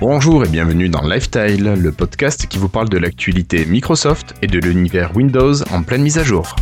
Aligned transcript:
Bonjour 0.00 0.42
et 0.46 0.48
bienvenue 0.48 0.88
dans 0.88 1.06
Lifestyle, 1.06 1.74
le 1.74 1.92
podcast 1.92 2.46
qui 2.46 2.56
vous 2.56 2.70
parle 2.70 2.88
de 2.88 2.96
l'actualité 2.96 3.66
Microsoft 3.66 4.34
et 4.40 4.46
de 4.46 4.58
l'univers 4.58 5.14
Windows 5.14 5.62
en 5.70 5.82
pleine 5.82 6.00
mise 6.00 6.16
à 6.16 6.24
jour. 6.24 6.56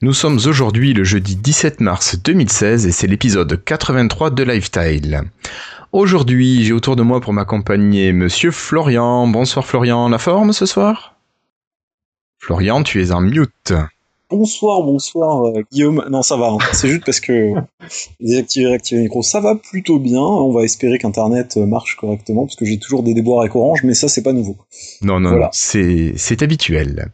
Nous 0.00 0.14
sommes 0.14 0.38
aujourd'hui 0.46 0.94
le 0.94 1.04
jeudi 1.04 1.36
17 1.36 1.80
mars 1.80 2.16
2016 2.22 2.86
et 2.86 2.92
c'est 2.92 3.06
l'épisode 3.06 3.62
83 3.62 4.30
de 4.30 4.42
Lifestyle. 4.42 5.24
Aujourd'hui, 5.96 6.62
j'ai 6.62 6.74
autour 6.74 6.94
de 6.94 7.02
moi 7.02 7.22
pour 7.22 7.32
m'accompagner 7.32 8.12
Monsieur 8.12 8.50
Florian. 8.50 9.26
Bonsoir 9.28 9.64
Florian, 9.64 10.10
la 10.10 10.18
forme 10.18 10.52
ce 10.52 10.66
soir? 10.66 11.14
Florian, 12.38 12.82
tu 12.82 13.02
es 13.02 13.12
en 13.12 13.22
mute. 13.22 13.72
Bonsoir, 14.28 14.82
bonsoir 14.82 15.46
euh, 15.46 15.62
Guillaume. 15.72 16.04
Non, 16.10 16.20
ça 16.20 16.36
va. 16.36 16.48
hein. 16.50 16.58
C'est 16.74 16.88
juste 16.88 17.06
parce 17.06 17.20
que 17.20 17.52
désactiver, 18.20 18.66
réactiver 18.66 18.98
le 18.98 19.04
micro, 19.04 19.22
ça 19.22 19.40
va 19.40 19.54
plutôt 19.54 19.98
bien. 19.98 20.20
On 20.20 20.52
va 20.52 20.64
espérer 20.64 20.98
qu'Internet 20.98 21.56
euh, 21.56 21.64
marche 21.64 21.96
correctement 21.96 22.44
parce 22.44 22.56
que 22.56 22.66
j'ai 22.66 22.78
toujours 22.78 23.02
des 23.02 23.14
déboires 23.14 23.40
avec 23.40 23.56
Orange, 23.56 23.82
mais 23.82 23.94
ça 23.94 24.08
c'est 24.08 24.22
pas 24.22 24.34
nouveau. 24.34 24.58
Non, 25.00 25.18
non, 25.18 25.30
Voilà. 25.30 25.48
c'est 25.54 26.42
habituel. 26.42 27.10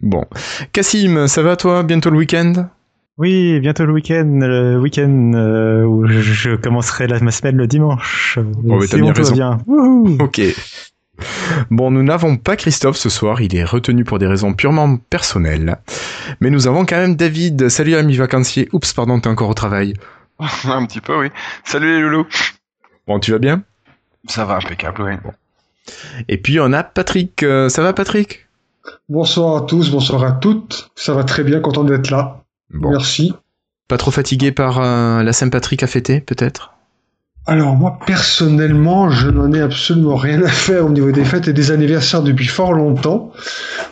Bon. 0.00 0.24
Cassim, 0.72 1.26
ça 1.26 1.42
va 1.42 1.56
toi? 1.56 1.82
Bientôt 1.82 2.08
le 2.08 2.16
week-end? 2.16 2.68
Oui, 3.16 3.60
bientôt 3.60 3.86
le 3.86 3.92
week-end, 3.92 4.38
le 4.40 4.78
week-end 4.78 5.32
euh, 5.34 5.84
où 5.84 6.06
je, 6.06 6.56
commencerai 6.56 7.06
la, 7.06 7.20
ma 7.20 7.30
semaine 7.30 7.56
le 7.56 7.68
dimanche. 7.68 8.38
Oh, 8.40 8.78
mais 8.80 8.86
Sinon, 8.88 9.12
bien 9.12 9.12
raison. 9.12 9.34
bien. 9.34 9.58
Ok. 10.18 10.40
Bon, 11.70 11.92
nous 11.92 12.02
n'avons 12.02 12.36
pas 12.36 12.56
Christophe 12.56 12.96
ce 12.96 13.08
soir, 13.08 13.40
il 13.40 13.54
est 13.54 13.62
retenu 13.62 14.02
pour 14.02 14.18
des 14.18 14.26
raisons 14.26 14.52
purement 14.52 14.96
personnelles. 14.96 15.78
Mais 16.40 16.50
nous 16.50 16.66
avons 16.66 16.84
quand 16.84 16.96
même 16.96 17.14
David. 17.14 17.68
Salut 17.68 17.94
ami 17.94 18.16
vacancier. 18.16 18.68
Oups, 18.72 18.92
pardon, 18.92 19.20
t'es 19.20 19.28
encore 19.28 19.48
au 19.48 19.54
travail. 19.54 19.94
Un 20.64 20.84
petit 20.84 21.00
peu, 21.00 21.16
oui. 21.16 21.28
Salut 21.62 21.94
les 21.94 22.00
loulous. 22.00 22.26
Bon, 23.06 23.20
tu 23.20 23.30
vas 23.30 23.38
bien? 23.38 23.62
Ça 24.26 24.44
va 24.44 24.56
impeccable, 24.56 25.02
oui. 25.02 25.12
Et 26.28 26.38
puis 26.38 26.58
on 26.58 26.72
a 26.72 26.82
Patrick. 26.82 27.44
Euh, 27.44 27.68
ça 27.68 27.82
va 27.82 27.92
Patrick? 27.92 28.48
Bonsoir 29.08 29.56
à 29.56 29.60
tous, 29.66 29.90
bonsoir 29.90 30.24
à 30.24 30.32
toutes. 30.32 30.90
Ça 30.96 31.14
va 31.14 31.22
très 31.22 31.44
bien, 31.44 31.60
content 31.60 31.84
d'être 31.84 32.10
là. 32.10 32.43
Bon. 32.70 32.90
Merci. 32.90 33.34
Pas 33.88 33.98
trop 33.98 34.10
fatigué 34.10 34.52
par 34.52 34.80
euh, 34.80 35.22
la 35.22 35.32
Saint-Patrick 35.32 35.82
à 35.82 35.86
fêter, 35.86 36.20
peut-être? 36.20 36.72
Alors 37.46 37.76
moi 37.76 37.98
personnellement, 38.06 39.10
je 39.10 39.28
n'en 39.28 39.52
ai 39.52 39.60
absolument 39.60 40.16
rien 40.16 40.42
à 40.42 40.48
faire 40.48 40.86
au 40.86 40.88
niveau 40.88 41.12
des 41.12 41.26
fêtes 41.26 41.46
et 41.46 41.52
des 41.52 41.70
anniversaires 41.70 42.22
depuis 42.22 42.46
fort 42.46 42.72
longtemps. 42.72 43.32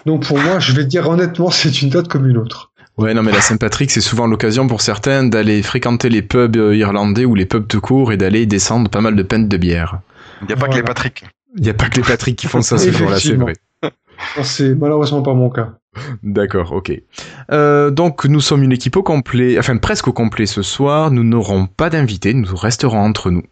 Donc 0.06 0.26
pour 0.26 0.38
moi, 0.38 0.58
je 0.58 0.72
vais 0.72 0.86
dire 0.86 1.06
honnêtement, 1.08 1.50
c'est 1.50 1.82
une 1.82 1.90
date 1.90 2.08
comme 2.08 2.26
une 2.26 2.38
autre. 2.38 2.72
Ouais, 2.96 3.12
non, 3.12 3.22
mais 3.22 3.32
la 3.32 3.40
Saint-Patrick, 3.42 3.90
c'est 3.90 4.00
souvent 4.00 4.26
l'occasion 4.26 4.66
pour 4.66 4.80
certains 4.80 5.24
d'aller 5.24 5.62
fréquenter 5.62 6.08
les 6.08 6.22
pubs 6.22 6.56
euh, 6.56 6.74
irlandais 6.76 7.24
ou 7.26 7.34
les 7.34 7.46
pubs 7.46 7.66
de 7.66 7.78
cours 7.78 8.12
et 8.12 8.16
d'aller 8.16 8.46
descendre 8.46 8.88
pas 8.90 9.00
mal 9.02 9.16
de 9.16 9.22
pintes 9.22 9.48
de 9.48 9.56
bière. 9.58 10.00
Il 10.42 10.46
n'y 10.46 10.54
a 10.54 10.56
pas 10.56 10.68
que 10.68 10.76
les 10.76 10.82
Patrick. 10.82 11.24
Il 11.56 11.62
n'y 11.62 11.70
a 11.70 11.74
pas 11.74 11.88
que 11.90 11.96
les 11.96 12.02
Patrick 12.02 12.36
qui 12.36 12.46
font 12.46 12.62
ça 12.62 12.78
ce 12.78 12.90
jour-là, 12.90 13.18
c'est 13.18 13.28
Effectivement. 13.34 13.46
vrai. 13.82 13.92
C'est 14.44 14.74
malheureusement 14.74 15.20
pas 15.22 15.34
mon 15.34 15.50
cas. 15.50 15.74
D'accord, 16.22 16.72
ok. 16.72 16.92
Euh, 17.50 17.90
donc 17.90 18.24
nous 18.24 18.40
sommes 18.40 18.62
une 18.62 18.72
équipe 18.72 18.96
au 18.96 19.02
complet, 19.02 19.58
enfin 19.58 19.76
presque 19.76 20.08
au 20.08 20.12
complet 20.12 20.46
ce 20.46 20.62
soir. 20.62 21.10
Nous 21.10 21.24
n'aurons 21.24 21.66
pas 21.66 21.90
d'invités, 21.90 22.32
nous 22.32 22.56
resterons 22.56 23.00
entre 23.00 23.30
nous. 23.30 23.42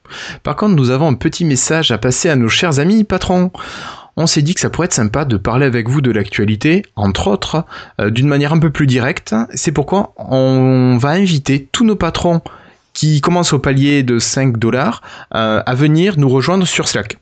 Par 0.43 0.57
contre, 0.57 0.75
nous 0.75 0.91
avons 0.91 1.09
un 1.09 1.15
petit 1.15 1.45
message 1.45 1.91
à 1.91 1.99
passer 1.99 2.29
à 2.31 2.37
nos 2.37 2.49
chers 2.49 2.79
amis 2.79 3.05
patrons. 3.05 3.51
On 4.17 4.27
s'est 4.27 4.43
dit 4.43 4.55
que 4.55 4.61
ça 4.61 4.71
pourrait 4.71 4.87
être 4.87 4.95
sympa 4.95 5.25
de 5.25 5.37
parler 5.37 5.67
avec 5.67 5.89
vous 5.89 6.01
de 6.01 6.11
l'actualité, 6.11 6.83
entre 6.97 7.29
autres, 7.29 7.65
euh, 8.01 8.11
d'une 8.11 8.29
manière 8.29 8.53
un 8.53 8.59
peu 8.59 8.71
plus 8.71 8.87
directe. 8.87 9.35
C'est 9.55 9.73
pourquoi 9.73 10.15
on 10.17 10.97
va 10.99 11.11
inviter 11.11 11.69
tous 11.73 11.85
nos 11.85 11.97
patrons 11.97 12.41
qui 12.93 13.21
commencent 13.21 13.53
au 13.53 13.59
palier 13.59 14.03
de 14.03 14.19
5 14.19 14.57
dollars 14.57 15.03
euh, 15.35 15.63
à 15.65 15.75
venir 15.75 16.19
nous 16.19 16.29
rejoindre 16.29 16.67
sur 16.67 16.89
Slack. 16.89 17.19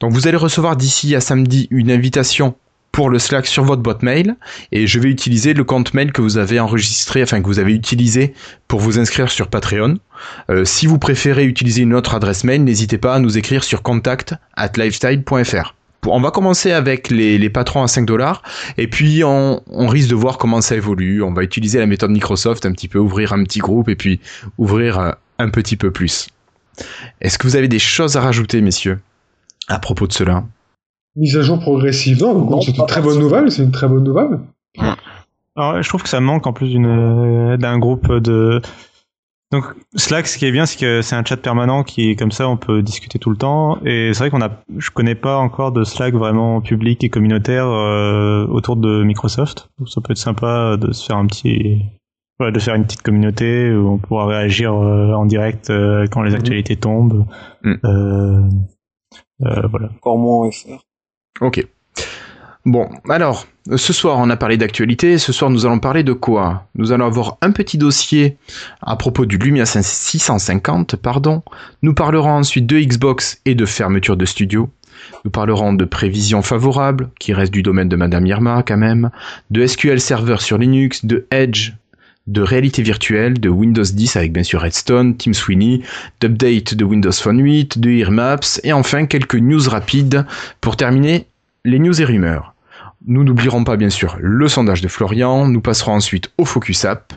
Donc 0.00 0.12
vous 0.12 0.28
allez 0.28 0.36
recevoir 0.36 0.76
d'ici 0.76 1.14
à 1.14 1.20
samedi 1.20 1.68
une 1.70 1.90
invitation 1.90 2.54
pour 2.96 3.10
le 3.10 3.18
Slack 3.18 3.46
sur 3.46 3.62
votre 3.62 3.82
boîte 3.82 4.02
mail 4.02 4.36
et 4.72 4.86
je 4.86 4.98
vais 4.98 5.10
utiliser 5.10 5.52
le 5.52 5.64
compte 5.64 5.92
mail 5.92 6.12
que 6.12 6.22
vous 6.22 6.38
avez 6.38 6.58
enregistré, 6.60 7.22
enfin 7.22 7.42
que 7.42 7.46
vous 7.46 7.58
avez 7.58 7.74
utilisé 7.74 8.32
pour 8.68 8.80
vous 8.80 8.98
inscrire 8.98 9.30
sur 9.30 9.48
Patreon. 9.48 9.98
Euh, 10.48 10.64
si 10.64 10.86
vous 10.86 10.98
préférez 10.98 11.44
utiliser 11.44 11.82
une 11.82 11.92
autre 11.92 12.14
adresse 12.14 12.42
mail, 12.42 12.64
n'hésitez 12.64 12.96
pas 12.96 13.14
à 13.14 13.18
nous 13.18 13.36
écrire 13.36 13.64
sur 13.64 13.82
contact 13.82 14.34
at 14.56 14.70
lifestyle.fr. 14.78 15.74
On 16.06 16.20
va 16.22 16.30
commencer 16.30 16.72
avec 16.72 17.10
les, 17.10 17.50
patrons 17.50 17.82
à 17.82 17.88
5 17.88 18.06
dollars 18.06 18.42
et 18.78 18.88
puis 18.88 19.22
on, 19.24 19.60
on 19.66 19.88
risque 19.88 20.08
de 20.08 20.14
voir 20.14 20.38
comment 20.38 20.62
ça 20.62 20.74
évolue. 20.74 21.22
On 21.22 21.34
va 21.34 21.42
utiliser 21.42 21.78
la 21.78 21.86
méthode 21.86 22.12
Microsoft 22.12 22.64
un 22.64 22.72
petit 22.72 22.88
peu, 22.88 22.98
ouvrir 22.98 23.34
un 23.34 23.44
petit 23.44 23.58
groupe 23.58 23.90
et 23.90 23.96
puis 23.96 24.20
ouvrir 24.56 24.98
euh, 24.98 25.10
un 25.38 25.50
petit 25.50 25.76
peu 25.76 25.90
plus. 25.90 26.28
Est-ce 27.20 27.36
que 27.36 27.46
vous 27.46 27.56
avez 27.56 27.68
des 27.68 27.78
choses 27.78 28.16
à 28.16 28.22
rajouter, 28.22 28.62
messieurs, 28.62 29.00
à 29.68 29.78
propos 29.80 30.06
de 30.06 30.14
cela? 30.14 30.44
Mise 31.16 31.36
à 31.36 31.42
jour 31.42 31.58
progressive, 31.58 32.20
non, 32.22 32.48
Non, 32.48 32.60
c'est 32.60 32.76
une 32.76 32.86
très 32.86 33.00
bonne 33.00 33.18
nouvelle, 33.18 33.50
c'est 33.50 33.62
une 33.62 33.70
très 33.70 33.88
bonne 33.88 34.04
nouvelle. 34.04 34.38
Alors, 35.56 35.82
je 35.82 35.88
trouve 35.88 36.02
que 36.02 36.08
ça 36.08 36.20
manque 36.20 36.46
en 36.46 36.52
plus 36.52 36.68
d'une 36.68 36.86
euh, 36.86 37.56
d'un 37.56 37.78
groupe 37.78 38.12
de. 38.12 38.60
Donc 39.52 39.64
Slack, 39.94 40.26
ce 40.26 40.36
qui 40.38 40.44
est 40.44 40.50
bien, 40.52 40.66
c'est 40.66 40.78
que 40.78 41.02
c'est 41.02 41.14
un 41.16 41.24
chat 41.24 41.36
permanent 41.36 41.84
qui 41.84 42.10
est 42.10 42.16
comme 42.16 42.32
ça, 42.32 42.48
on 42.48 42.56
peut 42.56 42.82
discuter 42.82 43.18
tout 43.18 43.30
le 43.30 43.36
temps. 43.36 43.78
Et 43.86 44.10
c'est 44.12 44.18
vrai 44.18 44.30
qu'on 44.30 44.42
a, 44.42 44.50
je 44.76 44.90
connais 44.90 45.14
pas 45.14 45.38
encore 45.38 45.70
de 45.72 45.84
Slack 45.84 46.14
vraiment 46.14 46.60
public 46.60 47.02
et 47.04 47.08
communautaire 47.08 47.66
euh, 47.68 48.44
autour 48.48 48.76
de 48.76 49.02
Microsoft. 49.04 49.70
Donc, 49.78 49.88
ça 49.88 50.00
peut 50.02 50.10
être 50.12 50.18
sympa 50.18 50.76
de 50.76 50.92
se 50.92 51.06
faire 51.06 51.16
un 51.16 51.26
petit, 51.26 51.80
voilà, 52.38 52.52
de 52.52 52.58
faire 52.58 52.74
une 52.74 52.84
petite 52.84 53.02
communauté 53.02 53.72
où 53.72 53.88
on 53.88 53.98
pourra 53.98 54.26
réagir 54.26 54.74
euh, 54.74 55.12
en 55.14 55.24
direct 55.26 55.70
euh, 55.70 56.06
quand 56.10 56.22
les 56.22 56.30
Mhm. 56.32 56.36
actualités 56.36 56.76
tombent. 56.76 57.24
Mhm. 57.62 57.78
Euh, 57.84 58.42
euh, 59.46 59.66
voilà. 59.70 59.88
Encore 59.96 60.18
moins 60.18 60.48
en 60.48 60.50
FR. 60.50 60.82
Ok. 61.40 61.66
Bon, 62.64 62.88
alors, 63.08 63.46
ce 63.74 63.92
soir 63.92 64.18
on 64.18 64.28
a 64.28 64.36
parlé 64.36 64.56
d'actualité, 64.56 65.18
ce 65.18 65.32
soir 65.32 65.50
nous 65.50 65.66
allons 65.66 65.78
parler 65.78 66.02
de 66.02 66.12
quoi? 66.12 66.66
Nous 66.74 66.90
allons 66.90 67.06
avoir 67.06 67.36
un 67.40 67.52
petit 67.52 67.78
dossier 67.78 68.38
à 68.82 68.96
propos 68.96 69.24
du 69.24 69.38
Lumia 69.38 69.66
650, 69.66 70.96
pardon. 70.96 71.42
Nous 71.82 71.94
parlerons 71.94 72.32
ensuite 72.32 72.66
de 72.66 72.78
Xbox 72.80 73.40
et 73.44 73.54
de 73.54 73.66
fermeture 73.66 74.16
de 74.16 74.24
studio. 74.24 74.68
Nous 75.24 75.30
parlerons 75.30 75.74
de 75.74 75.84
prévisions 75.84 76.42
favorables, 76.42 77.10
qui 77.20 77.32
reste 77.32 77.52
du 77.52 77.62
domaine 77.62 77.88
de 77.88 77.96
Madame 77.96 78.26
Irma 78.26 78.62
quand 78.66 78.76
même, 78.76 79.10
de 79.50 79.66
SQL 79.66 80.00
Server 80.00 80.36
sur 80.38 80.58
Linux, 80.58 81.04
de 81.04 81.26
Edge, 81.30 81.72
de 82.26 82.42
réalité 82.42 82.82
virtuelle, 82.82 83.38
de 83.40 83.48
Windows 83.48 83.82
10 83.82 84.16
avec 84.16 84.32
bien 84.32 84.42
sûr 84.42 84.60
Redstone, 84.60 85.16
Team 85.16 85.34
Sweeney, 85.34 85.82
d'update 86.20 86.74
de 86.74 86.84
Windows 86.84 87.12
Phone 87.12 87.40
8, 87.40 87.78
de 87.78 87.90
Earmaps, 87.90 88.60
et 88.64 88.72
enfin 88.72 89.06
quelques 89.06 89.36
news 89.36 89.68
rapides 89.68 90.26
pour 90.60 90.76
terminer 90.76 91.26
les 91.64 91.78
news 91.78 92.00
et 92.00 92.04
rumeurs. 92.04 92.54
Nous 93.06 93.22
n'oublierons 93.22 93.64
pas 93.64 93.76
bien 93.76 93.90
sûr 93.90 94.16
le 94.20 94.48
sondage 94.48 94.80
de 94.80 94.88
Florian, 94.88 95.46
nous 95.46 95.60
passerons 95.60 95.92
ensuite 95.92 96.30
au 96.38 96.44
Focus 96.44 96.84
App, 96.84 97.12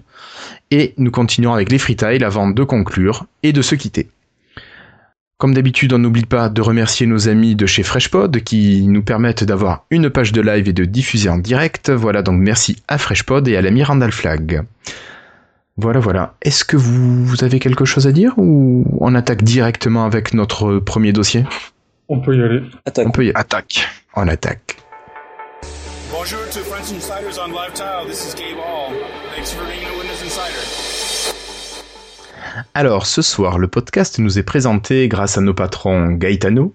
et 0.72 0.94
nous 0.98 1.12
continuerons 1.12 1.56
avec 1.56 1.72
les 1.72 1.80
freetiles 1.80 2.24
avant 2.24 2.50
de 2.50 2.64
conclure 2.64 3.26
et 3.42 3.54
de 3.54 3.62
se 3.62 3.76
quitter. 3.76 4.08
Comme 5.40 5.54
d'habitude, 5.54 5.94
on 5.94 6.00
n'oublie 6.00 6.26
pas 6.26 6.50
de 6.50 6.62
remercier 6.62 7.08
nos 7.08 7.30
amis 7.30 7.56
de 7.56 7.66
chez 7.66 7.82
FreshPod 7.82 8.42
qui 8.42 8.86
nous 8.86 9.02
permettent 9.02 9.46
d'avoir 9.46 9.86
une 9.90 10.10
page 10.10 10.34
de 10.34 10.42
live 10.42 10.68
et 10.68 10.74
de 10.74 10.84
diffuser 10.84 11.30
en 11.30 11.38
direct. 11.38 11.90
Voilà 11.92 12.22
donc 12.22 12.42
merci 12.42 12.84
à 12.90 12.98
FreshPod 12.98 13.48
et 13.48 13.56
à 13.56 13.62
l'ami 13.62 13.82
Randall 13.82 14.12
Flag. 14.12 14.64
Voilà, 15.78 16.02
voilà. 16.02 16.34
Est-ce 16.42 16.66
que 16.66 16.76
vous, 16.76 17.24
vous 17.24 17.46
avez 17.46 17.60
quelque 17.60 17.86
chose 17.86 18.06
à 18.06 18.12
dire 18.12 18.34
ou 18.36 18.84
on 19.00 19.16
attaque 19.16 19.42
directement 19.42 20.04
avec 20.04 20.34
notre 20.34 20.80
premier 20.80 21.14
dossier? 21.14 21.46
On 22.10 22.20
peut 22.20 22.36
y 22.36 22.44
aller. 22.44 22.62
Attaque. 22.86 23.08
On 23.08 23.12
peut 23.12 23.26
y... 23.26 23.32
Attaque. 23.34 23.88
On 24.18 24.28
attaque. 24.28 24.76
Bonjour 26.12 26.42
to 26.52 26.60
French 26.60 26.92
Insiders 26.92 27.40
on 27.42 27.54
Lifetile. 27.54 28.10
This 28.10 28.28
is 28.28 28.36
Gabe 28.36 28.58
Hall. 28.58 28.94
Thanks 29.34 29.54
for 29.54 29.64
being. 29.68 29.89
Alors, 32.74 33.06
ce 33.06 33.22
soir, 33.22 33.58
le 33.60 33.68
podcast 33.68 34.20
nous 34.20 34.40
est 34.40 34.44
présenté 34.44 35.08
grâce 35.08 35.38
à 35.38 35.42
nos 35.42 35.54
patrons 35.54 36.12
Gaetano, 36.12 36.74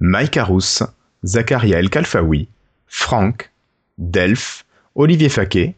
Mike 0.00 0.36
Arous, 0.36 0.82
Zacharia 1.24 1.78
El 1.78 1.90
Kalfaoui, 1.90 2.48
Franck, 2.86 3.50
Delph, 3.98 4.64
Olivier 4.94 5.28
Faquet, 5.28 5.74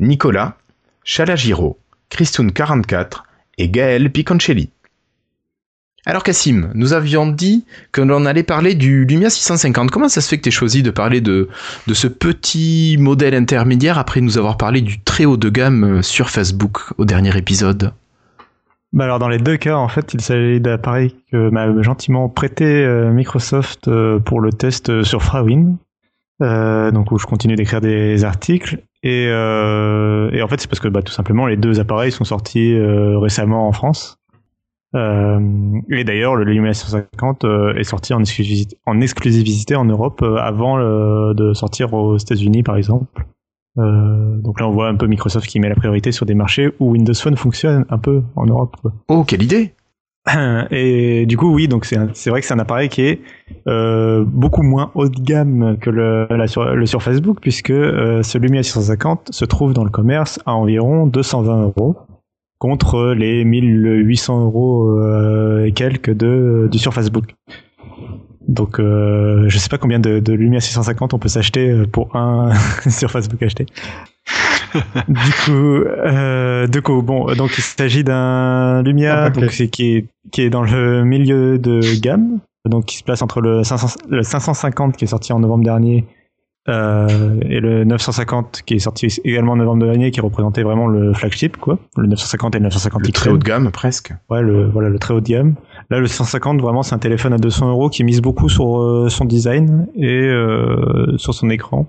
Nicolas, 0.00 0.56
Chalagiro, 1.04 1.78
Christoun44 2.10 3.22
et 3.58 3.68
Gaël 3.68 4.10
Piconcelli. 4.10 4.70
Alors 6.06 6.22
Cassim, 6.22 6.70
nous 6.74 6.94
avions 6.94 7.26
dit 7.26 7.66
que 7.92 8.00
l'on 8.00 8.24
allait 8.24 8.42
parler 8.42 8.74
du 8.74 9.04
Lumia 9.04 9.28
650. 9.28 9.90
Comment 9.90 10.08
ça 10.08 10.22
se 10.22 10.28
fait 10.28 10.38
que 10.38 10.42
tu 10.44 10.50
choisi 10.50 10.82
de 10.82 10.90
parler 10.90 11.20
de, 11.20 11.48
de 11.86 11.94
ce 11.94 12.06
petit 12.06 12.96
modèle 12.98 13.34
intermédiaire 13.34 13.98
après 13.98 14.22
nous 14.22 14.38
avoir 14.38 14.56
parlé 14.56 14.80
du 14.80 15.00
très 15.00 15.26
haut 15.26 15.36
de 15.36 15.50
gamme 15.50 16.02
sur 16.02 16.30
Facebook 16.30 16.78
au 16.96 17.04
dernier 17.04 17.36
épisode? 17.36 17.92
Bah 18.92 19.04
alors 19.04 19.18
dans 19.18 19.28
les 19.28 19.38
deux 19.38 19.56
cas, 19.58 19.76
en 19.76 19.88
fait, 19.88 20.14
il 20.14 20.20
s'agit 20.22 20.60
d'appareils 20.60 21.14
que 21.30 21.50
m'a 21.50 21.82
gentiment 21.82 22.28
prêté 22.28 22.64
euh, 22.64 23.10
Microsoft 23.12 23.86
euh, 23.88 24.18
pour 24.18 24.40
le 24.40 24.50
test 24.52 24.88
euh, 24.90 25.02
sur 25.02 25.22
Frawin. 25.22 25.76
euh, 26.42 26.90
donc 26.90 27.12
où 27.12 27.18
je 27.18 27.26
continue 27.26 27.56
d'écrire 27.56 27.80
des 27.80 28.24
articles. 28.24 28.82
Et, 29.02 29.26
euh, 29.28 30.30
et 30.32 30.42
en 30.42 30.48
fait, 30.48 30.60
c'est 30.60 30.68
parce 30.68 30.80
que 30.80 30.88
bah, 30.88 31.02
tout 31.02 31.12
simplement, 31.12 31.46
les 31.46 31.56
deux 31.56 31.80
appareils 31.80 32.12
sont 32.12 32.24
sortis 32.24 32.74
récemment 32.80 33.68
en 33.68 33.72
France. 33.72 34.16
Et 34.94 36.04
d'ailleurs, 36.04 36.34
le 36.34 36.44
Lumia 36.44 36.72
150 36.72 37.44
euh, 37.44 37.74
est 37.74 37.84
sorti 37.84 38.14
en 38.14 38.20
exclusivité, 38.20 38.78
en 38.86 39.00
exclusivité 39.02 39.76
en 39.76 39.84
Europe 39.84 40.22
avant 40.22 40.78
de 41.34 41.52
sortir 41.52 41.92
aux 41.92 42.16
États-Unis, 42.16 42.62
par 42.62 42.76
exemple. 42.76 43.26
Euh, 43.78 44.36
donc 44.38 44.60
là, 44.60 44.68
on 44.68 44.72
voit 44.72 44.88
un 44.88 44.96
peu 44.96 45.06
Microsoft 45.06 45.46
qui 45.46 45.60
met 45.60 45.68
la 45.68 45.74
priorité 45.74 46.12
sur 46.12 46.26
des 46.26 46.34
marchés 46.34 46.70
où 46.80 46.92
Windows 46.92 47.14
Phone 47.14 47.36
fonctionne 47.36 47.84
un 47.88 47.98
peu 47.98 48.22
en 48.36 48.46
Europe. 48.46 48.76
Oh, 49.08 49.24
quelle 49.24 49.42
idée 49.42 49.74
Et 50.70 51.26
du 51.26 51.36
coup, 51.36 51.52
oui, 51.52 51.68
donc 51.68 51.84
c'est 51.84 52.30
vrai 52.30 52.40
que 52.40 52.46
c'est 52.46 52.54
un 52.54 52.58
appareil 52.58 52.88
qui 52.88 53.02
est 53.02 53.20
euh, 53.66 54.24
beaucoup 54.26 54.62
moins 54.62 54.90
haut 54.94 55.08
de 55.08 55.20
gamme 55.20 55.78
que 55.80 55.90
le, 55.90 56.26
la 56.30 56.46
sur, 56.46 56.64
le 56.64 56.86
sur 56.86 57.02
Facebook, 57.02 57.38
puisque 57.40 57.70
euh, 57.70 58.22
ce 58.22 58.38
Lumia 58.38 58.62
650 58.62 59.28
se 59.30 59.44
trouve 59.44 59.72
dans 59.72 59.84
le 59.84 59.90
commerce 59.90 60.40
à 60.46 60.54
environ 60.54 61.06
220 61.06 61.62
euros, 61.62 61.96
contre 62.58 63.14
les 63.16 63.44
1800 63.44 64.44
euros 64.44 64.90
euh, 64.98 65.64
et 65.64 65.72
quelques 65.72 66.12
de, 66.12 66.68
du 66.70 66.78
sur 66.78 66.92
Facebook. 66.92 67.34
Donc, 68.48 68.80
euh, 68.80 69.44
je 69.48 69.58
sais 69.58 69.68
pas 69.68 69.78
combien 69.78 70.00
de, 70.00 70.20
de 70.20 70.32
Lumia 70.32 70.60
650 70.60 71.12
on 71.12 71.18
peut 71.18 71.28
s'acheter 71.28 71.68
euh, 71.68 71.86
pour 71.86 72.16
un 72.16 72.52
sur 72.88 73.10
Facebook 73.10 73.42
acheté. 73.42 73.66
du 75.08 75.30
coup, 75.44 75.52
euh, 75.52 76.66
coup, 76.82 77.02
bon, 77.02 77.26
donc 77.34 77.56
il 77.56 77.62
s'agit 77.62 78.04
d'un 78.04 78.14
Un 78.14 78.82
Lumia 78.82 79.30
donc 79.30 79.48
qui 79.48 79.96
est 79.96 80.06
qui 80.30 80.42
est 80.42 80.50
dans 80.50 80.62
le 80.62 81.04
milieu 81.04 81.58
de 81.58 81.80
gamme, 82.00 82.40
donc 82.66 82.86
qui 82.86 82.98
se 82.98 83.04
place 83.04 83.22
entre 83.22 83.40
le, 83.40 83.64
500 83.64 84.00
le 84.10 84.22
550 84.22 84.96
qui 84.96 85.04
est 85.04 85.08
sorti 85.08 85.32
en 85.32 85.40
novembre 85.40 85.64
dernier 85.64 86.04
euh, 86.68 87.40
et 87.48 87.60
le 87.60 87.84
950 87.84 88.62
qui 88.66 88.74
est 88.74 88.78
sorti 88.78 89.06
également 89.24 89.52
en 89.52 89.56
novembre 89.56 89.84
dernier, 89.84 90.10
qui 90.10 90.20
représentait 90.20 90.62
vraiment 90.62 90.86
le 90.86 91.14
flagship 91.14 91.56
quoi, 91.56 91.78
le 91.96 92.06
950 92.08 92.54
et 92.56 92.58
le 92.58 92.64
950 92.64 93.06
Le 93.06 93.12
très 93.12 93.30
haut 93.30 93.38
de 93.38 93.44
gamme, 93.44 93.70
presque. 93.70 94.12
Ouais, 94.28 94.42
le, 94.42 94.68
voilà, 94.68 94.90
le 94.90 94.98
très 94.98 95.14
haut 95.14 95.20
de 95.20 95.28
gamme. 95.28 95.54
Là, 95.90 96.00
le 96.00 96.06
150, 96.06 96.60
vraiment, 96.60 96.82
c'est 96.82 96.94
un 96.94 96.98
téléphone 96.98 97.32
à 97.32 97.38
200 97.38 97.70
euros 97.70 97.88
qui 97.88 98.04
mise 98.04 98.20
beaucoup 98.20 98.48
sur 98.48 98.78
euh, 98.78 99.08
son 99.08 99.24
design 99.24 99.86
et 99.96 100.06
euh, 100.06 101.16
sur 101.16 101.32
son 101.32 101.48
écran. 101.48 101.86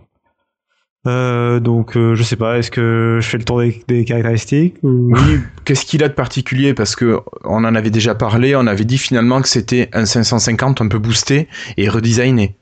Euh, 1.08 1.60
donc, 1.60 1.96
euh, 1.96 2.16
je 2.16 2.24
sais 2.24 2.36
pas, 2.36 2.58
est-ce 2.58 2.72
que 2.72 3.20
je 3.22 3.28
fais 3.28 3.38
le 3.38 3.44
tour 3.44 3.60
des, 3.60 3.82
des 3.88 4.06
caractéristiques 4.06 4.76
ou... 4.84 5.14
Oui, 5.14 5.40
qu'est-ce 5.66 5.86
qu'il 5.86 6.04
a 6.04 6.10
de 6.10 6.14
particulier? 6.14 6.74
Parce 6.74 6.96
que 6.96 7.20
on 7.46 7.64
en 7.64 7.76
avait 7.76 7.90
déjà 7.90 8.16
parlé, 8.16 8.56
on 8.56 8.68
avait 8.68 8.86
dit 8.86 8.98
finalement 8.98 9.42
que 9.42 9.48
c'était 9.48 9.90
un 9.94 10.06
550 10.06 10.82
un 10.82 10.88
peu 10.88 11.00
boosté 11.00 11.48
et 11.78 11.88
redesigné. 11.90 12.56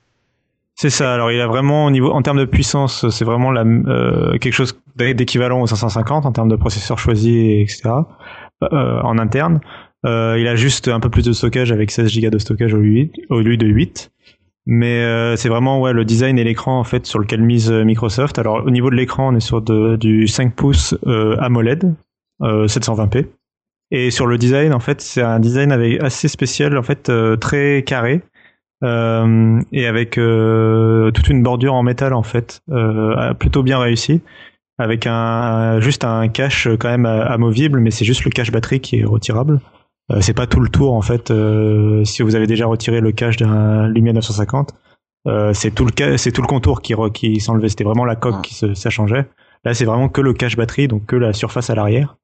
C'est 0.75 0.91
ça. 0.91 1.13
Alors, 1.15 1.31
il 1.31 1.41
a 1.41 1.47
vraiment, 1.47 1.85
au 1.85 1.91
niveau, 1.91 2.11
en 2.11 2.21
termes 2.21 2.37
de 2.37 2.45
puissance, 2.45 3.09
c'est 3.09 3.25
vraiment 3.25 3.51
la, 3.51 3.63
euh, 3.63 4.37
quelque 4.37 4.53
chose 4.53 4.79
d'équivalent 4.95 5.61
au 5.61 5.65
550 5.65 6.27
en 6.27 6.31
termes 6.31 6.49
de 6.49 6.55
processeur 6.55 6.99
choisi, 6.99 7.61
etc. 7.61 7.89
euh, 8.61 9.01
en 9.01 9.17
interne. 9.17 9.59
Euh, 10.05 10.37
il 10.39 10.47
a 10.47 10.55
juste 10.55 10.87
un 10.87 10.99
peu 10.99 11.09
plus 11.09 11.25
de 11.25 11.33
stockage 11.33 11.71
avec 11.71 11.91
16 11.91 12.19
Go 12.21 12.29
de 12.29 12.37
stockage 12.37 12.73
au, 12.73 12.79
8, 12.79 13.11
au 13.29 13.41
lieu 13.41 13.57
de 13.57 13.65
8. 13.65 14.11
Mais 14.69 14.99
euh, 14.99 15.37
c'est 15.37 15.47
vraiment 15.47 15.79
ouais, 15.79 15.93
le 15.93 16.03
design 16.03 16.37
et 16.37 16.43
l'écran 16.43 16.77
en 16.77 16.83
fait 16.83 17.05
sur 17.05 17.19
lequel 17.19 17.41
mise 17.41 17.71
euh, 17.71 17.85
Microsoft. 17.85 18.37
Alors 18.37 18.65
au 18.65 18.69
niveau 18.69 18.89
de 18.89 18.95
l'écran, 18.95 19.29
on 19.33 19.35
est 19.35 19.39
sur 19.39 19.61
du 19.61 20.27
5 20.27 20.53
pouces 20.53 20.93
AMOLED 21.05 21.95
euh, 22.43 22.67
720p. 22.67 23.27
Et 23.91 24.11
sur 24.11 24.27
le 24.27 24.37
design, 24.37 24.73
en 24.73 24.81
fait, 24.81 24.99
c'est 24.99 25.21
un 25.21 25.39
design 25.39 25.71
assez 26.01 26.27
spécial, 26.27 26.77
en 26.77 26.83
fait, 26.83 27.09
très 27.39 27.83
carré. 27.87 28.21
et 28.83 29.85
avec 29.87 30.15
toute 30.15 31.29
une 31.29 31.41
bordure 31.41 31.73
en 31.73 31.83
métal 31.83 32.13
en 32.13 32.23
fait, 32.23 32.61
plutôt 33.39 33.63
bien 33.63 33.79
réussi, 33.79 34.19
avec 34.77 35.07
juste 35.79 36.03
un 36.03 36.27
cache 36.27 36.67
quand 36.77 36.89
même 36.89 37.05
amovible, 37.05 37.79
mais 37.79 37.91
c'est 37.91 38.03
juste 38.03 38.25
le 38.25 38.31
cache 38.31 38.51
batterie 38.51 38.81
qui 38.81 38.99
est 38.99 39.05
retirable. 39.05 39.61
Euh, 40.11 40.21
c'est 40.21 40.33
pas 40.33 40.47
tout 40.47 40.59
le 40.59 40.69
tour 40.69 40.93
en 40.93 41.01
fait. 41.01 41.31
euh, 41.31 42.03
si 42.05 42.21
vous 42.21 42.35
avez 42.35 42.47
déjà 42.47 42.65
retiré 42.65 43.01
le 43.01 43.11
cache 43.11 43.37
d'un 43.37 43.87
Lumia 43.89 44.13
950, 44.13 44.73
euh, 45.27 45.53
c'est 45.53 45.71
tout 45.71 45.85
le 45.85 46.17
c'est 46.17 46.31
tout 46.31 46.41
le 46.41 46.47
contour 46.47 46.81
qui 46.81 46.93
re- 46.93 47.11
qui 47.11 47.39
s'enlevait. 47.41 47.69
C'était 47.69 47.83
vraiment 47.83 48.05
la 48.05 48.15
coque 48.15 48.41
qui 48.41 48.53
se, 48.53 48.73
ça 48.73 48.89
changeait. 48.89 49.27
Là, 49.65 49.73
c'est 49.73 49.85
vraiment 49.85 50.07
que 50.07 50.21
le 50.21 50.33
cache 50.33 50.55
batterie, 50.55 50.87
donc 50.87 51.05
que 51.05 51.15
la 51.17 51.33
surface 51.33 51.69
à 51.69 51.75
l'arrière 51.75 52.17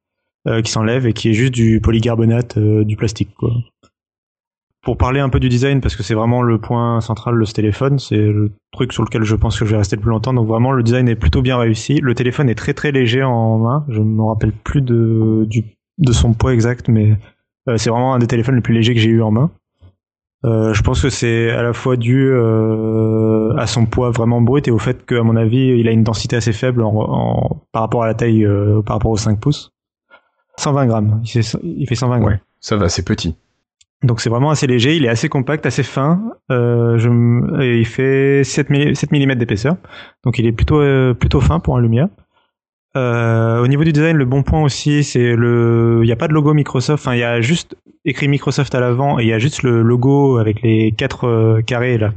euh, 0.48 0.62
qui 0.62 0.72
s'enlève 0.72 1.06
et 1.08 1.14
qui 1.14 1.30
est 1.30 1.34
juste 1.34 1.54
du 1.54 1.82
polycarbonate, 1.82 2.58
euh, 2.58 2.86
du 2.86 2.96
plastique 2.96 3.34
quoi. 3.36 3.52
Pour 4.82 4.98
parler 4.98 5.22
un 5.22 5.30
peu 5.30 5.40
du 5.40 5.48
design, 5.48 5.80
parce 5.80 5.96
que 5.96 6.04
c'est 6.04 6.14
vraiment 6.14 6.42
le 6.42 6.60
point 6.60 7.00
central 7.00 7.40
de 7.40 7.46
ce 7.46 7.54
téléphone, 7.54 8.00
c'est 8.00 8.18
le 8.18 8.52
truc 8.74 8.92
sur 8.92 9.04
lequel 9.04 9.24
je 9.24 9.36
pense 9.36 9.58
que 9.58 9.64
je 9.66 9.72
vais 9.72 9.78
rester 9.78 9.96
le 9.96 10.02
plus 10.02 10.10
longtemps. 10.12 10.34
Donc 10.34 10.46
vraiment, 10.48 10.72
le 10.74 10.84
design 10.84 11.08
est 11.08 11.16
plutôt 11.16 11.42
bien 11.42 11.58
réussi. 11.58 12.00
Le 12.02 12.14
téléphone 12.16 12.50
est 12.50 12.56
très 12.56 12.74
très 12.74 12.92
léger 12.92 13.24
en 13.24 13.60
main. 13.60 13.86
Je 13.88 14.00
ne 14.00 14.04
me 14.06 14.24
rappelle 14.24 14.52
plus 14.52 14.82
de, 14.82 15.46
du, 15.50 15.64
de 16.00 16.12
son 16.12 16.34
poids 16.34 16.54
exact, 16.54 16.90
mais 16.90 17.18
c'est 17.78 17.90
vraiment 17.90 18.14
un 18.14 18.20
des 18.20 18.28
téléphones 18.28 18.56
les 18.56 18.62
plus 18.62 18.74
légers 18.74 18.94
que 18.94 19.00
j'ai 19.00 19.10
eu 19.10 19.22
en 19.22 19.32
main. 19.32 19.52
Euh, 20.46 20.74
je 20.74 20.82
pense 20.82 21.02
que 21.02 21.10
c'est 21.10 21.52
à 21.52 21.64
la 21.64 21.72
fois 21.72 21.96
dû 21.96 22.28
euh, 22.32 23.56
à 23.58 23.66
son 23.66 23.86
poids 23.86 24.12
vraiment 24.12 24.42
brut 24.42 24.68
et 24.68 24.72
au 24.72 24.78
fait 24.80 25.06
qu'à 25.06 25.24
mon 25.24 25.36
avis, 25.38 25.68
il 25.80 25.88
a 25.88 25.92
une 25.92 26.04
densité 26.04 26.36
assez 26.36 26.52
faible 26.52 26.84
en, 26.84 26.94
en- 26.94 27.62
par 27.72 27.84
rapport 27.84 28.04
à 28.04 28.08
la 28.08 28.14
taille, 28.14 28.46
euh, 28.46 28.82
par 28.82 28.98
rapport 28.98 29.12
aux 29.12 29.18
5 29.18 29.40
pouces. 29.40 29.72
120 30.58 30.86
grammes. 30.88 31.22
Il 31.24 31.30
fait, 31.30 31.58
il 31.64 31.88
fait 31.88 31.96
120 31.96 32.20
grammes. 32.20 32.34
Ouais, 32.34 32.42
ça 32.60 32.76
va, 32.76 32.90
c'est 32.90 33.04
petit. 33.06 33.36
Donc 34.04 34.20
c'est 34.20 34.30
vraiment 34.30 34.50
assez 34.50 34.68
léger, 34.68 34.98
il 34.98 35.06
est 35.06 35.10
assez 35.10 35.30
compact, 35.30 35.66
assez 35.66 35.82
fin. 35.84 36.22
Euh, 36.52 36.98
je, 36.98 37.08
il 37.80 37.86
fait 37.86 38.44
7, 38.44 38.70
mm, 38.70 38.96
7 38.96 39.12
mm 39.14 39.36
d'épaisseur. 39.36 39.78
Donc 40.26 40.38
il 40.40 40.46
est 40.46 40.52
plutôt, 40.52 40.82
euh, 40.82 41.14
plutôt 41.14 41.40
fin 41.40 41.62
pour 41.62 41.78
un 41.78 41.82
Lumia. 41.82 42.10
Euh, 42.96 43.62
au 43.64 43.68
niveau 43.68 43.84
du 43.84 43.92
design, 43.92 44.18
le 44.18 44.26
bon 44.26 44.44
point 44.44 44.62
aussi, 44.62 45.04
c'est 45.04 45.36
le, 45.36 46.00
il 46.04 46.06
n'y 46.06 46.12
a 46.12 46.16
pas 46.16 46.28
de 46.28 46.34
logo 46.34 46.54
Microsoft. 46.54 47.02
Enfin, 47.06 47.16
il 47.16 47.20
y 47.20 47.24
a 47.24 47.42
juste 47.42 47.76
écrit 48.06 48.28
Microsoft 48.28 48.76
à 48.76 48.80
l'avant 48.80 49.20
et 49.20 49.24
il 49.24 49.30
y 49.30 49.34
a 49.34 49.40
juste 49.40 49.64
le 49.64 49.82
logo 49.82 50.38
avec 50.38 50.62
les 50.62 50.92
quatre 50.92 51.28
euh, 51.28 51.62
carrés 51.62 51.98
là 51.98 52.12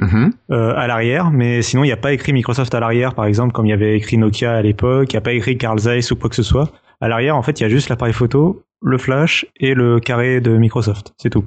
Mhm. 0.00 0.32
euh, 0.50 0.74
à 0.76 0.86
l'arrière. 0.88 1.30
Mais 1.30 1.62
sinon, 1.62 1.84
il 1.84 1.86
n'y 1.88 1.92
a 1.92 1.96
pas 1.96 2.12
écrit 2.12 2.32
Microsoft 2.32 2.74
à 2.74 2.80
l'arrière, 2.80 3.14
par 3.14 3.26
exemple, 3.26 3.52
comme 3.52 3.66
il 3.66 3.70
y 3.70 3.72
avait 3.74 3.96
écrit 3.96 4.18
Nokia 4.18 4.52
à 4.54 4.62
l'époque. 4.62 5.12
Il 5.12 5.16
n'y 5.16 5.18
a 5.18 5.20
pas 5.20 5.32
écrit 5.32 5.56
Carl 5.56 5.78
Zeiss 5.78 6.10
ou 6.10 6.16
quoi 6.16 6.28
que 6.30 6.36
ce 6.36 6.42
soit. 6.42 6.70
À 7.00 7.06
l'arrière, 7.08 7.36
en 7.36 7.42
fait, 7.42 7.60
il 7.60 7.62
y 7.62 7.66
a 7.66 7.68
juste 7.68 7.88
l'appareil 7.90 8.12
photo, 8.14 8.62
le 8.82 8.98
flash 8.98 9.46
et 9.60 9.74
le 9.74 10.00
carré 10.00 10.40
de 10.40 10.56
Microsoft. 10.56 11.12
C'est 11.18 11.30
tout. 11.30 11.44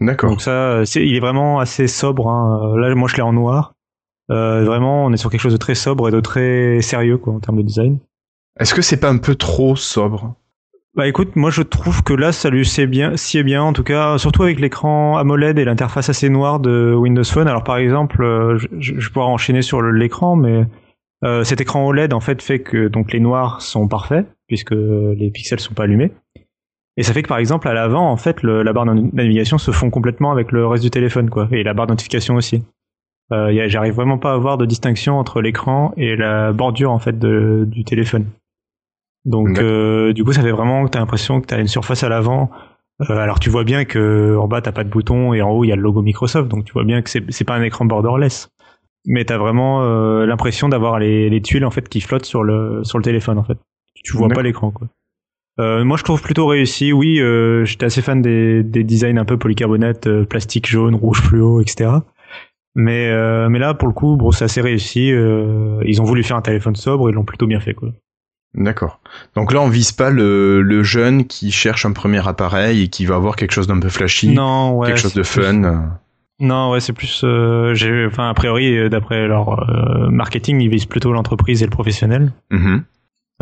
D'accord. 0.00 0.30
Donc 0.30 0.40
ça, 0.42 0.86
c'est, 0.86 1.04
il 1.06 1.14
est 1.16 1.20
vraiment 1.20 1.58
assez 1.58 1.86
sobre. 1.86 2.28
hein. 2.30 2.76
Là, 2.78 2.94
moi, 2.94 3.08
je 3.10 3.16
l'ai 3.16 3.22
en 3.22 3.32
noir. 3.34 3.72
Euh, 4.30 4.64
vraiment, 4.64 5.04
on 5.04 5.12
est 5.12 5.16
sur 5.16 5.30
quelque 5.30 5.40
chose 5.40 5.52
de 5.52 5.58
très 5.58 5.74
sobre 5.74 6.08
et 6.08 6.10
de 6.12 6.20
très 6.20 6.80
sérieux, 6.80 7.18
quoi, 7.18 7.34
en 7.34 7.40
termes 7.40 7.58
de 7.58 7.62
design. 7.62 7.98
Est-ce 8.58 8.74
que 8.74 8.82
c'est 8.82 8.98
pas 8.98 9.10
un 9.10 9.18
peu 9.18 9.34
trop 9.34 9.76
sobre? 9.76 10.34
Bah 10.96 11.06
écoute, 11.06 11.36
moi 11.36 11.50
je 11.50 11.60
trouve 11.60 12.02
que 12.02 12.14
là 12.14 12.32
ça 12.32 12.48
lui 12.48 12.64
sied 12.64 12.86
bien, 12.86 13.18
sied 13.18 13.42
bien 13.42 13.62
en 13.62 13.74
tout 13.74 13.82
cas, 13.82 14.16
surtout 14.16 14.44
avec 14.44 14.58
l'écran 14.58 15.18
AMOLED 15.18 15.58
et 15.58 15.64
l'interface 15.66 16.08
assez 16.08 16.30
noire 16.30 16.58
de 16.58 16.94
Windows 16.94 17.22
Phone. 17.22 17.48
Alors 17.48 17.64
par 17.64 17.76
exemple, 17.76 18.22
euh, 18.24 18.56
je, 18.56 18.98
je, 18.98 19.10
pourrais 19.10 19.26
enchaîner 19.26 19.60
sur 19.60 19.82
l'écran, 19.82 20.36
mais 20.36 20.64
euh, 21.22 21.44
cet 21.44 21.60
écran 21.60 21.86
OLED 21.86 22.14
en 22.14 22.20
fait 22.20 22.40
fait 22.40 22.60
que 22.60 22.88
donc 22.88 23.12
les 23.12 23.20
noirs 23.20 23.60
sont 23.60 23.88
parfaits 23.88 24.26
puisque 24.46 24.70
les 24.72 25.30
pixels 25.30 25.60
sont 25.60 25.74
pas 25.74 25.82
allumés. 25.82 26.12
Et 26.96 27.02
ça 27.02 27.12
fait 27.12 27.22
que 27.22 27.28
par 27.28 27.38
exemple 27.38 27.68
à 27.68 27.74
l'avant 27.74 28.10
en 28.10 28.16
fait 28.16 28.42
le- 28.42 28.62
la 28.62 28.72
barre 28.72 28.86
de 28.86 28.94
navigation 29.12 29.58
se 29.58 29.72
fond 29.72 29.90
complètement 29.90 30.32
avec 30.32 30.50
le 30.50 30.66
reste 30.66 30.82
du 30.82 30.90
téléphone 30.90 31.28
quoi, 31.28 31.46
et 31.52 31.62
la 31.62 31.74
barre 31.74 31.88
de 31.88 31.92
notification 31.92 32.36
aussi. 32.36 32.62
Euh, 33.32 33.68
J'arrive 33.68 33.94
vraiment 33.94 34.18
pas 34.18 34.30
à 34.32 34.34
avoir 34.34 34.56
de 34.58 34.66
distinction 34.66 35.18
entre 35.18 35.40
l'écran 35.40 35.92
et 35.96 36.14
la 36.16 36.52
bordure 36.52 36.92
en 36.92 36.98
fait 36.98 37.18
de- 37.18 37.64
du 37.66 37.84
téléphone. 37.84 38.26
Donc 39.24 39.58
euh, 39.58 40.12
du 40.12 40.22
coup 40.24 40.32
ça 40.32 40.42
fait 40.42 40.52
vraiment 40.52 40.84
que 40.84 40.90
t'as 40.90 41.00
l'impression 41.00 41.40
que 41.40 41.46
t'as 41.46 41.58
une 41.60 41.66
surface 41.66 42.04
à 42.04 42.08
l'avant. 42.08 42.50
Euh, 43.10 43.16
alors 43.18 43.40
tu 43.40 43.50
vois 43.50 43.64
bien 43.64 43.84
que 43.84 44.36
en 44.38 44.46
bas 44.46 44.60
t'as 44.60 44.72
pas 44.72 44.84
de 44.84 44.88
bouton 44.88 45.34
et 45.34 45.42
en 45.42 45.50
haut 45.50 45.64
il 45.64 45.68
y 45.68 45.72
a 45.72 45.76
le 45.76 45.82
logo 45.82 46.00
Microsoft, 46.02 46.48
donc 46.48 46.64
tu 46.64 46.72
vois 46.72 46.84
bien 46.84 47.02
que 47.02 47.10
c'est 47.10 47.44
pas 47.44 47.56
un 47.56 47.62
écran 47.62 47.84
borderless. 47.84 48.48
Mais 49.08 49.24
t'as 49.24 49.38
vraiment 49.38 49.82
euh, 49.82 50.26
l'impression 50.26 50.68
d'avoir 50.68 50.98
les, 50.98 51.28
les 51.28 51.42
tuiles 51.42 51.64
en 51.64 51.70
fait 51.70 51.88
qui 51.88 52.00
flottent 52.00 52.24
sur 52.24 52.42
le 52.44 52.84
sur 52.84 52.98
le 52.98 53.04
téléphone 53.04 53.38
en 53.38 53.44
fait. 53.44 53.58
Tu 54.04 54.16
vois 54.16 54.28
pas 54.28 54.42
l'écran 54.42 54.70
quoi. 54.70 54.86
Euh, 55.58 55.84
moi 55.84 55.96
je 55.96 56.04
trouve 56.04 56.22
plutôt 56.22 56.46
réussi. 56.46 56.92
Oui, 56.92 57.18
euh, 57.20 57.64
j'étais 57.64 57.86
assez 57.86 58.02
fan 58.02 58.22
des, 58.22 58.62
des 58.62 58.84
designs 58.84 59.16
un 59.18 59.24
peu 59.24 59.36
polycarbonate, 59.38 60.06
euh, 60.06 60.24
plastique 60.24 60.66
jaune, 60.68 60.94
rouge 60.94 61.20
fluo, 61.20 61.60
etc. 61.60 61.90
Mais 62.78 63.08
euh, 63.08 63.48
mais 63.48 63.58
là 63.58 63.72
pour 63.74 63.88
le 63.88 63.94
coup, 63.94 64.16
bon, 64.16 64.30
c'est 64.30 64.44
assez 64.44 64.60
réussi. 64.60 65.10
Euh, 65.10 65.80
ils 65.86 66.00
ont 66.02 66.04
voulu 66.04 66.22
faire 66.22 66.36
un 66.36 66.42
téléphone 66.42 66.76
sobre, 66.76 67.08
ils 67.10 67.14
l'ont 67.14 67.24
plutôt 67.24 67.46
bien 67.46 67.58
fait 67.58 67.72
quoi. 67.74 67.88
D'accord. 68.54 69.00
Donc 69.34 69.52
là, 69.52 69.60
on 69.60 69.68
vise 69.68 69.92
pas 69.92 70.10
le, 70.10 70.62
le 70.62 70.82
jeune 70.82 71.26
qui 71.26 71.50
cherche 71.52 71.84
un 71.84 71.92
premier 71.92 72.26
appareil 72.26 72.82
et 72.84 72.88
qui 72.88 73.04
va 73.04 73.16
avoir 73.16 73.36
quelque 73.36 73.52
chose 73.52 73.66
d'un 73.66 73.80
peu 73.80 73.88
flashy, 73.88 74.28
Non, 74.28 74.76
ouais. 74.78 74.88
quelque 74.88 75.00
chose 75.00 75.14
de 75.14 75.22
plus- 75.22 75.42
fun. 75.42 75.90
Non, 76.38 76.70
ouais, 76.70 76.80
c'est 76.80 76.92
plus. 76.92 77.22
euh, 77.24 77.72
j'ai, 77.74 78.06
enfin, 78.06 78.28
a 78.28 78.34
priori, 78.34 78.88
d'après 78.90 79.26
leur 79.26 79.58
euh, 79.70 80.08
marketing, 80.10 80.60
ils 80.60 80.68
visent 80.68 80.84
plutôt 80.86 81.12
l'entreprise 81.12 81.62
et 81.62 81.66
le 81.66 81.70
professionnel. 81.70 82.32
Mhm. 82.50 82.82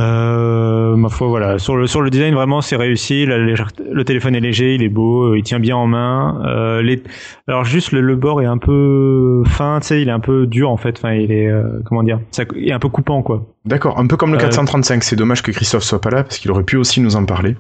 Euh, 0.01 0.97
ma 0.97 1.09
foi, 1.09 1.29
voilà. 1.29 1.59
Sur 1.59 1.77
le 1.77 1.87
sur 1.87 2.03
le 2.03 2.11
design, 2.11 2.35
vraiment, 2.35 2.61
c'est 2.61 2.75
réussi. 2.77 3.27
La 3.27 3.39
le 3.39 4.05
téléphone 4.05 4.35
est 4.35 4.41
léger, 4.41 4.75
il 4.75 4.83
est 4.83 4.89
beau, 4.89 5.23
euh, 5.33 5.39
il 5.39 5.43
tient 5.45 5.61
bien 5.61 5.77
en 5.77 5.87
main. 5.87 6.43
Euh, 6.47 6.83
les... 6.83 7.03
Alors 7.47 7.65
juste 7.65 7.93
le, 7.93 8.01
le 8.01 8.17
bord 8.17 8.43
est 8.43 8.47
un 8.47 8.59
peu 8.59 9.43
fin, 9.47 9.79
tu 9.81 9.87
sais, 9.89 10.03
il 10.03 10.09
est 10.09 10.13
un 10.13 10.21
peu 10.21 10.47
dur 10.47 10.71
en 10.71 10.77
fait. 10.77 10.97
Enfin, 10.99 11.13
il 11.15 11.31
est 11.31 11.49
euh, 11.49 11.63
comment 11.85 12.03
dire, 12.03 12.19
ça, 12.33 12.43
il 12.57 12.69
est 12.69 12.73
un 12.73 12.81
peu 12.81 12.89
coupant 12.89 13.23
quoi. 13.23 13.47
D'accord, 13.65 13.99
un 13.99 14.07
peu 14.09 14.17
comme 14.17 14.33
le 14.33 14.39
Euh, 14.39 14.41
435. 14.41 15.05
C'est 15.05 15.17
dommage 15.17 15.43
que 15.43 15.53
Christophe 15.53 15.85
soit 15.85 16.01
pas 16.01 16.11
là 16.11 16.25
parce 16.25 16.39
qu'il 16.39 16.51
aurait 16.51 16.65
pu 16.65 16.77
aussi 16.77 17.01
nous 17.01 17.15
en 17.15 17.25
parler. 17.25 17.57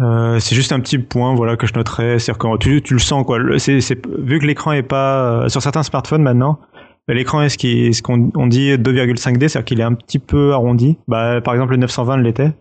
Euh, 0.00 0.38
c'est 0.40 0.54
juste 0.56 0.72
un 0.72 0.80
petit 0.80 0.98
point 0.98 1.34
voilà 1.34 1.56
que 1.56 1.66
je 1.66 1.74
noterais, 1.74 2.18
c'est-à-dire 2.18 2.38
que 2.38 2.56
tu, 2.58 2.82
tu 2.82 2.94
le 2.94 2.98
sens 2.98 3.24
quoi. 3.26 3.38
Le- 3.38 3.58
C'est, 3.58 3.80
c'est 3.82 4.00
vu 4.18 4.38
que 4.40 4.46
l'écran 4.46 4.72
est 4.72 4.82
pas 4.82 5.42
euh, 5.44 5.48
sur 5.48 5.60
certains 5.62 5.82
smartphones 5.82 6.22
maintenant, 6.22 6.58
l'écran 7.08 7.42
est 7.42 7.48
ce 7.48 8.02
qu'on 8.02 8.30
on 8.34 8.46
dit 8.46 8.72
2,5D, 8.74 9.48
c'est-à-dire 9.48 9.64
qu'il 9.64 9.80
est 9.80 9.84
un 9.84 9.94
petit 9.94 10.18
peu 10.18 10.52
arrondi? 10.52 10.96
Bah 11.08 11.40
par 11.40 11.54
exemple 11.54 11.72
le 11.72 11.78
920 11.78 12.18
l'était. 12.18 12.52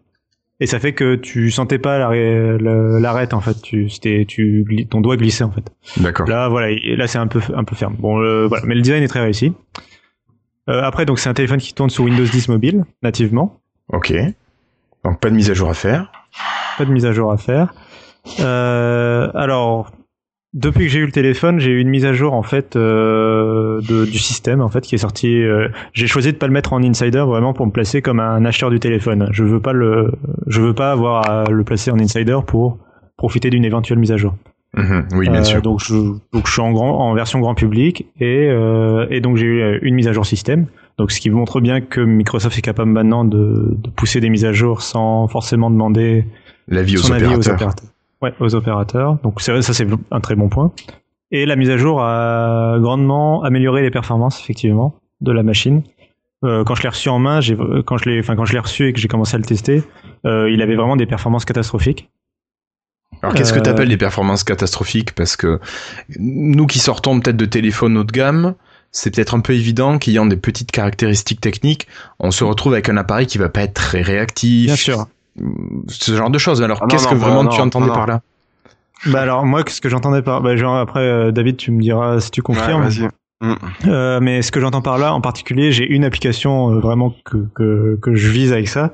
Et 0.60 0.68
ça 0.68 0.80
fait 0.80 0.94
que 0.94 1.16
tu 1.16 1.50
sentais 1.50 1.80
pas 1.80 1.98
l'arête 1.98 3.34
en 3.34 3.42
fait, 3.42 3.60
tu, 3.64 3.90
c'était, 3.90 4.26
tu, 4.28 4.64
gli- 4.70 4.88
ton 4.88 5.02
doigt 5.02 5.18
glissait 5.18 5.44
en 5.44 5.50
fait. 5.52 5.72
D'accord. 5.98 6.28
Là, 6.28 6.50
voilà, 6.50 6.76
là 6.96 7.08
c'est 7.08 7.18
un 7.18 7.26
peu, 7.26 7.42
un 7.56 7.64
peu 7.64 7.76
ferme. 7.76 7.96
Bon, 7.98 8.18
voilà, 8.48 8.64
mais 8.68 8.76
le 8.76 8.82
design 8.82 9.02
est 9.02 9.08
très 9.08 9.22
réussi. 9.22 9.54
Euh, 10.70 10.84
après, 10.84 11.06
donc 11.08 11.18
c'est 11.18 11.30
un 11.30 11.34
téléphone 11.34 11.60
qui 11.60 11.74
tourne 11.74 11.90
sur 11.90 12.04
Windows 12.04 12.24
10 12.24 12.50
mobile 12.50 12.86
nativement. 13.02 13.60
Ok. 13.92 14.14
Donc 15.04 15.20
pas 15.20 15.32
de 15.32 15.36
mise 15.36 15.50
à 15.50 15.56
jour 15.56 15.68
à 15.70 15.74
faire. 15.74 16.12
Pas 16.78 16.86
de 16.86 16.92
mise 16.92 17.08
à 17.08 17.12
jour 17.12 17.32
à 17.32 17.38
faire. 17.38 17.74
Euh, 18.40 19.32
alors, 19.34 19.90
depuis 20.54 20.86
que 20.86 20.90
j'ai 20.92 21.00
eu 21.00 21.06
le 21.06 21.12
téléphone, 21.12 21.60
j'ai 21.60 21.72
eu 21.72 21.80
une 21.80 21.90
mise 21.90 22.06
à 22.06 22.14
jour 22.14 22.34
en 22.34 22.44
fait 22.44 22.76
euh, 22.76 23.80
de, 23.82 24.06
du 24.06 24.18
système 24.20 24.62
en 24.62 24.70
fait 24.70 24.82
qui 24.82 24.96
est 24.96 25.00
sorti. 25.00 25.42
euh, 25.42 25.70
j'ai 25.94 26.08
choisi 26.08 26.32
de 26.32 26.38
pas 26.38 26.48
le 26.48 26.54
mettre 26.54 26.74
en 26.74 26.84
insider 26.84 27.20
vraiment 27.26 27.54
pour 27.54 27.66
me 27.66 27.72
placer 27.72 28.02
comme 28.02 28.20
un 28.20 28.44
acheteur 28.46 28.70
du 28.70 28.80
téléphone. 28.80 29.30
Je 29.32 29.44
veux 29.44 29.60
pas 29.60 29.74
le, 29.74 30.12
je 30.48 30.62
veux 30.62 30.74
pas 30.74 30.92
avoir 30.92 31.30
à 31.30 31.44
le 31.50 31.64
placer 31.64 31.92
en 31.92 32.00
insider 32.00 32.38
pour 32.46 32.78
profiter 33.18 33.50
d'une 33.50 33.66
éventuelle 33.66 34.00
mise 34.00 34.12
à 34.12 34.18
jour. 34.18 34.36
Mhm, 34.76 35.08
Oui, 35.14 35.30
bien 35.30 35.42
Euh, 35.42 35.44
sûr. 35.44 35.62
Donc 35.62 35.80
je, 35.84 35.94
donc 36.34 36.48
je 36.48 36.52
suis 36.52 36.62
en, 36.62 36.72
grand, 36.72 37.10
en 37.10 37.14
version 37.14 37.40
grand 37.40 37.56
public 37.56 38.08
et, 38.20 38.48
euh, 38.50 39.06
et 39.10 39.20
donc 39.22 39.38
j'ai 39.38 39.46
eu 39.46 39.62
euh, 39.62 39.80
une 39.82 39.96
mise 39.96 40.08
à 40.08 40.14
jour 40.14 40.26
système. 40.26 40.68
Donc 40.98 41.12
ce 41.12 41.20
qui 41.20 41.30
montre 41.30 41.62
bien 41.62 41.82
que 41.82 42.02
Microsoft 42.02 42.58
est 42.58 42.62
capable 42.62 42.92
maintenant 42.92 43.24
de, 43.26 43.74
de 43.78 43.90
pousser 43.90 44.20
des 44.22 44.30
mises 44.30 44.46
à 44.46 44.54
jour 44.54 44.82
sans 44.82 45.28
forcément 45.28 45.70
demander 45.70 46.26
L'avis 46.68 46.98
aux 46.98 47.02
son 47.02 47.14
avis 47.14 47.36
aux 47.36 47.50
opérateurs. 47.50 47.90
Ouais, 48.22 48.34
aux 48.40 48.54
opérateurs. 48.56 49.18
Donc 49.24 49.42
ça 49.42 49.62
c'est 49.62 49.88
un 50.12 50.20
très 50.20 50.36
bon 50.36 50.50
point. 50.50 50.72
Et 51.32 51.46
la 51.46 51.56
mise 51.56 51.70
à 51.70 51.78
jour 51.78 52.02
a 52.04 52.78
grandement 52.80 53.42
amélioré 53.44 53.82
les 53.82 53.92
performances 53.92 54.40
effectivement 54.40 54.96
de 55.22 55.32
la 55.32 55.44
machine. 55.44 55.82
Euh, 56.44 56.64
quand 56.64 56.76
je 56.76 56.84
l'ai 56.84 56.90
reçu 56.90 57.10
en 57.10 57.20
main, 57.20 57.42
j'ai 57.42 57.56
quand 57.86 57.98
je 57.98 58.10
l'ai, 58.10 58.20
enfin 58.20 58.36
quand 58.36 58.46
je 58.46 58.54
l'ai 58.54 58.60
reçu 58.60 58.88
et 58.88 58.94
que 58.94 59.00
j'ai 59.00 59.08
commencé 59.08 59.36
à 59.36 59.38
le 59.38 59.46
tester, 59.46 59.84
euh, 60.26 60.52
il 60.52 60.62
avait 60.62 60.76
vraiment 60.76 60.96
des 60.96 61.06
performances 61.06 61.46
catastrophiques. 61.46 62.10
Alors 63.22 63.36
qu'est-ce 63.36 63.54
que 63.54 63.60
Euh, 63.60 63.64
tu 63.64 63.70
appelles 63.70 63.90
des 63.90 63.98
performances 63.98 64.44
catastrophiques? 64.44 65.14
Parce 65.14 65.36
que 65.36 65.60
nous 66.20 66.66
qui 66.66 66.80
sortons 66.80 67.20
peut-être 67.20 67.38
de 67.38 67.46
téléphones 67.46 67.98
haut 67.98 68.04
de 68.04 68.12
gamme, 68.12 68.56
c'est 68.92 69.14
peut-être 69.14 69.36
un 69.36 69.40
peu 69.40 69.54
évident 69.54 70.00
qu'ayant 70.00 70.26
des 70.26 70.38
petites 70.38 70.72
caractéristiques 70.72 71.42
techniques, 71.42 71.88
on 72.20 72.32
se 72.32 72.44
retrouve 72.44 72.74
avec 72.74 72.90
un 72.90 72.98
appareil 72.98 73.28
qui 73.28 73.38
va 73.38 73.50
pas 73.50 73.62
être 73.62 73.74
très 73.76 74.02
réactif. 74.02 74.66
Bien 74.66 74.76
sûr. 74.76 75.06
Ce 75.88 76.12
genre 76.16 76.30
de 76.30 76.38
choses. 76.38 76.62
Alors 76.62 76.80
Ah 76.82 76.88
qu'est-ce 76.90 77.08
que 77.08 77.16
bah 77.16 77.22
vraiment 77.28 77.44
non, 77.44 77.50
tu 77.50 77.62
entendais 77.62 77.88
non. 77.88 77.94
par 77.94 78.08
là 78.08 78.22
Bah 79.08 79.22
alors 79.22 79.46
moi, 79.46 79.64
ce 79.68 79.82
que 79.82 79.90
j'entendais 79.90 80.22
par, 80.22 80.42
bah 80.42 80.56
genre 80.56 80.78
après 80.78 81.00
euh, 81.02 81.32
David, 81.32 81.58
tu 81.58 81.72
me 81.72 81.82
diras 81.82 82.20
si 82.20 82.32
tu 82.32 82.42
Ouais, 82.42 82.44
confirmes. 82.46 82.84
vas-y. 82.84 83.08
Mm. 83.44 83.56
Euh, 83.88 84.20
mais 84.22 84.44
ce 84.44 84.52
que 84.52 84.60
j'entends 84.60 84.84
par 84.84 85.00
là, 85.00 85.14
en 85.16 85.22
particulier, 85.22 85.72
j'ai 85.72 85.86
une 85.88 86.04
application 86.06 86.74
euh, 86.74 86.80
vraiment 86.80 87.12
que, 87.26 87.38
que 87.56 87.98
que 88.00 88.14
je 88.14 88.30
vise 88.30 88.54
avec 88.54 88.68
ça. 88.68 88.92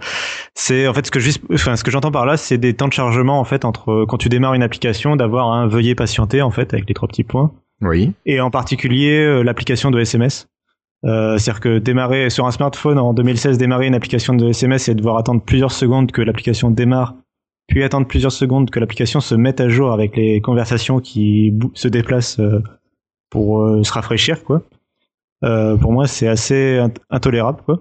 C'est 0.56 0.88
en 0.88 0.94
fait 0.94 1.06
ce 1.06 1.12
que 1.12 1.20
je 1.20 1.26
vise, 1.26 1.40
enfin 1.54 1.76
ce 1.76 1.84
que 1.84 1.92
j'entends 1.92 2.12
par 2.12 2.26
là, 2.26 2.38
c'est 2.38 2.58
des 2.58 2.74
temps 2.74 2.88
de 2.88 2.94
chargement 2.94 3.40
en 3.42 3.44
fait 3.44 3.66
entre 3.66 3.92
euh, 3.92 4.06
quand 4.08 4.18
tu 4.18 4.30
démarres 4.30 4.54
une 4.54 4.64
application, 4.64 5.18
d'avoir 5.18 5.52
un 5.52 5.68
veuillez 5.68 5.96
patienter 5.96 6.42
en 6.42 6.52
fait 6.52 6.74
avec 6.74 6.88
les 6.88 6.94
trois 6.94 7.10
petits 7.10 7.26
points, 7.26 7.52
Oui. 7.82 8.14
et 8.26 8.40
en 8.40 8.50
particulier 8.50 9.20
euh, 9.20 9.42
l'application 9.44 9.92
de 9.92 10.00
SMS. 10.00 10.48
Euh, 11.06 11.38
C'est-à-dire 11.38 11.60
que 11.62 11.78
démarrer 11.78 12.30
sur 12.30 12.48
un 12.48 12.52
smartphone 12.52 12.98
en 12.98 13.14
2016, 13.14 13.58
démarrer 13.58 13.88
une 13.88 13.96
application 13.96 14.34
de 14.34 14.50
SMS 14.50 14.90
et 14.90 14.96
devoir 14.96 15.18
attendre 15.18 15.42
plusieurs 15.42 15.72
secondes 15.72 16.12
que 16.12 16.22
l'application 16.22 16.72
démarre, 16.72 17.14
puis 17.68 17.84
attendre 17.84 18.08
plusieurs 18.08 18.32
secondes 18.32 18.70
que 18.72 18.80
l'application 18.80 19.20
se 19.20 19.36
mette 19.36 19.62
à 19.62 19.70
jour 19.70 19.92
avec 19.92 20.16
les 20.16 20.42
conversations 20.42 21.00
qui 21.00 21.54
se 21.76 21.88
déplacent 21.88 22.40
euh, 22.40 22.64
pour 23.30 23.62
euh, 23.62 23.84
se 23.84 23.94
rafraîchir, 23.94 24.44
quoi. 24.44 24.62
Euh, 25.44 25.78
pour 25.78 25.92
moi, 25.92 26.08
c'est 26.08 26.28
assez 26.28 26.80
int- 26.80 26.98
intolérable, 27.12 27.60
quoi. 27.64 27.80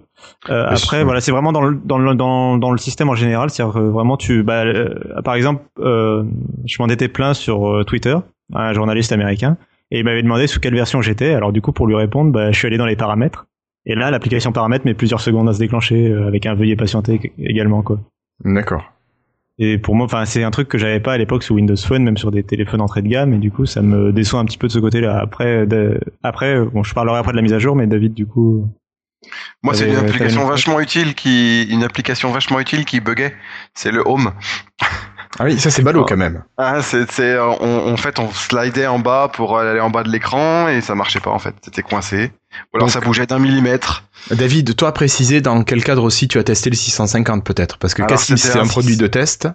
Euh, 0.51 0.65
après, 0.67 0.99
c'est- 0.99 1.05
voilà, 1.05 1.23
c'est 1.23 1.33
vraiment 1.33 1.53
dans 1.53 1.63
le, 1.63 1.81
dans, 1.83 1.97
le, 1.97 2.15
dans, 2.15 2.59
dans 2.59 2.71
le 2.71 2.77
système 2.77 3.09
en 3.09 3.15
général. 3.15 3.49
C'est-à-dire 3.49 3.73
que 3.73 3.79
vraiment, 3.79 4.19
tu, 4.19 4.43
bah, 4.43 4.65
euh, 4.67 4.95
par 5.25 5.35
exemple, 5.37 5.63
je 5.79 6.77
m'en 6.83 6.89
étais 6.89 7.09
plein 7.09 7.33
sur 7.33 7.83
Twitter, 7.87 8.15
un 8.53 8.73
journaliste 8.75 9.11
américain, 9.13 9.57
et 9.91 9.99
il 10.01 10.05
m'avait 10.05 10.23
demandé 10.23 10.47
sous 10.47 10.61
quelle 10.61 10.75
version 10.75 11.01
j'étais. 11.03 11.33
Alors 11.35 11.53
du 11.53 11.61
coup, 11.63 11.73
pour 11.73 11.87
lui 11.87 11.95
répondre, 11.97 12.33
bah, 12.33 12.51
je 12.53 12.59
suis 12.59 12.67
allé 12.67 12.79
dans 12.79 12.87
les 12.87 12.97
paramètres. 12.97 13.47
Et 13.85 13.95
là, 13.95 14.11
l'application 14.11 14.51
paramètres 14.53 14.85
met 14.85 14.95
plusieurs 14.95 15.21
secondes 15.21 15.49
à 15.49 15.53
se 15.53 15.59
déclencher 15.59 16.09
euh, 16.11 16.27
avec 16.27 16.45
un 16.47 16.55
veuillez 16.55 16.75
patienter 16.77 17.33
également, 17.39 17.83
quoi. 17.83 18.01
D'accord. 18.45 18.93
Et 19.59 19.79
pour 19.79 19.95
moi, 19.95 20.05
enfin, 20.07 20.25
c'est 20.27 20.43
un 20.43 20.51
truc 20.51 20.69
que 20.69 20.77
j'avais 20.77 21.01
pas 21.01 21.13
à 21.15 21.19
l'époque 21.19 21.43
sous 21.43 21.55
Windows 21.55 21.77
Phone, 21.77 22.03
même 22.03 22.17
sur 22.19 22.31
des 22.31 22.43
téléphones 22.43 22.81
entrée 22.83 23.01
de 23.01 23.09
gamme, 23.09 23.33
et 23.33 23.39
du 23.39 23.51
coup, 23.51 23.65
ça 23.65 23.81
me 23.81 24.13
déçoit 24.13 24.41
un 24.41 24.45
petit 24.45 24.59
peu 24.59 24.67
de 24.67 24.73
ce 24.73 24.79
côté-là. 24.81 25.19
Après, 25.19 25.67
de- 25.67 25.99
après, 26.23 26.61
bon, 26.61 26.83
je 26.83 26.93
parlerai 26.93 27.19
après 27.19 27.33
de 27.33 27.37
la 27.37 27.43
mise 27.43 27.55
à 27.55 27.59
jour, 27.59 27.75
mais 27.77 27.87
David, 27.87 28.13
du 28.13 28.27
coup, 28.27 28.69
Moi, 29.63 29.73
c'est 29.73 29.89
une 29.89 29.97
application 29.97 30.43
une- 30.43 30.49
vachement 30.49 30.79
utile 30.81 31.15
qui, 31.15 31.63
une 31.71 31.85
application 31.85 32.31
vachement 32.33 32.61
utile 32.61 32.85
qui 32.85 33.01
buguait. 33.01 33.33
C'est 33.73 33.93
le 33.93 34.03
Home. 34.07 34.33
Ah 35.39 35.45
oui, 35.45 35.59
ça 35.59 35.71
c'est 35.71 35.83
ballot 35.83 36.05
quand 36.05 36.17
même. 36.17 36.43
Ah, 36.57 36.81
c'est, 36.83 37.11
c'est, 37.11 37.33
euh, 37.33 37.47
on, 37.61 37.93
en 37.93 37.97
fait, 37.97 38.19
on 38.19 38.31
slidait 38.33 38.87
en 38.87 38.99
bas 38.99 39.29
pour 39.33 39.59
aller 39.59 39.81
en 39.81 39.91
bas 39.91 40.03
de 40.03 40.09
l'écran 40.11 40.69
et 40.69 40.81
ça 40.81 40.95
marchait 40.95 41.21
pas 41.21 41.31
en 41.31 41.39
fait. 41.39 41.55
C'était 41.63 41.83
coincé. 41.83 42.33
Ou 42.73 42.77
alors 42.77 42.87
Donc- 42.89 42.91
ça 42.93 43.01
bougeait 43.01 43.27
d'un 43.27 43.39
millimètre. 43.39 44.05
David, 44.31 44.75
toi 44.77 44.93
préciser 44.93 45.41
dans 45.41 45.63
quel 45.63 45.85
cadre 45.85 46.03
aussi 46.05 46.27
tu 46.29 46.39
as 46.39 46.45
testé 46.45 46.71
le 46.71 46.77
650 46.77 47.45
peut-être? 47.45 47.79
Parce 47.79 47.95
que 47.95 48.03
Cassim 48.03 48.37
c'est 48.37 48.59
un 48.59 48.67
produit 48.67 48.97
de 48.97 49.07
test. 49.07 49.49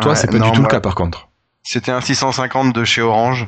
Toi, 0.00 0.12
Ouais, 0.12 0.16
c'est 0.16 0.26
pas 0.30 0.38
non, 0.38 0.50
du 0.50 0.56
tout 0.56 0.62
le 0.62 0.68
cas 0.68 0.80
par 0.80 0.94
contre. 0.94 1.28
C'était 1.62 1.92
un 1.92 2.00
650 2.00 2.74
de 2.74 2.84
chez 2.84 3.00
Orange. 3.00 3.46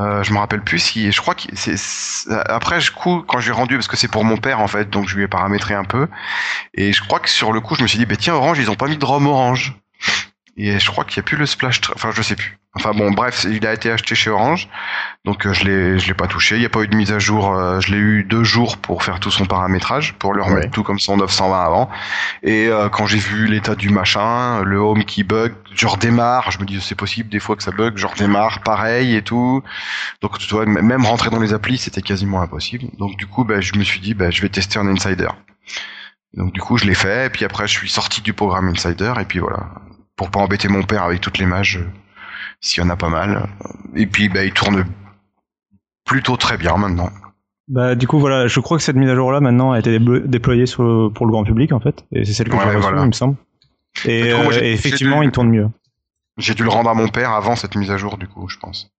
Euh, 0.00 0.22
je 0.24 0.32
me 0.32 0.38
rappelle 0.38 0.62
plus 0.62 0.80
si, 0.80 1.12
je 1.12 1.20
crois 1.20 1.34
que 1.36 1.42
c'est, 1.54 1.76
c'est- 1.78 2.28
après, 2.48 2.80
je 2.80 2.90
coup, 2.90 3.22
quand 3.26 3.38
j'ai 3.38 3.52
rendu, 3.52 3.76
parce 3.76 3.86
que 3.86 3.96
c'est 3.96 4.08
pour 4.08 4.24
mon 4.24 4.36
père, 4.36 4.58
en 4.60 4.66
fait, 4.66 4.90
donc 4.90 5.08
je 5.08 5.14
lui 5.16 5.22
ai 5.22 5.28
paramétré 5.28 5.74
un 5.74 5.84
peu. 5.84 6.08
Et 6.74 6.92
je 6.92 7.00
crois 7.00 7.20
que 7.20 7.28
sur 7.28 7.52
le 7.52 7.60
coup, 7.60 7.76
je 7.76 7.82
me 7.82 7.86
suis 7.86 7.98
dit, 7.98 8.04
bah, 8.06 8.16
tiens, 8.18 8.34
Orange, 8.34 8.58
ils 8.58 8.70
ont 8.72 8.74
pas 8.74 8.88
mis 8.88 8.96
de 8.96 9.04
ROM 9.04 9.24
Orange. 9.28 9.74
Et 10.56 10.78
je 10.78 10.90
crois 10.90 11.04
qu'il 11.04 11.16
y 11.16 11.20
a 11.20 11.24
plus 11.24 11.36
le 11.36 11.46
splash, 11.46 11.80
enfin, 11.94 12.10
je 12.14 12.22
sais 12.22 12.36
plus. 12.36 12.58
Enfin 12.76 12.90
bon, 12.92 13.12
bref, 13.12 13.44
il 13.48 13.64
a 13.66 13.72
été 13.72 13.90
acheté 13.90 14.14
chez 14.16 14.30
Orange. 14.30 14.68
Donc, 15.24 15.46
euh, 15.46 15.52
je 15.52 15.64
l'ai, 15.64 15.98
je 15.98 16.08
l'ai 16.08 16.14
pas 16.14 16.26
touché. 16.26 16.56
Il 16.56 16.60
n'y 16.60 16.64
a 16.66 16.68
pas 16.68 16.80
eu 16.82 16.88
de 16.88 16.96
mise 16.96 17.12
à 17.12 17.18
jour. 17.20 17.52
euh, 17.54 17.80
je 17.80 17.92
l'ai 17.92 17.98
eu 17.98 18.24
deux 18.24 18.42
jours 18.44 18.78
pour 18.78 19.02
faire 19.04 19.20
tout 19.20 19.30
son 19.30 19.46
paramétrage, 19.46 20.14
pour 20.14 20.32
le 20.32 20.42
remettre 20.42 20.66
Ouais. 20.66 20.70
tout 20.70 20.82
comme 20.82 20.98
son 20.98 21.16
920 21.16 21.64
avant. 21.64 21.88
Et 22.42 22.66
euh, 22.68 22.88
quand 22.88 23.06
j'ai 23.06 23.18
vu 23.18 23.46
l'état 23.46 23.74
du 23.76 23.90
machin, 23.90 24.62
le 24.62 24.76
home 24.78 25.04
qui 25.04 25.22
bug, 25.24 25.54
je 25.72 25.86
redémarre, 25.86 26.50
je 26.50 26.58
me 26.58 26.64
dis 26.64 26.80
c'est 26.80 26.94
possible 26.96 27.28
des 27.30 27.40
fois 27.40 27.54
que 27.56 27.62
ça 27.62 27.70
bug, 27.70 27.94
je 27.96 28.06
redémarre 28.06 28.60
pareil 28.62 29.14
et 29.16 29.22
tout. 29.22 29.62
Donc 30.20 30.38
tu 30.38 30.52
vois, 30.54 30.66
même 30.66 31.04
rentrer 31.04 31.30
dans 31.30 31.40
les 31.40 31.52
applis, 31.52 31.78
c'était 31.78 32.02
quasiment 32.02 32.42
impossible. 32.42 32.86
Donc 32.98 33.16
du 33.16 33.26
coup, 33.28 33.44
bah, 33.44 33.60
je 33.60 33.74
me 33.76 33.84
suis 33.84 34.00
dit, 34.00 34.14
bah, 34.14 34.30
je 34.30 34.42
vais 34.42 34.48
tester 34.48 34.78
en 34.80 34.86
Insider. 34.88 35.28
Donc 36.34 36.52
du 36.52 36.60
coup, 36.60 36.76
je 36.76 36.84
l'ai 36.84 36.94
fait, 36.94 37.26
et 37.26 37.30
puis 37.30 37.44
après, 37.44 37.68
je 37.68 37.72
suis 37.72 37.88
sorti 37.88 38.20
du 38.20 38.32
programme 38.32 38.68
Insider, 38.68 39.14
et 39.20 39.24
puis 39.24 39.38
voilà, 39.38 39.68
pour 40.16 40.30
pas 40.30 40.40
embêter 40.40 40.68
mon 40.68 40.82
père 40.82 41.02
avec 41.04 41.20
toutes 41.20 41.38
les 41.38 41.46
mages, 41.46 41.78
euh, 41.78 41.86
s'il 42.60 42.82
y 42.82 42.86
en 42.86 42.90
a 42.90 42.96
pas 42.96 43.08
mal. 43.08 43.48
Et 43.94 44.06
puis, 44.06 44.28
bah, 44.28 44.44
il 44.44 44.52
tourne 44.52 44.84
plutôt 46.04 46.36
très 46.36 46.56
bien 46.56 46.76
maintenant. 46.76 47.10
bah, 47.68 47.94
du 47.94 48.06
coup, 48.06 48.18
voilà, 48.20 48.46
je 48.46 48.60
crois 48.60 48.76
que 48.76 48.82
cette 48.82 48.96
mise 48.96 49.08
à 49.08 49.14
jour-là, 49.14 49.40
maintenant, 49.40 49.72
a 49.72 49.78
été 49.78 49.98
déployée 49.98 50.66
sur 50.66 50.82
le- 50.82 51.08
pour 51.10 51.24
le 51.26 51.32
grand 51.32 51.44
public, 51.44 51.72
en 51.72 51.80
fait. 51.80 52.04
Et 52.12 52.24
c'est 52.24 52.32
celle 52.34 52.48
que 52.48 52.54
Ouais, 52.56 52.60
j'ai 52.62 52.68
reçue, 52.76 52.80
voilà. 52.80 53.02
il 53.02 53.06
me 53.08 53.12
semble. 53.12 53.36
Et, 54.04 54.22
Du 54.28 54.34
coup, 54.34 54.42
moi, 54.42 54.52
euh, 54.54 54.60
et 54.62 54.72
effectivement, 54.72 55.20
dû- 55.20 55.26
il 55.28 55.30
tourne 55.32 55.48
mieux. 55.48 55.68
J'ai 56.36 56.54
dû 56.54 56.62
le 56.64 56.68
rendre 56.68 56.90
à 56.90 56.94
mon 56.94 57.08
père 57.08 57.30
avant 57.30 57.56
cette 57.56 57.74
mise 57.76 57.90
à 57.90 57.96
jour, 57.96 58.18
du 58.18 58.26
coup, 58.28 58.48
je 58.48 58.58
pense. 58.58 58.90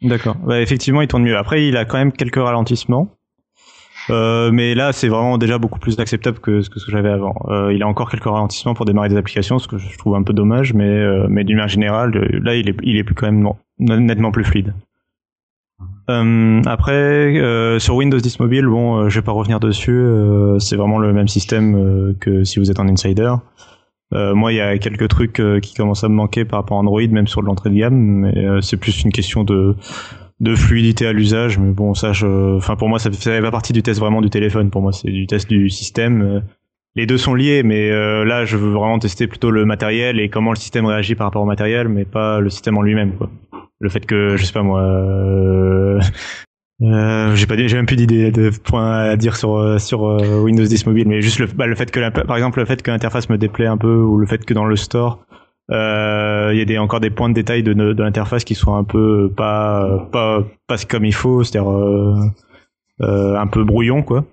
D'accord. 0.00 0.36
Bah, 0.36 0.60
effectivement, 0.60 1.02
il 1.02 1.08
tourne 1.08 1.24
mieux. 1.24 1.36
Après, 1.36 1.66
il 1.66 1.76
a 1.76 1.84
quand 1.84 1.98
même 1.98 2.12
quelques 2.12 2.36
ralentissements. 2.36 3.08
Euh, 4.10 4.50
mais 4.52 4.74
là, 4.74 4.92
c'est 4.92 5.08
vraiment 5.08 5.38
déjà 5.38 5.58
beaucoup 5.58 5.78
plus 5.78 5.98
acceptable 5.98 6.38
que 6.38 6.62
ce 6.62 6.70
que, 6.70 6.78
j'avais 6.88 7.10
avant. 7.10 7.34
Euh, 7.48 7.72
il 7.72 7.82
a 7.82 7.88
encore 7.88 8.10
quelques 8.10 8.24
ralentissements 8.24 8.74
pour 8.74 8.84
démarrer 8.84 9.08
des 9.08 9.16
applications, 9.16 9.58
ce 9.58 9.68
que 9.68 9.78
je 9.78 9.98
trouve 9.98 10.14
un 10.14 10.22
peu 10.22 10.32
dommage, 10.32 10.74
mais, 10.74 10.88
euh, 10.88 11.26
mais 11.28 11.44
d'une 11.44 11.56
manière 11.56 11.68
générale, 11.68 12.16
euh, 12.16 12.40
là, 12.42 12.54
il 12.54 12.68
est, 12.68 12.76
il 12.82 12.96
est 12.96 13.04
quand 13.14 13.30
même 13.30 13.48
nettement 13.78 14.30
plus 14.30 14.44
fluide. 14.44 14.74
Euh, 16.10 16.62
après, 16.64 17.78
sur 17.78 17.96
Windows 17.96 18.18
10 18.18 18.40
Mobile, 18.40 18.66
bon, 18.66 19.08
je 19.08 19.18
vais 19.18 19.24
pas 19.24 19.32
revenir 19.32 19.60
dessus. 19.60 20.02
c'est 20.58 20.76
vraiment 20.76 20.98
le 20.98 21.12
même 21.12 21.28
système 21.28 22.14
que 22.18 22.44
si 22.44 22.58
vous 22.58 22.70
êtes 22.70 22.80
en 22.80 22.88
insider. 22.88 23.34
Euh, 24.14 24.34
moi, 24.34 24.52
il 24.52 24.56
y 24.56 24.60
a 24.60 24.78
quelques 24.78 25.08
trucs 25.08 25.42
qui 25.62 25.74
commencent 25.74 26.04
à 26.04 26.08
me 26.08 26.14
manquer 26.14 26.44
par 26.44 26.60
rapport 26.60 26.78
à 26.78 26.80
Android, 26.80 27.06
même 27.08 27.26
sur 27.26 27.42
l'entrée 27.42 27.70
de 27.70 27.76
gamme, 27.76 27.94
mais 27.94 28.38
euh, 28.38 28.60
c'est 28.60 28.76
plus 28.76 29.02
une 29.02 29.12
question 29.12 29.44
de 29.44 29.76
de 30.40 30.54
fluidité 30.54 31.06
à 31.06 31.12
l'usage. 31.12 31.58
Mais 31.58 31.72
bon, 31.72 31.94
ça, 31.94 32.12
enfin, 32.56 32.76
pour 32.76 32.88
moi, 32.88 32.98
ça 32.98 33.10
fait 33.10 33.40
pas 33.40 33.50
partie 33.50 33.72
du 33.72 33.82
test 33.82 33.98
vraiment 34.00 34.20
du 34.20 34.30
téléphone. 34.30 34.70
Pour 34.70 34.82
moi, 34.82 34.92
c'est 34.92 35.10
du 35.10 35.26
test 35.26 35.48
du 35.48 35.68
système. 35.70 36.42
les 36.94 37.06
deux 37.06 37.18
sont 37.18 37.34
liés, 37.34 37.62
mais 37.62 37.90
euh, 37.90 38.24
là, 38.24 38.44
je 38.44 38.56
veux 38.56 38.70
vraiment 38.72 38.98
tester 38.98 39.26
plutôt 39.26 39.50
le 39.50 39.64
matériel 39.64 40.18
et 40.20 40.28
comment 40.28 40.50
le 40.50 40.56
système 40.56 40.86
réagit 40.86 41.14
par 41.14 41.26
rapport 41.26 41.42
au 41.42 41.46
matériel, 41.46 41.88
mais 41.88 42.04
pas 42.04 42.40
le 42.40 42.50
système 42.50 42.76
en 42.78 42.82
lui-même, 42.82 43.12
quoi. 43.14 43.30
Le 43.80 43.88
fait 43.88 44.04
que, 44.04 44.36
je 44.36 44.44
sais 44.44 44.52
pas 44.52 44.64
moi, 44.64 44.82
euh, 44.82 46.00
euh, 46.82 47.34
j'ai 47.36 47.46
pas, 47.46 47.56
j'ai 47.56 47.76
même 47.76 47.86
plus 47.86 47.96
d'idée 47.96 48.30
de 48.32 48.50
points 48.50 48.90
à 48.92 49.16
dire 49.16 49.36
sur 49.36 49.56
euh, 49.56 49.76
euh, 49.92 50.40
Windows 50.42 50.64
10 50.64 50.86
mobile, 50.86 51.06
mais 51.08 51.20
juste 51.20 51.38
le, 51.38 51.46
bah, 51.46 51.66
le 51.66 51.74
fait 51.76 51.90
que, 51.90 52.00
la- 52.00 52.10
par 52.10 52.36
exemple, 52.36 52.58
le 52.58 52.64
fait 52.64 52.82
que 52.82 52.90
l'interface 52.90 53.28
me 53.28 53.38
déplaît 53.38 53.66
un 53.66 53.76
peu, 53.76 53.94
ou 54.02 54.16
le 54.18 54.26
fait 54.26 54.44
que 54.44 54.54
dans 54.54 54.64
le 54.64 54.74
store, 54.76 55.24
euh, 55.70 56.50
il 56.52 56.58
y 56.58 56.62
a 56.62 56.64
des, 56.64 56.78
encore 56.78 57.00
des 57.00 57.10
points 57.10 57.28
de 57.28 57.34
détail 57.34 57.62
de, 57.62 57.72
de 57.72 58.02
l'interface 58.02 58.44
qui 58.44 58.54
sont 58.54 58.74
un 58.74 58.84
peu 58.84 59.30
pas 59.36 60.08
pas 60.10 60.42
pas 60.66 60.76
comme 60.88 61.04
il 61.04 61.14
faut, 61.14 61.44
c'est-à-dire 61.44 61.70
euh, 61.70 62.14
euh, 63.02 63.36
un 63.36 63.46
peu 63.46 63.64
brouillon, 63.64 64.02
quoi. 64.02 64.24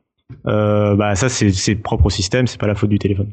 Euh, 0.48 0.96
bah 0.96 1.16
ça 1.16 1.30
c'est 1.30 1.52
c'est 1.52 1.76
propre 1.76 2.08
au 2.08 2.10
système, 2.10 2.48
c'est 2.48 2.60
pas 2.60 2.68
la 2.68 2.76
faute 2.76 2.90
du 2.90 3.00
téléphone. 3.00 3.32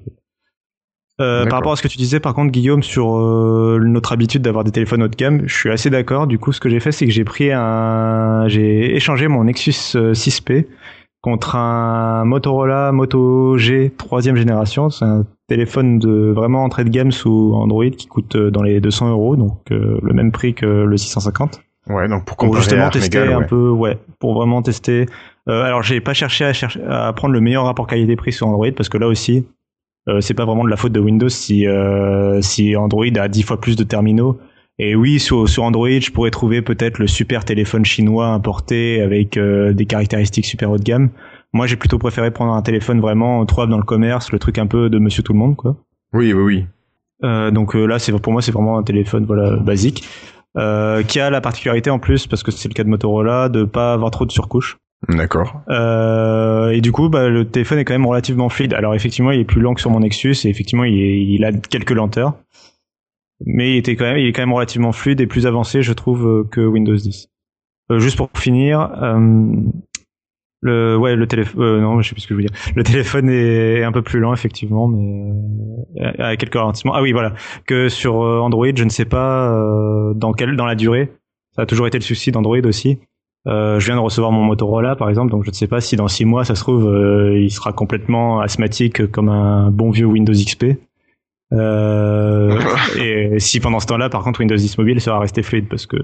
Euh, 1.20 1.44
par 1.46 1.58
rapport 1.58 1.72
à 1.72 1.76
ce 1.76 1.82
que 1.82 1.88
tu 1.88 1.98
disais 1.98 2.20
par 2.20 2.34
contre 2.34 2.50
Guillaume 2.50 2.82
sur 2.82 3.16
euh, 3.16 3.78
notre 3.82 4.12
habitude 4.12 4.42
d'avoir 4.42 4.64
des 4.64 4.72
téléphones 4.72 5.02
haut 5.02 5.08
de 5.08 5.14
gamme, 5.14 5.42
je 5.46 5.54
suis 5.54 5.70
assez 5.70 5.90
d'accord. 5.90 6.26
Du 6.26 6.38
coup 6.38 6.52
ce 6.52 6.60
que 6.60 6.68
j'ai 6.68 6.80
fait 6.80 6.90
c'est 6.90 7.06
que 7.06 7.12
j'ai 7.12 7.24
pris 7.24 7.52
un 7.52 8.48
j'ai 8.48 8.96
échangé 8.96 9.28
mon 9.28 9.44
Nexus 9.44 9.94
euh, 9.94 10.14
6P 10.14 10.66
contre 11.20 11.54
un 11.56 12.24
Motorola 12.24 12.92
Moto 12.92 13.56
G 13.56 13.92
troisième 13.96 14.36
génération. 14.36 14.90
C'est 14.90 15.04
un 15.04 15.24
téléphone 15.52 15.98
de 15.98 16.32
vraiment 16.34 16.64
entrée 16.64 16.82
de 16.82 16.88
gamme 16.88 17.12
sous 17.12 17.52
Android 17.54 17.90
qui 17.90 18.06
coûte 18.06 18.36
euh, 18.36 18.50
dans 18.50 18.62
les 18.62 18.80
200 18.80 19.10
euros, 19.10 19.36
donc 19.36 19.58
euh, 19.70 19.98
le 20.02 20.14
même 20.14 20.32
prix 20.32 20.54
que 20.54 20.64
le 20.64 20.96
650 20.96 21.60
Ouais, 21.88 22.08
donc 22.08 22.24
pour 22.24 22.36
pour 22.36 22.56
justement 22.56 22.86
à 22.86 22.90
tester 22.90 23.18
Armégal, 23.18 23.36
un 23.36 23.40
ouais. 23.40 23.46
peu 23.48 23.68
ouais 23.68 23.98
pour 24.18 24.32
vraiment 24.34 24.62
tester. 24.62 25.06
Euh, 25.48 25.62
alors 25.62 25.82
j'ai 25.82 26.00
pas 26.00 26.14
cherché 26.14 26.44
à 26.46 26.54
chercher 26.54 26.80
à 26.88 27.12
prendre 27.12 27.34
le 27.34 27.40
meilleur 27.40 27.64
rapport 27.64 27.86
qualité 27.86 28.16
prix 28.16 28.32
sur 28.32 28.46
Android 28.46 28.70
parce 28.74 28.88
que 28.88 28.96
là 28.96 29.08
aussi 29.08 29.44
euh, 30.08 30.20
c'est 30.20 30.32
pas 30.32 30.46
vraiment 30.46 30.64
de 30.64 30.70
la 30.70 30.76
faute 30.76 30.92
de 30.92 31.00
Windows 31.00 31.28
si 31.28 31.66
si 32.40 32.76
Android 32.76 33.16
a 33.16 33.28
10 33.28 33.42
fois 33.42 33.60
plus 33.60 33.76
de 33.76 33.84
terminaux. 33.84 34.38
Et 34.78 34.94
oui 34.94 35.18
sur 35.18 35.48
sur 35.48 35.64
Android 35.64 36.00
je 36.00 36.10
pourrais 36.12 36.30
trouver 36.30 36.62
peut-être 36.62 36.98
le 36.98 37.08
super 37.08 37.44
téléphone 37.44 37.84
chinois 37.84 38.28
importé 38.28 39.02
avec 39.02 39.38
des 39.38 39.86
caractéristiques 39.86 40.46
super 40.46 40.70
haut 40.70 40.78
de 40.78 40.84
gamme 40.84 41.10
moi 41.52 41.66
j'ai 41.66 41.76
plutôt 41.76 41.98
préféré 41.98 42.30
prendre 42.30 42.52
un 42.52 42.62
téléphone 42.62 43.00
vraiment 43.00 43.44
trouvable 43.46 43.70
dans 43.72 43.78
le 43.78 43.84
commerce 43.84 44.32
le 44.32 44.38
truc 44.38 44.58
un 44.58 44.66
peu 44.66 44.88
de 44.90 44.98
monsieur 44.98 45.22
tout 45.22 45.32
le 45.32 45.38
monde 45.38 45.56
quoi 45.56 45.76
Oui, 46.12 46.32
oui, 46.32 46.42
oui. 46.42 46.66
euh, 47.24 47.50
donc 47.50 47.74
euh, 47.76 47.86
là, 47.86 47.98
c'est 47.98 48.12
pour 48.18 48.32
moi, 48.32 48.42
c'est 48.42 48.52
vraiment 48.52 48.78
un 48.78 48.82
téléphone 48.82 49.24
voilà 49.26 49.56
basique 49.56 50.04
euh, 50.58 51.02
qui 51.02 51.18
a 51.20 51.30
la 51.30 51.40
particularité 51.40 51.88
en 51.90 51.98
plus, 51.98 52.26
parce 52.26 52.42
que 52.42 52.50
c'est 52.50 52.68
le 52.68 52.74
cas 52.74 52.84
de 52.84 52.88
Motorola, 52.90 53.48
de 53.48 53.64
pas 53.64 53.94
avoir 53.94 54.10
trop 54.10 54.26
de 54.26 54.32
surcouches. 54.32 54.76
D'accord. 55.08 55.62
Euh, 55.70 56.68
et 56.70 56.80
du 56.82 56.92
coup, 56.92 57.08
bah, 57.08 57.28
le 57.30 57.48
téléphone 57.48 57.78
est 57.78 57.84
quand 57.86 57.94
même 57.94 58.04
relativement 58.06 58.48
fluide. 58.50 58.74
Alors 58.74 58.94
effectivement, 58.94 59.30
il 59.30 59.40
est 59.40 59.44
plus 59.44 59.60
lent 59.62 59.72
que 59.74 59.80
sur 59.80 59.90
mon 59.90 60.00
Nexus, 60.00 60.36
et 60.44 60.48
effectivement, 60.48 60.84
il, 60.84 60.94
est- 61.00 61.22
il 61.24 61.44
a 61.46 61.52
quelques 61.52 61.92
lenteurs, 61.92 62.34
mais 63.46 63.72
il 63.72 63.76
était 63.78 63.96
quand 63.96 64.04
même, 64.04 64.18
il 64.18 64.26
est 64.26 64.32
quand 64.32 64.42
même 64.42 64.52
relativement 64.52 64.92
fluide 64.92 65.20
et 65.22 65.26
plus 65.26 65.46
avancé, 65.46 65.80
je 65.82 65.92
trouve, 65.94 66.26
euh, 66.26 66.44
que 66.50 66.60
Windows 66.60 66.94
10. 66.96 67.28
Euh, 67.90 67.98
juste 67.98 68.16
pour 68.18 68.28
finir. 68.36 68.90
Le 70.64 70.96
ouais 70.96 71.16
le 71.16 71.26
téléphone 71.26 71.60
euh, 71.62 71.80
non 71.80 72.00
je 72.00 72.08
sais 72.08 72.14
plus 72.14 72.22
ce 72.22 72.28
que 72.28 72.34
je 72.34 72.40
veux 72.40 72.46
dire 72.46 72.56
le 72.76 72.84
téléphone 72.84 73.28
est 73.28 73.82
un 73.82 73.90
peu 73.90 74.00
plus 74.00 74.20
lent 74.20 74.32
effectivement 74.32 74.86
mais 74.86 75.32
euh, 76.00 76.12
avec 76.20 76.38
quelques 76.38 76.54
ralentissements 76.54 76.94
ah 76.94 77.02
oui 77.02 77.10
voilà 77.10 77.34
que 77.66 77.88
sur 77.88 78.22
euh, 78.22 78.38
Android, 78.38 78.68
je 78.74 78.84
ne 78.84 78.88
sais 78.88 79.04
pas 79.04 79.52
euh, 79.52 80.14
dans 80.14 80.32
quelle 80.32 80.56
dans 80.56 80.66
la 80.66 80.74
durée. 80.74 81.12
Ça 81.54 81.62
a 81.62 81.66
toujours 81.66 81.86
été 81.86 81.98
le 81.98 82.02
souci 82.04 82.30
d'Android 82.32 82.64
aussi. 82.64 82.98
Euh, 83.48 83.80
je 83.80 83.86
viens 83.86 83.96
de 83.96 84.00
recevoir 84.00 84.30
mon 84.30 84.44
Motorola 84.44 84.94
par 84.94 85.08
exemple, 85.08 85.32
donc 85.32 85.44
je 85.44 85.50
ne 85.50 85.54
sais 85.54 85.66
pas 85.66 85.80
si 85.80 85.96
dans 85.96 86.06
six 86.06 86.24
mois 86.24 86.44
ça 86.44 86.54
se 86.54 86.60
trouve 86.60 86.86
euh, 86.86 87.36
il 87.36 87.50
sera 87.50 87.72
complètement 87.72 88.40
asthmatique 88.40 89.10
comme 89.10 89.28
un 89.28 89.70
bon 89.70 89.90
vieux 89.90 90.06
Windows 90.06 90.32
XP. 90.32 90.78
Euh, 91.52 92.58
et 93.00 93.38
si 93.38 93.60
pendant 93.60 93.80
ce 93.80 93.86
temps-là, 93.86 94.08
par 94.08 94.22
contre, 94.22 94.40
Windows 94.40 94.56
10 94.56 94.78
mobile 94.78 95.00
sera 95.00 95.18
resté 95.18 95.42
fluide 95.42 95.68
parce 95.68 95.86
que 95.86 95.96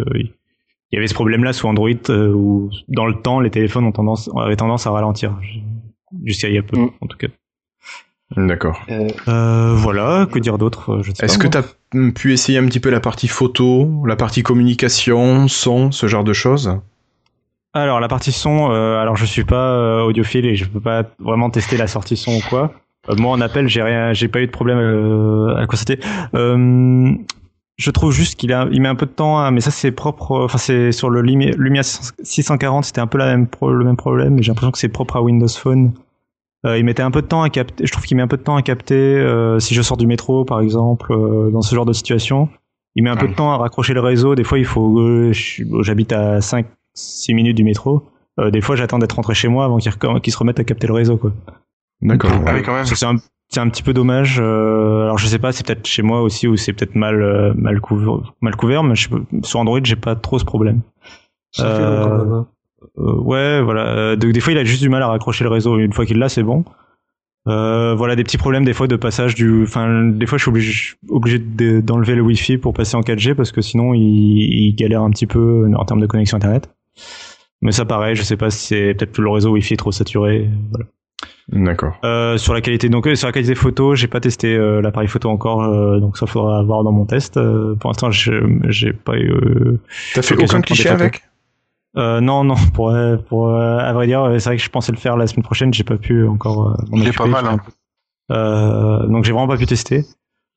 il 0.90 0.96
y 0.96 0.98
avait 0.98 1.06
ce 1.08 1.14
problème-là 1.14 1.52
sous 1.52 1.66
Android 1.68 1.90
euh, 2.08 2.32
où 2.32 2.70
dans 2.88 3.06
le 3.06 3.14
temps 3.14 3.40
les 3.40 3.50
téléphones 3.50 3.84
ont 3.84 3.92
tendance 3.92 4.30
avaient 4.36 4.56
tendance 4.56 4.86
à 4.86 4.90
ralentir 4.90 5.36
jusqu'à 6.24 6.48
il 6.48 6.54
y 6.54 6.58
a 6.58 6.62
peu 6.62 6.78
Mm. 6.78 6.90
en 7.00 7.06
tout 7.06 7.18
cas. 7.18 7.28
D'accord. 8.36 8.82
Euh, 8.90 9.08
Euh, 9.28 9.72
voilà, 9.74 10.26
que 10.30 10.38
dire 10.38 10.58
d'autre 10.58 11.00
Est-ce 11.22 11.38
que 11.38 11.46
tu 11.46 11.56
as 11.58 11.64
pu 12.14 12.32
essayer 12.32 12.58
un 12.58 12.66
petit 12.66 12.80
peu 12.80 12.90
la 12.90 13.00
partie 13.00 13.28
photo, 13.28 14.04
la 14.06 14.16
partie 14.16 14.42
communication, 14.42 15.48
son, 15.48 15.90
ce 15.92 16.06
genre 16.08 16.24
de 16.24 16.34
choses? 16.34 16.78
Alors 17.74 18.00
la 18.00 18.08
partie 18.08 18.32
son, 18.32 18.70
euh, 18.70 18.98
alors 18.98 19.16
je 19.16 19.24
suis 19.24 19.44
pas 19.44 19.72
euh, 19.72 20.02
audiophile 20.02 20.46
et 20.46 20.56
je 20.56 20.64
peux 20.66 20.80
pas 20.80 21.04
vraiment 21.18 21.48
tester 21.50 21.76
la 21.76 21.86
sortie 21.86 22.16
son 22.16 22.32
ou 22.36 22.40
quoi. 22.48 22.72
Euh, 23.08 23.14
moi 23.16 23.30
en 23.32 23.40
appel 23.40 23.68
j'ai 23.68 23.82
rien, 23.82 24.12
j'ai 24.14 24.28
pas 24.28 24.40
eu 24.40 24.46
de 24.46 24.50
problème 24.50 24.78
euh, 24.78 25.56
à 25.56 25.66
constater. 25.66 26.00
Je 27.78 27.90
trouve 27.92 28.10
juste 28.12 28.34
qu'il 28.38 28.52
a, 28.52 28.66
il 28.72 28.80
met 28.82 28.88
un 28.88 28.94
peu 28.96 29.06
de 29.06 29.10
temps, 29.12 29.38
à- 29.38 29.50
mais 29.50 29.60
ça 29.60 29.70
c'est 29.70 29.92
propre. 29.92 30.32
Enfin 30.44 30.58
c'est 30.58 30.90
sur 30.92 31.10
le 31.10 31.22
Lumia, 31.22 31.52
Lumia 31.56 31.82
640, 31.84 32.84
c'était 32.84 33.00
un 33.00 33.06
peu 33.06 33.18
la 33.18 33.26
même 33.26 33.46
pro- 33.46 33.72
le 33.72 33.84
même 33.84 33.96
problème, 33.96 34.34
mais 34.34 34.42
j'ai 34.42 34.48
l'impression 34.50 34.72
que 34.72 34.78
c'est 34.78 34.88
propre 34.88 35.16
à 35.16 35.22
Windows 35.22 35.46
Phone. 35.48 35.92
Euh, 36.66 36.76
il 36.76 36.84
mettait 36.84 37.02
un 37.04 37.12
peu 37.12 37.22
de 37.22 37.26
temps 37.28 37.42
à 37.42 37.50
capter. 37.50 37.86
Je 37.86 37.92
trouve 37.92 38.04
qu'il 38.04 38.16
met 38.16 38.22
un 38.22 38.26
peu 38.28 38.36
de 38.36 38.42
temps 38.42 38.56
à 38.56 38.62
capter 38.62 38.94
euh, 38.96 39.60
si 39.60 39.74
je 39.74 39.82
sors 39.82 39.96
du 39.96 40.08
métro 40.08 40.44
par 40.44 40.60
exemple, 40.60 41.12
euh, 41.12 41.50
dans 41.52 41.62
ce 41.62 41.72
genre 41.74 41.86
de 41.86 41.92
situation. 41.92 42.48
Il 42.96 43.04
met 43.04 43.10
un 43.10 43.16
peu 43.16 43.26
de 43.28 43.34
temps 43.36 43.52
à 43.52 43.56
raccrocher 43.58 43.94
le 43.94 44.00
réseau. 44.00 44.34
Des 44.34 44.42
fois 44.42 44.58
il 44.58 44.64
faut, 44.64 44.98
euh, 44.98 45.32
j'habite 45.82 46.12
à 46.12 46.40
5 46.40 46.66
6 46.94 47.32
minutes 47.32 47.56
du 47.56 47.62
métro. 47.62 48.08
Euh, 48.40 48.50
des 48.50 48.60
fois, 48.60 48.74
j'attends 48.76 48.98
d'être 48.98 49.12
rentré 49.14 49.34
chez 49.34 49.46
moi 49.48 49.64
avant 49.64 49.78
qu'ils 49.78 49.92
recom- 49.92 50.20
qu'ils 50.20 50.32
se 50.32 50.38
remettent 50.38 50.58
à 50.60 50.64
capter 50.64 50.86
le 50.88 50.94
réseau, 50.94 51.16
quoi. 51.16 51.32
D'accord. 52.02 52.30
Ah 52.46 52.84
C'est 52.84 53.06
un, 53.06 53.16
c'est 53.48 53.60
un 53.60 53.68
petit 53.68 53.82
peu 53.82 53.92
dommage. 53.94 54.38
euh, 54.40 55.02
alors, 55.04 55.18
je 55.18 55.26
sais 55.26 55.38
pas, 55.38 55.52
c'est 55.52 55.66
peut-être 55.66 55.86
chez 55.86 56.02
moi 56.02 56.22
aussi 56.22 56.46
ou 56.48 56.56
c'est 56.56 56.72
peut-être 56.72 56.94
mal, 56.94 57.22
euh, 57.22 57.52
mal 57.56 57.80
couvert, 57.80 58.34
mal 58.40 58.56
couvert, 58.56 58.82
mais 58.82 58.94
je, 58.94 59.08
sur 59.42 59.60
Android, 59.60 59.80
j'ai 59.82 59.96
pas 59.96 60.14
trop 60.16 60.38
ce 60.38 60.44
problème. 60.44 60.80
Ça 61.52 61.64
fait 61.64 61.82
Euh. 61.82 62.42
Euh, 62.98 63.14
ouais, 63.20 63.60
voilà. 63.62 63.86
Euh, 63.86 64.16
donc, 64.16 64.32
des 64.32 64.40
fois, 64.40 64.52
il 64.52 64.58
a 64.58 64.64
juste 64.64 64.82
du 64.82 64.88
mal 64.88 65.02
à 65.02 65.08
raccrocher 65.08 65.44
le 65.44 65.50
réseau. 65.50 65.78
Une 65.78 65.92
fois 65.92 66.06
qu'il 66.06 66.18
l'a, 66.18 66.28
c'est 66.28 66.42
bon. 66.44 66.64
Euh, 67.48 67.94
voilà, 67.94 68.14
des 68.14 68.24
petits 68.24 68.36
problèmes 68.38 68.64
des 68.64 68.74
fois 68.74 68.86
de 68.86 68.96
passage 68.96 69.34
du. 69.34 69.62
Enfin, 69.62 70.04
des 70.04 70.26
fois, 70.26 70.36
je 70.38 70.42
suis 70.42 70.50
obligé, 70.50 70.94
obligé 71.08 71.38
de- 71.38 71.80
d'enlever 71.80 72.14
le 72.14 72.22
Wi-Fi 72.22 72.58
pour 72.58 72.74
passer 72.74 72.96
en 72.96 73.00
4G 73.00 73.34
parce 73.34 73.52
que 73.52 73.62
sinon, 73.62 73.94
il, 73.94 74.02
il 74.02 74.74
galère 74.76 75.02
un 75.02 75.10
petit 75.10 75.26
peu 75.26 75.66
en 75.74 75.84
termes 75.84 76.00
de 76.00 76.06
connexion 76.06 76.36
Internet. 76.36 76.70
Mais 77.62 77.72
ça, 77.72 77.84
pareil, 77.84 78.14
je 78.14 78.22
sais 78.22 78.36
pas 78.36 78.50
si 78.50 78.66
c'est 78.66 78.94
peut-être 78.94 79.12
que 79.12 79.22
le 79.22 79.30
réseau 79.30 79.50
Wi-Fi 79.52 79.74
est 79.74 79.78
trop 79.78 79.92
saturé. 79.92 80.48
Voilà. 80.70 80.86
D'accord. 81.50 81.96
Euh, 82.04 82.36
sur 82.36 82.52
la 82.52 82.60
qualité, 82.60 82.88
donc 82.90 83.06
euh, 83.06 83.14
sur 83.14 83.26
la 83.26 83.32
qualité 83.32 83.54
photo, 83.54 83.94
j'ai 83.94 84.06
pas 84.06 84.20
testé 84.20 84.54
euh, 84.54 84.82
l'appareil 84.82 85.08
photo 85.08 85.30
encore, 85.30 85.62
euh, 85.62 85.98
donc 85.98 86.18
ça 86.18 86.26
faudra 86.26 86.62
voir 86.62 86.84
dans 86.84 86.92
mon 86.92 87.06
test. 87.06 87.36
Euh, 87.38 87.74
pour 87.76 87.88
l'instant, 87.90 88.10
j'ai 88.10 88.92
pas 88.92 89.16
eu. 89.16 89.30
euh, 89.32 89.80
T'as 90.14 90.22
fait 90.22 90.36
aucun 90.36 90.60
cliché 90.60 90.88
avec? 90.90 91.22
Euh, 91.96 92.20
non, 92.20 92.44
non, 92.44 92.54
pour, 92.74 92.90
euh, 92.90 93.16
pour 93.16 93.48
euh, 93.48 93.78
à 93.78 93.92
vrai 93.94 94.06
dire, 94.06 94.26
c'est 94.38 94.44
vrai 94.50 94.56
que 94.58 94.62
je 94.62 94.68
pensais 94.68 94.92
le 94.92 94.98
faire 94.98 95.16
la 95.16 95.26
semaine 95.26 95.42
prochaine, 95.42 95.72
j'ai 95.72 95.84
pas 95.84 95.96
pu 95.96 96.26
encore. 96.26 96.68
Euh, 96.68 96.74
occuper, 96.92 97.16
pas 97.16 97.26
mal, 97.26 97.46
hein. 97.46 97.56
Euh, 98.30 99.06
donc 99.06 99.24
j'ai 99.24 99.32
vraiment 99.32 99.48
pas 99.48 99.56
pu 99.56 99.64
tester. 99.66 100.04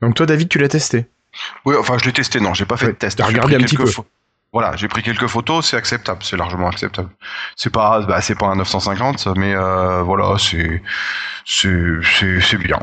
Donc 0.02 0.16
toi, 0.16 0.26
David, 0.26 0.50
tu 0.50 0.60
l'as 0.60 0.68
testé? 0.68 1.06
Oui, 1.66 1.76
enfin, 1.80 1.98
je 1.98 2.06
l'ai 2.06 2.12
testé, 2.12 2.42
non, 2.42 2.54
j'ai 2.54 2.66
pas 2.66 2.76
fait 2.76 2.88
Ouais, 2.88 2.92
de 2.92 2.98
test. 2.98 3.18
J'ai 3.26 3.38
pris 3.40 3.56
un 3.56 3.60
petit 3.60 3.76
quelques 3.78 3.86
peu. 3.86 3.90
pho- 3.90 4.06
Voilà, 4.54 4.76
j'ai 4.76 4.88
pris 4.90 5.02
quelques 5.02 5.28
photos, 5.28 5.66
c'est 5.70 5.78
acceptable, 5.78 6.22
c'est 6.24 6.36
largement 6.36 6.68
acceptable. 6.68 7.10
C'est 7.56 7.72
pas, 7.72 8.02
bah, 8.02 8.20
c'est 8.22 8.36
pas 8.36 8.48
un 8.48 8.56
950, 8.58 9.28
mais 9.38 9.56
euh, 9.56 10.02
voilà, 10.02 10.38
c'est, 10.38 10.82
c'est, 11.46 12.02
bien. 12.58 12.80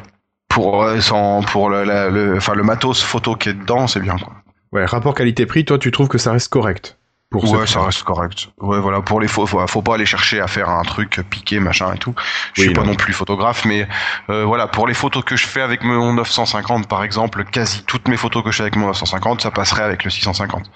Pour, 0.48 0.82
euh, 0.82 1.00
sans, 1.00 1.42
pour 1.42 1.68
le, 1.70 1.84
la- 1.84 2.08
le, 2.10 2.36
enfin, 2.38 2.54
le 2.54 2.62
matos 2.62 3.02
photo 3.02 3.34
qui 3.36 3.50
est 3.50 3.54
dedans, 3.54 3.86
c'est 3.86 4.00
bien, 4.00 4.16
quoi. 4.16 4.32
Ouais, 4.72 4.84
rapport 4.86 5.14
qualité-prix, 5.14 5.64
toi, 5.66 5.78
tu 5.78 5.90
trouves 5.90 6.08
que 6.08 6.18
ça 6.18 6.32
reste 6.32 6.48
correct? 6.50 6.97
Pour 7.30 7.44
ouais, 7.52 7.66
ça 7.66 7.82
reste 7.82 8.04
correct. 8.04 8.48
Ouais, 8.58 8.80
voilà, 8.80 9.02
pour 9.02 9.20
les 9.20 9.28
faut, 9.28 9.44
faut 9.46 9.82
pas 9.82 9.94
aller 9.94 10.06
chercher 10.06 10.40
à 10.40 10.46
faire 10.46 10.70
un 10.70 10.82
truc 10.82 11.20
piqué, 11.28 11.60
machin 11.60 11.92
et 11.94 11.98
tout. 11.98 12.14
Je 12.54 12.62
Oui, 12.62 12.66
suis 12.68 12.74
pas 12.74 12.84
non. 12.84 12.94
plus 12.94 13.12
photographe, 13.12 13.64
mais 13.66 13.86
euh, 14.30 14.44
voilà, 14.44 14.66
pour 14.66 14.86
les 14.88 14.94
photos 14.94 15.22
que 15.24 15.36
je 15.36 15.46
fais 15.46 15.60
avec 15.60 15.84
mon 15.84 16.14
950, 16.14 16.88
par 16.88 17.04
exemple, 17.04 17.44
quasi 17.44 17.82
toutes 17.84 18.08
mes 18.08 18.16
photos 18.16 18.42
que 18.42 18.50
je 18.50 18.56
fais 18.56 18.62
avec 18.62 18.76
mon 18.76 18.86
950, 18.86 19.42
ça 19.42 19.50
passerait 19.50 19.82
avec 19.82 20.04
le 20.04 20.10
650. 20.10 20.70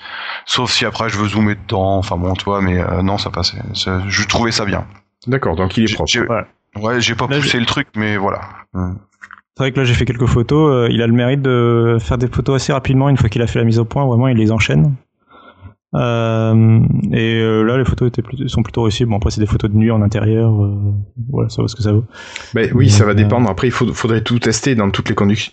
Sauf 0.45 0.71
si 0.71 0.85
après 0.85 1.09
je 1.09 1.17
veux 1.17 1.29
zoomer 1.29 1.55
dedans, 1.55 1.97
enfin 1.97 2.17
bon, 2.19 2.35
toi, 2.35 2.61
mais 2.61 2.79
euh, 2.81 3.01
non, 3.03 3.17
ça 3.17 3.31
passait. 3.31 3.57
Ça- 3.75 4.03
Je 4.09 4.25
trouvais 4.27 4.53
ça 4.53 4.65
bien. 4.67 4.85
D'accord, 5.27 5.57
donc 5.57 5.77
il 5.79 5.91
est 5.91 5.95
propre. 5.95 6.11
j'ai- 6.11 6.25
Voilà. 6.27 6.47
Ouais, 6.77 7.01
j'ai 7.01 7.15
pas 7.15 7.27
Là, 7.29 7.37
poussé 7.37 7.59
le 7.61 7.67
truc, 7.67 7.89
mais 7.97 8.17
voilà. 8.17 8.41
Hmm. 8.75 8.95
C'est 9.57 9.65
vrai 9.65 9.73
que 9.73 9.79
là 9.81 9.85
j'ai 9.85 9.93
fait 9.95 10.07
quelques 10.07 10.27
photos. 10.27 10.71
euh, 10.71 10.89
il 10.91 11.03
a 11.03 11.07
le 11.07 11.13
mérite 11.13 11.43
de 11.43 11.99
faire 12.01 12.17
des 12.19 12.27
photos 12.29 12.63
assez 12.63 12.73
rapidement 12.73 13.09
une 13.11 13.17
fois 13.19 13.29
qu'il 13.29 13.43
a 13.43 13.47
fait 13.47 13.59
la 13.59 13.65
mise 13.67 13.79
au 13.79 13.85
point. 13.85 14.07
Vraiment, 14.07 14.29
il 14.29 14.37
les 14.39 14.51
enchaîne. 14.51 14.95
Euh, 15.95 16.81
et 17.13 17.41
euh, 17.41 17.63
là, 17.65 17.77
les 17.77 17.85
photos 17.85 18.09
étaient 18.09 18.23
plutôt, 18.23 18.49
sont 18.49 18.63
plutôt 18.63 18.83
réussies. 18.83 19.05
Bon, 19.05 19.17
après, 19.17 19.31
c'est 19.31 19.41
des 19.41 19.47
photos 19.47 19.71
de 19.71 19.77
nuit 19.77 19.91
en 19.91 20.01
intérieur. 20.03 20.51
euh, 20.65 20.75
voilà, 21.31 21.49
ça 21.51 21.61
vaut 21.63 21.69
ce 21.69 21.77
que 21.77 21.83
ça 21.83 21.93
vaut. 21.93 22.05
Ben 22.55 22.71
oui, 22.75 22.89
ça 22.89 23.05
va 23.05 23.11
Euh, 23.11 23.15
dépendre. 23.15 23.51
Après, 23.51 23.67
il 23.69 23.71
faut- 23.73 23.93
faudrait 23.93 24.23
tout 24.23 24.39
tester 24.39 24.75
dans 24.75 24.91
toutes 24.91 25.09
les, 25.11 25.15
conditions 25.15 25.53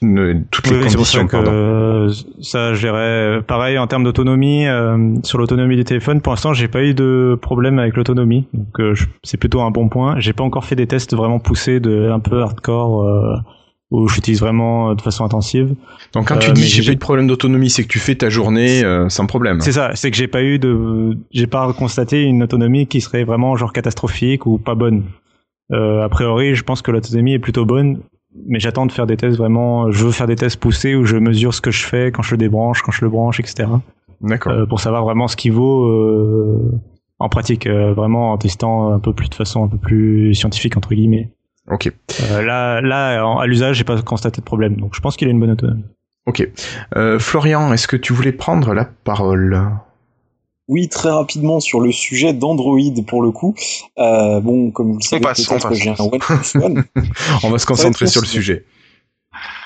toutes 0.52 0.68
les 0.68 0.78
Oui, 0.78 0.94
pour 0.96 1.06
ça 1.06 1.24
que 1.26 1.36
euh, 1.36 2.10
je 2.10 2.80
dirais, 2.80 3.42
pareil 3.46 3.78
en 3.78 3.88
termes 3.88 4.04
d'autonomie. 4.04 4.66
euh, 4.68 5.16
sur 5.24 5.38
l'autonomie 5.38 5.76
des 5.76 5.84
téléphones, 5.84 6.22
pour 6.22 6.32
l'instant, 6.34 6.54
j'ai 6.54 6.68
pas 6.68 6.84
eu 6.84 6.94
de 6.94 7.38
problème 7.42 7.80
avec 7.80 7.96
l'autonomie, 7.98 8.48
donc 8.54 8.80
euh, 8.80 8.94
c'est 9.24 9.38
plutôt 9.38 9.62
un 9.62 9.72
bon 9.72 9.90
point. 9.90 10.20
J'ai 10.20 10.34
pas 10.34 10.44
encore 10.44 10.66
fait 10.66 10.76
des 10.76 10.88
tests 10.88 11.16
vraiment 11.16 11.40
poussés, 11.40 11.80
de 11.80 12.10
un 12.10 12.20
peu 12.20 12.42
hardcore, 12.42 13.04
euh, 13.04 13.36
où 13.92 14.08
j'utilise 14.08 14.40
vraiment 14.40 14.92
euh, 14.92 14.96
de 14.96 15.02
façon 15.02 15.26
intensive. 15.26 15.76
Donc 16.14 16.28
quand 16.28 16.38
tu 16.38 16.50
euh, 16.52 16.54
dis 16.54 16.62
mais 16.62 16.68
j'ai 16.68 16.84
pas 16.84 16.92
eu 16.92 16.96
de 16.96 17.00
problème 17.00 17.28
d'autonomie, 17.28 17.70
c'est 17.70 17.84
que 17.84 17.88
tu 17.88 18.00
fais 18.00 18.16
ta 18.16 18.30
journée 18.30 18.84
euh, 18.84 19.10
sans 19.10 19.26
problème. 19.26 19.62
C'est 19.62 19.72
ça, 19.72 19.92
c'est 19.96 20.12
que 20.12 20.18
j'ai 20.18 20.28
pas 20.28 20.44
eu 20.44 20.60
de, 20.60 21.18
j'ai 21.32 21.48
pas 21.48 21.72
constaté 21.74 22.24
une 22.24 22.44
autonomie 22.44 22.88
qui 22.88 23.02
serait 23.02 23.24
vraiment 23.24 23.56
genre 23.56 23.74
catastrophique 23.74 24.46
ou 24.46 24.58
pas 24.58 24.76
bonne. 24.76 25.04
Euh, 25.72 26.04
a 26.04 26.10
priori, 26.10 26.56
je 26.56 26.64
pense 26.64 26.82
que 26.82 26.92
l'autonomie 26.92 27.34
est 27.34 27.40
plutôt 27.40 27.66
bonne, 27.66 28.00
mais 28.48 28.60
j'attends 28.60 28.86
de 28.86 28.92
faire 28.92 29.08
des 29.08 29.18
tests 29.18 29.38
vraiment. 29.38 29.92
Je 29.92 30.06
veux 30.06 30.12
faire 30.12 30.28
des 30.28 30.36
tests 30.36 30.60
poussés 30.60 30.96
où 30.96 31.06
je 31.06 31.18
mesure 31.18 31.54
ce 31.54 31.62
que 31.62 31.72
je 31.72 31.86
fais 31.86 32.12
quand 32.12 32.22
je 32.22 32.32
le 32.32 32.38
débranche, 32.38 32.82
quand 32.82 32.92
je 32.92 33.04
le 33.04 33.10
branche, 33.10 33.40
etc. 33.40 33.68
D'accord. 34.22 34.52
euh, 34.52 34.66
pour 34.66 34.80
savoir 34.80 35.04
vraiment 35.04 35.28
ce 35.28 35.36
qui 35.36 35.50
vaut 35.50 35.86
euh, 35.86 36.80
en 37.20 37.30
pratique, 37.30 37.68
euh, 37.68 37.94
vraiment 37.94 38.32
en 38.32 38.38
testant 38.38 38.92
un 38.94 39.00
peu 39.00 39.14
plus 39.14 39.30
de 39.30 39.36
façon 39.36 39.64
un 39.64 39.68
peu 39.68 39.78
plus 39.78 40.34
scientifique 40.34 40.78
entre 40.78 40.94
guillemets. 40.94 41.30
Ok. 41.70 41.92
Euh, 42.32 42.42
là, 42.42 42.82
là, 42.82 43.24
à 43.40 43.46
l'usage, 43.46 43.78
j'ai 43.78 43.84
pas 43.84 44.02
constaté 44.02 44.42
de 44.42 44.46
problème, 44.46 44.76
donc 44.78 44.96
je 44.96 45.02
pense 45.02 45.16
qu'il 45.18 45.28
a 45.28 45.32
une 45.32 45.40
bonne 45.40 45.52
autonomie. 45.52 45.86
Ok. 46.26 46.48
Euh, 46.96 47.20
Florian, 47.20 47.72
est-ce 47.74 47.88
que 47.88 47.96
tu 47.96 48.14
voulais 48.14 48.32
prendre 48.32 48.74
la 48.74 48.86
parole? 48.86 49.70
Oui, 50.68 50.88
très 50.88 51.10
rapidement 51.10 51.60
sur 51.60 51.80
le 51.80 51.92
sujet 51.92 52.34
d'Android 52.34 52.78
pour 53.08 53.24
le 53.24 53.32
coup. 53.32 53.56
Euh, 53.98 54.40
bon, 54.40 54.70
comme 54.70 54.92
vous 54.92 55.00
le 55.00 55.04
savez, 55.04 55.22
passe, 55.22 55.50
on 55.50 55.58
passe. 55.58 55.74
j'ai 55.74 55.90
un 55.90 55.96
OnePlus 55.98 56.62
One. 56.62 56.84
On 57.44 57.50
va 57.50 57.58
se 57.58 57.66
concentrer 57.66 58.06
sur 58.06 58.22
le 58.22 58.28
sujet. 58.28 58.66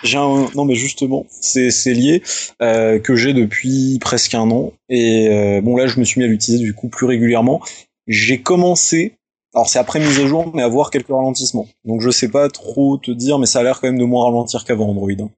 J'ai 0.03 0.17
un 0.17 0.47
non 0.55 0.65
mais 0.65 0.75
justement 0.75 1.25
c'est 1.29 1.71
c'est 1.71 1.93
lié 1.93 2.21
euh, 2.61 2.99
que 2.99 3.15
j'ai 3.15 3.33
depuis 3.33 3.97
presque 3.99 4.35
un 4.35 4.51
an 4.51 4.73
et 4.89 5.29
euh, 5.29 5.61
bon 5.61 5.77
là 5.77 5.87
je 5.87 5.99
me 5.99 6.03
suis 6.03 6.19
mis 6.19 6.25
à 6.25 6.27
l'utiliser 6.27 6.63
du 6.63 6.73
coup 6.73 6.89
plus 6.89 7.05
régulièrement. 7.05 7.61
J'ai 8.07 8.41
commencé 8.41 9.17
alors 9.53 9.67
c'est 9.67 9.79
après 9.79 9.99
mise 9.99 10.19
à 10.19 10.27
jour 10.27 10.51
mais 10.55 10.63
à 10.63 10.67
voir 10.67 10.89
quelques 10.91 11.07
ralentissements. 11.09 11.67
Donc 11.85 12.01
je 12.01 12.09
sais 12.09 12.29
pas 12.29 12.49
trop 12.49 12.97
te 12.97 13.11
dire 13.11 13.39
mais 13.39 13.45
ça 13.45 13.59
a 13.59 13.63
l'air 13.63 13.79
quand 13.79 13.87
même 13.87 13.99
de 13.99 14.05
moins 14.05 14.25
ralentir 14.25 14.65
qu'avant 14.65 14.89
Android. 14.89 15.11
hein. 15.19 15.29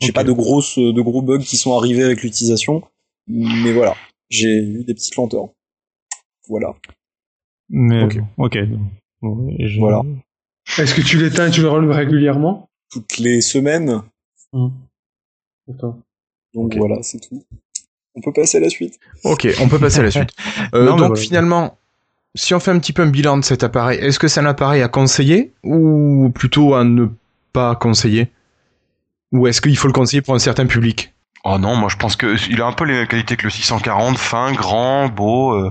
J'ai 0.00 0.12
pas 0.12 0.24
de 0.24 0.32
grosses 0.32 0.78
de 0.78 1.00
gros 1.00 1.22
bugs 1.22 1.38
qui 1.38 1.56
sont 1.56 1.76
arrivés 1.76 2.04
avec 2.04 2.22
l'utilisation 2.22 2.82
mais 3.26 3.72
voilà 3.72 3.94
j'ai 4.30 4.48
eu 4.58 4.84
des 4.84 4.94
petites 4.94 5.16
lenteurs. 5.16 5.48
Voilà. 6.48 6.74
Mais 7.70 8.02
Ok. 8.04 8.18
bon, 8.36 8.44
ok. 8.44 8.58
Bon, 9.22 9.48
et 9.58 9.68
je- 9.68 9.80
Voilà. 9.80 10.02
Est-ce 10.78 10.94
que 10.94 11.00
tu 11.02 11.18
l'éteins 11.18 11.48
et 11.48 11.50
tu 11.50 11.60
le 11.62 11.68
rallumes 11.68 11.90
régulièrement? 11.92 12.68
Toutes 12.90 13.18
les 13.18 13.40
semaines 13.40 14.02
D'accord. 15.66 15.96
donc 16.54 16.74
voilà 16.76 17.02
c'est 17.02 17.20
tout. 17.20 17.42
On 18.14 18.20
peut 18.20 18.32
passer 18.32 18.58
à 18.58 18.60
la 18.60 18.68
suite. 18.70 18.98
Ok, 19.24 19.48
on 19.60 19.68
peut 19.68 19.78
passer 19.80 19.98
à 20.00 20.02
la 20.04 20.10
suite. 20.10 20.30
Euh, 20.74 20.84
Non, 20.86 20.96
donc 20.96 21.08
voilà. 21.08 21.16
finalement, 21.16 21.78
si 22.34 22.54
on 22.54 22.60
fait 22.60 22.70
un 22.70 22.78
petit 22.78 22.92
peu 22.92 23.02
un 23.02 23.06
bilan 23.10 23.36
de 23.38 23.44
cet 23.44 23.62
appareil, 23.64 23.98
est-ce 24.00 24.18
que 24.18 24.28
c'est 24.28 24.40
un 24.40 24.46
appareil 24.46 24.82
à 24.82 24.88
conseiller 24.88 25.52
ou 25.62 26.30
plutôt 26.34 26.74
à 26.74 26.84
ne 26.84 27.06
pas 27.52 27.74
conseiller? 27.76 28.30
Ou 29.32 29.46
est-ce 29.46 29.60
qu'il 29.60 29.76
faut 29.76 29.88
le 29.88 29.92
conseiller 29.92 30.22
pour 30.22 30.34
un 30.34 30.38
certain 30.38 30.66
public? 30.66 31.12
Oh 31.44 31.58
non, 31.58 31.76
moi 31.76 31.88
je 31.90 31.96
pense 31.96 32.16
que 32.16 32.36
il 32.50 32.60
a 32.62 32.66
un 32.66 32.72
peu 32.72 32.84
les 32.84 32.94
mêmes 32.94 33.06
qualités 33.06 33.36
que 33.36 33.44
le 33.44 33.50
640, 33.50 34.16
fin, 34.18 34.52
grand, 34.52 35.08
beau. 35.08 35.52
euh. 35.52 35.70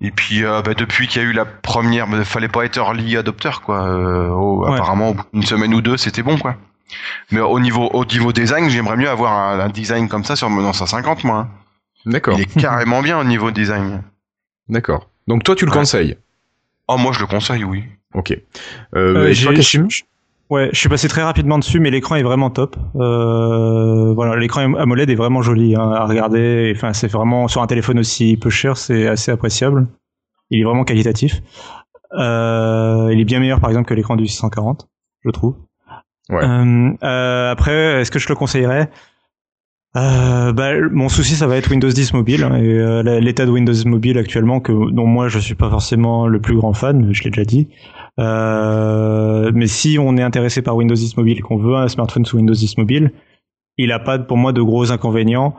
Et 0.00 0.10
puis 0.10 0.44
euh, 0.44 0.62
bah, 0.62 0.74
depuis 0.74 1.08
qu'il 1.08 1.22
y 1.22 1.24
a 1.24 1.28
eu 1.28 1.32
la 1.32 1.44
première, 1.44 2.06
il 2.12 2.24
fallait 2.24 2.48
pas 2.48 2.64
être 2.64 2.76
early 2.78 3.16
adopter 3.16 3.50
quoi. 3.64 3.82
Euh, 3.88 4.28
oh, 4.30 4.64
Ouais. 4.66 4.74
Apparemment, 4.74 5.10
au 5.10 5.14
bout 5.14 5.24
d'une 5.32 5.42
semaine 5.42 5.74
ou 5.74 5.80
deux, 5.80 5.96
c'était 5.96 6.22
bon 6.22 6.38
quoi. 6.38 6.56
Mais 7.32 7.40
au 7.40 7.58
niveau 7.60 7.88
au 7.92 8.04
niveau 8.04 8.32
design, 8.32 8.68
j'aimerais 8.70 8.96
mieux 8.96 9.10
avoir 9.10 9.32
un, 9.32 9.58
un 9.60 9.68
design 9.68 10.08
comme 10.08 10.24
ça 10.24 10.36
sur 10.36 10.48
mon 10.50 10.62
950 10.62 11.24
moi. 11.24 11.38
hein. 11.38 11.48
D'accord, 12.06 12.38
Il 12.38 12.42
est 12.42 12.60
carrément 12.60 13.02
bien 13.02 13.18
au 13.18 13.24
niveau 13.24 13.50
design. 13.50 14.02
d'accord. 14.68 15.08
Donc 15.28 15.42
toi, 15.44 15.54
tu 15.54 15.64
le 15.64 15.70
Ouais. 15.70 15.78
conseilles 15.78 16.16
Oh 16.88 16.96
moi 16.98 17.12
je 17.12 17.20
le 17.20 17.26
conseille, 17.26 17.64
oui. 17.64 17.84
Ok. 18.14 18.32
Euh, 18.94 19.32
Euh, 19.32 19.88
Ouais, 20.48 20.68
je 20.72 20.78
suis 20.78 20.88
passé 20.88 21.08
très 21.08 21.24
rapidement 21.24 21.58
dessus, 21.58 21.80
mais 21.80 21.90
l'écran 21.90 22.14
est 22.14 22.22
vraiment 22.22 22.50
top. 22.50 22.76
Euh, 22.94 24.12
voilà, 24.14 24.36
l'écran 24.36 24.74
AMOLED 24.76 25.10
est 25.10 25.16
vraiment 25.16 25.42
joli 25.42 25.74
hein, 25.74 25.90
à 25.90 26.04
regarder. 26.06 26.72
Enfin, 26.76 26.92
c'est 26.92 27.08
vraiment 27.08 27.48
sur 27.48 27.62
un 27.62 27.66
téléphone 27.66 27.98
aussi 27.98 28.36
peu 28.36 28.48
cher, 28.48 28.76
c'est 28.76 29.08
assez 29.08 29.32
appréciable. 29.32 29.88
Il 30.50 30.60
est 30.60 30.64
vraiment 30.64 30.84
qualitatif. 30.84 31.42
Euh, 32.16 33.08
il 33.12 33.18
est 33.20 33.24
bien 33.24 33.40
meilleur, 33.40 33.58
par 33.58 33.70
exemple, 33.70 33.88
que 33.88 33.94
l'écran 33.94 34.14
du 34.14 34.28
640, 34.28 34.88
je 35.24 35.30
trouve. 35.30 35.56
Ouais. 36.28 36.44
Euh, 36.44 36.90
euh, 37.02 37.50
après, 37.50 38.00
est-ce 38.00 38.12
que 38.12 38.20
je 38.20 38.28
le 38.28 38.36
conseillerais? 38.36 38.88
Euh, 39.96 40.52
bah, 40.52 40.72
mon 40.92 41.08
souci, 41.08 41.36
ça 41.36 41.46
va 41.46 41.56
être 41.56 41.70
Windows 41.70 41.88
10 41.88 42.12
mobile 42.12 42.44
hein, 42.44 42.56
et 42.56 42.68
euh, 42.68 43.20
l'état 43.20 43.46
de 43.46 43.50
Windows 43.50 43.72
mobile 43.86 44.18
actuellement, 44.18 44.60
que 44.60 44.90
dont 44.90 45.06
moi 45.06 45.28
je 45.28 45.38
suis 45.38 45.54
pas 45.54 45.70
forcément 45.70 46.26
le 46.26 46.40
plus 46.40 46.56
grand 46.56 46.74
fan, 46.74 47.12
je 47.12 47.24
l'ai 47.24 47.30
déjà 47.30 47.44
dit. 47.44 47.68
Euh, 48.18 49.50
mais 49.54 49.66
si 49.66 49.98
on 49.98 50.16
est 50.16 50.22
intéressé 50.22 50.60
par 50.60 50.76
Windows 50.76 50.94
10 50.94 51.16
mobile 51.16 51.42
qu'on 51.42 51.56
veut 51.56 51.76
un 51.76 51.88
smartphone 51.88 52.26
sous 52.26 52.36
Windows 52.36 52.52
10 52.52 52.76
mobile, 52.76 53.12
il 53.78 53.90
a 53.92 53.98
pas 53.98 54.18
pour 54.18 54.36
moi 54.36 54.52
de 54.52 54.60
gros 54.60 54.92
inconvénients. 54.92 55.56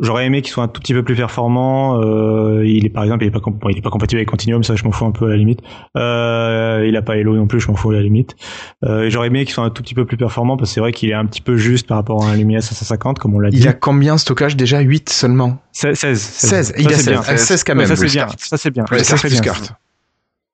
J'aurais 0.00 0.26
aimé 0.26 0.42
qu'il 0.42 0.52
soit 0.52 0.62
un 0.62 0.68
tout 0.68 0.80
petit 0.80 0.94
peu 0.94 1.02
plus 1.02 1.16
performant. 1.16 2.00
Euh, 2.00 2.64
il 2.64 2.86
est 2.86 2.88
par 2.90 3.02
exemple, 3.02 3.24
il 3.24 3.28
est 3.28 3.30
pas, 3.30 3.40
bon, 3.40 3.68
il 3.68 3.78
est 3.78 3.82
pas 3.82 3.90
compatible 3.90 4.18
avec 4.18 4.28
Continuum, 4.28 4.62
ça 4.62 4.76
je 4.76 4.84
m'en 4.84 4.92
fous 4.92 5.06
un 5.06 5.10
peu 5.10 5.26
à 5.26 5.28
la 5.30 5.36
limite. 5.36 5.60
Euh, 5.96 6.84
il 6.86 6.96
a 6.96 7.02
pas 7.02 7.16
Hello 7.16 7.34
non 7.34 7.46
plus, 7.46 7.58
je 7.60 7.68
m'en 7.68 7.74
fous 7.74 7.90
à 7.90 7.94
la 7.94 8.02
limite. 8.02 8.36
Euh, 8.84 9.10
j'aurais 9.10 9.26
aimé 9.26 9.44
qu'il 9.44 9.52
soit 9.54 9.64
un 9.64 9.70
tout 9.70 9.82
petit 9.82 9.94
peu 9.94 10.04
plus 10.04 10.16
performant 10.16 10.56
parce 10.56 10.70
que 10.70 10.74
c'est 10.74 10.80
vrai 10.80 10.92
qu'il 10.92 11.10
est 11.10 11.14
un 11.14 11.26
petit 11.26 11.40
peu 11.40 11.56
juste 11.56 11.88
par 11.88 11.96
rapport 11.96 12.24
à 12.24 12.30
un 12.30 12.36
Lumia 12.36 12.60
550 12.60 13.18
comme 13.18 13.34
on 13.34 13.40
l'a 13.40 13.50
dit. 13.50 13.58
Il 13.58 13.66
a 13.68 13.72
combien 13.72 14.14
de 14.14 14.20
stockage 14.20 14.56
déjà? 14.56 14.80
8 14.80 15.08
seulement 15.10 15.58
16. 15.72 15.98
16, 15.98 16.20
16, 16.20 16.74
il 16.78 16.86
a 16.86 16.90
c'est 16.90 16.96
16, 16.96 17.08
bien. 17.08 17.22
ah, 17.26 17.36
16 17.36 17.64
quand 17.64 17.74
même. 17.74 17.86
ça 17.86 17.96
c'est 17.96 18.06
bien. 18.06 18.26
Ça 18.38 18.56
c'est 18.56 18.70
bien. 18.70 18.84
Ouais, 18.90 18.98
Ça, 18.98 19.16
16 19.16 19.20
c'est 19.32 19.36
plus 19.36 19.40
carte. 19.40 19.72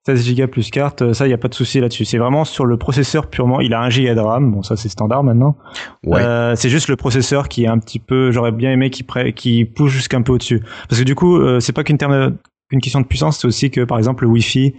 16 0.06 0.34
Go 0.36 0.46
plus 0.48 0.70
carte, 0.70 1.00
euh, 1.02 1.14
ça, 1.14 1.24
il 1.24 1.28
n'y 1.28 1.34
a 1.34 1.38
pas 1.38 1.48
de 1.48 1.54
souci 1.54 1.80
là-dessus. 1.80 2.04
C'est 2.04 2.18
vraiment 2.18 2.44
sur 2.44 2.66
le 2.66 2.76
processeur 2.76 3.26
purement. 3.28 3.60
Il 3.60 3.72
a 3.72 3.80
1 3.80 3.88
Go 3.88 4.14
de 4.14 4.20
RAM, 4.20 4.52
bon, 4.52 4.62
ça 4.62 4.76
c'est 4.76 4.88
standard 4.90 5.24
maintenant. 5.24 5.56
Ouais. 6.04 6.20
Euh, 6.22 6.54
c'est 6.56 6.68
juste 6.68 6.88
le 6.88 6.96
processeur 6.96 7.48
qui 7.48 7.64
est 7.64 7.68
un 7.68 7.78
petit 7.78 7.98
peu. 7.98 8.30
J'aurais 8.30 8.52
bien 8.52 8.70
aimé 8.70 8.90
qu'il 8.90 9.06
pré- 9.06 9.32
qu'il 9.32 9.70
pousse 9.72 9.90
jusqu'un 9.92 10.20
peu 10.22 10.32
au-dessus. 10.32 10.60
Parce 10.88 11.00
que 11.00 11.06
du 11.06 11.14
coup, 11.14 11.38
euh, 11.38 11.58
c'est 11.60 11.72
pas 11.72 11.84
qu'une 11.84 11.96
terme- 11.98 12.36
qu'une 12.70 12.80
question 12.80 13.00
de 13.00 13.06
puissance, 13.06 13.38
c'est 13.38 13.46
aussi 13.46 13.70
que 13.70 13.82
par 13.84 13.96
exemple 13.98 14.24
le 14.24 14.30
Wi-Fi, 14.30 14.74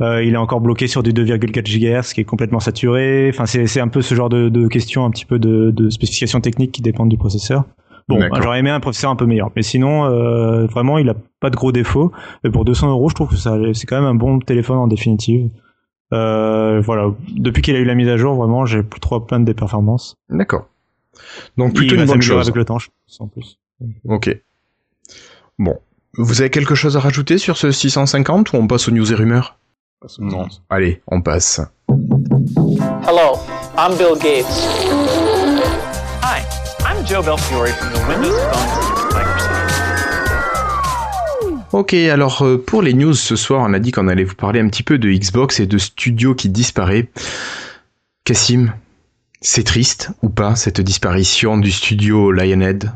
euh, 0.00 0.24
il 0.24 0.32
est 0.32 0.38
encore 0.38 0.62
bloqué 0.62 0.86
sur 0.86 1.02
du 1.02 1.12
2,4 1.12 1.66
GHz 1.68 2.14
qui 2.14 2.22
est 2.22 2.24
complètement 2.24 2.60
saturé. 2.60 3.28
Enfin, 3.28 3.44
c'est 3.44 3.66
c'est 3.66 3.80
un 3.80 3.88
peu 3.88 4.00
ce 4.00 4.14
genre 4.14 4.30
de, 4.30 4.48
de 4.48 4.68
questions, 4.68 5.04
un 5.04 5.10
petit 5.10 5.26
peu 5.26 5.38
de, 5.38 5.70
de 5.70 5.90
spécifications 5.90 6.40
techniques 6.40 6.72
qui 6.72 6.80
dépendent 6.80 7.10
du 7.10 7.18
processeur. 7.18 7.64
Bon, 8.08 8.20
j'aurais 8.40 8.58
aimé 8.58 8.70
un 8.70 8.80
processeur 8.80 9.10
un 9.10 9.16
peu 9.16 9.26
meilleur, 9.26 9.50
mais 9.56 9.62
sinon, 9.62 10.04
euh, 10.06 10.66
vraiment, 10.66 10.98
il 10.98 11.08
a 11.08 11.14
pas 11.40 11.50
de 11.50 11.56
gros 11.56 11.72
défauts. 11.72 12.12
Et 12.44 12.50
pour 12.50 12.64
200 12.64 12.90
euros, 12.90 13.08
je 13.08 13.14
trouve 13.14 13.28
que 13.30 13.36
ça, 13.36 13.56
c'est 13.74 13.86
quand 13.86 13.96
même 13.96 14.04
un 14.08 14.14
bon 14.14 14.38
téléphone 14.40 14.78
en 14.78 14.86
définitive. 14.86 15.48
Euh, 16.12 16.80
voilà. 16.80 17.10
Depuis 17.34 17.62
qu'il 17.62 17.74
a 17.76 17.78
eu 17.78 17.84
la 17.84 17.94
mise 17.94 18.08
à 18.08 18.16
jour, 18.16 18.34
vraiment, 18.34 18.66
j'ai 18.66 18.82
plus 18.82 19.00
trop 19.00 19.16
à 19.16 19.26
plaindre 19.26 19.46
des 19.46 19.54
performances. 19.54 20.16
D'accord. 20.28 20.66
Donc 21.56 21.74
plutôt 21.74 21.94
il 21.94 22.00
une 22.00 22.06
va 22.06 22.12
bonne 22.14 22.22
chose. 22.22 22.40
avec 22.42 22.54
le 22.56 22.64
temps, 22.64 22.78
je 22.78 22.88
pense, 23.06 23.20
en 23.20 23.28
plus. 23.28 23.58
Ok. 24.06 24.36
Bon. 25.58 25.78
Vous 26.18 26.40
avez 26.42 26.50
quelque 26.50 26.74
chose 26.74 26.96
à 26.96 27.00
rajouter 27.00 27.38
sur 27.38 27.56
ce 27.56 27.70
650 27.70 28.52
ou 28.52 28.56
on 28.56 28.66
passe 28.66 28.88
aux 28.88 28.90
news 28.92 29.10
et 29.10 29.14
rumeurs? 29.14 29.56
Non. 30.18 30.46
Allez, 30.68 31.00
on 31.06 31.22
passe. 31.22 31.60
Hello, 31.88 33.38
I'm 33.78 33.96
Bill 33.96 34.18
Gates. 34.20 34.44
Hi, 36.22 36.42
Joe 37.12 37.22
Belfiore 37.22 37.68
from 37.68 37.92
the 37.92 37.98
Windows 38.08 38.38
Phone 38.38 38.72
team 38.72 38.96
at 38.96 39.12
Microsoft. 39.12 40.32
Ok, 41.74 41.92
alors 41.92 42.40
euh, 42.40 42.56
pour 42.56 42.80
les 42.80 42.94
news 42.94 43.12
ce 43.12 43.36
soir, 43.36 43.66
on 43.68 43.74
a 43.74 43.78
dit 43.78 43.90
qu'on 43.92 44.08
allait 44.08 44.24
vous 44.24 44.34
parler 44.34 44.60
un 44.60 44.68
petit 44.68 44.82
peu 44.82 44.96
de 44.96 45.10
Xbox 45.10 45.60
et 45.60 45.66
de 45.66 45.76
studio 45.76 46.34
qui 46.34 46.48
disparaît. 46.48 47.10
Cassim, 48.24 48.72
c'est 49.42 49.64
triste 49.64 50.12
ou 50.22 50.30
pas 50.30 50.56
cette 50.56 50.80
disparition 50.80 51.58
du 51.58 51.70
studio 51.70 52.32
Lionhead? 52.32 52.90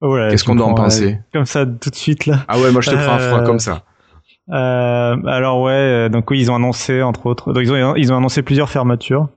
Oh 0.00 0.16
Qu'est-ce 0.30 0.44
qu'on 0.44 0.56
doit 0.56 0.64
en 0.64 0.72
penser 0.72 1.12
euh, 1.12 1.16
Comme 1.34 1.44
ça, 1.44 1.66
tout 1.66 1.90
de 1.90 1.96
suite, 1.96 2.24
là. 2.24 2.46
Ah 2.48 2.58
ouais, 2.58 2.70
moi 2.72 2.80
je 2.80 2.92
te 2.92 2.96
prends 2.96 3.12
un 3.12 3.18
froid 3.18 3.40
Euh, 3.40 3.44
comme 3.44 3.58
ça. 3.58 3.82
Euh, 4.52 5.16
alors 5.26 5.60
ouais, 5.60 5.72
euh, 5.72 6.08
donc 6.08 6.30
oui, 6.30 6.40
ils 6.40 6.50
ont 6.50 6.56
annoncé 6.56 7.02
entre 7.02 7.26
autres, 7.26 7.52
donc 7.52 7.62
ils 7.62 7.72
ont 7.72 7.94
ils 7.94 8.10
ont 8.10 8.16
annoncé 8.16 8.40
plusieurs 8.40 8.70
fermetures. 8.70 9.28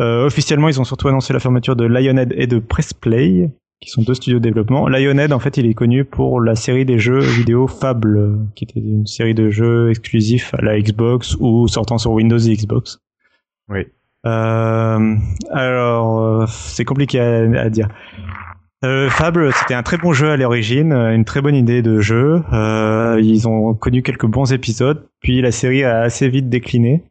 Euh, 0.00 0.26
officiellement, 0.26 0.68
ils 0.68 0.80
ont 0.80 0.84
surtout 0.84 1.08
annoncé 1.08 1.32
la 1.32 1.40
fermeture 1.40 1.76
de 1.76 1.84
Lionhead 1.84 2.32
et 2.36 2.46
de 2.46 2.58
Pressplay, 2.58 3.50
qui 3.80 3.90
sont 3.90 4.02
deux 4.02 4.14
studios 4.14 4.38
de 4.38 4.44
développement. 4.44 4.88
Lionhead, 4.88 5.32
en 5.32 5.38
fait, 5.38 5.56
il 5.56 5.66
est 5.66 5.74
connu 5.74 6.04
pour 6.04 6.40
la 6.40 6.54
série 6.54 6.84
des 6.84 6.98
jeux 6.98 7.20
vidéo 7.20 7.66
Fable, 7.66 8.38
qui 8.54 8.64
était 8.64 8.80
une 8.80 9.06
série 9.06 9.34
de 9.34 9.50
jeux 9.50 9.90
exclusifs 9.90 10.54
à 10.54 10.62
la 10.62 10.80
Xbox 10.80 11.36
ou 11.40 11.68
sortant 11.68 11.98
sur 11.98 12.12
Windows 12.12 12.38
et 12.38 12.54
Xbox. 12.54 13.00
Oui. 13.68 13.86
Euh, 14.26 15.14
alors, 15.52 16.20
euh, 16.20 16.44
c'est 16.48 16.84
compliqué 16.84 17.20
à, 17.20 17.60
à 17.60 17.70
dire. 17.70 17.88
Euh, 18.84 19.10
Fable, 19.10 19.52
c'était 19.54 19.74
un 19.74 19.82
très 19.82 19.96
bon 19.96 20.12
jeu 20.12 20.30
à 20.30 20.36
l'origine, 20.36 20.92
une 20.92 21.24
très 21.24 21.40
bonne 21.40 21.56
idée 21.56 21.82
de 21.82 22.00
jeu. 22.00 22.42
Euh, 22.52 23.20
ils 23.20 23.48
ont 23.48 23.74
connu 23.74 24.02
quelques 24.02 24.26
bons 24.26 24.52
épisodes, 24.52 25.08
puis 25.20 25.40
la 25.40 25.50
série 25.50 25.82
a 25.82 26.00
assez 26.00 26.28
vite 26.28 26.48
décliné. 26.48 27.02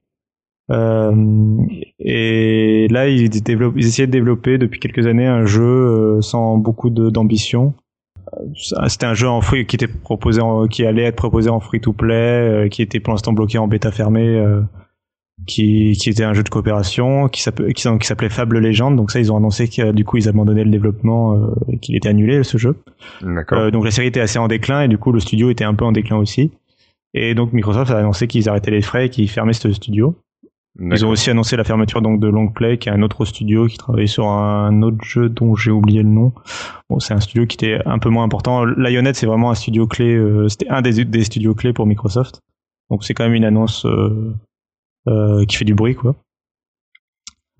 Euh, 0.69 1.57
et 1.99 2.87
là, 2.89 3.07
ils, 3.07 3.29
essayaient 3.77 4.07
de 4.07 4.11
développer 4.11 4.57
depuis 4.57 4.79
quelques 4.79 5.07
années 5.07 5.25
un 5.27 5.45
jeu 5.45 5.63
euh, 5.63 6.21
sans 6.21 6.57
beaucoup 6.57 6.89
d'ambition. 6.89 7.73
Euh, 8.33 8.45
C'était 8.89 9.05
un 9.05 9.13
jeu 9.13 9.29
en 9.29 9.41
free 9.41 9.65
qui 9.65 9.75
était 9.77 9.87
proposé, 9.87 10.41
en- 10.41 10.67
qui 10.67 10.85
allait 10.85 11.03
être 11.03 11.15
proposé 11.15 11.49
en 11.49 11.59
free 11.59 11.79
to 11.79 11.93
play, 11.93 12.67
qui 12.69 12.81
était 12.81 12.99
pour 12.99 13.13
l'instant 13.13 13.31
bloqué 13.33 13.57
en 13.57 13.67
bêta 13.67 13.91
fermée. 13.91 14.43
qui, 15.45 15.93
qui 15.93 16.09
était 16.09 16.23
un 16.23 16.33
jeu 16.33 16.41
de 16.43 16.49
coopération 16.49 17.29
qui 17.29 17.43
s'appelait 17.43 17.71
qui, 17.73 17.87
qui 17.99 18.07
s'appelait 18.07 18.27
Fable 18.29 18.57
Legend 18.57 18.95
donc 18.95 19.11
ça 19.11 19.19
ils 19.19 19.31
ont 19.31 19.37
annoncé 19.37 19.67
que 19.67 19.91
du 19.91 20.03
coup 20.03 20.17
ils 20.17 20.27
abandonnaient 20.27 20.63
le 20.63 20.71
développement 20.71 21.35
euh, 21.35 21.53
et 21.71 21.77
qu'il 21.77 21.95
était 21.95 22.09
annulé 22.09 22.43
ce 22.43 22.57
jeu 22.57 22.75
euh, 23.53 23.69
donc 23.69 23.85
la 23.85 23.91
série 23.91 24.07
était 24.07 24.19
assez 24.19 24.39
en 24.39 24.47
déclin 24.47 24.81
et 24.81 24.87
du 24.87 24.97
coup 24.97 25.11
le 25.11 25.19
studio 25.19 25.51
était 25.51 25.63
un 25.63 25.75
peu 25.75 25.85
en 25.85 25.91
déclin 25.91 26.17
aussi. 26.17 26.51
Et 27.13 27.35
donc 27.35 27.53
Microsoft 27.53 27.91
a 27.91 27.99
annoncé 27.99 28.25
qu'ils 28.27 28.49
arrêtaient 28.49 28.71
les 28.71 28.81
frais 28.81 29.05
et 29.05 29.09
qu'ils 29.09 29.29
fermaient 29.29 29.53
ce 29.53 29.71
studio. 29.71 30.15
Ils 30.79 31.05
ont 31.05 31.09
aussi 31.09 31.29
annoncé 31.31 31.55
la 31.57 31.63
fermeture 31.63 32.01
donc 32.03 32.19
de 32.19 32.27
Longplay, 32.27 32.77
qui 32.77 32.89
est 32.89 32.91
un 32.91 33.01
autre 33.01 33.25
studio 33.25 33.65
qui 33.67 33.77
travaillait 33.77 34.05
sur 34.07 34.27
un 34.27 34.81
autre 34.83 35.03
jeu 35.03 35.27
dont 35.27 35.55
j'ai 35.55 35.71
oublié 35.71 36.03
le 36.03 36.09
nom. 36.09 36.33
Bon, 36.89 36.99
c'est 36.99 37.13
un 37.15 37.19
studio 37.19 37.45
qui 37.47 37.55
était 37.55 37.79
un 37.85 37.97
peu 37.97 38.09
moins 38.09 38.23
important. 38.23 38.63
Lionhead, 38.63 39.15
c'est 39.15 39.25
vraiment 39.25 39.49
un 39.49 39.55
studio 39.55 39.87
clé. 39.87 40.13
euh, 40.15 40.47
C'était 40.49 40.69
un 40.69 40.81
des, 40.83 41.03
des 41.03 41.23
studios 41.23 41.55
clés 41.55 41.73
pour 41.73 41.87
Microsoft. 41.87 42.41
Donc 42.91 43.03
c'est 43.03 43.13
quand 43.15 43.23
même 43.23 43.33
une 43.33 43.43
annonce 43.45 43.85
euh, 43.85 44.33
euh, 45.07 45.45
qui 45.45 45.55
fait 45.57 45.65
du 45.65 45.73
bruit, 45.73 45.95
quoi. 45.95 46.15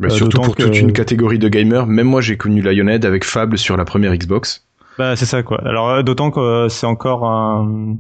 Euh, 0.03 0.09
surtout 0.09 0.39
pour 0.41 0.55
que- 0.55 0.63
toute 0.63 0.79
une 0.79 0.93
catégorie 0.93 1.39
de 1.39 1.49
gamers. 1.49 1.87
Même 1.87 2.07
moi, 2.07 2.21
j'ai 2.21 2.37
connu 2.37 2.61
Lionhead 2.61 3.03
avec 3.03 3.23
Fable 3.23 3.57
sur 3.57 3.77
la 3.77 3.85
première 3.85 4.15
Xbox. 4.15 4.67
Bah 4.99 5.15
c'est 5.15 5.25
ça 5.25 5.43
quoi. 5.43 5.59
Alors 5.67 5.89
euh, 5.89 6.01
d'autant 6.03 6.31
que 6.31 6.39
euh, 6.39 6.69
c'est 6.69 6.87
encore 6.87 7.23
un 7.25 7.97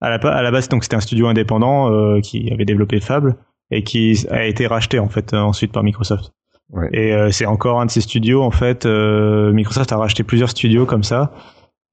à 0.00 0.10
la, 0.10 0.16
à 0.16 0.42
la 0.42 0.50
base 0.50 0.68
donc 0.68 0.82
c'était 0.82 0.96
un 0.96 1.00
studio 1.00 1.28
indépendant 1.28 1.92
euh, 1.92 2.20
qui 2.20 2.50
avait 2.52 2.64
développé 2.64 2.98
Fable 3.00 3.36
et 3.70 3.82
qui 3.82 4.26
a 4.30 4.44
été 4.44 4.66
racheté 4.66 4.98
en 4.98 5.08
fait 5.08 5.32
euh, 5.34 5.38
ensuite 5.40 5.72
par 5.72 5.82
Microsoft. 5.82 6.32
Ouais. 6.70 6.88
Et 6.92 7.12
euh, 7.12 7.30
c'est 7.30 7.46
encore 7.46 7.80
un 7.80 7.86
de 7.86 7.90
ces 7.90 8.00
studios 8.00 8.42
en 8.42 8.50
fait. 8.50 8.86
euh, 8.86 9.52
Microsoft 9.52 9.92
a 9.92 9.96
racheté 9.96 10.22
plusieurs 10.22 10.50
studios 10.50 10.86
comme 10.86 11.02
ça. 11.04 11.32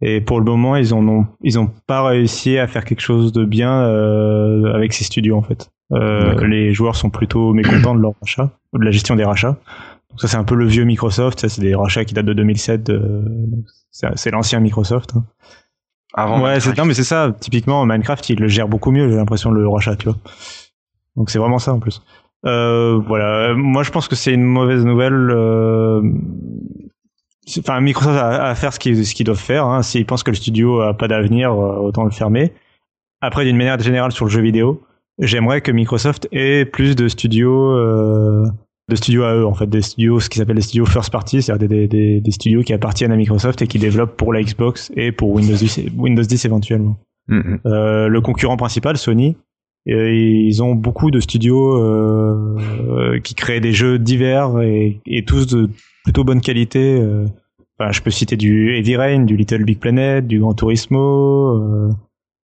Et 0.01 0.19
pour 0.21 0.39
le 0.39 0.45
moment 0.45 0.75
ils 0.75 0.93
en 0.93 1.07
ont 1.07 1.25
ils 1.43 1.59
ont 1.59 1.69
pas 1.87 2.03
réussi 2.03 2.57
à 2.57 2.67
faire 2.67 2.85
quelque 2.85 3.01
chose 3.01 3.31
de 3.31 3.45
bien 3.45 3.83
euh, 3.83 4.73
avec 4.73 4.93
ces 4.93 5.03
studios 5.03 5.37
en 5.37 5.41
fait. 5.43 5.69
Euh, 5.93 6.45
les 6.47 6.73
joueurs 6.73 6.95
sont 6.95 7.09
plutôt 7.09 7.53
mécontents 7.61 7.95
de 7.95 8.01
leur 8.01 8.13
rachat 8.21 8.49
ou 8.73 8.79
de 8.79 8.85
la 8.85 8.91
gestion 8.91 9.15
des 9.15 9.25
rachats. 9.25 9.57
Donc 10.09 10.19
ça 10.21 10.27
c'est 10.27 10.37
un 10.37 10.43
peu 10.43 10.55
le 10.55 10.65
vieux 10.65 10.83
Microsoft. 10.85 11.39
Ça 11.41 11.49
c'est 11.49 11.61
des 11.61 11.75
rachats 11.75 12.05
qui 12.05 12.13
datent 12.13 12.25
de 12.25 12.33
2007. 12.33 12.89
euh, 12.89 13.21
c'est 13.91 14.31
l'ancien 14.31 14.59
Microsoft. 14.59 15.11
hein. 15.15 15.23
Avant 16.13 16.41
ouais, 16.41 16.57
non 16.77 16.85
mais 16.85 16.93
c'est 16.93 17.03
ça. 17.05 17.33
Typiquement 17.39 17.85
Minecraft, 17.85 18.29
il 18.29 18.39
le 18.39 18.47
gère 18.47 18.67
beaucoup 18.67 18.91
mieux. 18.91 19.09
J'ai 19.09 19.15
l'impression 19.15 19.51
le 19.51 19.67
rachat, 19.67 19.95
tu 19.95 20.05
vois. 20.09 20.17
Donc 21.15 21.29
c'est 21.29 21.39
vraiment 21.39 21.59
ça 21.59 21.73
en 21.73 21.79
plus. 21.79 22.01
Euh, 22.45 22.99
voilà. 23.07 23.53
Moi, 23.53 23.83
je 23.83 23.91
pense 23.91 24.07
que 24.07 24.15
c'est 24.15 24.33
une 24.33 24.43
mauvaise 24.43 24.85
nouvelle. 24.85 25.29
euh, 25.31 26.01
Enfin, 27.59 27.81
Microsoft 27.81 28.17
a 28.17 28.45
à 28.45 28.55
faire 28.55 28.71
ce 28.71 28.79
qu'ils 28.79 29.05
ce 29.05 29.13
qu'ils 29.15 29.25
doivent 29.25 29.37
faire. 29.39 29.65
Hein. 29.65 29.81
S'ils 29.81 30.05
pensent 30.05 30.23
que 30.23 30.31
le 30.31 30.35
studio 30.37 30.79
a 30.81 30.93
pas 30.93 31.07
d'avenir, 31.07 31.51
euh, 31.51 31.77
autant 31.79 32.03
le 32.03 32.11
fermer. 32.11 32.53
Après, 33.19 33.45
d'une 33.45 33.57
manière 33.57 33.79
générale 33.79 34.11
sur 34.11 34.25
le 34.25 34.31
jeu 34.31 34.41
vidéo, 34.41 34.81
j'aimerais 35.19 35.61
que 35.61 35.71
Microsoft 35.71 36.27
ait 36.31 36.65
plus 36.65 36.95
de 36.95 37.07
studios. 37.07 37.71
euh, 37.75 38.45
de 38.89 38.95
studios 38.95 39.23
à 39.23 39.35
eux 39.35 39.45
en 39.45 39.53
fait 39.53 39.67
des 39.67 39.81
studios 39.81 40.19
ce 40.19 40.27
qui 40.29 40.37
s'appelle 40.37 40.57
des 40.57 40.61
studios 40.63 40.85
first 40.85 41.11
party 41.13 41.41
c'est-à-dire 41.41 41.69
des, 41.69 41.87
des, 41.87 42.19
des 42.19 42.31
studios 42.31 42.61
qui 42.61 42.73
appartiennent 42.73 43.11
à 43.13 43.15
Microsoft 43.15 43.61
et 43.61 43.67
qui 43.67 43.79
développent 43.79 44.17
pour 44.17 44.33
la 44.33 44.41
Xbox 44.41 44.91
et 44.97 45.13
pour 45.13 45.29
Windows 45.29 45.55
10 45.55 45.91
Windows 45.97 46.23
10 46.23 46.43
éventuellement 46.45 46.97
Mhm. 47.29 47.59
euh, 47.67 48.07
le 48.09 48.19
concurrent 48.21 48.57
principal, 48.57 48.97
Sony, 48.97 49.37
et 49.87 50.15
ils 50.17 50.61
ont 50.61 50.75
beaucoup 50.75 51.11
de 51.11 51.19
studios 51.19 51.75
euh, 51.77 52.55
euh, 52.89 53.19
qui 53.19 53.33
créent 53.35 53.59
des 53.61 53.73
jeux 53.73 53.97
divers 53.97 54.59
et, 54.61 55.01
et 55.05 55.25
tous 55.25 55.47
de 55.47 55.69
plutôt 56.03 56.23
bonne 56.23 56.41
qualité. 56.41 56.99
euh. 57.01 57.25
Enfin, 57.79 57.91
je 57.91 58.01
peux 58.01 58.11
citer 58.11 58.37
du 58.37 58.75
Heavy 58.75 58.95
Rain, 58.95 59.23
du 59.23 59.35
Little 59.35 59.63
Big 59.63 59.79
Planet, 59.79 60.25
du 60.27 60.39
Gran 60.39 60.53
Turismo. 60.53 61.57
euh. 61.57 61.89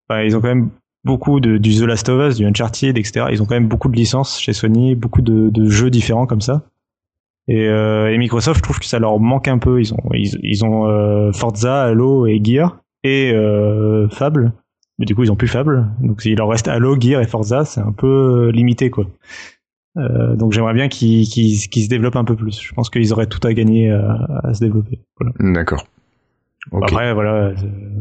Enfin, 0.10 0.24
ils 0.24 0.36
ont 0.36 0.42
quand 0.42 0.48
même 0.48 0.70
beaucoup 1.04 1.40
de, 1.40 1.58
du 1.58 1.76
The 1.76 1.82
Last 1.84 2.10
of 2.10 2.30
Us, 2.32 2.38
du 2.38 2.46
Uncharted, 2.46 2.98
etc. 2.98 3.28
Ils 3.32 3.42
ont 3.42 3.46
quand 3.46 3.56
même 3.56 3.68
beaucoup 3.68 3.90
de 3.90 3.96
licences 3.96 4.40
chez 4.40 4.54
Sony, 4.54 4.96
beaucoup 4.96 5.22
de, 5.22 5.50
de 5.50 5.70
jeux 5.70 5.90
différents 5.92 6.26
comme 6.26 6.42
ça. 6.42 6.64
Et, 7.48 7.68
euh, 7.68 8.12
et 8.12 8.18
Microsoft, 8.18 8.58
je 8.58 8.64
trouve 8.64 8.80
que 8.80 8.86
ça 8.86 9.00
leur 9.00 9.20
manque 9.20 9.48
un 9.48 9.58
peu. 9.58 9.80
Ils 9.80 9.94
ont, 9.94 9.98
ils, 10.14 10.38
ils 10.44 10.66
ont 10.66 10.88
euh, 10.88 11.32
Forza, 11.32 11.84
Halo 11.84 12.26
et 12.26 12.42
Gear 12.44 12.80
et 13.04 13.32
euh, 13.34 14.10
Fable. 14.10 14.54
Mais 15.00 15.06
du 15.06 15.14
coup, 15.16 15.24
ils 15.24 15.32
ont 15.32 15.36
plus 15.36 15.48
Fable. 15.48 15.88
Donc, 16.02 16.24
il 16.26 16.38
leur 16.38 16.50
reste 16.50 16.68
Halo, 16.68 17.00
Gear 17.00 17.22
et 17.22 17.28
Forza. 17.28 17.66
C'est 17.66 17.82
un 17.82 17.92
peu 17.92 18.48
euh, 18.48 18.52
limité, 18.52 18.90
quoi. 18.90 19.06
Euh, 19.98 20.36
donc, 20.36 20.54
j'aimerais 20.54 20.74
bien 20.74 20.88
qu'ils 20.90 21.26
se 21.28 21.88
développent 21.90 22.16
un 22.16 22.24
peu 22.24 22.36
plus. 22.36 22.60
Je 22.62 22.74
pense 22.74 22.90
qu'ils 22.90 23.12
auraient 23.14 23.28
tout 23.28 23.46
à 23.48 23.54
gagner 23.54 23.92
à, 23.92 24.28
à 24.44 24.54
se 24.54 24.60
développer. 24.60 25.00
Voilà. 25.20 25.34
D'accord. 25.54 25.86
Après, 26.82 27.14
voilà. 27.14 27.32
euh, 27.34 27.56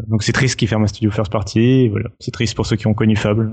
Donc, 0.08 0.22
c'est 0.22 0.32
triste 0.32 0.56
qu'ils 0.58 0.68
ferment 0.68 0.84
un 0.84 0.88
studio 0.88 1.10
first 1.10 1.30
party. 1.30 1.88
Voilà. 1.88 2.08
C'est 2.18 2.32
triste 2.32 2.54
pour 2.56 2.66
ceux 2.66 2.76
qui 2.76 2.86
ont 2.86 2.94
connu 2.94 3.14
Fable. 3.16 3.52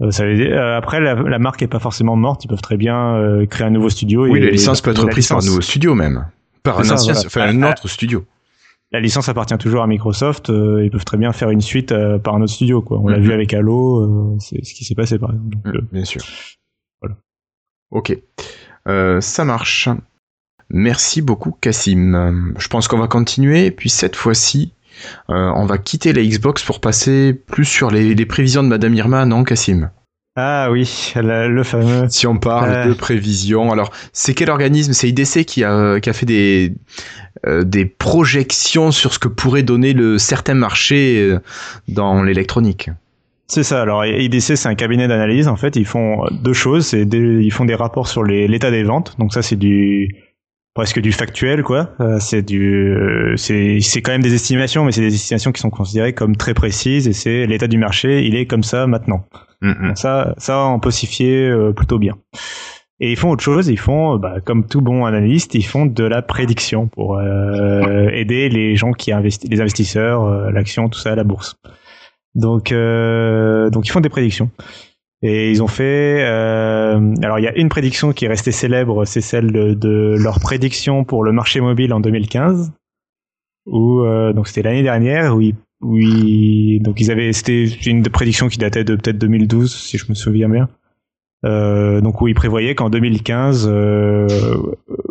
Euh, 0.00 0.10
ça 0.10 0.24
veut 0.24 0.36
dire- 0.36 0.52
euh, 0.56 0.76
après, 0.76 1.00
la, 1.00 1.14
la 1.14 1.38
marque 1.38 1.60
est 1.62 1.66
pas 1.66 1.80
forcément 1.80 2.16
morte. 2.16 2.44
Ils 2.44 2.48
peuvent 2.48 2.60
très 2.62 2.76
bien 2.76 3.16
euh, 3.16 3.46
créer 3.46 3.66
un 3.66 3.70
nouveau 3.70 3.88
studio. 3.90 4.26
oui, 4.28 4.38
et- 4.38 4.44
la 4.44 4.50
licence 4.50 4.80
peut 4.80 4.90
être 4.92 4.98
la 4.98 5.04
reprise 5.04 5.28
par 5.28 5.38
un 5.38 5.44
nouveau 5.44 5.60
studio 5.60 5.94
même. 5.94 6.26
Par 6.62 6.78
un 6.80 6.84
ça, 6.84 6.94
ancien, 6.94 7.14
voilà. 7.14 7.26
enfin 7.26 7.58
un 7.58 7.62
Ah, 7.62 7.70
autre 7.70 7.88
studio. 7.88 8.24
La 8.92 9.00
licence 9.00 9.28
appartient 9.28 9.56
toujours 9.58 9.82
à 9.82 9.86
Microsoft. 9.86 10.50
euh, 10.50 10.84
ils 10.84 10.90
peuvent 10.90 11.04
très 11.04 11.16
bien 11.18 11.32
faire 11.32 11.50
une 11.50 11.60
suite 11.60 11.92
euh, 11.92 12.18
par 12.18 12.34
un 12.34 12.42
autre 12.42 12.52
studio. 12.52 12.80
Quoi. 12.82 12.98
On 12.98 13.08
l'a 13.08 13.18
Mhm. 13.18 13.24
vu 13.24 13.32
avec 13.32 13.52
Halo. 13.54 14.34
euh, 14.34 14.36
c'est 14.40 14.64
ce 14.64 14.74
qui 14.74 14.84
s'est 14.84 14.94
passé 14.94 15.18
par 15.18 15.30
exemple. 15.32 15.48
Donc, 15.56 15.74
euh, 15.74 15.80
Bien 15.92 16.04
sûr. 16.04 16.22
Voilà. 17.02 17.16
Ok. 17.90 18.16
Euh, 18.86 19.20
ça 19.20 19.44
marche. 19.44 19.88
Merci 20.70 21.22
beaucoup, 21.22 21.52
Cassim. 21.52 22.54
Je 22.58 22.68
pense 22.68 22.88
qu'on 22.88 22.98
va 22.98 23.08
continuer, 23.08 23.70
puis 23.70 23.88
cette 23.88 24.16
fois-ci, 24.16 24.72
euh, 25.30 25.50
on 25.56 25.64
va 25.64 25.78
quitter 25.78 26.12
la 26.12 26.22
Xbox 26.22 26.62
pour 26.64 26.80
passer 26.80 27.32
plus 27.32 27.64
sur 27.64 27.90
les, 27.90 28.14
les 28.14 28.26
prévisions 28.26 28.62
de 28.62 28.68
Madame 28.68 28.94
Irma, 28.94 29.24
non, 29.24 29.44
Cassim? 29.44 29.90
Ah 30.40 30.68
oui, 30.70 31.12
le 31.16 31.62
fameux. 31.64 32.06
Si 32.10 32.28
on 32.28 32.36
parle 32.38 32.70
Euh. 32.70 32.86
de 32.90 32.92
prévisions, 32.94 33.72
alors 33.72 33.90
c'est 34.12 34.34
quel 34.34 34.50
organisme? 34.50 34.92
C'est 34.92 35.08
IDC 35.08 35.44
qui 35.44 35.64
a, 35.64 35.98
qui 35.98 36.08
a 36.08 36.12
fait 36.12 36.26
des, 36.26 36.74
euh, 37.44 37.64
des 37.64 37.84
projections 37.86 38.92
sur 38.92 39.12
ce 39.12 39.18
que 39.18 39.26
pourrait 39.26 39.64
donner 39.64 39.94
le 39.94 40.16
certain 40.18 40.54
marché 40.54 41.18
euh, 41.20 41.40
dans 41.88 42.22
l'électronique? 42.22 42.90
C'est 43.48 43.64
ça. 43.64 43.82
Alors 43.82 44.06
IDC, 44.06 44.54
c'est 44.56 44.68
un 44.68 44.76
cabinet 44.76 45.08
d'analyse. 45.08 45.48
En 45.48 45.56
fait, 45.56 45.74
ils 45.74 45.86
font 45.86 46.24
deux 46.30 46.52
choses. 46.52 46.86
C'est 46.86 47.04
des- 47.04 47.40
ils 47.42 47.50
font 47.52 47.64
des 47.64 47.74
rapports 47.74 48.06
sur 48.06 48.22
les- 48.22 48.46
l'état 48.46 48.70
des 48.70 48.84
ventes. 48.84 49.16
Donc 49.18 49.32
ça, 49.32 49.42
c'est 49.42 49.56
du 49.56 50.14
presque 50.74 51.00
du 51.00 51.10
factuel, 51.10 51.64
quoi. 51.64 51.90
Euh, 52.00 52.18
c'est 52.20 52.42
du, 52.42 52.92
euh, 52.94 53.34
c'est 53.36 53.80
c'est 53.80 54.02
quand 54.02 54.12
même 54.12 54.22
des 54.22 54.34
estimations, 54.34 54.84
mais 54.84 54.92
c'est 54.92 55.00
des 55.00 55.14
estimations 55.14 55.50
qui 55.50 55.60
sont 55.60 55.70
considérées 55.70 56.12
comme 56.12 56.36
très 56.36 56.54
précises. 56.54 57.08
Et 57.08 57.12
c'est 57.12 57.46
l'état 57.46 57.66
du 57.66 57.78
marché. 57.78 58.24
Il 58.24 58.36
est 58.36 58.46
comme 58.46 58.62
ça 58.62 58.86
maintenant. 58.86 59.24
Mhm. 59.60 59.88
Donc 59.88 59.98
ça, 59.98 60.34
ça, 60.38 60.66
on 60.66 60.78
peut 60.80 60.90
s'y 60.90 61.06
fier 61.06 61.50
euh, 61.50 61.72
plutôt 61.72 61.98
bien. 61.98 62.16
Et 63.00 63.12
ils 63.12 63.16
font 63.16 63.30
autre 63.30 63.44
chose, 63.44 63.68
ils 63.68 63.78
font, 63.78 64.14
euh, 64.14 64.18
bah, 64.18 64.40
comme 64.44 64.66
tout 64.66 64.80
bon 64.80 65.04
analyste, 65.04 65.54
ils 65.54 65.62
font 65.62 65.86
de 65.86 66.04
la 66.04 66.20
prédiction 66.22 66.88
pour 66.88 67.16
euh, 67.16 68.08
aider 68.12 68.48
les 68.48 68.74
gens 68.76 68.92
qui 68.92 69.12
investissent, 69.12 69.50
les 69.50 69.60
investisseurs, 69.60 70.24
euh, 70.24 70.50
l'action, 70.50 70.88
tout 70.88 70.98
ça, 70.98 71.14
la 71.14 71.24
bourse. 71.24 71.56
Donc, 72.34 72.72
euh, 72.72 73.70
donc 73.70 73.86
ils 73.86 73.90
font 73.90 74.00
des 74.00 74.08
prédictions. 74.08 74.50
Et 75.22 75.50
ils 75.50 75.62
ont 75.64 75.68
fait. 75.68 76.22
euh, 76.24 77.14
alors, 77.22 77.40
il 77.40 77.44
y 77.44 77.48
a 77.48 77.56
une 77.56 77.68
prédiction 77.68 78.12
qui 78.12 78.24
est 78.24 78.28
restée 78.28 78.52
célèbre, 78.52 79.04
c'est 79.04 79.20
celle 79.20 79.50
de, 79.50 79.74
de 79.74 80.14
leur 80.16 80.38
prédiction 80.38 81.02
pour 81.04 81.24
le 81.24 81.32
marché 81.32 81.60
mobile 81.60 81.92
en 81.92 81.98
2015. 82.00 82.72
Où, 83.66 84.00
euh, 84.00 84.32
donc, 84.32 84.46
c'était 84.46 84.62
l'année 84.62 84.84
dernière 84.84 85.34
où 85.36 85.40
ils 85.40 85.56
oui, 85.80 86.80
donc 86.80 87.00
ils 87.00 87.10
avaient, 87.10 87.32
c'était 87.32 87.64
une 87.64 88.02
prédiction 88.02 88.48
qui 88.48 88.58
datait 88.58 88.84
de 88.84 88.96
peut-être 88.96 89.18
2012, 89.18 89.72
si 89.72 89.98
je 89.98 90.06
me 90.08 90.14
souviens 90.14 90.48
bien. 90.48 90.68
Euh, 91.44 92.00
donc 92.00 92.20
où 92.20 92.26
ils 92.26 92.34
prévoyaient 92.34 92.74
qu'en 92.74 92.90
2015, 92.90 93.68
euh, 93.70 94.26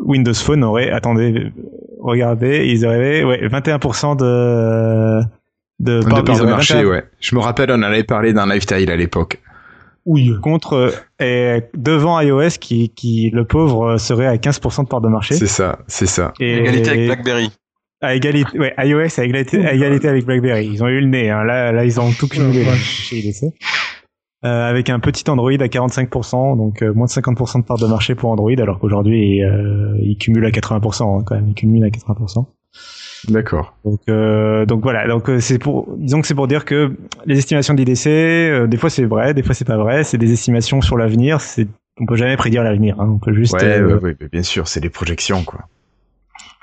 Windows 0.04 0.34
Phone 0.34 0.64
aurait, 0.66 0.92
attendez, 0.92 1.54
regardez, 2.02 2.68
ils 2.68 2.86
auraient, 2.86 3.24
ouais, 3.24 3.48
21% 3.48 4.18
de, 4.18 5.22
de, 5.80 6.02
De 6.02 6.24
part 6.24 6.24
de 6.24 6.46
marché, 6.46 6.74
21 6.76 6.90
ouais. 6.90 7.04
Je 7.22 7.34
me 7.36 7.40
rappelle, 7.40 7.72
on 7.72 7.82
avait 7.82 8.04
parlé 8.04 8.34
dans 8.34 8.46
Lifestyle 8.46 8.92
à 8.92 8.98
l'époque. 8.98 9.40
Oui. 10.06 10.34
contre, 10.42 10.94
et 11.20 11.64
devant 11.76 12.20
iOS 12.20 12.58
qui, 12.60 12.90
qui, 12.90 13.30
le 13.30 13.46
pauvre, 13.46 13.98
serait 13.98 14.28
à 14.28 14.36
15% 14.36 14.84
de 14.84 14.88
part 14.88 15.02
de 15.02 15.10
marché. 15.10 15.36
C'est 15.36 15.48
ça, 15.48 15.80
c'est 15.88 16.06
ça. 16.06 16.34
Et, 16.40 16.58
Égalité 16.58 16.90
avec 16.90 17.06
BlackBerry. 17.06 17.52
À 18.02 18.16
égalité, 18.16 18.60
ouais, 18.60 18.74
iOS 18.78 19.20
à 19.20 19.24
égalité, 19.24 19.66
à 19.66 19.74
égalité 19.74 20.08
avec 20.08 20.26
BlackBerry. 20.26 20.68
Ils 20.68 20.84
ont 20.84 20.88
eu 20.88 21.02
le 21.02 21.08
nez, 21.08 21.30
hein. 21.30 21.44
Là, 21.44 21.72
là, 21.72 21.86
ils 21.86 22.00
ont 22.00 22.12
tout 22.12 22.28
cumulé, 22.28 22.64
là, 22.64 22.74
chez 22.76 23.18
IDC. 23.18 23.54
Euh, 24.46 24.70
avec 24.70 24.92
un 24.92 25.00
petit 25.00 25.28
Android 25.32 25.52
à 25.52 25.68
45%, 25.68 26.58
donc 26.58 26.84
euh, 26.84 26.94
moins 26.94 27.08
de 27.08 27.12
50% 27.12 27.62
de 27.62 27.66
part 27.66 27.80
de 27.80 27.88
marché 27.88 28.14
pour 28.14 28.30
Android, 28.30 28.52
alors 28.60 28.78
qu'aujourd'hui, 28.78 29.44
euh, 29.44 29.98
il 30.02 30.16
cumule 30.18 30.46
à 30.46 30.52
80%, 30.52 31.20
hein, 31.20 31.24
quand 31.26 31.36
même, 31.36 31.48
il 31.50 31.56
cumule 31.56 31.84
à 31.84 31.90
80%. 31.90 32.46
D'accord. 33.30 33.76
Donc, 33.84 34.02
euh, 34.10 34.66
donc 34.66 34.84
voilà. 34.84 35.08
Donc 35.08 35.30
euh, 35.30 35.40
c'est 35.40 35.58
pour, 35.58 35.88
disons 35.98 36.22
que 36.22 36.28
c'est 36.28 36.36
pour 36.36 36.48
dire 36.48 36.66
que 36.66 36.96
les 37.26 37.38
estimations 37.38 37.74
d'IDC, 37.74 38.08
euh, 38.08 38.68
des 38.68 38.78
fois 38.78 38.90
c'est 38.90 39.06
vrai, 39.06 39.34
des 39.34 39.44
fois 39.44 39.56
c'est 39.56 39.66
pas 39.66 39.78
vrai. 39.78 40.04
C'est 40.04 40.18
des 40.18 40.32
estimations 40.32 40.82
sur 40.82 40.98
l'avenir. 40.98 41.42
C'est, 41.42 41.68
on 42.00 42.06
peut 42.06 42.16
jamais 42.16 42.38
prédire 42.38 42.64
l'avenir. 42.64 43.00
Hein. 43.00 43.10
On 43.16 43.18
peut 43.18 43.34
juste. 43.34 43.54
Ouais, 43.54 43.64
euh, 43.64 43.98
ouais, 43.98 44.16
ouais, 44.22 44.30
bien 44.32 44.44
sûr, 44.44 44.68
c'est 44.68 44.80
des 44.80 44.90
projections, 44.90 45.44
quoi. 45.44 45.62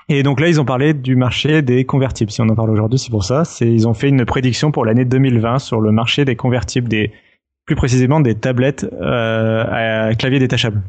Et 0.08 0.22
donc 0.22 0.40
là, 0.40 0.48
ils 0.48 0.60
ont 0.60 0.64
parlé 0.64 0.92
du 0.94 1.16
marché 1.16 1.62
des 1.62 1.84
convertibles. 1.84 2.30
Si 2.30 2.40
on 2.42 2.48
en 2.48 2.54
parle 2.54 2.70
aujourd'hui, 2.70 2.98
c'est 2.98 3.10
pour 3.10 3.24
ça. 3.24 3.44
C'est, 3.44 3.66
ils 3.70 3.88
ont 3.88 3.94
fait 3.94 4.08
une 4.08 4.24
prédiction 4.26 4.70
pour 4.70 4.84
l'année 4.84 5.04
2020 5.04 5.58
sur 5.58 5.80
le 5.80 5.92
marché 5.92 6.24
des 6.24 6.36
convertibles, 6.36 6.88
des, 6.88 7.10
plus 7.66 7.74
précisément 7.76 8.20
des 8.20 8.34
tablettes 8.34 8.84
euh, 9.00 10.08
à 10.10 10.14
clavier 10.14 10.38
détachable. 10.38 10.82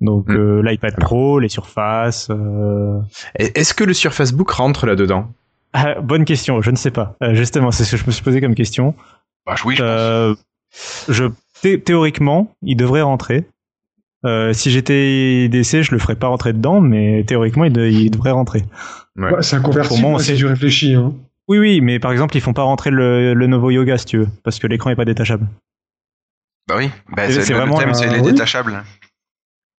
Donc 0.00 0.28
Hmm. 0.28 0.36
euh, 0.36 0.62
l'iPad 0.62 0.96
Pro, 0.96 1.38
les 1.38 1.48
surfaces. 1.48 2.28
euh, 2.30 2.98
Est-ce 3.36 3.72
que 3.72 3.84
le 3.84 3.94
Surface 3.94 4.32
Book 4.32 4.50
rentre 4.50 4.84
là-dedans? 4.86 5.30
Ah, 5.72 6.00
bonne 6.00 6.24
question, 6.24 6.60
je 6.60 6.70
ne 6.72 6.76
sais 6.76 6.90
pas. 6.90 7.16
Justement, 7.32 7.70
c'est 7.70 7.84
ce 7.84 7.92
que 7.92 7.96
je 7.98 8.06
me 8.06 8.10
suis 8.10 8.22
posé 8.24 8.40
comme 8.40 8.54
question. 8.56 8.94
Bah 9.46 9.54
oui, 9.64 9.76
je 9.76 9.82
pense. 10.32 11.06
Je, 11.08 11.24
thé- 11.62 11.80
théoriquement, 11.80 12.52
il 12.62 12.76
devrait 12.76 13.02
rentrer. 13.02 13.44
Euh, 14.24 14.52
si 14.52 14.70
j'étais 14.70 15.44
IDC, 15.46 15.82
je 15.82 15.90
le 15.92 15.98
ferais 15.98 16.14
pas 16.16 16.28
rentrer 16.28 16.52
dedans, 16.52 16.80
mais 16.80 17.24
théoriquement, 17.26 17.64
il, 17.64 17.72
de- 17.72 17.86
il 17.88 18.10
devrait 18.10 18.30
rentrer. 18.30 18.64
Ouais. 19.16 19.32
Ouais, 19.34 19.42
c'est 19.42 19.56
un 19.56 19.60
convertible, 19.60 20.00
Pour 20.00 20.10
moi, 20.10 20.20
c'est- 20.20 20.32
si 20.34 20.38
tu 20.38 20.46
réfléchis. 20.46 20.94
Hein. 20.94 21.12
Oui, 21.48 21.58
oui, 21.58 21.80
mais 21.80 21.98
par 21.98 22.12
exemple, 22.12 22.36
ils 22.36 22.40
font 22.40 22.52
pas 22.52 22.62
rentrer 22.62 22.90
le, 22.90 23.34
le 23.34 23.46
Novo 23.48 23.70
Yoga, 23.70 23.98
si 23.98 24.06
tu 24.06 24.18
veux, 24.18 24.28
parce 24.44 24.58
que 24.60 24.66
l'écran 24.68 24.90
est 24.90 24.96
pas 24.96 25.04
détachable. 25.04 25.46
Bah 26.68 26.76
oui, 26.78 26.88
bah, 27.16 27.28
c'est- 27.28 27.50
le 27.50 27.56
vraiment 27.56 27.78
thème, 27.78 27.94
c'est 27.94 28.08
les 28.08 28.20
oui. 28.20 28.30
détachables. 28.32 28.82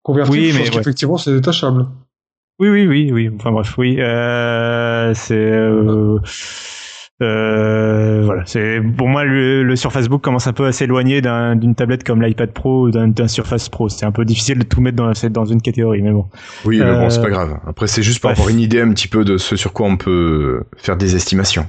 Convertible, 0.03 0.37
Oui, 0.37 0.49
je 0.51 0.53
mais 0.57 0.59
pense 0.65 0.69
ouais. 0.75 0.77
qu'effectivement, 0.79 1.17
c'est 1.17 1.31
détachable. 1.33 1.85
Oui, 2.59 2.69
oui, 2.69 2.85
oui, 2.85 3.11
oui. 3.13 3.31
Enfin 3.35 3.51
bref, 3.51 3.73
oui. 3.77 3.95
Euh, 3.99 5.13
c'est 5.13 5.33
euh, 5.33 6.19
euh, 7.21 8.21
voilà. 8.25 8.41
C'est 8.45 8.81
pour 8.97 9.07
moi 9.07 9.23
le, 9.23 9.63
le 9.63 9.75
Surface 9.75 10.09
Book 10.09 10.21
commence 10.21 10.47
un 10.47 10.53
peu 10.53 10.65
à 10.65 10.71
s'éloigner 10.71 11.21
d'un- 11.21 11.55
d'une 11.55 11.75
tablette 11.75 12.03
comme 12.03 12.21
l'iPad 12.21 12.51
Pro 12.51 12.87
ou 12.87 12.91
d'un 12.91 13.27
Surface 13.27 13.69
Pro. 13.69 13.87
C'est 13.87 14.05
un 14.05 14.11
peu 14.11 14.25
difficile 14.25 14.59
de 14.59 14.63
tout 14.63 14.81
mettre 14.81 14.97
dans, 15.29 15.45
une 15.45 15.61
catégorie, 15.61 16.01
mais 16.01 16.11
bon. 16.11 16.25
Oui, 16.65 16.79
mais 16.79 16.85
bon, 16.85 17.05
Euh, 17.05 17.09
c'est 17.09 17.21
pas 17.21 17.29
grave. 17.29 17.57
Après, 17.67 17.87
c'est 17.87 18.03
juste 18.03 18.19
pour 18.19 18.29
bref. 18.29 18.39
avoir 18.39 18.49
une 18.53 18.59
idée 18.59 18.81
un 18.81 18.91
petit 18.91 19.07
peu 19.07 19.23
de 19.23 19.37
ce 19.37 19.55
sur 19.55 19.73
quoi 19.73 19.87
on 19.87 19.95
peut 19.97 20.63
faire 20.77 20.97
des 20.97 21.15
estimations. 21.15 21.65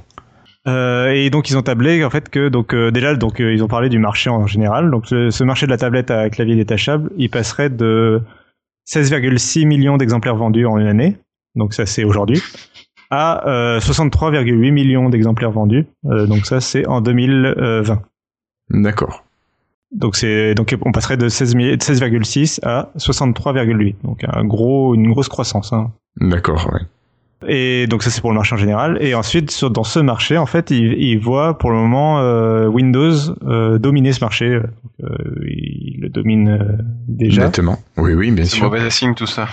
Euh, 0.67 1.09
et 1.11 1.29
donc 1.29 1.51
ils 1.51 1.57
ont 1.57 1.61
tablé 1.61 2.03
en 2.03 2.09
fait 2.09 2.27
que 2.29 2.49
donc 2.49 2.73
euh, 2.73 2.89
déjà 2.89 3.15
donc 3.15 3.39
euh, 3.39 3.53
ils 3.53 3.63
ont 3.63 3.67
parlé 3.67 3.87
du 3.87 3.99
marché 3.99 4.31
en 4.31 4.47
général. 4.47 4.89
Donc 4.89 5.05
ce, 5.05 5.29
ce 5.29 5.43
marché 5.43 5.67
de 5.67 5.71
la 5.71 5.77
tablette 5.77 6.09
à 6.09 6.27
clavier 6.31 6.55
détachable, 6.55 7.11
il 7.17 7.29
passerait 7.29 7.69
de 7.69 8.23
16,6 8.89 9.65
millions 9.67 9.97
d'exemplaires 9.97 10.35
vendus 10.35 10.65
en 10.65 10.79
une 10.79 10.87
année. 10.87 11.17
Donc 11.53 11.75
ça 11.75 11.85
c'est 11.85 12.03
aujourd'hui 12.03 12.41
à 13.15 13.47
euh, 13.47 13.79
63,8 13.79 14.71
millions 14.71 15.09
d'exemplaires 15.09 15.51
vendus. 15.51 15.85
Euh, 16.05 16.25
donc 16.27 16.45
ça 16.45 16.59
c'est 16.61 16.85
en 16.87 17.01
2020. 17.01 18.01
D'accord. 18.71 19.23
Donc 19.91 20.15
c'est 20.15 20.55
donc 20.55 20.75
on 20.83 20.91
passerait 20.91 21.15
de 21.17 21.29
16 21.29 21.55
mi- 21.55 21.77
de 21.77 21.81
16,6 21.83 22.59
à 22.63 22.89
63,8. 22.97 23.95
Donc 24.03 24.25
un 24.27 24.43
gros 24.45 24.93
une 24.95 25.09
grosse 25.11 25.29
croissance. 25.29 25.71
Hein. 25.73 25.91
D'accord, 26.19 26.69
ouais. 26.73 26.81
Et 27.47 27.85
donc 27.87 28.01
ça 28.03 28.09
c'est 28.09 28.21
pour 28.21 28.31
le 28.31 28.35
marché 28.35 28.55
en 28.55 28.57
général. 28.57 28.97
Et 29.01 29.13
ensuite 29.13 29.51
sur, 29.51 29.69
dans 29.69 29.83
ce 29.83 29.99
marché 29.99 30.37
en 30.37 30.45
fait 30.45 30.71
il, 30.71 30.93
il 30.93 31.19
voit 31.19 31.57
pour 31.57 31.69
le 31.69 31.77
moment 31.77 32.19
euh, 32.21 32.67
Windows 32.67 33.13
euh, 33.45 33.77
dominer 33.77 34.13
ce 34.13 34.21
marché. 34.21 34.45
Euh, 34.45 35.07
il 35.45 35.99
le 36.01 36.09
domine 36.09 36.49
euh, 36.49 36.77
déjà. 37.07 37.45
Nettement. 37.45 37.77
Oui, 37.97 38.13
oui, 38.13 38.31
bien 38.31 38.45
C'est 38.45 38.55
sûr. 38.55 38.65
mauvais 38.65 38.89
signe 38.89 39.13
tout 39.15 39.27
ça. 39.27 39.47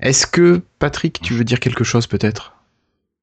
Est-ce 0.00 0.26
que, 0.26 0.62
Patrick, 0.78 1.20
tu 1.20 1.34
veux 1.34 1.44
dire 1.44 1.60
quelque 1.60 1.84
chose 1.84 2.06
peut-être? 2.06 2.54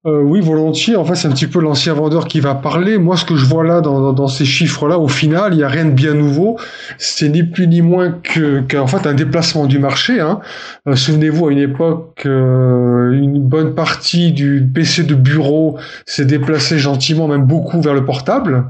Euh, 0.06 0.22
oui, 0.22 0.40
volontiers. 0.40 0.96
En 0.96 1.04
fait, 1.04 1.16
c'est 1.16 1.28
un 1.28 1.32
petit 1.32 1.48
peu 1.48 1.60
l'ancien 1.60 1.94
vendeur 1.94 2.28
qui 2.28 2.40
va 2.40 2.54
parler. 2.54 3.00
Moi, 3.00 3.18
ce 3.18 3.26
que 3.26 3.36
je 3.36 3.46
vois 3.46 3.64
là 3.64 3.82
dans, 3.82 4.28
ces 4.28 4.46
chiffres-là, 4.46 5.00
au 5.00 5.08
final, 5.08 5.54
il 5.54 5.58
n'y 5.58 5.64
a 5.64 5.68
rien 5.68 5.86
de 5.86 5.92
bien 5.92 6.14
nouveau. 6.14 6.60
C'est 7.00 7.30
ni 7.30 7.42
plus 7.42 7.68
ni 7.68 7.82
moins 7.82 8.12
que 8.12 8.62
qu'en 8.70 8.86
fait 8.86 9.08
un 9.08 9.16
déplacement 9.16 9.66
du 9.66 9.80
marché. 9.80 10.20
Hein. 10.20 10.42
Euh, 10.88 10.96
Souvenez-vous, 10.96 11.48
à 11.48 11.52
une 11.52 11.58
époque, 11.58 12.22
euh, 12.28 13.14
une 13.14 13.42
bonne 13.42 13.74
partie 13.74 14.32
du 14.32 14.70
PC 14.72 15.04
de 15.04 15.16
bureau 15.16 15.80
s'est 16.06 16.26
déplacée 16.26 16.78
gentiment, 16.78 17.28
même 17.28 17.46
beaucoup, 17.46 17.82
vers 17.82 17.96
le 17.96 18.06
portable. 18.06 18.66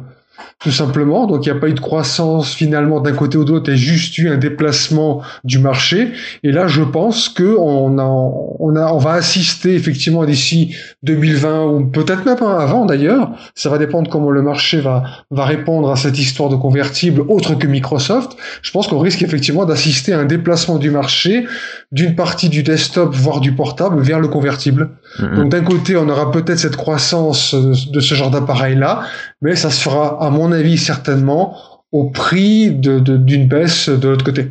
Tout 0.59 0.71
simplement, 0.71 1.27
donc 1.27 1.45
il 1.45 1.51
n'y 1.51 1.57
a 1.57 1.59
pas 1.59 1.67
eu 1.67 1.73
de 1.73 1.79
croissance 1.79 2.53
finalement 2.53 2.99
d'un 2.99 3.11
côté 3.11 3.37
ou 3.37 3.43
de 3.43 3.51
l'autre, 3.51 3.69
il 3.69 3.71
y 3.71 3.75
a 3.75 3.77
juste 3.77 4.17
eu 4.17 4.29
un 4.29 4.37
déplacement 4.37 5.21
du 5.43 5.59
marché. 5.59 6.13
Et 6.43 6.51
là, 6.51 6.67
je 6.67 6.81
pense 6.81 7.29
que 7.29 7.55
on 7.57 7.97
a, 7.99 8.03
on 8.03 8.75
a, 8.75 8.91
on 8.91 8.97
va 8.97 9.11
assister 9.11 9.75
effectivement 9.75 10.25
d'ici 10.25 10.75
2020 11.03 11.65
ou 11.65 11.85
peut-être 11.85 12.25
même 12.25 12.41
avant 12.41 12.85
d'ailleurs. 12.85 13.31
Ça 13.53 13.69
va 13.69 13.77
dépendre 13.77 14.09
comment 14.09 14.31
le 14.31 14.41
marché 14.41 14.79
va, 14.79 15.03
va 15.29 15.45
répondre 15.45 15.91
à 15.91 15.97
cette 15.97 16.17
histoire 16.17 16.49
de 16.49 16.55
convertible 16.55 17.21
autre 17.27 17.55
que 17.55 17.67
Microsoft. 17.67 18.35
Je 18.61 18.71
pense 18.71 18.87
qu'on 18.87 18.99
risque 18.99 19.21
effectivement 19.21 19.65
d'assister 19.65 20.13
à 20.13 20.19
un 20.19 20.25
déplacement 20.25 20.77
du 20.77 20.89
marché 20.89 21.45
d'une 21.91 22.15
partie 22.15 22.49
du 22.49 22.63
desktop, 22.63 23.13
voire 23.13 23.39
du 23.39 23.53
portable, 23.53 24.01
vers 24.01 24.19
le 24.19 24.27
convertible. 24.27 24.89
Mhm. 25.19 25.35
Donc 25.35 25.49
d'un 25.49 25.61
côté, 25.63 25.95
on 25.97 26.07
aura 26.09 26.31
peut-être 26.31 26.59
cette 26.59 26.75
croissance 26.75 27.53
de 27.55 27.99
ce 27.99 28.15
genre 28.15 28.31
d'appareil-là, 28.31 29.03
mais 29.41 29.55
ça 29.55 29.69
se 29.71 29.81
fera, 29.81 30.23
à 30.25 30.29
mon 30.29 30.51
avis, 30.51 30.77
certainement 30.77 31.55
au 31.91 32.09
prix 32.09 32.71
de- 32.71 32.99
de- 32.99 33.17
d'une 33.17 33.47
baisse 33.47 33.87
de 33.89 34.07
l'autre 34.09 34.25
côté, 34.25 34.47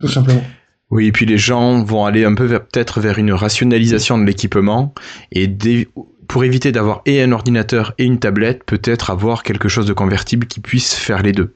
tout 0.00 0.08
simplement. 0.08 0.42
Oui, 0.90 1.06
et 1.06 1.12
puis 1.12 1.26
les 1.26 1.38
gens 1.38 1.84
vont 1.84 2.04
aller 2.06 2.24
un 2.24 2.34
peu 2.34 2.48
peut-être 2.48 3.00
vers 3.00 3.18
une 3.18 3.32
rationalisation 3.32 4.18
de 4.18 4.24
l'équipement 4.24 4.94
et 5.32 5.46
des- 5.46 5.88
pour 6.26 6.44
éviter 6.44 6.72
d'avoir 6.72 7.02
et 7.06 7.22
un 7.22 7.30
ordinateur 7.32 7.92
et 7.98 8.04
une 8.04 8.18
tablette, 8.18 8.64
peut-être 8.64 9.10
avoir 9.10 9.42
quelque 9.42 9.68
chose 9.68 9.86
de 9.86 9.92
convertible 9.92 10.46
qui 10.46 10.60
puisse 10.60 10.94
faire 10.94 11.22
les 11.22 11.32
deux. 11.32 11.54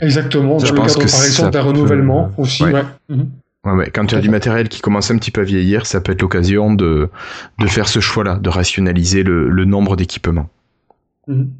Exactement, 0.00 0.58
Je 0.58 0.66
dans 0.66 0.72
le 0.72 0.78
pense 0.80 0.94
cadre 0.96 1.06
que 1.06 1.10
par 1.12 1.24
exemple 1.24 1.50
d'un 1.50 1.62
peut- 1.62 1.68
renouvellement 1.68 2.30
aussi. 2.38 2.64
Ouais. 2.64 2.72
Ouais. 2.72 2.82
Mhm. 3.08 3.28
Ouais, 3.64 3.72
ouais. 3.72 3.90
Quand 3.90 4.06
tu 4.06 4.14
as 4.16 4.20
du 4.20 4.28
matériel 4.28 4.68
qui 4.68 4.80
commence 4.80 5.10
un 5.10 5.18
petit 5.18 5.30
peu 5.30 5.42
à 5.42 5.44
vieillir, 5.44 5.86
ça 5.86 6.00
peut 6.00 6.12
être 6.12 6.22
l'occasion 6.22 6.74
de, 6.74 7.10
de 7.60 7.66
faire 7.66 7.88
ce 7.88 8.00
choix-là, 8.00 8.36
de 8.36 8.48
rationaliser 8.48 9.22
le, 9.22 9.48
le 9.48 9.64
nombre 9.64 9.96
d'équipements. 9.96 10.48
Mhm. 11.28 11.50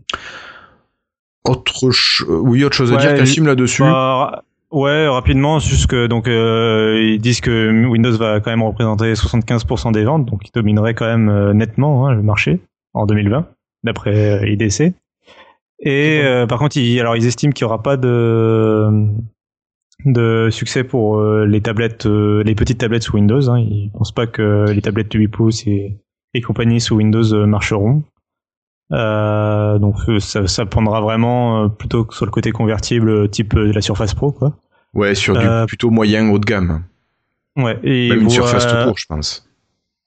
Autre 1.44 1.72
euh, 1.86 2.38
oui, 2.40 2.64
autre 2.64 2.76
chose 2.76 2.92
à 2.92 2.96
Ouais, 2.96 3.00
dire, 3.02 3.14
Cassim, 3.14 3.46
là-dessus? 3.46 3.82
Bah, 3.82 4.42
ouais, 4.70 5.08
rapidement, 5.08 5.58
juste 5.58 5.86
que 5.88 6.06
donc 6.06 6.28
euh, 6.28 7.00
ils 7.02 7.20
disent 7.20 7.40
que 7.40 7.86
Windows 7.86 8.16
va 8.16 8.40
quand 8.40 8.50
même 8.50 8.62
représenter 8.62 9.12
75% 9.14 9.92
des 9.92 10.04
ventes, 10.04 10.26
donc 10.26 10.40
il 10.46 10.50
dominerait 10.52 10.94
quand 10.94 11.06
même 11.06 11.28
euh, 11.28 11.52
nettement 11.52 12.06
hein, 12.06 12.14
le 12.14 12.22
marché 12.22 12.60
en 12.94 13.06
2020, 13.06 13.46
d'après 13.84 14.42
euh, 14.42 14.48
IDC. 14.48 14.94
Et 15.84 16.22
par 16.48 16.60
contre, 16.60 16.76
ils, 16.76 17.00
alors 17.00 17.16
ils 17.16 17.26
estiment 17.26 17.52
qu'il 17.52 17.64
n'y 17.64 17.72
aura 17.72 17.82
pas 17.82 17.96
de 17.96 18.86
de 20.04 20.48
succès 20.50 20.84
pour 20.84 21.18
euh, 21.18 21.46
les 21.46 21.60
tablettes, 21.60 22.06
euh, 22.06 22.42
les 22.42 22.54
petites 22.54 22.78
tablettes 22.78 23.04
sous 23.04 23.16
Windows. 23.16 23.50
Hein. 23.50 23.58
Ils 23.58 23.90
pensent 23.92 24.12
pas 24.12 24.26
que 24.26 24.66
les 24.70 24.82
tablettes 24.82 25.12
de 25.12 25.18
8 25.18 25.28
pouces 25.28 25.66
et, 25.66 25.98
et 26.34 26.40
compagnie 26.40 26.80
sous 26.80 26.96
Windows 26.96 27.32
euh, 27.32 27.46
marcheront. 27.46 28.02
Donc 28.90 29.96
ça, 30.18 30.46
ça 30.46 30.66
prendra 30.66 31.00
vraiment 31.00 31.70
plutôt 31.70 32.04
que 32.04 32.14
sur 32.14 32.26
le 32.26 32.30
côté 32.30 32.52
convertible 32.52 33.30
type 33.30 33.54
de 33.54 33.72
la 33.72 33.80
Surface 33.80 34.12
Pro 34.12 34.32
quoi. 34.32 34.58
Ouais, 34.92 35.14
sur 35.14 35.34
du 35.34 35.46
plutôt 35.66 35.88
moyen 35.88 36.28
haut 36.28 36.38
de 36.38 36.44
gamme. 36.44 36.84
Ouais, 37.56 37.78
et 37.82 38.10
Même 38.10 38.22
une 38.22 38.30
surface 38.30 38.66
tout 38.66 38.84
court, 38.84 38.98
je 38.98 39.06
pense. 39.06 39.48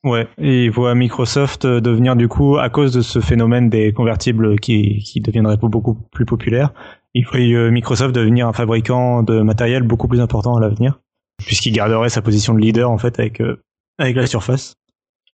Ouais, 0.04 0.28
et 0.38 0.70
voient 0.70 0.94
Microsoft 0.94 1.66
devenir 1.66 2.16
du 2.16 2.28
coup 2.28 2.58
à 2.60 2.70
cause 2.70 2.94
de 2.94 3.02
ce 3.02 3.22
phénomène 3.22 3.72
des 3.72 3.92
convertibles 3.92 4.60
qui 4.60 5.00
qui 5.00 5.20
deviendrait 5.20 5.58
beaucoup 5.58 5.96
plus 5.96 6.26
populaire. 6.26 6.72
Ils 7.16 7.26
voient 7.26 7.40
euh, 7.40 7.72
Microsoft 7.72 8.14
devenir 8.14 8.46
un 8.48 8.54
fabricant 8.54 9.24
de 9.24 9.42
matériel 9.42 9.84
beaucoup 9.84 10.10
plus 10.10 10.20
important 10.20 10.58
à 10.58 10.60
l'avenir, 10.60 11.00
puisqu'il 11.38 11.72
garderait 11.72 12.10
sa 12.10 12.22
position 12.22 12.54
de 12.54 12.60
leader 12.60 12.92
en 12.92 12.98
fait 12.98 13.18
avec 13.20 13.40
euh, 13.40 13.64
avec 13.98 14.18
la 14.18 14.28
Surface. 14.28 14.76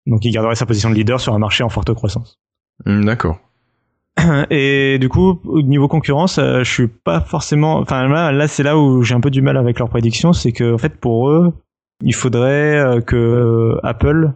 Donc 0.06 0.26
il 0.26 0.32
garderait 0.32 0.56
sa 0.56 0.66
position 0.66 0.90
de 0.90 0.96
leader 0.96 1.22
sur 1.22 1.34
un 1.34 1.40
marché 1.40 1.64
en 1.64 1.70
forte 1.70 1.94
croissance. 1.94 2.38
Hmm, 2.86 3.06
D'accord. 3.06 3.40
Et 4.50 4.98
du 5.00 5.08
coup, 5.08 5.40
au 5.46 5.62
niveau 5.62 5.88
concurrence, 5.88 6.38
euh, 6.38 6.64
je 6.64 6.70
suis 6.70 6.88
pas 6.88 7.22
forcément. 7.22 7.78
Enfin 7.78 8.10
là, 8.10 8.34
là 8.34 8.50
c'est 8.50 8.64
là 8.64 8.78
où 8.78 9.02
j'ai 9.04 9.16
un 9.16 9.22
peu 9.22 9.30
du 9.30 9.42
mal 9.42 9.56
avec 9.56 9.80
leurs 9.80 9.90
prédictions, 9.90 10.34
c'est 10.34 10.52
que 10.52 10.74
en 10.74 10.78
fait 10.78 11.00
pour 11.00 11.30
eux, 11.30 11.54
il 12.04 12.14
faudrait 12.14 12.78
euh, 12.78 13.00
que 13.00 13.78
Apple, 13.84 14.34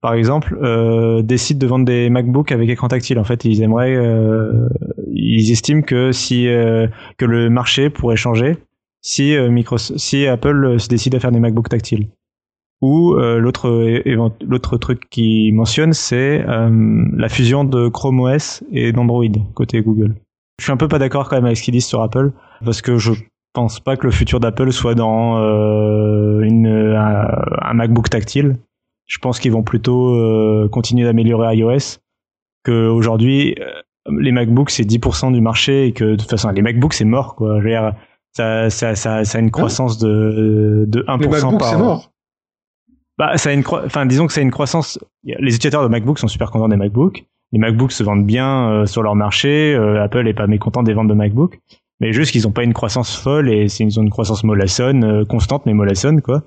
par 0.00 0.14
exemple, 0.14 0.56
euh, 0.62 1.22
décide 1.22 1.58
de 1.58 1.66
vendre 1.66 1.84
des 1.84 2.08
MacBooks 2.08 2.52
avec 2.52 2.68
écran 2.68 2.88
tactile. 2.88 3.18
En 3.18 3.24
fait, 3.24 3.44
ils 3.44 3.62
aimeraient, 3.62 3.96
euh, 3.96 4.68
ils 5.12 5.50
estiment 5.50 5.82
que 5.82 6.12
si 6.12 6.48
euh, 6.48 6.86
que 7.16 7.24
le 7.24 7.50
marché 7.50 7.90
pourrait 7.90 8.16
changer 8.16 8.56
si 9.02 9.34
euh, 9.36 9.50
Microsoft, 9.50 9.98
si 9.98 10.26
Apple 10.26 10.64
euh, 10.64 10.78
se 10.78 10.88
décide 10.88 11.14
à 11.14 11.20
faire 11.20 11.32
des 11.32 11.40
MacBooks 11.40 11.68
tactiles. 11.68 12.08
Ou 12.80 13.14
euh, 13.14 13.38
l'autre 13.38 13.68
l'autre 14.40 14.76
truc 14.76 15.08
qui 15.10 15.50
mentionne, 15.52 15.92
c'est 15.92 16.44
la 16.46 17.28
fusion 17.28 17.64
de 17.64 17.88
Chrome 17.88 18.20
OS 18.20 18.62
et 18.70 18.92
d'Android 18.92 19.24
côté 19.54 19.82
Google. 19.82 20.14
Je 20.60 20.64
suis 20.64 20.72
un 20.72 20.76
peu 20.76 20.86
pas 20.86 21.00
d'accord 21.00 21.28
quand 21.28 21.36
même 21.36 21.46
avec 21.46 21.56
ce 21.56 21.64
qu'ils 21.64 21.72
disent 21.72 21.86
sur 21.86 22.02
Apple 22.02 22.30
parce 22.64 22.80
que 22.80 22.96
je 22.96 23.14
pense 23.52 23.80
pas 23.80 23.96
que 23.96 24.06
le 24.06 24.12
futur 24.12 24.38
d'Apple 24.38 24.70
soit 24.70 24.94
dans 24.94 25.38
une, 26.40 26.68
un, 26.68 27.26
un 27.62 27.74
MacBook 27.74 28.10
tactile. 28.10 28.58
Je 29.08 29.18
pense 29.18 29.40
qu'ils 29.40 29.52
vont 29.52 29.64
plutôt 29.64 30.14
euh, 30.14 30.68
continuer 30.70 31.04
d'améliorer 31.04 31.56
iOS. 31.56 31.98
Que 32.64 32.88
aujourd'hui, 32.88 33.56
euh, 33.58 33.72
les 34.20 34.30
MacBooks 34.32 34.70
c'est 34.70 34.84
10% 34.84 35.32
du 35.32 35.40
marché 35.40 35.86
et 35.86 35.92
que 35.92 36.04
de 36.04 36.16
toute 36.16 36.30
façon 36.30 36.50
les 36.50 36.62
MacBooks 36.62 36.94
c'est 36.94 37.04
mort 37.04 37.34
quoi. 37.34 37.58
Je 37.58 37.64
veux 37.64 37.70
dire, 37.70 37.94
ça, 38.36 38.70
ça, 38.70 38.94
ça, 38.94 39.24
ça 39.24 39.38
a 39.38 39.40
une 39.40 39.50
croissance 39.50 39.98
de, 39.98 40.84
de 40.86 41.02
1% 41.02 41.20
Les 41.20 41.28
MacBooks, 41.28 41.58
par 41.58 41.68
c'est 41.68 41.76
mort. 41.76 42.12
bah, 43.18 43.36
ça 43.36 43.50
a 43.50 43.52
une 43.52 43.64
enfin, 43.66 44.06
disons 44.06 44.26
que 44.26 44.32
c'est 44.32 44.42
une 44.42 44.50
croissance. 44.50 44.98
Les 45.24 45.54
utilisateurs 45.54 45.82
de 45.82 45.88
MacBook 45.88 46.18
sont 46.18 46.28
super 46.28 46.50
contents 46.50 46.68
des 46.68 46.76
MacBooks. 46.76 47.24
Les 47.52 47.58
MacBooks 47.58 47.92
se 47.92 48.02
vendent 48.02 48.26
bien 48.26 48.70
euh, 48.70 48.86
sur 48.86 49.02
leur 49.02 49.14
marché. 49.14 49.74
Euh, 49.74 50.02
Apple 50.02 50.28
est 50.28 50.34
pas 50.34 50.46
mécontent 50.46 50.82
des 50.82 50.92
ventes 50.92 51.08
de 51.08 51.14
MacBook. 51.14 51.60
Mais 52.00 52.12
juste 52.12 52.30
qu'ils 52.32 52.46
ont 52.46 52.52
pas 52.52 52.62
une 52.62 52.74
croissance 52.74 53.16
folle 53.16 53.50
et 53.50 53.66
ils 53.80 53.98
ont 53.98 54.02
une 54.02 54.10
croissance 54.10 54.44
mollassonne, 54.44 55.04
euh, 55.04 55.24
constante 55.24 55.66
mais 55.66 55.74
mollassonne, 55.74 56.20
quoi. 56.20 56.42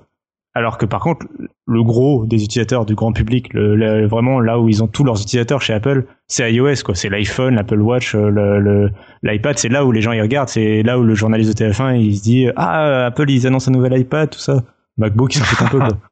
Alors 0.54 0.76
que 0.76 0.84
par 0.84 1.00
contre, 1.00 1.26
le 1.66 1.82
gros 1.82 2.26
des 2.26 2.44
utilisateurs 2.44 2.84
du 2.84 2.94
grand 2.94 3.12
public, 3.12 3.54
vraiment 3.54 4.40
là 4.40 4.58
où 4.60 4.68
ils 4.68 4.82
ont 4.82 4.86
tous 4.86 5.02
leurs 5.02 5.20
utilisateurs 5.20 5.62
chez 5.62 5.72
Apple, 5.72 6.04
c'est 6.26 6.52
iOS, 6.52 6.82
quoi. 6.84 6.94
C'est 6.94 7.08
l'iPhone, 7.08 7.54
l'Apple 7.54 7.80
Watch, 7.80 8.14
euh, 8.14 8.88
l'iPad. 9.22 9.58
C'est 9.58 9.70
là 9.70 9.84
où 9.86 9.92
les 9.92 10.02
gens 10.02 10.12
y 10.12 10.20
regardent. 10.20 10.50
C'est 10.50 10.82
là 10.82 10.98
où 10.98 11.04
le 11.04 11.14
journaliste 11.14 11.58
de 11.58 11.64
TF1 11.64 11.96
il 11.96 12.16
se 12.16 12.22
dit 12.22 12.48
ah 12.56 13.06
Apple 13.06 13.30
ils 13.30 13.46
annoncent 13.46 13.70
un 13.70 13.74
nouvel 13.74 13.98
iPad, 13.98 14.28
tout 14.28 14.38
ça. 14.38 14.62
MacBook, 14.98 15.34
ils 15.34 15.40
un 15.40 15.68
peu, 15.68 15.78
quoi. 15.78 15.88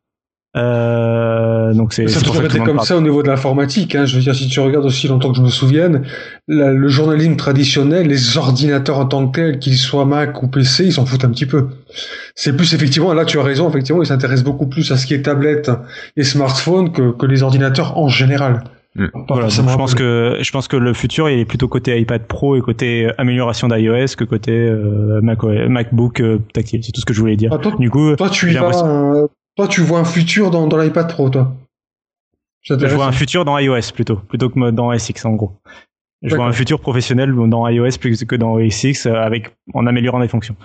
Euh, 0.56 1.72
donc 1.74 1.92
c'est 1.92 2.08
Ça 2.08 2.20
toujours 2.20 2.44
été 2.44 2.58
comme 2.58 2.76
parle. 2.76 2.86
ça 2.86 2.96
au 2.96 3.00
niveau 3.00 3.22
de 3.22 3.28
l'informatique. 3.28 3.94
Hein. 3.94 4.04
Je 4.04 4.16
veux 4.16 4.22
dire, 4.22 4.34
si 4.34 4.48
tu 4.48 4.58
regardes 4.60 4.84
aussi 4.84 5.06
longtemps 5.08 5.30
que 5.30 5.36
je 5.36 5.42
me 5.42 5.48
souvienne, 5.48 6.02
la- 6.48 6.72
le 6.72 6.88
journalisme 6.88 7.36
traditionnel, 7.36 8.08
les 8.08 8.36
ordinateurs 8.36 8.98
en 8.98 9.06
tant 9.06 9.26
que 9.28 9.36
tels, 9.40 9.58
qu'ils 9.58 9.76
soient 9.76 10.04
Mac 10.06 10.42
ou 10.42 10.48
PC, 10.48 10.86
ils 10.86 10.92
s'en 10.92 11.06
foutent 11.06 11.24
un 11.24 11.30
petit 11.30 11.46
peu. 11.46 11.68
C'est 12.34 12.56
plus 12.56 12.74
effectivement, 12.74 13.12
là 13.14 13.24
tu 13.24 13.38
as 13.38 13.42
raison, 13.42 13.68
effectivement, 13.68 14.02
ils 14.02 14.06
s'intéressent 14.06 14.44
beaucoup 14.44 14.66
plus 14.66 14.90
à 14.90 14.96
ce 14.96 15.06
qui 15.06 15.14
est 15.14 15.22
tablette 15.22 15.70
et 16.16 16.24
smartphone 16.24 16.90
que, 16.92 17.12
que 17.12 17.26
les 17.26 17.42
ordinateurs 17.42 17.96
en 17.96 18.08
général. 18.08 18.64
Mm. 18.96 19.06
Pas 19.28 19.34
Voilà, 19.34 19.48
donc 19.50 19.68
je 19.70 19.76
pense 19.76 19.94
que 19.94 20.36
je 20.40 20.50
pense 20.50 20.66
que 20.66 20.76
le 20.76 20.92
futur 20.94 21.30
il 21.30 21.38
est 21.38 21.44
plutôt 21.44 21.68
côté 21.68 21.96
iPad 22.00 22.22
Pro 22.26 22.56
et 22.56 22.60
côté 22.60 23.06
euh, 23.06 23.12
amélioration 23.18 23.68
d'iOS 23.68 24.16
que 24.18 24.24
côté 24.24 24.50
euh, 24.50 25.20
Mac 25.22 25.44
MacBook 25.44 26.20
euh, 26.20 26.38
tactile. 26.52 26.82
C'est 26.82 26.90
tout 26.90 27.00
ce 27.00 27.06
que 27.06 27.14
je 27.14 27.20
voulais 27.20 27.36
dire. 27.36 27.52
Ah, 27.54 27.58
toi, 27.58 27.72
Du 27.78 27.88
coup, 27.88 28.16
toi, 28.16 28.28
tu 28.28 28.50
y 28.50 28.54
vas, 28.54 28.84
euh, 28.84 29.28
toi, 29.60 29.68
tu 29.68 29.82
vois 29.82 29.98
un 30.00 30.04
futur 30.04 30.50
dans, 30.50 30.66
dans 30.66 30.78
l'iPad 30.78 31.12
Pro, 31.12 31.28
toi. 31.28 31.52
Je 32.62 32.74
vois 32.94 33.06
un 33.06 33.12
futur 33.12 33.44
dans 33.44 33.58
iOS 33.58 33.92
plutôt, 33.94 34.16
plutôt 34.16 34.48
que 34.48 34.70
dans 34.70 34.88
OS 34.88 35.08
X 35.10 35.24
en 35.24 35.32
gros. 35.32 35.52
Je 36.22 36.34
vois 36.34 36.46
un 36.46 36.52
futur 36.52 36.80
professionnel 36.80 37.34
dans 37.34 37.68
iOS 37.68 37.98
plus 38.00 38.24
que 38.24 38.36
dans 38.36 38.52
OS 38.54 38.84
X 38.84 39.06
euh, 39.06 39.14
avec 39.14 39.54
en 39.74 39.86
améliorant 39.86 40.18
les 40.18 40.28
fonctions. 40.28 40.56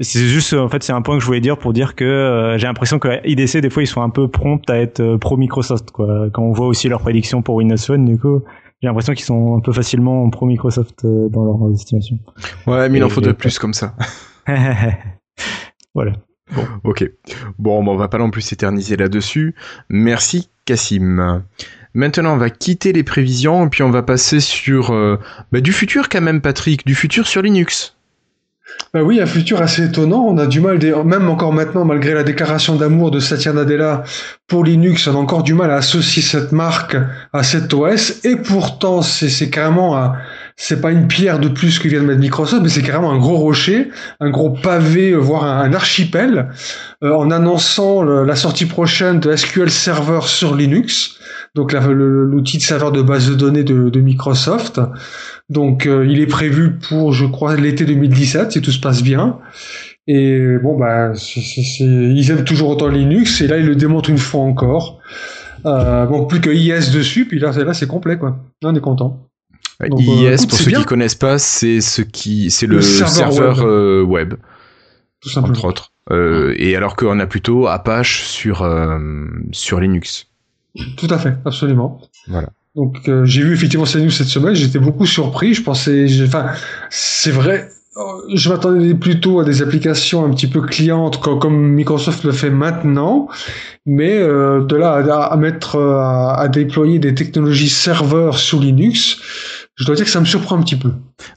C'est 0.00 0.26
juste 0.26 0.52
en 0.52 0.68
fait 0.68 0.82
c'est 0.82 0.92
un 0.92 1.02
point 1.02 1.16
que 1.16 1.20
je 1.20 1.26
voulais 1.26 1.40
dire 1.40 1.58
pour 1.58 1.72
dire 1.72 1.94
que 1.94 2.04
euh, 2.04 2.56
j'ai 2.58 2.66
l'impression 2.66 2.98
que 2.98 3.26
IDC 3.26 3.58
des 3.58 3.68
fois 3.70 3.82
ils 3.82 3.86
sont 3.86 4.00
un 4.00 4.10
peu 4.10 4.28
prompts 4.28 4.68
à 4.70 4.76
être 4.78 5.00
euh, 5.00 5.18
pro 5.18 5.36
Microsoft 5.36 5.90
quoi. 5.90 6.30
Quand 6.32 6.42
on 6.42 6.52
voit 6.52 6.66
aussi 6.68 6.88
leurs 6.88 7.00
prédictions 7.00 7.42
pour 7.42 7.56
Windows 7.56 7.76
Phone 7.76 8.04
du 8.04 8.18
coup, 8.18 8.42
j'ai 8.80 8.88
l'impression 8.88 9.12
qu'ils 9.14 9.24
sont 9.24 9.56
un 9.56 9.60
peu 9.60 9.72
facilement 9.72 10.28
pro 10.30 10.46
Microsoft 10.46 11.04
euh, 11.04 11.28
dans 11.30 11.44
leur 11.44 11.72
estimation. 11.72 12.18
Ouais, 12.66 12.88
mais 12.88 12.98
il 12.98 13.04
en 13.04 13.08
Et- 13.08 13.10
faudrait 13.10 13.34
plus 13.34 13.58
comme 13.58 13.74
ça. 13.74 13.94
voilà. 15.94 16.12
Ok. 16.84 17.08
Bon, 17.58 17.86
on 17.86 17.96
va 17.96 18.08
pas 18.08 18.18
non 18.18 18.30
plus 18.30 18.42
s'éterniser 18.42 18.96
là-dessus. 18.96 19.54
Merci, 19.88 20.48
Cassim. 20.64 21.42
Maintenant, 21.94 22.34
on 22.34 22.38
va 22.38 22.50
quitter 22.50 22.92
les 22.92 23.02
prévisions 23.02 23.66
et 23.66 23.68
puis 23.68 23.82
on 23.82 23.90
va 23.90 24.02
passer 24.02 24.40
sur 24.40 24.92
euh, 24.92 25.18
bah, 25.52 25.60
du 25.60 25.72
futur 25.72 26.08
quand 26.08 26.20
même, 26.20 26.40
Patrick, 26.40 26.86
du 26.86 26.94
futur 26.94 27.26
sur 27.26 27.42
Linux. 27.42 27.94
Bah 28.92 29.02
oui, 29.02 29.20
un 29.20 29.26
futur 29.26 29.60
assez 29.60 29.84
étonnant. 29.84 30.24
On 30.26 30.38
a 30.38 30.46
du 30.46 30.60
mal, 30.60 30.78
même 31.04 31.28
encore 31.28 31.52
maintenant, 31.52 31.84
malgré 31.84 32.14
la 32.14 32.22
déclaration 32.22 32.76
d'amour 32.76 33.10
de 33.10 33.20
Satya 33.20 33.52
Nadella 33.52 34.04
pour 34.46 34.64
Linux, 34.64 35.06
on 35.08 35.14
a 35.14 35.18
encore 35.18 35.42
du 35.42 35.54
mal 35.54 35.70
à 35.70 35.76
associer 35.76 36.22
cette 36.22 36.52
marque 36.52 36.96
à 37.32 37.42
cet 37.42 37.72
OS. 37.74 38.24
Et 38.24 38.36
pourtant, 38.36 39.02
c'est 39.02 39.28
c'est 39.28 39.50
carrément 39.50 39.96
un, 39.96 40.14
c'est 40.60 40.80
pas 40.80 40.90
une 40.90 41.06
pierre 41.06 41.38
de 41.38 41.48
plus 41.48 41.78
que 41.78 41.86
vient 41.86 42.00
de 42.02 42.06
mettre 42.06 42.20
Microsoft, 42.20 42.62
mais 42.64 42.68
c'est 42.68 42.82
carrément 42.82 43.12
un 43.12 43.18
gros 43.18 43.36
rocher, 43.36 43.90
un 44.18 44.28
gros 44.28 44.50
pavé, 44.50 45.12
euh, 45.12 45.16
voire 45.16 45.44
un, 45.44 45.72
archipel, 45.72 46.48
euh, 47.04 47.14
en 47.14 47.30
annonçant 47.30 48.02
la 48.02 48.34
sortie 48.34 48.66
prochaine 48.66 49.20
de 49.20 49.34
SQL 49.34 49.70
Server 49.70 50.20
sur 50.22 50.56
Linux. 50.56 51.16
Donc 51.54 51.72
l'outil 51.72 52.58
de 52.58 52.62
serveur 52.62 52.90
de 52.90 53.02
base 53.02 53.30
de 53.30 53.34
données 53.34 53.62
de, 53.62 54.00
Microsoft. 54.00 54.80
Donc 55.48 55.86
euh, 55.86 56.04
il 56.08 56.20
est 56.20 56.26
prévu 56.26 56.72
pour, 56.76 57.12
je 57.12 57.24
crois, 57.24 57.56
l'été 57.56 57.84
2017, 57.84 58.52
si 58.52 58.60
tout 58.60 58.72
se 58.72 58.80
passe 58.80 59.02
bien. 59.02 59.38
Et 60.08 60.56
bon, 60.62 60.76
bah, 60.76 61.12
ils 61.80 62.30
aiment 62.30 62.44
toujours 62.44 62.70
autant 62.70 62.88
Linux, 62.88 63.40
et 63.42 63.46
là 63.46 63.58
ils 63.58 63.66
le 63.66 63.76
démontrent 63.76 64.10
une 64.10 64.18
fois 64.18 64.40
encore. 64.40 64.98
Euh, 65.66 66.26
plus 66.26 66.40
que 66.40 66.50
IS 66.50 66.92
dessus, 66.92 67.26
puis 67.26 67.38
là, 67.38 67.52
c'est- 67.52 67.64
là 67.64 67.74
c'est 67.74 67.86
complet, 67.86 68.18
quoi. 68.18 68.38
Là, 68.62 68.70
on 68.70 68.74
est 68.74 68.80
content. 68.80 69.27
Donc, 69.80 70.00
euh, 70.00 70.02
IIS, 70.02 70.34
écoute, 70.34 70.48
pour 70.48 70.58
ceux 70.58 70.70
bien. 70.70 70.80
qui 70.80 70.86
connaissent 70.86 71.14
pas, 71.14 71.38
c'est 71.38 71.80
ce 71.80 72.02
qui, 72.02 72.50
c'est 72.50 72.66
le, 72.66 72.76
Le 72.76 72.82
serveur 72.82 73.32
serveur 73.32 73.58
web. 73.58 73.66
euh, 73.66 74.02
web, 74.02 74.34
Tout 75.20 75.28
simplement. 75.28 75.56
entre 75.56 75.64
autres. 75.66 75.92
Euh, 76.10 76.54
et 76.56 76.74
alors 76.74 76.96
qu'on 76.96 77.20
a 77.20 77.26
plutôt 77.26 77.66
Apache 77.68 78.22
sur 78.24 78.62
euh, 78.62 78.98
sur 79.52 79.78
Linux. 79.78 80.26
Tout 80.96 81.08
à 81.10 81.18
fait, 81.18 81.34
absolument. 81.44 82.00
Voilà. 82.28 82.48
Donc 82.74 83.08
euh, 83.08 83.24
j'ai 83.24 83.42
vu 83.42 83.52
effectivement 83.52 83.84
news 83.96 84.10
cette 84.10 84.26
semaine, 84.28 84.54
j'étais 84.54 84.78
beaucoup 84.78 85.06
surpris. 85.06 85.54
Je 85.54 85.62
pensais, 85.62 86.06
enfin, 86.24 86.46
c'est 86.90 87.30
vrai. 87.30 87.68
euh, 87.96 88.00
Je 88.34 88.48
m'attendais 88.48 88.94
plutôt 88.94 89.40
à 89.40 89.44
des 89.44 89.60
applications 89.62 90.24
un 90.24 90.30
petit 90.30 90.46
peu 90.46 90.62
clientes 90.62 91.20
co- 91.20 91.36
comme, 91.36 91.68
Microsoft 91.72 92.24
le 92.24 92.32
fait 92.32 92.50
maintenant, 92.50 93.28
mais 93.86 94.16
euh, 94.18 94.64
de 94.64 94.76
là 94.76 94.92
à, 94.94 95.24
à 95.32 95.36
mettre 95.36 95.76
euh, 95.76 95.98
à, 95.98 96.34
à 96.38 96.48
déployer 96.48 96.98
des 96.98 97.14
technologies 97.14 97.68
serveurs 97.70 98.38
sous 98.38 98.60
Linux, 98.60 99.18
je 99.78 99.84
dois 99.84 99.94
dire 99.94 100.04
que 100.04 100.10
ça 100.10 100.20
me 100.20 100.24
surprend 100.24 100.56
un 100.58 100.62
petit 100.62 100.76
peu. 100.76 100.92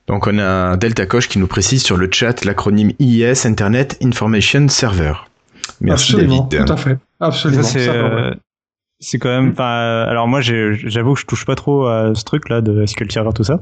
Donc 0.08 0.28
on 0.28 0.38
a 0.40 0.76
Delta 0.78 1.06
Coche 1.06 1.28
qui 1.30 1.40
nous 1.40 1.48
précise 1.48 1.84
sur 1.84 1.98
le 1.98 2.10
chat 2.12 2.44
l'acronyme 2.44 2.92
IIS 3.00 3.46
Internet 3.46 3.98
Information 4.04 4.68
Server. 4.68 5.14
Merci 5.80 6.14
absolument, 6.14 6.48
David. 6.50 6.66
tout 6.68 6.74
à 6.74 6.78
fait, 6.78 6.98
absolument. 7.20 7.64
Ça, 7.64 7.70
c'est 7.70 7.88
euh, 7.88 8.32
c'est 9.00 9.18
quand 9.18 9.30
même 9.30 9.50
enfin 9.52 10.04
alors 10.08 10.28
moi 10.28 10.42
j'avoue 10.42 11.16
que 11.16 11.20
je 11.20 11.26
touche 11.26 11.46
pas 11.46 11.56
trop 11.56 11.88
à 11.88 12.14
ce 12.14 12.24
truc 12.24 12.50
là 12.50 12.62
de 12.62 12.86
SQL 12.86 13.12
Server 13.12 13.32
tout 13.34 13.44
ça 13.44 13.62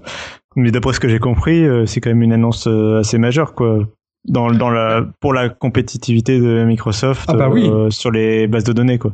mais 0.57 0.69
d'après 0.69 0.91
ce 0.93 0.99
que 0.99 1.07
j'ai 1.07 1.19
compris 1.19 1.63
euh, 1.65 1.85
c'est 1.85 2.01
quand 2.01 2.09
même 2.09 2.21
une 2.21 2.33
annonce 2.33 2.67
euh, 2.67 2.99
assez 2.99 3.17
majeure 3.17 3.53
quoi 3.53 3.79
dans 4.27 4.51
dans 4.51 4.69
la 4.69 5.05
pour 5.21 5.33
la 5.33 5.47
compétitivité 5.47 6.39
de 6.41 6.65
Microsoft 6.65 7.23
Ah 7.29 7.33
bah 7.35 7.47
oui. 7.49 7.69
euh, 7.69 7.89
sur 7.89 8.11
les 8.11 8.47
bases 8.47 8.65
de 8.65 8.73
données 8.73 8.97
quoi 8.97 9.13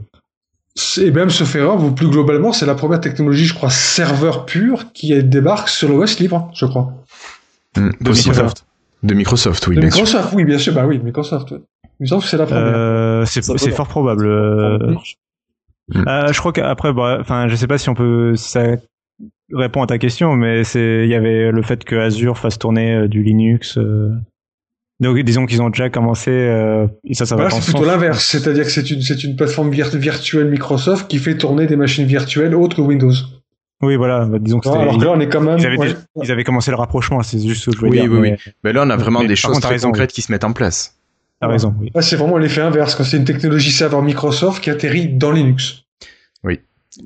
Et 0.97 1.11
même 1.11 1.30
ce 1.30 1.43
vous 1.78 1.91
plus 1.93 2.07
globalement, 2.09 2.51
c'est 2.51 2.65
la 2.65 2.76
première 2.76 2.99
technologie, 2.99 3.45
je 3.45 3.53
crois, 3.53 3.69
serveur 3.69 4.45
pur 4.45 4.91
qui 4.93 5.21
débarque 5.23 5.69
sur 5.69 5.89
l'OS 5.89 6.19
libre, 6.19 6.51
je 6.53 6.65
crois. 6.65 6.93
Hmm, 7.78 7.91
de. 8.01 8.09
Microsoft 8.11 8.65
De 9.03 9.13
Microsoft, 9.13 9.67
oui, 9.67 9.76
de 9.76 9.82
bien 9.82 9.89
sûr. 9.89 10.03
Microsoft, 10.03 10.34
oui, 10.36 10.43
bien 10.43 10.57
sûr, 10.57 10.73
bah 10.73 10.86
oui, 10.86 10.99
Microsoft. 10.99 11.51
ouais. 11.51 11.59
Il 11.99 12.03
me 12.03 12.07
semble 12.07 12.23
que 12.23 12.28
c'est 12.28 12.38
la 12.38 12.45
première. 12.45 12.73
Euh, 12.76 13.26
c'est 13.26 13.71
fort 13.71 13.88
probable 13.88 14.26
euh, 14.28 14.95
Mm. 15.93 16.03
euh, 16.07 16.34
je 16.34 16.39
crois 16.39 16.51
qu'après 16.51 16.91
bah, 16.93 17.17
enfin 17.21 17.47
je 17.47 17.55
sais 17.55 17.67
pas 17.67 17.78
si 17.78 17.89
on 17.89 17.93
peut 17.93 18.36
si 18.36 18.49
ça 18.49 18.63
répond 19.53 19.84
à 19.84 19.86
ta 19.86 19.99
question 19.99 20.36
mais 20.36 20.63
c'est 20.63 21.01
il 21.03 21.09
y 21.09 21.13
avait 21.13 21.51
le 21.51 21.61
fait 21.61 21.84
que 21.84 21.95
Azure 21.95 22.39
fasse 22.39 22.57
tourner 22.57 22.95
euh, 22.95 23.07
du 23.07 23.21
Linux 23.21 23.78
euh, 23.78 24.09
donc 24.99 25.17
disons 25.19 25.45
qu'ils 25.45 25.61
ont 25.61 25.69
déjà 25.69 25.89
commencé 25.89 26.31
euh, 26.31 26.87
et 27.03 27.13
ça 27.13 27.25
ça 27.25 27.35
va 27.35 27.43
Voilà, 27.43 27.55
dans 27.55 27.61
c'est 27.61 27.67
ce 27.67 27.71
plutôt 27.71 27.85
l'inverse, 27.85 28.25
c'est-à-dire 28.25 28.63
que 28.65 28.71
c'est 28.71 28.89
une, 28.91 29.01
c'est 29.01 29.23
une 29.23 29.35
plateforme 29.35 29.69
vir- 29.71 29.95
virtuelle 29.97 30.49
Microsoft 30.49 31.07
qui 31.09 31.17
fait 31.19 31.35
tourner 31.37 31.67
des 31.67 31.75
machines 31.75 32.05
virtuelles 32.05 32.55
autres 32.55 32.77
que 32.77 32.81
Windows. 32.81 33.13
Oui, 33.81 33.97
voilà, 33.97 34.25
bah, 34.25 34.37
disons 34.39 34.59
que. 34.59 34.69
Alors 34.69 34.97
que 34.97 35.03
là, 35.03 35.11
on 35.11 35.19
est 35.19 35.27
quand 35.27 35.41
même. 35.41 35.57
Ils 35.59 35.65
avaient, 35.65 35.77
ouais. 35.77 35.87
déjà- 35.87 35.99
ils 36.23 36.31
avaient 36.31 36.43
commencé 36.45 36.71
le 36.71 36.77
rapprochement, 36.77 37.21
c'est 37.23 37.39
juste 37.45 37.63
ce 37.63 37.71
que 37.71 37.75
je 37.75 37.79
voulais 37.79 38.01
Oui, 38.01 38.07
dire. 38.07 38.11
oui, 38.11 38.19
mais 38.21 38.37
Mais 38.63 38.71
là, 38.73 38.83
on 38.85 38.89
a 38.89 38.95
vraiment 38.95 39.19
Mais 39.19 39.27
des 39.27 39.35
choses 39.35 39.51
contre, 39.51 39.63
très 39.67 39.75
raison, 39.75 39.89
concrètes 39.89 40.13
qui 40.13 40.21
se 40.21 40.31
mettent 40.31 40.45
en 40.45 40.53
place. 40.53 40.95
T'as 41.41 41.47
raison, 41.47 41.75
oui. 41.81 41.91
Là, 41.93 42.01
c'est 42.01 42.15
vraiment 42.15 42.37
l'effet 42.37 42.61
inverse, 42.61 42.95
quand 42.95 43.03
c'est 43.03 43.17
une 43.17 43.25
technologie 43.25 43.71
serveur 43.71 44.01
Microsoft 44.01 44.63
qui 44.63 44.69
atterrit 44.69 45.09
dans 45.09 45.31
Linux. 45.31 45.81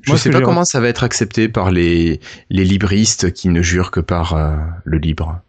Je 0.04 0.08
Moi, 0.08 0.18
sais 0.18 0.30
pas 0.30 0.40
comment 0.40 0.64
ça 0.64 0.78
va 0.78 0.86
être 0.86 1.02
accepté 1.02 1.48
par 1.48 1.72
les, 1.72 2.20
les 2.48 2.64
libristes 2.64 3.32
qui 3.32 3.48
ne 3.48 3.60
jurent 3.60 3.90
que 3.90 3.98
par 3.98 4.34
euh, 4.34 4.54
le 4.84 4.98
libre. 4.98 5.40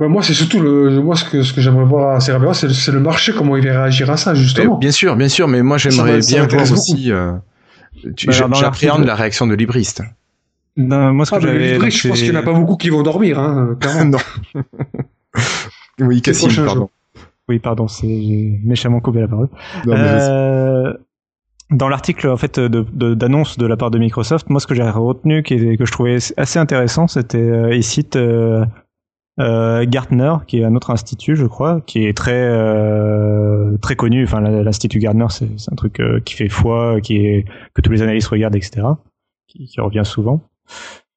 Bah, 0.00 0.08
moi, 0.08 0.22
c'est 0.22 0.34
surtout 0.34 0.60
le, 0.60 1.00
moi, 1.00 1.14
ce 1.16 1.24
que, 1.24 1.42
ce 1.42 1.52
que 1.52 1.60
j'aimerais 1.60 1.84
voir 1.84 2.16
assez 2.16 2.32
rapidement, 2.32 2.54
c'est 2.54 2.66
le, 2.68 2.72
c'est 2.72 2.92
le 2.92 3.00
marché, 3.00 3.32
comment 3.36 3.56
il 3.56 3.66
va 3.66 3.82
réagir 3.82 4.10
à 4.10 4.16
ça, 4.16 4.32
Mais 4.32 4.38
justement. 4.38 4.78
bien 4.78 4.90
sûr, 4.90 5.14
bien 5.16 5.28
sûr, 5.28 5.46
mais 5.48 5.62
moi 5.62 5.78
j'aimerais 5.78 6.18
bien 6.18 6.46
voir 6.46 6.62
aussi. 6.72 7.12
euh, 7.12 7.32
Bah, 8.26 8.32
J'appréhende 8.52 9.04
la 9.04 9.14
réaction 9.14 9.46
de 9.46 9.54
libristes. 9.54 10.02
Non, 10.76 11.12
moi, 11.12 11.26
ce 11.26 11.30
que 11.30 11.36
Ah, 11.36 11.40
mais 11.40 11.52
le 11.52 11.58
j'avais. 11.64 11.78
donc, 11.78 11.90
je 11.90 12.08
pense 12.08 12.18
qu'il 12.18 12.30
n'y 12.30 12.36
en 12.36 12.40
a 12.40 12.42
pas 12.42 12.52
beaucoup 12.54 12.76
qui 12.76 12.88
vont 12.88 13.02
dormir, 13.02 13.38
hein, 13.38 13.76
clairement. 13.80 14.04
non. 14.06 14.62
oui, 16.00 16.22
Cassim, 16.22 16.48
pardon. 16.64 16.88
Oui, 17.48 17.58
pardon, 17.58 17.88
c'est 17.88 18.06
j'ai 18.08 18.60
méchamment 18.64 19.00
coupé 19.00 19.20
la 19.20 19.28
parole. 19.28 19.48
Non, 19.84 19.94
mais 19.96 20.04
vas-y. 20.04 20.30
Euh, 20.30 20.92
dans 21.70 21.88
l'article 21.88 22.28
en 22.28 22.36
fait 22.36 22.58
de- 22.60 22.84
de- 22.92 23.14
d'annonce 23.14 23.56
de, 23.58 23.66
la 23.66 23.76
part 23.76 23.90
de 23.90 23.98
Microsoft, 23.98 24.48
moi 24.50 24.60
ce 24.60 24.66
que 24.66 24.74
j'ai 24.74 24.82
retenu 24.82 25.42
qui 25.42 25.54
est- 25.54 25.76
que 25.76 25.84
je 25.86 25.92
trouvais 25.92 26.18
assez 26.36 26.58
intéressant, 26.58 27.06
c'était 27.08 27.38
euh, 27.38 27.74
ils 27.74 27.82
citent 27.84 28.16
euh, 28.16 28.64
Euh, 29.40 29.86
Gartner, 29.88 30.34
qui 30.46 30.60
est 30.60 30.64
un 30.64 30.74
autre 30.74 30.90
institut, 30.90 31.36
je 31.36 31.46
crois, 31.46 31.80
qui 31.86 32.04
est 32.04 32.16
très 32.16 32.32
euh, 32.34 33.76
très 33.78 33.96
connu. 33.96 34.24
Enfin, 34.24 34.40
l'institut 34.40 34.98
Gartner, 34.98 35.26
c'est 35.30 35.72
un 35.72 35.76
truc 35.76 36.00
euh, 36.00 36.20
qui 36.20 36.34
fait 36.34 36.50
foi, 36.50 37.00
qui 37.00 37.16
est 37.16 37.46
que 37.72 37.80
tous 37.80 37.90
les 37.90 38.02
analystes 38.02 38.28
regardent, 38.28 38.56
etc. 38.56 38.86
Qui, 39.48 39.66
qui 39.66 39.80
revient 39.80 40.04
souvent. 40.04 40.40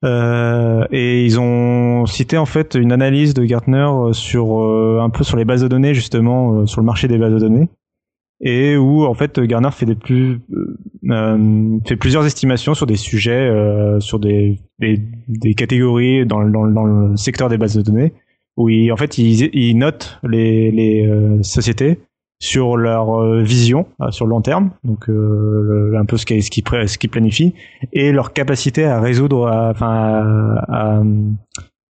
Euh, 0.05 0.85
et 0.91 1.25
ils 1.25 1.39
ont 1.39 2.05
cité 2.05 2.37
en 2.37 2.45
fait 2.45 2.75
une 2.75 2.91
analyse 2.91 3.33
de 3.33 3.43
Gartner 3.43 3.87
euh, 3.89 4.13
sur 4.13 4.61
un 5.01 5.09
peu 5.09 5.23
sur 5.23 5.35
les 5.35 5.45
bases 5.45 5.61
de 5.61 5.67
données 5.67 5.93
justement 5.93 6.65
sur 6.67 6.79
le 6.81 6.85
marché 6.85 7.07
des 7.07 7.17
bases 7.17 7.33
de 7.33 7.39
données 7.39 7.69
et 8.41 8.75
où 8.77 9.05
en 9.05 9.13
fait 9.13 9.39
Gartner 9.39 9.71
fait 9.71 9.85
des 9.85 9.95
plus 9.95 10.39
euh, 11.09 11.79
fait 11.87 11.95
plusieurs 11.95 12.25
estimations 12.25 12.73
sur 12.73 12.85
des 12.85 12.95
sujets 12.97 13.31
euh, 13.49 13.99
sur 13.99 14.19
des, 14.19 14.59
des 14.79 15.01
des 15.27 15.53
catégories 15.53 16.25
dans, 16.25 16.39
le- 16.39 16.51
dans, 16.51 16.67
dans 16.67 16.83
le 16.85 17.15
secteur 17.17 17.49
des 17.49 17.57
bases 17.57 17.75
de 17.75 17.81
données 17.81 18.13
où 18.57 18.69
il, 18.69 18.91
en 18.91 18.97
fait 18.97 19.17
ils, 19.17 19.49
ils 19.53 19.77
notent 19.77 20.19
les 20.27 20.71
les 20.71 21.05
euh, 21.07 21.41
sociétés 21.43 21.99
sur 22.41 22.75
leur 22.75 23.21
euh, 23.21 23.41
vision 23.41 23.87
euh, 24.01 24.11
sur 24.11 24.25
le 24.25 24.31
long 24.31 24.41
terme 24.41 24.71
donc 24.83 25.09
euh, 25.09 25.93
un 25.97 26.03
peu 26.05 26.17
ce 26.17 26.25
qu'ils 26.25 26.43
ce 26.43 26.61
pré- 26.61 26.87
ce 26.87 26.97
qu'ils 26.97 27.09
planifient 27.09 27.53
et 27.93 28.11
leur 28.11 28.33
capacité 28.33 28.83
à 28.83 28.99
résoudre 28.99 29.47
à- 29.47 29.69
enfin 29.71 29.87
à, 30.67 30.97
à, 30.97 31.03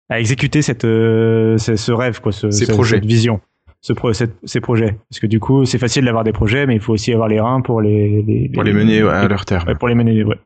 à 0.10 0.20
exécuter 0.20 0.62
cette 0.62 0.86
euh, 0.86 1.58
ce, 1.58 1.92
rêve 1.92 2.22
quoi 2.22 2.32
ce, 2.32 2.52
Ces 2.52 2.66
cette- 2.66 2.76
projets. 2.76 2.98
cette 2.98 3.06
vision 3.06 3.42
ce 3.88 3.94
pro, 3.94 4.14
cette- 4.14 4.38
ces 4.46 4.62
projets 4.62 4.96
parce 5.10 5.20
que 5.20 5.28
du 5.28 5.40
coup 5.40 5.64
c'est 5.66 5.78
facile 5.78 6.06
d'avoir 6.06 6.24
des 6.24 6.32
projets 6.32 6.66
mais 6.66 6.74
il 6.76 6.82
faut 6.82 6.94
aussi 6.94 7.14
avoir 7.14 7.28
les 7.28 7.40
reins 7.40 7.62
pour 7.62 7.82
les, 7.82 8.24
les 8.24 8.50
Pour 8.50 8.64
les 8.64 8.74
mener 8.74 9.04
ouais, 9.04 9.12
à 9.12 9.28
leur 9.28 9.46
terme. 9.46 9.68
Ouais, 9.68 9.76
pour 9.76 9.88
les 9.88 9.94
mener, 9.96 10.24
ouais. 10.24 10.40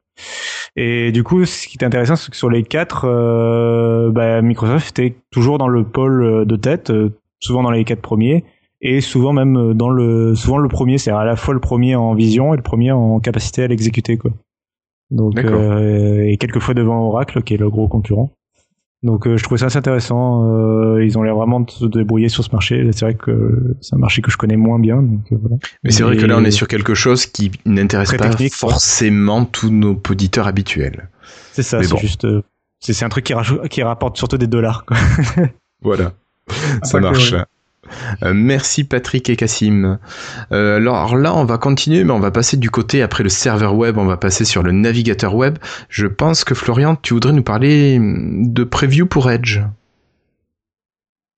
Et 0.76 1.12
du 1.14 1.24
coup, 1.24 1.46
ce 1.46 1.66
qui 1.68 1.78
est 1.80 1.86
intéressant, 1.86 2.16
c'est 2.18 2.32
que 2.32 2.38
sur 2.38 2.50
les 2.50 2.64
quatre, 2.64 3.06
euh, 3.06 4.12
bah, 4.12 4.42
Microsoft 4.42 5.00
était 5.00 5.16
toujours 5.32 5.58
dans 5.58 5.70
le 5.70 5.84
pôle 5.86 6.22
euh, 6.24 6.46
de 6.46 6.56
tête, 6.58 6.90
euh, 6.90 7.10
souvent 7.40 7.64
dans 7.64 7.72
les 7.72 7.86
quatre 7.86 8.02
premiers, 8.02 8.44
et 8.82 9.00
souvent 9.02 9.32
même 9.34 9.56
euh, 9.58 9.74
dans 9.74 9.90
le, 9.90 10.36
souvent 10.36 10.58
le 10.58 10.68
premier, 10.68 10.98
c'est-à-dire 10.98 11.22
à 11.22 11.26
la 11.26 11.36
fois 11.38 11.54
le 11.54 11.60
premier 11.62 11.96
en 11.96 12.14
vision 12.14 12.54
et 12.54 12.58
le 12.58 12.64
premier 12.64 12.92
en 12.92 13.20
capacité 13.22 13.64
à 13.64 13.68
l'exécuter, 13.68 14.18
quoi. 14.18 14.32
Donc, 15.12 15.38
euh, 15.40 16.24
et 16.26 16.36
quelquefois 16.38 16.74
devant 16.74 17.00
Oracle, 17.08 17.42
qui 17.42 17.54
est 17.56 17.58
le 17.58 17.70
gros 17.70 17.88
concurrent. 17.88 18.30
Donc, 19.02 19.28
euh, 19.28 19.38
je 19.38 19.43
trouvais 19.43 19.60
ça 19.60 19.68
assez 19.68 19.78
intéressant. 19.78 20.43
Euh, 20.43 21.06
ils 21.06 21.18
ont 21.18 21.24
l'air 21.24 21.36
vraiment 21.36 21.62
de 21.62 21.72
se 21.72 21.86
débrouiller 21.86 22.28
sur 22.28 22.43
ce 22.43 22.52
marché. 22.52 22.89
C'est 22.91 23.06
vrai 23.06 23.14
que 23.16 23.76
c'est 23.80 23.95
un 23.95 24.00
marché 24.00 24.22
que 24.22 24.30
je 24.30 24.38
connais 24.38 24.58
moins 24.58 24.78
bien. 24.78 25.02
Donc, 25.02 25.22
euh, 25.32 25.38
voilà. 25.39 25.56
Mais 25.84 25.91
c'est 25.91 26.04
vrai 26.04 26.18
que 26.18 26.26
là, 26.26 26.38
on 26.38 26.43
est 26.43 26.52
sur 26.52 26.68
quelque 26.68 26.93
chose 26.95 27.26
qui 27.26 27.52
n'intéresse 27.66 28.12
pas 28.14 28.30
quoi. 28.30 28.47
forcément 28.52 29.45
tous 29.45 29.70
nos 29.70 30.00
auditeurs 30.10 30.47
habituels. 30.47 31.10
C'est 31.54 31.64
ça, 31.64 31.82
c'est 31.82 31.89
bon. 31.89 31.97
juste. 31.97 32.28
c'est 32.80 33.06
un 33.06 33.10
truc 33.10 33.34
qui, 33.70 33.84
rapporte 33.84 34.18
surtout 34.18 34.38
des 34.38 34.47
dollars. 34.47 34.86
Quoi. 34.86 34.97
Voilà, 35.82 36.12
ça 36.84 36.97
que, 36.97 37.04
marche. 37.04 37.32
ouais. 37.32 37.43
Euh, 38.24 38.34
merci 38.34 38.84
Patrick 38.84 39.30
et 39.30 39.36
Cassim. 39.36 40.00
Euh, 40.52 40.78
alors 40.78 41.16
là, 41.16 41.36
on 41.36 41.46
va 41.46 41.58
continuer, 41.58 42.04
mais 42.04 42.12
on 42.12 42.20
va 42.20 42.32
passer 42.32 42.58
du 42.58 42.70
côté 42.70 43.02
après 43.02 43.24
le 43.24 43.30
serveur 43.30 43.76
web, 43.76 43.98
on 43.98 44.06
va 44.06 44.18
passer 44.18 44.46
sur 44.46 44.64
le 44.64 44.72
navigateur 44.72 45.36
web. 45.36 45.58
Je 45.90 46.08
pense 46.08 46.44
que 46.44 46.56
Florian, 46.56 46.96
tu 46.96 47.14
voudrais 47.14 47.34
nous 47.34 47.44
parler 47.44 47.98
hum, 47.98 48.52
de 48.52 48.64
preview 48.64 49.06
pour 49.06 49.30
Edge. 49.32 49.62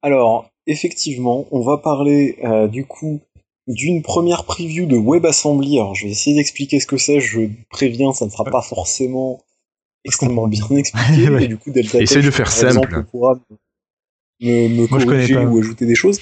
Alors, 0.02 0.50
effectivement, 0.68 1.46
on 1.52 1.62
va 1.62 1.78
parler 1.78 2.38
euh, 2.44 2.68
du 2.68 2.86
coup 2.86 3.22
d'une 3.68 4.02
première 4.02 4.46
preview 4.46 4.86
de 4.86 4.98
WebAssembly. 4.98 5.80
Alors, 5.80 5.96
je 5.96 6.06
vais 6.06 6.12
essayer 6.12 6.36
d'expliquer 6.36 6.80
ce 6.80 6.88
que 6.88 6.98
c'est. 6.98 7.20
Je 7.20 7.42
préviens, 7.70 8.12
ça 8.14 8.26
ne 8.26 8.32
sera 8.32 8.44
pas 8.44 8.62
forcément 8.62 9.42
extrêmement 10.06 10.48
bien 10.48 10.68
expliqué. 10.72 11.30
Ouais. 11.30 11.44
Et 11.44 11.48
du 11.48 11.58
coup, 11.58 11.72
Delta 11.72 12.02
Essaye 12.02 12.18
Tech, 12.18 12.26
de 12.26 12.32
faire 12.32 12.52
simple. 12.52 12.68
exemple, 12.68 13.04
pourra 13.12 13.36
me, 14.42 14.68
me 14.68 14.88
Moi, 14.88 15.04
corriger 15.06 15.36
pas. 15.36 15.46
ou 15.46 15.60
ajouter 15.60 15.86
des 15.86 15.96
choses. 15.96 16.20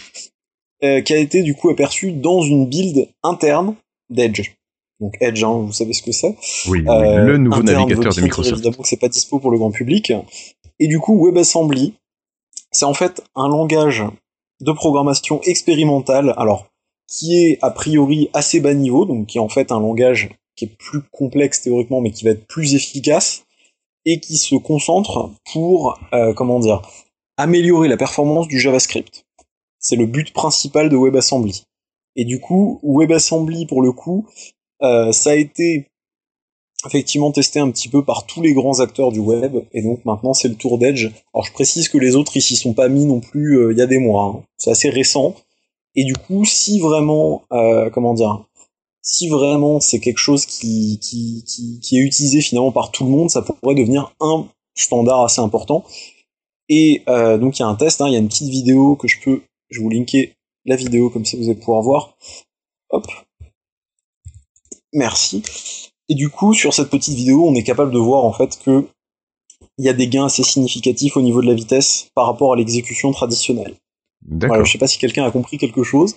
Euh, 0.83 1.01
qui 1.01 1.13
a 1.13 1.17
été 1.17 1.41
du 1.43 1.55
coup 1.55 1.69
aperçu 1.69 2.13
dans 2.13 2.41
une 2.41 2.65
build 2.67 3.09
interne 3.23 3.75
d'Edge. 4.09 4.51
Donc 5.01 5.15
Edge, 5.19 5.43
hein, 5.43 5.63
vous 5.65 5.73
savez 5.73 5.91
ce 5.93 6.01
que 6.01 6.11
c'est. 6.13 6.35
Oui, 6.67 6.83
Euh, 6.87 7.25
le 7.25 7.37
nouveau 7.37 7.63
navigateur 7.63 8.13
de 8.13 8.21
Microsoft. 8.21 8.53
Évidemment 8.55 8.83
que 8.83 8.87
c'est 8.87 8.97
pas 8.99 9.09
dispo 9.09 9.39
pour 9.39 9.51
le 9.51 9.57
grand 9.57 9.71
public. 9.71 10.13
Et 10.79 10.87
du 10.87 10.99
coup, 10.99 11.21
WebAssembly, 11.25 11.93
c'est 12.71 12.85
en 12.85 12.93
fait 12.93 13.21
un 13.35 13.47
langage 13.49 14.03
de 14.61 14.71
programmation 14.71 15.41
expérimentale, 15.43 16.33
alors 16.37 16.67
qui 17.07 17.35
est 17.37 17.59
a 17.61 17.71
priori 17.71 18.29
assez 18.33 18.59
bas 18.59 18.73
niveau, 18.73 19.05
donc 19.05 19.27
qui 19.27 19.37
est 19.37 19.41
en 19.41 19.49
fait 19.49 19.71
un 19.71 19.79
langage 19.79 20.29
qui 20.55 20.65
est 20.65 20.75
plus 20.77 21.01
complexe 21.11 21.61
théoriquement, 21.61 22.01
mais 22.01 22.11
qui 22.11 22.23
va 22.25 22.31
être 22.31 22.45
plus 22.47 22.75
efficace 22.75 23.43
et 24.05 24.19
qui 24.19 24.37
se 24.37 24.55
concentre 24.55 25.31
pour, 25.51 25.97
euh, 26.13 26.33
comment 26.33 26.59
dire, 26.59 26.81
améliorer 27.39 27.87
la 27.87 27.95
performance 27.95 28.49
du 28.49 28.59
JavaScript. 28.59 29.25
C'est 29.79 29.95
le 29.95 30.05
but 30.05 30.33
principal 30.33 30.89
de 30.89 30.97
WebAssembly. 30.97 31.63
Et 32.17 32.25
du 32.25 32.41
coup, 32.41 32.81
WebAssembly, 32.83 33.65
pour 33.65 33.81
le 33.81 33.93
coup, 33.93 34.27
euh, 34.81 35.13
ça 35.13 35.31
a 35.31 35.35
été 35.35 35.87
effectivement 36.85 37.31
testé 37.31 37.59
un 37.59 37.71
petit 37.71 37.87
peu 37.87 38.03
par 38.03 38.25
tous 38.25 38.41
les 38.41 38.53
grands 38.53 38.81
acteurs 38.81 39.13
du 39.13 39.19
web, 39.19 39.57
et 39.73 39.81
donc 39.81 40.03
maintenant 40.05 40.33
c'est 40.33 40.47
le 40.47 40.55
tour 40.55 40.77
d'Edge. 40.77 41.11
Alors 41.33 41.45
je 41.45 41.51
précise 41.51 41.89
que 41.89 41.97
les 41.97 42.15
autres 42.15 42.35
ils 42.37 42.41
s'y 42.41 42.55
sont 42.55 42.73
pas 42.73 42.87
mis 42.87 43.05
non 43.05 43.19
plus 43.19 43.57
euh, 43.57 43.73
il 43.73 43.77
y 43.77 43.81
a 43.81 43.85
des 43.85 43.99
mois, 43.99 44.33
hein. 44.33 44.43
c'est 44.57 44.71
assez 44.71 44.89
récent. 44.89 45.35
Et 45.95 46.05
du 46.05 46.13
coup, 46.13 46.45
si 46.45 46.79
vraiment, 46.79 47.43
euh, 47.51 47.89
comment 47.89 48.13
dire, 48.13 48.45
si 49.01 49.27
vraiment 49.27 49.79
c'est 49.79 49.99
quelque 49.99 50.19
chose 50.19 50.45
qui, 50.45 50.99
est 51.91 51.97
utilisé 51.97 52.41
finalement 52.41 52.71
par 52.71 52.91
tout 52.91 53.03
le 53.03 53.09
monde, 53.09 53.29
ça 53.29 53.41
pourrait 53.41 53.75
devenir 53.75 54.13
un 54.21 54.47
standard 54.75 55.25
assez 55.25 55.41
important. 55.41 55.83
Et 56.69 57.03
euh, 57.09 57.37
donc 57.37 57.57
il 57.57 57.61
y 57.61 57.65
a 57.65 57.67
un 57.67 57.75
test, 57.75 57.99
hein, 58.01 58.07
il 58.07 58.13
y 58.13 58.15
a 58.15 58.19
une 58.19 58.27
petite 58.27 58.49
vidéo 58.49 58.95
que 58.95 59.07
je 59.07 59.17
peux, 59.23 59.41
je 59.69 59.79
vais 59.79 59.83
vous 59.83 59.89
linker 59.89 60.35
la 60.65 60.75
vidéo 60.75 61.09
comme 61.09 61.25
ça 61.25 61.35
vous 61.37 61.45
allez 61.49 61.55
pouvoir 61.59 61.81
voir. 61.81 62.15
Hop. 62.91 63.05
Merci. 64.93 65.43
Et 66.09 66.15
du 66.15 66.29
coup, 66.29 66.53
sur 66.53 66.73
cette 66.73 66.89
petite 66.89 67.15
vidéo, 67.15 67.47
on 67.47 67.53
est 67.55 67.63
capable 67.63 67.91
de 67.91 67.99
voir 67.99 68.25
en 68.25 68.33
fait 68.33 68.57
que 68.63 68.85
il 69.77 69.85
y 69.85 69.89
a 69.89 69.93
des 69.93 70.07
gains 70.07 70.25
assez 70.25 70.43
significatifs 70.43 71.15
au 71.15 71.21
niveau 71.21 71.41
de 71.41 71.47
la 71.47 71.53
vitesse 71.53 72.09
par 72.15 72.25
rapport 72.25 72.53
à 72.53 72.55
l'exécution 72.55 73.11
traditionnelle. 73.11 73.75
D'accord. 74.23 74.55
Voilà, 74.55 74.63
je 74.65 74.71
sais 74.71 74.77
pas 74.77 74.87
si 74.87 74.97
quelqu'un 74.97 75.23
a 75.25 75.31
compris 75.31 75.57
quelque 75.57 75.83
chose. 75.83 76.15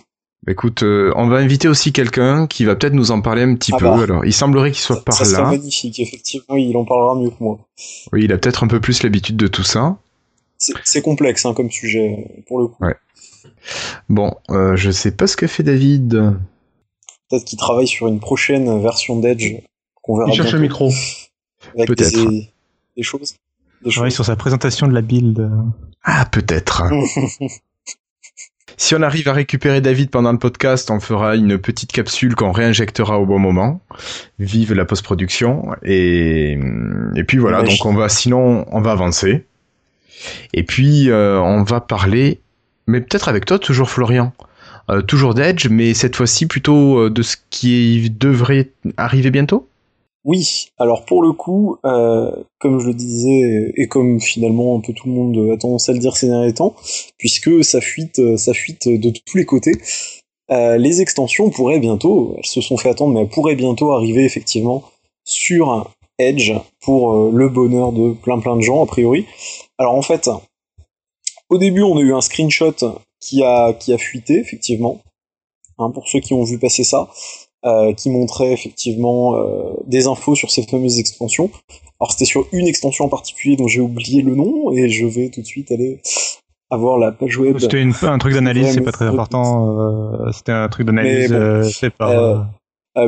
Écoute, 0.49 0.83
euh, 0.83 1.13
on 1.15 1.29
va 1.29 1.37
inviter 1.37 1.69
aussi 1.69 1.93
quelqu'un 1.93 2.49
qui 2.49 2.65
va 2.65 2.75
peut-être 2.75 2.95
nous 2.95 3.13
en 3.13 3.21
parler 3.21 3.43
un 3.43 3.55
petit 3.55 3.71
Ah 3.75 3.79
peu. 3.79 3.85
bah. 3.85 4.03
Alors, 4.03 4.25
il 4.25 4.33
semblerait 4.33 4.73
qu'il 4.73 4.81
soit 4.81 4.97
ça 4.97 5.03
par 5.03 5.15
ça 5.15 5.43
là. 5.43 5.51
magnifique, 5.51 6.01
effectivement, 6.01 6.57
il 6.57 6.77
en 6.77 6.85
parlera 6.85 7.15
mieux 7.15 7.31
que 7.31 7.37
moi. 7.39 7.61
Oui, 8.13 8.25
il 8.25 8.33
a 8.33 8.39
peut-être 8.39 8.65
un 8.65 8.67
peu 8.67 8.81
plus 8.81 9.05
l'habitude 9.05 9.37
de 9.37 9.47
tout 9.47 9.63
ça. 9.63 9.99
C'est 10.63 10.75
c'est 10.85 11.03
complexe 11.03 11.45
hein, 11.45 11.55
comme 11.55 11.73
sujet, 11.73 12.25
pour 12.47 12.61
le 12.61 12.69
coup. 12.69 12.85
Ouais. 12.85 12.95
Bon, 14.09 14.33
euh, 14.51 14.77
je 14.77 14.93
sais 14.93 15.11
pas 15.11 15.27
ce 15.27 15.37
que 15.37 15.49
fait 15.49 15.65
David. 15.65 16.11
Peut-être 17.29 17.45
qu'il 17.45 17.59
travaille 17.59 17.89
sur 17.89 18.07
une 18.07 18.21
prochaine 18.21 18.81
version 18.81 19.19
d'Edge 19.19 19.55
qu'on 20.03 20.19
verra 20.19 20.31
Il 20.31 20.37
cherche 20.37 20.55
un 20.55 20.59
micro. 20.61 20.93
avec 21.75 21.89
Peut-être. 21.89 22.15
Des, 22.29 22.53
des 22.97 23.03
choses. 23.03 23.35
Des 23.83 23.91
Je 23.91 23.97
travaille 23.97 24.11
choses. 24.13 24.15
sur 24.15 24.25
sa 24.25 24.37
présentation 24.37 24.87
de 24.87 24.95
la 24.95 25.01
build. 25.01 25.51
Ah, 26.05 26.27
peut-être. 26.31 26.85
Si 28.79 28.95
on 28.95 29.03
arrive 29.03 29.29
à 29.29 29.33
récupérer 29.35 29.81
David 29.81 30.11
pendant 30.11 30.33
le 30.33 30.39
podcast, 30.39 30.91
on 30.91 30.99
fera 30.99 31.37
une 31.37 31.59
petite 31.59 31.93
capsule 31.93 32.35
qu'on 32.35 32.53
réinjectera 32.53 33.21
au 33.21 33.27
bon 33.27 33.39
moment. 33.39 33.81
Vive 34.39 34.73
la 34.73 34.85
post-production. 34.87 35.69
Et, 35.85 36.59
et 37.15 37.25
puis 37.25 37.39
voilà, 37.39 37.63
donc 37.63 37.85
on 37.85 37.95
va, 37.95 38.09
sinon, 38.09 38.65
on 38.73 38.81
va 38.81 38.93
avancer. 38.93 39.45
Et 40.55 40.65
puis, 40.65 41.11
euh, 41.11 41.41
on 41.41 41.63
va 41.63 41.81
parler, 41.81 42.41
mais 42.87 43.01
peut-être 43.01 43.29
avec 43.29 43.45
toi, 43.45 43.59
toujours 43.59 43.91
Florian. 43.91 44.33
Euh, 44.91 45.01
toujours 45.01 45.35
d'Edge, 45.35 45.69
mais 45.71 45.95
cette 45.95 46.17
fois-ci 46.17 46.47
plutôt 46.47 46.99
euh, 46.99 47.11
de 47.11 47.23
ce 47.23 47.37
qui 47.51 48.11
devrait 48.11 48.71
arriver 48.97 49.31
bientôt? 49.31 49.69
Oui, 50.25 50.67
alors 50.79 51.05
pour 51.05 51.21
le 51.23 51.33
coup, 51.33 51.79
comme 51.83 52.79
je 52.79 52.87
le 52.87 52.95
disais, 52.95 53.73
et 53.77 53.89
comme 53.89 54.21
finalement 54.21 54.77
un 54.77 54.81
peu 54.81 54.93
tout 54.93 55.09
le 55.09 55.15
monde 55.15 55.51
a 55.53 55.57
tendance 55.57 55.89
à 55.89 55.93
le 55.93 55.99
dire 55.99 56.17
ces 56.17 56.29
derniers 56.29 56.55
temps, 56.55 56.77
puisque 57.19 57.65
ça 57.65 57.81
fuite, 57.81 58.21
de 58.21 59.11
tous 59.11 59.37
les 59.37 59.45
côtés, 59.45 59.73
les 60.49 61.01
extensions 61.01 61.51
pourraient 61.51 61.81
bientôt, 61.81 62.37
elles 62.39 62.47
se 62.47 62.61
sont 62.61 62.77
fait 62.77 62.91
attendre, 62.91 63.15
mais 63.15 63.23
elles 63.23 63.31
pourraient 63.31 63.57
bientôt 63.57 63.91
arriver 63.91 64.25
effectivement 64.25 64.85
sur 65.25 65.91
Edge 66.21 66.53
pour 66.81 67.33
le 67.33 67.49
bonheur 67.49 67.91
de 67.91 68.13
plein 68.13 68.39
plein 68.39 68.55
de 68.55 68.63
gens 68.63 68.81
a 68.81 68.87
priori. 68.87 69.27
Alors 69.83 69.97
en 69.97 70.03
fait, 70.03 70.31
au 71.51 71.59
début 71.59 71.83
on 71.83 71.97
a 71.99 72.01
eu 72.01 72.15
un 72.15 72.21
screenshot 72.21 72.77
qui 73.19 73.43
a, 73.43 73.73
qui 73.73 73.93
a 73.93 73.99
fuité 73.99 74.39
effectivement, 74.39 75.01
hein, 75.77 75.91
pour 75.91 76.07
ceux 76.07 76.21
qui 76.21 76.35
ont 76.35 76.45
vu 76.45 76.57
passer 76.57 76.85
ça 76.85 77.09
euh, 77.65 77.93
qui 77.95 78.11
montrait 78.11 78.53
effectivement 78.53 79.35
euh, 79.35 79.73
des 79.89 80.07
infos 80.07 80.37
sur 80.37 80.53
ces 80.53 80.63
fameuses 80.63 81.01
extensions. 81.01 81.51
Alors 81.99 82.13
c'était 82.13 82.27
sur 82.27 82.47
une 82.53 82.69
extension 82.69 83.07
en 83.07 83.09
particulier 83.09 83.57
dont 83.57 83.67
j'ai 83.67 83.81
oublié 83.81 84.23
le 84.23 84.37
nom 84.37 84.71
et 84.71 84.89
je 84.89 85.05
vais 85.05 85.31
tout 85.31 85.41
de 85.41 85.47
suite 85.47 85.73
aller 85.73 86.01
avoir 86.71 86.97
la 86.97 87.11
page 87.11 87.37
web. 87.39 87.59
C'était 87.59 87.81
un 87.81 88.19
truc 88.19 88.35
d'analyse, 88.35 88.73
c'est 88.73 88.83
pas 88.83 88.93
très 88.93 89.07
important. 89.07 89.81
euh, 89.81 90.31
C'était 90.31 90.53
un 90.53 90.69
truc 90.69 90.87
d'analyse 90.87 91.33
bon, 91.33 91.69
fait 91.69 91.91
par. 91.91 92.47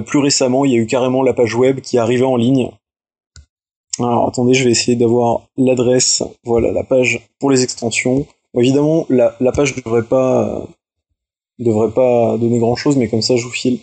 plus 0.07 0.19
récemment, 0.19 0.65
il 0.65 0.73
y 0.73 0.75
a 0.75 0.79
eu 0.79 0.87
carrément 0.87 1.23
la 1.23 1.35
page 1.35 1.55
web 1.55 1.81
qui 1.81 1.99
arrivait 1.99 2.25
en 2.25 2.37
ligne. 2.37 2.73
Alors 3.99 4.29
attendez, 4.29 4.55
je 4.55 4.65
vais 4.65 4.71
essayer 4.71 4.97
d'avoir 4.97 5.43
l'adresse. 5.57 6.23
Voilà 6.45 6.73
la 6.73 6.85
page 6.85 7.21
pour 7.39 7.51
les 7.51 7.63
extensions. 7.63 8.27
Évidemment, 8.57 9.07
la, 9.09 9.37
la 9.41 9.53
page 9.53 9.75
devrait 9.77 10.05
pas 10.05 10.67
devrait 11.59 11.93
pas 11.93 12.37
donner 12.39 12.59
grand 12.59 12.77
chose, 12.77 12.97
mais 12.97 13.09
comme 13.09 13.23
ça, 13.23 13.37
je 13.37 13.45
vous 13.45 13.51
file 13.51 13.79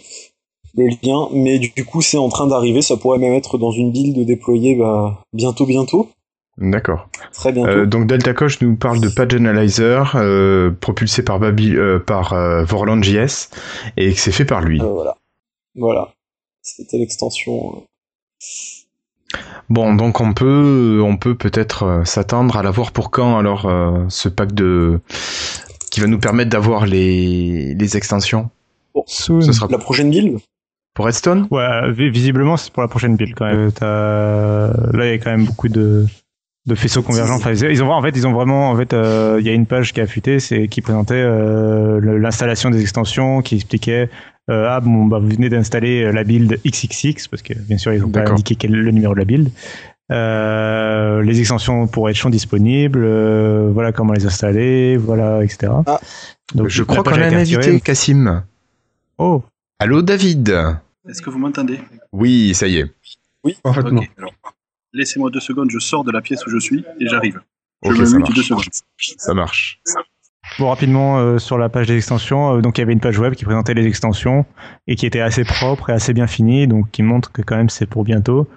le 0.76 0.88
lien. 1.04 1.30
Mais 1.34 1.60
du, 1.60 1.70
du 1.70 1.86
coup, 1.86 2.02
c'est 2.02 2.18
en 2.18 2.30
train 2.30 2.48
d'arriver. 2.48 2.82
Ça 2.82 2.98
pourrait 2.98 3.20
même 3.20 3.34
être 3.34 3.58
dans 3.58 3.72
une 3.72 3.92
build 3.92 4.26
déployée 4.26 4.76
bah, 4.76 5.24
bientôt, 5.34 5.66
bientôt. 5.66 6.10
D'accord. 6.58 7.08
Très 7.32 7.52
bientôt. 7.52 7.72
Euh, 7.72 7.86
donc 7.86 8.08
Delta 8.08 8.34
Coche 8.34 8.62
nous 8.62 8.76
parle 8.76 9.00
de 9.00 9.10
Page 9.10 9.34
Analyzer 9.34 10.16
euh, 10.16 10.72
propulsé 10.72 11.24
par, 11.24 11.40
Babi, 11.40 11.76
euh, 11.76 12.00
par 12.00 12.34
euh, 12.34 12.64
Vorland.js 12.66 13.50
et 13.98 14.14
que 14.14 14.20
c'est 14.20 14.34
fait 14.34 14.46
par 14.46 14.62
lui. 14.62 14.82
Euh, 14.82 14.86
voilà. 14.86 15.18
Voilà. 15.76 16.14
C'était 16.62 16.98
l'extension. 16.98 17.84
Bon, 19.70 19.96
donc 19.96 20.20
on 20.20 20.34
peut, 20.34 21.02
on 21.04 21.16
peut 21.18 21.36
peut-être 21.36 21.84
euh, 21.84 22.04
s'attendre 22.06 22.58
à 22.58 22.64
l'avoir 22.64 22.92
pour 22.92 23.10
quand 23.10 23.38
alors 23.38 23.66
euh, 23.66 24.04
ce 24.10 24.28
pack 24.28 24.54
de 24.54 25.00
qui 25.92 26.02
va 26.02 26.08
nous 26.08 26.20
permettre 26.20 26.50
d'avoir 26.50 26.86
les, 26.86 27.74
les 27.74 27.98
extensions? 27.98 28.50
Soon. 29.06 29.42
Ce 29.42 29.54
sera 29.54 29.68
La 29.70 29.78
prochaine 29.78 30.10
build? 30.10 30.40
Pour 30.94 31.06
Redstone. 31.06 31.48
Ouais, 31.52 31.92
vi- 31.92 32.10
visiblement, 32.10 32.58
c'est 32.58 32.72
pour 32.74 32.82
la 32.82 32.90
prochaine 32.90 33.16
build 33.16 33.34
quand 33.36 33.46
même. 33.46 33.72
Là, 33.80 35.06
il 35.06 35.10
y 35.10 35.14
a 35.14 35.18
quand 35.18 35.32
même 35.32 35.46
beaucoup 35.46 35.70
de, 35.70 36.06
de 36.66 36.76
faisceaux 36.76 37.02
convergents. 37.02 37.36
Enfin, 37.36 37.54
ils 37.54 37.64
ils 37.72 37.82
ont, 37.82 37.92
en 37.92 38.02
fait, 38.02 38.10
ils 38.16 38.28
ont 38.28 38.34
vraiment, 38.34 38.70
en 38.70 38.76
fait, 38.76 38.94
euh, 38.94 39.38
il 39.40 39.46
y 39.46 39.50
a 39.50 39.54
une 39.54 39.66
page 39.66 39.94
qui 39.94 40.02
a 40.02 40.08
fuité, 40.08 40.42
c'est 40.42 40.68
qui 40.68 40.82
présentait 40.82 41.14
euh, 41.16 42.00
l'installation 42.20 42.70
des 42.70 42.82
extensions, 42.82 43.42
qui 43.42 43.56
expliquait 43.56 44.10
euh, 44.50 44.66
ah 44.70 44.80
bon, 44.80 45.06
bah 45.06 45.20
vous 45.20 45.30
venez 45.30 45.50
d'installer 45.50 46.04
euh, 46.04 46.12
la 46.12 46.24
build 46.24 46.60
XXX 46.66 47.28
parce 47.30 47.42
que 47.42 47.54
bien 47.54 47.78
sûr 47.78 47.94
ils 47.94 48.04
ont 48.04 48.10
pas 48.12 48.30
indiqué 48.30 48.56
quel 48.56 48.74
est 48.74 48.78
le 48.78 48.92
numéro 48.92 49.14
de 49.14 49.20
la 49.20 49.26
build. 49.26 49.50
Euh, 50.12 51.22
les 51.22 51.40
extensions 51.40 51.88
pour 51.88 52.10
être 52.10 52.18
sont 52.18 52.30
disponibles, 52.30 53.04
euh, 53.04 53.70
voilà 53.72 53.92
comment 53.94 54.14
les 54.14 54.26
installer, 54.26 54.98
voilà 54.98 55.44
etc. 55.44 55.72
Ah. 55.86 56.00
Donc 56.54 56.68
Je 56.68 56.84
crois 56.84 57.04
qu'on 57.04 57.12
a 57.14 57.28
un 57.28 57.34
invité. 57.34 57.80
Cassim. 57.80 58.44
Oh, 59.18 59.44
Allô 59.80 60.02
David. 60.02 60.50
Est-ce 61.08 61.22
que 61.22 61.30
vous 61.30 61.40
m'entendez? 61.40 61.80
Oui, 62.12 62.54
ça 62.54 62.68
y 62.68 62.78
est. 62.78 62.92
Parfaitement. 63.64 64.02
Ok, 64.02 64.10
alors, 64.18 64.34
laissez-moi 64.94 65.30
deux 65.32 65.40
secondes, 65.40 65.70
je 65.72 65.80
sors 65.80 66.04
de 66.04 66.12
la 66.12 66.22
pièce 66.22 66.46
où 66.46 66.50
je 66.50 66.60
suis 66.60 66.84
et 67.00 67.08
j'arrive. 67.08 67.40
Je 67.84 67.90
Ok, 67.90 67.98
me 68.00 68.06
ça 68.06 68.18
mute 68.18 68.28
deux 68.28 68.34
marche. 68.34 68.46
secondes. 68.48 68.64
Ça 69.18 69.34
marche. 69.34 69.82
Bon, 70.60 70.70
rapidement 70.70 71.18
euh, 71.18 71.38
sur 71.38 71.58
la 71.58 71.70
page 71.70 71.88
des 71.88 71.96
extensions, 71.96 72.58
euh, 72.58 72.62
donc 72.62 72.78
il 72.78 72.82
y 72.82 72.84
avait 72.84 72.94
une 72.94 73.00
page 73.00 73.18
web 73.18 73.34
qui 73.34 73.46
présentait 73.46 73.74
les 73.74 73.88
extensions 73.88 74.46
et 74.88 74.96
qui 74.96 75.06
était 75.06 75.22
assez 75.22 75.44
propre 75.44 75.90
et 75.90 75.94
assez 75.94 76.14
bien 76.14 76.28
finie, 76.28 76.68
donc 76.68 76.92
qui 76.92 77.04
montre 77.04 77.32
que 77.32 77.42
quand 77.42 77.56
même 77.56 77.70
c'est 77.70 77.86
pour 77.86 78.04
bientôt. 78.04 78.48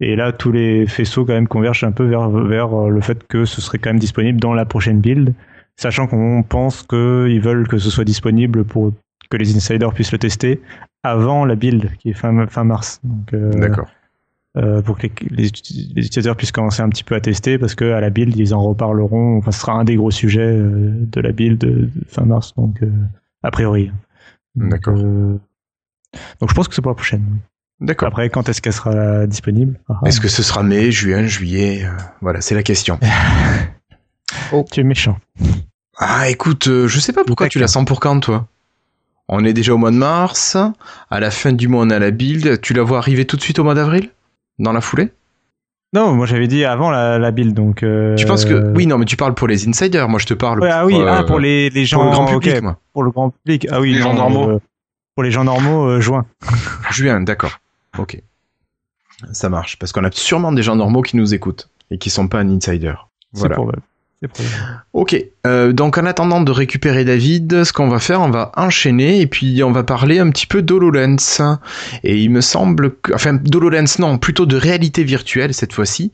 Et 0.00 0.16
là, 0.16 0.32
tous 0.32 0.52
les 0.52 0.86
faisceaux 0.86 1.24
quand 1.24 1.32
même 1.32 1.48
convergent 1.48 1.84
un 1.84 1.92
peu 1.92 2.04
vers, 2.04 2.28
vers 2.28 2.74
euh, 2.74 2.88
le 2.90 3.00
fait 3.00 3.26
que 3.26 3.44
ce 3.44 3.60
serait 3.60 3.78
quand 3.78 3.90
même 3.90 3.98
disponible 3.98 4.40
dans 4.40 4.54
la 4.54 4.64
prochaine 4.64 5.00
build, 5.00 5.34
sachant 5.76 6.06
qu'on 6.06 6.42
pense 6.42 6.82
qu'ils 6.82 7.40
veulent 7.40 7.68
que 7.68 7.78
ce 7.78 7.90
soit 7.90 8.04
disponible 8.04 8.64
pour 8.64 8.92
que 9.30 9.36
les 9.36 9.56
insiders 9.56 9.92
puissent 9.92 10.12
le 10.12 10.18
tester 10.18 10.60
avant 11.02 11.44
la 11.44 11.54
build 11.54 11.90
qui 11.98 12.10
est 12.10 12.14
fin, 12.14 12.46
fin 12.48 12.64
mars. 12.64 13.00
D'accord. 13.32 13.88
Euh, 14.56 14.80
pour 14.82 14.96
que 14.98 15.02
les, 15.06 15.12
les 15.30 15.48
uti- 15.48 15.92
les 15.94 16.06
utilisateurs 16.06 16.36
puissent 16.36 16.52
commencer 16.52 16.80
un 16.82 16.88
petit 16.88 17.04
peu 17.04 17.14
à 17.14 17.20
tester 17.20 17.58
parce 17.58 17.74
que 17.74 17.92
à 17.92 18.00
la 18.00 18.10
build 18.10 18.34
ils 18.36 18.54
en 18.54 18.62
reparleront 18.62 19.38
enfin 19.38 19.50
ce 19.50 19.60
sera 19.60 19.72
un 19.72 19.84
des 19.84 19.96
gros 19.96 20.10
sujets 20.10 20.40
euh, 20.40 20.92
de 20.94 21.20
la 21.20 21.32
build 21.32 21.58
de, 21.58 21.90
fin 22.08 22.24
mars 22.24 22.54
donc 22.56 22.82
euh, 22.82 22.90
a 23.42 23.50
priori 23.50 23.90
Donc, 24.54 24.70
D'accord. 24.70 24.96
euh, 24.98 25.38
donc 26.40 26.48
je 26.50 26.54
pense 26.54 26.68
que 26.68 26.74
c'est 26.74 26.82
pour 26.82 26.92
la 26.92 26.96
prochaine 26.96 27.24
D'accord. 27.80 28.08
après 28.08 28.30
quand 28.30 28.48
est-ce 28.48 28.62
qu'elle 28.62 28.72
sera 28.72 29.26
disponible? 29.26 29.78
Ah, 29.88 30.00
ah. 30.02 30.08
Est-ce 30.08 30.20
que 30.20 30.28
ce 30.28 30.42
sera 30.42 30.62
mai, 30.62 30.90
juin, 30.90 31.26
juillet 31.26 31.84
euh, 31.84 31.90
Voilà, 32.22 32.40
c'est 32.40 32.54
la 32.54 32.62
question. 32.62 32.98
tu 34.72 34.80
es 34.80 34.84
méchant 34.84 35.18
Ah, 35.98 36.30
écoute, 36.30 36.68
euh, 36.68 36.88
je 36.88 36.98
sais 37.00 37.12
pas 37.12 37.24
pourquoi 37.24 37.48
tu 37.48 37.58
la 37.58 37.68
sens 37.68 37.84
pour 37.84 38.00
quand, 38.00 38.20
toi 38.20 38.48
On 39.28 39.44
est 39.44 39.52
déjà 39.52 39.74
au 39.74 39.78
mois 39.78 39.90
de 39.90 39.96
mars. 39.96 40.56
À 41.10 41.20
la 41.20 41.30
fin 41.30 41.52
du 41.52 41.68
mois, 41.68 41.84
on 41.84 41.90
a 41.90 41.98
la 41.98 42.10
build. 42.10 42.60
Tu 42.62 42.72
la 42.72 42.82
vois 42.82 42.98
arriver 42.98 43.26
tout 43.26 43.36
de 43.36 43.42
suite 43.42 43.58
au 43.58 43.64
mois 43.64 43.74
d'avril? 43.74 44.10
Dans 44.58 44.72
la 44.72 44.80
foulée? 44.80 45.10
Non 45.92 46.12
moi 46.12 46.26
j'avais 46.26 46.48
dit 46.48 46.64
avant 46.64 46.90
la, 46.90 47.18
la 47.18 47.30
build 47.30 47.54
donc 47.54 47.82
euh, 47.82 48.14
Tu 48.16 48.26
penses 48.26 48.44
que... 48.44 48.72
Oui, 48.74 48.86
non, 48.86 48.98
mais 48.98 49.04
tu 49.04 49.16
parles 49.16 49.34
pour 49.34 49.48
les 49.48 49.68
insiders. 49.68 50.08
Moi, 50.08 50.18
je 50.18 50.26
te 50.26 50.34
parle 50.34 50.60
ouais, 50.60 50.70
ah 50.70 50.84
oui 50.84 50.94
pour, 50.94 51.08
ah, 51.08 51.20
euh, 51.20 51.22
pour 51.24 51.38
les, 51.38 51.70
les 51.70 51.84
gens 51.84 51.98
pour 51.98 52.06
le 52.06 52.10
grand 52.12 52.26
public, 52.38 52.62
moi. 52.62 52.78
pour 52.92 53.02
le 53.04 53.10
grand 53.10 53.30
public 53.30 53.66
ah 53.70 53.80
oui 53.80 53.92
Les 53.94 54.00
gens 54.00 54.14
normaux. 54.14 54.50
euh, 54.50 54.60
pour 55.14 55.22
les 55.22 55.30
gens 55.30 55.44
normaux 55.44 55.86
euh, 55.86 56.00
juin 56.00 56.26
Juin, 56.90 57.20
d'accord. 57.20 57.58
Ok. 57.98 58.20
Ça 59.32 59.48
marche. 59.48 59.78
Parce 59.78 59.92
qu'on 59.92 60.04
a 60.04 60.10
sûrement 60.10 60.52
des 60.52 60.62
gens 60.62 60.76
normaux 60.76 61.02
qui 61.02 61.16
nous 61.16 61.32
écoutent 61.34 61.70
et 61.90 61.96
qui 61.98 62.10
sont 62.10 62.28
pas 62.28 62.40
un 62.40 62.50
insider. 62.50 62.92
c'est 63.32 63.40
Voilà. 63.40 63.54
probable 63.54 63.82
Ok, 64.94 65.14
euh, 65.46 65.72
donc 65.72 65.98
en 65.98 66.06
attendant 66.06 66.40
de 66.40 66.50
récupérer 66.50 67.04
David, 67.04 67.64
ce 67.64 67.72
qu'on 67.72 67.88
va 67.88 67.98
faire, 67.98 68.22
on 68.22 68.30
va 68.30 68.50
enchaîner 68.56 69.20
et 69.20 69.26
puis 69.26 69.62
on 69.62 69.72
va 69.72 69.84
parler 69.84 70.18
un 70.18 70.30
petit 70.30 70.46
peu 70.46 70.62
d'HoloLens. 70.62 71.42
Et 72.02 72.16
il 72.16 72.30
me 72.30 72.40
semble 72.40 72.96
que, 72.96 73.12
enfin 73.12 73.34
d'HoloLens 73.34 73.98
non, 73.98 74.16
plutôt 74.16 74.46
de 74.46 74.56
réalité 74.56 75.04
virtuelle 75.04 75.52
cette 75.52 75.74
fois-ci. 75.74 76.12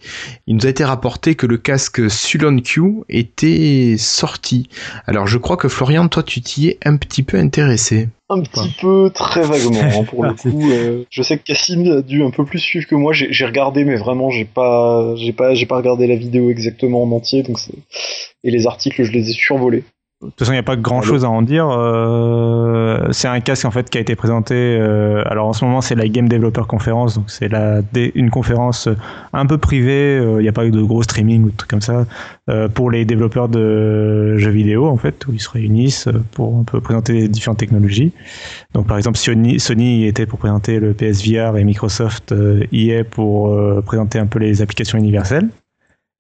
Il 0.48 0.56
nous 0.56 0.66
a 0.66 0.68
été 0.68 0.84
rapporté 0.84 1.36
que 1.36 1.46
le 1.46 1.58
casque 1.58 2.10
Sulon 2.10 2.60
Q 2.60 3.04
était 3.08 3.94
sorti. 3.98 4.68
Alors 5.06 5.28
je 5.28 5.38
crois 5.38 5.56
que 5.56 5.68
Florian, 5.68 6.08
toi 6.08 6.24
tu 6.24 6.40
t'y 6.40 6.68
es 6.68 6.78
un 6.84 6.96
petit 6.96 7.22
peu 7.22 7.38
intéressé. 7.38 8.08
Un 8.32 8.40
petit 8.40 8.72
peu, 8.80 9.10
très 9.12 9.44
vaguement, 9.44 9.80
hein, 10.00 10.04
pour 10.04 10.24
le 10.24 10.32
coup. 10.42 10.70
euh, 10.72 11.04
je 11.10 11.22
sais 11.22 11.36
que 11.38 11.42
Cassim 11.42 11.86
a 11.98 12.00
dû 12.02 12.22
un 12.22 12.30
peu 12.30 12.44
plus 12.44 12.58
suivre 12.58 12.86
que 12.86 12.94
moi. 12.94 13.12
J'ai 13.12 13.44
regardé, 13.46 13.84
mais 13.84 13.96
vraiment, 13.96 14.30
j'ai 14.30 14.44
pas, 14.46 15.14
j'ai 15.16 15.32
pas, 15.32 15.54
j'ai 15.54 15.66
pas 15.66 15.76
regardé 15.76 16.06
la 16.06 16.16
vidéo 16.16 16.50
exactement 16.50 17.02
en 17.02 17.10
entier. 17.12 17.42
Donc 17.42 17.58
c'est- 17.58 17.72
et 18.44 18.50
les 18.50 18.66
articles, 18.66 19.02
je 19.04 19.12
les 19.12 19.30
ai 19.30 19.32
survolés. 19.32 19.84
De 20.22 20.28
toute 20.28 20.38
façon, 20.38 20.52
il 20.52 20.54
n'y 20.54 20.60
a 20.60 20.62
pas 20.62 20.76
grand 20.76 21.02
chose 21.02 21.24
à 21.24 21.30
en 21.30 21.42
dire. 21.42 21.66
Euh, 21.68 23.08
c'est 23.10 23.26
un 23.26 23.40
casque 23.40 23.64
en 23.64 23.72
fait 23.72 23.90
qui 23.90 23.98
a 23.98 24.00
été 24.00 24.14
présenté. 24.14 24.54
euh, 24.54 25.22
alors 25.26 25.48
en 25.48 25.52
ce 25.52 25.64
moment, 25.64 25.80
c'est 25.80 25.96
la 25.96 26.06
Game 26.08 26.28
Developer 26.28 26.62
Conference, 26.68 27.16
donc 27.16 27.24
c'est 27.28 27.50
une 28.14 28.30
conférence 28.30 28.88
un 29.32 29.46
peu 29.46 29.58
privée. 29.58 30.18
euh, 30.18 30.36
Il 30.38 30.42
n'y 30.42 30.48
a 30.48 30.52
pas 30.52 30.64
de 30.68 30.80
gros 30.82 31.02
streaming 31.02 31.42
ou 31.44 31.50
de 31.50 31.56
trucs 31.56 31.70
comme 31.70 31.80
ça 31.80 32.06
euh, 32.48 32.68
pour 32.68 32.90
les 32.92 33.04
développeurs 33.04 33.48
de 33.48 34.36
jeux 34.38 34.50
vidéo 34.50 34.86
en 34.86 34.96
fait, 34.96 35.26
où 35.26 35.32
ils 35.32 35.40
se 35.40 35.50
réunissent 35.50 36.06
euh, 36.06 36.22
pour 36.32 36.56
un 36.56 36.62
peu 36.62 36.80
présenter 36.80 37.12
les 37.14 37.28
différentes 37.28 37.58
technologies. 37.58 38.12
Donc 38.74 38.86
par 38.86 38.98
exemple, 38.98 39.18
Sony, 39.18 39.58
Sony 39.58 40.06
était 40.06 40.26
pour 40.26 40.38
présenter 40.38 40.78
le 40.78 40.92
PSVR 40.94 41.56
et 41.56 41.64
Microsoft 41.64 42.30
euh, 42.30 42.64
y 42.70 42.90
est 42.90 43.02
pour 43.04 43.48
euh, 43.48 43.82
présenter 43.84 44.20
un 44.20 44.26
peu 44.26 44.38
les 44.38 44.62
applications 44.62 44.98
universelles. 44.98 45.48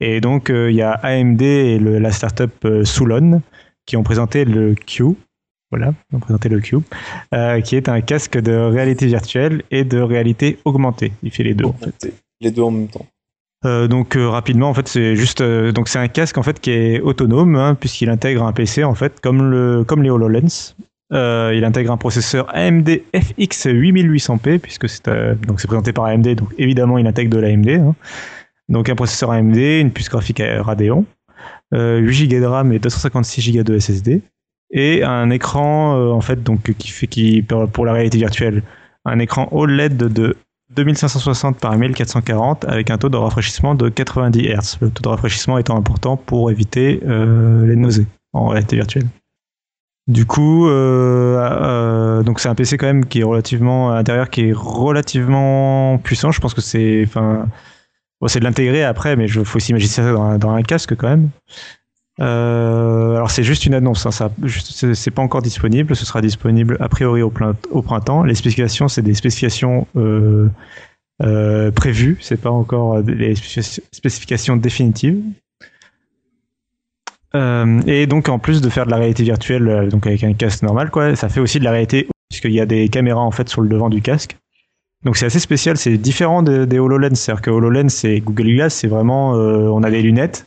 Et 0.00 0.20
donc 0.20 0.50
euh, 0.50 0.70
il 0.72 0.76
y 0.76 0.82
a 0.82 0.90
AMD 0.90 1.40
et 1.42 1.78
le- 1.78 2.00
la 2.00 2.10
startup 2.10 2.50
euh, 2.64 2.84
Soulon 2.84 3.40
qui 3.86 3.96
ont 3.96 4.02
présenté 4.02 4.44
le 4.44 4.74
Q. 4.74 5.04
Voilà, 5.70 5.94
ils 6.10 6.16
ont 6.16 6.20
présenté 6.20 6.48
le 6.50 6.60
Q, 6.60 6.76
euh, 7.34 7.60
qui 7.62 7.76
est 7.76 7.88
un 7.88 8.02
casque 8.02 8.38
de 8.38 8.52
réalité 8.52 9.06
virtuelle 9.06 9.62
et 9.70 9.84
de 9.84 9.98
réalité 9.98 10.58
augmentée. 10.66 11.12
Il 11.22 11.30
fait 11.30 11.44
les 11.44 11.54
deux. 11.54 11.64
en 11.64 11.72
fait. 11.72 12.12
Les 12.42 12.50
deux 12.50 12.62
en 12.62 12.70
même 12.70 12.88
temps. 12.88 13.06
Euh, 13.64 13.86
donc 13.86 14.16
euh, 14.16 14.28
rapidement, 14.28 14.68
en 14.68 14.74
fait, 14.74 14.88
c'est 14.88 15.14
juste 15.16 15.40
euh, 15.40 15.72
donc 15.72 15.88
c'est 15.88 15.98
un 15.98 16.08
casque 16.08 16.36
en 16.36 16.42
fait 16.42 16.60
qui 16.60 16.72
est 16.72 17.00
autonome 17.00 17.54
hein, 17.56 17.74
puisqu'il 17.78 18.10
intègre 18.10 18.42
un 18.42 18.52
PC 18.52 18.82
en 18.84 18.94
fait 18.94 19.20
comme 19.20 19.50
le 19.50 19.84
comme 19.84 20.02
les 20.02 20.10
Hololens. 20.10 20.74
Il 21.14 21.64
intègre 21.64 21.92
un 21.92 21.98
processeur 21.98 22.48
AMD 22.56 22.88
FX 23.14 23.66
8800P 23.66 24.58
puisque 24.58 24.88
c'est 24.88 25.06
donc 25.46 25.60
c'est 25.60 25.66
présenté 25.66 25.92
par 25.92 26.06
AMD 26.06 26.26
donc 26.34 26.48
évidemment 26.56 26.96
il 26.96 27.06
intègre 27.06 27.36
de 27.36 27.38
l'AMD. 27.38 27.68
hein. 27.68 27.94
Donc 28.70 28.88
un 28.88 28.94
processeur 28.94 29.30
AMD, 29.30 29.56
une 29.56 29.90
puce 29.90 30.08
graphique 30.08 30.42
Radeon, 30.42 31.04
8 31.72 32.28
Go 32.28 32.40
de 32.40 32.44
RAM 32.44 32.72
et 32.72 32.78
256 32.78 33.52
Go 33.52 33.62
de 33.62 33.78
SSD 33.78 34.22
et 34.72 35.04
un 35.04 35.30
écran 35.30 35.96
euh, 35.96 36.10
en 36.10 36.20
fait 36.20 36.42
donc 36.42 36.72
qui 36.76 36.88
fait 36.88 37.06
qui 37.06 37.42
pour 37.42 37.84
la 37.84 37.92
réalité 37.92 38.18
virtuelle 38.18 38.62
un 39.04 39.18
écran 39.18 39.48
OLED 39.52 39.96
de 39.96 40.36
2560 40.74 41.58
par 41.58 41.76
1440 41.76 42.64
avec 42.64 42.90
un 42.90 42.98
taux 42.98 43.10
de 43.10 43.16
rafraîchissement 43.16 43.74
de 43.74 43.88
90 43.88 44.40
Hz. 44.40 44.78
Le 44.80 44.90
taux 44.90 45.02
de 45.02 45.08
rafraîchissement 45.08 45.58
étant 45.58 45.76
important 45.76 46.16
pour 46.16 46.50
éviter 46.50 47.00
euh, 47.04 47.66
les 47.66 47.76
nausées 47.76 48.06
en 48.32 48.48
réalité 48.48 48.76
virtuelle. 48.76 49.06
Du 50.08 50.26
coup, 50.26 50.66
euh, 50.66 51.36
euh, 51.38 52.22
donc 52.22 52.40
c'est 52.40 52.48
un 52.48 52.54
PC 52.54 52.76
quand 52.76 52.86
même 52.86 53.04
qui 53.04 53.20
est 53.20 53.24
relativement 53.24 54.02
qui 54.30 54.48
est 54.48 54.52
relativement 54.52 55.98
puissant. 55.98 56.32
Je 56.32 56.40
pense 56.40 56.54
que 56.54 56.60
c'est, 56.60 57.06
c'est 58.28 58.38
de 58.38 58.44
l'intégrer 58.44 58.84
après, 58.84 59.16
mais 59.16 59.26
il 59.26 59.44
faut 59.44 59.58
s'imaginer 59.58 59.90
ça 59.90 60.12
dans 60.38 60.50
un, 60.50 60.62
casque 60.62 60.94
quand 60.96 61.08
même. 61.08 61.30
Euh, 62.20 63.16
alors 63.16 63.30
c'est 63.30 63.42
juste 63.42 63.64
une 63.64 63.74
annonce, 63.74 64.06
hein, 64.06 64.30
c'est 64.94 65.10
pas 65.10 65.22
encore 65.22 65.42
disponible. 65.42 65.96
Ce 65.96 66.04
sera 66.04 66.20
disponible 66.20 66.76
a 66.80 66.88
priori 66.88 67.22
au, 67.22 67.30
printemps. 67.30 68.22
Les 68.22 68.34
spécifications, 68.34 68.88
c'est 68.88 69.02
des 69.02 69.14
spécifications 69.14 69.86
euh, 69.96 70.48
euh, 71.22 71.70
prévues, 71.70 72.18
c'est 72.20 72.40
pas 72.40 72.50
encore 72.50 72.98
les 73.00 73.34
spécifi- 73.34 73.82
spécifications 73.92 74.56
définitives. 74.56 75.20
Et 77.34 78.06
donc 78.06 78.28
en 78.28 78.38
plus 78.38 78.60
de 78.60 78.68
faire 78.68 78.84
de 78.84 78.90
la 78.90 78.98
réalité 78.98 79.22
virtuelle, 79.22 79.88
donc 79.90 80.06
avec 80.06 80.22
un 80.22 80.34
casque 80.34 80.62
normal, 80.62 80.90
quoi, 80.90 81.16
ça 81.16 81.30
fait 81.30 81.40
aussi 81.40 81.58
de 81.58 81.64
la 81.64 81.70
réalité 81.70 82.06
puisqu'il 82.28 82.52
y 82.52 82.60
a 82.60 82.66
des 82.66 82.88
caméras 82.88 83.20
en 83.20 83.30
fait 83.30 83.48
sur 83.48 83.62
le 83.62 83.68
devant 83.68 83.88
du 83.88 84.02
casque. 84.02 84.36
Donc 85.04 85.16
c'est 85.16 85.26
assez 85.26 85.40
spécial, 85.40 85.76
c'est 85.76 85.96
différent 85.98 86.42
de- 86.42 86.64
des 86.64 86.78
HoloLens. 86.78 87.14
C'est-à-dire 87.14 87.42
que 87.42 87.50
HoloLens 87.50 87.88
et 88.04 88.20
Google 88.20 88.54
Glass, 88.54 88.74
c'est 88.74 88.88
vraiment, 88.88 89.34
euh, 89.36 89.68
on 89.68 89.82
a 89.82 89.90
des 89.90 90.02
lunettes 90.02 90.46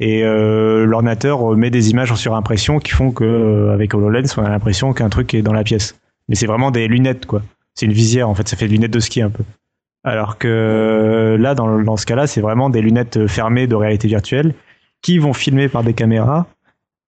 Et 0.00 0.22
euh, 0.22 0.84
l'ordinateur 0.86 1.56
met 1.56 1.70
des 1.70 1.90
images 1.90 2.12
en 2.12 2.16
surimpression 2.16 2.78
qui 2.78 2.92
font 2.92 3.10
que 3.10 3.24
euh, 3.24 3.72
avec 3.72 3.94
HoloLens, 3.94 4.32
on 4.36 4.44
a 4.44 4.48
l'impression 4.48 4.92
qu'un 4.92 5.08
truc 5.08 5.34
est 5.34 5.42
dans 5.42 5.52
la 5.52 5.64
pièce. 5.64 5.98
Mais 6.28 6.36
c'est 6.36 6.46
vraiment 6.46 6.70
des 6.70 6.86
lunettes, 6.86 7.26
quoi. 7.26 7.42
C'est 7.74 7.86
une 7.86 7.92
visière, 7.92 8.28
en 8.28 8.34
fait. 8.34 8.46
Ça 8.46 8.56
fait 8.56 8.68
des 8.68 8.74
lunettes 8.74 8.92
de 8.92 9.00
ski 9.00 9.22
un 9.22 9.30
peu. 9.30 9.42
Alors 10.04 10.38
que 10.38 11.36
là, 11.40 11.56
dans, 11.56 11.80
dans 11.82 11.96
ce 11.96 12.06
cas-là, 12.06 12.28
c'est 12.28 12.40
vraiment 12.40 12.70
des 12.70 12.80
lunettes 12.80 13.26
fermées 13.26 13.66
de 13.66 13.74
réalité 13.74 14.06
virtuelle 14.06 14.54
qui 15.02 15.18
vont 15.18 15.32
filmer 15.32 15.68
par 15.68 15.82
des 15.82 15.94
caméras 15.94 16.46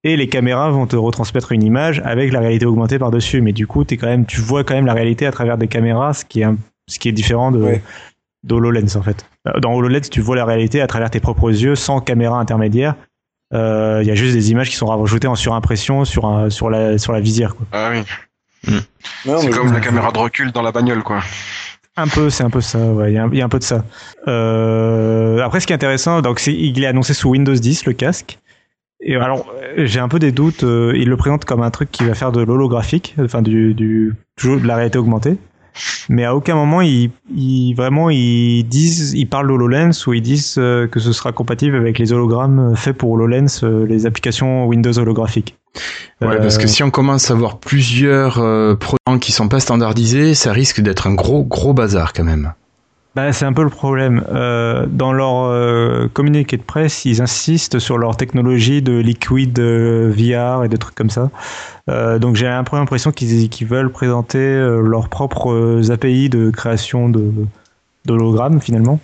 et 0.03 0.17
les 0.17 0.29
caméras 0.29 0.71
vont 0.71 0.87
te 0.89 0.97
retransmettre 0.97 1.53
une 1.53 1.63
image 1.63 2.01
avec 2.05 2.33
la 2.33 2.41
réalité 2.41 2.67
augmentée 2.67 2.99
par-dessus. 2.99 3.41
Mais 3.41 3.53
du 3.53 3.69
coup, 3.69 3.85
quand 3.85 4.07
même, 4.09 4.27
tu 4.27 4.41
vois 4.41 4.65
quand 4.65 4.75
même 4.75 4.87
la 4.87 4.95
réalité 4.95 5.27
à 5.27 5.31
travers 5.31 5.59
des 5.59 5.69
caméras, 5.69 6.13
ce 6.15 6.25
qui 6.25 6.41
est, 6.41 6.45
un- 6.45 6.57
ce 6.91 6.99
qui 6.99 7.09
est 7.09 7.13
différent 7.13 7.51
de, 7.53 7.63
Ouais. 7.63 7.83
d'HoloLens 8.45 8.97
en 8.97 9.03
fait. 9.03 9.27
Dans 9.61 9.73
HoloLens, 9.73 10.09
tu 10.11 10.21
vois 10.21 10.37
la 10.37 10.45
réalité 10.45 10.81
à 10.83 10.87
travers 10.87 11.11
tes 11.11 11.21
propres 11.21 11.51
yeux, 11.51 11.75
sans 11.75 12.01
caméra 12.01 12.39
intermédiaire. 12.39 12.95
Euh, 13.55 14.01
Il 14.03 14.09
y 14.09 14.11
a 14.11 14.15
juste 14.15 14.35
des 14.35 14.51
images 14.51 14.69
qui 14.71 14.77
sont 14.77 14.87
rajoutées 14.87 15.27
en 15.29 15.35
surimpression 15.35 16.05
sur, 16.05 16.27
un, 16.27 16.51
sur, 16.51 16.71
la, 16.71 16.99
sur 16.99 17.13
la 17.13 17.21
visière. 17.21 17.55
Quoi. 17.57 17.67
Ah 17.73 17.91
oui. 17.93 18.03
Non, 19.27 19.39
C'est 19.39 19.51
comme 19.51 19.73
la 19.73 19.81
caméra 19.81 20.13
de 20.13 20.19
recul 20.19 20.53
dans 20.53 20.63
la 20.63 20.71
bagnole, 20.73 21.03
quoi. 21.03 21.21
Un 21.97 22.07
peu, 22.07 22.31
c'est 22.31 22.45
un 22.45 22.51
peu 22.51 22.61
ça. 22.61 22.79
ouais, 22.79 23.11
Il 23.13 23.15
y, 23.15 23.19
a 23.19 23.25
un- 23.25 23.31
il 23.33 23.39
y 23.39 23.43
a 23.43 23.45
un 23.45 23.49
peu 23.49 23.59
de 23.59 23.65
ça. 23.65 23.85
Euh, 24.29 25.41
après, 25.43 25.61
ce 25.61 25.67
qui 25.67 25.73
est 25.73 25.77
intéressant, 25.77 26.21
donc 26.23 26.45
il 26.47 26.83
est 26.83 26.87
annoncé 26.87 27.15
sous 27.15 27.31
Windows 27.31 27.55
10 27.55 27.87
le 27.87 27.93
casque. 27.93 28.39
Et 29.03 29.17
alors, 29.17 29.47
j'ai 29.77 29.99
un 29.99 30.09
peu 30.09 30.19
des 30.19 30.31
doutes. 30.33 30.63
euh, 30.63 30.93
il 30.95 31.09
le 31.09 31.17
présente 31.17 31.45
comme 31.47 31.63
un 31.63 31.71
truc 31.71 31.91
qui 31.91 32.05
va 32.05 32.15
faire 32.15 32.33
de 32.33 32.43
l'holographique, 32.43 33.15
enfin 33.19 33.41
du, 33.43 33.73
du 33.75 34.15
toujours 34.37 34.61
de 34.61 34.67
la 34.67 34.77
réalité 34.77 34.99
augmentée. 34.99 35.39
Mais 36.09 36.25
à 36.25 36.35
aucun 36.35 36.55
moment, 36.55 36.81
ils, 36.81 37.11
ils- 37.35 37.75
vraiment, 37.75 38.11
ils 38.11 38.65
disent, 38.65 39.15
ils 39.15 39.27
parlent 39.27 39.49
d'HoloLens 39.49 40.07
ou 40.07 40.13
ils 40.13 40.23
disent 40.23 40.57
euh, 40.59 40.87
que 40.87 41.01
ce 41.01 41.13
sera 41.13 41.33
compatible 41.33 41.77
avec 41.77 41.99
les 41.99 42.13
hologrammes 42.13 42.75
faits 42.77 42.97
pour 42.97 43.11
HoloLens, 43.13 43.61
euh, 43.63 43.87
les 43.87 44.07
applications 44.07 44.67
Windows 44.67 44.99
holographiques. 44.99 45.57
Ouais, 46.21 46.37
parce 46.39 46.59
que 46.59 46.65
Euh, 46.65 46.67
si 46.67 46.83
on 46.83 46.91
commence 46.91 47.31
à 47.31 47.35
avoir 47.35 47.59
plusieurs 47.59 48.39
euh, 48.41 48.75
produits 48.75 49.21
qui 49.21 49.33
sont 49.33 49.49
pas 49.49 49.61
standardisés, 49.61 50.35
ça 50.35 50.53
risque 50.53 50.81
d'être 50.81 51.07
un 51.07 51.15
gros 51.15 51.45
gros 51.45 51.73
bazar 51.73 52.13
quand 52.13 52.25
même. 52.25 52.53
Bah, 53.17 53.33
c'est 53.33 53.45
un 53.45 53.53
peu 53.53 53.65
le 53.65 53.71
problème. 53.71 54.25
Euh, 54.31 54.87
dans 54.87 55.13
leur 55.13 55.43
euh, 55.43 56.09
communiqué 56.13 56.57
de 56.57 56.63
presse, 56.63 57.05
ils 57.05 57.21
insistent 57.21 57.81
sur 57.81 57.99
leur 57.99 58.17
technologie 58.17 58.83
de 58.83 58.93
liquid 58.93 59.59
euh, 59.59 60.13
VR 60.17 60.65
et 60.65 60.69
de 60.69 60.77
trucs 60.77 60.95
comme 60.95 61.11
ça. 61.11 61.31
Euh, 61.89 62.21
donc 62.21 62.37
j'ai 62.37 62.47
un 62.47 62.63
peu 62.63 62.77
l'impression 62.77 63.11
qu'ils 63.11 63.67
veulent 63.67 63.91
présenter 63.91 64.39
leurs 64.39 65.09
propres 65.09 65.91
API 65.91 66.29
de 66.29 66.51
création 66.51 67.11
d'hologrammes 68.05 68.61
finalement. 68.61 69.01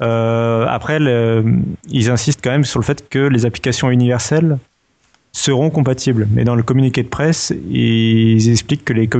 Après, 0.00 0.98
ils 1.88 2.10
insistent 2.10 2.40
quand 2.42 2.50
même 2.50 2.64
sur 2.64 2.80
le 2.80 2.84
fait 2.84 3.06
que 3.08 3.18
les 3.18 3.44
applications 3.44 3.90
universelles 3.90 4.58
seront 5.32 5.68
compatibles. 5.68 6.26
Mais 6.30 6.44
dans 6.44 6.54
le 6.54 6.62
communiqué 6.62 7.02
de 7.02 7.08
presse, 7.08 7.52
ils 7.70 8.50
expliquent 8.50 8.84
que 8.86 8.94
les, 8.94 9.10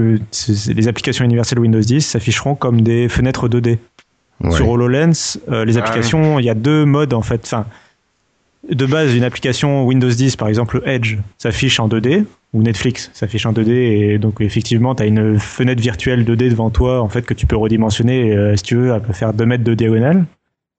les 0.74 0.88
applications 0.88 1.24
universelles 1.26 1.58
Windows 1.58 1.80
10 1.80 2.00
s'afficheront 2.00 2.54
comme 2.54 2.80
des 2.80 3.10
fenêtres 3.10 3.48
2D. 3.48 3.78
Ouais. 4.42 4.50
Sur 4.52 4.68
HoloLens, 4.68 5.38
euh, 5.50 5.64
les 5.64 5.78
Ah 5.78 5.80
applications, 5.80 6.38
il 6.38 6.44
y 6.44 6.50
a 6.50 6.54
deux 6.54 6.84
modes 6.84 7.14
en 7.14 7.22
fait. 7.22 7.40
Enfin, 7.44 7.64
de 8.70 8.84
base, 8.86 9.14
une 9.14 9.24
application 9.24 9.84
Windows 9.86 10.08
10, 10.10 10.36
par 10.36 10.48
exemple 10.48 10.82
Edge, 10.84 11.16
s'affiche 11.38 11.78
en 11.80 11.88
2D, 11.88 12.24
ou 12.52 12.62
Netflix 12.62 13.10
s'affiche 13.14 13.46
en 13.46 13.52
2D, 13.52 13.70
et 13.70 14.18
donc 14.18 14.40
effectivement, 14.40 14.94
tu 14.94 15.02
as 15.04 15.06
une 15.06 15.38
fenêtre 15.38 15.80
virtuelle 15.80 16.24
2D 16.24 16.50
devant 16.50 16.70
toi, 16.70 17.00
en 17.00 17.08
fait, 17.08 17.22
que 17.22 17.32
tu 17.34 17.46
peux 17.46 17.56
redimensionner, 17.56 18.36
euh, 18.36 18.56
si 18.56 18.62
tu 18.64 18.76
veux, 18.76 18.98
peut 19.00 19.12
faire 19.12 19.32
2 19.32 19.46
mètres 19.46 19.64
de 19.64 19.74
diagonale. 19.74 20.24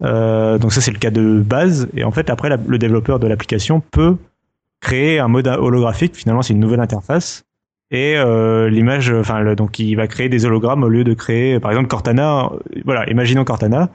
Euh, 0.03 0.57
donc 0.59 0.73
ça, 0.73 0.81
c'est 0.81 0.91
le 0.91 0.99
cas 0.99 1.09
de 1.11 1.39
base, 1.39 1.87
et 1.95 2.03
en 2.03 2.11
fait, 2.11 2.29
après, 2.29 2.49
la- 2.49 2.57
le 2.67 2.77
développeur 2.77 3.19
de 3.19 3.25
l'application 3.27 3.81
peut 3.91 4.17
créer 4.81 5.17
un 5.19 5.27
mode 5.29 5.47
holographique, 5.47 6.15
finalement, 6.15 6.41
c'est 6.43 6.53
une 6.53 6.59
nouvelle 6.59 6.81
interface, 6.81 7.45
et 7.91 8.15
euh, 8.17 8.69
l'image, 8.69 9.11
enfin, 9.11 9.39
le- 9.39 9.55
donc 9.55 9.79
il 9.79 9.95
va 9.95 10.07
créer 10.07 10.29
des 10.29 10.45
hologrammes 10.45 10.83
au 10.83 10.89
lieu 10.89 11.03
de 11.03 11.13
créer, 11.13 11.59
par 11.59 11.71
exemple, 11.71 11.87
Cortana. 11.87 12.45
euh, 12.53 12.79
Voilà, 12.85 13.09
imaginons 13.09 13.43
Cortana. 13.43 13.89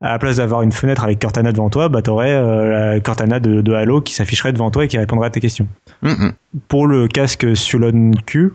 À 0.00 0.10
la 0.12 0.18
place 0.20 0.36
d'avoir 0.36 0.62
une 0.62 0.70
fenêtre 0.70 1.02
avec 1.02 1.18
Cortana 1.18 1.50
devant 1.50 1.70
toi, 1.70 1.88
bah 1.88 2.02
t'aurais 2.02 2.32
euh, 2.32 2.92
la 2.94 3.00
Cortana 3.00 3.40
de, 3.40 3.60
de 3.62 3.72
Halo 3.72 4.00
qui 4.00 4.14
s'afficherait 4.14 4.52
devant 4.52 4.70
toi 4.70 4.84
et 4.84 4.88
qui 4.88 4.96
répondrait 4.96 5.26
à 5.26 5.30
tes 5.30 5.40
questions. 5.40 5.66
Mhm. 6.02 6.32
Pour 6.68 6.86
le 6.86 7.08
casque 7.08 7.56
Sulon 7.56 8.12
Q, 8.24 8.52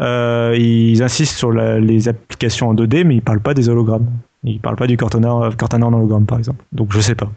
euh, 0.00 0.54
ils 0.58 1.02
insistent 1.02 1.36
sur 1.36 1.52
la- 1.52 1.78
les 1.78 2.08
applications 2.08 2.68
en 2.70 2.74
2D, 2.74 3.04
mais 3.04 3.16
ils 3.16 3.22
parlent 3.22 3.40
pas 3.40 3.52
des 3.52 3.68
hologrammes. 3.68 4.06
Ils 4.44 4.60
parlent 4.60 4.76
pas 4.76 4.86
du 4.86 4.96
Cortana, 4.96 5.50
Cortana 5.58 5.86
en 5.86 5.92
hologramme, 5.92 6.24
par 6.24 6.38
exemple. 6.38 6.64
Donc 6.72 6.92
je 6.92 7.00
sais 7.00 7.14
pas. 7.16 7.30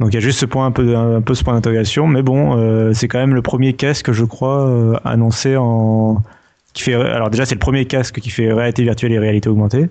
Donc 0.00 0.08
il 0.12 0.14
y 0.14 0.16
a 0.16 0.20
juste 0.20 0.38
ce 0.38 0.46
point 0.46 0.64
un 0.64 0.70
peu, 0.70 0.96
un 0.96 1.20
peu 1.20 1.34
ce 1.34 1.44
point 1.44 1.52
d'interrogation, 1.52 2.06
mais 2.06 2.22
bon, 2.22 2.56
euh, 2.56 2.92
c'est 2.94 3.06
quand 3.06 3.18
même 3.18 3.34
le 3.34 3.42
premier 3.42 3.74
casque, 3.74 4.12
je 4.12 4.24
crois, 4.24 4.66
euh, 4.66 4.96
annoncé 5.04 5.56
en 5.58 6.22
qui 6.72 6.82
fait. 6.82 6.94
Alors 6.94 7.28
déjà, 7.28 7.44
c'est 7.44 7.54
le 7.54 7.60
premier 7.60 7.84
casque 7.84 8.18
qui 8.18 8.30
fait 8.30 8.50
réalité 8.50 8.82
virtuelle 8.82 9.12
et 9.12 9.18
réalité 9.18 9.50
augmentée. 9.50 9.90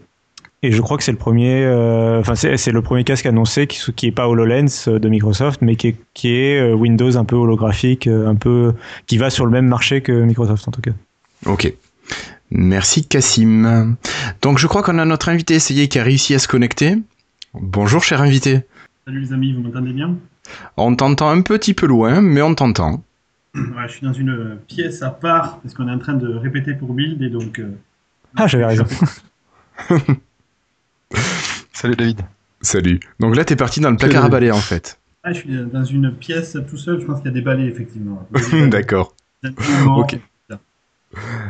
Et 0.64 0.72
je 0.72 0.82
crois 0.82 0.98
que 0.98 1.04
c'est 1.04 1.12
le 1.12 1.18
premier, 1.18 1.64
euh, 1.64 2.22
c'est 2.34 2.72
le 2.72 2.82
premier 2.82 3.04
casque 3.04 3.28
annoncé 3.28 3.68
qui 3.68 3.80
qui 3.94 4.08
est 4.08 4.12
pas 4.12 4.28
HoloLens 4.28 4.88
de 4.88 5.10
Microsoft, 5.10 5.62
mais 5.62 5.76
qui 5.76 5.90
est, 5.90 5.96
qui 6.16 6.34
est 6.34 6.74
Windows 6.74 7.16
un 7.16 7.24
peu 7.24 7.36
holographique, 7.36 8.08
un 8.08 8.36
peu 8.36 8.74
qui 9.06 9.18
va 9.18 9.30
sur 9.30 9.46
le 9.46 9.52
même 9.52 9.68
marché 9.68 10.02
que 10.02 10.12
Microsoft 10.12 10.68
en 10.68 10.72
tout 10.72 10.82
cas. 10.82 10.92
Ok. 11.46 11.72
Merci 12.52 13.06
Cassim. 13.06 13.96
Donc 14.42 14.58
je 14.58 14.66
crois 14.66 14.82
qu'on 14.82 14.98
a 14.98 15.06
notre 15.06 15.30
invité 15.30 15.54
essayé 15.54 15.88
qui 15.88 16.00
a 16.00 16.04
réussi 16.04 16.34
à 16.34 16.40
se 16.40 16.48
connecter. 16.48 16.98
Bonjour 17.54 18.04
cher 18.04 18.22
invité. 18.22 18.62
Salut 19.10 19.22
les 19.22 19.34
amis, 19.34 19.54
vous 19.54 19.62
m'entendez 19.62 19.92
bien? 19.92 20.18
On 20.78 20.96
t'entend 20.96 21.32
un 21.32 21.42
petit 21.42 21.74
peu 21.74 21.88
loin, 21.88 22.22
mais 22.22 22.44
on 22.44 22.54
t'entend. 22.54 23.04
Ouais, 23.56 23.88
Je 23.88 23.94
suis 23.94 24.06
dans 24.06 24.14
une 24.14 24.60
pièce 24.68 25.02
à 25.02 25.10
part 25.10 25.62
parce 25.62 25.74
qu'on 25.74 25.88
est 25.88 25.92
en 25.92 25.98
train 25.98 26.14
de 26.14 26.32
répéter 26.32 26.76
pour 26.76 26.94
Build 26.94 27.20
et 27.24 27.32
donc. 27.32 27.58
euh, 27.58 27.72
Ah 28.36 28.46
j'avais 28.46 28.68
raison. 28.68 28.86
Salut 31.74 31.96
David. 31.96 32.22
Salut. 32.62 33.00
Donc 33.20 33.36
là 33.36 33.44
t'es 33.46 33.56
parti 33.56 33.80
dans 33.80 33.90
le 33.90 33.98
placard 33.98 34.26
à 34.26 34.30
balai 34.30 34.52
en 34.52 34.58
fait. 34.58 35.00
Ah, 35.24 35.34
je 35.34 35.40
suis 35.40 35.50
dans 35.50 35.84
une 35.84 36.14
pièce 36.14 36.56
tout 36.70 36.78
seul, 36.78 37.02
je 37.02 37.06
pense 37.08 37.18
qu'il 37.22 37.30
y 37.30 37.32
a 37.32 37.34
des 37.34 37.42
balais 37.42 37.66
effectivement. 37.66 38.28
D'accord. 38.70 39.16
D'accord. 39.42 39.98
Ok. 39.98 40.20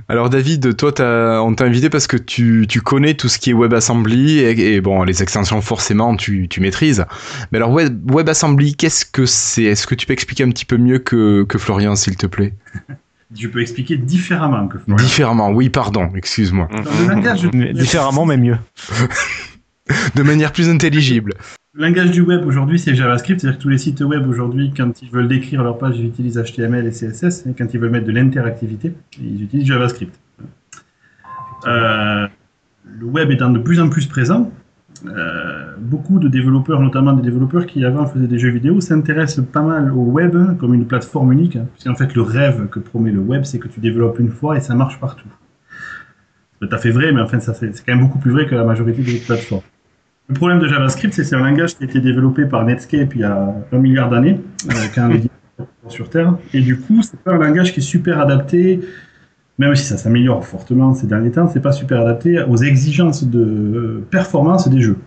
Alors 0.08 0.30
David, 0.30 0.76
toi 0.78 0.92
t'as- 0.94 1.42
on 1.42 1.54
t'a 1.54 1.66
invité 1.66 1.90
parce 1.90 2.08
que 2.08 2.16
tu, 2.18 2.66
tu 2.70 2.80
connais 2.82 3.14
tout 3.16 3.28
ce 3.28 3.38
qui 3.38 3.50
est 3.50 3.54
WebAssembly 3.54 4.40
et, 4.40 4.76
et 4.76 4.82
bon 4.82 5.04
les 5.04 5.22
extensions 5.22 5.62
forcément 5.62 6.16
tu, 6.16 6.48
tu 6.48 6.62
maîtrises. 6.62 7.06
Mais 7.52 7.58
alors 7.58 7.72
Web, 7.72 8.10
WebAssembly, 8.10 8.76
qu'est-ce 8.76 9.06
que 9.06 9.26
c'est? 9.26 9.64
Est-ce 9.64 9.86
que 9.86 9.96
tu 9.96 10.06
peux 10.08 10.14
expliquer 10.14 10.44
un 10.44 10.50
petit 10.50 10.66
peu 10.66 10.78
mieux 10.78 11.00
que, 11.00 11.44
que 11.44 11.58
Florian 11.58 11.96
s'il 11.96 12.16
te 12.16 12.26
plaît? 12.26 12.54
Je 13.38 13.48
peux 13.48 13.62
expliquer 13.62 13.98
différemment 13.98 14.68
que 14.68 14.80
Florian. 14.80 15.06
Différemment, 15.06 15.50
oui 15.52 15.70
pardon, 15.70 16.10
excuse-moi. 16.16 16.68
Différemment 17.74 18.26
mais 18.26 18.38
mieux. 18.38 18.58
De 20.16 20.22
manière 20.24 20.52
plus 20.54 20.70
intelligible. 20.70 21.34
Le 21.80 21.86
langage 21.86 22.12
du 22.12 22.22
web 22.22 22.46
aujourd'hui, 22.46 22.78
c'est 22.78 22.94
JavaScript. 22.94 23.40
C'est-à-dire 23.40 23.58
que 23.58 23.64
tous 23.64 23.70
les 23.70 23.78
sites 23.78 24.02
web 24.02 24.28
aujourd'hui, 24.28 24.74
quand 24.76 25.02
ils 25.02 25.10
veulent 25.10 25.30
décrire 25.30 25.64
leur 25.64 25.78
page, 25.78 25.98
ils 25.98 26.08
utilisent 26.08 26.38
HTML 26.38 26.86
et 26.86 26.92
CSS. 26.92 27.46
Et 27.48 27.54
quand 27.58 27.74
ils 27.74 27.80
veulent 27.80 27.90
mettre 27.90 28.06
de 28.06 28.12
l'interactivité, 28.12 28.94
ils 29.18 29.44
utilisent 29.44 29.68
JavaScript. 29.68 30.14
Euh, 31.68 32.28
le 32.84 33.06
web 33.06 33.32
étant 33.32 33.50
de 33.50 33.60
plus 33.60 33.80
en 33.80 33.88
plus 33.88 34.08
présent, 34.08 34.52
euh, 35.06 35.74
beaucoup 35.80 36.20
de 36.20 36.28
développeurs, 36.28 36.82
notamment 36.82 37.14
des 37.14 37.22
développeurs 37.22 37.66
qui 37.66 37.86
avant 37.86 38.06
faisaient 38.08 38.28
des 38.28 38.40
jeux 38.40 38.50
vidéo, 38.50 38.82
s'intéressent 38.82 39.46
pas 39.46 39.62
mal 39.62 39.94
au 39.94 40.04
web 40.04 40.36
comme 40.58 40.74
une 40.74 40.86
plateforme 40.86 41.32
unique. 41.32 41.56
hein. 41.56 41.68
Qu'en 41.82 41.96
fait, 41.96 42.14
le 42.14 42.24
rêve 42.24 42.68
que 42.68 42.80
promet 42.80 43.12
le 43.12 43.22
web, 43.22 43.46
c'est 43.46 43.60
que 43.60 43.70
tu 43.70 43.80
développes 43.80 44.20
une 44.20 44.32
fois 44.32 44.58
et 44.58 44.60
ça 44.60 44.76
marche 44.76 45.00
partout. 45.00 45.30
C'est 46.60 46.68
tout 46.68 46.76
à 46.76 46.78
fait 46.78 46.92
vrai, 46.92 47.14
mais 47.14 47.22
enfin, 47.22 47.40
ça, 47.40 47.54
c'est 47.54 47.74
c'est 47.74 47.86
quand 47.86 47.96
même 47.96 48.06
beaucoup 48.06 48.20
plus 48.20 48.32
vrai 48.32 48.48
que 48.48 48.56
la 48.56 48.66
majorité 48.66 49.02
des 49.02 49.20
plateformes. 49.20 49.62
Le 50.30 50.36
problème 50.36 50.60
de 50.60 50.68
JavaScript, 50.68 51.12
c'est 51.12 51.24
que 51.24 51.28
c'est 51.28 51.36
un 51.36 51.44
langage 51.44 51.76
qui 51.76 51.84
a 51.84 51.86
été 51.88 52.00
développé 52.00 52.46
par 52.46 52.64
Netscape 52.64 53.16
il 53.16 53.22
y 53.22 53.24
a 53.24 53.52
un 53.72 53.78
milliard 53.80 54.10
d'années, 54.10 54.40
euh, 54.70 54.74
dinosaures 54.74 55.12
étaient 55.16 55.30
sur 55.88 56.10
Terre. 56.12 56.38
Et 56.54 56.62
du 56.62 56.80
coup, 56.80 57.02
c'est 57.02 57.20
pas 57.20 57.34
un 57.34 57.40
langage 57.40 57.74
qui 57.74 57.80
est 57.80 57.84
super 57.84 58.20
adapté, 58.20 58.80
même 59.58 59.74
si 59.74 59.86
ça 59.86 59.98
s'améliore 59.98 60.46
fortement 60.46 60.94
ces 60.94 61.08
derniers 61.08 61.32
temps, 61.32 61.50
c'est 61.50 61.62
pas 61.62 61.72
super 61.72 62.02
adapté 62.02 62.44
aux 62.44 62.58
exigences 62.58 63.24
de 63.24 64.04
performance 64.12 64.68
des 64.70 64.82
jeux. 64.82 64.98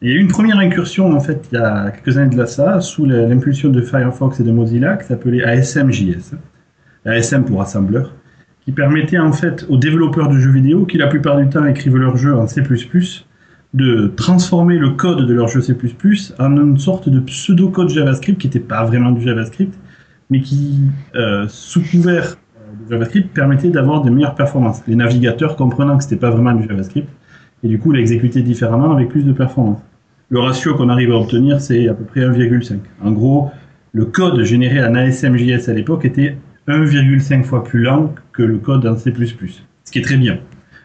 Il 0.00 0.08
y 0.08 0.12
a 0.12 0.16
eu 0.16 0.20
une 0.20 0.28
première 0.28 0.58
incursion, 0.58 1.12
en 1.12 1.20
fait, 1.20 1.46
il 1.52 1.56
y 1.56 1.58
a 1.58 1.90
quelques 1.90 2.16
années 2.16 2.34
de 2.34 2.38
là, 2.38 2.46
ça, 2.46 2.80
sous 2.80 3.04
l'impulsion 3.04 3.68
de 3.68 3.82
Firefox 3.82 4.40
et 4.40 4.42
de 4.42 4.50
Mozilla, 4.50 4.96
qui 4.96 5.06
s'appelait 5.06 5.44
ASM.js. 5.44 6.34
ASM 7.04 7.44
pour 7.44 7.60
assembleur, 7.60 8.14
qui 8.64 8.72
permettait 8.72 9.18
en 9.18 9.32
fait 9.32 9.66
aux 9.68 9.76
développeurs 9.76 10.28
de 10.28 10.38
jeux 10.38 10.50
vidéo, 10.50 10.86
qui 10.86 10.96
la 10.96 11.08
plupart 11.08 11.36
du 11.36 11.48
temps 11.50 11.66
écrivent 11.66 11.98
leurs 11.98 12.16
jeux 12.16 12.34
en 12.34 12.46
C++, 12.46 12.62
de 13.74 14.12
transformer 14.16 14.76
le 14.76 14.90
code 14.90 15.26
de 15.26 15.32
leur 15.32 15.48
jeu 15.48 15.60
C++ 15.60 15.74
en 16.38 16.56
une 16.56 16.78
sorte 16.78 17.08
de 17.08 17.20
pseudo-code 17.20 17.88
JavaScript 17.88 18.40
qui 18.40 18.46
n'était 18.46 18.60
pas 18.60 18.84
vraiment 18.84 19.12
du 19.12 19.22
JavaScript, 19.22 19.74
mais 20.30 20.40
qui, 20.40 20.80
euh, 21.14 21.46
sous 21.48 21.82
couvert 21.82 22.36
euh, 22.56 22.84
de 22.84 22.90
JavaScript, 22.90 23.32
permettait 23.32 23.70
d'avoir 23.70 24.02
de 24.02 24.10
meilleures 24.10 24.34
performances. 24.34 24.82
Les 24.86 24.96
navigateurs 24.96 25.56
comprenant 25.56 25.96
que 25.96 26.04
c'était 26.04 26.16
pas 26.16 26.30
vraiment 26.30 26.52
du 26.52 26.68
JavaScript, 26.68 27.08
et 27.62 27.68
du 27.68 27.78
coup 27.78 27.92
l'exécutaient 27.92 28.42
différemment 28.42 28.92
avec 28.92 29.08
plus 29.08 29.22
de 29.22 29.32
performance. 29.32 29.78
le 30.28 30.40
ratio 30.40 30.74
qu'on 30.74 30.88
arrive 30.88 31.12
à 31.12 31.16
obtenir, 31.16 31.60
c'est 31.60 31.88
à 31.88 31.94
peu 31.94 32.04
près 32.04 32.20
1,5. 32.20 32.78
En 33.02 33.12
gros, 33.12 33.50
le 33.92 34.06
code 34.06 34.42
généré 34.44 34.84
en 34.84 34.94
ASMJS 34.94 35.68
à 35.68 35.72
l'époque 35.72 36.04
était 36.04 36.36
1,5 36.68 37.44
fois 37.44 37.64
plus 37.64 37.82
lent 37.82 38.14
que 38.32 38.42
le 38.42 38.58
code 38.58 38.86
en 38.86 38.96
C++, 38.96 39.12
ce 39.14 39.92
qui 39.92 39.98
est 39.98 40.02
très 40.02 40.16
bien. 40.16 40.38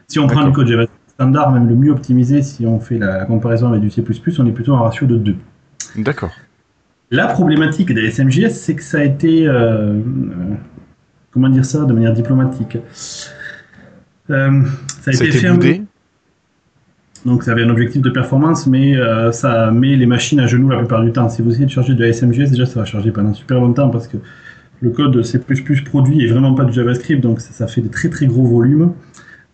Si 0.07 0.19
on 0.19 0.27
prend 0.27 0.45
le 0.45 0.51
code 0.51 0.67
JavaScript 0.67 0.96
standard, 1.18 1.51
même 1.51 1.68
le 1.68 1.76
mieux 1.76 1.91
optimisé, 1.91 2.43
si 2.43 2.68
on 2.68 2.80
fait 2.80 2.99
la 2.99 3.26
comparaison 3.26 3.70
avec 3.70 3.82
du 3.82 3.89
C++, 3.89 4.03
on 4.38 4.45
est 4.45 4.51
plutôt 4.51 4.76
à 4.76 4.78
un 4.78 4.82
ratio 4.82 5.07
de 5.07 5.18
2. 5.18 5.36
D'accord. 5.97 6.30
La 7.09 7.26
problématique 7.26 7.91
des 7.91 8.11
SMJS, 8.11 8.51
c'est 8.51 8.76
que 8.76 8.84
ça 8.84 8.99
a 8.99 9.03
été, 9.03 9.47
euh, 9.47 9.55
euh, 9.55 10.01
comment 11.32 11.49
dire 11.49 11.65
ça 11.65 11.86
de 11.86 11.93
manière 11.93 12.13
diplomatique, 12.13 12.78
Euh, 14.30 14.61
ça 15.01 15.11
a 15.11 15.13
Ça 15.13 15.24
été 15.24 15.30
été 15.30 15.38
fait 15.38 15.47
un 15.47 15.57
donc 17.26 17.43
ça 17.43 17.51
avait 17.51 17.63
un 17.63 17.70
objectif 17.70 18.01
de 18.01 18.09
performance, 18.09 18.68
mais 18.68 18.95
ça 19.32 19.72
met 19.72 19.95
les 19.95 20.05
machines 20.05 20.39
à 20.39 20.47
genoux 20.47 20.70
la 20.70 20.78
plupart 20.78 21.01
du 21.03 21.11
temps. 21.11 21.28
Si 21.30 21.41
vous 21.41 21.49
essayez 21.49 21.65
de 21.65 21.72
charger 21.72 21.93
de 21.93 22.03
la 22.03 22.13
SMJS, 22.13 22.51
déjà 22.51 22.65
ça 22.65 22.80
va 22.80 22.86
charger 22.86 23.11
pendant 23.11 23.34
super 23.34 23.59
longtemps 23.59 23.89
parce 23.89 24.07
que 24.07 24.18
le 24.82 24.91
code 24.91 25.24
C++ 25.24 25.39
produit 25.84 26.24
est 26.24 26.28
vraiment 26.28 26.53
pas 26.53 26.63
du 26.63 26.74
JavaScript, 26.74 27.22
donc 27.22 27.41
ça, 27.41 27.51
ça 27.51 27.68
fait 27.68 27.82
de 27.82 27.88
très 27.88 28.09
très 28.09 28.28
gros 28.28 28.45
volumes. 28.45 28.93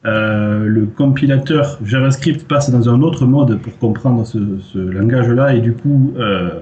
Euh, 0.05 0.65
le 0.65 0.85
compilateur 0.85 1.79
JavaScript 1.83 2.45
passe 2.45 2.69
dans 2.69 2.89
un 2.89 3.01
autre 3.01 3.25
mode 3.25 3.61
pour 3.61 3.77
comprendre 3.77 4.25
ce, 4.25 4.77
langage-là 4.77 5.53
et 5.53 5.61
du 5.61 5.73
coup 5.73 6.13
euh, 6.17 6.59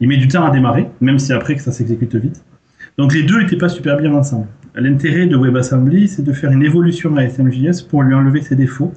il 0.00 0.08
met 0.08 0.18
du 0.18 0.28
temps 0.28 0.44
à 0.44 0.50
démarrer, 0.50 0.90
même 1.00 1.18
si 1.18 1.32
après 1.32 1.56
que 1.56 1.62
ça 1.62 1.72
s'exécute 1.72 2.14
vite. 2.16 2.44
Donc 2.98 3.14
les 3.14 3.22
deux 3.22 3.40
n'étaient 3.40 3.56
pas 3.56 3.70
super 3.70 3.96
bien 3.96 4.12
ensemble. 4.12 4.46
L'intérêt 4.74 5.26
de 5.26 5.36
WebAssembly, 5.36 6.08
c'est 6.08 6.22
de 6.22 6.32
faire 6.32 6.50
une 6.50 6.62
évolution 6.62 7.16
à 7.16 7.26
SMJS 7.28 7.82
pour 7.88 8.02
lui 8.02 8.14
enlever 8.14 8.42
ses 8.42 8.56
défauts 8.56 8.92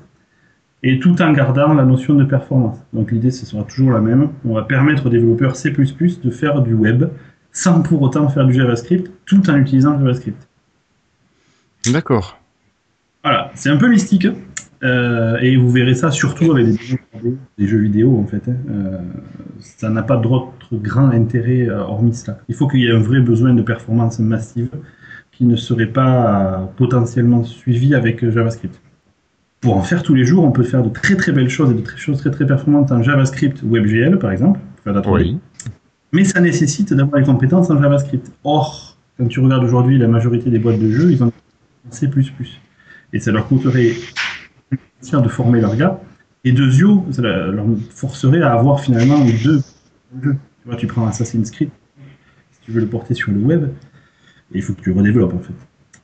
et 0.83 0.99
tout 0.99 1.21
en 1.21 1.31
gardant 1.31 1.73
la 1.73 1.85
notion 1.85 2.15
de 2.15 2.23
performance. 2.23 2.77
Donc 2.93 3.11
l'idée, 3.11 3.31
ce 3.31 3.45
sera 3.45 3.63
toujours 3.63 3.91
la 3.91 4.01
même. 4.01 4.29
On 4.43 4.53
va 4.53 4.63
permettre 4.63 5.05
aux 5.05 5.09
développeurs 5.09 5.55
C++ 5.55 5.71
de 5.71 6.29
faire 6.29 6.61
du 6.61 6.73
web 6.73 7.05
sans 7.51 7.81
pour 7.81 8.01
autant 8.01 8.27
faire 8.29 8.45
du 8.45 8.53
JavaScript, 8.53 9.09
tout 9.25 9.49
en 9.49 9.55
utilisant 9.55 9.97
JavaScript. 9.97 10.47
D'accord. 11.91 12.39
Voilà, 13.27 13.51
c'est 13.55 13.69
un 13.69 13.75
peu 13.75 13.89
mystique. 13.89 14.25
euh, 14.83 15.37
et 15.41 15.57
vous 15.57 15.69
verrez 15.69 15.95
ça 15.95 16.11
surtout 16.11 16.49
avec 16.53 16.65
des, 16.67 16.77
des 17.57 17.67
jeux 17.67 17.79
vidéo, 17.79 18.17
en 18.17 18.25
fait. 18.25 18.41
hein. 18.47 18.55
Euh, 18.69 18.99
ça 19.59 19.89
n'a 19.89 20.01
pas 20.01 20.15
d'autre 20.15 20.53
grand 20.71 21.09
intérêt 21.09 21.67
euh, 21.67 21.81
hormis 21.81 22.13
cela. 22.13 22.37
Il 22.47 22.55
faut 22.55 22.69
qu'il 22.69 22.79
y 22.79 22.87
ait 22.87 22.91
un 22.95 22.99
vrai 22.99 23.19
besoin 23.19 23.53
de 23.53 23.61
performance 23.61 24.19
massive 24.19 24.69
qui 25.33 25.43
ne 25.43 25.57
serait 25.57 25.87
pas 25.87 26.71
potentiellement 26.77 27.43
suivi 27.43 27.93
avec 27.95 28.27
JavaScript. 28.29 28.79
Pour 29.59 29.75
en 29.75 29.81
faire 29.81 30.03
tous 30.03 30.13
les 30.13 30.23
jours, 30.23 30.45
on 30.45 30.51
peut 30.53 30.63
faire 30.63 30.81
de 30.83 30.89
très 30.89 31.17
très 31.17 31.33
belles 31.33 31.49
choses 31.49 31.71
et 31.71 31.73
de 31.73 31.81
très, 31.81 31.97
choses 31.97 32.19
très 32.19 32.31
très 32.31 32.47
performantes 32.47 32.93
en 32.93 33.03
JavaScript 33.03 33.61
WebGL, 33.61 34.19
par 34.19 34.31
exemple. 34.31 34.59
pour 34.75 34.83
faire 34.85 34.93
de 34.93 34.99
la 34.99 35.03
3D. 35.05 35.21
Oui. 35.23 35.37
Mais 36.13 36.23
ça 36.23 36.39
nécessite 36.39 36.93
d'avoir 36.93 37.19
les 37.19 37.25
compétences 37.25 37.69
en 37.69 37.81
JavaScript. 37.81 38.31
Or, 38.45 38.95
quand 39.17 39.27
tu 39.27 39.41
regardes 39.41 39.65
aujourd'hui 39.65 39.97
la 39.97 40.07
majorité 40.07 40.49
des 40.49 40.59
boîtes 40.59 40.79
de 40.79 40.89
jeux, 40.89 41.11
ils 41.11 41.21
ont 41.21 41.31
C++. 41.89 42.09
Et 43.13 43.19
ça 43.19 43.31
leur 43.31 43.47
coûterait 43.47 43.93
cher 45.03 45.21
de 45.21 45.29
former 45.29 45.61
leurs 45.61 45.75
gars. 45.75 45.99
Et 46.43 46.51
de 46.51 46.69
Zio, 46.69 47.05
ça 47.11 47.21
leur 47.21 47.65
forcerait 47.89 48.41
à 48.41 48.53
avoir 48.53 48.79
finalement 48.79 49.19
deux 49.19 49.31
jeux. 49.31 49.61
Tu 50.21 50.29
vois, 50.65 50.75
tu 50.75 50.87
prends 50.87 51.07
Assassin's 51.07 51.51
Creed, 51.51 51.69
si 52.51 52.59
tu 52.61 52.71
veux 52.71 52.81
le 52.81 52.87
porter 52.87 53.13
sur 53.13 53.31
le 53.31 53.39
web, 53.39 53.69
et 54.53 54.57
il 54.57 54.61
faut 54.61 54.73
que 54.73 54.81
tu 54.81 54.91
redéveloppes 54.91 55.33
en 55.33 55.39
fait. 55.39 55.53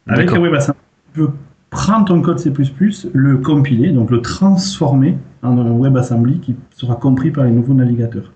Avec 0.07 0.31
le 0.31 0.39
WebAssembly, 0.39 0.81
tu 1.13 1.19
peux 1.19 1.29
prendre 1.69 2.05
ton 2.05 2.21
code 2.21 2.39
C++, 2.39 2.51
le 3.13 3.37
compiler, 3.37 3.91
donc 3.91 4.11
le 4.11 4.21
transformer 4.21 5.17
en 5.41 5.57
un 5.57 5.79
WebAssembly 5.79 6.39
qui 6.39 6.55
sera 6.75 6.95
compris 6.95 7.31
par 7.31 7.45
les 7.45 7.51
nouveaux 7.51 7.73
navigateurs. 7.73 8.33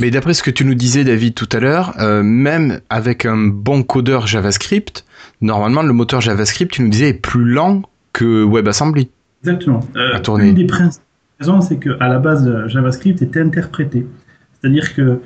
Mais 0.00 0.10
d'après 0.10 0.34
ce 0.34 0.42
que 0.42 0.50
tu 0.50 0.64
nous 0.64 0.74
disais, 0.74 1.04
David, 1.04 1.34
tout 1.34 1.48
à 1.52 1.60
l'heure, 1.60 1.94
euh, 1.98 2.22
même 2.22 2.80
avec 2.90 3.24
un 3.24 3.36
bon 3.36 3.82
codeur 3.82 4.26
JavaScript, 4.26 5.04
normalement, 5.40 5.82
le 5.82 5.92
moteur 5.92 6.20
JavaScript, 6.20 6.72
tu 6.72 6.82
nous 6.82 6.90
disais, 6.90 7.08
est 7.10 7.14
plus 7.14 7.44
lent 7.44 7.82
que 8.12 8.44
WebAssembly. 8.44 9.10
Exactement. 9.42 9.80
Euh, 9.96 10.14
À 10.14 10.20
tourner. 10.20 10.48
Une 10.50 10.54
des 10.54 10.66
principales 10.66 11.06
raisons, 11.40 11.60
c'est 11.60 11.78
qu'à 11.78 12.08
la 12.08 12.18
base, 12.18 12.66
JavaScript 12.68 13.22
est 13.22 13.36
interprété. 13.36 14.06
C'est-à-dire 14.52 14.94
que 14.94 15.20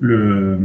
le... 0.00 0.58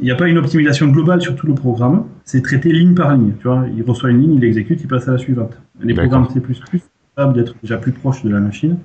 il 0.00 0.04
n'y 0.04 0.10
a 0.10 0.14
pas 0.14 0.28
une 0.28 0.38
optimisation 0.38 0.86
globale 0.88 1.20
sur 1.20 1.34
tout 1.34 1.46
le 1.46 1.54
programme, 1.54 2.04
c'est 2.24 2.42
traité 2.42 2.72
ligne 2.72 2.94
par 2.94 3.14
ligne. 3.16 3.32
Tu 3.40 3.48
vois, 3.48 3.64
il 3.76 3.82
reçoit 3.82 4.10
une 4.10 4.20
ligne, 4.22 4.34
il 4.34 4.40
l'exécute, 4.40 4.80
il 4.80 4.86
passe 4.88 5.08
à 5.08 5.12
la 5.12 5.18
suivante. 5.18 5.60
Les 5.80 5.94
programmes 5.94 6.28
C++ 6.28 6.40
sont 6.40 6.80
capables 7.16 7.34
d'être 7.34 7.54
déjà 7.62 7.76
plus 7.76 7.92
proches 7.92 8.22
de 8.22 8.30
la 8.30 8.40
machine 8.40 8.78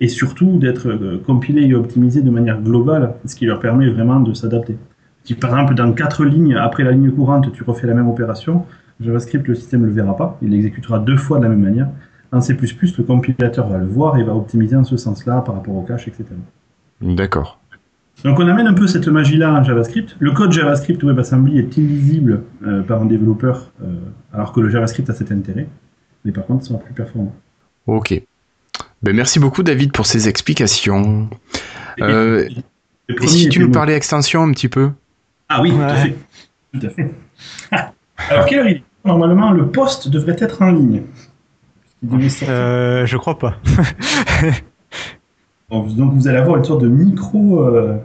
et 0.00 0.08
surtout 0.08 0.58
d'être 0.58 0.88
euh, 0.88 1.22
compilés 1.24 1.66
et 1.66 1.74
optimisés 1.74 2.22
de 2.22 2.30
manière 2.30 2.60
globale, 2.60 3.14
ce 3.26 3.36
qui 3.36 3.46
leur 3.46 3.60
permet 3.60 3.88
vraiment 3.88 4.20
de 4.20 4.34
s'adapter. 4.34 4.76
Si 5.22 5.34
par 5.34 5.50
exemple 5.50 5.74
dans 5.74 5.92
quatre 5.92 6.24
lignes 6.24 6.56
après 6.56 6.82
la 6.82 6.92
ligne 6.92 7.10
courante, 7.10 7.52
tu 7.52 7.62
refais 7.62 7.86
la 7.86 7.94
même 7.94 8.08
opération, 8.08 8.64
JavaScript, 9.00 9.46
le 9.46 9.54
système 9.54 9.82
ne 9.82 9.86
le 9.86 9.92
verra 9.92 10.16
pas, 10.16 10.38
il 10.42 10.50
l'exécutera 10.50 10.98
deux 10.98 11.16
fois 11.16 11.38
de 11.38 11.44
la 11.44 11.50
même 11.50 11.62
manière. 11.62 11.88
En 12.32 12.40
C++, 12.40 12.54
le 12.54 13.02
compilateur 13.04 13.68
va 13.68 13.78
le 13.78 13.86
voir 13.86 14.16
et 14.18 14.24
va 14.24 14.34
optimiser 14.34 14.74
en 14.76 14.84
ce 14.84 14.96
sens-là 14.96 15.40
par 15.42 15.54
rapport 15.54 15.76
au 15.76 15.82
cache, 15.82 16.08
etc. 16.08 16.24
D'accord. 17.00 17.60
Donc 18.22 18.38
on 18.38 18.48
amène 18.48 18.66
un 18.66 18.74
peu 18.74 18.86
cette 18.86 19.06
magie-là 19.06 19.52
en 19.52 19.62
JavaScript. 19.62 20.16
Le 20.18 20.32
code 20.32 20.52
JavaScript 20.52 21.02
WebAssembly 21.02 21.58
est 21.58 21.76
illisible 21.76 22.42
euh, 22.66 22.82
par 22.82 23.02
un 23.02 23.06
développeur, 23.06 23.70
euh, 23.82 23.86
alors 24.32 24.52
que 24.52 24.60
le 24.60 24.70
JavaScript 24.70 25.08
a 25.10 25.14
cet 25.14 25.30
intérêt. 25.32 25.68
Mais 26.24 26.32
par 26.32 26.46
contre, 26.46 26.64
il 26.64 26.68
sera 26.68 26.78
plus 26.78 26.94
performant. 26.94 27.34
Ok. 27.86 28.20
Ben, 29.02 29.14
merci 29.14 29.38
beaucoup, 29.38 29.62
David, 29.62 29.92
pour 29.92 30.06
ces 30.06 30.28
explications. 30.28 31.28
Euh, 32.00 32.48
et 33.08 33.14
premier 33.14 33.28
si 33.28 33.48
tu 33.48 33.58
nous 33.58 33.70
parlais 33.70 33.94
extension 33.94 34.42
un 34.42 34.52
petit 34.52 34.68
peu? 34.68 34.90
Ah 35.48 35.60
oui, 35.60 35.70
tout 35.70 35.80
à 35.82 35.94
fait. 35.94 36.16
Tout 36.72 36.86
à 36.86 36.90
fait. 36.90 37.14
alors 38.30 38.46
quelle 38.46 38.58
heure 38.60 38.68
il 38.68 38.76
est 38.76 38.82
Normalement, 39.04 39.50
le 39.50 39.66
poste 39.66 40.08
devrait 40.08 40.36
être 40.38 40.62
en 40.62 40.70
ligne. 40.70 41.02
Il 42.02 42.08
devait. 42.08 42.28
Euh, 42.48 43.04
je 43.04 43.16
crois 43.18 43.38
pas. 43.38 43.56
Donc 45.70 46.14
vous 46.14 46.28
allez 46.28 46.38
avoir 46.38 46.56
une 46.56 46.64
sorte 46.64 46.82
de 46.82 46.88
micro. 46.88 47.60
euh, 47.60 47.96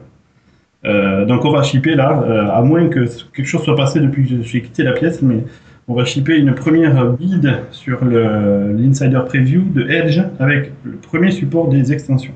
euh, 0.85 1.25
donc 1.25 1.43
on 1.43 1.51
va 1.51 1.61
shipper 1.61 1.95
là, 1.95 2.23
euh, 2.23 2.49
à 2.49 2.61
moins 2.61 2.87
que 2.87 3.05
quelque 3.33 3.45
chose 3.45 3.63
soit 3.63 3.75
passé 3.75 3.99
depuis 3.99 4.27
que 4.27 4.41
j'ai 4.41 4.61
quitté 4.61 4.83
la 4.83 4.93
pièce, 4.93 5.21
mais 5.21 5.43
on 5.87 5.93
va 5.93 6.05
shipper 6.05 6.37
une 6.37 6.55
première 6.55 7.11
build 7.11 7.63
sur 7.71 8.05
l'insider 8.05 9.19
preview 9.25 9.61
de 9.61 9.87
Edge 9.89 10.21
avec 10.39 10.71
le 10.83 10.93
premier 10.93 11.31
support 11.31 11.67
des 11.67 11.91
extensions. 11.91 12.33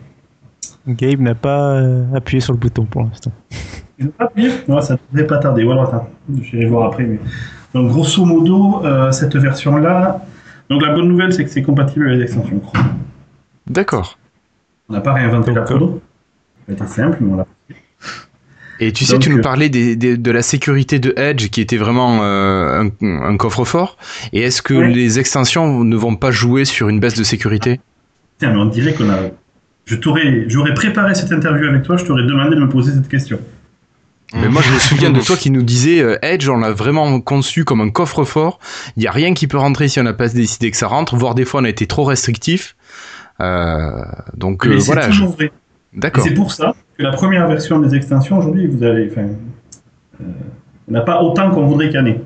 Gabe 0.88 1.22
n'a 1.22 1.36
pas 1.36 1.82
appuyé 2.14 2.42
sur 2.42 2.52
le 2.52 2.60
bouton 2.60 2.86
pour 2.86 3.04
l'instant. 3.04 3.32
Ils 3.98 4.08
ont 4.08 4.12
pas 4.12 4.26
appuyé? 4.26 4.50
Ouais, 4.68 4.82
ça 4.82 4.96
ne 4.96 5.00
devrait 5.14 5.28
pas 5.28 5.38
tarder. 5.38 5.64
Voilà, 5.64 5.84
attends, 5.84 6.10
j'irai 6.42 6.66
voir 6.66 6.88
après. 6.88 7.04
Mais... 7.04 7.20
Donc 7.74 7.90
grosso 7.90 8.24
modo, 8.26 8.86
euh, 8.86 9.12
cette 9.12 9.36
version-là. 9.36 10.22
Donc 10.70 10.82
la 10.82 10.94
bonne 10.94 11.08
nouvelle, 11.08 11.34
c'est 11.34 11.44
que 11.44 11.50
c'est 11.50 11.64
compatible 11.64 12.06
avec 12.08 12.18
les 12.20 12.24
extensions 12.26 12.60
Chrome. 12.60 12.88
D'accord. 13.68 14.18
On 14.90 14.94
n'a 14.94 15.02
pas 15.02 15.14
réinventé 15.14 15.52
la 15.54 15.66
photo. 15.66 16.02
Été 16.70 16.86
simple, 16.86 17.18
mais 17.22 17.34
on 17.34 17.38
l'a 17.38 17.46
Et 18.80 18.92
tu 18.94 19.06
sais, 19.06 19.14
Donc, 19.14 19.24
tu 19.24 19.30
nous 19.30 19.40
euh, 19.40 19.42
parlais 19.42 19.70
des, 19.70 19.96
des- 19.96 20.18
de 20.18 20.32
la 20.32 20.42
sécurité 20.42 21.00
de 21.00 21.14
Edge 21.18 21.50
qui 21.50 21.62
était 21.62 21.78
vraiment 21.78 22.20
euh, 22.24 22.84
un, 23.02 23.22
un 23.24 23.38
coffre-fort. 23.38 23.98
Et 24.34 24.42
est-ce 24.42 24.62
que 24.62 24.74
les 24.74 25.20
extensions 25.20 25.84
ne 25.84 25.96
vont 25.96 26.16
pas 26.16 26.32
jouer 26.32 26.66
sur 26.66 26.90
une 26.90 27.00
baisse 27.00 27.16
de 27.18 27.24
sécurité? 27.24 27.80
Tiens, 28.40 28.52
mais 28.52 28.60
on 28.60 28.66
dirait 28.66 28.94
qu'on 28.94 29.10
a. 29.10 29.18
Je 29.86 29.96
t'aurais, 29.96 30.46
j'aurais 30.48 30.74
préparé 30.74 31.14
cette 31.16 31.32
interview 31.32 31.68
avec 31.68 31.84
toi, 31.84 31.98
je 31.98 32.06
t'aurais 32.06 32.24
demandé 32.24 32.56
de 32.56 32.62
me 32.62 32.70
poser 32.70 32.94
cette 32.94 33.10
question. 33.10 33.40
Mais 34.34 34.50
moi, 34.50 34.62
je 34.62 34.74
me 34.74 34.80
souviens 34.80 35.12
de 35.12 35.20
toi 35.26 35.38
qui 35.38 35.52
nous 35.52 35.62
disais 35.64 36.02
euh, 36.02 36.18
Edge, 36.24 36.50
on 36.50 36.58
l'a 36.58 36.72
vraiment 36.72 37.22
conçu 37.22 37.66
comme 37.66 37.82
un 37.82 37.90
coffre-fort. 37.90 38.60
Il 38.98 39.02
n'y 39.02 39.08
a 39.08 39.12
rien 39.12 39.34
qui 39.34 39.48
peut 39.48 39.58
rentrer 39.58 39.88
si 39.88 40.00
on 40.00 40.04
n'a 40.04 40.14
pas 40.14 40.28
décidé 40.30 40.72
que 40.72 40.78
ça 40.78 40.88
rentre. 40.88 41.16
Voire 41.16 41.36
des 41.36 41.46
fois, 41.46 41.62
on 41.62 41.66
a 41.66 41.70
été 41.70 41.86
trop 41.88 42.04
restrictif. 42.04 42.76
Euh, 43.42 43.90
donc 44.36 44.66
Mais 44.66 44.74
euh, 44.76 44.80
c'est 44.80 44.86
voilà. 44.88 45.02
je- 45.10 45.10
toujours 45.20 45.34
vrai. 45.34 45.46
Et 45.96 46.00
D'accord. 46.00 46.24
c'est 46.24 46.34
pour 46.34 46.52
ça 46.52 46.74
que 46.98 47.04
la 47.04 47.12
première 47.12 47.48
version 47.48 47.80
des 47.80 47.96
extensions 47.96 48.38
aujourd'hui, 48.40 48.68
vous 48.68 48.84
avez, 48.84 49.08
enfin, 49.12 49.28
euh, 50.22 50.24
on 50.88 50.92
n'a 50.92 51.02
pas 51.02 51.22
autant 51.22 51.52
qu'on 51.52 51.66
voudrait 51.68 51.90
qu'il 51.90 51.98
y 52.00 52.02
en 52.02 52.06
ait. 52.08 52.22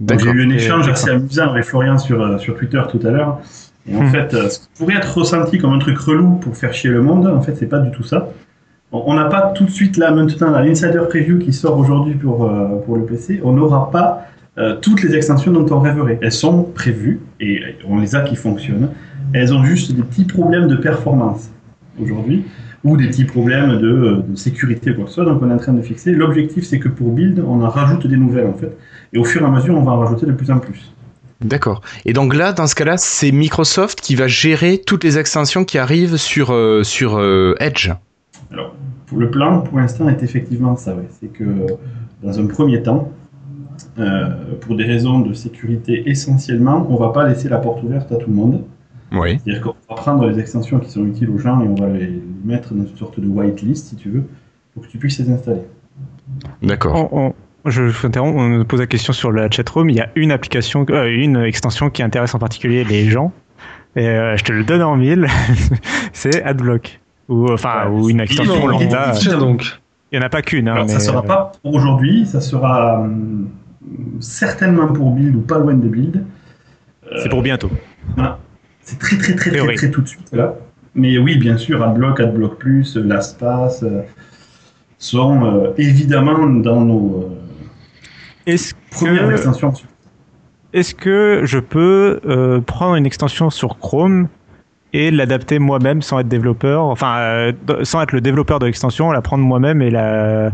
Donc, 0.00 0.20
J'ai 0.20 0.28
eu 0.30 0.44
un 0.44 0.50
échange 0.50 0.88
assez 0.88 1.08
amusant 1.10 1.50
avec 1.50 1.64
Florian 1.64 1.96
sur, 1.98 2.20
euh, 2.20 2.38
sur 2.38 2.56
Twitter 2.56 2.82
tout 2.90 3.00
à 3.06 3.10
l'heure. 3.10 3.38
Et 3.88 3.96
en 3.96 4.02
Hmm. 4.02 4.10
fait, 4.10 4.34
euh, 4.34 4.48
ce 4.50 4.58
qui 4.58 4.66
pourrait 4.78 4.96
être 4.96 5.16
ressenti 5.16 5.58
comme 5.58 5.72
un 5.72 5.78
truc 5.78 5.96
relou 5.98 6.32
pour 6.36 6.56
faire 6.56 6.74
chier 6.74 6.90
le 6.90 7.00
monde, 7.02 7.26
en 7.28 7.40
fait, 7.40 7.54
c'est 7.56 7.68
pas 7.68 7.78
du 7.78 7.90
tout 7.92 8.02
ça. 8.02 8.28
On 9.06 9.14
n'a 9.14 9.26
pas 9.26 9.52
tout 9.54 9.64
de 9.64 9.70
suite 9.70 9.96
là 9.96 10.10
maintenant 10.10 10.50
l'insider 10.50 11.00
preview 11.08 11.38
qui 11.38 11.52
sort 11.52 11.76
aujourd'hui 11.78 12.14
pour, 12.14 12.44
euh, 12.44 12.76
pour 12.84 12.96
le 12.96 13.04
PC, 13.04 13.40
on 13.44 13.52
n'aura 13.52 13.90
pas 13.90 14.26
euh, 14.58 14.76
toutes 14.80 15.02
les 15.02 15.14
extensions 15.14 15.52
dont 15.52 15.66
on 15.74 15.80
rêverait. 15.80 16.18
Elles 16.22 16.32
sont 16.32 16.62
prévues 16.62 17.20
et 17.40 17.60
on 17.88 17.98
les 17.98 18.14
a 18.14 18.20
qui 18.20 18.36
fonctionnent. 18.36 18.90
Elles 19.32 19.52
ont 19.52 19.64
juste 19.64 19.92
des 19.92 20.02
petits 20.02 20.24
problèmes 20.24 20.68
de 20.68 20.76
performance 20.76 21.50
aujourd'hui 22.00 22.44
ou 22.84 22.96
des 22.96 23.08
petits 23.08 23.24
problèmes 23.24 23.78
de, 23.78 23.88
euh, 23.88 24.22
de 24.26 24.36
sécurité 24.36 24.94
quoi 24.94 25.04
que 25.04 25.10
ce 25.10 25.16
soit. 25.16 25.24
Donc 25.24 25.42
on 25.42 25.50
est 25.50 25.54
en 25.54 25.58
train 25.58 25.72
de 25.74 25.82
fixer. 25.82 26.12
L'objectif 26.12 26.64
c'est 26.64 26.78
que 26.78 26.88
pour 26.88 27.10
build, 27.10 27.42
on 27.46 27.62
en 27.62 27.68
rajoute 27.68 28.06
des 28.06 28.16
nouvelles 28.16 28.46
en 28.46 28.54
fait. 28.54 28.76
Et 29.12 29.18
au 29.18 29.24
fur 29.24 29.42
et 29.42 29.44
à 29.44 29.50
mesure, 29.50 29.76
on 29.76 29.82
va 29.82 29.92
en 29.92 29.98
rajouter 29.98 30.26
de 30.26 30.32
plus 30.32 30.50
en 30.50 30.58
plus. 30.58 30.92
D'accord. 31.42 31.82
Et 32.06 32.14
donc 32.14 32.34
là, 32.34 32.54
dans 32.54 32.66
ce 32.66 32.74
cas-là, 32.74 32.96
c'est 32.96 33.30
Microsoft 33.30 34.00
qui 34.00 34.14
va 34.14 34.26
gérer 34.26 34.80
toutes 34.84 35.04
les 35.04 35.18
extensions 35.18 35.64
qui 35.64 35.76
arrivent 35.76 36.16
sur, 36.16 36.54
sur 36.82 37.20
Edge. 37.60 37.90
Alors, 38.52 38.74
pour 39.06 39.18
le 39.18 39.30
plan, 39.30 39.60
pour 39.60 39.78
l'instant, 39.78 40.08
est 40.08 40.22
effectivement 40.22 40.76
ça. 40.76 40.94
ouais. 40.94 41.06
C'est 41.10 41.28
que, 41.28 41.44
dans 42.22 42.38
un 42.38 42.46
premier 42.46 42.82
temps, 42.82 43.10
euh, 43.98 44.28
pour 44.60 44.76
des 44.76 44.84
raisons 44.84 45.20
de 45.20 45.32
sécurité 45.34 46.08
essentiellement, 46.08 46.86
on 46.90 46.96
va 46.96 47.10
pas 47.10 47.28
laisser 47.28 47.48
la 47.48 47.58
porte 47.58 47.82
ouverte 47.82 48.10
à 48.12 48.16
tout 48.16 48.30
le 48.30 48.36
monde. 48.36 48.64
Oui. 49.12 49.38
C'est-à-dire 49.44 49.62
qu'on 49.62 49.74
va 49.88 49.94
prendre 49.96 50.26
les 50.26 50.38
extensions 50.38 50.78
qui 50.80 50.90
sont 50.90 51.06
utiles 51.06 51.30
aux 51.30 51.38
gens 51.38 51.60
et 51.62 51.68
on 51.68 51.74
va 51.74 51.88
les 51.88 52.20
mettre 52.44 52.74
dans 52.74 52.84
une 52.84 52.96
sorte 52.96 53.20
de 53.20 53.26
whitelist, 53.26 53.88
si 53.88 53.96
tu 53.96 54.10
veux, 54.10 54.24
pour 54.74 54.82
que 54.84 54.88
tu 54.88 54.98
puisses 54.98 55.18
les 55.18 55.30
installer. 55.30 55.62
D'accord. 56.62 57.12
On- 57.12 57.26
on- 57.28 57.34
je 57.70 57.90
t'interromps, 58.00 58.36
on 58.38 58.64
pose 58.64 58.80
la 58.80 58.86
question 58.86 59.12
sur 59.12 59.32
la 59.32 59.50
chatroom. 59.50 59.90
Il 59.90 59.96
y 59.96 60.00
a 60.00 60.10
une 60.16 60.30
application, 60.32 60.84
euh, 60.90 61.06
une 61.08 61.36
extension 61.36 61.90
qui 61.90 62.02
intéresse 62.02 62.34
en 62.34 62.38
particulier 62.38 62.84
les 62.84 63.04
gens. 63.08 63.32
Et 63.96 64.06
euh, 64.08 64.36
je 64.36 64.44
te 64.44 64.52
le 64.52 64.62
donne 64.64 64.82
en 64.82 64.96
mille. 64.96 65.26
c'est 66.12 66.42
AdBlock. 66.42 67.00
Ou, 67.28 67.50
enfin, 67.52 67.88
Ouais, 67.88 68.00
ou 68.00 68.10
une 68.10 68.20
extension 68.20 68.60
non, 68.60 68.66
lambda. 68.68 69.12
donc. 69.38 69.80
Il 70.12 70.18
n'y 70.18 70.24
en 70.24 70.26
a 70.26 70.30
pas 70.30 70.42
qu'une. 70.42 70.68
Hein, 70.68 70.74
Alors, 70.74 70.88
ça 70.88 70.94
mais, 70.94 71.00
sera 71.00 71.18
euh, 71.18 71.22
pas 71.22 71.52
pour 71.62 71.74
aujourd'hui, 71.74 72.26
ça 72.26 72.40
sera 72.40 73.00
hum, 73.00 73.48
certainement 74.20 74.86
pour 74.92 75.10
build 75.10 75.34
ou 75.34 75.40
pas 75.40 75.58
loin 75.58 75.74
de 75.74 75.88
build. 75.88 76.24
C'est 77.22 77.28
pour 77.28 77.42
bientôt. 77.42 77.70
C'est 78.82 78.98
très 78.98 79.16
très 79.18 79.34
très 79.34 79.50
très, 79.50 79.74
très 79.74 79.90
tout 79.90 80.00
de 80.02 80.08
suite 80.08 80.28
là. 80.32 80.54
Mais 80.94 81.18
oui, 81.18 81.36
bien 81.36 81.56
sûr, 81.58 81.82
AdBlock, 81.82 82.20
AdBlock 82.20 82.56
Plus, 82.58 82.96
LastPass 82.96 83.82
euh, 83.82 84.02
sont 84.98 85.44
euh, 85.44 85.72
évidemment 85.76 86.46
dans 86.46 86.80
nos 86.80 87.22
euh, 87.22 88.50
Est-ce 88.52 88.74
premières 88.92 89.26
que, 89.28 89.32
extensions. 89.32 89.72
est-ce 90.72 90.94
que 90.94 91.42
je 91.44 91.58
peux 91.58 92.20
euh, 92.26 92.60
prendre 92.60 92.94
une 92.94 93.06
extension 93.06 93.50
sur 93.50 93.78
Chrome 93.78 94.28
et 94.96 95.10
l'adapter 95.10 95.58
moi-même 95.58 96.00
sans 96.00 96.20
être 96.20 96.28
développeur, 96.28 96.84
enfin 96.84 97.18
euh, 97.18 97.52
sans 97.82 98.02
être 98.02 98.12
le 98.12 98.20
développeur 98.20 98.58
de 98.58 98.66
l'extension, 98.66 99.10
la 99.10 99.20
prendre 99.20 99.44
moi-même 99.44 99.82
et 99.82 99.90
la 99.90 100.52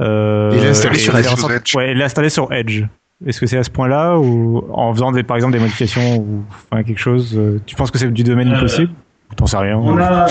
euh, 0.00 0.52
Et 0.52 0.60
l'installer 0.60 0.98
sur 0.98 1.16
Edge. 1.16 1.74
Ouais, 1.74 1.94
l'installer 1.94 2.28
sur. 2.28 2.48
Est-ce 2.52 3.40
que 3.40 3.46
c'est 3.46 3.58
à 3.58 3.62
ce 3.62 3.70
point-là 3.70 4.18
ou 4.18 4.64
en 4.72 4.92
faisant 4.92 5.12
des, 5.12 5.22
par 5.22 5.36
exemple 5.36 5.52
des 5.52 5.60
modifications 5.60 6.18
ou 6.18 6.42
enfin, 6.70 6.82
quelque 6.82 6.98
chose 6.98 7.36
euh, 7.36 7.60
Tu 7.66 7.76
penses 7.76 7.90
que 7.90 7.98
c'est 7.98 8.10
du 8.10 8.24
domaine 8.24 8.52
Euh, 8.52 8.60
possible 8.60 8.90
T'en 9.36 9.46
sais 9.46 9.56
rien. 9.56 9.78
On 9.78 9.98
a 9.98 10.26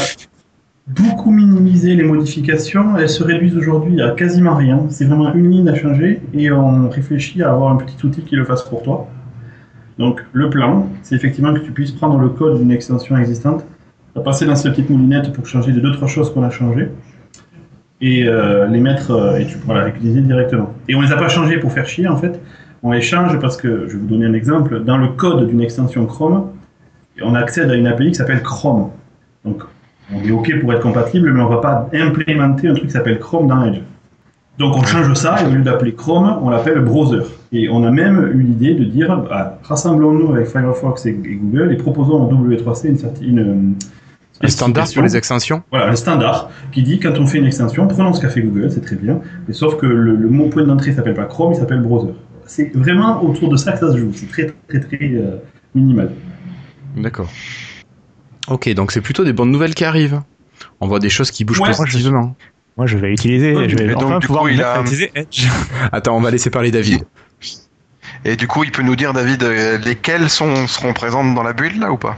beaucoup 0.87 1.31
minimisé 1.31 1.95
les 1.95 2.03
modifications, 2.03 2.97
elles 2.97 3.09
se 3.09 3.23
réduisent 3.23 3.55
aujourd'hui 3.55 4.01
à 4.01 4.11
quasiment 4.11 4.55
rien. 4.55 4.85
C'est 4.89 5.05
vraiment 5.05 5.33
une 5.33 5.49
ligne 5.49 5.69
à 5.69 5.75
changer 5.75 6.21
et 6.33 6.51
on 6.51 6.89
réfléchit 6.89 7.41
à 7.43 7.51
avoir 7.51 7.71
un 7.71 7.77
petit 7.77 8.05
outil 8.05 8.21
qui 8.21 8.35
le 8.35 8.45
fasse 8.45 8.63
pour 8.63 8.83
toi. 8.83 9.07
Donc 10.01 10.25
le 10.33 10.49
plan, 10.49 10.89
c'est 11.03 11.15
effectivement 11.15 11.53
que 11.53 11.59
tu 11.59 11.71
puisses 11.71 11.91
prendre 11.91 12.17
le 12.17 12.29
code 12.29 12.57
d'une 12.57 12.71
extension 12.71 13.15
existante, 13.17 13.63
la 14.15 14.21
passer 14.23 14.47
dans 14.47 14.55
cette 14.55 14.71
petite 14.73 14.89
moulinette 14.89 15.31
pour 15.31 15.45
changer 15.45 15.71
les 15.71 15.79
deux 15.79 15.91
trois 15.91 16.07
choses 16.07 16.33
qu'on 16.33 16.43
a 16.43 16.49
changées 16.49 16.89
et 18.01 18.27
euh, 18.27 18.65
les 18.65 18.79
mettre 18.79 19.11
euh, 19.11 19.37
et 19.37 19.45
tu 19.45 19.59
pourras 19.59 19.75
la 19.75 19.83
réutiliser 19.83 20.21
directement. 20.21 20.73
Et 20.89 20.95
on 20.95 21.01
les 21.01 21.11
a 21.11 21.17
pas 21.17 21.29
changés 21.29 21.59
pour 21.59 21.71
faire 21.71 21.85
chier 21.85 22.07
en 22.07 22.17
fait. 22.17 22.41
On 22.81 22.91
les 22.91 23.01
change 23.01 23.39
parce 23.39 23.57
que 23.57 23.87
je 23.87 23.93
vais 23.93 23.99
vous 23.99 24.07
donner 24.07 24.25
un 24.25 24.33
exemple. 24.33 24.83
Dans 24.83 24.97
le 24.97 25.09
code 25.09 25.47
d'une 25.47 25.61
extension 25.61 26.07
Chrome, 26.07 26.49
on 27.21 27.35
accède 27.35 27.69
à 27.69 27.75
une 27.75 27.85
API 27.85 28.07
qui 28.07 28.15
s'appelle 28.15 28.41
Chrome. 28.41 28.89
Donc 29.45 29.61
on 30.11 30.23
est 30.23 30.31
OK 30.31 30.51
pour 30.61 30.73
être 30.73 30.81
compatible, 30.81 31.31
mais 31.31 31.41
on 31.41 31.47
va 31.47 31.61
pas 31.61 31.89
implémenter 31.93 32.67
un 32.67 32.73
truc 32.73 32.87
qui 32.87 32.93
s'appelle 32.93 33.19
Chrome 33.19 33.47
dans 33.47 33.63
Edge. 33.65 33.81
Donc 34.57 34.75
on 34.75 34.83
change 34.83 35.13
ça 35.15 35.41
et 35.41 35.47
au 35.47 35.49
lieu 35.49 35.61
d'appeler 35.61 35.95
Chrome, 35.95 36.39
on 36.41 36.49
l'appelle 36.49 36.79
browser. 36.81 37.23
Et 37.51 37.69
on 37.69 37.83
a 37.83 37.91
même 37.91 38.31
eu 38.33 38.41
l'idée 38.41 38.73
de 38.75 38.83
dire 38.83 39.17
bah, 39.17 39.59
rassemblons-nous 39.63 40.33
avec 40.33 40.47
Firefox 40.47 41.05
et, 41.05 41.13
Google 41.13 41.71
et 41.73 41.77
proposons 41.77 42.21
en 42.21 42.31
W3C 42.31 42.87
une, 42.87 43.27
une, 43.27 43.39
euh, 43.39 44.45
Un 44.45 44.47
standard 44.47 44.87
pour 44.93 45.03
les 45.03 45.17
extensions 45.17 45.63
Voilà, 45.71 45.87
un 45.89 45.95
standard 45.95 46.49
qui 46.71 46.83
dit 46.83 46.99
quand 46.99 47.17
on 47.17 47.25
fait 47.25 47.39
une 47.39 47.45
extension, 47.45 47.87
prenons 47.87 48.13
ce 48.13 48.21
qu'a 48.21 48.29
fait 48.29 48.41
Google, 48.41 48.69
c'est 48.71 48.81
très 48.81 48.95
bien, 48.97 49.19
mais 49.47 49.53
sauf 49.53 49.77
que 49.77 49.85
le, 49.85 50.15
le 50.15 50.29
mot 50.29 50.47
point 50.49 50.63
d'entrée 50.63 50.93
s'appelle 50.93 51.15
pas 51.15 51.25
Chrome, 51.25 51.53
il 51.53 51.57
s'appelle 51.57 51.81
browser. 51.81 52.13
C'est 52.45 52.71
vraiment 52.75 53.23
autour 53.23 53.49
de 53.49 53.55
ça 53.57 53.71
que 53.71 53.79
ça 53.79 53.91
se 53.91 53.97
joue. 53.97 54.11
C'est 54.13 54.27
très 54.27 54.53
très 54.67 54.79
très 54.81 55.11
euh, 55.15 55.37
minimal. 55.73 56.11
D'accord. 56.97 57.29
Ok, 58.47 58.69
donc 58.73 58.91
c'est 58.91 59.01
plutôt 59.01 59.23
des 59.23 59.33
bonnes 59.33 59.51
nouvelles 59.51 59.73
qui 59.75 59.85
arrivent. 59.85 60.21
On 60.79 60.87
voit 60.87 60.99
des 60.99 61.09
choses 61.09 61.31
qui 61.31 61.45
bougent 61.45 61.61
Ouais. 61.61 61.71
positivement. 61.75 62.35
Moi, 62.77 62.87
je 62.87 62.97
vais 62.97 63.11
utiliser. 63.11 63.55
Ouais, 63.55 63.69
je 63.69 63.75
vais 63.77 63.87
donc, 63.89 64.03
enfin 64.03 64.19
du 64.19 64.27
pouvoir 64.27 64.43
coup, 64.43 64.49
me 64.49 64.53
il 64.53 64.57
mettre 64.57 64.69
a- 64.69 64.73
à 64.77 64.81
utiliser 64.81 65.11
Edge. 65.15 65.47
Attends, 65.91 66.17
on 66.17 66.21
va 66.21 66.31
laisser 66.31 66.49
parler 66.49 66.71
David. 66.71 67.03
Et 68.23 68.35
du 68.35 68.47
coup, 68.47 68.63
il 68.63 68.71
peut 68.71 68.83
nous 68.83 68.95
dire, 68.95 69.13
David, 69.13 69.43
euh, 69.43 69.77
lesquelles 69.79 70.29
sont, 70.29 70.67
seront 70.67 70.93
présentes 70.93 71.33
dans 71.35 71.43
la 71.43 71.53
build 71.53 71.79
là 71.79 71.91
ou 71.91 71.97
pas? 71.97 72.17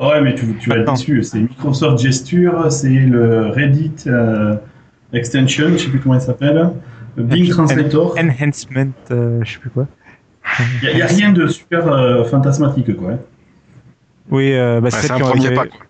Ouais, 0.00 0.20
mais 0.22 0.34
tu, 0.34 0.54
tu 0.58 0.70
vas 0.70 0.78
déçu. 0.78 1.22
C'est 1.22 1.38
Microsoft 1.40 2.02
Gesture, 2.02 2.70
c'est 2.72 2.88
le 2.88 3.48
Reddit 3.48 3.92
euh, 4.06 4.54
Extension, 5.12 5.68
je 5.72 5.76
sais 5.78 5.88
plus 5.88 5.98
comment 6.00 6.14
il 6.14 6.20
s'appelle, 6.20 6.70
le 7.16 7.22
Bing 7.22 7.48
Translator. 7.50 8.16
Enhancement, 8.18 8.92
euh, 9.10 9.40
je 9.44 9.52
sais 9.52 9.58
plus 9.58 9.70
quoi. 9.70 9.86
Il 10.82 10.94
n'y 10.94 11.02
a, 11.02 11.06
rien 11.06 11.32
de 11.32 11.46
super 11.48 11.86
euh, 11.88 12.24
fantasmatique, 12.24 12.96
quoi. 12.96 13.18
Oui, 14.30 14.52
euh, 14.54 14.80
bah, 14.80 14.90
c'est 14.90 15.10
un 15.10 15.18
premier 15.18 15.46
été- 15.46 15.54
pas. 15.54 15.66
quoi. 15.66 15.80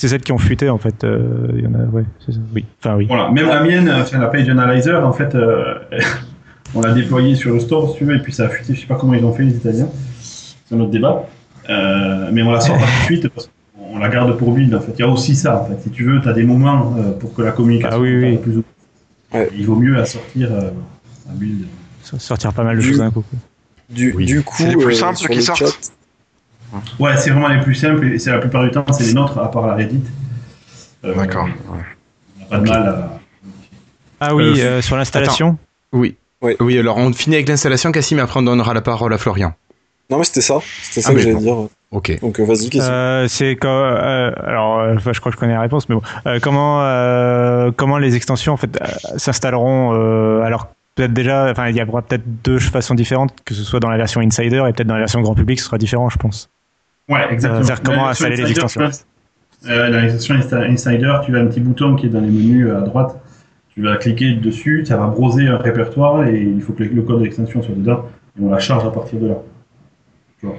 C'est 0.00 0.08
celles 0.08 0.22
qui 0.22 0.32
ont 0.32 0.38
fuité 0.38 0.70
en 0.70 0.78
fait. 0.78 1.04
euh, 1.04 1.48
Il 1.54 1.60
y 1.62 1.66
en 1.66 1.74
a, 1.74 1.82
ouais, 1.84 2.04
c'est 2.24 2.32
ça. 2.32 2.38
Oui, 2.54 2.64
enfin 2.82 2.96
oui. 2.96 3.04
Voilà, 3.06 3.30
même 3.30 3.48
la 3.48 3.62
mienne, 3.62 3.92
enfin, 4.00 4.18
la 4.18 4.28
Page 4.28 4.48
Analyzer, 4.48 5.06
en 5.06 5.12
fait, 5.12 5.34
euh, 5.34 5.74
on 6.74 6.80
l'a 6.80 6.94
déployée 6.94 7.34
sur 7.34 7.52
le 7.52 7.60
store, 7.60 7.92
si 7.92 7.98
tu 7.98 8.04
veux, 8.06 8.16
et 8.16 8.20
puis 8.20 8.32
ça 8.32 8.46
a 8.46 8.48
fuité, 8.48 8.74
je 8.74 8.80
sais 8.80 8.86
pas 8.86 8.94
comment 8.94 9.12
ils 9.12 9.22
ont 9.26 9.34
fait, 9.34 9.42
les 9.42 9.54
Italiens. 9.56 9.90
C'est 10.22 10.74
un 10.74 10.80
autre 10.80 10.90
débat. 10.90 11.26
Euh, 11.68 12.30
mais 12.32 12.40
on 12.42 12.50
la 12.50 12.62
sort 12.62 12.78
pas 12.78 12.84
tout 12.86 12.98
de 13.00 13.04
suite 13.04 13.28
parce 13.28 13.50
qu'on 13.76 13.98
la 13.98 14.08
garde 14.08 14.34
pour 14.38 14.52
build, 14.52 14.74
en 14.74 14.80
fait. 14.80 14.92
Il 14.98 15.00
y 15.00 15.02
a 15.02 15.08
aussi 15.08 15.36
ça, 15.36 15.60
en 15.60 15.66
fait. 15.66 15.82
Si 15.82 15.90
tu 15.90 16.04
veux, 16.04 16.18
tu 16.22 16.28
as 16.30 16.32
des 16.32 16.44
moments 16.44 16.94
euh, 16.96 17.12
pour 17.12 17.34
que 17.34 17.42
la 17.42 17.52
communication 17.52 17.98
Ah 17.98 18.00
oui, 18.00 18.20
soit 18.20 18.28
oui. 18.30 18.36
plus 18.38 18.56
ou- 18.56 18.64
Ouais. 19.34 19.50
Il 19.54 19.66
vaut 19.66 19.76
mieux 19.76 19.92
la 19.94 20.06
sortir 20.06 20.48
euh, 20.50 20.70
à 21.30 21.34
build. 21.34 21.66
Sortir 22.02 22.54
pas 22.54 22.64
mal 22.64 22.76
de 22.78 22.80
Du- 22.80 22.88
choses 22.88 22.98
d'un 23.00 23.10
coup. 23.10 23.22
Du, 23.90 24.14
Oui. 24.16 24.24
du 24.24 24.42
coup, 24.42 24.54
C'est 24.56 24.68
les 24.70 24.76
plus 24.76 24.94
euh, 24.94 24.98
simples 24.98 25.18
sur 25.18 25.28
qui 25.28 25.36
le 25.36 25.42
sortent. 25.42 25.92
Ouais, 26.98 27.16
c'est 27.16 27.30
vraiment 27.30 27.48
les 27.48 27.60
plus 27.60 27.74
simples, 27.74 28.06
et 28.06 28.18
c'est 28.18 28.30
la 28.30 28.38
plupart 28.38 28.62
du 28.64 28.70
temps, 28.70 28.84
c'est 28.92 29.04
les 29.04 29.14
nôtres, 29.14 29.38
à 29.38 29.50
part 29.50 29.66
la 29.66 29.74
Reddit. 29.74 30.04
Euh, 31.04 31.14
D'accord. 31.14 31.48
On 31.68 31.74
n'a 31.76 32.48
pas 32.50 32.58
de 32.58 32.68
mal 32.68 32.88
à. 32.88 33.10
Ah 34.20 34.34
oui, 34.34 34.60
Euh, 34.60 34.64
euh, 34.78 34.82
sur 34.82 34.96
l'installation. 34.96 35.56
Oui. 35.92 36.16
Ouais. 36.42 36.56
Oui, 36.60 36.78
alors 36.78 36.96
on 36.98 37.12
finit 37.12 37.36
avec 37.36 37.48
l'installation, 37.48 37.90
Cassim, 37.92 38.18
et 38.18 38.22
après 38.22 38.38
on 38.40 38.42
donnera 38.42 38.72
la 38.74 38.80
parole 38.82 39.12
à 39.12 39.18
Florian. 39.18 39.52
Non, 40.10 40.18
mais 40.18 40.24
c'était 40.24 40.40
ça. 40.40 40.58
C'était 40.82 41.00
ça 41.02 41.08
Ah, 41.08 41.12
que 41.12 41.16
mais 41.18 41.22
j'allais 41.22 41.34
bon. 41.34 41.40
dire. 41.40 41.68
Ok. 41.92 42.20
Donc, 42.20 42.38
vas-y, 42.40 42.70
Euh, 42.80 43.26
c'est 43.28 43.56
quand 43.56 43.68
euh, 43.68 44.30
alors 44.46 44.94
enfin, 44.96 45.12
je 45.12 45.18
crois 45.20 45.32
que 45.32 45.36
je 45.36 45.40
connais 45.40 45.54
la 45.54 45.60
réponse 45.60 45.88
mais 45.88 45.96
bon 45.96 46.02
Euh, 46.26 46.38
comment 46.40 46.82
euh, 46.84 47.72
comment 47.76 47.98
les 47.98 48.14
extensions 48.14 48.52
en 48.52 48.56
fait 48.56 48.80
euh, 48.80 48.86
s'installeront 49.18 49.92
euh, 49.94 50.42
alors 50.42 50.68
peut-être 50.94 51.12
déjà 51.12 51.50
enfin 51.50 51.68
il 51.68 51.74
y 51.76 51.82
aura 51.82 52.02
peut-être 52.02 52.22
deux 52.44 52.60
façons 52.60 52.94
différentes 52.94 53.34
que 53.44 53.54
ce 53.54 53.64
soit 53.64 53.80
dans 53.80 53.90
la 53.90 53.96
version 53.96 54.20
insider 54.20 54.58
et 54.68 54.72
peut-être 54.72 54.86
dans 54.86 54.94
la 54.94 55.00
version 55.00 55.20
grand 55.20 55.34
public 55.34 55.58
ce 55.58 55.66
sera 55.66 55.78
différent 55.78 56.08
je 56.10 56.16
pense 56.18 56.48
Ouais, 57.10 57.26
exactement. 57.32 57.60
Euh, 57.60 57.62
c'est-à-dire 57.64 57.82
comment 57.82 58.08
installer 58.08 58.36
les 58.36 58.50
extensions. 58.50 58.82
euh, 59.68 59.90
dans 59.90 60.00
l'extension 60.00 60.34
Insta- 60.36 60.70
Insider, 60.70 61.12
tu 61.24 61.36
as 61.36 61.40
un 61.40 61.46
petit 61.46 61.60
bouton 61.60 61.96
qui 61.96 62.06
est 62.06 62.10
dans 62.10 62.20
les 62.20 62.28
menus 62.30 62.70
à 62.70 62.80
droite. 62.80 63.20
Tu 63.74 63.82
vas 63.82 63.96
cliquer 63.96 64.34
dessus, 64.34 64.84
ça 64.86 64.96
va 64.96 65.06
browser 65.06 65.46
un 65.48 65.56
répertoire 65.58 66.24
et 66.26 66.40
il 66.40 66.60
faut 66.60 66.72
que 66.72 66.82
le 66.84 67.02
code 67.02 67.22
d'extension 67.22 67.62
soit 67.62 67.74
dedans 67.74 68.04
et 68.38 68.42
on 68.42 68.50
la 68.50 68.58
charge 68.58 68.84
à 68.86 68.90
partir 68.90 69.18
de 69.20 69.28
là. 69.28 69.34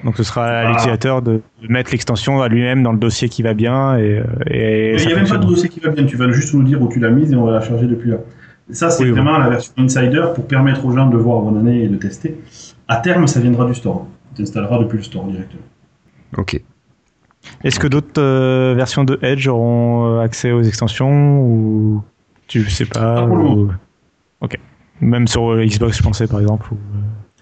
donc 0.04 0.16
ce 0.16 0.24
sera 0.24 0.45
à 0.45 0.49
Ah. 0.60 0.70
l'utilisateur 0.70 1.22
de 1.22 1.41
mettre 1.68 1.91
l'extension 1.91 2.41
à 2.41 2.47
lui-même 2.47 2.84
dans 2.84 2.91
le 2.91 2.99
dossier 2.99 3.30
qui 3.30 3.41
va 3.43 3.54
bien 3.54 3.97
et, 3.97 4.20
euh, 4.20 4.24
et 4.47 4.95
il 5.02 5.08
n'y 5.08 5.14
a 5.14 5.16
même 5.16 5.28
pas 5.28 5.38
de 5.38 5.45
dossier 5.45 5.70
qui 5.70 5.80
va 5.80 5.89
bien, 5.89 6.06
tu 6.06 6.16
vas 6.18 6.32
juste 6.32 6.54
nous 6.54 6.64
dire 6.64 6.82
où 6.82 6.88
tu 6.88 6.99
l'as 6.99 7.10
mise 7.10 7.32
et 7.32 7.36
on 7.36 7.45
va 7.45 7.54
la 7.54 7.62
charger 7.62 7.88
depuis 7.88 8.12
là. 8.12 8.18
Et 8.70 8.74
ça, 8.76 8.89
c'est 8.91 9.04
Oui, 9.04 9.10
vraiment 9.12 9.38
la 9.39 9.49
version 9.49 9.74
Insider 9.78 10.24
pour 10.36 10.45
permettre 10.47 10.86
aux 10.86 10.95
gens 10.95 11.08
de 11.08 11.18
voir 11.18 11.43
est 11.68 11.78
et 11.78 11.88
de 11.88 11.95
tester. 11.97 12.38
À 12.88 12.97
terme, 12.97 13.26
ça 13.28 13.39
viendra 13.39 13.66
du 13.66 13.74
store. 13.74 14.06
Tu 14.36 14.43
installeras 14.43 14.78
depuis 14.80 14.97
le 14.97 15.04
store 15.04 15.26
directement. 15.26 15.64
Ok. 16.38 16.62
est-ce 17.64 17.80
que 17.80 17.88
d'autres 17.88 18.22
euh, 18.22 18.74
versions 18.76 19.04
de 19.04 19.20
Edge 19.22 19.48
auront 19.48 20.06
euh, 20.18 20.20
accès 20.22 20.52
aux 20.52 20.62
extensions 20.62 21.42
ou 21.42 22.04
tu 22.48 22.70
sais 22.70 22.86
pas 22.86 23.16
Pas 23.16 23.28
pour 23.28 23.36
le 23.38 23.44
ou- 23.44 23.48
moment. 23.56 23.74
ok 24.42 24.58
même 25.02 25.28
sur 25.28 25.52
euh, 25.52 25.66
Xbox 25.66 25.98
je 25.98 26.04
pensais 26.04 26.28
par 26.28 26.40
exemple 26.40 26.68
ou, 26.74 26.78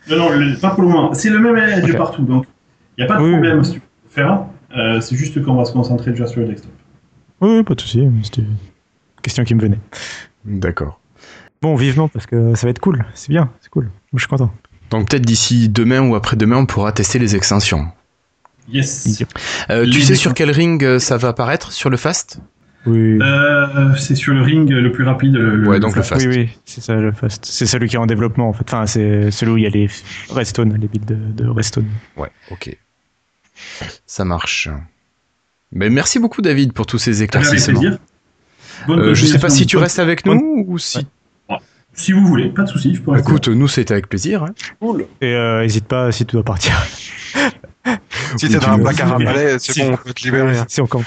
Non, 0.10 0.18
non, 0.18 0.30
le- 0.32 0.58
pas 0.60 0.70
pour 0.72 0.84
le 0.84 0.90
moment. 0.90 1.14
C'est 1.14 1.30
le 1.30 1.40
même 1.40 1.58
edge 1.58 1.96
partout, 1.98 2.24
donc 2.24 2.46
il 2.98 3.02
n'y 3.02 3.06
a 3.06 3.14
pas 3.14 3.20
de 3.20 3.24
Oui, 3.26 3.32
problème 3.32 3.64
si 3.64 3.74
tu 3.74 3.82
faire. 4.10 4.46
Euh, 4.78 5.02
c'est 5.02 5.16
juste 5.16 5.44
qu'on 5.44 5.56
va 5.56 5.66
se 5.66 5.74
concentrer 5.74 6.12
déjà 6.12 6.26
sur 6.28 6.40
le 6.42 6.48
desktop. 6.48 6.72
Oui, 7.42 7.50
oui, 7.58 7.64
pas 7.64 7.76
de 7.76 7.82
souci. 7.82 8.08
C'était 8.24 8.42
une 8.42 8.56
question 9.22 9.44
qui 9.44 9.56
me 9.56 9.62
venait. 9.62 9.80
D'accord. 10.46 11.00
Bon, 11.62 11.76
vivement, 11.76 12.08
parce 12.08 12.26
que 12.26 12.56
ça 12.56 12.66
va 12.68 12.72
être 12.72 12.80
cool. 12.80 13.04
C'est 13.14 13.30
bien, 13.30 13.50
c'est 13.62 13.70
cool. 13.70 13.86
Moi, 13.86 13.92
je 14.16 14.20
suis 14.20 14.28
content. 14.30 14.52
Donc 14.92 15.10
peut-être 15.10 15.26
d'ici 15.26 15.68
demain 15.70 16.08
ou 16.08 16.16
après-demain, 16.16 16.58
on 16.58 16.66
pourra 16.66 16.92
tester 16.92 17.20
les 17.20 17.36
extensions. 17.36 17.88
Yes. 18.72 19.24
Euh, 19.70 19.86
tu 19.89 20.01
sais 20.01 20.15
sur 20.15 20.34
quel 20.34 20.51
ring 20.51 20.84
euh, 20.84 20.99
ça 20.99 21.17
va 21.17 21.30
apparaître 21.30 21.72
Sur 21.72 21.89
le 21.89 21.97
Fast? 21.97 22.39
Oui, 22.86 23.20
Euh, 23.22 23.93
c'est 23.97 24.15
sur 24.15 24.34
le 24.34 24.41
ring 24.41 24.70
le 24.70 24.91
plus 24.91 25.03
rapide. 25.03 25.34
Le, 25.36 25.55
le- 25.57 25.67
Ouais, 25.67 25.80
donc 25.80 25.95
le 25.95 26.01
Fast. 26.01 26.26
oui, 26.26 26.34
oui, 26.36 26.49
c'est 26.65 26.82
ça 26.82 26.95
le 26.95 27.11
fast. 27.11 27.43
C'est 27.45 27.65
celui 27.65 27.89
qui 27.89 27.95
est 27.95 27.99
en 27.99 28.05
développement, 28.05 28.47
en 28.49 28.53
fait. 28.53 28.63
Enfin, 28.65 28.86
c'est 28.86 29.32
celui 29.32 29.51
où 29.51 29.57
il 29.57 29.63
y 29.63 29.67
a 29.67 29.70
les 29.70 29.89
Redstone, 30.30 30.78
les 30.80 30.88
builds 30.88 31.05
de, 31.05 31.43
de 31.43 31.49
Redstone. 31.49 31.88
Ouais, 32.15 32.32
ok. 32.51 32.76
Ça 34.05 34.24
marche. 34.24 34.70
Mais 35.74 35.89
merci 35.89 36.20
beaucoup 36.20 36.41
David 36.41 36.72
pour 36.74 36.86
tous 36.86 36.97
ces 36.97 37.17
Avec 37.17 37.30
éclaircissements. 37.36 37.80
plaisir. 37.80 37.99
Bonne 38.88 38.99
Euh, 39.01 39.13
je 39.13 39.26
sais 39.26 39.39
pas 39.39 39.49
si 39.49 39.65
tu 39.65 39.76
restes 39.78 39.99
avec 39.99 40.26
nous 40.26 40.63
ou 40.67 40.78
si. 40.78 41.05
Si 41.93 42.13
vous 42.13 42.26
voulez, 42.26 42.47
pas 42.49 42.63
de 42.63 42.70
souci, 42.70 42.95
je 42.95 43.01
peux 43.01 43.11
rester. 43.11 43.30
Écoute, 43.30 43.49
nous 43.49 43.67
c'était 43.67 43.91
avec 43.91 44.07
plaisir. 44.07 44.43
hein. 44.43 44.53
Cool. 44.80 45.05
Et 45.20 45.34
euh, 45.34 45.63
hésite 45.65 45.86
pas 45.86 46.13
si 46.13 46.26
tu 46.26 46.34
dois 46.38 46.43
partir. 46.45 46.72
Si 48.38 48.49
t'es 48.49 48.57
dans 48.59 48.69
un 48.69 48.80
placard 48.80 49.13
à 49.15 49.19
balai, 49.19 49.57
c'est 49.59 49.73
si- 49.73 49.82
bon, 49.82 49.93
on 49.93 49.97
peut 49.97 50.13
te 50.13 50.23
libérer. 50.23 50.55
si 50.67 50.82
on 50.82 50.88
compte. 50.88 51.05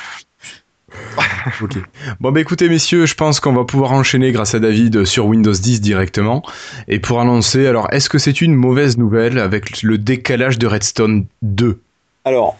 Ok. 1.62 1.78
Bon 2.20 2.32
bah 2.32 2.40
écoutez 2.40 2.68
messieurs, 2.68 3.06
je 3.06 3.14
pense 3.14 3.40
qu'on 3.40 3.52
va 3.54 3.64
pouvoir 3.64 3.92
enchaîner 3.92 4.30
grâce 4.32 4.54
à 4.54 4.58
David 4.58 5.04
sur 5.04 5.26
Windows 5.26 5.52
10 5.52 5.80
directement. 5.80 6.42
Et 6.88 6.98
pour 6.98 7.20
annoncer, 7.20 7.66
alors 7.66 7.88
est-ce 7.92 8.08
que 8.10 8.18
c'est 8.18 8.40
une 8.42 8.54
mauvaise 8.54 8.98
nouvelle 8.98 9.38
avec 9.38 9.82
le 9.82 9.96
décalage 9.98 10.58
de 10.58 10.66
Redstone 10.66 11.26
2 11.42 11.80
Alors, 12.24 12.58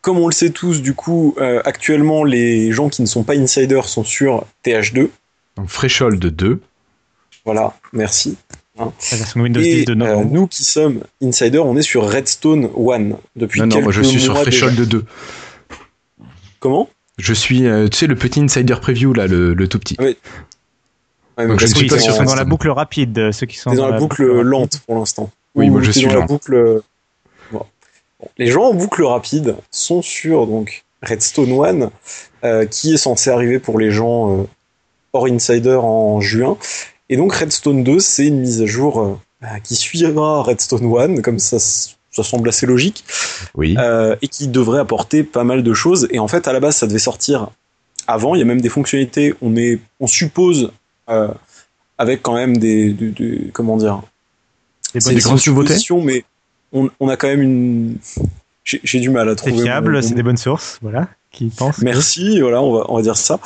comme 0.00 0.18
on 0.18 0.26
le 0.26 0.32
sait 0.32 0.50
tous, 0.50 0.82
du 0.82 0.94
coup, 0.94 1.34
euh, 1.38 1.60
actuellement, 1.64 2.24
les 2.24 2.72
gens 2.72 2.88
qui 2.88 3.02
ne 3.02 3.06
sont 3.06 3.22
pas 3.24 3.34
insiders 3.36 3.84
sont 3.86 4.04
sur 4.04 4.44
TH2. 4.64 5.08
Donc 5.56 5.68
Threshold 5.68 6.18
2. 6.24 6.60
Voilà, 7.44 7.74
merci. 7.92 8.36
La 8.78 9.16
version 9.16 9.40
Windows 9.40 9.60
Et 9.60 9.76
10 9.80 9.84
de 9.86 9.92
euh, 9.92 9.94
novembre. 9.96 10.30
nous 10.32 10.46
qui 10.46 10.64
sommes 10.64 11.02
insiders, 11.22 11.66
on 11.66 11.76
est 11.76 11.82
sur 11.82 12.08
Redstone 12.08 12.66
1 12.76 13.16
depuis 13.36 13.60
Non, 13.60 13.66
non, 13.66 13.72
quelques 13.76 13.84
moi 13.84 13.92
je 13.92 14.02
suis 14.02 14.20
sur 14.20 14.34
mois 14.34 14.44
déjà. 14.44 14.66
Threshold 14.66 14.88
2. 14.88 15.04
Comment? 16.60 16.88
Je 17.18 17.32
suis, 17.34 17.66
euh, 17.66 17.88
tu 17.88 17.98
sais, 17.98 18.06
le 18.06 18.14
petit 18.14 18.40
insider 18.40 18.76
preview 18.80 19.12
là, 19.12 19.26
le, 19.26 19.52
le 19.54 19.68
tout 19.68 19.78
petit. 19.78 19.96
Mais 19.98 20.16
Donc, 21.46 21.58
je 21.60 21.66
ne 21.66 21.74
suis 21.74 21.86
pas 21.88 21.98
sur 21.98 22.12
sont 22.12 22.18
dans 22.18 22.24
la 22.24 22.42
Redstone. 22.42 22.48
boucle 22.48 22.68
rapide, 22.70 23.32
ceux 23.32 23.46
qui 23.46 23.56
sont 23.56 23.72
dans 23.72 23.88
la 23.88 23.98
boucle 23.98 24.24
lente 24.24 24.80
pour 24.86 24.96
l'instant. 24.96 25.30
Oui, 25.54 25.68
Ou 25.68 25.72
moi 25.72 25.82
je 25.82 25.90
suis 25.90 26.06
dans 26.06 26.14
la 26.14 26.26
boucle. 26.26 26.80
Bon. 27.52 27.64
Bon. 28.20 28.28
Les 28.38 28.46
gens 28.48 28.64
en 28.64 28.74
boucle 28.74 29.02
rapide 29.04 29.56
sont 29.70 30.02
sur 30.02 30.46
donc 30.46 30.84
Redstone 31.02 31.52
1, 31.52 31.90
euh, 32.44 32.66
qui 32.66 32.94
est 32.94 32.96
censé 32.96 33.30
arriver 33.30 33.58
pour 33.58 33.78
les 33.78 33.90
gens 33.90 34.36
euh, 34.36 34.44
hors 35.12 35.26
insider 35.26 35.78
en 35.80 36.20
juin. 36.20 36.56
Et 37.10 37.16
donc 37.16 37.32
Redstone 37.32 37.84
2, 37.84 37.98
c'est 38.00 38.26
une 38.26 38.40
mise 38.40 38.60
à 38.62 38.66
jour 38.66 39.00
euh, 39.00 39.14
bah, 39.40 39.60
qui 39.62 39.74
suivra 39.76 40.42
Redstone 40.42 41.16
1, 41.18 41.22
comme 41.22 41.38
ça, 41.38 41.58
ça 41.58 42.22
semble 42.22 42.48
assez 42.48 42.66
logique, 42.66 43.04
Oui. 43.54 43.76
euh, 43.78 44.16
et 44.22 44.28
qui 44.28 44.48
devrait 44.48 44.80
apporter 44.80 45.22
pas 45.22 45.44
mal 45.44 45.62
de 45.62 45.74
choses. 45.74 46.08
Et 46.10 46.18
en 46.18 46.28
fait, 46.28 46.48
à 46.48 46.52
la 46.52 46.60
base, 46.60 46.76
ça 46.76 46.86
devait 46.86 46.98
sortir 46.98 47.48
avant. 48.06 48.34
Il 48.34 48.38
y 48.38 48.42
a 48.42 48.44
même 48.44 48.60
des 48.60 48.68
fonctionnalités. 48.68 49.34
On 49.40 49.56
est, 49.56 49.78
on 50.00 50.06
suppose, 50.06 50.70
euh, 51.08 51.28
avec 51.96 52.22
quand 52.22 52.34
même 52.34 52.56
des, 52.58 52.92
des- 52.92 53.10
des- 53.10 53.50
comment 53.52 53.76
dire, 53.76 54.02
Des 54.94 55.00
c'est 55.00 55.14
des 55.14 55.20
c'est 55.20 55.28
une 55.28 55.34
nouveautés 55.34 55.68
supposition, 55.74 56.02
mais 56.02 56.24
on, 56.72 56.90
on 57.00 57.08
a 57.08 57.16
quand 57.16 57.28
même 57.28 57.42
une. 57.42 57.96
J'ai 58.64 59.00
du 59.00 59.08
mal 59.08 59.26
à 59.28 59.32
C'est 59.32 59.36
trouver. 59.50 59.62
fiable, 59.62 59.94
mon- 59.94 60.02
c'est 60.02 60.14
des 60.14 60.22
bonnes 60.22 60.36
sources, 60.36 60.78
voilà, 60.82 61.08
qui 61.30 61.46
pensent. 61.46 61.78
Merci, 61.78 62.40
voilà, 62.40 62.60
on 62.60 62.72
va, 62.74 62.84
on 62.90 62.96
va 62.96 63.02
dire 63.02 63.16
ça. 63.16 63.40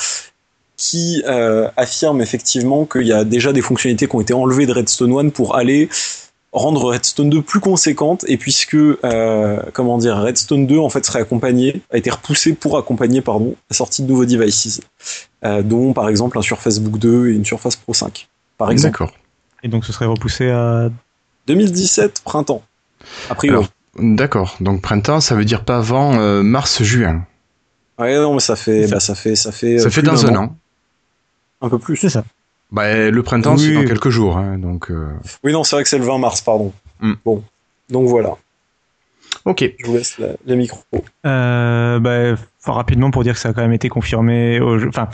Qui 0.77 1.23
euh, 1.27 1.69
affirme 1.77 2.21
effectivement 2.21 2.87
qu'il 2.87 3.07
y 3.07 3.13
a 3.13 3.25
déjà 3.25 3.53
des 3.53 3.63
fonctionnalités 3.63 4.09
qui 4.09 4.17
ont 4.17 4.21
été 4.21 4.35
enlevées 4.35 4.67
de 4.67 4.73
Redstone 4.73 5.27
1 5.27 5.29
pour 5.29 5.55
aller 5.55 5.89
rendre 6.53 6.91
Redstone 6.91 7.31
2 7.31 7.43
plus 7.43 7.61
conséquente 7.61 8.25
et 8.29 8.37
puisque 8.37 8.75
euh, 8.75 9.63
comment 9.73 9.97
dire 9.97 10.17
Redstone 10.19 10.67
2 10.67 10.79
en 10.79 10.91
fait 10.91 11.05
serait 11.05 11.21
accompagné 11.21 11.83
a 11.91 11.97
été 11.97 12.11
repoussé 12.11 12.53
pour 12.53 12.77
accompagner 12.77 13.23
pardon 13.23 13.55
la 13.71 13.77
sortie 13.77 14.03
de 14.03 14.09
nouveaux 14.09 14.27
devices 14.27 14.81
euh, 15.45 15.63
dont 15.63 15.95
par 15.95 16.09
exemple 16.09 16.39
un 16.39 16.43
Surface 16.43 16.79
Book 16.79 16.99
2 16.99 17.29
et 17.29 17.33
une 17.33 17.45
Surface 17.45 17.77
Pro 17.77 17.95
5 17.95 18.29
par 18.59 18.71
exemple 18.71 18.93
D'accord. 18.93 19.13
Et 19.63 19.69
donc 19.69 19.87
ce 19.87 19.93
serait 19.93 20.07
repoussé 20.07 20.51
à 20.51 20.91
2017 21.47 22.21
printemps 22.23 22.63
a 23.31 23.35
priori 23.35 23.57
Alors, 23.57 23.69
D'accord. 23.99 24.57
Donc 24.61 24.81
printemps, 24.81 25.21
ça 25.21 25.35
veut 25.35 25.45
dire 25.45 25.65
pas 25.65 25.77
avant 25.77 26.19
euh, 26.19 26.43
mars-juin. 26.43 27.27
ouais 27.99 28.17
non 28.17 28.35
mais 28.35 28.41
ça 28.41 28.57
fait 28.57 28.87
bah, 28.89 29.01
ça 29.01 29.15
fait 29.15 29.37
ça 29.37 29.53
fait 29.53 29.79
Ça 29.79 29.91
fait 29.91 30.03
dans 30.03 30.27
un 30.27 30.37
an. 30.37 30.57
Un 31.63 31.69
peu 31.71 31.79
plus 31.79 31.97
C'est 31.97 32.11
ça. 32.11 32.25
Bah, 32.71 33.11
le 33.11 33.23
printemps, 33.23 33.57
c'est 33.57 33.73
dans 33.73 33.85
quelques 33.85 34.09
jours. 34.11 34.37
hein, 34.39 34.59
donc, 34.59 34.91
euh, 34.91 35.09
oui 35.45 35.53
non 35.53 35.63
c'est 35.65 35.77
vrai 35.77 35.83
que 35.83 35.89
c'est 35.89 35.99
le 35.99 36.05
20 36.05 36.19
mars 36.19 36.41
pardon 36.43 36.73
Hmm. 37.01 37.15
bon 37.25 37.43
donc 37.91 38.07
voilà 38.09 38.37
ok. 39.45 39.73
je 39.79 39.87
vous 39.87 39.95
laisse 39.95 40.19
la, 40.19 40.29
les 40.47 40.57
micros 40.57 40.81
Euh, 41.27 41.99
bah, 41.99 42.35
rapidement 42.65 43.11
pour 43.11 43.25
dire 43.25 43.35
que 43.35 43.41
ça 43.41 43.49
a 43.49 43.53
quand 43.53 43.63
même 43.63 43.73
été 43.73 43.89
confirmé. 43.89 44.61
au- 44.61 44.87
Enfin, 44.87 45.09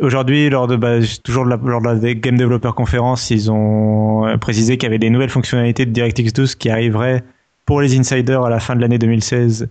aujourd'hui, 0.00 0.50
lors 0.50 0.66
de 0.66 0.76
bah, 0.76 0.98
toujours 1.22 1.44
de 1.44 1.50
la, 1.50 1.56
lors 1.56 1.80
de 1.80 1.86
la 1.86 2.14
Game 2.14 2.36
Developer 2.36 2.72
Conference, 2.76 3.30
ils 3.30 3.50
ont 3.50 4.26
euh, 4.26 4.36
précisé 4.38 4.76
qu'il 4.76 4.86
y 4.86 4.90
avait 4.90 4.98
des 4.98 5.10
nouvelles 5.10 5.30
fonctionnalités 5.30 5.86
de 5.86 5.92
DirectX 5.92 6.32
12 6.32 6.54
qui 6.56 6.68
arriveraient 6.70 7.22
pour 7.64 7.80
les 7.80 7.96
insiders 7.98 8.42
à 8.44 8.50
la 8.50 8.60
fin 8.60 8.74
de 8.76 8.80
l'année 8.80 8.98
2016 8.98 9.68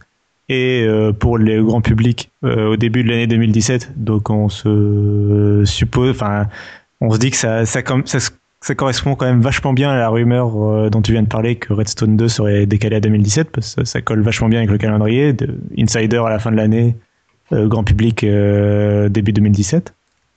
et 0.50 0.84
euh, 0.86 1.14
pour 1.14 1.38
le 1.38 1.64
grand 1.64 1.82
public 1.82 2.32
euh, 2.44 2.72
au 2.72 2.76
début 2.76 3.04
de 3.04 3.10
l'année 3.10 3.28
2017. 3.28 3.94
Donc 3.96 4.30
on 4.30 4.50
se 4.50 5.64
suppose, 5.66 6.12
enfin, 6.12 6.48
on 7.02 7.12
se 7.12 7.18
dit 7.18 7.32
que 7.32 7.38
ça, 7.38 7.82
correspond 8.76 9.16
quand 9.16 9.26
même 9.26 9.42
vachement 9.42 9.74
bien 9.74 9.92
à 9.92 9.98
la 9.98 10.10
rumeur 10.10 10.52
euh, 10.56 10.90
dont 10.90 11.02
tu 11.02 11.12
viens 11.12 11.24
de 11.24 11.28
parler 11.28 11.56
que 11.56 11.74
Redstone 11.74 12.18
2 12.18 12.28
serait 12.28 12.66
décalé 12.66 12.98
à 12.98 13.00
2017 13.00 13.52
parce 13.52 13.76
que 13.76 13.86
ça 13.86 14.02
colle 14.02 14.22
vachement 14.22 14.50
bien 14.50 14.60
avec 14.60 14.72
le 14.72 14.78
calendrier 14.78 15.34
de 15.34 15.58
Insider 15.78 16.22
à 16.26 16.30
la 16.30 16.40
fin 16.40 16.52
de 16.52 16.58
l'année, 16.58 16.96
grand 17.52 17.84
public 17.84 18.26
début 18.26 19.34
2017. 19.34 19.94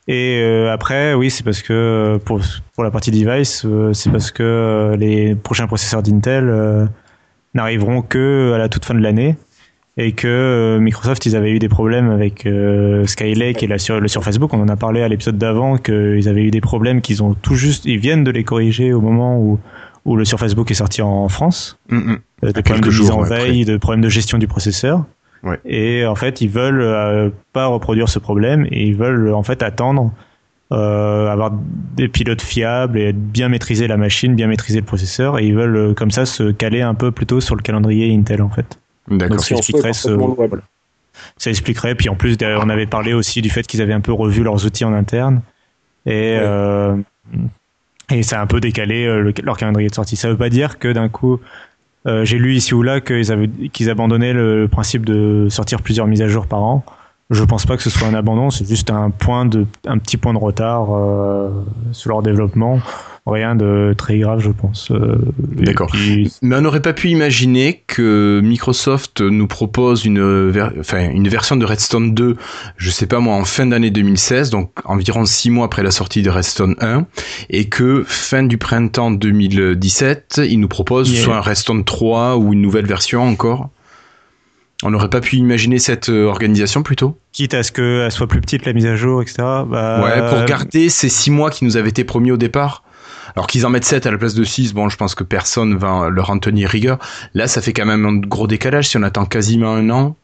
Et 0.09 0.40
après, 0.70 1.14
oui, 1.14 1.30
c'est 1.30 1.42
parce 1.42 1.62
que 1.62 2.20
pour, 2.24 2.40
la 2.78 2.90
partie 2.90 3.11
device, 3.11 3.66
c'est 3.92 4.11
parce 4.11 4.30
que 4.30 4.94
les 4.98 5.34
prochains 5.34 5.66
processeurs 5.66 6.02
d'Intel 6.02 6.88
n'arriveront 7.54 8.02
que 8.02 8.52
à 8.54 8.59
la 8.59 8.68
toute 8.68 8.84
fin 8.84 8.94
de 8.94 9.00
l'année 9.00 9.36
et 9.97 10.12
que 10.12 10.26
euh, 10.26 10.78
Microsoft 10.78 11.24
ils 11.26 11.36
avaient 11.36 11.53
eu 11.53 11.59
des 11.59 11.68
problèmes 11.68 12.11
avec 12.11 12.47
euh, 12.47 13.07
Skylake 13.07 13.62
et 13.62 13.66
la 13.66 13.78
sur, 13.78 14.01
le 14.01 14.09
sur 14.09 14.22
Facebook. 14.22 14.53
On 14.53 14.61
en 14.61 14.68
a 14.68 14.76
parlé 14.76 15.03
à 15.03 15.09
l'épisode 15.09 15.38
d'avant 15.38 15.78
qu'ils 15.78 16.28
avaient 16.28 16.44
eu 16.44 16.51
des 16.51 16.61
problèmes 16.61 17.01
qu'ils 17.01 17.22
ont 17.22 17.34
tout 17.34 17.55
juste 17.55 17.84
ils 17.84 17.99
viennent 17.99 18.24
de 18.24 18.30
les 18.30 18.44
corriger 18.44 18.92
au 18.92 19.01
moment 19.01 19.38
où 19.38 19.59
où 20.05 20.16
le 20.16 20.24
sur 20.24 20.38
Facebook 20.38 20.70
est 20.70 20.74
sorti 20.74 21.03
en 21.03 21.28
France. 21.28 21.78
Mm, 21.88 22.14
euh, 22.44 22.53
problèmes 22.53 22.80
de 22.80 22.88
mise 22.88 23.11
en 23.11 23.22
veille 23.22 23.64
de 23.64 23.76
problèmes 23.76 24.03
de 24.03 24.09
gestion 24.09 24.38
du 24.38 24.47
processeur. 24.47 25.05
Ouais. 25.42 25.61
et 25.66 26.07
en 26.07 26.14
fait 26.14 26.40
ils 26.40 26.49
veulent 26.49 26.80
euh, 26.80 27.28
pas 27.53 27.66
reproduire 27.66 28.09
ce 28.09 28.18
problème 28.18 28.66
et 28.70 28.86
ils 28.86 28.97
veulent 28.97 29.32
en 29.34 29.42
fait 29.42 29.62
attendre 29.62 30.12
euh, 30.72 31.28
avoir 31.28 31.53
des 31.97 32.09
pilotes 32.09 32.42
fiables 32.42 32.99
et 32.99 33.12
bien 33.12 33.49
maîtriser 33.49 33.86
la 33.86 33.97
machine, 33.97 34.34
bien 34.34 34.49
maîtriser 34.49 34.80
le 34.80 34.84
processeur, 34.84 35.38
et 35.38 35.47
ils 35.47 35.55
veulent 35.55 35.76
euh, 35.76 35.94
comme 35.94 36.11
ça 36.11 36.26
se 36.26 36.51
caler 36.51 36.82
un 36.82 36.94
peu 36.94 37.12
plutôt 37.12 37.40
sur 37.40 37.55
le 37.55 37.62
calendrier 37.62 38.12
Intel 38.12 38.42
en 38.42 38.49
fait. 38.49 38.76
D'accord. 39.09 39.36
Est 39.38 39.52
expliquerait 39.52 39.92
ce-. 39.92 40.09
Ça 41.38 41.50
expliquerait. 41.50 41.94
Puis 41.94 42.09
en 42.09 42.14
plus, 42.14 42.36
derrière, 42.36 42.61
on 42.64 42.68
avait 42.68 42.86
parlé 42.86 43.12
aussi 43.12 43.40
du 43.42 43.50
fait 43.50 43.66
qu'ils 43.66 43.80
avaient 43.82 43.92
un 43.94 44.00
peu 44.00 44.12
revu 44.12 44.42
leurs 44.42 44.64
outils 44.66 44.84
en 44.84 44.92
interne. 44.92 45.40
Et, 46.04 46.11
Ouais. 46.11 46.38
euh, 46.40 46.96
et 48.11 48.22
ça 48.22 48.38
a 48.38 48.42
un 48.42 48.46
peu 48.46 48.61
décalé 48.61 49.04
euh, 49.07 49.20
le- 49.20 49.34
leur 49.42 49.57
calendrier 49.57 49.88
de 49.88 49.94
sortie. 49.94 50.16
Ça 50.16 50.28
veut 50.28 50.36
pas 50.36 50.48
dire 50.50 50.78
que 50.78 50.92
d'un 50.92 51.09
coup, 51.09 51.40
euh, 52.07 52.24
j'ai 52.24 52.38
lu 52.38 52.54
ici 52.54 52.74
ou 52.74 52.82
là 52.82 53.00
qu'ils 53.00 53.32
avaient 53.32 53.48
qu'ils 53.48 53.90
abandonnaient 53.90 54.32
le 54.32 54.68
principe 54.68 55.04
de 55.04 55.48
sortir 55.50 55.82
plusieurs 55.82 56.07
mises 56.07 56.22
à 56.22 56.28
jour 56.28 56.46
par 56.46 56.62
an. 56.62 56.84
Je 57.30 57.42
pense 57.42 57.66
pas 57.66 57.76
que 57.76 57.82
ce 57.82 57.90
soit 57.90 58.07
un 58.07 58.14
abandon, 58.14 58.50
c'est 58.50 58.68
juste 58.68 58.88
un 58.90 59.11
point 59.11 59.46
de, 59.46 59.66
un 59.88 59.98
petit 59.98 60.16
point 60.16 60.32
de 60.32 60.38
retard 60.38 60.94
euh, 60.94 61.50
sur 61.90 62.11
leur 62.11 62.22
développement. 62.22 62.78
Rien 63.29 63.57
de 63.57 63.93
très 63.99 64.18
grave, 64.20 64.39
je 64.39 64.51
pense. 64.51 64.93
Euh, 64.93 65.16
D'accord. 65.57 65.89
puis, 65.93 66.33
Mais 66.43 66.55
on 66.55 66.61
n'aurait 66.61 66.81
pas 66.81 66.93
pu 66.93 67.09
imaginer 67.09 67.83
que 67.89 68.41
Microsoft 68.45 69.20
nous 69.20 69.49
propose 69.49 70.05
une, 70.05 70.49
ver- 70.51 70.72
enfin, 70.79 71.11
une 71.11 71.27
version 71.27 71.57
de 71.57 71.64
Redstone 71.64 72.14
2, 72.14 72.37
je 72.77 72.91
sais 72.91 73.07
pas 73.09 73.18
moi, 73.18 73.35
en 73.35 73.45
fin 73.45 73.66
d'année 73.66 73.91
2016, 73.91 74.51
donc 74.51 74.70
environ 74.85 75.24
six 75.24 75.51
mois 75.51 75.64
après 75.66 75.83
la 75.83 75.91
sortie 75.91 76.22
de 76.22 76.31
Redstone 76.31 76.77
1, 76.81 77.07
et 77.51 77.64
que 77.68 78.05
fin 78.07 78.44
du 78.44 78.59
printemps 78.59 79.11
2017, 79.11 80.40
ils 80.48 80.61
nous 80.61 80.69
proposent 80.69 81.11
Yeah. 81.11 81.23
soit 81.24 81.36
un 81.36 81.40
Redstone 81.40 81.85
3 81.85 82.36
ou 82.36 82.53
une 82.53 82.62
nouvelle 82.62 82.86
version 82.86 83.23
encore. 83.23 83.70
On 84.82 84.90
n'aurait 84.90 85.09
pas 85.11 85.20
pu 85.20 85.36
imaginer 85.36 85.78
cette 85.78 86.11
euh, 86.11 86.27
organisation 86.27 86.82
plutôt 86.82 87.16
quitte 87.32 87.55
à 87.55 87.62
ce 87.62 87.73
qu'elle 87.73 88.11
soit 88.12 88.27
plus 88.27 88.40
petite 88.40 88.65
la 88.66 88.73
mise 88.73 88.86
à 88.86 88.94
jour, 88.97 89.20
etc. 89.20 89.36
Bah, 89.66 90.01
Ouais, 90.03 90.28
pour 90.31 90.44
garder 90.47 90.89
ces 90.90 91.09
six 91.09 91.31
mois 91.31 91.51
qui 91.51 91.65
nous 91.65 91.77
avaient 91.77 91.89
été 91.90 92.05
promis 92.05 92.31
au 92.31 92.36
départ. 92.36 92.82
Alors 93.36 93.46
qu'ils 93.46 93.66
en 93.66 93.70
mettent 93.70 93.84
7 93.84 94.06
à 94.06 94.10
la 94.10 94.18
place 94.18 94.34
de 94.34 94.44
6, 94.44 94.72
bon, 94.72 94.88
je 94.88 94.96
pense 94.96 95.14
que 95.14 95.22
personne 95.22 95.76
va 95.76 96.08
leur 96.10 96.30
en 96.30 96.38
tenir 96.38 96.68
rigueur. 96.70 96.98
Là, 97.34 97.46
ça 97.48 97.60
fait 97.60 97.72
quand 97.74 97.84
même 97.86 98.06
un 98.06 98.16
gros 98.16 98.46
décalage 98.46 98.88
si 98.88 98.96
on 98.96 99.02
attend 99.02 99.26
quasiment 99.26 99.74
un 99.74 99.90
an. 99.90 100.16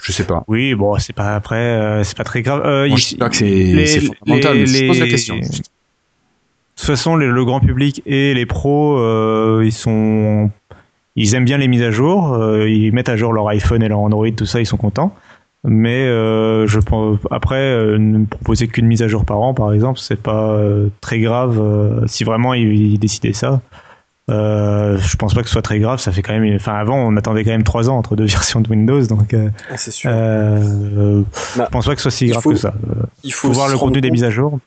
Je 0.00 0.12
sais 0.12 0.24
pas. 0.24 0.44
Oui, 0.48 0.74
bon, 0.74 0.98
c'est 0.98 1.12
pas 1.12 1.34
après, 1.34 1.56
euh, 1.56 2.04
c'est 2.04 2.16
pas 2.16 2.24
très 2.24 2.42
grave. 2.42 2.62
Euh, 2.64 2.88
il- 2.88 2.96
je 2.96 3.02
sais 3.04 3.16
pas 3.16 3.28
que 3.28 3.36
c'est 3.36 4.00
fondamental, 4.00 4.56
les- 4.56 4.60
mais 4.60 4.66
je 4.66 4.86
pose 4.86 4.98
la 4.98 5.04
les- 5.04 5.10
question. 5.10 5.36
De 5.36 5.42
toute 5.46 6.86
façon, 6.86 7.16
le, 7.16 7.30
le 7.32 7.44
grand 7.44 7.60
public 7.60 8.02
et 8.06 8.34
les 8.34 8.46
pros, 8.46 8.98
euh, 8.98 9.62
ils 9.64 9.72
sont, 9.72 10.50
ils 11.16 11.34
aiment 11.34 11.44
bien 11.44 11.58
les 11.58 11.66
mises 11.68 11.82
à 11.82 11.90
jour. 11.90 12.32
euh, 12.34 12.68
ils 12.70 12.92
mettent 12.92 13.08
à 13.08 13.16
jour 13.16 13.32
leur 13.32 13.48
iPhone 13.48 13.82
et 13.82 13.88
leur 13.88 13.98
Android, 13.98 14.30
tout 14.30 14.46
ça, 14.46 14.60
ils 14.60 14.66
sont 14.66 14.76
contents. 14.76 15.12
Mais 15.64 16.06
euh, 16.06 16.66
je 16.68 16.78
pense 16.78 17.18
après 17.30 17.56
euh, 17.56 17.98
ne 17.98 18.24
proposer 18.24 18.68
qu'une 18.68 18.86
mise 18.86 19.02
à 19.02 19.08
jour 19.08 19.24
par 19.24 19.40
an, 19.40 19.54
par 19.54 19.72
exemple, 19.72 19.98
c'est 19.98 20.20
pas 20.20 20.52
euh, 20.52 20.88
très 21.00 21.18
grave 21.18 21.58
euh, 21.60 22.06
si 22.06 22.22
vraiment 22.22 22.54
ils, 22.54 22.98
décidaient 22.98 23.32
ça. 23.32 23.60
Je 24.28 25.16
pense 25.16 25.34
pas 25.34 25.40
que 25.40 25.48
ce 25.48 25.52
soit 25.54 25.62
très 25.62 25.80
grave. 25.80 25.98
Ça 26.00 26.12
fait 26.12 26.22
quand 26.22 26.38
même. 26.38 26.54
Enfin, 26.54 26.74
avant, 26.74 26.98
on 26.98 27.16
attendait 27.16 27.44
quand 27.44 27.50
même 27.50 27.64
trois 27.64 27.90
ans 27.90 27.96
entre 27.96 28.14
deux 28.14 28.24
versions 28.26 28.60
de 28.60 28.68
Windows, 28.68 29.04
donc. 29.06 29.34
Ah, 29.34 29.76
c'est 29.76 29.90
sûr. 29.90 30.10
Bah, 30.10 30.60
je 30.60 31.70
pense 31.70 31.86
pas 31.86 31.94
que 31.94 32.00
ce 32.00 32.10
soit 32.10 32.16
si 32.16 32.26
grave 32.26 32.42
faut- 32.42 32.50
que 32.50 32.56
ça. 32.56 32.74
Il 33.24 33.32
faut 33.32 33.48
faut 33.48 33.54
voir 33.54 33.68
le 33.68 33.76
contenu 33.78 34.00
des 34.00 34.10
mises 34.10 34.24
à 34.24 34.30
jour. 34.30 34.60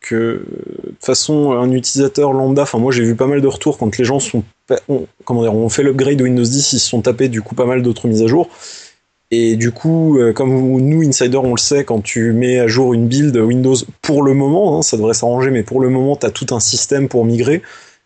que 0.00 0.44
de 0.82 0.88
toute 0.88 1.04
façon 1.04 1.52
un 1.52 1.70
utilisateur 1.70 2.32
lambda 2.32 2.62
enfin 2.62 2.78
moi 2.78 2.90
j'ai 2.90 3.04
vu 3.04 3.14
pas 3.14 3.28
mal 3.28 3.40
de 3.40 3.46
retours 3.46 3.78
quand 3.78 3.96
les 3.96 4.04
gens 4.04 4.18
sont 4.18 4.42
ont, 4.88 5.06
comment 5.24 5.42
dire 5.42 5.54
ont 5.54 5.68
fait 5.68 5.84
l'upgrade 5.84 6.16
de 6.16 6.24
Windows 6.24 6.42
10 6.42 6.72
ils 6.72 6.80
se 6.80 6.88
sont 6.88 7.02
tapés 7.02 7.28
du 7.28 7.40
coup 7.40 7.54
pas 7.54 7.66
mal 7.66 7.82
d'autres 7.82 8.08
mises 8.08 8.22
à 8.22 8.26
jour 8.26 8.48
et 9.34 9.56
du 9.56 9.72
coup 9.72 10.18
euh, 10.18 10.32
comme 10.32 10.52
nous 10.78 11.02
insider 11.08 11.36
on 11.38 11.54
le 11.54 11.58
sait 11.58 11.84
quand 11.84 12.00
tu 12.02 12.32
mets 12.32 12.58
à 12.60 12.66
jour 12.68 12.92
une 12.94 13.08
build 13.08 13.34
Windows 13.36 13.76
pour 14.02 14.22
le 14.22 14.34
moment 14.34 14.78
hein, 14.78 14.82
ça 14.82 14.96
devrait 14.98 15.14
s'arranger 15.14 15.50
mais 15.50 15.62
pour 15.62 15.80
le 15.80 15.88
moment 15.88 16.14
tu 16.16 16.26
as 16.26 16.30
tout 16.30 16.46
un 16.54 16.60
système 16.60 17.08
pour 17.08 17.24
migrer 17.24 17.62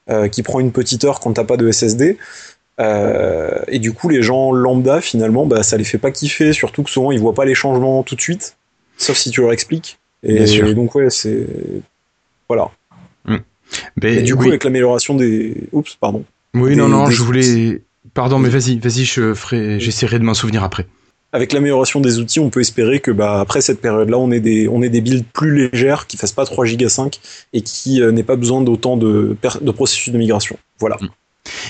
euh, 0.08 0.28
qui 0.28 0.42
prend 0.44 0.60
une 0.60 0.70
petite 0.72 1.02
heure 1.04 1.18
quand 1.20 1.32
t'as 1.34 1.44
pas 1.44 1.56
de 1.58 1.70
SSD 1.70 2.16
Euh, 2.78 3.58
et 3.68 3.78
du 3.78 3.92
coup 3.94 4.10
les 4.10 4.22
gens 4.22 4.52
lambda 4.52 5.00
finalement 5.00 5.46
bah, 5.46 5.62
ça 5.62 5.78
les 5.78 5.84
fait 5.84 5.96
pas 5.98 6.10
kiffer 6.10 6.52
surtout 6.52 6.82
que 6.82 6.90
souvent 6.90 7.10
ils 7.10 7.18
voient 7.18 7.32
pas 7.32 7.46
les 7.46 7.54
changements 7.54 8.02
tout 8.02 8.16
de 8.16 8.20
suite 8.20 8.56
sauf 8.98 9.16
si 9.16 9.30
tu 9.30 9.40
leur 9.40 9.52
expliques 9.52 9.98
et 10.22 10.34
Bien 10.34 10.46
sûr. 10.46 10.74
donc 10.74 10.94
ouais 10.94 11.08
c'est 11.08 11.46
voilà 12.48 12.68
Ben, 13.96 14.18
et 14.18 14.22
du 14.22 14.36
coup, 14.36 14.46
avec 14.48 14.62
l'amélioration 14.62 15.14
des. 15.16 15.54
Oups, 15.72 15.96
pardon. 15.96 16.22
Oui, 16.54 16.70
des- 16.70 16.76
non, 16.76 16.88
non, 16.88 17.08
des 17.08 17.14
je 17.14 17.22
voulais. 17.22 17.82
Pardon, 18.14 18.38
mais 18.38 18.48
vas-y, 18.48 18.78
vas-y, 18.78 19.04
je 19.04 19.34
ferai, 19.34 19.80
j'essaierai 19.80 20.18
de 20.20 20.24
m'en 20.24 20.34
souvenir 20.34 20.62
après. 20.62 20.86
Avec 21.36 21.52
l'amélioration 21.52 22.00
des 22.00 22.18
outils, 22.18 22.40
on 22.40 22.48
peut 22.48 22.60
espérer 22.60 23.00
que 23.00 23.10
bah, 23.10 23.40
après 23.40 23.60
cette 23.60 23.82
période-là, 23.82 24.16
on 24.16 24.30
ait 24.30 24.40
des, 24.40 24.68
on 24.68 24.80
ait 24.80 24.88
des 24.88 25.02
builds 25.02 25.26
plus 25.34 25.68
légères 25.68 26.06
qui 26.06 26.16
fassent 26.16 26.32
pas 26.32 26.46
3 26.46 26.64
Go 26.66 26.88
5 26.88 27.20
et 27.52 27.60
qui 27.60 28.00
euh, 28.00 28.10
n'aient 28.10 28.22
pas 28.22 28.36
besoin 28.36 28.62
d'autant 28.62 28.96
de, 28.96 29.36
processus 29.74 30.10
de 30.14 30.16
migration. 30.16 30.56
Voilà. 30.80 30.96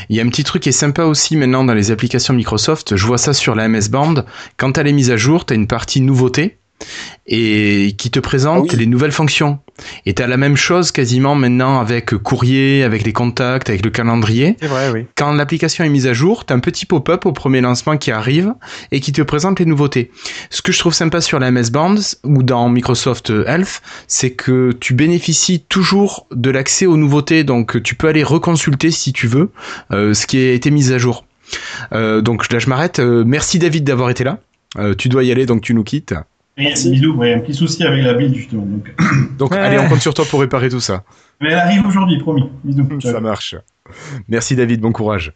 Il 0.09 0.15
y 0.15 0.21
a 0.21 0.23
un 0.23 0.29
petit 0.29 0.45
truc 0.45 0.63
qui 0.63 0.69
est 0.69 0.73
sympa 0.73 1.03
aussi 1.03 1.37
maintenant 1.37 1.65
dans 1.65 1.75
les 1.75 1.91
applications 1.91 2.33
Microsoft. 2.33 2.95
Je 2.95 3.07
vois 3.07 3.19
ça 3.19 3.33
sur 3.33 3.57
la 3.57 3.69
MS 3.69 3.89
Band. 3.91 4.15
Quand 4.57 4.71
tu 4.71 4.79
as 4.79 4.85
les 4.85 4.93
mises 4.93 5.11
à 5.11 5.17
jour, 5.17 5.45
tu 5.45 5.53
as 5.53 5.57
une 5.57 5.67
partie 5.67 6.01
nouveauté 6.01 6.59
et 7.27 7.95
qui 7.99 8.11
te 8.11 8.21
présente 8.21 8.67
Ah 8.69 8.73
oui. 8.73 8.79
les 8.79 8.87
nouvelles 8.87 9.13
fonctions. 9.13 9.59
Et 10.07 10.15
tu 10.15 10.23
as 10.23 10.27
la 10.27 10.37
même 10.37 10.57
chose 10.57 10.91
quasiment 10.91 11.35
maintenant 11.35 11.81
avec 11.81 12.15
courrier, 12.17 12.83
avec 12.83 13.05
les 13.05 13.13
contacts, 13.13 13.69
avec 13.69 13.85
le 13.85 13.91
calendrier. 13.91 14.57
C'est 14.61 14.69
vrai, 14.69 14.91
oui. 14.91 15.07
Quand 15.17 15.33
l'application 15.33 15.85
est 15.85 15.89
mise 15.89 16.07
à 16.07 16.13
jour, 16.13 16.47
tu 16.47 16.53
as 16.53 16.57
un 16.57 16.61
petit 16.61 16.87
pop-up 16.87 17.27
au 17.27 17.33
premier 17.33 17.61
lancement 17.61 17.97
qui 17.97 18.11
arrive 18.11 18.55
et 18.93 19.01
qui 19.01 19.13
te 19.13 19.23
présente 19.23 19.59
les 19.59 19.67
nouveautés. 19.67 20.11
Ce 20.51 20.63
que 20.63 20.73
je 20.73 20.79
trouve 20.79 20.95
sympa 20.95 21.21
sur 21.21 21.39
la 21.39 21.51
MS 21.51 21.71
Band 21.73 21.97
ou 22.25 22.43
dans 22.43 22.69
Microsoft 22.69 23.31
Health, 23.31 23.83
c'est 24.07 24.31
que 24.31 24.73
tu 24.81 24.95
bénéficies 24.95 25.61
toujours 25.61 26.27
de 26.31 26.51
l'accès 26.51 26.87
aux 26.87 26.97
nouveautés, 26.97 27.45
donc 27.45 27.83
tu 27.83 27.95
peux 27.97 28.09
aller 28.09 28.23
reconsulter 28.23 28.91
si 28.91 29.13
tu 29.13 29.27
veux 29.27 29.51
euh, 29.93 30.15
ce 30.15 30.27
qui 30.27 30.39
a 30.39 30.53
été 30.53 30.71
mis 30.71 30.93
à 30.93 30.99
jour. 30.99 31.25
Euh, 31.93 32.23
donc 32.23 32.51
là 32.53 32.59
je 32.59 32.69
m'arrête. 32.69 32.99
Euh, 32.99 33.25
merci 33.27 33.59
David 33.59 33.85
d'avoir 33.85 34.11
été 34.11 34.25
là. 34.25 34.39
Tu 34.99 35.09
dois 35.09 35.25
y 35.25 35.33
aller 35.33 35.47
donc 35.47 35.63
tu 35.63 35.73
nous 35.73 35.85
quittes. 35.85 36.15
Et 36.59 36.65
Merci. 36.65 36.91
bisous, 36.91 37.13
ouais, 37.15 37.35
un 37.35 37.41
petit 37.41 37.53
souci 37.55 37.85
avec 37.85 38.03
la 38.03 38.15
build 38.15 38.35
justement. 38.35 38.65
Donc. 38.65 38.95
Donc 39.39 39.51
Ouais. 39.51 39.59
allez 39.59 39.79
on 39.79 39.89
compte 39.89 40.01
sur 40.01 40.15
toi 40.15 40.25
pour 40.25 40.41
réparer 40.41 40.69
tout 40.71 40.81
ça. 40.81 41.05
Mais 41.41 41.49
elle 41.51 41.59
arrive 41.59 41.87
aujourd'hui, 41.87 42.19
promis. 42.19 42.45
Bisous. 42.65 42.89
Ciao. 43.01 43.13
Ça 43.13 43.21
marche. 43.21 43.55
Merci 44.29 44.57
David, 44.57 44.81
bon 44.81 44.93
courage. 44.93 45.33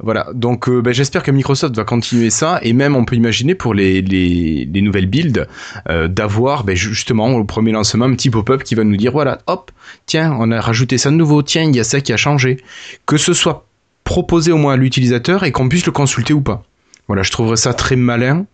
Voilà, 0.00 0.28
donc 0.32 0.68
euh, 0.68 0.80
ben, 0.80 0.94
j'espère 0.94 1.22
que 1.24 1.30
Microsoft 1.32 1.74
va 1.74 1.82
continuer 1.84 2.30
ça 2.30 2.60
et 2.62 2.72
même 2.72 2.94
on 2.94 3.04
peut 3.04 3.16
imaginer 3.16 3.56
pour 3.56 3.74
les, 3.74 4.00
les, 4.00 4.64
les 4.72 4.80
nouvelles 4.82 5.06
builds 5.08 5.48
euh, 5.88 6.06
d'avoir 6.06 6.62
ben, 6.62 6.76
ju- 6.76 6.94
justement 6.94 7.26
au 7.34 7.44
premier 7.44 7.72
lancement 7.72 8.04
un 8.04 8.12
petit 8.14 8.30
pop-up 8.30 8.62
qui 8.62 8.76
va 8.76 8.84
nous 8.84 8.96
dire 8.96 9.10
voilà, 9.10 9.38
hop, 9.48 9.72
tiens, 10.06 10.36
on 10.38 10.52
a 10.52 10.60
rajouté 10.60 10.98
ça 10.98 11.10
de 11.10 11.16
nouveau, 11.16 11.42
tiens, 11.42 11.64
il 11.64 11.74
y 11.74 11.80
a 11.80 11.84
ça 11.84 12.00
qui 12.00 12.12
a 12.12 12.16
changé. 12.16 12.58
Que 13.06 13.16
ce 13.16 13.32
soit 13.32 13.66
proposé 14.04 14.52
au 14.52 14.56
moins 14.56 14.74
à 14.74 14.76
l'utilisateur 14.76 15.42
et 15.42 15.50
qu'on 15.50 15.68
puisse 15.68 15.84
le 15.86 15.92
consulter 15.92 16.32
ou 16.32 16.40
pas. 16.42 16.62
Voilà, 17.08 17.22
je 17.24 17.32
trouverais 17.32 17.56
ça 17.56 17.74
très 17.74 17.96
malin 17.96 18.46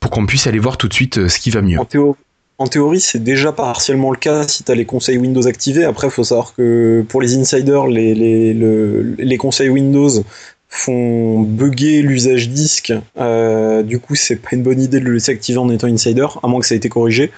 pour 0.00 0.10
qu'on 0.10 0.26
puisse 0.26 0.46
aller 0.46 0.58
voir 0.58 0.76
tout 0.76 0.88
de 0.88 0.94
suite 0.94 1.18
euh, 1.18 1.28
ce 1.28 1.38
qui 1.38 1.50
va 1.50 1.60
mieux. 1.62 1.78
En, 1.78 1.84
théo- 1.84 2.16
en 2.58 2.66
théorie, 2.66 3.00
c'est 3.00 3.22
déjà 3.22 3.52
partiellement 3.52 4.10
le 4.10 4.16
cas 4.16 4.46
si 4.48 4.64
tu 4.64 4.70
as 4.72 4.74
les 4.74 4.84
conseils 4.84 5.18
Windows 5.18 5.46
activés. 5.46 5.84
Après, 5.84 6.06
il 6.08 6.10
faut 6.10 6.24
savoir 6.24 6.54
que 6.54 7.04
pour 7.08 7.20
les 7.20 7.36
insiders, 7.36 7.86
les, 7.86 8.14
les, 8.14 8.54
le- 8.54 9.14
les 9.18 9.36
conseils 9.36 9.68
Windows 9.68 10.10
font 10.70 11.40
bugger 11.40 12.02
l'usage 12.02 12.48
disque. 12.50 12.92
Euh, 13.18 13.82
du 13.82 13.98
coup, 14.00 14.14
c'est 14.14 14.36
pas 14.36 14.50
une 14.52 14.62
bonne 14.62 14.80
idée 14.80 15.00
de 15.00 15.04
le 15.04 15.14
laisser 15.14 15.32
activer 15.32 15.58
en 15.58 15.70
étant 15.70 15.86
insider, 15.86 16.26
à 16.42 16.46
moins 16.48 16.60
que 16.60 16.66
ça 16.66 16.74
ait 16.74 16.78
été 16.78 16.88
corrigé. 16.88 17.30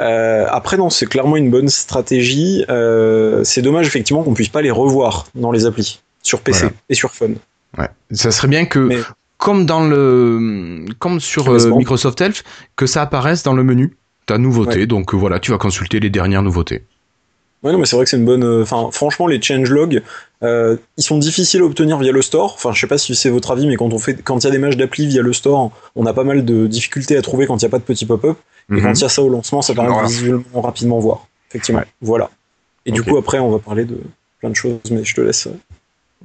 Euh, 0.00 0.46
après, 0.48 0.76
non, 0.76 0.88
c'est 0.90 1.06
clairement 1.06 1.36
une 1.36 1.50
bonne 1.50 1.68
stratégie. 1.68 2.64
Euh, 2.68 3.42
c'est 3.44 3.62
dommage, 3.62 3.86
effectivement, 3.86 4.22
qu'on 4.22 4.34
puisse 4.34 4.48
pas 4.48 4.62
les 4.62 4.70
revoir 4.70 5.26
dans 5.34 5.50
les 5.52 5.66
applis, 5.66 6.00
sur 6.22 6.40
PC 6.40 6.60
Voilà. 6.60 6.74
et 6.88 6.94
sur 6.94 7.12
phone. 7.14 7.36
Ouais. 7.78 7.88
Ça 8.12 8.30
serait 8.30 8.48
bien 8.48 8.64
que, 8.64 8.78
Mais- 8.78 8.98
comme 9.42 9.66
dans 9.66 9.84
le, 9.86 10.84
comme 11.00 11.18
sur 11.20 11.48
euh. 11.50 11.76
Microsoft 11.76 12.20
Health, 12.20 12.44
que 12.76 12.86
ça 12.86 13.02
apparaisse 13.02 13.42
dans 13.42 13.54
le 13.54 13.64
menu, 13.64 13.96
ta 14.26 14.38
nouveauté. 14.38 14.80
Ouais. 14.80 14.86
Donc 14.86 15.12
euh, 15.12 15.16
voilà, 15.16 15.40
tu 15.40 15.50
vas 15.50 15.58
consulter 15.58 15.98
les 16.00 16.10
dernières 16.10 16.42
nouveautés. 16.42 16.82
Ouais, 17.62 17.70
non, 17.72 17.78
mais 17.78 17.86
c'est 17.86 17.94
vrai 17.96 18.04
que 18.04 18.10
c'est 18.10 18.16
une 18.16 18.24
bonne. 18.24 18.42
euh, 18.44 18.62
Enfin, 18.62 18.88
franchement, 18.92 19.26
les 19.26 19.40
changelogs, 19.42 20.02
ils 20.42 20.78
sont 20.98 21.18
difficiles 21.18 21.60
à 21.62 21.64
obtenir 21.64 21.98
via 21.98 22.10
le 22.12 22.22
store. 22.22 22.54
Enfin, 22.54 22.72
je 22.72 22.80
sais 22.80 22.86
pas 22.88 22.98
si 22.98 23.14
c'est 23.14 23.30
votre 23.30 23.50
avis, 23.52 23.66
mais 23.66 23.76
quand 23.76 23.92
on 23.92 23.98
fait, 23.98 24.14
quand 24.22 24.38
il 24.42 24.44
y 24.44 24.48
a 24.48 24.50
des 24.50 24.58
matchs 24.58 24.76
d'appli 24.76 25.06
via 25.06 25.22
le 25.22 25.32
store, 25.32 25.70
on 25.96 26.06
a 26.06 26.12
pas 26.12 26.24
mal 26.24 26.44
de 26.44 26.66
difficultés 26.66 27.16
à 27.16 27.22
trouver 27.22 27.46
quand 27.46 27.56
il 27.60 27.64
n'y 27.64 27.68
a 27.68 27.70
pas 27.70 27.78
de 27.78 27.84
petit 27.84 28.06
pop-up. 28.06 28.36
Et 28.70 28.74
Mhm. 28.74 28.82
quand 28.82 28.92
il 28.94 29.02
y 29.02 29.04
a 29.04 29.08
ça 29.08 29.22
au 29.22 29.28
lancement, 29.28 29.60
ça 29.62 29.74
permet 29.74 29.90
Voilà. 29.90 30.06
de 30.08 30.12
visuellement 30.12 30.60
rapidement 30.60 30.98
voir. 30.98 31.26
Effectivement. 31.50 31.82
Voilà. 32.00 32.30
Et 32.86 32.90
du 32.92 33.02
coup, 33.04 33.16
après, 33.16 33.38
on 33.38 33.50
va 33.50 33.58
parler 33.60 33.84
de 33.84 33.98
plein 34.40 34.50
de 34.50 34.56
choses, 34.56 34.78
mais 34.90 35.04
je 35.04 35.14
te 35.14 35.20
laisse. 35.20 35.46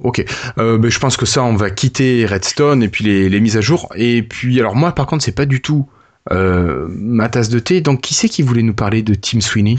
Ok, 0.00 0.24
euh, 0.58 0.78
ben, 0.78 0.90
je 0.90 0.98
pense 0.98 1.16
que 1.16 1.26
ça, 1.26 1.42
on 1.42 1.56
va 1.56 1.70
quitter 1.70 2.24
Redstone 2.24 2.82
et 2.82 2.88
puis 2.88 3.04
les, 3.04 3.28
les 3.28 3.40
mises 3.40 3.56
à 3.56 3.60
jour. 3.60 3.88
Et 3.96 4.22
puis, 4.22 4.60
alors 4.60 4.76
moi, 4.76 4.92
par 4.92 5.06
contre, 5.06 5.24
c'est 5.24 5.34
pas 5.34 5.46
du 5.46 5.60
tout 5.60 5.88
euh, 6.30 6.86
ma 6.90 7.28
tasse 7.28 7.48
de 7.48 7.58
thé. 7.58 7.80
Donc, 7.80 8.00
qui 8.00 8.14
c'est 8.14 8.28
qui 8.28 8.42
voulait 8.42 8.62
nous 8.62 8.74
parler 8.74 9.02
de 9.02 9.14
Tim 9.14 9.40
Sweeney? 9.40 9.76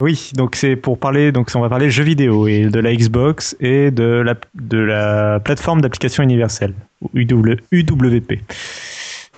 Oui, 0.00 0.30
donc 0.34 0.56
c'est 0.56 0.76
pour 0.76 0.98
parler, 0.98 1.32
donc 1.32 1.50
on 1.54 1.60
va 1.60 1.70
parler 1.70 1.88
jeux 1.88 2.04
vidéo 2.04 2.46
et 2.46 2.66
de 2.66 2.80
la 2.80 2.94
Xbox 2.94 3.56
et 3.60 3.90
de 3.90 4.04
la, 4.04 4.34
de 4.54 4.76
la 4.76 5.40
plateforme 5.40 5.80
d'application 5.80 6.22
universelle, 6.22 6.74
UWP, 7.14 8.40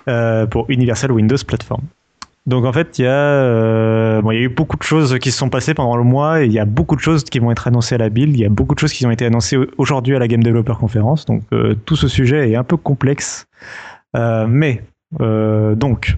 euh, 0.08 0.46
pour 0.46 0.66
Universal 0.68 1.12
Windows 1.12 1.36
Platform. 1.46 1.82
Donc 2.48 2.64
en 2.64 2.72
fait, 2.72 2.98
il 2.98 3.02
y, 3.02 3.06
a, 3.06 3.10
euh, 3.10 4.22
il 4.24 4.34
y 4.34 4.38
a 4.38 4.40
eu 4.40 4.48
beaucoup 4.48 4.78
de 4.78 4.82
choses 4.82 5.18
qui 5.18 5.30
se 5.30 5.36
sont 5.36 5.50
passées 5.50 5.74
pendant 5.74 5.98
le 5.98 6.02
mois 6.02 6.42
et 6.42 6.46
il 6.46 6.52
y 6.52 6.58
a 6.58 6.64
beaucoup 6.64 6.96
de 6.96 7.00
choses 7.00 7.22
qui 7.22 7.40
vont 7.40 7.50
être 7.50 7.66
annoncées 7.68 7.96
à 7.96 7.98
la 7.98 8.08
build. 8.08 8.34
Il 8.34 8.40
y 8.40 8.46
a 8.46 8.48
beaucoup 8.48 8.74
de 8.74 8.80
choses 8.80 8.94
qui 8.94 9.04
ont 9.04 9.10
été 9.10 9.26
annoncées 9.26 9.58
aujourd'hui 9.76 10.16
à 10.16 10.18
la 10.18 10.28
Game 10.28 10.42
Developer 10.42 10.72
Conference. 10.80 11.26
Donc 11.26 11.42
euh, 11.52 11.74
tout 11.84 11.94
ce 11.94 12.08
sujet 12.08 12.50
est 12.50 12.56
un 12.56 12.64
peu 12.64 12.78
complexe. 12.78 13.46
Euh, 14.16 14.46
mais 14.48 14.82
donc, 15.20 16.16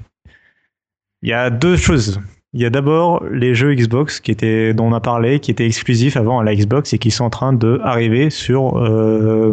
il 1.23 1.29
y 1.29 1.33
a 1.33 1.51
deux 1.51 1.77
choses. 1.77 2.21
Il 2.53 2.61
y 2.61 2.65
a 2.65 2.71
d'abord 2.71 3.25
les 3.25 3.55
jeux 3.55 3.75
Xbox 3.75 4.21
qui 4.21 4.31
étaient, 4.31 4.73
dont 4.73 4.87
on 4.87 4.93
a 4.93 5.01
parlé, 5.01 5.41
qui 5.41 5.51
étaient 5.51 5.67
exclusifs 5.67 6.17
avant 6.17 6.39
à 6.39 6.45
la 6.45 6.55
Xbox 6.55 6.93
et 6.93 6.99
qui 6.99 7.11
sont 7.11 7.25
en 7.25 7.31
train 7.31 7.53
d'arriver 7.53 8.31
sur 8.31 8.79
le 8.79 9.53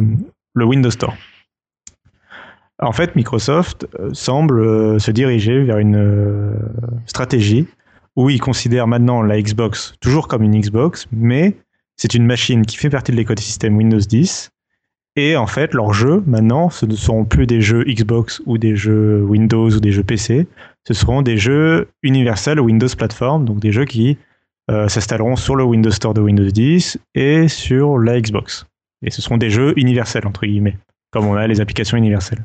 Windows 0.55 0.91
Store. 0.91 1.15
En 2.79 2.91
fait, 2.91 3.15
Microsoft 3.15 3.87
euh, 3.99 4.11
semble 4.13 4.59
euh, 4.59 4.99
se 4.99 5.09
diriger 5.09 5.63
vers 5.63 5.79
une 5.79 5.95
euh, 5.95 6.53
stratégie 7.07 7.65
où 8.15 8.29
ils 8.29 8.39
considèrent 8.39 8.87
maintenant 8.87 9.21
la 9.23 9.41
Xbox 9.41 9.95
toujours 9.99 10.27
comme 10.27 10.43
une 10.43 10.59
Xbox, 10.59 11.07
mais 11.11 11.57
c'est 11.95 12.13
une 12.13 12.25
machine 12.25 12.65
qui 12.65 12.77
fait 12.77 12.89
partie 12.89 13.11
de 13.11 13.17
l'écosystème 13.17 13.75
Windows 13.75 13.99
10. 13.99 14.51
Et 15.15 15.35
en 15.35 15.47
fait, 15.47 15.73
leurs 15.73 15.93
jeux, 15.93 16.23
maintenant, 16.27 16.69
ce 16.69 16.85
ne 16.85 16.95
seront 16.95 17.25
plus 17.25 17.47
des 17.47 17.61
jeux 17.61 17.83
Xbox 17.83 18.43
ou 18.45 18.59
des 18.59 18.75
jeux 18.75 19.23
Windows 19.23 19.69
ou 19.71 19.79
des 19.79 19.91
jeux 19.91 20.03
PC, 20.03 20.47
ce 20.87 20.93
seront 20.93 21.23
des 21.23 21.37
jeux 21.37 21.89
Universal 22.03 22.59
Windows 22.59 22.87
Platform, 22.95 23.43
donc 23.45 23.59
des 23.59 23.71
jeux 23.71 23.85
qui 23.85 24.17
s'installeront 24.69 25.37
sur 25.37 25.55
le 25.55 25.63
Windows 25.63 25.91
Store 25.91 26.13
de 26.13 26.21
Windows 26.21 26.45
10 26.45 26.99
et 27.15 27.47
sur 27.47 27.97
la 27.97 28.19
Xbox. 28.21 28.67
Et 29.01 29.09
ce 29.09 29.21
seront 29.21 29.37
des 29.37 29.49
jeux 29.49 29.73
universels, 29.77 30.27
entre 30.27 30.45
guillemets, 30.45 30.77
comme 31.11 31.25
on 31.25 31.35
a 31.35 31.47
les 31.47 31.61
applications 31.61 31.97
universelles. 31.97 32.43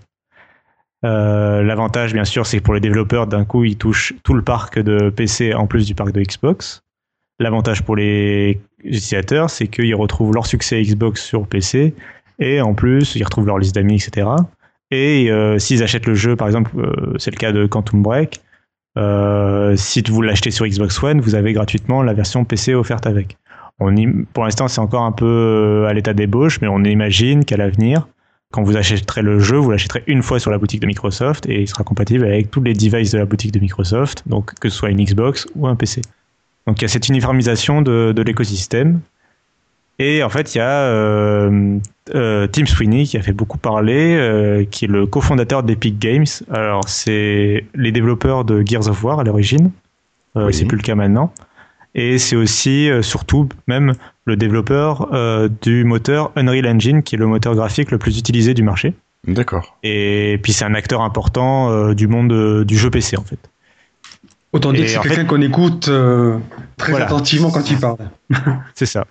Euh, 1.04 1.62
L'avantage, 1.62 2.12
bien 2.12 2.24
sûr, 2.24 2.46
c'est 2.46 2.58
que 2.58 2.62
pour 2.62 2.74
les 2.74 2.80
développeurs, 2.80 3.26
d'un 3.26 3.44
coup, 3.44 3.64
ils 3.64 3.76
touchent 3.76 4.14
tout 4.22 4.34
le 4.34 4.42
parc 4.42 4.78
de 4.78 5.10
PC 5.10 5.54
en 5.54 5.66
plus 5.66 5.86
du 5.86 5.94
parc 5.94 6.12
de 6.12 6.20
Xbox. 6.22 6.82
L'avantage 7.40 7.82
pour 7.82 7.96
les 7.96 8.60
utilisateurs, 8.84 9.50
c'est 9.50 9.66
qu'ils 9.66 9.94
retrouvent 9.94 10.32
leur 10.34 10.46
succès 10.46 10.80
Xbox 10.82 11.24
sur 11.24 11.46
PC 11.46 11.94
et 12.38 12.60
en 12.60 12.74
plus, 12.74 13.14
ils 13.16 13.24
retrouvent 13.24 13.46
leur 13.46 13.58
liste 13.58 13.74
d'amis, 13.74 13.94
etc. 13.96 14.28
Et 14.90 15.30
euh, 15.30 15.58
s'ils 15.58 15.82
achètent 15.82 16.06
le 16.06 16.14
jeu, 16.14 16.36
par 16.36 16.46
exemple, 16.46 16.70
euh, 16.78 17.14
c'est 17.18 17.30
le 17.30 17.36
cas 17.36 17.50
de 17.52 17.66
Quantum 17.66 18.02
Break, 18.02 18.40
euh, 18.98 19.74
si 19.76 20.02
vous 20.06 20.20
l'achetez 20.22 20.50
sur 20.50 20.66
Xbox 20.66 21.02
One, 21.02 21.20
vous 21.20 21.34
avez 21.34 21.52
gratuitement 21.52 22.02
la 22.02 22.12
version 22.12 22.44
PC 22.44 22.74
offerte 22.74 23.06
avec. 23.06 23.36
On 23.80 23.96
y- 23.96 24.06
pour 24.34 24.44
l'instant, 24.44 24.68
c'est 24.68 24.80
encore 24.80 25.02
un 25.02 25.12
peu 25.12 25.86
à 25.88 25.94
l'état 25.94 26.12
d'ébauche, 26.12 26.60
mais 26.60 26.68
on 26.68 26.84
imagine 26.84 27.44
qu'à 27.44 27.56
l'avenir, 27.56 28.06
quand 28.52 28.62
vous 28.62 28.76
achèterez 28.76 29.22
le 29.22 29.40
jeu, 29.40 29.56
vous 29.56 29.70
l'achèterez 29.70 30.04
une 30.06 30.22
fois 30.22 30.38
sur 30.38 30.50
la 30.50 30.58
boutique 30.58 30.80
de 30.80 30.86
Microsoft 30.86 31.46
et 31.48 31.62
il 31.62 31.68
sera 31.68 31.82
compatible 31.82 32.24
avec 32.24 32.50
tous 32.50 32.62
les 32.62 32.74
devices 32.74 33.10
de 33.10 33.18
la 33.18 33.24
boutique 33.24 33.50
de 33.50 33.58
Microsoft, 33.58 34.22
donc 34.26 34.54
que 34.60 34.68
ce 34.68 34.76
soit 34.76 34.90
une 34.90 35.02
Xbox 35.02 35.46
ou 35.56 35.66
un 35.66 35.74
PC. 35.74 36.02
Donc 36.66 36.80
il 36.80 36.82
y 36.82 36.84
a 36.84 36.88
cette 36.88 37.08
uniformisation 37.08 37.82
de, 37.82 38.12
de 38.12 38.22
l'écosystème. 38.22 39.00
Et 39.98 40.22
en 40.22 40.28
fait, 40.28 40.54
il 40.54 40.58
y 40.58 40.60
a 40.60 40.82
euh, 40.82 41.78
euh, 42.14 42.46
Tim 42.48 42.66
Sweeney 42.66 43.04
qui 43.04 43.16
a 43.16 43.22
fait 43.22 43.32
beaucoup 43.32 43.58
parler, 43.58 44.16
euh, 44.16 44.64
qui 44.64 44.86
est 44.86 44.88
le 44.88 45.06
cofondateur 45.06 45.62
d'Epic 45.62 45.98
Games. 45.98 46.26
Alors, 46.50 46.88
c'est 46.88 47.64
les 47.74 47.92
développeurs 47.92 48.44
de 48.44 48.62
Gears 48.66 48.88
of 48.88 49.02
War 49.04 49.20
à 49.20 49.24
l'origine. 49.24 49.70
Oui. 50.34 50.52
C'est 50.52 50.64
plus 50.64 50.78
le 50.78 50.82
cas 50.82 50.94
maintenant. 50.94 51.32
Et 51.94 52.18
c'est 52.18 52.36
aussi, 52.36 52.88
surtout, 53.02 53.48
même 53.66 53.92
le 54.24 54.36
développeur 54.36 55.08
euh, 55.12 55.48
du 55.62 55.84
moteur 55.84 56.30
Unreal 56.36 56.66
Engine, 56.66 57.02
qui 57.02 57.16
est 57.16 57.18
le 57.18 57.26
moteur 57.26 57.54
graphique 57.54 57.90
le 57.90 57.98
plus 57.98 58.18
utilisé 58.18 58.54
du 58.54 58.62
marché. 58.62 58.94
D'accord. 59.26 59.76
Et 59.82 60.38
puis, 60.42 60.52
c'est 60.52 60.64
un 60.64 60.74
acteur 60.74 61.00
important 61.02 61.70
euh, 61.70 61.94
du 61.94 62.06
monde 62.08 62.32
euh, 62.32 62.64
du 62.64 62.76
jeu 62.76 62.90
PC, 62.90 63.16
en 63.16 63.22
fait. 63.24 63.38
Autant 64.52 64.72
dire 64.72 64.84
que 64.84 64.90
c'est 64.90 64.98
quelqu'un 65.00 65.22
fait- 65.22 65.26
qu'on 65.26 65.40
écoute 65.40 65.88
euh, 65.88 66.36
très 66.76 66.90
Voilà. 66.92 67.06
attentivement 67.06 67.50
quand 67.50 67.70
il 67.70 67.78
parle. 67.78 67.96
C'est 68.74 68.86
ça. 68.86 69.06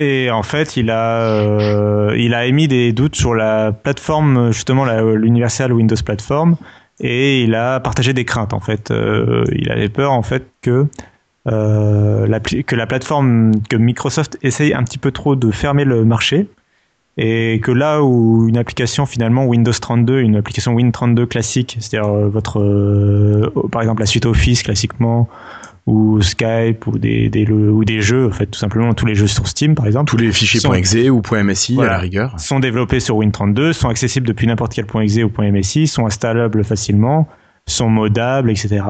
Et 0.00 0.30
en 0.30 0.42
fait, 0.42 0.76
il 0.76 0.90
a, 0.90 1.20
euh, 1.20 2.14
il 2.18 2.32
a 2.34 2.46
émis 2.46 2.66
des 2.66 2.92
doutes 2.92 3.14
sur 3.14 3.34
la 3.34 3.72
plateforme, 3.72 4.52
justement 4.52 4.84
la- 4.84 5.02
l'Universal 5.02 5.72
Windows 5.72 5.96
Platform, 6.04 6.56
et 7.00 7.42
il 7.42 7.54
a 7.54 7.78
partagé 7.80 8.12
des 8.14 8.24
craintes. 8.24 8.54
En 8.54 8.60
fait, 8.60 8.90
Euh, 8.90 9.44
il 9.52 9.70
avait 9.70 9.88
peur 9.90 10.12
en 10.12 10.22
fait 10.22 10.46
que 10.62 10.86
euh, 11.46 12.26
que 12.66 12.76
la 12.76 12.86
plateforme, 12.86 13.52
que 13.68 13.76
Microsoft 13.76 14.38
essaye 14.42 14.72
un 14.74 14.82
petit 14.82 14.98
peu 14.98 15.10
trop 15.10 15.36
de 15.36 15.50
fermer 15.50 15.84
le 15.84 16.04
marché, 16.04 16.48
et 17.16 17.60
que 17.62 17.70
là 17.70 18.02
où 18.02 18.48
une 18.48 18.56
application 18.56 19.06
finalement 19.06 19.44
Windows 19.46 19.72
32, 19.72 20.20
une 20.20 20.36
application 20.36 20.74
Win32 20.74 21.26
classique, 21.26 21.76
c'est-à-dire 21.80 22.10
euh, 22.12 22.28
votre, 22.28 22.60
euh, 22.60 23.52
par 23.70 23.82
exemple 23.82 24.00
la 24.00 24.06
suite 24.06 24.26
Office 24.26 24.62
classiquement, 24.62 25.28
ou 25.86 26.22
Skype 26.22 26.86
ou 26.86 26.98
des, 26.98 27.30
ou 27.50 27.84
des 27.84 28.00
jeux, 28.00 28.28
en 28.28 28.30
fait, 28.32 28.46
tout 28.46 28.58
simplement 28.58 28.94
tous 28.94 29.04
les 29.04 29.14
jeux 29.14 29.26
sur 29.26 29.46
Steam 29.46 29.74
par 29.74 29.86
exemple, 29.86 30.10
Tous 30.10 30.16
les 30.16 30.32
fichiers 30.32 30.58
Sont- 30.58 30.72
.exe 30.72 30.96
ou 31.10 31.20
.msi 31.30 31.74
Voilà. 31.74 31.90
à 31.90 31.94
la 31.96 32.00
rigueur. 32.00 32.40
sont 32.40 32.58
développés 32.58 33.00
sur 33.00 33.18
Win32, 33.18 33.72
sont 33.74 33.90
accessibles 33.90 34.26
depuis 34.26 34.46
n'importe 34.46 34.72
quel 34.74 34.86
.exe 34.86 35.18
ou 35.18 35.42
.msi, 35.42 35.86
sont 35.86 36.06
installables 36.06 36.64
facilement, 36.64 37.28
sont 37.66 37.90
modables, 37.90 38.50
etc. 38.50 38.82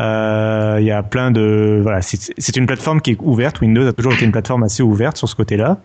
Euh, 0.00 0.78
Il 0.80 0.86
y 0.86 0.90
a 0.90 1.02
plein 1.02 1.30
de 1.30 1.80
voilà, 1.82 2.02
c'est 2.02 2.56
une 2.56 2.66
plateforme 2.66 3.00
qui 3.00 3.12
est 3.12 3.18
ouverte. 3.20 3.60
Windows 3.60 3.86
a 3.86 3.92
toujours 3.92 4.14
été 4.14 4.24
une 4.24 4.32
plateforme 4.32 4.64
assez 4.64 4.82
ouverte 4.82 5.16
sur 5.16 5.28
ce 5.28 5.36
côté-là, 5.36 5.78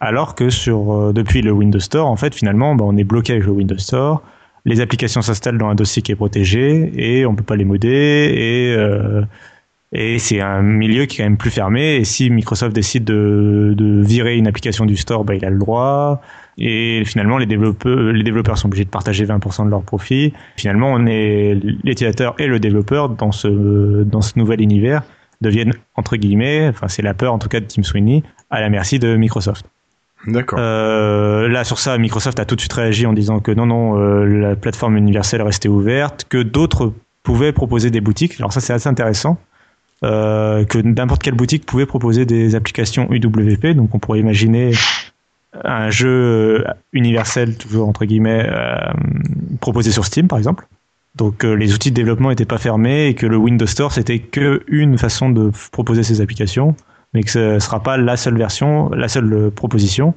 alors 0.00 0.34
que 0.34 0.50
sur 0.50 0.92
euh, 0.92 1.12
depuis 1.12 1.42
le 1.42 1.52
Windows 1.52 1.80
Store, 1.80 2.06
en 2.06 2.16
fait, 2.16 2.34
finalement, 2.34 2.74
bah, 2.74 2.84
on 2.86 2.96
est 2.96 3.04
bloqué 3.04 3.34
avec 3.34 3.44
le 3.44 3.52
Windows 3.52 3.78
Store. 3.78 4.22
Les 4.64 4.80
applications 4.80 5.22
s'installent 5.22 5.58
dans 5.58 5.68
un 5.68 5.74
dossier 5.74 6.02
qui 6.02 6.12
est 6.12 6.16
protégé 6.16 6.92
et 6.94 7.26
on 7.26 7.34
peut 7.34 7.42
pas 7.44 7.56
les 7.56 7.64
modder 7.64 8.32
et 8.34 8.74
euh, 8.76 9.22
et 9.92 10.18
c'est 10.18 10.40
un 10.40 10.62
milieu 10.62 11.06
qui 11.06 11.16
est 11.16 11.18
quand 11.18 11.24
même 11.24 11.36
plus 11.38 11.50
fermé. 11.50 11.96
Et 11.96 12.04
si 12.04 12.30
Microsoft 12.30 12.74
décide 12.74 13.04
de, 13.04 13.74
de 13.76 14.00
virer 14.02 14.36
une 14.36 14.46
application 14.46 14.86
du 14.86 14.96
store, 14.96 15.24
bah, 15.24 15.34
il 15.34 15.44
a 15.44 15.50
le 15.50 15.58
droit. 15.58 16.20
Et 16.58 17.02
finalement, 17.04 17.38
les 17.38 17.46
développeurs, 17.46 17.96
les 18.12 18.22
développeurs 18.22 18.58
sont 18.58 18.68
obligés 18.68 18.84
de 18.84 18.90
partager 18.90 19.24
20% 19.24 19.64
de 19.64 19.70
leur 19.70 19.82
profit. 19.82 20.32
Finalement, 20.56 20.92
on 20.92 21.06
est 21.06 21.54
l'utilisateur 21.84 22.34
et 22.38 22.46
le 22.46 22.58
développeur 22.58 23.08
dans 23.08 23.32
ce 23.32 24.02
dans 24.04 24.20
ce 24.20 24.38
nouvel 24.38 24.60
univers 24.60 25.02
deviennent 25.40 25.72
entre 25.94 26.16
guillemets, 26.16 26.68
enfin 26.68 26.88
c'est 26.88 27.02
la 27.02 27.14
peur 27.14 27.32
en 27.32 27.38
tout 27.38 27.48
cas 27.48 27.60
de 27.60 27.64
Tim 27.64 27.82
Sweeney, 27.82 28.22
à 28.50 28.60
la 28.60 28.68
merci 28.68 28.98
de 28.98 29.16
Microsoft. 29.16 29.66
D'accord. 30.26 30.58
Euh, 30.60 31.48
là, 31.48 31.64
sur 31.64 31.78
ça, 31.78 31.96
Microsoft 31.96 32.38
a 32.40 32.44
tout 32.44 32.54
de 32.54 32.60
suite 32.60 32.72
réagi 32.72 33.06
en 33.06 33.14
disant 33.14 33.40
que 33.40 33.52
non, 33.52 33.66
non, 33.66 33.98
euh, 33.98 34.26
la 34.26 34.56
plateforme 34.56 34.96
universelle 34.96 35.40
restait 35.40 35.68
ouverte, 35.68 36.26
que 36.28 36.42
d'autres 36.42 36.92
pouvaient 37.22 37.52
proposer 37.52 37.90
des 37.90 38.00
boutiques. 38.00 38.38
Alors 38.38 38.52
ça, 38.52 38.60
c'est 38.60 38.72
assez 38.72 38.88
intéressant. 38.88 39.38
Euh, 40.02 40.64
que 40.64 40.78
n'importe 40.78 41.22
quelle 41.22 41.34
boutique 41.34 41.66
pouvait 41.66 41.84
proposer 41.84 42.24
des 42.24 42.54
applications 42.54 43.08
UWP. 43.10 43.74
Donc, 43.74 43.94
on 43.94 43.98
pourrait 43.98 44.20
imaginer 44.20 44.72
un 45.64 45.90
jeu 45.90 46.64
universel, 46.92 47.56
toujours 47.56 47.88
entre 47.88 48.04
guillemets, 48.04 48.46
euh, 48.48 48.92
proposé 49.60 49.90
sur 49.90 50.04
Steam, 50.04 50.28
par 50.28 50.38
exemple. 50.38 50.66
Donc, 51.16 51.44
euh, 51.44 51.54
les 51.54 51.74
outils 51.74 51.90
de 51.90 51.96
développement 51.96 52.28
n'étaient 52.28 52.44
pas 52.44 52.58
fermés 52.58 53.08
et 53.08 53.14
que 53.14 53.26
le 53.26 53.36
Windows 53.36 53.66
Store, 53.66 53.92
c'était 53.92 54.20
que 54.20 54.62
une 54.68 54.96
façon 54.96 55.30
de 55.30 55.50
proposer 55.72 56.02
ces 56.02 56.20
applications 56.20 56.76
mais 57.14 57.22
que 57.22 57.30
ce 57.30 57.54
ne 57.54 57.58
sera 57.58 57.82
pas 57.82 57.96
la 57.96 58.16
seule 58.16 58.38
version, 58.38 58.88
la 58.90 59.08
seule 59.08 59.32
euh, 59.32 59.50
proposition, 59.50 60.14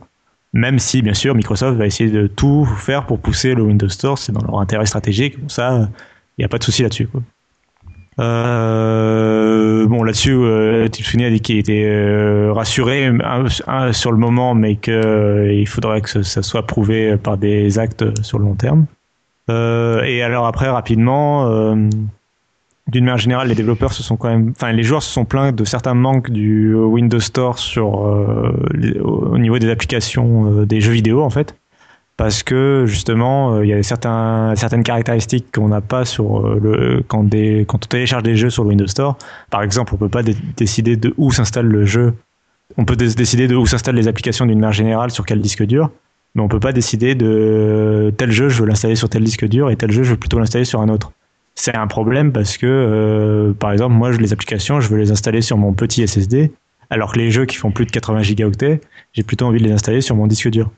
même 0.54 0.80
si 0.80 1.02
bien 1.02 1.14
sûr 1.14 1.34
Microsoft 1.34 1.78
va 1.78 1.86
essayer 1.86 2.10
de 2.10 2.28
tout 2.28 2.66
faire 2.66 3.06
pour 3.06 3.20
pousser 3.20 3.56
le 3.56 3.64
Windows 3.64 3.90
Store, 3.90 4.18
c'est 4.18 4.32
dans 4.32 4.44
leur 4.44 4.60
intérêt 4.60 4.86
stratégique, 4.86 5.40
bon, 5.40 5.50
ça, 5.50 5.90
il 6.38 6.42
n'y 6.42 6.46
a 6.46 6.48
pas 6.48 6.60
de 6.60 6.64
souci 6.64 6.84
là-dessus. 6.84 7.10
Euh, 8.20 9.88
bon 9.88 10.04
là-dessus, 10.04 10.34
euh, 10.34 10.86
a 10.86 11.30
dit 11.30 11.40
qu'il 11.42 11.58
était 11.58 11.86
euh, 11.86 12.54
rassuré 12.54 13.12
sur 13.92 14.12
le 14.12 14.18
moment, 14.18 14.54
mais 14.54 14.76
qu'il 14.76 15.68
faudrait 15.68 16.02
que 16.02 16.22
ça 16.22 16.42
soit 16.42 16.66
prouvé 16.68 17.18
par 17.18 17.38
des 17.38 17.80
actes 17.80 18.24
sur 18.24 18.40
le 18.40 18.46
long 18.46 18.56
terme. 18.56 18.86
Euh, 19.50 20.04
et 20.04 20.22
alors 20.22 20.46
après, 20.46 20.70
rapidement, 20.70 21.48
euh, 21.48 21.76
d'une 22.88 23.06
manière 23.06 23.18
générale, 23.18 23.48
les 23.48 23.56
développeurs 23.56 23.94
se 23.94 24.04
sont 24.04 24.18
quand 24.18 24.30
même, 24.30 24.52
enfin, 24.56 24.72
les 24.72 24.84
joueurs 24.84 25.04
se 25.04 25.12
sont 25.12 25.26
plaints 25.26 25.52
de 25.52 25.66
certains 25.66 25.94
manques 25.94 26.30
du 26.30 26.74
Windows 26.76 27.20
Store 27.20 27.60
sur 27.60 28.06
euh, 28.08 28.52
au 29.02 29.24
au 29.34 29.38
niveau 29.38 29.58
des 29.60 29.70
applications 29.70 30.60
euh, 30.60 30.66
des 30.66 30.80
jeux 30.80 30.92
vidéo 30.92 31.22
en 31.22 31.30
fait, 31.30 31.56
parce 32.18 32.44
que 32.44 32.86
justement, 32.86 33.56
euh, 33.56 33.66
il 33.66 33.70
y 33.70 33.74
a 33.74 33.82
certaines 33.84 34.84
caractéristiques 34.84 35.48
qu'on 35.54 35.70
n'a 35.70 35.82
pas 35.82 36.06
sur 36.06 36.46
euh, 36.46 36.60
le 36.62 37.04
quand 37.08 37.26
on 37.26 37.78
télécharge 37.78 38.24
des 38.24 38.36
jeux 38.36 38.50
sur 38.50 38.64
le 38.64 38.70
Windows 38.70 38.88
Store. 38.88 39.18
Par 39.50 39.64
exemple, 39.64 39.94
on 39.96 39.98
peut 39.98 40.10
pas 40.10 40.24
dé- 40.24 40.36
décider 40.56 40.96
de 40.96 41.14
où 41.18 41.32
s'installe 41.32 41.68
le 41.68 41.86
jeu. 41.86 42.14
On 42.78 42.86
peut 42.86 42.96
dé- 42.96 43.14
décider 43.14 43.48
de 43.48 43.56
où 43.56 43.66
s'installent 43.66 43.96
les 43.96 44.08
applications 44.08 44.46
d'une 44.46 44.60
manière 44.60 44.74
générale 44.74 45.12
sur 45.12 45.26
quel 45.26 45.42
disque 45.42 45.64
dur, 45.64 45.90
mais 46.36 46.42
on 46.42 46.48
peut 46.48 46.60
pas 46.60 46.72
décider 46.72 47.16
de 47.16 48.14
tel 48.18 48.32
jeu 48.32 48.50
je 48.50 48.62
veux 48.62 48.68
l'installer 48.68 48.96
sur 48.96 49.10
tel 49.10 49.24
disque 49.24 49.46
dur 49.48 49.70
et 49.70 49.76
tel 49.76 49.92
jeu 49.92 50.04
je 50.04 50.12
veux 50.12 50.18
plutôt 50.18 50.40
l'installer 50.40 50.66
sur 50.66 50.82
un 50.82 50.90
autre 50.90 51.12
c'est 51.56 51.76
un 51.76 51.86
problème 51.86 52.32
parce 52.32 52.58
que, 52.58 52.66
euh, 52.66 53.54
par 53.54 53.72
exemple, 53.72 53.94
moi, 53.94 54.12
les 54.12 54.34
applications, 54.34 54.80
je 54.82 54.88
veux 54.90 54.98
les 54.98 55.12
installer 55.12 55.42
sur 55.44 55.56
mon 55.56 55.72
petit 55.72 56.02
SSD, 56.08 56.52
alors 56.90 57.14
que 57.14 57.20
les 57.20 57.30
jeux 57.30 57.46
qui 57.46 57.58
font 57.58 57.70
plus 57.70 57.86
de 57.86 57.92
80 57.92 58.24
gigaoctets, 58.24 58.82
j'ai 59.14 59.22
plutôt 59.22 59.46
envie 59.46 59.60
de 59.60 59.64
les 59.66 59.72
installer 59.72 60.02
sur 60.02 60.16
mon 60.16 60.26
disque 60.26 60.50
dur. 60.50 60.72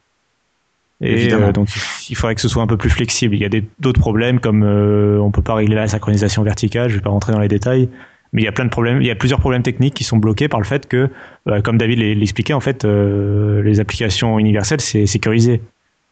Et 1.02 1.34
euh, 1.34 1.52
donc, 1.52 1.68
il 2.10 2.16
faudrait 2.16 2.36
que 2.36 2.42
ce 2.42 2.48
soit 2.48 2.64
un 2.64 2.68
peu 2.68 2.78
plus 2.78 2.90
flexible. 2.90 3.36
Il 3.36 3.42
y 3.42 3.46
a 3.46 3.50
d'autres 3.80 4.00
problèmes 4.00 4.40
comme 4.40 4.64
euh, 4.64 5.20
on 5.20 5.30
peut 5.32 5.42
pas 5.42 5.54
régler 5.56 5.76
la 5.76 5.88
synchronisation 5.88 6.42
verticale. 6.44 6.90
Je 6.90 6.96
vais 6.96 7.02
pas 7.02 7.10
rentrer 7.10 7.34
dans 7.34 7.40
les 7.40 7.50
détails, 7.50 7.90
mais 8.32 8.42
il 8.42 8.46
y 8.46 8.48
a 8.48 8.52
plein 8.54 8.64
de 8.66 8.70
problèmes. 8.70 9.02
Il 9.02 9.08
y 9.08 9.12
a 9.12 9.16
plusieurs 9.16 9.40
problèmes 9.42 9.62
techniques 9.64 9.94
qui 9.94 10.06
sont 10.06 10.18
bloqués 10.18 10.48
par 10.48 10.60
le 10.62 10.66
fait 10.66 10.88
que, 10.88 11.10
euh, 11.50 11.62
comme 11.62 11.78
David 11.78 12.00
l'e- 12.00 12.14
l'expliquait, 12.16 12.54
en 12.54 12.62
fait, 12.62 12.86
euh, 12.86 13.62
les 13.62 13.80
applications 13.82 14.40
universelles 14.40 14.82
c'est 14.82 15.06
sécurisé, 15.06 15.62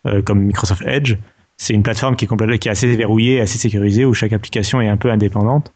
Euh, 0.05 0.21
comme 0.21 0.41
Microsoft 0.41 0.83
Edge 0.85 1.15
c'est 1.55 1.73
une 1.73 1.83
plateforme 1.83 2.17
qui 2.17 2.25
est 2.25 2.27
complètement, 2.27 2.57
qui 2.57 2.67
est 2.67 2.71
assez 2.71 2.93
verrouillée, 2.93 3.39
assez 3.39 3.57
sécurisée, 3.57 4.03
où 4.03 4.13
chaque 4.13 4.33
application 4.33 4.81
est 4.81 4.89
un 4.89 4.97
peu 4.97 5.09
indépendante. 5.11 5.71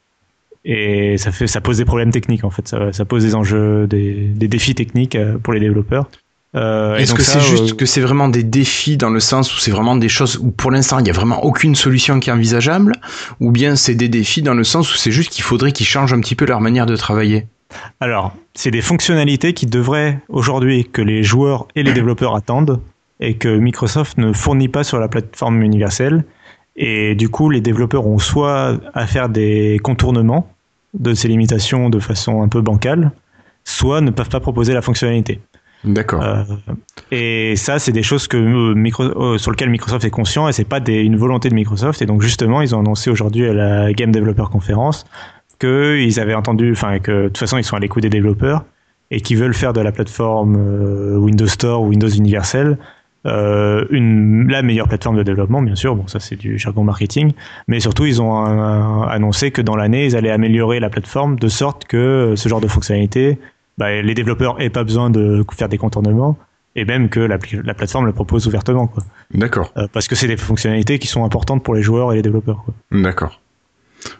Et 0.65 1.17
ça 1.17 1.31
fait, 1.31 1.47
ça 1.47 1.61
pose 1.61 1.77
des 1.77 1.85
problèmes 1.85 2.11
techniques 2.11 2.43
en 2.43 2.49
fait. 2.49 2.67
Ça, 2.67 2.91
ça 2.91 3.05
pose 3.05 3.23
des 3.23 3.35
enjeux, 3.35 3.87
des, 3.87 4.25
des 4.25 4.47
défis 4.49 4.75
techniques 4.75 5.17
pour 5.43 5.53
les 5.53 5.61
développeurs. 5.61 6.09
Euh, 6.55 6.95
Est-ce 6.95 7.13
que 7.13 7.23
c'est 7.23 7.41
juste 7.41 7.73
euh, 7.73 7.75
que 7.75 7.85
c'est 7.85 7.99
vraiment 7.99 8.29
des 8.29 8.43
défis 8.43 8.95
dans 8.95 9.09
le 9.09 9.19
sens 9.19 9.53
où 9.53 9.59
c'est 9.59 9.71
vraiment 9.71 9.97
des 9.97 10.07
choses 10.07 10.37
où 10.37 10.49
pour 10.49 10.71
l'instant 10.71 10.97
il 10.97 11.03
n'y 11.03 11.09
a 11.09 11.13
vraiment 11.13 11.43
aucune 11.43 11.75
solution 11.75 12.21
qui 12.21 12.29
est 12.29 12.33
envisageable 12.33 12.93
ou 13.41 13.51
bien 13.51 13.75
c'est 13.75 13.95
des 13.95 14.07
défis 14.07 14.41
dans 14.41 14.53
le 14.53 14.63
sens 14.63 14.91
où 14.93 14.97
c'est 14.97 15.11
juste 15.11 15.29
qu'il 15.29 15.43
faudrait 15.43 15.73
qu'ils 15.73 15.85
changent 15.85 16.13
un 16.13 16.21
petit 16.21 16.35
peu 16.35 16.45
leur 16.45 16.61
manière 16.61 16.85
de 16.85 16.95
travailler? 16.95 17.47
Alors, 17.99 18.33
c'est 18.53 18.71
des 18.71 18.81
fonctionnalités 18.81 19.53
qui 19.53 19.65
devraient 19.65 20.19
aujourd'hui 20.29 20.85
que 20.85 21.01
les 21.01 21.21
joueurs 21.21 21.67
et 21.75 21.83
les 21.83 21.91
développeurs 21.91 22.35
attendent 22.37 22.79
et 23.19 23.35
que 23.35 23.49
Microsoft 23.49 24.17
ne 24.17 24.31
fournit 24.31 24.69
pas 24.69 24.83
sur 24.83 24.99
la 24.99 25.07
plateforme 25.09 25.61
universelle. 25.61 26.23
Et 26.75 27.15
du 27.15 27.29
coup, 27.29 27.49
les 27.49 27.61
développeurs 27.61 28.05
ont 28.05 28.19
soit 28.19 28.79
à 28.93 29.07
faire 29.07 29.29
des 29.29 29.79
contournements 29.83 30.49
de 30.93 31.13
ces 31.13 31.27
limitations 31.27 31.89
de 31.89 31.99
façon 31.99 32.41
un 32.41 32.47
peu 32.47 32.61
bancale, 32.61 33.11
soit 33.63 34.01
ne 34.01 34.11
peuvent 34.11 34.29
pas 34.29 34.39
proposer 34.39 34.73
la 34.73 34.81
fonctionnalité. 34.81 35.41
D'accord. 35.83 36.23
Euh, 36.23 36.43
et 37.11 37.55
ça, 37.55 37.79
c'est 37.79 37.91
des 37.91 38.03
choses 38.03 38.27
que 38.27 38.37
euh, 38.37 38.91
euh, 38.99 39.37
sur 39.37 39.51
lesquelles 39.51 39.69
Microsoft 39.69 40.03
est 40.05 40.09
conscient 40.09 40.47
et 40.47 40.53
c'est 40.53 40.67
pas 40.67 40.79
une 40.87 41.17
volonté 41.17 41.49
de 41.49 41.55
Microsoft. 41.55 42.01
Et 42.01 42.05
donc 42.05 42.21
justement, 42.21 42.61
ils 42.61 42.75
ont 42.75 42.79
annoncé 42.79 43.09
aujourd'hui 43.09 43.47
à 43.47 43.53
la 43.53 43.93
Game 43.93 44.11
Developer 44.11 44.45
Conference 44.51 45.05
qu'ils 45.59 46.19
avaient 46.19 46.35
entendu, 46.35 46.71
enfin 46.71 46.99
que 46.99 47.23
de 47.23 47.27
toute 47.27 47.39
façon 47.39 47.57
ils 47.57 47.63
sont 47.63 47.75
à 47.75 47.79
l'écoute 47.79 48.03
des 48.03 48.09
développeurs 48.09 48.63
et 49.09 49.21
qu'ils 49.21 49.37
veulent 49.37 49.55
faire 49.55 49.73
de 49.73 49.81
la 49.81 49.91
plateforme 49.91 50.55
Windows 51.17 51.47
Store 51.47 51.81
ou 51.81 51.87
Windows 51.87 52.09
Universel 52.09 52.77
une, 53.25 54.47
la 54.49 54.61
meilleure 54.61 54.87
plateforme 54.87 55.17
de 55.17 55.23
développement, 55.23 55.61
bien 55.61 55.75
sûr. 55.75 55.95
Bon, 55.95 56.05
ça 56.07 56.19
c'est 56.19 56.35
du 56.35 56.59
jargon 56.59 56.83
marketing, 56.83 57.33
mais 57.67 57.79
surtout 57.79 58.05
ils 58.05 58.21
ont 58.21 58.45
annoncé 59.05 59.49
que 59.49 59.63
dans 59.63 59.75
l'année 59.75 60.05
ils 60.05 60.15
allaient 60.15 60.29
améliorer 60.29 60.79
la 60.79 60.89
plateforme 60.91 61.39
de 61.39 61.47
sorte 61.47 61.85
que 61.85 62.35
ce 62.35 62.47
genre 62.47 62.61
de 62.61 62.67
fonctionnalité, 62.67 63.39
bah, 63.77 64.01
les 64.01 64.13
développeurs 64.13 64.59
aient 64.61 64.69
pas 64.69 64.83
besoin 64.83 65.09
de 65.09 65.43
faire 65.55 65.69
des 65.69 65.77
contournements 65.77 66.37
et 66.75 66.85
même 66.85 67.09
que 67.09 67.19
la, 67.19 67.37
la 67.63 67.73
plateforme 67.73 68.05
le 68.05 68.13
propose 68.13 68.47
ouvertement. 68.47 68.91
D'accord. 69.33 69.71
Euh, 69.77 69.87
parce 69.91 70.07
que 70.07 70.15
c'est 70.15 70.27
des 70.27 70.37
fonctionnalités 70.37 70.99
qui 70.99 71.07
sont 71.07 71.23
importantes 71.25 71.63
pour 71.63 71.73
les 71.75 71.81
joueurs 71.83 72.13
et 72.13 72.15
les 72.17 72.21
développeurs. 72.21 72.63
D'accord. 72.91 73.39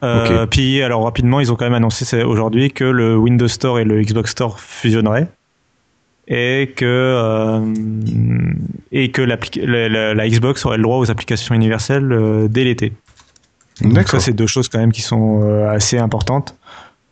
Euh. 0.04 0.46
Puis 0.48 0.82
alors 0.82 1.04
rapidement, 1.04 1.40
ils 1.40 1.52
ont 1.52 1.56
quand 1.56 1.66
même 1.66 1.76
annoncé 1.76 2.24
aujourd'hui 2.24 2.72
que 2.72 2.84
le 2.84 3.16
Windows 3.16 3.48
Store 3.48 3.80
et 3.80 3.84
le 3.84 4.02
Xbox 4.02 4.32
Store 4.32 4.60
fusionneraient. 4.60 5.28
et 6.28 6.74
que 6.76 6.84
euh, 6.86 7.62
et 8.92 9.12
que 9.12 9.22
la, 9.22 9.38
la- 9.88 10.14
la 10.14 10.30
Xbox 10.30 10.66
aurait 10.66 10.78
le 10.78 10.84
droit 10.84 10.98
aux 10.98 11.10
applications 11.12 11.54
universelles 11.56 12.12
euh, 12.12 12.48
dès 12.50 12.64
l'été. 12.64 12.92
Donc 13.82 14.08
ça, 14.08 14.20
c'est 14.20 14.34
deux 14.34 14.48
choses 14.48 14.68
quand 14.68 14.80
même 14.80 14.92
qui 14.92 15.04
sont 15.04 15.44
euh, 15.44 15.70
assez 15.70 16.00
importantes 16.00 16.56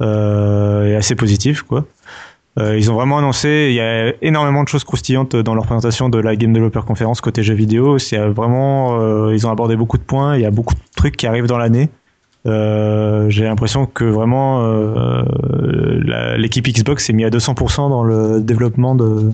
euh, 0.01 0.87
et 0.87 0.95
assez 0.95 1.15
positives, 1.15 1.63
quoi. 1.63 1.85
Euh, 2.57 2.77
ils 2.77 2.89
ont 2.89 2.95
vraiment 2.95 3.17
annoncé, 3.17 3.67
il 3.69 3.75
y 3.75 3.81
a 3.81 4.13
énormément 4.21 4.63
de 4.63 4.69
choses 4.69 4.85
croustillantes 4.85 5.35
dans 5.35 5.55
leur 5.55 5.65
présentation 5.65 6.07
de 6.07 6.19
la 6.19 6.35
Game 6.37 6.53
Developer 6.53 6.81
Conference 6.87 7.19
côté 7.19 7.43
jeux 7.43 7.53
vidéo. 7.53 7.97
C'est 7.99 8.17
euh, 8.17 8.31
vraiment, 8.31 8.99
euh, 8.99 9.33
ils 9.33 9.45
ont 9.45 9.51
abordé 9.51 9.75
beaucoup 9.75 9.97
de 9.97 10.03
points. 10.03 10.35
Il 10.35 10.41
y 10.41 10.45
a 10.45 10.51
beaucoup 10.51 10.73
de 10.73 10.79
trucs 10.95 11.17
qui 11.17 11.27
arrivent 11.27 11.47
dans 11.47 11.57
l'année. 11.57 11.89
Euh, 12.47 13.29
J'ai 13.29 13.43
l'impression 13.43 13.85
que 13.85 14.05
vraiment 14.05 14.63
l'équipe 16.37 16.67
Xbox 16.67 17.05
s'est 17.05 17.13
mis 17.13 17.25
à 17.25 17.29
200% 17.29 17.89
dans 17.89 18.03
le 18.03 18.41
développement 18.41 18.95
de 18.95 19.31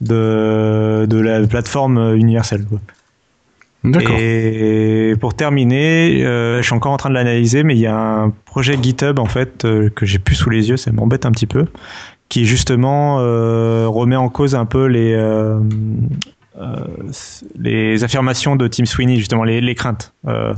de, 0.00 1.06
de 1.06 1.18
la 1.18 1.46
plateforme 1.46 2.16
universelle. 2.16 2.64
D'accord. 3.84 4.16
Et 4.18 5.14
pour 5.20 5.34
terminer, 5.34 6.24
euh, 6.24 6.58
je 6.58 6.62
suis 6.62 6.74
encore 6.74 6.92
en 6.92 6.98
train 6.98 7.08
de 7.08 7.14
l'analyser, 7.14 7.62
mais 7.62 7.74
il 7.74 7.80
y 7.80 7.86
a 7.86 7.96
un 7.96 8.30
projet 8.30 8.76
GitHub 8.80 9.18
en 9.18 9.24
fait 9.24 9.64
euh, 9.64 9.88
que 9.88 10.04
j'ai 10.04 10.18
plus 10.18 10.34
sous 10.34 10.50
les 10.50 10.68
yeux, 10.68 10.76
ça 10.76 10.92
m'embête 10.92 11.24
un 11.24 11.32
petit 11.32 11.46
peu, 11.46 11.64
qui 12.30 12.46
justement 12.46 13.18
euh, 13.20 13.86
remet 13.88 14.16
en 14.16 14.30
cause 14.30 14.54
un 14.54 14.64
peu 14.64 14.86
les 14.86 15.12
euh, 15.12 15.60
euh, 16.58 16.76
les 17.58 18.02
affirmations 18.02 18.56
de 18.56 18.66
Tim 18.68 18.86
Sweeney, 18.86 19.16
justement 19.16 19.44
les, 19.44 19.60
les 19.60 19.74
craintes. 19.74 20.14
Euh, 20.26 20.54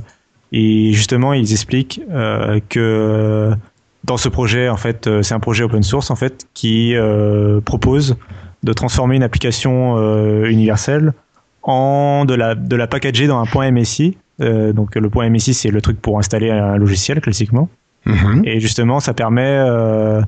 et 0.52 0.92
justement, 0.92 1.32
ils 1.32 1.50
expliquent 1.50 2.00
euh, 2.10 2.60
que 2.68 3.50
dans 4.04 4.18
ce 4.18 4.28
projet, 4.28 4.68
en 4.68 4.76
fait, 4.76 5.08
c'est 5.22 5.34
un 5.34 5.40
projet 5.40 5.64
open 5.64 5.82
source 5.82 6.10
en 6.10 6.16
fait 6.16 6.46
qui 6.54 6.94
euh, 6.94 7.60
propose 7.60 8.16
de 8.62 8.72
transformer 8.72 9.16
une 9.16 9.22
application 9.22 9.96
euh, 9.96 10.44
universelle 10.44 11.14
en 11.62 12.24
de 12.26 12.34
la 12.34 12.54
de 12.54 12.76
la 12.76 12.86
packager 12.86 13.26
dans 13.26 13.40
un 13.40 13.46
point 13.46 13.70
MSI. 13.70 14.18
Euh, 14.40 14.72
donc 14.72 14.94
le 14.94 15.08
point 15.08 15.28
MSI 15.28 15.54
c'est 15.54 15.70
le 15.70 15.80
truc 15.80 16.00
pour 16.00 16.18
installer 16.18 16.50
un 16.50 16.76
logiciel 16.76 17.20
classiquement. 17.20 17.68
Mhm. 18.04 18.42
Et 18.44 18.60
justement 18.60 19.00
ça 19.00 19.14
permet 19.14 19.56
euh, 19.58 20.20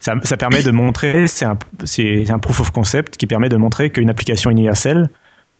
ça, 0.00 0.36
permet 0.36 0.62
de 0.62 0.70
montrer 0.70 1.26
c'est 1.26 1.44
un 1.44 2.38
proof 2.38 2.60
of 2.60 2.70
concept 2.70 3.16
qui 3.16 3.26
permet 3.26 3.48
de 3.48 3.56
montrer 3.56 3.90
qu'une 3.90 4.10
application 4.10 4.50
universelle 4.50 5.10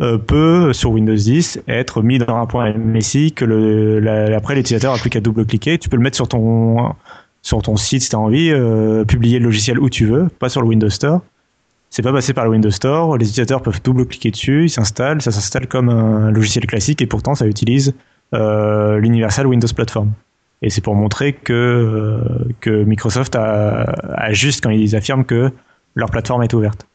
euh, 0.00 0.16
peut 0.16 0.72
sur 0.72 0.92
Windows 0.92 1.14
10 1.14 1.60
être 1.68 2.02
mis 2.02 2.18
dans 2.18 2.34
un 2.34 2.46
point 2.46 2.72
MSI 2.72 3.32
que 3.32 4.34
après 4.34 4.54
l'utilisateur 4.54 4.94
a 4.94 4.96
plus 4.96 5.10
qu'à 5.10 5.20
double 5.20 5.44
cliquer. 5.44 5.76
Tu 5.76 5.90
peux 5.90 5.96
le 5.96 6.02
mettre 6.02 6.16
sur 6.16 6.26
ton 6.26 6.94
sur 7.42 7.60
ton 7.60 7.76
site 7.76 8.02
si 8.02 8.08
tu 8.08 8.16
as 8.16 8.18
envie, 8.18 8.50
euh, 8.50 9.04
publier 9.04 9.38
le 9.38 9.44
logiciel 9.46 9.78
où 9.78 9.90
tu 9.90 10.06
veux, 10.06 10.28
pas 10.38 10.48
sur 10.48 10.62
le 10.62 10.68
Windows 10.68 10.90
Store. 10.90 11.20
C'est 11.90 12.02
pas 12.02 12.12
passé 12.12 12.32
par 12.32 12.44
le 12.44 12.50
Windows 12.50 12.70
Store. 12.70 13.18
Les 13.18 13.26
utilisateurs 13.26 13.62
peuvent 13.62 13.82
double-cliquer 13.82 14.30
dessus, 14.30 14.64
il 14.64 14.70
s'installe, 14.70 15.20
ça 15.20 15.32
s'installe 15.32 15.66
comme 15.66 15.88
un 15.88 16.30
logiciel 16.30 16.66
classique 16.66 17.02
et 17.02 17.06
pourtant 17.06 17.34
ça 17.34 17.46
utilise 17.46 17.94
euh, 18.32 18.98
l'Universal 18.98 19.46
Windows 19.46 19.68
Platform. 19.74 20.12
Et 20.62 20.68
c'est 20.70 20.80
pour 20.82 20.94
montrer 20.94 21.32
que, 21.32 22.20
que 22.60 22.84
Microsoft 22.84 23.34
a, 23.36 23.84
a 24.14 24.32
juste 24.32 24.62
quand 24.62 24.70
ils 24.70 24.94
affirment 24.94 25.24
que 25.24 25.50
leur 25.94 26.10
plateforme 26.10 26.42
est 26.42 26.52
ouverte. 26.52 26.86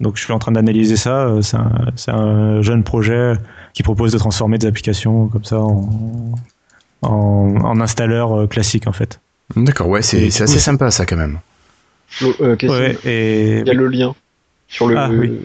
Donc 0.00 0.16
je 0.16 0.22
suis 0.24 0.32
en 0.32 0.38
train 0.38 0.52
d'analyser 0.52 0.96
ça. 0.96 1.26
euh, 1.26 1.42
C'est 1.42 2.10
un, 2.12 2.62
jeune 2.62 2.84
projet 2.84 3.32
qui 3.74 3.82
propose 3.82 4.12
de 4.12 4.18
transformer 4.18 4.58
des 4.58 4.66
applications 4.68 5.26
comme 5.26 5.44
ça 5.44 5.58
en, 5.58 5.88
en, 7.02 7.08
en 7.64 7.80
installeur 7.80 8.32
euh, 8.40 8.46
classique 8.46 8.86
en 8.86 8.92
fait. 8.92 9.20
D'accord, 9.56 9.88
ouais, 9.88 10.02
c'est 10.02 10.26
assez 10.26 10.58
sympa 10.60 10.90
ça 10.92 11.04
quand 11.06 11.16
même. 11.16 11.40
Le- 12.20 12.36
euh, 12.42 12.56
Ouais, 12.68 12.96
et 13.04 13.58
Il 13.60 13.66
y 13.66 13.70
a 13.70 13.74
le 13.74 13.88
lien 13.88 14.14
sur 14.68 14.86
le. 14.88 14.96
Ah, 14.96 15.08
oui. 15.10 15.40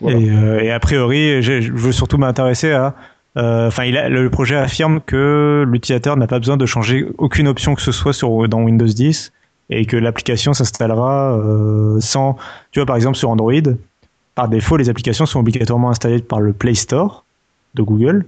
Voilà. 0.00 0.18
Et, 0.18 0.30
euh, 0.30 0.60
et 0.62 0.70
a 0.72 0.80
priori, 0.80 1.42
je 1.42 1.70
veux 1.72 1.92
surtout 1.92 2.16
m'intéresser 2.18 2.72
à. 2.72 2.94
Euh, 3.36 3.68
Enfin, 3.68 3.90
le 3.90 4.28
projet 4.28 4.56
affirme 4.56 5.00
que 5.00 5.64
l'utilisateur 5.66 6.16
n'a 6.16 6.26
pas 6.26 6.38
besoin 6.38 6.56
de 6.56 6.66
changer 6.66 7.06
aucune 7.18 7.48
option 7.48 7.74
que 7.74 7.82
ce 7.82 7.92
soit 7.92 8.12
dans 8.48 8.62
Windows 8.62 8.86
10 8.86 9.32
et 9.70 9.84
que 9.86 9.96
l'application 9.96 10.52
s'installera 10.52 11.36
euh, 11.38 12.00
sans. 12.00 12.36
Tu 12.70 12.78
vois, 12.78 12.86
par 12.86 12.96
exemple, 12.96 13.16
sur 13.16 13.30
Android, 13.30 13.52
par 14.34 14.48
défaut, 14.48 14.76
les 14.76 14.88
applications 14.88 15.26
sont 15.26 15.40
obligatoirement 15.40 15.90
installées 15.90 16.20
par 16.20 16.40
le 16.40 16.52
Play 16.52 16.74
Store 16.74 17.24
de 17.74 17.82
Google, 17.82 18.26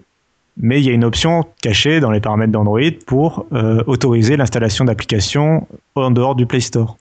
mais 0.56 0.80
il 0.80 0.86
y 0.86 0.90
a 0.90 0.92
une 0.92 1.04
option 1.04 1.44
cachée 1.62 2.00
dans 2.00 2.10
les 2.10 2.20
paramètres 2.20 2.52
d'Android 2.52 2.80
pour 3.06 3.46
euh, 3.52 3.82
autoriser 3.86 4.36
l'installation 4.36 4.84
d'applications 4.84 5.66
en 5.94 6.10
dehors 6.10 6.34
du 6.34 6.46
Play 6.46 6.60
Store. 6.60 6.96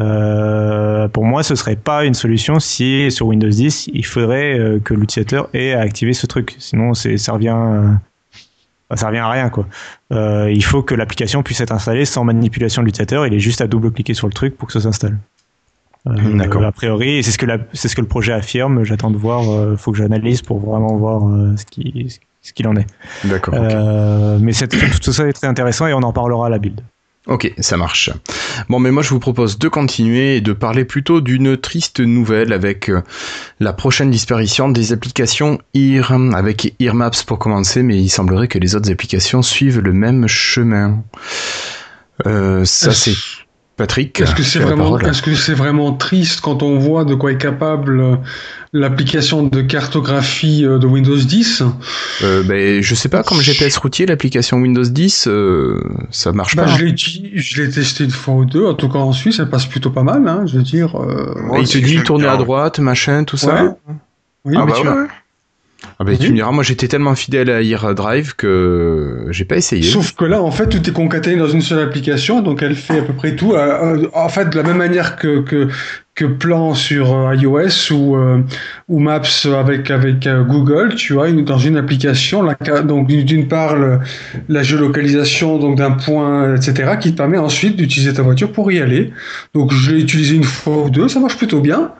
Euh, 0.00 1.08
pour 1.08 1.24
moi, 1.24 1.42
ce 1.42 1.54
serait 1.54 1.76
pas 1.76 2.04
une 2.04 2.14
solution 2.14 2.58
si 2.60 3.10
sur 3.10 3.26
Windows 3.26 3.48
10, 3.48 3.90
il 3.92 4.06
faudrait 4.06 4.58
euh, 4.58 4.78
que 4.80 4.94
l'utilisateur 4.94 5.48
ait 5.52 5.74
à 5.74 5.80
activer 5.80 6.14
ce 6.14 6.26
truc. 6.26 6.56
Sinon, 6.58 6.94
c'est 6.94 7.18
ça 7.18 7.32
revient, 7.32 7.54
euh, 7.56 8.96
ça 8.96 9.08
revient 9.08 9.18
à 9.18 9.30
rien 9.30 9.50
quoi. 9.50 9.66
Euh, 10.12 10.50
il 10.50 10.64
faut 10.64 10.82
que 10.82 10.94
l'application 10.94 11.42
puisse 11.42 11.60
être 11.60 11.72
installée 11.72 12.04
sans 12.06 12.24
manipulation 12.24 12.82
de 12.82 12.86
l'utilisateur. 12.86 13.26
Il 13.26 13.34
est 13.34 13.38
juste 13.38 13.60
à 13.60 13.66
double-cliquer 13.66 14.14
sur 14.14 14.26
le 14.26 14.32
truc 14.32 14.56
pour 14.56 14.66
que 14.68 14.72
ça 14.72 14.80
s'installe. 14.80 15.18
D'accord. 16.04 16.64
A 16.64 16.72
priori, 16.72 17.22
c'est 17.22 17.30
ce 17.30 17.38
que 17.38 17.46
c'est 17.74 17.86
ce 17.86 17.94
que 17.94 18.00
le 18.00 18.08
projet 18.08 18.32
affirme. 18.32 18.82
J'attends 18.82 19.10
de 19.12 19.16
voir. 19.16 19.48
euh, 19.48 19.76
faut 19.76 19.92
que 19.92 19.98
j'analyse 19.98 20.42
pour 20.42 20.58
vraiment 20.58 20.96
voir 20.96 21.22
ce 21.56 21.64
qui 21.64 22.18
ce 22.42 22.52
qu'il 22.52 22.66
en 22.66 22.76
est. 22.76 22.86
D'accord. 23.24 23.54
ok. 23.54 23.60
Euh, 23.62 24.38
mais 24.40 24.52
tout 25.00 25.12
ça 25.12 25.28
est 25.28 25.32
très 25.32 25.46
intéressant 25.46 25.86
et 25.86 25.94
on 25.94 26.02
en 26.02 26.12
parlera 26.12 26.46
à 26.46 26.50
la 26.50 26.58
build. 26.58 26.80
Ok, 27.28 27.52
ça 27.60 27.76
marche. 27.76 28.10
Bon, 28.68 28.80
mais 28.80 28.90
moi 28.90 29.02
je 29.04 29.10
vous 29.10 29.20
propose 29.20 29.56
de 29.58 29.68
continuer 29.68 30.36
et 30.36 30.40
de 30.40 30.52
parler 30.52 30.84
plutôt 30.84 31.20
d'une 31.20 31.56
triste 31.56 32.00
nouvelle 32.00 32.52
avec 32.52 32.88
euh, 32.88 33.00
la 33.60 33.72
prochaine 33.72 34.10
disparition 34.10 34.68
des 34.68 34.92
applications 34.92 35.60
EAR, 35.72 36.12
avec 36.34 36.74
EarMaps 36.80 37.22
pour 37.22 37.38
commencer, 37.38 37.84
mais 37.84 37.96
il 37.96 38.08
semblerait 38.08 38.48
que 38.48 38.58
les 38.58 38.74
autres 38.74 38.90
applications 38.90 39.40
suivent 39.42 39.78
le 39.78 39.92
même 39.92 40.26
chemin. 40.26 41.04
Euh, 42.26 42.64
ça 42.64 42.90
Est-ce- 42.90 43.10
c'est 43.12 43.16
Patrick. 43.76 44.20
Est-ce 44.20 44.34
que 44.34 44.42
c'est 44.42 44.58
tu 44.58 44.58
as 44.58 44.60
la 44.60 44.66
vraiment, 44.74 44.84
parole. 44.84 45.06
est-ce 45.08 45.22
que 45.22 45.34
c'est 45.34 45.54
vraiment 45.54 45.92
triste 45.94 46.40
quand 46.40 46.62
on 46.62 46.78
voit 46.78 47.04
de 47.04 47.14
quoi 47.14 47.32
est 47.32 47.38
capable 47.38 48.00
euh, 48.00 48.16
l'application 48.72 49.42
de 49.44 49.60
cartographie 49.62 50.64
euh, 50.64 50.78
de 50.78 50.86
Windows 50.86 51.16
10 51.16 51.62
Euh, 52.22 52.42
ben, 52.44 52.82
je 52.82 52.94
sais 52.94 53.08
pas, 53.08 53.22
comme 53.22 53.40
GPS 53.40 53.76
routier, 53.78 54.06
l'application 54.06 54.58
Windows 54.58 54.84
10, 54.84 55.26
euh, 55.28 55.82
ça 56.10 56.32
marche 56.32 56.54
bah, 56.54 56.64
pas. 56.64 56.70
je 56.76 56.84
l'ai 56.84 56.92
uti- 56.92 57.30
je 57.34 57.62
l'ai 57.62 57.70
testé 57.70 58.04
une 58.04 58.10
fois 58.10 58.34
ou 58.34 58.44
deux, 58.44 58.66
en 58.66 58.74
tout 58.74 58.88
cas 58.88 58.98
en 58.98 59.12
Suisse, 59.12 59.38
elle 59.38 59.48
passe 59.50 59.66
plutôt 59.66 59.90
pas 59.90 60.02
mal, 60.02 60.26
hein, 60.28 60.44
je 60.46 60.58
veux 60.58 60.62
dire. 60.62 60.94
euh, 61.00 61.34
il 61.60 61.66
te 61.68 61.78
dit 61.78 62.02
tourner 62.02 62.26
à 62.28 62.36
droite, 62.36 62.78
machin, 62.78 63.24
tout 63.24 63.36
ça. 63.36 63.64
ouais. 63.64 63.70
Oui, 64.44 64.54
Ah 64.58 64.64
mais 64.66 64.72
bah 64.72 64.78
tu 64.80 64.86
ouais, 64.86 64.92
as- 64.92 64.96
ouais. 64.96 65.08
Ah 65.98 66.04
ben, 66.04 66.16
tu 66.16 66.24
Mhm. 66.26 66.30
me 66.30 66.34
diras, 66.36 66.50
moi 66.52 66.62
j'étais 66.64 66.88
tellement 66.88 67.14
fidèle 67.14 67.50
à 67.50 67.62
AirDrive 67.62 68.34
que 68.36 69.26
j'ai 69.30 69.44
pas 69.44 69.56
essayé. 69.56 69.82
Sauf 69.82 70.12
que 70.14 70.24
là, 70.24 70.40
en 70.42 70.50
fait, 70.50 70.68
tout 70.68 70.88
est 70.88 70.92
concaténé 70.92 71.36
dans 71.36 71.48
une 71.48 71.60
seule 71.62 71.80
application, 71.80 72.40
donc 72.40 72.62
elle 72.62 72.74
fait 72.76 72.98
à 72.98 73.02
peu 73.02 73.12
près 73.12 73.34
tout. 73.36 73.54
euh, 73.54 73.96
euh, 74.02 74.08
en 74.14 74.28
fait, 74.28 74.48
de 74.50 74.56
la 74.56 74.62
même 74.62 74.76
manière 74.78 75.16
que, 75.16 75.40
que, 75.40 75.68
que 76.14 76.26
Plan 76.26 76.74
sur 76.74 77.14
euh, 77.14 77.34
iOS 77.34 77.90
ou, 77.92 78.16
euh, 78.16 78.42
ou 78.88 78.98
Maps 78.98 79.22
avec, 79.58 79.90
avec 79.90 80.26
euh, 80.26 80.42
Google, 80.44 80.94
tu 80.94 81.14
vois, 81.14 81.30
dans 81.32 81.56
une 81.56 81.78
application, 81.78 82.42
la, 82.42 82.54
donc 82.82 83.06
d'une 83.06 83.48
part 83.48 83.76
le- 83.76 83.98
la 84.50 84.62
géolocalisation 84.62 85.56
donc 85.58 85.78
d'un 85.78 85.92
point, 85.92 86.54
etc., 86.54 86.92
qui 87.00 87.12
te 87.12 87.16
permet 87.16 87.38
ensuite 87.38 87.76
d'utiliser 87.76 88.12
ta 88.12 88.20
voiture 88.20 88.52
pour 88.52 88.70
y 88.70 88.78
aller. 88.80 89.10
Donc 89.54 89.72
je 89.72 89.92
l'ai 89.92 90.02
utilisé 90.02 90.36
une 90.36 90.44
fois 90.44 90.84
ou 90.84 90.90
deux, 90.90 91.08
ça 91.08 91.18
marche 91.18 91.38
plutôt 91.38 91.60
bien. 91.60 91.92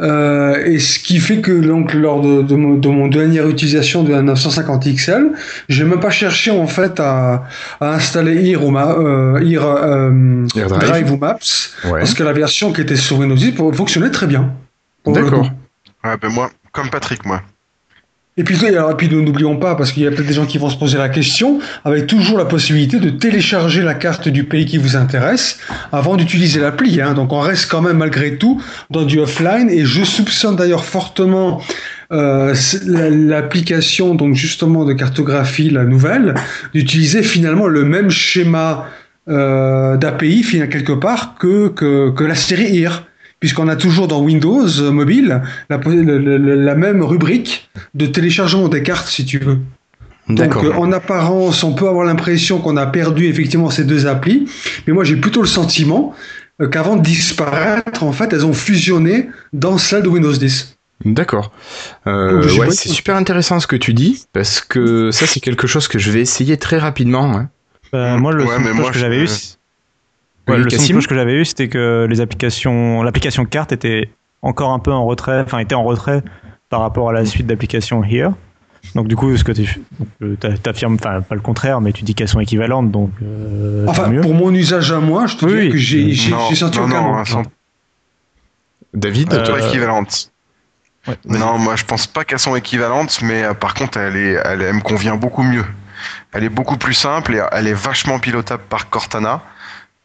Euh, 0.00 0.56
et 0.64 0.80
ce 0.80 0.98
qui 0.98 1.18
fait 1.20 1.40
que 1.40 1.52
donc 1.52 1.94
lors 1.94 2.20
de, 2.20 2.42
de, 2.42 2.56
mon, 2.56 2.74
de 2.74 2.88
mon 2.88 3.06
dernière 3.06 3.48
utilisation 3.48 4.02
de 4.02 4.10
la 4.10 4.22
950 4.22 4.88
XL, 4.92 5.30
j'ai 5.68 5.84
même 5.84 6.00
pas 6.00 6.10
cherché 6.10 6.50
en 6.50 6.66
fait 6.66 6.98
à, 6.98 7.44
à 7.80 7.94
installer 7.94 8.56
ou 8.56 8.70
Ma- 8.70 8.96
AirDrive. 9.40 10.78
Drive 10.80 11.12
ou 11.12 11.16
Maps 11.16 11.38
Ouais. 11.84 12.00
parce 12.00 12.14
que 12.14 12.22
la 12.22 12.32
version 12.32 12.72
qui 12.72 12.80
était 12.80 12.96
sur 12.96 13.18
Windows 13.18 13.36
10 13.52 13.56
pour- 13.56 13.74
fonctionnait 13.74 14.10
très 14.10 14.26
bien. 14.26 14.52
D'accord. 15.06 15.50
ben 16.04 16.28
moi, 16.30 16.50
comme 16.72 16.90
Patrick, 16.90 17.24
moi. 17.24 17.42
Et 18.38 18.44
puis, 18.44 18.64
alors, 18.64 18.92
et 18.92 18.96
puis 18.96 19.10
nous 19.10 19.20
n'oublions 19.22 19.58
pas, 19.58 19.74
parce 19.74 19.92
qu'il 19.92 20.04
y 20.04 20.06
a 20.06 20.10
peut-être 20.10 20.26
des 20.26 20.32
gens 20.32 20.46
qui 20.46 20.56
vont 20.56 20.70
se 20.70 20.78
poser 20.78 20.96
la 20.96 21.10
question, 21.10 21.60
avec 21.84 22.06
toujours 22.06 22.38
la 22.38 22.46
possibilité 22.46 22.98
de 22.98 23.10
télécharger 23.10 23.82
la 23.82 23.92
carte 23.92 24.26
du 24.26 24.44
pays 24.44 24.64
qui 24.64 24.78
vous 24.78 24.96
intéresse 24.96 25.58
avant 25.92 26.16
d'utiliser 26.16 26.58
l'appli. 26.58 27.02
Hein. 27.02 27.12
Donc 27.12 27.30
on 27.30 27.40
reste 27.40 27.70
quand 27.70 27.82
même 27.82 27.98
malgré 27.98 28.38
tout 28.38 28.62
dans 28.88 29.04
du 29.04 29.18
offline, 29.18 29.68
et 29.68 29.84
je 29.84 30.02
soupçonne 30.02 30.56
d'ailleurs 30.56 30.86
fortement 30.86 31.60
euh, 32.10 32.54
l'application 32.86 34.14
donc 34.14 34.34
justement 34.34 34.86
de 34.86 34.94
cartographie, 34.94 35.68
la 35.68 35.84
nouvelle, 35.84 36.34
d'utiliser 36.72 37.22
finalement 37.22 37.66
le 37.66 37.84
même 37.84 38.08
schéma 38.08 38.86
euh, 39.28 39.98
d'API 39.98 40.42
finalement 40.42 40.72
quelque 40.72 40.92
part 40.92 41.34
que, 41.38 41.68
que, 41.68 42.10
que 42.10 42.24
la 42.24 42.34
série 42.34 42.78
IR. 42.78 43.06
Puisqu'on 43.42 43.66
a 43.66 43.74
toujours 43.74 44.06
dans 44.06 44.20
Windows 44.22 44.68
euh, 44.78 44.92
mobile 44.92 45.42
la, 45.68 45.76
le- 45.84 46.02
le- 46.18 46.38
le- 46.38 46.54
la 46.54 46.74
même 46.76 47.02
rubrique 47.02 47.68
de 47.94 48.06
téléchargement 48.06 48.68
des 48.68 48.84
cartes, 48.84 49.08
si 49.08 49.24
tu 49.24 49.38
veux. 49.40 49.58
Donc, 50.28 50.54
euh, 50.64 50.72
en 50.74 50.92
apparence, 50.92 51.64
on 51.64 51.72
peut 51.72 51.88
avoir 51.88 52.04
l'impression 52.04 52.60
qu'on 52.60 52.76
a 52.76 52.86
perdu 52.86 53.26
effectivement 53.26 53.68
ces 53.68 53.82
deux 53.82 54.06
applis, 54.06 54.48
mais 54.86 54.92
moi 54.92 55.02
j'ai 55.02 55.16
plutôt 55.16 55.40
le 55.42 55.48
sentiment 55.48 56.14
euh, 56.60 56.68
qu'avant 56.68 56.94
de 56.94 57.02
disparaître, 57.02 58.04
en 58.04 58.12
fait, 58.12 58.32
elles 58.32 58.46
ont 58.46 58.52
fusionné 58.52 59.28
dans 59.52 59.76
celle 59.76 60.04
de 60.04 60.08
Windows 60.08 60.32
10. 60.32 60.76
D'accord. 61.04 61.50
Euh, 62.06 62.42
ouais, 62.60 62.70
c'est 62.70 62.90
super 62.90 63.16
intéressant 63.16 63.58
ce 63.58 63.66
que 63.66 63.74
tu 63.74 63.92
dis 63.92 64.22
parce 64.32 64.60
que 64.60 65.10
ça 65.10 65.26
c'est 65.26 65.40
quelque 65.40 65.66
chose 65.66 65.88
que 65.88 65.98
je 65.98 66.12
vais 66.12 66.20
essayer 66.20 66.56
très 66.58 66.78
rapidement. 66.78 67.36
hein. 67.36 67.48
Euh, 67.92 68.16
moi, 68.18 68.32
le 68.32 68.44
Ouais, 68.44 68.60
mais 68.60 68.72
moi, 68.72 68.90
que 68.90 68.94
je- 68.94 69.00
j'avais 69.00 69.24
eu, 69.24 69.28
ouais, 70.48 70.58
le 70.58 70.64
cloche 70.64 71.06
que 71.06 71.14
j'avais 71.14 71.34
eu, 71.34 71.44
c'était 71.44 71.68
que 71.68 72.06
les 72.08 72.20
applications, 72.20 73.02
l'application 73.02 73.44
carte 73.44 73.72
était 73.72 74.10
encore 74.42 74.72
un 74.72 74.78
peu 74.78 74.92
en 74.92 75.04
retrait, 75.04 75.40
enfin 75.40 75.58
était 75.58 75.74
en 75.74 75.84
retrait 75.84 76.22
par 76.68 76.80
rapport 76.80 77.10
à 77.10 77.12
la 77.12 77.24
suite 77.24 77.46
d'applications 77.46 78.02
Here. 78.04 78.30
Donc 78.96 79.06
du 79.06 79.14
coup, 79.14 79.36
ce 79.36 79.44
que 79.44 79.52
tu 79.52 79.80
euh, 80.22 80.34
t'affirmes, 80.36 80.94
enfin 80.94 81.20
pas 81.20 81.36
le 81.36 81.40
contraire, 81.40 81.80
mais 81.80 81.92
tu 81.92 82.02
dis 82.02 82.14
qu'elles 82.16 82.28
sont 82.28 82.40
équivalentes, 82.40 82.90
donc 82.90 83.12
euh, 83.22 83.86
Enfin, 83.86 84.08
mieux. 84.08 84.20
pour 84.22 84.34
mon 84.34 84.52
usage 84.52 84.90
à 84.90 84.98
moi, 84.98 85.26
je 85.26 85.36
te 85.36 85.44
Oui, 85.44 85.52
dis 85.52 85.58
oui. 85.58 85.70
que 85.70 85.76
j'ai 85.78 86.14
senti 86.56 86.78
non, 86.80 86.86
aucun 86.86 87.02
non, 87.02 87.24
sont 87.24 87.42
David, 88.94 89.32
Euh, 89.32 89.44
toi. 89.46 89.58
Ouais. 91.08 91.16
Non, 91.24 91.58
moi 91.58 91.74
je 91.76 91.84
pense 91.84 92.06
pas 92.06 92.24
qu'elles 92.24 92.38
sont 92.38 92.54
équivalentes, 92.54 93.20
mais 93.22 93.42
euh, 93.42 93.54
par 93.54 93.74
contre 93.74 93.98
elle 93.98 94.16
est, 94.16 94.32
elle, 94.44 94.62
elle 94.62 94.74
me 94.74 94.80
convient 94.80 95.16
beaucoup 95.16 95.42
mieux. 95.42 95.64
Elle 96.32 96.44
est 96.44 96.48
beaucoup 96.48 96.76
plus 96.76 96.94
simple 96.94 97.34
et 97.34 97.42
elle 97.52 97.66
est 97.66 97.74
vachement 97.74 98.18
pilotable 98.18 98.62
par 98.68 98.88
Cortana. 98.90 99.42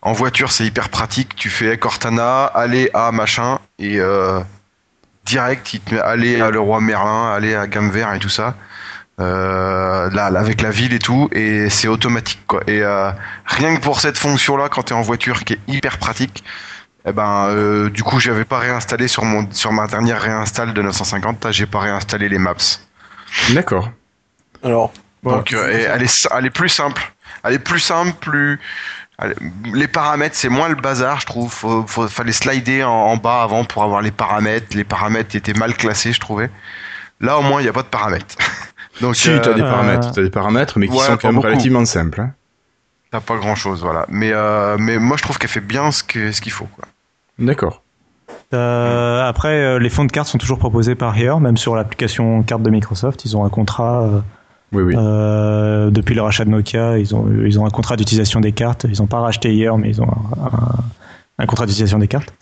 En 0.02 0.14
voiture, 0.14 0.52
c'est 0.52 0.66
hyper 0.66 0.90
pratique. 0.90 1.36
Tu 1.36 1.50
fais 1.50 1.78
Cortana, 1.78 2.46
aller 2.46 2.90
à 2.94 3.12
machin 3.12 3.60
et 3.80 4.00
euh, 4.00 4.40
direct, 5.26 5.74
il 5.74 5.82
te 5.82 5.96
met 5.96 6.02
aller 6.02 6.40
à 6.42 6.50
Leroy 6.52 6.80
Merlin, 6.82 7.34
aller 7.34 7.56
à 7.56 7.68
Gamme 7.68 7.90
Vert 7.92 8.14
et 8.14 8.20
tout 8.20 8.30
ça. 8.30 8.56
Euh, 9.20 10.10
là, 10.12 10.30
là, 10.30 10.40
avec 10.40 10.62
la 10.62 10.70
ville 10.70 10.94
et 10.94 11.00
tout, 11.00 11.28
et 11.32 11.70
c'est 11.72 11.88
automatique 11.88 12.42
quoi. 12.46 12.62
Et 12.68 12.84
euh, 12.84 13.12
rien 13.46 13.76
que 13.76 13.82
pour 13.82 14.00
cette 14.00 14.18
fonction-là, 14.18 14.70
quand 14.70 14.84
tu 14.84 14.94
es 14.94 14.96
en 14.96 15.02
voiture, 15.02 15.44
qui 15.44 15.54
est 15.54 15.60
hyper 15.68 15.98
pratique, 15.98 16.44
eh 17.08 17.14
ben, 17.14 17.48
euh, 17.50 17.90
du 17.90 18.04
coup, 18.04 18.20
j'avais 18.20 18.46
pas 18.46 18.60
réinstallé 18.60 19.08
sur 19.08 19.24
mon 19.26 19.50
sur 19.52 19.72
ma 19.72 19.88
dernière 19.88 20.22
réinstall 20.22 20.74
de 20.74 20.82
950. 20.82 21.46
là, 21.46 21.52
J'ai 21.52 21.66
pas 21.66 21.80
réinstallé 21.80 22.30
les 22.30 22.38
maps. 22.38 22.54
d'accord. 23.54 23.90
Alors, 24.64 24.94
Donc, 25.24 25.52
euh, 25.54 25.88
elle 25.96 26.04
est 26.04 26.28
elle 26.38 26.46
est 26.46 26.52
plus 26.52 26.70
simple. 26.70 27.12
Elle 27.44 27.54
est 27.54 27.60
plus 27.60 27.80
simple, 27.80 28.14
plus 28.20 28.60
les 29.74 29.88
paramètres, 29.88 30.36
c'est 30.36 30.50
moins 30.50 30.70
le 30.70 30.76
bazar, 30.76 31.20
je 31.20 31.26
trouve. 31.26 31.52
Faut, 31.52 31.86
faut- 31.88 32.08
fallait 32.08 32.32
slider 32.32 32.84
en, 32.84 32.92
en 32.92 33.18
bas 33.18 33.42
avant 33.42 33.64
pour 33.66 33.84
avoir 33.84 34.02
les 34.02 34.12
paramètres. 34.12 34.76
Les 34.76 34.84
paramètres 34.84 35.36
étaient 35.36 35.54
mal 35.54 35.74
classés, 35.76 36.14
je 36.14 36.20
trouvais. 36.20 36.50
Là, 37.20 37.40
au 37.40 37.42
moins, 37.42 37.60
il 37.62 37.64
n'y 37.64 37.70
a 37.70 37.74
pas 37.74 37.82
de 37.84 37.88
paramètres. 37.88 38.36
Donc, 39.02 39.16
Si, 39.16 39.30
euh, 39.30 39.40
t'as 39.40 39.54
des 39.54 39.62
euh, 39.62 39.70
paramètres, 39.70 40.12
t'as 40.12 40.22
des 40.24 40.30
paramètres, 40.30 40.78
mais 40.78 40.88
qui 40.88 40.94
ouais, 40.94 41.00
sont 41.06 41.18
quand 41.18 41.28
même 41.30 41.36
beaucoup. 41.36 41.48
relativement 41.48 41.84
simples. 41.86 42.22
hein. 42.22 42.32
t'as 43.12 43.20
pas 43.20 43.38
grand 43.38 43.56
chose, 43.56 43.82
voilà. 43.82 44.06
Mais, 44.10 44.32
euh, 44.34 44.78
mais 44.80 44.98
moi, 45.00 45.18
je 45.18 45.24
trouve 45.24 45.38
qu'elle 45.40 45.50
fait 45.50 45.62
bien 45.62 45.92
ce 45.92 46.04
que 46.04 46.32
ce 46.32 46.40
qu'il 46.42 46.52
faut, 46.52 46.66
quoi. 46.76 46.86
D'accord. 47.40 47.82
Euh, 48.54 49.28
après, 49.28 49.80
les 49.80 49.90
fonds 49.90 50.06
de 50.06 50.12
cartes 50.12 50.28
sont 50.30 50.38
toujours 50.38 50.58
proposés 50.60 50.96
par 50.96 51.18
Here, 51.18 51.40
même 51.40 51.58
sur 51.58 51.76
l'application 51.76 52.42
carte 52.44 52.62
de 52.62 52.70
Microsoft. 52.70 53.26
Ils 53.26 53.36
ont 53.36 53.46
un 53.46 53.50
contrat 53.50 54.04
euh, 54.04 54.20
Oui, 54.74 54.84
oui. 54.84 54.94
euh, 54.98 55.90
depuis 55.92 56.14
le 56.16 56.22
rachat 56.22 56.44
de 56.46 56.50
Nokia. 56.50 56.98
Ils 56.98 57.16
ont 57.16 57.26
ils 57.46 57.60
ont 57.60 57.66
un 57.66 57.70
contrat 57.70 57.96
d'utilisation 57.96 58.40
des 58.42 58.52
cartes. 58.52 58.86
Ils 58.92 59.00
n'ont 59.00 59.08
pas 59.08 59.20
racheté 59.20 59.56
Here, 59.56 59.78
mais 59.78 59.90
ils 59.90 60.02
ont 60.02 60.08
un, 60.10 60.46
un- 60.46 60.84
un 61.40 61.46
contrat 61.46 61.66
d'utilisation 61.66 62.00
des 62.00 62.08
cartes. 62.08 62.34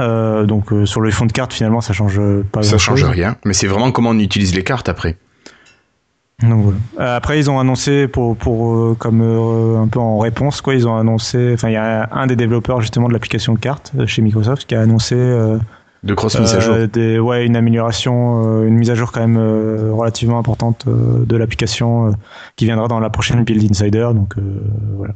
Euh, 0.00 0.44
donc 0.46 0.72
euh, 0.72 0.84
sur 0.86 1.00
le 1.00 1.10
fonds 1.10 1.26
de 1.26 1.32
cartes, 1.32 1.52
finalement, 1.52 1.80
ça 1.80 1.92
change 1.92 2.20
pas. 2.50 2.62
ça 2.62 2.78
change 2.78 3.04
rien. 3.04 3.36
Mais 3.44 3.52
c'est 3.54 3.66
vraiment 3.66 3.92
comment 3.92 4.10
on 4.10 4.18
utilise 4.18 4.54
les 4.54 4.64
cartes 4.64 4.88
après. 4.88 5.16
Donc, 6.42 6.64
voilà. 6.96 7.14
Après, 7.14 7.38
ils 7.38 7.48
ont 7.50 7.60
annoncé 7.60 8.08
pour, 8.08 8.36
pour 8.36 8.98
comme 8.98 9.20
un 9.22 9.86
peu 9.86 10.00
en 10.00 10.18
réponse, 10.18 10.60
quoi, 10.60 10.74
ils 10.74 10.88
ont 10.88 10.96
annoncé. 10.96 11.52
Enfin, 11.54 11.68
il 11.68 11.74
y 11.74 11.76
a 11.76 12.08
un 12.10 12.26
des 12.26 12.34
développeurs 12.34 12.80
justement 12.80 13.06
de 13.06 13.12
l'application 13.12 13.54
carte 13.54 13.92
euh, 13.96 14.06
chez 14.06 14.22
Microsoft 14.22 14.66
qui 14.66 14.74
a 14.74 14.80
annoncé 14.80 15.14
De 16.02 16.14
à 16.14 16.60
jour. 16.60 16.74
euh, 16.74 16.86
des, 16.88 17.18
ouais, 17.20 17.46
une 17.46 17.54
amélioration, 17.54 18.62
euh, 18.62 18.66
une 18.66 18.74
mise 18.74 18.90
à 18.90 18.96
jour 18.96 19.12
quand 19.12 19.20
même 19.20 19.36
euh, 19.36 19.92
relativement 19.92 20.38
importante 20.38 20.86
de 20.86 21.36
l'application 21.36 22.12
qui 22.56 22.64
viendra 22.64 22.88
dans 22.88 22.98
la 22.98 23.08
prochaine 23.08 23.44
Build 23.44 23.70
Insider. 23.70 24.08
Donc 24.14 24.36
euh, 24.36 24.42
voilà. 24.96 25.14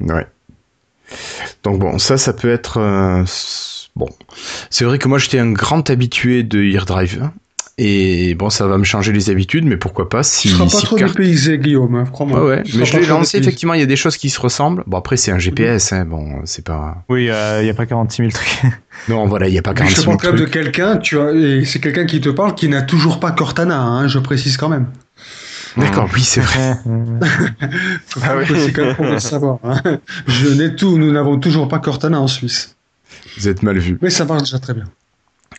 Ouais. 0.00 0.26
Donc 1.62 1.78
bon, 1.78 1.98
ça, 1.98 2.16
ça 2.16 2.32
peut 2.32 2.50
être 2.50 2.78
bon. 3.96 4.08
C'est 4.70 4.84
vrai 4.84 4.98
que 4.98 5.08
moi, 5.08 5.18
j'étais 5.18 5.38
un 5.38 5.52
grand 5.52 5.90
habitué 5.90 6.42
de 6.42 6.62
AirDrive. 6.62 7.30
Et 7.80 8.34
bon, 8.34 8.50
ça 8.50 8.66
va 8.66 8.76
me 8.76 8.82
changer 8.82 9.12
les 9.12 9.30
habitudes, 9.30 9.64
mais 9.64 9.76
pourquoi 9.76 10.08
pas 10.08 10.24
si. 10.24 10.48
Tu 10.48 10.54
seras 10.54 10.64
pas 10.64 10.70
si 10.78 10.82
trop 10.84 10.96
dépaysé, 10.98 11.58
Guillaume, 11.58 11.94
hein, 11.94 12.04
crois-moi. 12.10 12.42
Ouais, 12.42 12.48
ouais. 12.56 12.62
Mais 12.74 12.84
je 12.84 12.98
l'ai 12.98 13.06
lancé, 13.06 13.38
effectivement, 13.38 13.74
il 13.74 13.78
y 13.80 13.84
a 13.84 13.86
des 13.86 13.94
choses 13.94 14.16
qui 14.16 14.30
se 14.30 14.40
ressemblent. 14.40 14.82
Bon, 14.88 14.96
après, 14.98 15.16
c'est 15.16 15.30
un 15.30 15.38
GPS, 15.38 15.92
hein, 15.92 16.04
bon, 16.04 16.40
c'est 16.44 16.64
pas. 16.64 17.04
Oui, 17.08 17.30
euh, 17.30 17.60
il 17.60 17.64
n'y 17.64 17.70
a 17.70 17.74
pas 17.74 17.86
46 17.86 18.16
000 18.16 18.30
trucs. 18.32 18.62
Non, 19.08 19.26
voilà, 19.26 19.46
il 19.46 19.52
n'y 19.52 19.58
a 19.58 19.62
pas 19.62 19.70
Mais 19.74 19.76
46 19.76 19.94
je 19.94 20.00
te 20.00 20.06
000 20.06 20.16
parle 20.16 20.20
quand 20.20 20.36
même 20.36 20.40
de 20.44 20.50
trucs. 20.50 20.64
quelqu'un, 20.64 20.96
tu 20.96 21.20
as, 21.20 21.30
et 21.32 21.64
c'est 21.64 21.78
quelqu'un 21.78 22.04
qui 22.04 22.20
te 22.20 22.30
parle 22.30 22.56
qui 22.56 22.68
n'a 22.68 22.82
toujours 22.82 23.20
pas 23.20 23.30
Cortana, 23.30 23.80
hein, 23.80 24.08
je 24.08 24.18
précise 24.18 24.56
quand 24.56 24.68
même. 24.68 24.86
D'accord, 25.76 26.08
oui, 26.12 26.22
c'est 26.22 26.40
vrai. 26.40 26.78
Ah 28.22 28.34
oui. 28.36 28.44
C'est 28.56 28.72
quand 28.72 28.86
même 28.86 28.96
pour 28.96 29.04
le 29.06 29.20
savoir. 29.20 29.58
hein. 29.62 29.80
Je 30.26 30.48
n'ai 30.48 30.74
tout, 30.74 30.98
nous 30.98 31.12
n'avons 31.12 31.38
toujours 31.38 31.68
pas 31.68 31.78
Cortana 31.78 32.20
en 32.20 32.26
Suisse. 32.26 32.74
Vous 33.38 33.46
êtes 33.46 33.62
mal 33.62 33.78
vu. 33.78 33.98
Mais 34.02 34.10
ça 34.10 34.24
marche 34.24 34.42
déjà 34.42 34.58
très 34.58 34.74
bien. 34.74 34.86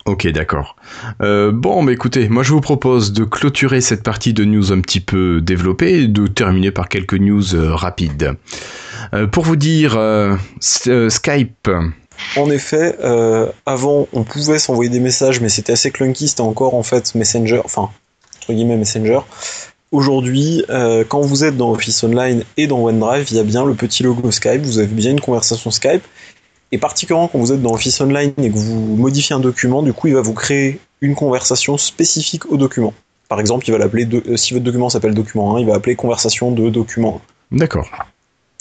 Ok, 0.05 0.27
d'accord. 0.27 0.76
Euh, 1.21 1.51
bon, 1.51 1.84
mais 1.84 1.93
écoutez, 1.93 2.30
moi 2.30 2.43
je 2.43 2.51
vous 2.51 2.61
propose 2.61 3.11
de 3.11 3.23
clôturer 3.26 3.81
cette 3.81 4.01
partie 4.01 4.34
de 4.34 4.45
news 4.45 4.71
un 4.71 4.81
petit 4.81 5.01
peu 5.01 5.41
développée 5.41 6.03
et 6.03 6.07
de 6.07 6.27
terminer 6.27 6.71
par 6.71 6.89
quelques 6.89 7.15
news 7.15 7.53
euh, 7.53 7.76
rapides. 7.76 8.34
Euh, 9.13 9.27
pour 9.27 9.43
vous 9.43 9.55
dire, 9.55 9.99
Skype, 10.59 11.69
En 12.38 12.49
effet, 12.49 12.97
avant, 13.65 14.07
on 14.13 14.23
pouvait 14.23 14.59
s'envoyer 14.59 14.89
des 14.89 14.99
messages, 14.99 15.41
mais 15.41 15.49
c'était 15.49 15.73
assez 15.73 15.91
clunky, 15.91 16.27
c'était 16.27 16.41
encore 16.41 16.76
en 16.76 16.84
fait 16.84 17.13
Messenger, 17.15 17.61
enfin, 17.65 17.89
entre 18.38 18.53
guillemets 18.53 18.77
Messenger. 18.77 19.19
Aujourd'hui, 19.91 20.63
quand 21.07 21.21
vous 21.21 21.43
êtes 21.43 21.57
dans 21.57 21.71
Office 21.71 22.03
Online 22.03 22.43
et 22.57 22.67
dans 22.67 22.80
OneDrive, 22.80 23.27
il 23.31 23.38
y 23.38 23.39
a 23.39 23.43
bien 23.43 23.65
le 23.65 23.73
petit 23.73 24.03
logo 24.03 24.31
Skype, 24.31 24.61
vous 24.61 24.80
avez 24.80 24.88
bien 24.88 25.11
une 25.11 25.21
conversation 25.21 25.71
Skype. 25.71 26.03
Et 26.71 26.77
particulièrement 26.77 27.27
quand 27.27 27.39
vous 27.39 27.51
êtes 27.51 27.61
dans 27.61 27.73
Office 27.73 27.99
Online 28.01 28.33
et 28.37 28.49
que 28.49 28.55
vous 28.57 28.95
modifiez 28.95 29.35
un 29.35 29.39
document, 29.39 29.81
du 29.81 29.93
coup, 29.93 30.07
il 30.07 30.13
va 30.13 30.21
vous 30.21 30.33
créer 30.33 30.79
une 31.01 31.15
conversation 31.15 31.77
spécifique 31.77 32.45
au 32.51 32.57
document. 32.57 32.93
Par 33.27 33.39
exemple, 33.39 33.65
il 33.67 33.71
va 33.71 33.77
l'appeler, 33.77 34.05
de- 34.05 34.23
euh, 34.27 34.37
si 34.37 34.53
votre 34.53 34.65
document 34.65 34.89
s'appelle 34.89 35.13
document 35.13 35.55
1, 35.55 35.59
il 35.61 35.65
va 35.67 35.75
appeler 35.75 35.95
conversation 35.95 36.51
de 36.51 36.69
document 36.69 37.21
d'accord. 37.51 37.89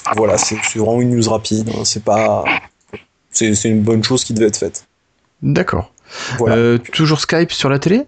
1. 0.07 0.13
Voilà, 0.17 0.39
c'est 0.39 0.57
c'est 0.63 0.79
vraiment 0.79 1.01
une 1.01 1.15
news 1.17 1.29
rapide, 1.31 1.69
hein, 1.71 1.85
c'est 1.85 2.03
pas. 2.03 2.45
C'est 3.31 3.55
c'est 3.55 3.69
une 3.69 3.83
bonne 3.83 4.03
chose 4.03 4.25
qui 4.25 4.33
devait 4.33 4.47
être 4.47 4.57
faite. 4.57 4.87
D'accord. 5.43 5.93
Voilà. 6.39 6.57
Euh, 6.57 6.79
toujours 6.79 7.21
Skype 7.21 7.53
sur 7.53 7.69
la 7.69 7.79
télé? 7.79 8.05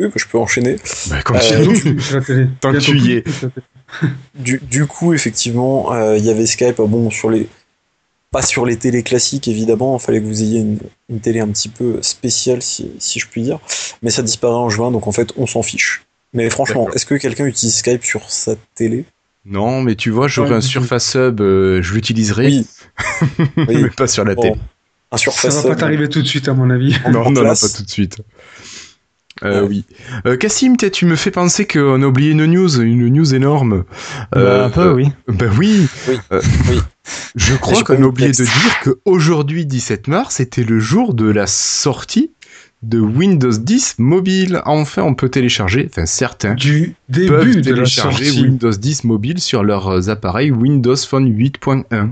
Oui, 0.00 0.06
bah, 0.06 0.12
je 0.16 0.26
peux 0.26 0.38
enchaîner. 0.38 0.76
bah, 1.08 1.16
Euh, 1.34 1.74
sur 1.74 2.14
la 2.18 2.24
télé. 2.24 2.48
Tant 2.60 2.72
que 2.72 2.78
tu 2.78 2.98
y 2.98 3.12
es. 3.12 3.24
Du, 4.34 4.60
du 4.62 4.86
coup, 4.86 5.12
effectivement, 5.14 5.92
euh, 5.92 6.16
il 6.16 6.24
y 6.24 6.30
avait 6.30 6.46
Skype. 6.46 6.80
euh, 6.80 6.86
Bon, 6.86 7.10
sur 7.10 7.30
les. 7.30 7.48
Pas 8.30 8.42
sur 8.42 8.66
les 8.66 8.76
télés 8.76 9.02
classiques, 9.02 9.48
évidemment. 9.48 9.96
Il 9.98 10.02
fallait 10.04 10.20
que 10.20 10.26
vous 10.26 10.42
ayez 10.42 10.60
une, 10.60 10.78
une 11.08 11.20
télé 11.20 11.40
un 11.40 11.48
petit 11.48 11.68
peu 11.70 11.98
spéciale, 12.02 12.60
si, 12.60 12.90
si 12.98 13.18
je 13.20 13.26
puis 13.26 13.42
dire. 13.42 13.58
Mais 14.02 14.10
ça 14.10 14.22
disparaît 14.22 14.54
en 14.54 14.68
juin, 14.68 14.90
donc 14.90 15.06
en 15.06 15.12
fait, 15.12 15.32
on 15.38 15.46
s'en 15.46 15.62
fiche. 15.62 16.02
Mais 16.34 16.50
franchement, 16.50 16.90
est-ce 16.92 17.06
que 17.06 17.14
quelqu'un 17.14 17.46
utilise 17.46 17.76
Skype 17.76 18.04
sur 18.04 18.30
sa 18.30 18.54
télé? 18.74 19.06
Non, 19.46 19.80
mais 19.80 19.94
tu 19.94 20.10
vois, 20.10 20.28
j'aurais 20.28 20.50
Ouais, 20.50 20.56
un. 20.56 20.60
Surface 20.60 21.14
Hub, 21.14 21.40
euh, 21.40 21.80
je 21.80 21.94
l'utiliserai, 21.94 22.46
Oui. 22.48 22.66
mais 23.56 23.88
pas 23.88 24.06
sur 24.06 24.24
la 24.26 24.34
Bon, 24.34 24.42
télé. 24.42 24.54
un 25.10 25.16
Ça 25.16 25.48
va 25.48 25.62
pas 25.70 25.76
t'arriver 25.76 26.08
tout 26.10 26.20
de 26.20 26.26
suite, 26.26 26.48
à 26.48 26.52
mon 26.52 26.68
avis. 26.68 26.94
Non, 27.10 27.30
non, 27.30 27.42
non, 27.42 27.42
pas 27.44 27.68
tout 27.74 27.82
de 27.82 27.88
suite. 27.88 28.18
Euh, 29.44 29.62
Ouais. 29.62 29.68
Oui. 29.68 29.84
Euh, 30.26 30.36
Cassim, 30.36 30.76
tu 30.76 31.06
me 31.06 31.16
fais 31.16 31.30
penser 31.30 31.66
qu'on 31.66 32.02
a 32.02 32.06
oublié 32.06 32.32
une 32.32 32.44
news, 32.46 32.80
une 32.80 33.08
news 33.08 33.34
énorme. 33.34 33.84
Bah, 34.32 34.38
Euh, 34.40 34.66
un 34.66 34.70
peu, 34.70 34.80
euh, 34.88 34.94
oui. 34.94 35.08
Ben 35.28 35.50
oui. 35.58 35.86
Oui. 36.08 36.16
Euh, 36.32 36.40
Oui. 36.70 36.78
Je 37.36 37.54
crois 37.54 37.82
qu'on 37.84 38.02
a 38.02 38.06
oublié 38.06 38.28
de 38.30 38.34
dire 38.44 38.80
qu'aujourd'hui, 38.84 39.64
17 39.64 40.08
mars, 40.08 40.40
était 40.40 40.64
le 40.64 40.78
jour 40.80 41.14
de 41.14 41.30
la 41.30 41.46
sortie 41.46 42.32
de 42.82 43.00
Windows 43.00 43.50
10 43.50 43.96
mobile. 43.98 44.60
Enfin, 44.66 45.02
on 45.02 45.14
peut 45.14 45.28
télécharger, 45.28 45.88
enfin 45.90 46.04
certains 46.06 46.54
Du 46.54 46.94
peuvent 47.10 47.44
début 47.44 47.60
de 47.62 47.70
la 47.70 47.76
télécharger 47.76 48.24
sortie. 48.26 48.42
Windows 48.42 48.70
10 48.70 49.04
mobile 49.04 49.40
sur 49.40 49.64
leurs 49.64 50.10
appareils 50.10 50.50
Windows 50.50 50.96
Phone 50.96 51.28
8.1. 51.28 52.10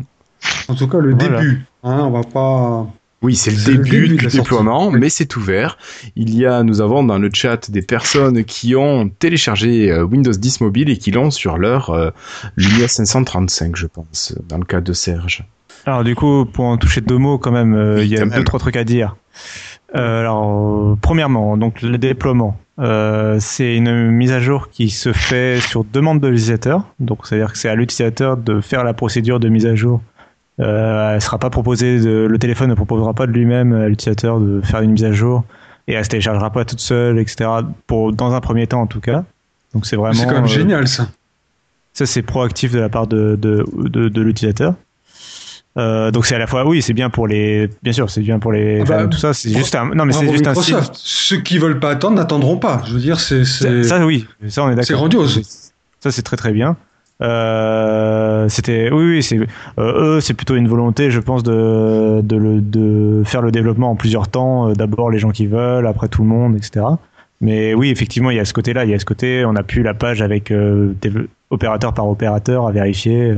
En 0.69 0.74
tout 0.74 0.89
cas, 0.89 0.98
le 0.98 1.15
Voilà. 1.15 1.40
début. 1.40 1.65
Hein, 1.85 1.98
on 2.05 2.11
va 2.11 2.23
pas. 2.23 2.86
Oui, 3.27 3.35
c'est 3.35 3.51
le 3.51 3.65
début, 3.77 4.09
du 4.16 4.27
déploiement, 4.28 4.86
Oui. 4.89 5.01
mais 5.01 5.09
c'est 5.09 5.35
ouvert. 5.35 5.78
Il 6.15 6.32
y 6.32 6.47
a, 6.47 6.62
nous 6.62 6.81
avons 6.81 7.03
dans 7.03 7.19
le 7.19 7.28
chat 7.32 7.69
des 7.73 7.82
personnes 7.82 8.44
qui 8.44 8.77
ont 8.77 9.09
téléchargé 9.09 9.90
euh, 9.90 10.05
Windows 10.05 10.31
10 10.31 10.61
mobile 10.61 10.89
et 10.90 10.97
qui 10.97 11.11
l'ont 11.11 11.32
sur 11.32 11.59
leur 11.59 11.90
euh, 11.90 12.11
Lumia 12.57 12.86
535, 12.86 13.74
je 13.74 13.86
pense, 13.89 14.32
dans 14.48 14.59
le 14.59 14.65
cas 14.65 14.81
de 14.81 14.93
Serge. 14.93 15.44
Alors 15.86 16.05
du 16.05 16.15
coup, 16.15 16.44
pour 16.44 16.66
en 16.66 16.77
toucher 16.77 17.01
deux 17.01 17.19
mots 17.19 17.39
quand 17.39 17.51
même, 17.51 17.74
euh, 17.74 18.05
il 18.05 18.09
y 18.09 18.16
a 18.16 18.20
deux 18.20 18.27
même. 18.31 18.44
trois 18.44 18.61
trucs 18.61 18.77
à 18.77 18.85
dire. 18.85 19.16
Euh, 19.97 20.20
alors, 20.20 20.97
premièrement, 21.01 21.57
donc 21.57 21.82
le 21.82 21.98
déploiement, 21.98 22.57
euh, 22.78 23.39
c'est 23.40 23.74
une 23.77 24.11
mise 24.11 24.31
à 24.31 24.39
jour 24.40 24.69
qui 24.70 24.90
se 24.90 25.12
fait 25.12 25.59
sur 25.61 25.82
demande 25.85 26.20
de 26.20 26.28
l'utilisateur. 26.28 26.85
Donc, 27.01 27.27
c'est-à-dire 27.27 27.53
que 27.53 27.59
c'est 27.59 27.69
à 27.69 27.74
l'utilisateur 27.74 28.36
de 28.36 28.61
faire 28.61 28.85
la 28.85 28.94
procédure 28.94 29.40
de 29.40 29.48
mise 29.48 29.66
à 29.66 29.74
jour 29.74 30.01
Euh, 30.59 31.15
elle 31.15 31.20
sera 31.20 31.39
pas 31.39 31.51
proposée 31.51 32.01
de, 32.01 32.27
le 32.27 32.39
téléphone 32.39 32.70
ne 32.70 32.74
proposera 32.74 33.12
pas 33.12 33.27
de 33.27 33.33
lui-même 33.33 33.74
à 33.74 33.89
l'utilisateur 33.89 34.41
de 34.41 34.61
faire 34.62 34.81
une 34.81 34.93
mise 34.93 35.05
à 35.05 35.12
jour 35.12 35.45
et 35.87 35.93
elle 35.93 36.05
se 36.05 36.09
téléchargera 36.09 36.51
pas 36.51 36.65
toute 36.65 36.81
seule, 36.81 37.19
etc. 37.19 37.51
Pour 37.87 38.12
dans 38.12 38.33
un 38.33 38.41
premier 38.41 38.66
temps 38.66 38.81
en 38.81 38.87
tout 38.87 39.01
cas. 39.01 39.24
Donc 39.74 39.85
c'est 39.87 39.97
vraiment. 39.97 40.15
C'est 40.15 40.24
quand 40.27 40.33
même 40.35 40.45
euh, 40.45 40.49
génial 40.49 40.89
ça. 40.89 41.09
ça, 41.93 42.07
c'est 42.07 42.23
proactif 42.23 42.73
de 42.73 42.78
la 42.81 42.89
part 42.89 43.07
de, 43.07 43.37
de, 43.37 43.66
de, 43.77 44.09
de 44.09 44.20
l'utilisateur. 44.23 44.74
Euh, 45.77 46.11
donc 46.11 46.24
c'est 46.24 46.35
à 46.35 46.39
la 46.39 46.47
fois, 46.47 46.66
oui, 46.66 46.81
c'est 46.81 46.95
bien 46.95 47.11
pour 47.11 47.27
les, 47.27 47.69
bien 47.83 47.93
sûr, 47.93 48.09
c'est 48.09 48.23
bien 48.23 48.39
pour 48.39 48.51
les, 48.51 48.81
Ah 48.81 48.85
bah, 48.85 48.99
fans, 49.03 49.09
tout 49.09 49.19
ça. 49.19 49.35
C'est 49.35 49.51
juste 49.51 49.74
un, 49.74 49.91
non, 49.95 50.07
mais 50.07 50.15
c'est 50.15 50.27
juste 50.33 50.47
un. 50.47 50.53
Microsoft. 50.53 50.93
Ceux 50.95 51.37
qui 51.43 51.59
veulent 51.59 51.81
pas 51.81 51.91
attendre 51.91 52.16
n'attendront 52.16 52.57
pas. 52.57 52.81
Je 52.87 52.95
veux 52.95 53.01
dire, 53.01 53.20
c'est. 53.20 53.45
c'est- 53.45 53.83
Ça, 53.83 53.99
ça, 53.99 54.07
oui, 54.07 54.27
ça 54.49 54.65
on 54.65 54.69
est 54.69 54.70
d'accord. 54.70 54.85
C'est 54.87 54.95
grandiose. 54.95 55.43
Ça 56.01 56.11
c'est 56.11 56.23
très 56.23 56.39
très 56.39 56.53
bien. 56.53 56.78
Euh, 57.23 58.26
c'était, 58.48 58.90
oui, 58.90 59.23
c'est, 59.23 59.39
euh, 59.78 60.16
eux, 60.16 60.20
c'est 60.20 60.35
plutôt 60.35 60.56
une 60.56 60.68
volonté, 60.68 61.10
je 61.10 61.20
pense, 61.20 61.43
de, 61.43 62.20
de, 62.23 63.23
faire 63.24 63.43
le 63.43 63.51
développement 63.51 63.90
en 63.90 63.97
plusieurs 63.97 64.28
temps. 64.28 64.68
Euh, 64.68 64.73
D'abord 64.74 65.10
les 65.10 65.18
gens 65.18 65.31
qui 65.31 65.47
veulent, 65.47 65.86
après 65.86 66.09
tout 66.09 66.23
le 66.23 66.28
monde, 66.28 66.56
etc. 66.56 66.85
Mais 67.40 67.74
oui, 67.74 67.90
effectivement, 67.90 68.31
il 68.31 68.36
y 68.36 68.40
a 68.40 68.44
ce 68.44 68.55
côté-là, 68.55 68.85
il 68.85 68.90
y 68.90 68.94
a 68.94 68.98
ce 68.98 69.05
côté, 69.05 69.44
on 69.44 69.56
a 69.56 69.62
pu 69.62 69.82
la 69.82 69.94
page 69.94 70.23
avec 70.23 70.51
euh, 70.51 70.94
opérateur 71.51 71.93
par 71.93 72.09
opérateur 72.09 72.66
à 72.66 72.73
vérifier 72.73 73.35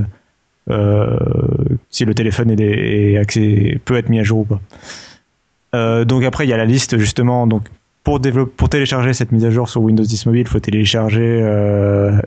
si 1.88 2.04
le 2.04 2.14
téléphone 2.14 2.50
est, 2.50 3.78
peut 3.84 3.96
être 3.96 4.10
mis 4.10 4.20
à 4.20 4.22
jour 4.22 4.40
ou 4.40 4.44
pas. 4.44 6.04
Donc 6.04 6.24
après, 6.24 6.44
il 6.44 6.50
y 6.50 6.52
a 6.52 6.58
la 6.58 6.66
liste 6.66 6.98
justement. 6.98 7.46
Donc 7.46 7.62
pour, 8.04 8.20
pour 8.54 8.68
télécharger 8.68 9.14
cette 9.14 9.32
mise 9.32 9.46
à 9.46 9.50
jour 9.50 9.66
sur 9.66 9.80
Windows 9.80 10.04
10 10.04 10.26
Mobile, 10.26 10.42
il 10.42 10.46
faut 10.46 10.60
télécharger 10.60 11.40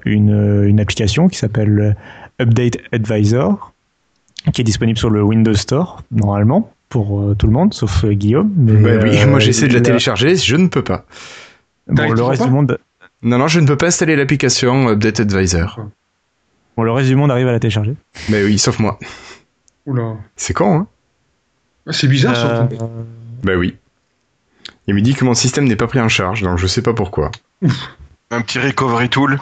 une 0.05 0.79
application 0.79 1.27
qui 1.27 1.37
s'appelle 1.37 1.95
Update 2.41 2.77
Advisor, 2.91 3.71
qui 4.53 4.61
est 4.61 4.63
disponible 4.63 4.97
sur 4.97 5.09
le 5.09 5.21
Windows 5.23 5.53
Store 5.53 6.01
normalement 6.11 6.71
pour 6.89 7.21
euh, 7.21 7.35
tout 7.35 7.47
le 7.47 7.53
monde, 7.53 7.73
sauf 7.73 8.03
euh, 8.03 8.13
Guillaume. 8.13 8.51
Mais, 8.57 8.73
Bah 8.97 9.03
oui, 9.03 9.17
euh, 9.21 9.27
moi 9.27 9.39
j'essaie 9.39 9.67
de 9.67 9.73
la 9.73 9.81
télécharger, 9.81 10.35
je 10.35 10.55
ne 10.55 10.67
peux 10.67 10.83
pas. 10.83 11.05
Bon, 11.87 12.11
le 12.11 12.23
reste 12.23 12.43
du 12.43 12.49
monde, 12.49 12.77
Non, 13.21 13.37
non, 13.37 13.47
je 13.47 13.59
ne 13.59 13.67
peux 13.67 13.77
pas 13.77 13.87
installer 13.87 14.15
l'application 14.15 14.89
Update 14.89 15.19
Advisor. 15.21 15.79
bon, 16.75 16.83
le 16.83 16.91
reste 16.91 17.07
du 17.09 17.15
monde 17.15 17.31
arrive 17.31 17.47
à 17.47 17.51
la 17.51 17.59
télécharger. 17.59 17.95
Mais 18.29 18.43
oui, 18.43 18.57
sauf 18.59 18.79
moi. 18.79 18.99
Oula. 19.85 20.15
C'est 20.35 20.53
con, 20.53 20.75
hein 20.79 20.87
C'est 21.91 22.07
bizarre 22.07 22.35
ça. 22.35 22.61
Euh, 22.63 22.87
Bah 23.43 23.53
oui. 23.55 23.77
Il 24.87 24.95
me 24.95 25.01
dit 25.01 25.13
que 25.13 25.23
mon 25.25 25.33
système 25.33 25.65
n'est 25.65 25.75
pas 25.75 25.87
pris 25.87 25.99
en 26.01 26.09
charge, 26.09 26.41
donc 26.41 26.57
je 26.57 26.67
sais 26.67 26.81
pas 26.81 26.93
pourquoi. 26.93 27.31
Un 28.31 28.41
petit 28.41 28.59
recovery 28.59 29.09
tool. 29.09 29.39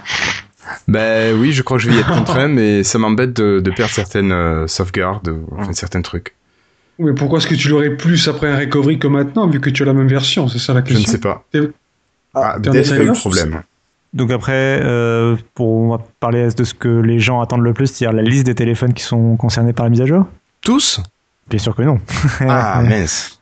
Bah 0.87 1.31
oui, 1.35 1.51
je 1.51 1.61
crois 1.61 1.77
que 1.77 1.83
je 1.83 1.89
vais 1.89 1.95
y 1.95 1.99
être 1.99 2.13
contraint, 2.13 2.47
mais 2.49 2.83
ça 2.83 2.97
m'embête 2.97 3.33
de, 3.33 3.59
de 3.59 3.71
perdre 3.71 3.93
certaines 3.93 4.31
euh, 4.31 4.67
sauvegardes, 4.67 5.29
ou 5.29 5.45
enfin, 5.57 5.73
certains 5.73 6.01
trucs. 6.01 6.35
Mais 6.99 7.13
pourquoi 7.13 7.39
est-ce 7.39 7.47
que 7.47 7.55
tu 7.55 7.69
l'aurais 7.69 7.95
plus 7.95 8.27
après 8.27 8.49
un 8.49 8.57
recovery 8.59 8.99
que 8.99 9.07
maintenant, 9.07 9.47
vu 9.47 9.59
que 9.61 9.69
tu 9.69 9.83
as 9.83 9.85
la 9.85 9.93
même 9.93 10.07
version? 10.09 10.47
C'est 10.47 10.59
ça 10.59 10.73
la 10.73 10.81
Je 10.81 10.85
question. 10.85 11.01
ne 11.07 11.11
sais 11.11 11.17
pas. 11.17 11.45
Ah, 12.33 12.57
peut-être 12.61 12.75
insider 12.75 13.05
le 13.05 13.13
problème. 13.13 13.61
Donc 14.13 14.31
après, 14.31 14.79
euh, 14.83 15.35
pour 15.53 15.69
on 15.69 15.89
va 15.91 16.03
parler 16.19 16.49
de 16.51 16.63
ce 16.63 16.73
que 16.73 16.89
les 16.89 17.19
gens 17.19 17.41
attendent 17.41 17.63
le 17.63 17.73
plus, 17.73 17.87
c'est-à-dire 17.87 18.15
la 18.15 18.23
liste 18.27 18.45
des 18.47 18.55
téléphones 18.55 18.93
qui 18.93 19.03
sont 19.03 19.37
concernés 19.37 19.71
par 19.71 19.85
la 19.85 19.91
mise 19.91 20.01
à 20.01 20.05
jour? 20.05 20.25
Tous? 20.61 20.99
Bien 21.47 21.59
sûr 21.59 21.75
que 21.75 21.83
non. 21.83 21.99
Ah, 22.41 22.81
mince. 22.87 23.38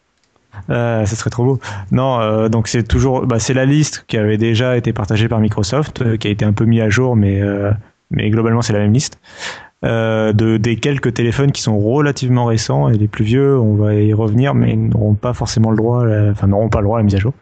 Euh, 0.69 1.05
ce 1.05 1.15
serait 1.15 1.29
trop 1.29 1.45
beau. 1.45 1.59
Non, 1.91 2.19
euh, 2.19 2.49
donc 2.49 2.67
c'est 2.67 2.84
toujours, 2.84 3.25
bah, 3.25 3.39
c'est 3.39 3.53
la 3.53 3.65
liste 3.65 4.05
qui 4.07 4.17
avait 4.17 4.38
déjà 4.38 4.77
été 4.77 4.93
partagée 4.93 5.27
par 5.27 5.39
Microsoft, 5.39 6.01
euh, 6.01 6.17
qui 6.17 6.27
a 6.27 6.31
été 6.31 6.45
un 6.45 6.53
peu 6.53 6.65
mis 6.65 6.81
à 6.81 6.89
jour, 6.89 7.15
mais 7.15 7.41
mais 8.09 8.29
globalement 8.29 8.61
c'est 8.61 8.73
la 8.73 8.79
même 8.79 8.93
liste. 8.93 9.19
De 9.84 10.57
des 10.57 10.75
quelques 10.77 11.13
téléphones 11.13 11.51
qui 11.51 11.61
sont 11.61 11.77
relativement 11.77 12.45
récents 12.45 12.89
et 12.89 12.97
les 12.97 13.07
plus 13.07 13.23
vieux, 13.25 13.57
on 13.59 13.75
va 13.75 13.93
y 13.93 14.13
revenir, 14.13 14.55
mais 14.55 14.75
n'auront 14.75 15.13
pas 15.13 15.34
forcément 15.34 15.71
le 15.71 15.77
droit, 15.77 16.05
enfin 16.31 16.47
n'auront 16.47 16.69
pas 16.69 16.79
le 16.79 16.85
droit 16.85 16.97
à 16.97 17.01
la 17.01 17.05
mise 17.05 17.15
à 17.15 17.19
jour. 17.19 17.34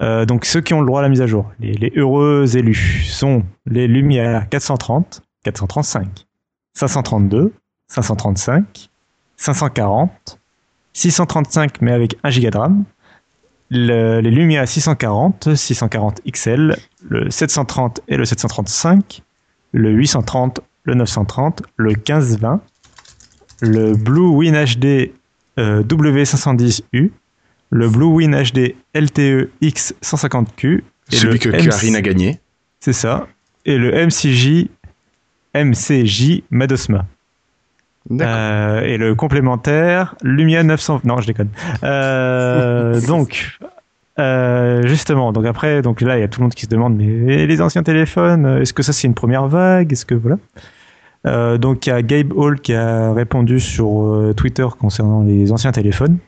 Donc 0.00 0.44
ceux 0.44 0.60
qui 0.60 0.74
ont 0.74 0.80
le 0.80 0.86
droit 0.86 1.00
à 1.00 1.02
la 1.02 1.08
mise 1.08 1.20
à 1.20 1.26
jour, 1.26 1.50
les, 1.60 1.72
les 1.72 1.92
heureux 1.96 2.56
élus, 2.56 3.04
sont 3.04 3.42
les 3.66 3.86
Lumière 3.86 4.48
430, 4.48 5.22
435, 5.44 6.26
532, 6.74 7.52
535, 7.88 8.90
540, 9.36 10.37
635 10.92 11.80
mais 11.80 11.92
avec 11.92 12.16
1 12.24 12.30
Go 12.40 12.50
de 12.50 12.56
RAM, 12.58 12.84
le- 13.70 14.20
les 14.20 14.30
Lumia 14.30 14.66
640, 14.66 15.54
640 15.54 16.20
XL, 16.30 16.76
le 17.08 17.30
730 17.30 18.00
et 18.08 18.16
le 18.16 18.24
735, 18.24 19.22
le 19.72 19.90
830, 19.92 20.60
le 20.84 20.94
930, 20.94 21.62
le 21.76 21.90
1520, 21.90 22.60
le 23.60 23.94
Blue 23.94 24.28
Win 24.28 24.54
HD 24.54 25.12
euh, 25.58 25.82
W510U, 25.82 27.10
le 27.70 27.88
Blue 27.88 28.06
Win 28.06 28.34
HD 28.42 28.74
LTE 28.94 29.50
X150Q, 29.62 30.82
et 31.12 31.16
Celui 31.16 31.32
le 31.34 31.38
que 31.38 31.48
MC 31.50 31.68
Karine 31.68 31.96
a 31.96 32.00
gagné. 32.00 32.40
c'est 32.80 32.92
ça, 32.92 33.26
et 33.66 33.76
le 33.76 33.90
MCJ 34.06 34.68
MCJ 35.54 36.42
Madosma. 36.50 37.06
Euh, 38.10 38.80
et 38.82 38.96
le 38.96 39.14
complémentaire, 39.14 40.14
Lumia 40.22 40.62
900. 40.62 41.02
Non, 41.04 41.20
je 41.20 41.26
déconne. 41.26 41.50
Euh, 41.84 43.00
donc, 43.06 43.58
euh, 44.18 44.86
justement, 44.86 45.32
donc 45.32 45.46
après, 45.46 45.82
donc 45.82 46.00
là, 46.00 46.16
il 46.16 46.20
y 46.20 46.24
a 46.24 46.28
tout 46.28 46.40
le 46.40 46.44
monde 46.44 46.54
qui 46.54 46.62
se 46.62 46.70
demande, 46.70 46.96
mais 46.96 47.46
les 47.46 47.60
anciens 47.60 47.82
téléphones, 47.82 48.60
est-ce 48.60 48.72
que 48.72 48.82
ça 48.82 48.92
c'est 48.92 49.06
une 49.06 49.14
première 49.14 49.46
vague? 49.46 49.92
Est-ce 49.92 50.06
que 50.06 50.14
voilà 50.14 51.58
Donc, 51.58 51.86
il 51.86 51.90
y 51.90 51.92
a 51.92 52.02
Gabe 52.02 52.32
Hall 52.34 52.60
qui 52.60 52.74
a 52.74 53.12
répondu 53.12 53.60
sur 53.60 54.32
Twitter 54.36 54.66
concernant 54.78 55.22
les 55.22 55.52
anciens 55.52 55.72
téléphones. 55.72 56.18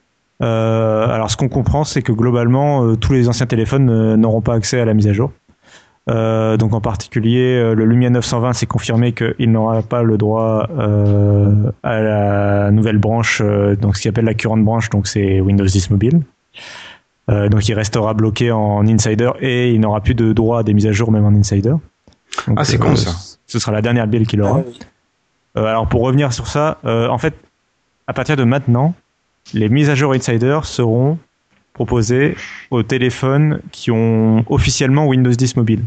Alors, 0.41 1.31
ce 1.31 1.37
qu'on 1.37 1.49
comprend, 1.49 1.85
c'est 1.85 2.03
que 2.03 2.13
globalement, 2.13 2.97
tous 2.97 3.13
les 3.13 3.29
anciens 3.29 3.47
téléphones 3.47 4.17
n'auront 4.17 4.41
pas 4.41 4.55
accès 4.55 4.81
à 4.81 4.85
la 4.85 4.95
mise 4.95 5.09
à 5.09 5.13
jour. 5.13 5.33
Euh, 6.09 6.57
donc 6.57 6.73
en 6.73 6.81
particulier, 6.81 7.57
euh, 7.57 7.75
le 7.75 7.85
Lumia 7.85 8.11
920 8.11 8.55
s'est 8.55 8.67
confirmé 8.67 9.13
qu'il 9.13 9.53
n'aura 9.53 9.83
pas 9.83 10.03
le 10.03 10.17
droit 10.17 10.67
euh, 10.79 11.71
à 11.83 12.01
la 12.01 12.71
nouvelle 12.71 12.99
branche, 12.99 13.43
euh, 13.45 13.77
donc 13.77 13.97
ce 13.97 14.03
qu'il 14.03 14.09
appelle 14.09 14.25
la 14.25 14.35
current 14.35 14.57
branch, 14.57 14.89
donc 14.89 15.07
c'est 15.07 15.41
Windows 15.41 15.65
10 15.67 15.91
Mobile. 15.91 16.23
Euh, 17.31 17.49
donc 17.49 17.69
il 17.69 17.75
restera 17.75 18.15
bloqué 18.15 18.51
en 18.51 18.87
Insider 18.87 19.31
et 19.41 19.73
il 19.73 19.81
n'aura 19.81 20.01
plus 20.01 20.15
de 20.15 20.33
droit 20.33 20.61
à 20.61 20.63
des 20.63 20.75
mises 20.75 20.87
à 20.87 20.93
jour 20.93 21.13
même 21.13 21.25
en 21.25 21.35
Insider. 21.35 21.75
Donc, 22.49 22.57
Ah, 22.57 22.65
c'est 22.65 22.79
con, 22.79 22.97
ça. 22.97 23.13
Ce 23.47 23.59
sera 23.59 23.73
la 23.73 23.83
dernière 23.83 24.07
build 24.07 24.27
qu'il 24.27 24.41
aura. 24.41 24.63
Euh, 25.57 25.65
alors 25.65 25.87
pour 25.87 26.03
revenir 26.03 26.33
sur 26.33 26.47
ça, 26.47 26.79
euh, 26.85 27.09
en 27.09 27.19
fait, 27.19 27.35
à 28.07 28.13
partir 28.13 28.37
de 28.37 28.45
maintenant, 28.45 28.95
les 29.53 29.69
mises 29.69 29.91
à 29.91 29.95
jour 29.95 30.13
Insider 30.13 30.61
seront 30.65 31.19
proposées 31.85 32.37
aux 32.71 32.83
téléphones 32.83 33.61
qui 33.73 33.91
ont 33.91 34.45
officiellement 34.51 35.07
Windows 35.07 35.31
10 35.31 35.57
mobile. 35.57 35.83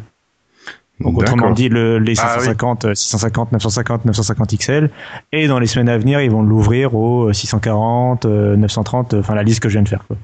Donc 1.00 1.20
autrement 1.20 1.52
dit, 1.52 1.70
le- 1.70 2.00
les 2.00 2.14
Ah 2.20 2.38
oui. 2.40 2.46
550, 2.46 2.86
euh, 2.86 2.96
650, 2.96 3.52
950, 3.52 4.06
950 4.06 4.56
XL. 4.58 4.90
Et 5.32 5.48
dans 5.48 5.60
les 5.60 5.68
semaines 5.68 5.90
à 5.90 5.98
venir, 6.00 6.20
ils 6.22 6.32
vont 6.32 6.42
l'ouvrir 6.42 6.96
aux 6.96 7.30
euh, 7.30 7.34
640, 7.34 8.26
euh, 8.26 8.56
930, 8.56 9.14
euh, 9.14 9.20
enfin 9.20 9.36
la 9.36 9.44
liste 9.44 9.60
que 9.60 9.70
je 9.70 9.74
viens 9.74 9.84
de 9.84 9.88
faire. 9.90 10.04
Quoi. 10.08 10.18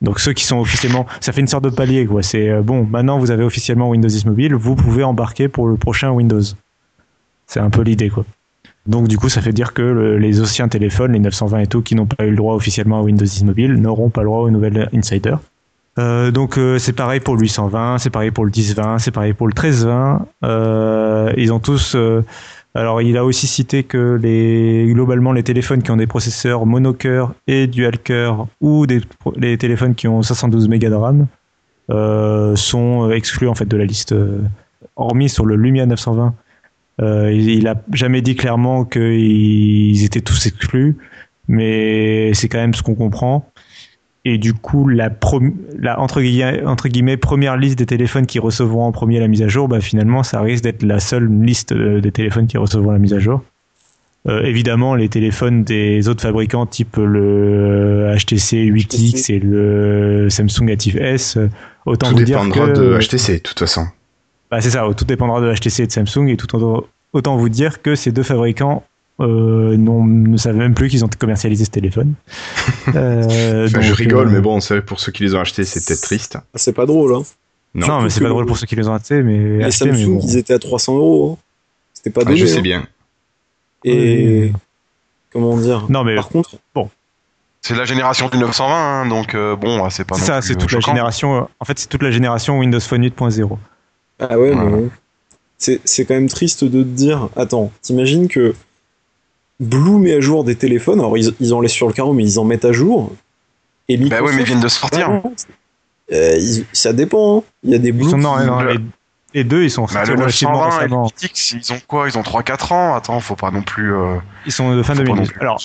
Donc 0.00 0.20
ceux 0.20 0.32
qui 0.32 0.44
sont 0.44 0.58
officiellement, 0.58 1.04
ça 1.20 1.32
fait 1.32 1.42
une 1.42 1.48
sorte 1.48 1.64
de 1.64 1.70
palier 1.70 2.06
quoi. 2.06 2.22
C'est 2.22 2.48
euh, 2.48 2.62
bon, 2.62 2.86
maintenant 2.90 3.18
vous 3.18 3.30
avez 3.30 3.44
officiellement 3.44 3.90
Windows 3.90 4.08
10 4.08 4.24
mobile, 4.24 4.54
vous 4.54 4.74
pouvez 4.74 5.04
embarquer 5.04 5.48
pour 5.48 5.68
le 5.68 5.76
prochain 5.76 6.10
Windows. 6.12 6.42
C'est 7.46 7.60
un 7.60 7.68
peu 7.70 7.82
l'idée 7.82 8.08
quoi. 8.08 8.24
Donc 8.86 9.08
du 9.08 9.16
coup, 9.16 9.28
ça 9.28 9.40
fait 9.40 9.52
dire 9.52 9.72
que 9.72 9.82
le- 9.82 10.18
les 10.18 10.40
anciens 10.42 10.68
téléphones, 10.68 11.12
les 11.12 11.18
920 11.18 11.58
et 11.60 11.66
tout, 11.66 11.80
qui 11.82 11.94
n'ont 11.94 12.06
pas 12.06 12.24
eu 12.24 12.30
le 12.30 12.36
droit 12.36 12.54
officiellement 12.54 12.98
à 12.98 13.02
Windows 13.02 13.24
10 13.24 13.44
mobile, 13.44 13.74
n'auront 13.74 14.10
pas 14.10 14.20
le 14.22 14.26
droit 14.26 14.40
aux 14.40 14.50
nouvelles 14.50 14.88
Insider. 14.94 15.36
Euh, 15.98 16.30
donc 16.32 16.58
euh, 16.58 16.78
c'est 16.78 16.92
pareil 16.92 17.20
pour 17.20 17.34
le 17.36 17.40
820, 17.42 17.98
c'est 17.98 18.10
pareil 18.10 18.30
pour 18.32 18.44
le 18.44 18.50
1020, 18.50 18.98
c'est 18.98 19.10
pareil 19.12 19.32
pour 19.32 19.46
le 19.46 19.52
1320. 19.52 20.26
Euh, 20.44 21.32
ils 21.36 21.52
ont 21.52 21.60
tous. 21.60 21.96
alors 22.74 23.00
il 23.00 23.16
a 23.16 23.24
aussi 23.24 23.46
cité 23.46 23.84
que 23.84 24.18
les 24.20 24.90
globalement 24.92 25.32
les 25.32 25.44
téléphones 25.44 25.82
qui 25.82 25.90
ont 25.92 25.96
des 25.96 26.08
processeurs 26.08 26.66
monocœur 26.66 27.32
et 27.46 27.68
dual 27.68 27.96
cœur 27.98 28.48
ou 28.60 28.86
des 28.86 29.00
les 29.36 29.56
téléphones 29.56 29.94
qui 29.94 30.08
ont 30.08 30.20
512 30.22 30.68
mégas 30.68 30.90
de 30.90 30.96
RAM 30.96 31.26
sont 32.56 33.10
exclus 33.12 33.48
en 33.48 33.54
fait 33.54 33.66
de 33.66 33.76
la 33.76 33.84
liste. 33.84 34.14
hormis 34.96 35.28
sur 35.28 35.46
le 35.46 35.54
Lumia 35.56 35.86
920, 35.86 36.34
euh, 37.00 37.32
il, 37.32 37.48
il 37.50 37.66
a 37.66 37.74
jamais 37.92 38.22
dit 38.22 38.36
clairement 38.36 38.84
qu'ils 38.84 40.04
étaient 40.04 40.20
tous 40.20 40.46
exclus, 40.46 40.96
mais 41.48 42.32
c'est 42.34 42.48
quand 42.48 42.58
même 42.58 42.74
ce 42.74 42.82
qu'on 42.82 42.94
comprend. 42.94 43.50
Et 44.26 44.38
du 44.38 44.54
coup, 44.54 44.88
la, 44.88 45.10
prom- 45.10 45.52
la 45.78 46.00
entre, 46.00 46.22
guillemets, 46.22 46.64
entre 46.64 46.88
guillemets 46.88 47.18
première 47.18 47.58
liste 47.58 47.78
des 47.78 47.84
téléphones 47.84 48.24
qui 48.24 48.38
recevront 48.38 48.84
en 48.84 48.92
premier 48.92 49.20
la 49.20 49.28
mise 49.28 49.42
à 49.42 49.48
jour, 49.48 49.68
bah, 49.68 49.80
finalement, 49.82 50.22
ça 50.22 50.40
risque 50.40 50.64
d'être 50.64 50.82
la 50.82 50.98
seule 50.98 51.28
liste 51.42 51.72
euh, 51.72 52.00
des 52.00 52.10
téléphones 52.10 52.46
qui 52.46 52.56
recevront 52.56 52.92
la 52.92 52.98
mise 52.98 53.12
à 53.12 53.18
jour. 53.18 53.42
Euh, 54.26 54.42
évidemment, 54.44 54.94
les 54.94 55.10
téléphones 55.10 55.64
des 55.64 56.08
autres 56.08 56.22
fabricants, 56.22 56.64
type 56.64 56.96
le 56.96 58.14
HTC 58.16 58.64
8X 58.70 59.30
et 59.30 59.40
le 59.40 60.28
Samsung 60.30 60.70
Active 60.70 60.96
S, 60.96 61.36
autant 61.84 62.08
Tout 62.08 62.16
vous 62.16 62.24
dire 62.24 62.40
dépendra 62.42 62.68
que 62.72 62.78
de 62.80 62.98
HTC, 62.98 63.34
de 63.34 63.38
toute 63.40 63.58
façon. 63.58 63.84
Bah, 64.56 64.60
c'est 64.60 64.70
ça, 64.70 64.86
tout 64.96 65.04
dépendra 65.04 65.40
de 65.40 65.52
HTC 65.52 65.82
et 65.82 65.86
de 65.86 65.92
Samsung 65.92 66.28
et 66.28 66.36
tout 66.36 66.54
autant, 66.56 66.84
autant 67.12 67.36
vous 67.36 67.48
dire 67.48 67.82
que 67.82 67.94
ces 67.94 68.12
deux 68.12 68.22
fabricants 68.22 68.84
euh, 69.20 69.76
non, 69.76 70.04
ne 70.04 70.36
savaient 70.36 70.58
même 70.58 70.74
plus 70.74 70.88
qu'ils 70.88 71.04
ont 71.04 71.08
commercialisé 71.18 71.64
ce 71.64 71.70
téléphone. 71.70 72.14
Euh, 72.94 73.66
Enfin, 73.66 73.80
je 73.80 73.92
rigole, 73.94 74.28
euh, 74.28 74.30
mais 74.30 74.40
bon, 74.40 74.60
c'est 74.60 74.74
vrai 74.74 74.82
que 74.82 74.86
pour 74.86 75.00
ceux 75.00 75.10
qui 75.12 75.22
les 75.22 75.34
ont 75.34 75.40
achetés, 75.40 75.64
c'est 75.64 75.84
peut-être 75.84 76.02
triste. 76.02 76.36
Ah, 76.36 76.42
c'est 76.56 76.72
pas 76.74 76.84
drôle, 76.86 77.14
hein. 77.14 77.22
Non, 77.74 78.02
mais 78.02 78.10
c'est 78.10 78.20
pas 78.20 78.28
drôle 78.28 78.46
pour 78.46 78.56
ceux 78.58 78.66
qui 78.66 78.76
les 78.76 78.86
ont 78.88 78.94
achetés, 78.94 79.22
mais, 79.22 79.58
Les 79.58 79.64
achetés, 79.64 79.86
mais 79.86 79.92
Samsung, 79.96 80.18
bon. 80.18 80.20
ils 80.22 80.36
étaient 80.36 80.52
à 80.54 80.58
300 80.58 80.96
euros. 80.96 81.38
hein. 81.38 81.42
C'était 81.94 82.10
pas 82.10 82.20
Ah, 82.22 82.24
donné. 82.26 82.36
je 82.36 82.46
sais 82.46 82.58
hein. 82.58 82.62
bien. 82.62 82.86
Et 83.84 84.52
comment 85.32 85.56
dire? 85.56 85.86
Non, 85.88 86.04
mais 86.04 86.14
Par 86.14 86.28
contre, 86.28 86.56
C'est 87.62 87.74
la 87.74 87.84
génération 87.84 88.28
du 88.28 88.36
920, 88.38 88.74
hein, 88.76 89.06
donc 89.08 89.34
euh, 89.34 89.56
bon, 89.56 89.88
c'est 89.90 90.04
pas 90.04 90.16
c'est 90.16 90.24
ça, 90.26 90.42
c'est 90.42 90.52
euh, 90.52 90.56
toute 90.56 90.72
la 90.72 90.80
génération. 90.80 91.36
euh, 91.36 91.40
En 91.60 91.64
fait, 91.64 91.78
c'est 91.78 91.88
toute 91.88 92.02
la 92.02 92.10
génération 92.10 92.58
Windows 92.58 92.80
Phone 92.80 93.02
8.0. 93.06 93.56
ah 94.20 94.38
ouais, 94.38 94.52
Voilà. 94.52 94.70
mais 94.70 94.76
bon. 94.82 94.90
c'est 95.58 95.80
c'est 95.84 96.04
quand 96.04 96.14
même 96.14 96.28
triste 96.28 96.64
de 96.64 96.82
te 96.82 96.88
dire. 96.88 97.28
Attends, 97.36 97.70
t'imagines 97.82 98.28
que 98.28 98.54
Blue 99.60 99.98
met 99.98 100.12
à 100.14 100.20
jour 100.20 100.44
des 100.44 100.56
téléphones. 100.56 100.98
Alors 101.00 101.16
ils, 101.16 101.32
ils 101.40 101.54
en 101.54 101.60
laissent 101.60 101.72
sur 101.72 101.86
le 101.86 101.92
carreau, 101.92 102.12
mais 102.12 102.24
ils 102.24 102.38
en 102.38 102.44
mettent 102.44 102.64
à 102.64 102.72
jour. 102.72 103.12
Et 103.88 103.96
Bah 103.96 104.04
Microsoft, 104.04 104.30
oui, 104.30 104.36
mais 104.36 104.42
ils 104.42 104.46
viennent 104.46 104.60
de 104.60 104.68
sortir. 104.68 105.10
Ah, 105.24 105.28
euh, 106.12 106.36
ils- 106.38 106.64
ça 106.72 106.92
dépend. 106.92 107.38
hein. 107.38 107.42
Il 107.62 107.70
y 107.70 107.74
a 107.74 107.78
des 107.78 107.88
Ils 107.88 107.92
Blue. 107.92 108.10
sont, 108.10 108.18
non, 108.18 108.36
qui- 108.38 108.46
non, 108.46 108.60
les, 108.62 108.78
les 109.34 109.44
deux, 109.44 109.62
ils 109.64 109.70
sont 109.70 109.84
Bah, 109.92 110.04
le 110.04 110.12
relativement 110.14 110.64
920 110.64 110.84
et 110.84 110.88
le 110.88 110.96
récemment. 110.96 111.10
Ils 111.54 111.72
ont 111.72 111.80
quoi 111.86 112.08
Ils 112.08 112.18
ont 112.18 112.22
3-4 112.22 112.72
ans 112.72 112.94
Attends, 112.94 113.20
faut 113.20 113.36
pas 113.36 113.50
non 113.50 113.62
plus. 113.62 113.94
euh, 113.94 114.16
Ils 114.46 114.52
sont 114.52 114.74
de 114.74 114.82
fin 114.82 114.94
faut 114.94 115.02
pas 115.02 115.08
non 115.08 115.14
2010. 115.16 115.32
plus- 115.32 115.40
Alors, 115.40 115.60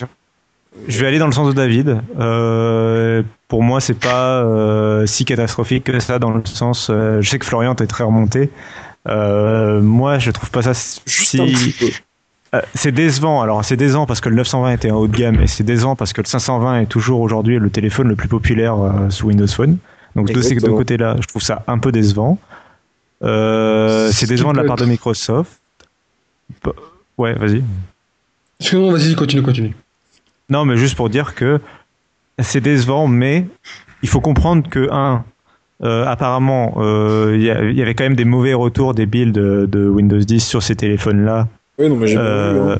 je 0.87 0.99
vais 0.99 1.07
aller 1.07 1.19
dans 1.19 1.25
le 1.27 1.31
sens 1.31 1.47
de 1.47 1.53
David. 1.53 2.01
Euh, 2.19 3.23
pour 3.47 3.63
moi, 3.63 3.81
c'est 3.81 3.99
pas 3.99 4.41
euh, 4.43 5.05
si 5.05 5.25
catastrophique 5.25 5.83
que 5.85 5.99
ça, 5.99 6.19
dans 6.19 6.31
le 6.31 6.45
sens. 6.45 6.89
euh, 6.89 7.21
je 7.21 7.29
sais 7.29 7.39
que 7.39 7.45
Florian 7.45 7.75
est 7.75 7.87
très 7.87 8.03
remonté. 8.03 8.49
Euh, 9.07 9.81
moi, 9.81 10.19
je 10.19 10.31
trouve 10.31 10.51
pas 10.51 10.61
ça 10.61 10.73
si. 10.73 11.37
c'est 12.75 12.91
décevant. 12.91 13.41
Alors, 13.41 13.63
c'est 13.65 13.77
décevant 13.77 14.05
parce 14.05 14.21
que 14.21 14.29
le 14.29 14.35
920 14.35 14.71
était 14.73 14.89
un 14.89 14.95
haut 14.95 15.07
de 15.07 15.15
gamme 15.17 15.41
et 15.41 15.47
c'est 15.47 15.63
décevant 15.63 15.95
parce 15.95 16.13
que 16.13 16.21
le 16.21 16.27
520 16.27 16.81
est 16.81 16.85
toujours 16.85 17.21
aujourd'hui 17.21 17.57
le 17.59 17.69
téléphone 17.69 18.07
le 18.07 18.15
plus 18.15 18.27
populaire 18.27 18.75
euh, 18.79 19.09
sous 19.09 19.27
Windows 19.27 19.47
Phone. 19.47 19.77
Donc, 20.15 20.27
de 20.35 20.41
ces 20.41 20.55
deux 20.55 20.67
côtés-là, 20.77 21.15
je 21.21 21.27
trouve 21.27 21.41
ça 21.41 21.63
un 21.67 21.77
peu 21.79 21.91
décevant. 21.91 22.37
Euh, 23.23 24.07
Ce 24.07 24.13
c'est 24.13 24.27
décevant 24.27 24.51
de 24.53 24.57
la 24.57 24.63
part 24.63 24.75
de 24.77 24.85
Microsoft. 24.85 25.59
P- 26.63 26.71
Ouais, 27.17 27.33
vas-y. 27.33 27.63
Excuse-moi, 28.59 28.93
vas-y, 28.93 29.13
continue, 29.15 29.41
continue. 29.43 29.75
Non, 30.49 30.65
mais 30.65 30.77
juste 30.77 30.95
pour 30.95 31.09
dire 31.09 31.35
que 31.35 31.59
c'est 32.39 32.61
décevant, 32.61 33.07
mais 33.07 33.45
il 34.01 34.09
faut 34.09 34.21
comprendre 34.21 34.67
que, 34.69 34.89
un, 34.91 35.23
euh, 35.83 36.05
apparemment, 36.05 36.75
euh, 36.77 37.33
il 37.35 37.41
y, 37.43 37.73
il 37.75 37.81
avait 37.81 37.93
quand 37.93 38.03
même 38.03 38.15
des 38.15 38.25
mauvais 38.25 38.53
retours 38.53 38.93
des 38.93 39.05
builds 39.05 39.33
de, 39.33 39.67
de 39.71 39.87
Windows 39.87 40.17
10 40.19 40.39
sur 40.45 40.63
ces 40.63 40.75
téléphones-là. 40.75 41.47
Oui, 41.77 41.89
non, 41.89 41.95
mais 41.97 42.07
j'ai 42.07 42.15
pas 42.15 42.21
vu, 42.51 42.59
Euh, 42.59 42.75
hein. 42.75 42.79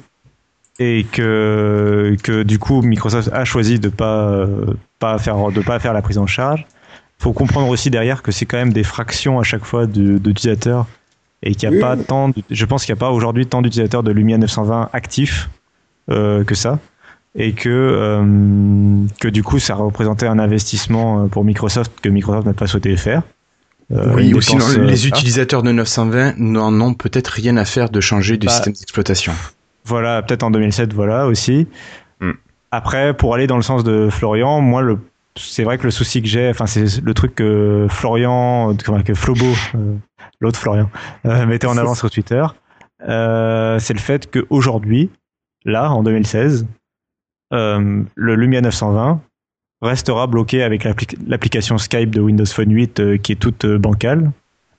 et 0.79 1.05
que, 1.11 2.15
que 2.23 2.43
du 2.43 2.57
coup 2.59 2.81
Microsoft 2.81 3.29
a 3.33 3.45
choisi 3.45 3.79
de 3.79 3.89
pas 3.89 4.45
pas 4.99 5.17
faire 5.17 5.51
de 5.51 5.61
pas 5.61 5.79
faire 5.79 5.93
la 5.93 6.01
prise 6.01 6.17
en 6.17 6.27
charge. 6.27 6.65
faut 7.17 7.33
comprendre 7.33 7.67
aussi 7.69 7.89
derrière 7.89 8.21
que 8.23 8.31
c'est 8.31 8.45
quand 8.45 8.57
même 8.57 8.71
des 8.73 8.83
fractions 8.83 9.39
à 9.39 9.43
chaque 9.43 9.63
fois 9.65 9.85
d'utilisateurs 9.87 10.85
et 11.43 11.53
qu'il 11.55 11.69
n'y 11.69 11.75
a 11.75 11.77
Oui. 11.77 11.81
pas 11.81 11.97
tant 12.01 12.29
de- 12.29 12.35
je 12.49 12.65
pense 12.65 12.85
qu'il 12.85 12.93
n'y 12.93 12.99
a 12.99 13.01
pas 13.05 13.11
aujourd'hui 13.11 13.45
tant 13.45 13.61
d'utilisateurs 13.61 14.03
de 14.03 14.11
Lumia 14.11 14.37
920 14.37 14.89
actifs 14.93 15.49
que 16.09 16.55
ça 16.55 16.79
et 17.39 17.53
que 17.53 17.69
euh, 17.69 19.05
que 19.19 19.27
du 19.27 19.41
coup 19.41 19.57
ça 19.57 19.73
représentait 19.73 20.27
un 20.27 20.37
investissement 20.37 21.23
euh, 21.23 21.27
pour 21.27 21.43
Microsoft 21.43 21.99
que 22.01 22.09
Microsoft 22.09 22.45
n'a 22.45 22.53
pas 22.53 22.67
souhaité 22.67 22.95
faire. 22.97 23.23
Euh, 23.91 24.13
oui, 24.13 24.29
une 24.29 24.35
ou 24.35 24.41
sinon, 24.41 24.59
dépense, 24.59 24.77
euh, 24.77 24.83
les 24.83 25.05
ah. 25.05 25.07
utilisateurs 25.07 25.63
de 25.63 25.71
920 25.71 26.37
n'en 26.37 26.79
ont 26.79 26.93
peut-être 26.93 27.29
rien 27.29 27.57
à 27.57 27.65
faire 27.65 27.89
de 27.89 27.99
changer 27.99 28.37
du 28.37 28.45
Bah, 28.45 28.53
système 28.53 28.73
d'exploitation. 28.73 29.33
Voilà, 29.85 30.21
peut-être 30.21 30.43
en 30.43 30.51
2007, 30.51 30.93
voilà 30.93 31.25
aussi. 31.25 31.67
Hmm. 32.19 32.33
Après, 32.69 33.15
pour 33.15 33.33
aller 33.33 33.47
dans 33.47 33.55
le 33.55 33.63
sens 33.63 33.83
de 33.83 34.09
Florian, 34.11 34.61
moi, 34.61 34.83
le, 34.83 34.99
c'est 35.35 35.63
vrai 35.63 35.79
que 35.79 35.85
le 35.85 35.91
souci 35.91 36.21
que 36.21 36.27
j'ai, 36.27 36.49
enfin, 36.49 36.67
c'est 36.67 37.01
le 37.01 37.13
truc 37.15 37.33
que 37.33 37.87
Florian, 37.89 38.75
que 38.75 39.13
Flobo, 39.15 39.47
euh, 39.73 39.95
l'autre 40.39 40.59
Florian, 40.59 40.91
euh, 41.25 41.47
mettait 41.47 41.65
en 41.65 41.77
avant 41.79 41.95
sur 41.95 42.11
Twitter, 42.11 42.45
euh, 43.07 43.79
c'est 43.79 43.93
le 43.93 43.99
fait 43.99 44.29
qu'aujourd'hui, 44.29 45.09
là, 45.65 45.91
en 45.91 46.03
2016, 46.03 46.63
euh, 46.63 46.78
le 47.51 48.35
Lumia 48.35 48.61
920 48.61 49.21
restera 49.81 50.27
bloqué 50.27 50.61
avec 50.63 50.83
l'appli- 50.83 51.17
l'application 51.27 51.77
Skype 51.77 52.09
de 52.13 52.19
Windows 52.21 52.45
Phone 52.45 52.71
8 52.73 52.99
euh, 52.99 53.17
qui 53.17 53.31
est 53.31 53.35
toute 53.35 53.63
euh, 53.65 53.77
bancale, 53.77 54.31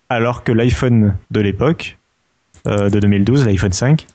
alors 0.09 0.45
que 0.45 0.53
l'iPhone 0.53 1.15
de 1.31 1.41
l'époque, 1.41 1.97
euh, 2.67 2.91
de 2.91 3.01
2012, 3.01 3.47
l'iPhone 3.47 3.73
5, 3.73 4.07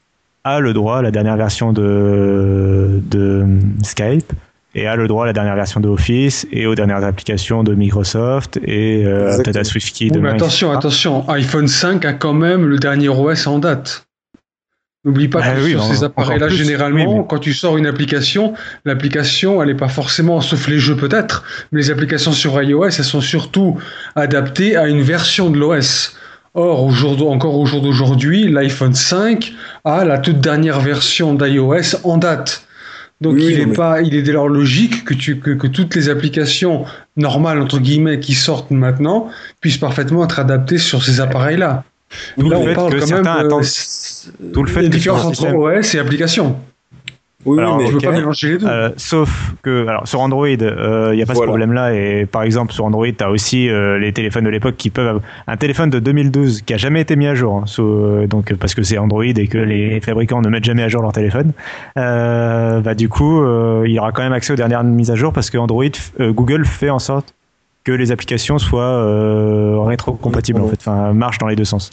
a 0.44 0.60
le 0.60 0.73
droit 0.73 0.99
à 0.99 1.02
la 1.02 1.10
dernière 1.10 1.38
version 1.38 1.73
de, 1.73 3.02
de 3.10 3.45
Skype 3.84 4.32
et 4.76 4.86
a 4.88 4.95
le 4.95 5.07
droit 5.07 5.23
à 5.23 5.27
la 5.27 5.34
dernière 5.34 5.56
version 5.56 5.80
de 5.80 5.88
Office 5.88 6.45
et 6.52 6.68
aux 6.68 6.76
dernières 6.76 7.03
applications 7.03 7.64
de 7.64 7.73
Microsoft 7.73 8.57
et 8.64 9.03
euh, 9.06 9.36
peut-être 9.38 9.57
à 9.57 9.64
SwiftKey 9.64 10.10
Oui, 10.14 10.19
mais 10.22 10.30
attention, 10.30 10.68
etc. 10.68 10.77
attention, 10.77 11.30
iPhone 11.30 11.68
5 11.68 12.06
a 12.06 12.14
quand 12.14 12.34
même 12.34 12.68
le 12.68 12.77
dernier 12.77 13.10
OS 13.10 13.48
en 13.48 13.57
date. 13.57 14.05
N'oublie 15.06 15.27
pas 15.27 15.40
Ah 15.44 15.53
que 15.53 15.61
oui, 15.61 15.72
sur 15.72 15.84
ces 15.84 16.03
appareils-là, 16.03 16.49
généralement, 16.49 17.06
oui, 17.07 17.19
mais- 17.19 17.26
quand 17.30 17.38
tu 17.38 17.53
sors 17.53 17.77
une 17.77 17.86
application, 17.86 18.56
l'application, 18.86 19.61
elle 19.61 19.69
n'est 19.69 19.76
pas 19.76 19.88
forcément, 19.88 20.41
sauf 20.41 20.68
les 20.68 20.80
jeux 20.80 20.95
peut-être, 20.95 21.44
mais 21.72 21.80
les 21.80 21.91
applications 21.91 22.32
sur 22.32 22.60
iOS, 22.61 22.86
elles 22.86 23.03
sont 23.03 23.22
surtout 23.22 23.77
adaptées 24.15 24.76
à 24.76 24.88
une 24.88 25.02
version 25.03 25.52
de 25.52 25.60
l'OS. 25.60 26.15
Or, 26.56 26.84
au 26.84 27.27
encore 27.30 27.56
au 27.60 27.65
jour 27.65 27.82
d'aujourd'hui, 27.82 28.48
l'iPhone 28.48 28.95
5 28.95 29.53
a 29.84 30.06
la 30.06 30.18
toute 30.18 30.40
dernière 30.40 30.80
version 30.80 31.36
d'iOS 31.36 31.98
en 32.03 32.18
date. 32.18 32.64
Donc, 33.22 33.36
Oui, 33.36 33.48
il, 33.52 33.60
est 33.60 33.65
mais- 33.65 33.73
pas, 33.76 34.02
il 34.02 34.15
est 34.15 34.22
dès 34.23 34.32
lors 34.32 34.48
logique 34.49 35.03
que, 35.06 35.14
tu, 35.14 35.40
que, 35.40 35.52
que 35.52 35.68
toutes 35.68 35.95
les 35.95 36.10
applications 36.10 36.86
normales, 37.15 37.61
entre 37.61 37.80
guillemets, 37.80 38.19
qui 38.19 38.34
sortent 38.34 38.72
maintenant, 38.72 39.30
puissent 39.61 39.77
parfaitement 39.77 40.23
être 40.26 40.40
adaptées 40.40 40.77
sur 40.77 41.03
ces 41.03 41.22
appareils-là. 41.22 41.84
D'où 42.38 42.50
Là, 42.50 42.58
le 42.58 42.62
on 42.64 42.66
fait 42.68 42.74
parle 42.74 42.94
que 42.94 43.00
quand 43.00 43.06
certains 43.06 43.36
même 43.38 43.46
attendent- 43.48 43.62
euh, 43.64 44.52
d'où 44.54 44.64
le 44.64 44.70
fait 44.70 44.80
un 45.10 45.12
entre 45.14 45.30
système- 45.36 45.56
OS 45.56 45.96
et 45.96 46.00
application. 46.00 46.56
Oui, 47.48 47.60
Alors, 47.60 47.78
mais 47.78 47.86
Je 47.86 47.92
veux 47.92 48.00
pas 48.00 48.10
mélanger 48.12 48.54
les 48.54 48.58
deux. 48.58 48.66
Euh, 48.66 48.90
sauf 48.98 49.54
que 49.62 49.86
alors, 49.88 50.08
sur 50.08 50.20
Android, 50.20 50.48
il 50.48 50.58
n'y 50.58 50.64
a 50.66 51.26
pas 51.28 51.34
ce 51.34 51.38
Voilà. 51.38 51.50
problème-là. 51.52 51.94
Et 51.94 52.26
par 52.26 52.42
exemple, 52.42 52.74
sur 52.74 52.86
Android, 52.86 53.06
tu 53.16 53.24
as 53.24 53.30
aussi 53.30 53.70
euh, 53.70 54.00
les 54.00 54.12
téléphones 54.14 54.46
de 54.46 54.50
l'époque 54.50 54.74
qui 54.78 54.90
peuvent. 54.90 55.06
avoir- 55.08 55.24
Un 55.46 55.56
téléphone 55.56 55.92
de 55.92 56.00
2012 56.00 56.64
qui 56.64 56.74
a 56.74 56.78
jamais 56.78 57.02
été 57.02 57.16
mis 57.16 57.28
à 57.28 57.36
jour, 57.36 57.58
hein, 57.58 57.64
sous- 57.68 57.84
euh, 57.84 58.26
donc, 58.26 58.52
parce 58.56 58.74
que 58.74 58.82
c'est 58.82 58.98
Android 58.98 59.24
et 59.24 59.48
que 59.48 59.60
les 59.60 60.02
fabricants 60.02 60.42
ne 60.42 60.50
mettent 60.50 60.64
jamais 60.66 60.82
à 60.82 60.88
jour 60.88 61.04
leur 61.04 61.12
téléphone. 61.12 61.52
Euh, 62.00 62.80
bah, 62.82 62.96
du 62.96 63.10
coup, 63.10 63.44
euh, 63.44 63.84
il 63.88 64.00
aura 64.00 64.12
quand 64.12 64.24
même 64.24 64.34
accès 64.34 64.54
aux 64.54 64.56
dernières 64.56 64.84
mises 64.84 65.12
à 65.12 65.16
jour 65.16 65.32
parce 65.32 65.52
que 65.52 65.60
Android, 65.60 65.84
euh, 66.20 66.32
Google 66.34 66.66
fait 66.66 66.90
en 66.90 66.98
sorte 66.98 67.35
que 67.86 67.91
les 67.91 68.12
applications 68.12 68.57
soient 68.57 68.84
euh, 68.84 69.80
rétro-compatibles, 69.82 70.60
en 70.60 70.68
fait, 70.68 70.80
enfin, 70.80 71.14
marchent 71.14 71.38
dans 71.38 71.48
les 71.48 71.56
deux 71.56 71.66
sens. 71.66 71.91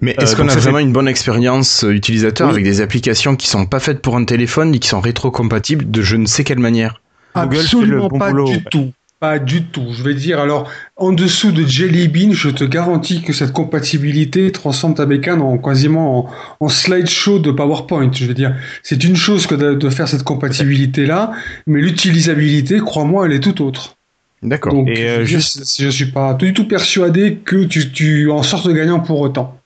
Mais 0.00 0.14
est-ce 0.18 0.34
Euh, 0.34 0.36
qu'on 0.36 0.42
donc 0.44 0.52
a 0.52 0.54
fait- 0.54 0.60
vraiment 0.60 0.78
une 0.78 0.92
bonne 0.92 1.08
expérience 1.08 1.84
euh, 1.84 1.90
utilisateur 1.92 2.46
Oui. 2.48 2.52
avec 2.54 2.64
des 2.64 2.80
applications 2.80 3.34
qui 3.36 3.48
sont 3.48 3.66
pas 3.66 3.80
faites 3.80 4.00
pour 4.00 4.16
un 4.16 4.24
téléphone 4.24 4.74
et 4.74 4.78
qui 4.78 4.88
sont 4.88 5.00
rétrocompatibles 5.00 5.90
de 5.90 6.00
je 6.02 6.16
ne 6.16 6.26
sais 6.26 6.44
quelle 6.44 6.60
manière? 6.60 7.00
Google 7.36 7.56
fait 7.56 7.60
Absolument 7.62 8.02
le 8.04 8.08
bon 8.08 8.18
pas 8.18 8.30
boulot. 8.30 8.48
du 8.48 8.64
tout. 8.64 8.92
Pas 9.20 9.38
du 9.38 9.64
tout. 9.64 9.86
Je 9.92 10.02
vais 10.02 10.14
dire, 10.14 10.38
alors, 10.38 10.68
en 10.96 11.10
dessous 11.12 11.50
de 11.50 11.64
Jelly 11.66 12.08
Bean, 12.08 12.32
je 12.32 12.50
te 12.50 12.62
garantis 12.62 13.22
que 13.22 13.32
cette 13.32 13.52
compatibilité 13.52 14.52
transforme 14.52 14.94
ta 14.94 15.06
bécane 15.06 15.40
en 15.40 15.56
quasiment 15.58 16.28
en, 16.28 16.30
en 16.60 16.68
slideshow 16.68 17.38
de 17.38 17.50
PowerPoint. 17.50 18.10
Je 18.12 18.26
veux 18.26 18.34
dire, 18.34 18.54
c'est 18.82 19.02
une 19.02 19.16
chose 19.16 19.46
que 19.46 19.54
de, 19.54 19.74
de 19.74 19.88
faire 19.88 20.06
cette 20.08 20.24
compatibilité-là, 20.24 21.32
mais 21.66 21.80
l'utilisabilité, 21.80 22.78
crois-moi, 22.80 23.26
elle 23.26 23.32
est 23.32 23.40
tout 23.40 23.62
autre. 23.64 23.96
D'accord. 24.44 24.74
Donc, 24.74 24.88
Et, 24.88 25.08
euh, 25.08 25.24
je, 25.24 25.38
je 25.38 25.88
suis 25.88 26.12
pas 26.12 26.34
du 26.34 26.52
tout 26.52 26.68
persuadé 26.68 27.36
que 27.36 27.64
tu, 27.64 27.90
tu 27.90 28.30
en 28.30 28.42
sortes 28.42 28.68
gagnant 28.68 29.00
pour 29.00 29.20
autant. 29.20 29.58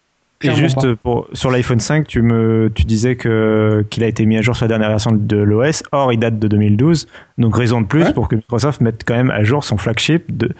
Et 0.45 0.53
juste 0.55 0.95
pour, 1.03 1.27
sur 1.33 1.51
l'iPhone 1.51 1.81
5, 1.81 2.07
tu, 2.07 2.23
me, 2.23 2.71
tu 2.73 2.85
disais 2.85 3.17
que, 3.17 3.85
qu'il 3.91 4.05
a 4.05 4.07
été 4.07 4.25
mis 4.25 4.37
à 4.37 4.43
jour 4.43 4.55
sur 4.55 4.65
la 4.67 4.69
dernière 4.69 4.89
version 4.91 5.11
de 5.13 5.37
l'OS. 5.37 5.83
Or, 5.91 6.13
il 6.13 6.19
date 6.21 6.39
de 6.39 6.47
2012. 6.47 7.09
Donc, 7.39 7.57
raison 7.57 7.81
de 7.81 7.87
plus 7.87 8.05
Ouais. 8.05 8.13
pour 8.13 8.29
que 8.29 8.37
Microsoft 8.37 8.81
mette 8.81 9.03
quand 9.05 9.17
même 9.17 9.31
à 9.33 9.43
jour 9.43 9.65
son 9.65 9.77
flagship, 9.79 10.25
de, 10.37 10.51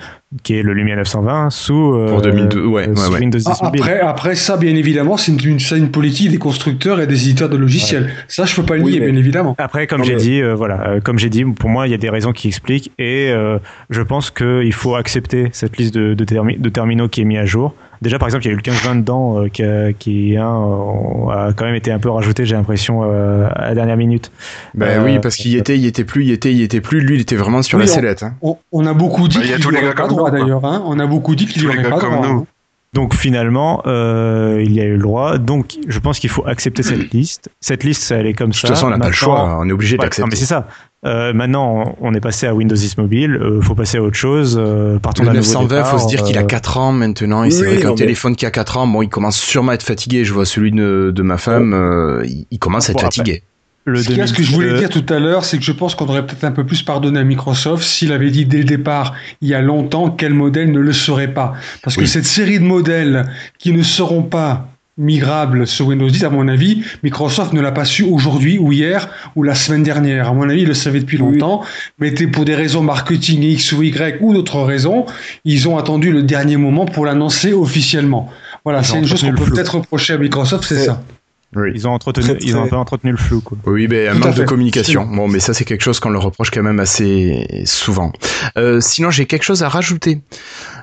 qui 0.43 0.55
est 0.57 0.63
le 0.65 0.73
Lumia 0.75 0.97
920, 0.97 1.51
sous, 1.51 1.95
euh, 1.95 2.09
Pour 2.09 2.23
2012, 2.23 2.67
ouais, 2.67 2.89
euh, 2.89 2.95
sous 2.97 3.13
ouais. 3.13 3.21
Windows 3.21 3.39
10 3.39 3.45
Ah, 3.49 3.67
après, 3.69 4.01
après, 4.01 4.35
ça, 4.35 4.57
bien 4.57 4.75
évidemment, 4.75 5.17
c'est 5.17 5.31
une, 5.31 5.49
une, 5.53 5.59
c'est 5.61 5.79
une 5.79 5.93
politique 5.93 6.31
des 6.33 6.39
constructeurs 6.39 7.01
et 7.01 7.07
des 7.07 7.29
éditeurs 7.29 7.49
de 7.49 7.57
logiciels. 7.57 8.11
Ça, 8.27 8.47
je 8.47 8.57
peux 8.57 8.65
pas 8.65 8.77
le 8.77 8.83
Oui, 8.83 8.93
nier, 8.93 9.01
bien 9.01 9.15
évidemment. 9.15 9.55
Après, 9.59 9.87
comme 9.87 10.03
j'ai 10.03 10.17
dit, 10.17 10.43
euh, 10.43 10.55
voilà, 10.57 10.89
euh, 10.89 11.01
comme 11.01 11.21
j'ai 11.21 11.31
dit, 11.31 11.45
pour 11.45 11.71
moi, 11.71 11.87
il 11.87 11.91
y 11.91 11.95
a 11.95 11.99
des 11.99 12.11
raisons 12.11 12.33
qui 12.33 12.49
expliquent, 12.49 12.91
et 12.99 13.31
euh, 13.31 13.59
je 13.91 14.03
pense 14.03 14.33
qu'il 14.33 14.73
faut 14.73 14.97
accepter 14.97 15.51
cette 15.53 15.77
liste 15.77 15.95
de, 15.95 16.15
de, 16.15 16.25
termi- 16.25 16.61
de 16.61 16.69
terminaux 16.69 17.07
qui 17.09 17.21
est 17.21 17.25
mise 17.25 17.39
à 17.39 17.47
jour. 17.47 17.75
Déjà, 18.03 18.19
par 18.19 18.29
exemple, 18.29 18.45
il 18.45 18.49
y 18.49 18.51
a 18.51 18.53
eu 18.53 18.57
le 18.57 18.63
15-20 18.63 18.97
dedans, 19.01 19.41
euh, 19.43 19.49
qui, 19.49 19.63
a, 19.63 19.93
qui 19.93 20.37
hein, 20.37 20.47
euh, 20.55 21.29
a 21.31 21.53
quand 21.53 21.65
même 21.65 21.75
été 21.75 21.91
un 21.91 21.99
peu 21.99 22.11
rajouté, 22.11 22.47
j'ai 22.47 22.55
l'impression, 22.55 23.01
euh, 23.05 23.49
à 23.55 23.69
la 23.69 23.75
dernière 23.75 23.97
minute. 23.97 24.31
Ben 24.75 25.01
Euh, 25.01 25.05
oui, 25.05 25.19
parce 25.21 25.37
qu'il 25.37 25.51
y 25.51 25.57
était, 25.57 25.77
il 25.77 25.83
y 25.83 25.87
était 25.87 26.05
plus, 26.05 26.23
il 26.25 26.29
y 26.29 26.33
était, 26.33 26.53
il 26.53 26.59
y 26.59 26.63
était 26.63 26.81
plus. 26.81 27.01
Lui, 27.01 27.17
il 27.17 27.21
était 27.23 27.37
vraiment 27.37 27.63
sur 27.63 27.79
Oui, 27.79 27.87
la 27.87 27.91
on- 27.91 27.95
sellette. 27.95 28.23
hein. 28.23 28.35
On, 28.43 28.57
on 28.73 28.87
a 28.87 28.93
beaucoup 28.95 29.27
dit 29.29 29.39
Bah, 29.39 29.45
il 29.45 29.51
y 29.51 29.53
a 29.53 29.57
qu'il 29.57 29.65
tous 29.65 29.71
n'y 29.73 29.79
les 29.79 29.85
aurait 29.87 29.95
pas 29.95 30.07
droit 30.07 30.31
d'ailleurs. 30.31 30.65
Hein. 30.65 30.83
On 30.87 30.99
a 30.99 31.07
beaucoup 31.07 31.35
dit 31.35 31.47
qu'il 31.47 31.63
n'y 31.63 31.69
aurait 31.69 31.83
pas 31.83 31.99
droit. 31.99 32.27
nous. 32.29 32.47
Donc 32.95 33.15
finalement, 33.15 33.83
euh, 33.87 34.63
il 34.65 34.73
y 34.73 34.81
a 34.81 34.85
eu 34.85 34.95
le 34.97 35.03
droit. 35.03 35.37
Donc 35.37 35.75
je 35.87 35.99
pense 35.99 36.19
qu'il 36.19 36.31
faut 36.31 36.47
accepter 36.47 36.83
cette 36.83 37.11
liste. 37.13 37.51
Cette 37.61 37.85
liste, 37.85 38.11
elle 38.13 38.27
est 38.27 38.33
comme 38.33 38.51
De 38.51 38.55
ça. 38.55 38.69
toute 38.69 38.77
façon, 38.77 38.87
on 38.87 38.91
n'a 38.91 38.99
pas 38.99 39.09
le 39.09 39.13
choix, 39.13 39.59
on 39.61 39.69
est 39.69 39.73
obligé 39.73 39.97
Ouais, 39.97 39.99
non, 39.99 40.05
mais 40.05 40.09
d'accepter. 40.09 40.37
c'est 40.37 40.47
ça. 40.47 40.67
Euh, 41.07 41.33
maintenant, 41.33 41.95
on 42.01 42.13
est 42.15 42.21
passé 42.21 42.47
à 42.49 42.55
Windows 42.55 42.75
10 42.75 42.99
Mobile. 42.99 43.37
euh, 43.41 43.61
faut 43.61 43.75
passer 43.77 43.99
à 43.99 44.03
autre 44.03 44.17
chose. 44.17 44.59
Euh, 44.61 44.99
partons 44.99 45.23
Le 45.23 45.29
d'un 45.29 45.35
nouveau 45.35 45.53
920, 45.53 45.85
faut 45.85 45.97
départ, 45.97 46.01
se 46.01 46.09
dire 46.09 46.23
qu'il 46.25 46.37
a 46.39 46.43
euh, 46.43 46.47
4 46.47 46.77
ans 46.79 46.93
maintenant, 46.93 47.45
et 47.45 47.49
oui, 47.49 47.53
c'est 47.53 47.65
vrai 47.65 47.81
qu'un 47.81 47.95
téléphone 47.95 48.35
qui 48.35 48.47
a 48.47 48.51
4 48.51 48.79
ans, 48.79 48.87
bon, 48.89 49.03
il 49.03 49.09
commence 49.09 49.39
sûrement 49.39 49.71
à 49.71 49.75
être 49.75 49.85
fatigué. 49.85 50.25
Je 50.25 50.33
vois 50.33 50.45
celui 50.45 50.73
de, 50.73 51.13
de 51.15 51.23
ma 51.23 51.39
femme, 51.39 51.73
euh, 51.73 52.25
il, 52.27 52.47
il 52.51 52.59
commence 52.59 52.89
à 52.89 52.93
être 52.93 52.99
Bon, 53.01 53.07
après, 53.07 53.17
fatigué. 53.17 53.43
le 53.85 54.03
Ce, 54.03 54.11
ce 54.27 54.33
que 54.33 54.43
je 54.43 54.51
voulais 54.53 54.71
2002, 54.71 54.89
dire 54.89 54.91
tout 55.05 55.15
à 55.15 55.21
l'heure, 55.21 55.45
c'est 55.45 55.59
que 55.59 55.65
je 55.65 55.71
pense 55.73 55.95
qu'on 55.95 56.07
aurait 56.09 56.27
peut-être 56.27 56.43
un 56.45 56.51
peu 56.53 56.67
plus 56.67 56.83
pardonné 56.83 57.21
à 57.21 57.25
Microsoft 57.25 57.85
s'il 57.85 58.13
avait 58.13 58.31
dit 58.31 58.45
dès 58.45 58.59
le 58.59 58.65
départ, 58.65 59.15
il 59.41 59.49
y 59.49 59.55
a 59.55 59.63
longtemps, 59.63 60.11
quel 60.11 60.35
modèle 60.35 60.73
ne 60.73 60.81
le 60.81 60.93
serait 60.93 61.33
pas. 61.33 61.55
Parce 61.85 61.97
que 61.97 62.07
cette 62.07 62.27
série 62.27 62.59
de 62.59 62.65
modèles 62.65 63.31
qui 63.59 63.73
ne 63.73 63.85
seront 63.85 64.25
pas 64.25 64.69
migrables 64.99 65.67
sur 65.67 65.87
Windows 65.87 66.09
10, 66.11 66.25
à 66.25 66.31
mon 66.31 66.49
avis, 66.49 66.83
Microsoft 67.03 67.53
ne 67.53 67.61
l'a 67.61 67.73
pas 67.73 67.85
su 67.85 68.03
aujourd'hui 68.03 68.59
ou 68.59 68.73
hier 68.73 69.09
ou 69.37 69.43
la 69.45 69.55
semaine 69.55 69.83
dernière. 69.83 70.29
À 70.29 70.33
mon 70.35 70.49
avis, 70.51 70.63
ils 70.63 70.69
le 70.69 70.75
savaient 70.75 71.01
depuis 71.01 71.17
Oui. 71.23 71.33
longtemps, 71.33 71.63
mais 71.99 72.11
pour 72.11 72.45
des 72.45 72.55
raisons 72.55 72.83
marketing 72.83 73.43
X 73.43 73.73
ou 73.73 73.83
Y 73.83 74.19
ou 74.21 74.35
d'autres 74.35 74.61
raisons, 74.63 75.07
ils 75.45 75.69
ont 75.69 75.79
attendu 75.79 76.13
le 76.13 76.23
dernier 76.23 76.57
moment 76.57 76.85
pour 76.85 77.07
l'annoncer 77.07 77.53
officiellement. 77.53 78.31
Voilà, 78.65 78.83
c'est 78.83 78.99
une 78.99 79.07
chose 79.07 79.23
qu'on 79.23 79.33
peut 79.35 79.45
peut-être 79.51 79.77
reprocher 79.77 80.13
à 80.15 80.19
Microsoft, 80.19 80.65
c'est 80.69 80.85
ça. 80.85 81.03
Oui. 81.57 81.71
Ils 81.75 81.89
ont 81.89 81.93
entretenu, 81.93 82.25
Très, 82.25 82.37
ils 82.43 82.55
ont 82.57 82.59
un 82.59 82.63
très- 82.63 82.71
peu 82.71 82.77
entretenu 82.77 83.11
le 83.11 83.17
flou. 83.17 83.41
Quoi. 83.41 83.57
Oui, 83.65 83.89
ben, 83.89 84.11
un 84.11 84.19
manque 84.19 84.35
de 84.35 84.45
communication. 84.45 85.07
Bon, 85.07 85.29
mais 85.29 85.41
ça, 85.41 85.55
c'est 85.55 85.65
quelque 85.65 85.81
chose 85.81 85.99
qu'on 85.99 86.11
leur 86.11 86.23
reproche 86.23 86.51
quand 86.51 86.63
même 86.63 86.79
assez 86.79 87.47
souvent. 87.65 88.13
Euh, 88.59 88.81
sinon, 88.83 89.11
j'ai 89.11 89.25
quelque 89.25 89.45
chose 89.45 89.63
à 89.63 89.71
rajouter. 89.71 90.21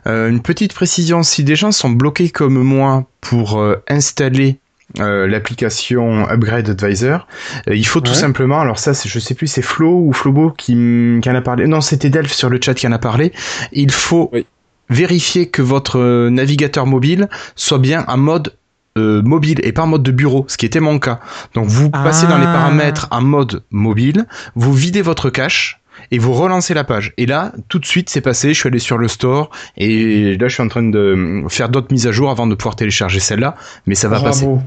Euh, 0.07 0.29
une 0.29 0.41
petite 0.41 0.73
précision. 0.73 1.23
Si 1.23 1.43
des 1.43 1.55
gens 1.55 1.71
sont 1.71 1.89
bloqués 1.89 2.29
comme 2.29 2.61
moi 2.61 3.05
pour 3.21 3.59
euh, 3.59 3.81
installer 3.89 4.59
euh, 4.99 5.27
l'application 5.27 6.29
Upgrade 6.29 6.69
Advisor, 6.69 7.27
euh, 7.67 7.75
il 7.75 7.85
faut 7.87 8.01
tout 8.01 8.13
simplement, 8.13 8.59
alors 8.61 8.77
ça, 8.79 8.91
je 8.93 9.19
sais 9.19 9.33
plus, 9.33 9.47
c'est 9.47 9.63
Flo 9.63 9.99
ou 10.05 10.13
Flobo 10.13 10.51
qui, 10.51 11.19
qui 11.21 11.29
en 11.29 11.35
a 11.35 11.41
parlé. 11.41 11.65
Non, 11.67 11.81
c'était 11.81 12.09
Delph 12.09 12.31
sur 12.33 12.49
le 12.49 12.59
chat 12.63 12.73
qui 12.75 12.87
en 12.87 12.91
a 12.91 12.99
parlé. 12.99 13.31
Il 13.71 13.91
faut 13.91 14.29
Oui. 14.31 14.45
vérifier 14.89 15.49
que 15.49 15.61
votre 15.63 15.99
euh, 15.99 16.29
navigateur 16.29 16.85
mobile 16.85 17.27
soit 17.55 17.79
bien 17.79 18.05
en 18.07 18.17
mode 18.17 18.53
euh, 18.97 19.21
mobile 19.23 19.59
et 19.63 19.73
pas 19.73 19.81
en 19.83 19.87
mode 19.87 20.03
de 20.03 20.11
bureau, 20.11 20.45
ce 20.47 20.55
qui 20.55 20.65
était 20.65 20.79
mon 20.79 20.99
cas. 20.99 21.19
Donc 21.53 21.65
vous 21.65 21.89
passez 21.89 22.27
dans 22.27 22.37
les 22.37 22.45
Ah. 22.47 22.53
paramètres 22.53 23.07
en 23.11 23.21
mode 23.21 23.63
mobile, 23.71 24.25
vous 24.55 24.71
videz 24.73 25.01
votre 25.01 25.29
cache 25.29 25.81
et 26.11 26.17
vous 26.19 26.33
relancez 26.33 26.73
la 26.73 26.83
page. 26.83 27.13
Et 27.17 27.25
là, 27.25 27.51
tout 27.69 27.79
de 27.79 27.85
suite, 27.85 28.09
c'est 28.09 28.21
passé. 28.21 28.53
Je 28.53 28.59
suis 28.59 28.67
allé 28.67 28.79
sur 28.79 28.97
le 28.97 29.07
store 29.07 29.49
et 29.77 30.35
là, 30.37 30.47
je 30.47 30.53
suis 30.53 30.63
en 30.63 30.67
train 30.67 30.83
de 30.83 31.43
faire 31.49 31.69
d'autres 31.69 31.91
mises 31.91 32.07
à 32.07 32.11
jour 32.11 32.29
avant 32.29 32.47
de 32.47 32.55
pouvoir 32.55 32.75
télécharger 32.75 33.19
celle-là, 33.19 33.55
mais 33.85 33.95
ça 33.95 34.07
va 34.07 34.19
passer. 34.19 34.45
Bravo. 34.45 34.61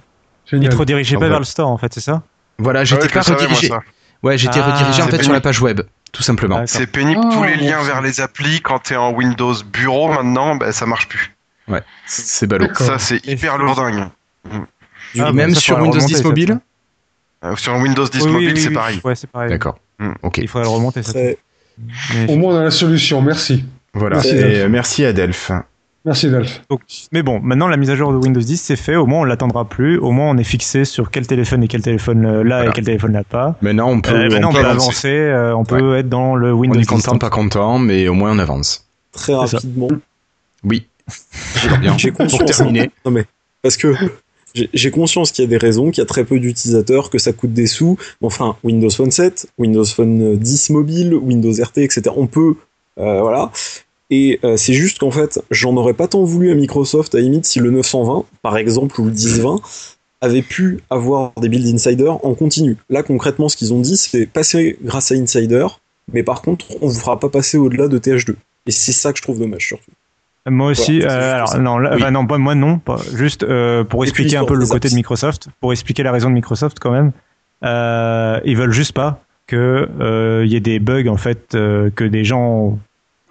Ils 0.47 0.51
Génial. 0.51 0.73
te 0.73 0.77
redirigeaient 0.77 1.17
En 1.17 1.21
pas 1.21 1.27
vrai. 1.27 1.31
vers 1.31 1.39
le 1.41 1.45
store, 1.45 1.69
en 1.69 1.77
fait, 1.79 1.93
c'est 1.93 2.01
ça? 2.01 2.23
Voilà, 2.59 2.85
j'étais 2.85 3.09
pas 3.09 3.23
moi, 3.29 3.37
redirigé. 3.37 3.71
Ouais, 4.23 4.37
j'étais 4.39 4.61
Ah, 4.61 4.73
redirigé 4.73 5.03
en 5.03 5.07
fait 5.09 5.23
sur 5.23 5.33
la 5.33 5.41
page 5.41 5.61
web, 5.61 5.83
tout 6.11 6.23
simplement. 6.25 6.63
C'est 6.67 6.87
pénible 6.89 7.21
Oh, 7.25 7.31
tous 7.33 7.45
les 7.45 7.57
bon 7.57 7.65
liens 7.67 7.83
vers 7.83 8.01
les 8.03 8.21
applis 8.21 8.61
quand 8.63 8.81
t'es 8.81 8.97
en 8.97 9.13
Windows 9.13 9.55
Bureau 9.73 10.09
maintenant, 10.13 10.57
ben 10.57 10.73
ça 10.73 10.87
marche 10.87 11.07
plus. 11.07 11.33
Ouais, 11.69 11.83
c'est 12.07 12.47
ballot. 12.49 12.67
Ça 12.75 12.99
c'est 12.99 13.25
Et 13.29 13.33
hyper 13.33 13.59
lourdingue. 13.59 14.09
Et 15.15 15.21
Ah, 15.21 15.33
même 15.33 15.55
ça, 15.55 15.61
sur 15.61 15.77
Windows 15.77 15.93
remonter, 15.93 16.07
10 16.07 16.17
ça, 16.17 16.23
mobile 16.25 16.59
Euh, 17.45 17.55
Sur 17.57 17.75
Windows 17.77 18.09
10 18.09 18.23
Oui, 18.25 18.33
mobile 18.33 18.53
oui, 18.55 18.61
c'est 18.61 18.71
pareil. 18.71 19.01
Ouais, 19.05 19.15
c'est 19.15 19.31
pareil. 19.31 19.51
D'accord. 19.51 19.79
Ok. 20.23 20.39
Il 20.39 20.49
faudrait 20.49 20.69
le 20.69 20.75
remonter, 20.75 21.03
ça. 21.03 21.13
Mais, 21.15 21.37
Au 22.29 22.37
moins, 22.37 22.55
on 22.55 22.59
a 22.59 22.65
la 22.65 22.71
solution. 22.71 23.21
Merci. 23.23 23.65
Voilà. 23.95 24.17
Merci, 24.17 24.31
Et, 24.31 24.35
Delph. 24.43 24.71
merci 24.71 25.05
à 25.05 25.13
Delph. 25.13 25.51
Merci, 26.05 26.31
donc, 26.71 26.81
mais 27.13 27.23
bon, 27.23 27.39
maintenant 27.41 27.67
la 27.69 27.77
mise 27.77 27.91
à 27.91 27.97
jour 27.97 28.13
de 28.13 28.17
Windows 28.17 28.41
10 28.41 28.57
c'est 28.63 28.77
fait. 28.77 28.95
Au 28.97 29.05
moins 29.05 29.21
on 29.21 29.25
l'attendra 29.25 29.67
plus. 29.67 29.99
Au 29.99 30.11
moins 30.11 30.31
on 30.31 30.39
est 30.39 30.45
fixé 30.45 30.85
sur 30.87 31.11
quel 31.11 31.27
téléphone 31.27 31.63
et 31.65 31.69
quel 31.69 31.83
téléphone 31.83 32.25
euh, 32.25 32.43
là 32.45 32.57
Voilà. 32.59 32.71
et 32.71 32.73
quel 32.73 32.85
téléphone 32.85 33.13
là 33.13 33.25
pas. 33.25 33.57
Maintenant, 33.61 33.91
on 33.91 34.01
peut, 34.01 34.15
Euh, 34.15 34.29
maintenant 34.31 34.51
on, 34.51 34.53
peut 34.55 34.61
avancer. 34.61 35.09
avancer. 35.09 35.09
euh, 35.09 35.55
on 35.57 35.65
peut 35.65 35.97
être 35.99 36.09
dans 36.09 36.35
le 36.35 36.55
On 36.55 36.59
Windows 36.59 36.77
est 36.79 36.83
10. 36.83 36.87
content, 36.87 37.19
pas 37.19 37.29
content, 37.31 37.79
mais 37.79 38.09
au 38.09 38.15
moins 38.15 38.33
on 38.33 38.39
avance. 38.39 38.87
Très 39.13 39.35
rapidement. 39.35 39.89
Oui. 40.65 40.87
Bien. 41.81 41.99
J'ai 41.99 42.11
Pour 42.13 42.21
conscience. 42.27 42.57
terminer. 42.57 42.91
Non 43.05 43.11
mais 43.11 43.25
parce 43.61 43.77
que 43.77 43.93
j'ai 44.55 44.91
conscience 44.91 45.33
qu'il 45.33 45.45
y 45.45 45.47
a 45.47 45.49
des 45.49 45.57
raisons, 45.57 45.91
qu'il 45.91 46.01
y 46.01 46.03
a 46.03 46.07
très 46.07 46.25
peu 46.25 46.41
d'utilisateurs, 46.41 47.11
que 47.11 47.19
ça 47.19 47.33
coûte 47.33 47.53
des 47.53 47.67
sous. 47.67 47.99
Enfin, 48.23 48.57
Windows 48.65 48.91
Phone 48.91 49.11
7, 49.11 49.49
Windows 49.59 49.85
Phone 49.85 50.37
10 50.37 50.71
mobile, 50.71 51.15
Windows 51.15 51.53
RT, 51.53 51.79
etc. 51.79 52.03
On 52.17 52.27
peut, 52.27 52.55
euh, 52.99 53.21
voilà. 53.21 53.53
Et 54.11 54.41
euh, 54.43 54.57
c'est 54.57 54.73
juste 54.73 54.99
qu'en 54.99 55.11
fait, 55.11 55.41
j'en 55.51 55.77
aurais 55.77 55.95
pas 55.95 56.09
tant 56.09 56.25
voulu 56.25 56.51
à 56.51 56.55
Microsoft 56.55 57.15
à 57.15 57.21
limite 57.21 57.45
si 57.45 57.59
le 57.59 57.71
920, 57.71 58.25
par 58.43 58.57
exemple, 58.57 59.01
ou 59.01 59.05
le 59.05 59.11
1020 59.11 59.61
avait 60.21 60.43
pu 60.43 60.81
avoir 60.91 61.33
des 61.41 61.49
builds 61.49 61.75
Insider 61.75 62.09
en 62.09 62.35
continu. 62.35 62.77
Là, 62.89 63.03
concrètement, 63.03 63.49
ce 63.49 63.57
qu'ils 63.57 63.73
ont 63.73 63.81
dit, 63.81 63.97
c'est 63.97 64.27
passer 64.27 64.79
grâce 64.83 65.13
à 65.13 65.15
Insider, 65.15 65.67
mais 66.13 66.23
par 66.23 66.43
contre, 66.43 66.67
on 66.81 66.89
vous 66.89 66.99
fera 66.99 67.21
pas 67.21 67.29
passer 67.29 67.59
au-delà 67.59 67.87
de 67.89 67.99
TH2. 67.99 68.35
Et 68.67 68.71
c'est 68.71 68.93
ça 68.93 69.13
que 69.13 69.19
je 69.19 69.23
trouve 69.23 69.39
dommage, 69.39 69.67
surtout. 69.67 69.91
Moi 70.51 70.71
aussi. 70.71 71.01
Voilà, 71.01 71.15
euh, 71.15 71.35
alors 71.37 71.59
non, 71.59 71.79
là- 71.79 71.91
Oui. 71.95 71.97
enfin, 72.03 72.11
non, 72.11 72.25
moi, 72.25 72.39
moi, 72.39 72.55
non. 72.55 72.79
Pas, 72.79 72.99
juste 73.15 73.43
euh, 73.43 73.85
pour 73.85 74.05
Et 74.05 74.09
expliquer 74.09 74.37
un 74.37 74.45
peu 74.45 74.55
le 74.55 74.67
côté 74.67 74.89
de. 74.89 74.95
Microsoft, 74.95 75.49
pour 75.61 75.73
expliquer 75.73 76.03
la 76.03 76.13
raison 76.13 76.29
de 76.29 76.35
Microsoft 76.35 76.79
quand 76.81 76.91
même. 76.91 77.13
Euh, 77.65 78.41
ils 78.45 78.57
veulent 78.57 78.73
juste 78.73 78.93
pas 78.93 79.21
que 79.47 79.89
euh, 80.01 80.43
il 80.45 80.53
y 80.53 80.57
ait 80.57 80.61
des 80.61 80.79
bugs 80.79 81.09
en 81.09 81.17
fait, 81.17 81.55
euh, 81.55 81.91
que 81.95 82.05
des 82.05 82.25
gens 82.25 82.79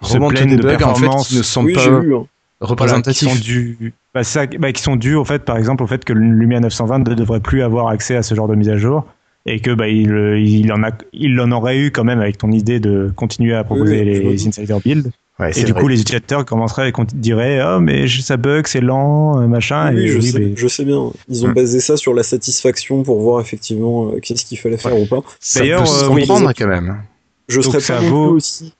se 0.02 0.18
plaignent 0.18 0.50
des 0.50 0.56
de 0.56 0.62
bugs 0.62 0.68
en 0.68 0.94
fait 0.94 1.00
performance. 1.00 1.28
qui 1.28 1.36
ne 1.38 1.42
sont 1.42 1.64
oui, 1.64 1.72
pas 1.74 1.86
hein. 1.86 2.00
Voilà, 2.00 2.04
qui 2.04 2.26
représentatifs. 2.60 3.28
sont 3.28 3.36
dus, 3.40 3.92
bah, 4.14 4.24
ça, 4.24 4.46
bah, 4.58 4.72
qui 4.72 4.82
sont 4.82 4.96
dus 4.96 5.14
au 5.14 5.24
fait, 5.24 5.44
par 5.44 5.56
exemple, 5.56 5.82
au 5.84 5.86
fait 5.86 6.04
que 6.04 6.12
Lumia 6.12 6.58
920 6.60 7.08
ne 7.08 7.14
devrait 7.14 7.38
plus 7.40 7.62
avoir 7.62 7.88
accès 7.88 8.16
à 8.16 8.22
ce 8.24 8.34
genre 8.34 8.48
de 8.48 8.56
mise 8.56 8.68
à 8.68 8.76
jour 8.76 9.06
et 9.46 9.60
que 9.60 9.70
bah, 9.70 9.86
il, 9.88 10.12
euh, 10.12 10.38
il 10.40 10.72
en 10.72 10.82
a, 10.82 10.90
il 11.12 11.40
en 11.40 11.52
aurait 11.52 11.78
eu 11.78 11.90
quand 11.92 12.02
même 12.04 12.20
avec 12.20 12.36
ton 12.36 12.50
idée 12.50 12.80
de 12.80 13.12
continuer 13.14 13.54
à 13.54 13.62
proposer 13.64 14.00
Oui, 14.00 14.04
les 14.34 14.48
insider 14.48 14.76
builds. 14.84 15.10
Ouais, 15.40 15.52
Et 15.56 15.62
du 15.62 15.70
vrai. 15.72 15.80
coup, 15.80 15.86
les 15.88 16.00
utilisateurs 16.00 16.44
commenceraient 16.44 16.88
et 16.88 16.92
diraient, 17.14 17.60
oh 17.64 17.78
mais 17.78 18.08
ça 18.08 18.36
bug, 18.36 18.66
c'est 18.66 18.80
lent, 18.80 19.40
euh, 19.40 19.46
machin. 19.46 19.94
Oui, 19.94 20.00
et 20.02 20.08
je, 20.08 20.18
oui, 20.18 20.26
sais, 20.32 20.38
mais- 20.40 20.52
je 20.56 20.66
sais 20.68 20.84
bien. 20.84 21.12
Ils 21.28 21.44
ont 21.44 21.50
Hmm. 21.50 21.54
basé 21.54 21.78
ça 21.78 21.96
sur 21.96 22.12
la 22.12 22.24
satisfaction 22.24 23.04
pour 23.04 23.20
voir 23.20 23.40
effectivement 23.40 24.10
euh, 24.10 24.18
qu'est-ce 24.20 24.44
qu'il 24.44 24.58
fallait 24.58 24.76
faire 24.78 24.98
ou 25.00 25.06
pas. 25.06 25.20
D'ailleurs, 25.54 25.88
euh, 26.02 26.08
oui. 26.10 26.26
quand 26.26 26.66
même. 26.66 27.02
Je 27.48 27.60
Donc 27.60 27.72
serais 27.80 28.00
pas 28.00 28.00
vaut- 28.08 28.30
aussi 28.32 28.72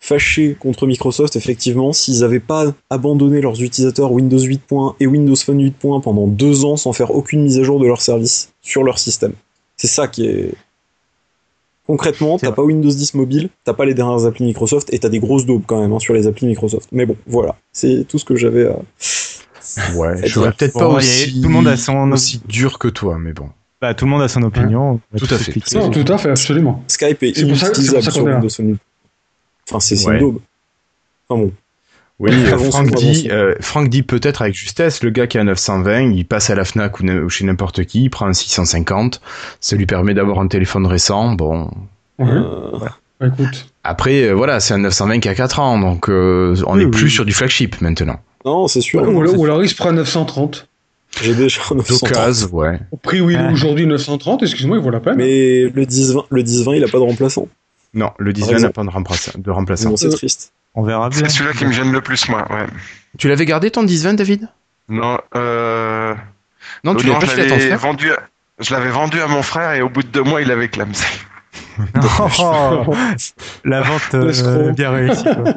fâché 0.00 0.56
contre 0.58 0.86
Microsoft, 0.86 1.36
effectivement, 1.36 1.92
s'ils 1.92 2.24
avaient 2.24 2.40
pas 2.40 2.72
abandonné 2.88 3.40
leurs 3.40 3.62
utilisateurs 3.62 4.10
Windows 4.10 4.38
8. 4.40 4.62
et 4.98 5.06
Windows 5.06 5.36
Phone 5.36 5.62
8. 5.62 5.74
pendant 6.02 6.26
deux 6.26 6.64
ans 6.64 6.76
sans 6.76 6.92
faire 6.92 7.14
aucune 7.14 7.42
mise 7.42 7.58
à 7.58 7.62
jour 7.62 7.78
de 7.78 7.86
leur 7.86 8.00
service 8.00 8.50
sur 8.62 8.82
leur 8.82 8.98
système. 8.98 9.32
C'est 9.76 9.86
ça 9.88 10.08
qui 10.08 10.26
est. 10.26 10.54
Concrètement, 11.90 12.38
t'as 12.38 12.52
pas 12.52 12.62
Windows 12.62 12.88
10 12.88 13.14
mobile, 13.14 13.48
t'as 13.64 13.72
pas 13.74 13.84
les 13.84 13.94
dernières 13.94 14.24
applis 14.24 14.44
Microsoft 14.44 14.92
et 14.94 14.98
t'as 15.00 15.08
des 15.08 15.18
grosses 15.18 15.44
daubes 15.44 15.64
quand 15.66 15.80
même 15.80 15.92
hein, 15.92 15.98
sur 15.98 16.14
les 16.14 16.28
applis 16.28 16.46
Microsoft. 16.46 16.88
Mais 16.92 17.04
bon, 17.04 17.16
voilà, 17.26 17.56
c'est 17.72 18.06
tout 18.08 18.16
ce 18.18 18.24
que 18.24 18.36
j'avais 18.36 18.66
à. 18.68 18.76
Ouais, 19.96 20.16
je 20.24 20.32
serais 20.32 20.52
peut-être 20.52 20.78
pas 20.78 20.86
aussi, 20.86 21.40
tout 21.40 21.48
le 21.48 21.52
monde 21.52 21.66
a 21.66 21.76
son- 21.76 22.12
aussi 22.12 22.40
dur 22.46 22.78
que 22.78 22.86
toi, 22.86 23.18
mais 23.18 23.32
bon. 23.32 23.48
bah, 23.80 23.92
tout 23.94 24.04
le 24.04 24.10
monde 24.12 24.22
a 24.22 24.28
son 24.28 24.42
opinion. 24.42 24.82
on 24.82 25.00
va 25.12 25.18
Tout 25.18 25.34
à 25.34 25.38
fait. 25.38 25.52
Non, 25.74 25.90
tout 25.90 26.04
à 26.06 26.16
fait, 26.16 26.30
absolument. 26.30 26.84
Skype 26.86 27.22
est, 27.24 27.32
pour 27.32 27.42
inutilisable 27.50 28.02
ça 28.04 28.10
sur 28.12 28.28
est. 28.28 28.32
Windows 28.34 28.48
Phone 28.48 28.68
8. 28.68 28.78
Enfin, 29.68 29.80
c'est 29.80 30.12
une 30.12 30.18
daube. 30.18 30.38
Enfin 31.28 31.42
bon. 31.42 31.52
Oui, 32.20 32.30
euh, 32.34 32.52
Avançons, 32.52 32.70
Franck, 32.70 32.94
dit, 32.94 33.28
euh, 33.30 33.54
Franck 33.60 33.88
dit 33.88 34.02
peut-être 34.02 34.42
avec 34.42 34.54
justesse, 34.54 35.02
le 35.02 35.10
gars 35.10 35.26
qui 35.26 35.38
a 35.38 35.44
920, 35.44 36.12
il 36.12 36.24
passe 36.26 36.50
à 36.50 36.54
la 36.54 36.64
FNAC 36.64 37.00
ou, 37.00 37.28
chez 37.30 37.44
n'importe 37.44 37.84
qui, 37.84 38.04
il 38.04 38.10
prend 38.10 38.26
un 38.26 38.32
650, 38.34 39.20
ça 39.60 39.74
lui 39.74 39.86
permet 39.86 40.14
d'avoir 40.14 40.38
un 40.38 40.46
téléphone 40.46 40.86
récent, 40.86 41.32
bon. 41.32 41.70
Ouais. 42.18 42.28
Euh, 42.30 42.78
Bah, 43.20 43.26
écoute. 43.26 43.66
Après, 43.84 44.22
euh, 44.24 44.32
voilà, 44.32 44.60
c'est 44.60 44.72
un 44.74 44.78
920 44.78 45.20
qui 45.20 45.28
a 45.28 45.34
4 45.34 45.60
ans, 45.60 45.78
donc 45.78 46.08
euh, 46.08 46.54
on 46.66 46.76
n'est 46.76 46.84
oui, 46.84 46.90
plus 46.90 47.04
oui. 47.04 47.10
sur 47.10 47.24
du 47.26 47.32
flagship 47.32 47.80
maintenant. 47.82 48.18
Non, 48.46 48.66
c'est 48.68 48.80
sûr. 48.80 49.02
Ou, 49.02 49.20
alors- 49.20 49.38
ou 49.38 49.44
alors 49.44 49.62
il 49.62 49.68
se 49.68 49.74
prend 49.74 49.92
930. 49.92 50.66
J'ai 51.22 51.34
déjà 51.34 51.60
un 51.70 51.74
930. 51.74 52.10
D'occasion, 52.10 52.48
ouais. 52.52 52.78
Au 52.92 52.96
prix 52.96 53.20
où 53.20 53.28
il 53.30 53.36
est 53.36 53.40
Ah. 53.40 53.52
aujourd'hui 53.52 53.86
930, 53.86 54.42
excuse-moi, 54.42 54.76
il 54.78 54.82
vaut 54.82 54.90
la 54.90 55.00
peine. 55.00 55.16
Mais 55.16 55.64
le 55.64 55.84
10-20, 55.84 56.24
le 56.30 56.42
10-20, 56.42 56.76
il 56.76 56.84
a 56.84 56.88
pas 56.88 56.98
de 56.98 57.02
remplaçant. 57.02 57.48
Non, 57.92 58.10
le 58.18 58.32
19 58.32 58.52
raison. 58.52 58.66
n'a 58.68 58.72
pas 58.72 58.84
de 58.84 58.88
remplaçant. 58.90 59.32
De 59.36 59.50
remplaçant. 59.50 59.96
C'est 59.96 60.08
triste. 60.10 60.52
On 60.74 60.82
verra 60.82 61.08
bien. 61.08 61.18
C'est 61.20 61.28
celui-là 61.28 61.52
qui 61.54 61.64
me 61.66 61.72
gêne 61.72 61.92
le 61.92 62.00
plus 62.00 62.28
moi. 62.28 62.46
Ouais. 62.50 62.66
Tu 63.18 63.28
l'avais 63.28 63.44
gardé 63.44 63.70
ton 63.70 63.82
1020, 63.82 64.14
David? 64.14 64.48
Non, 64.88 65.18
euh... 65.36 66.14
Non, 66.84 66.94
tu 66.94 67.06
l'avais 67.06 67.26
pas 67.26 67.32
à 67.32 67.48
ton 67.48 67.58
frère 67.58 67.78
vendu. 67.78 68.12
À... 68.12 68.18
Je 68.58 68.74
l'avais 68.74 68.90
vendu 68.90 69.20
à 69.20 69.26
mon 69.26 69.42
frère 69.42 69.72
et 69.72 69.82
au 69.82 69.88
bout 69.88 70.02
de 70.02 70.08
deux 70.08 70.22
mois 70.22 70.42
il 70.42 70.50
avait 70.50 70.68
clamsé. 70.68 71.06
Oh, 72.38 72.94
la 73.64 73.80
vente 73.80 74.14
euh, 74.14 74.72
bien 74.72 74.90
réussie. 74.90 75.24
quoi. 75.24 75.54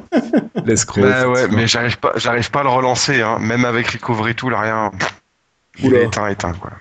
L'escroc. 0.65 1.01
Bah 1.01 1.27
ouais, 1.27 1.47
mais 1.49 1.67
j'arrive 1.67 1.97
pas, 1.99 2.13
j'arrive 2.15 2.49
pas 2.49 2.61
à 2.61 2.63
le 2.63 2.69
relancer, 2.69 3.21
hein. 3.21 3.39
même 3.39 3.65
avec 3.65 3.87
Recovery 3.89 4.33
Tool, 4.33 4.55
rien. 4.55 4.91
Il 5.79 5.89
Oula. 5.89 5.99
est 5.99 6.05
éteint, 6.05 6.27
éteint 6.27 6.53
quoi. 6.53 6.71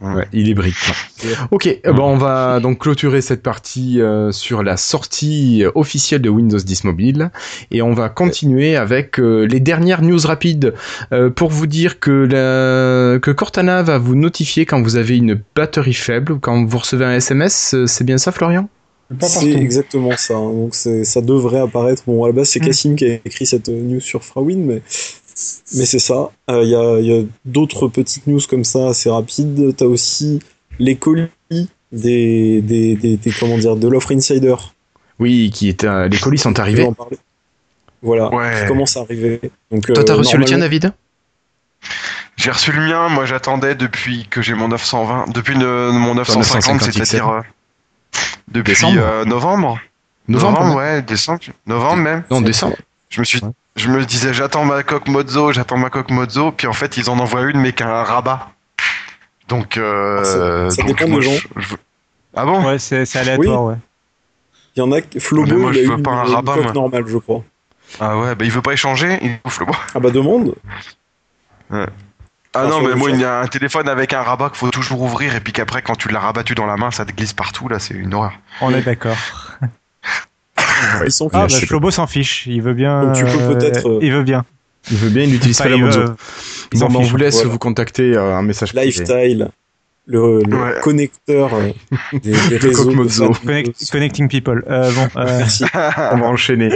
Ouais, 0.00 0.26
il 0.32 0.50
est 0.50 0.54
brique. 0.54 0.74
Ok, 1.52 1.68
euh, 1.86 1.92
bon, 1.92 2.02
on 2.02 2.16
va 2.16 2.58
donc 2.58 2.80
clôturer 2.80 3.22
cette 3.22 3.42
partie 3.44 4.00
euh, 4.00 4.32
sur 4.32 4.64
la 4.64 4.76
sortie 4.76 5.62
officielle 5.76 6.20
de 6.20 6.28
Windows 6.28 6.58
10 6.58 6.84
Mobile 6.84 7.30
et 7.70 7.80
on 7.80 7.94
va 7.94 8.08
continuer 8.08 8.74
avec 8.76 9.20
euh, 9.20 9.44
les 9.46 9.60
dernières 9.60 10.02
news 10.02 10.18
rapides 10.24 10.74
euh, 11.12 11.30
pour 11.30 11.50
vous 11.50 11.68
dire 11.68 12.00
que, 12.00 12.10
la... 12.10 13.20
que 13.20 13.30
Cortana 13.30 13.82
va 13.84 13.98
vous 13.98 14.16
notifier 14.16 14.66
quand 14.66 14.82
vous 14.82 14.96
avez 14.96 15.16
une 15.16 15.40
batterie 15.54 15.94
faible 15.94 16.32
ou 16.32 16.38
quand 16.40 16.64
vous 16.64 16.78
recevez 16.78 17.04
un 17.04 17.12
SMS. 17.14 17.74
euh, 17.74 17.86
C'est 17.86 18.04
bien 18.04 18.18
ça, 18.18 18.32
Florian? 18.32 18.68
C'est 19.20 19.52
exactement 19.52 20.16
ça. 20.16 20.34
hein. 20.34 20.50
Donc 20.50 20.74
c'est- 20.74 21.04
ça 21.04 21.20
devrait 21.20 21.60
apparaître. 21.60 22.02
Bon, 22.06 22.24
à 22.24 22.28
la 22.28 22.32
base, 22.32 22.48
c'est 22.48 22.60
Mm. 22.60 22.64
Cassim 22.66 22.96
qui 22.96 23.04
a 23.04 23.14
écrit 23.24 23.46
cette 23.46 23.68
euh, 23.68 23.80
news 23.80 24.00
sur 24.00 24.24
Frawin, 24.24 24.56
mais, 24.58 24.82
mais 25.74 25.84
c'est 25.86 25.98
ça. 25.98 26.30
Euh, 26.50 26.62
Il 26.62 26.68
y 26.70 26.74
a, 26.74 26.98
il 27.00 27.06
y 27.06 27.18
a 27.18 27.22
d'autres 27.44 27.88
petites 27.88 28.26
news 28.26 28.40
comme 28.48 28.64
ça 28.64 28.88
assez 28.88 29.10
rapides. 29.10 29.74
T'as 29.76 29.84
aussi 29.86 30.40
les 30.78 30.96
colis 30.96 31.28
des, 31.50 32.60
des, 32.62 32.96
des, 32.96 33.16
des- 33.16 33.32
comment 33.38 33.58
dire, 33.58 33.76
de 33.76 33.88
l'offre 33.88 34.12
Insider. 34.12 34.54
Oui, 35.18 35.50
qui 35.54 35.68
est, 35.68 35.84
euh, 35.84 36.08
les 36.08 36.18
colis 36.18 36.38
sont 36.38 36.58
arrivés. 36.58 36.84
en 36.84 36.92
parler? 36.92 37.18
Voilà, 38.02 38.28
Ouais. 38.34 38.60
qui 38.62 38.68
commence 38.68 38.96
à 38.96 39.00
arriver. 39.00 39.40
Donc, 39.70 39.86
Toi, 39.86 39.98
euh, 39.98 40.02
t'as 40.02 40.14
reçu 40.14 40.36
le 40.36 40.44
tien, 40.44 40.58
David? 40.58 40.92
J'ai 42.36 42.50
reçu 42.50 42.72
le 42.72 42.80
mien, 42.80 43.08
moi 43.08 43.26
j'attendais 43.26 43.74
depuis 43.76 44.26
que 44.28 44.42
j'ai 44.42 44.54
mon 44.54 44.68
920, 44.68 45.26
depuis 45.32 45.54
le- 45.54 45.92
mon 45.92 46.14
950, 46.16 46.80
950 46.80 46.92
c'est-à-dire 46.92 47.28
euh, 47.28 47.40
depuis 48.48 48.76
euh, 48.98 49.24
novembre. 49.24 49.78
Novembre, 50.26 50.74
ouais, 50.76 51.02
décembre, 51.02 51.40
novembre 51.66 52.02
même. 52.02 52.24
Non, 52.30 52.40
décembre. 52.40 52.76
Je 53.10 53.20
me 53.20 53.24
suis, 53.24 53.40
je 53.76 53.88
me 53.88 54.04
disais 54.04 54.32
j'attends 54.34 54.64
ma 54.64 54.82
coque 54.82 55.08
Mozo, 55.08 55.52
j'attends 55.52 55.76
ma 55.78 55.90
coque 55.90 56.10
Mozo, 56.10 56.52
puis 56.52 56.66
en 56.66 56.72
fait 56.72 56.96
ils 56.96 57.10
en 57.10 57.18
envoient 57.18 57.42
une 57.42 57.60
mais 57.60 57.72
qu'un 57.72 58.02
rabat. 58.04 58.50
Donc, 59.48 59.76
euh, 59.76 60.18
Ah, 60.20 60.24
ça- 60.24 60.70
ça 60.76 60.82
donc 60.82 60.96
dépend 60.98 61.10
moi, 61.10 61.20
des 61.20 61.26
gens. 61.26 61.32
je- 61.56 61.60
je- 61.60 61.74
Ah 62.34 62.44
bon? 62.46 62.64
Ouais, 62.66 62.78
c'est 62.78 63.04
aléatoire, 63.16 63.64
ouais. 63.64 63.76
Il 64.74 64.80
y 64.80 64.82
en 64.82 64.90
a 64.90 65.00
que 65.02 65.20
Flobo, 65.20 65.56
moi, 65.58 65.70
il 65.72 65.78
a 65.78 65.80
je 65.82 65.86
eu 65.86 65.88
veux 65.90 65.96
une, 65.98 66.02
pas 66.02 66.10
un 66.12 66.24
une 66.26 66.34
rabat, 66.34 66.54
coque 66.54 66.62
moi. 66.64 66.72
normale, 66.72 67.04
je 67.06 67.18
crois. 67.18 67.44
Ah 68.00 68.18
ouais, 68.18 68.34
bah 68.34 68.44
il 68.44 68.50
veut 68.50 68.62
pas 68.62 68.72
échanger, 68.72 69.18
il 69.22 69.38
bouffe 69.44 69.60
le 69.60 69.66
bois. 69.66 69.76
Ah 69.94 70.00
bah 70.00 70.10
demande. 70.10 70.54
Ah 71.70 71.86
Ah, 72.54 72.66
non, 72.66 72.80
mais 72.80 72.94
moi 72.94 73.10
il 73.10 73.20
y 73.20 73.24
a 73.24 73.40
un 73.40 73.46
téléphone 73.48 73.88
avec 73.88 74.12
un 74.12 74.22
rabat 74.22 74.48
qu'il 74.48 74.58
faut 74.58 74.70
toujours 74.70 75.02
ouvrir 75.02 75.34
et 75.36 75.40
puis 75.40 75.52
qu'après 75.52 75.82
quand 75.82 75.96
tu 75.96 76.08
l'as 76.08 76.20
rabattu 76.20 76.54
dans 76.54 76.66
la 76.66 76.76
main 76.76 76.90
ça 76.92 77.04
te 77.04 77.12
glisse 77.12 77.32
partout 77.32 77.68
là, 77.68 77.78
c'est 77.78 77.94
une 77.94 78.14
horreur. 78.14 78.32
On 78.60 78.72
est 78.72 78.82
d'accord. 78.82 79.16
Ils 81.04 81.12
sont 81.12 81.28
Ah, 81.32 81.46
bah, 81.48 81.54
Flobo 81.66 81.90
s'en 81.90 82.06
fiche. 82.06 82.46
Il 82.46 82.62
veut 82.62 82.74
bien. 82.74 83.02
Donc, 83.04 83.14
tu 83.16 83.24
peux 83.24 83.30
euh, 83.30 83.54
peut-être, 83.54 83.88
euh, 83.88 83.98
Il 84.02 84.12
veut 84.12 84.22
bien. 84.22 84.44
Il 84.90 84.96
veut 84.98 85.08
bien, 85.08 85.22
il 85.24 85.30
n'utilise 85.32 85.56
pas 85.58 85.68
la 85.68 85.76
veut- 85.76 86.14
il 86.72 86.78
Bon, 86.80 86.86
s'en 86.86 86.92
bah, 86.92 86.98
on 87.00 87.02
vous 87.04 87.16
laisse 87.16 87.36
Voilà. 87.36 87.50
vous 87.50 87.58
contacter 87.58 88.14
euh, 88.16 88.36
un 88.36 88.42
message 88.42 88.72
privé. 88.74 88.86
Lifestyle, 88.86 89.48
le, 90.06 90.40
le 90.46 90.56
Ouais. 90.56 90.80
connecteur 90.82 91.54
euh, 91.54 91.70
des, 92.12 92.32
des 92.50 92.56
réseaux. 92.58 92.92
de 92.92 93.46
Connect- 93.46 93.90
Connecting 93.90 94.28
people. 94.28 94.62
Euh, 94.68 94.90
bon, 94.92 95.08
euh, 95.20 95.38
Merci. 95.38 95.64
on 95.74 96.16
va 96.18 96.26
enchaîner. 96.26 96.70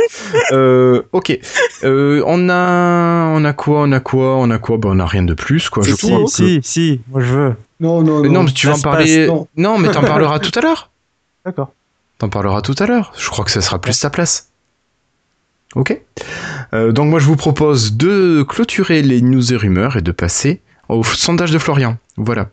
euh, 0.53 1.03
ok. 1.13 1.39
Euh, 1.85 2.23
on 2.27 2.49
a, 2.49 3.27
on 3.35 3.45
a 3.45 3.53
quoi, 3.53 3.83
on 3.83 3.93
a 3.93 4.01
quoi, 4.01 4.37
on 4.37 4.51
a 4.51 4.59
quoi? 4.59 4.79
Bah, 4.79 4.89
on 4.93 4.99
a 5.01 5.07
rien 5.07 5.23
de 5.25 5.35
plus, 5.35 5.69
quoi. 5.69 5.83
Je 5.85 5.95
tout, 5.95 6.07
crois 6.07 6.21
hein 6.21 6.25
que- 6.25 6.31
si, 6.31 6.61
si, 6.63 7.01
moi 7.11 7.21
je 7.21 7.27
veux. 7.35 7.55
Non, 7.81 8.03
non, 8.03 8.21
Mais 8.23 8.29
non. 8.29 8.35
non, 8.35 8.43
mais 8.45 8.53
tu 8.53 8.67
vas 8.69 8.75
en 8.77 8.81
parler. 8.81 9.27
passe, 9.27 9.29
non. 9.29 9.49
non, 9.57 9.79
mais 9.79 9.91
t'en 9.91 10.01
parleras 10.03 10.39
tout 10.41 10.59
à 10.59 10.63
l'heure. 10.63 10.91
D'accord. 11.45 11.73
T'en 12.19 12.29
parleras 12.29 12.63
tout 12.63 12.75
à 12.79 12.87
l'heure. 12.87 13.13
Je 13.17 13.29
crois 13.31 13.45
que 13.45 13.51
ça 13.51 13.61
sera 13.61 13.81
plus 13.81 13.99
ta 13.99 14.11
place. 14.11 14.51
Ok. 15.75 16.01
Euh, 16.73 16.93
donc 16.93 17.11
moi 17.11 17.21
je 17.21 17.27
vous 17.27 17.37
propose 17.37 17.97
de 17.97 18.43
clôturer 18.43 19.03
les 19.03 19.21
news 19.21 19.53
et 19.53 19.57
rumeurs 19.57 19.97
et 19.97 20.03
de 20.03 20.13
passer 20.13 20.61
au 20.89 21.05
sondage 21.05 21.51
de 21.51 21.59
Florian. 21.59 21.97
Voilà. 22.17 22.49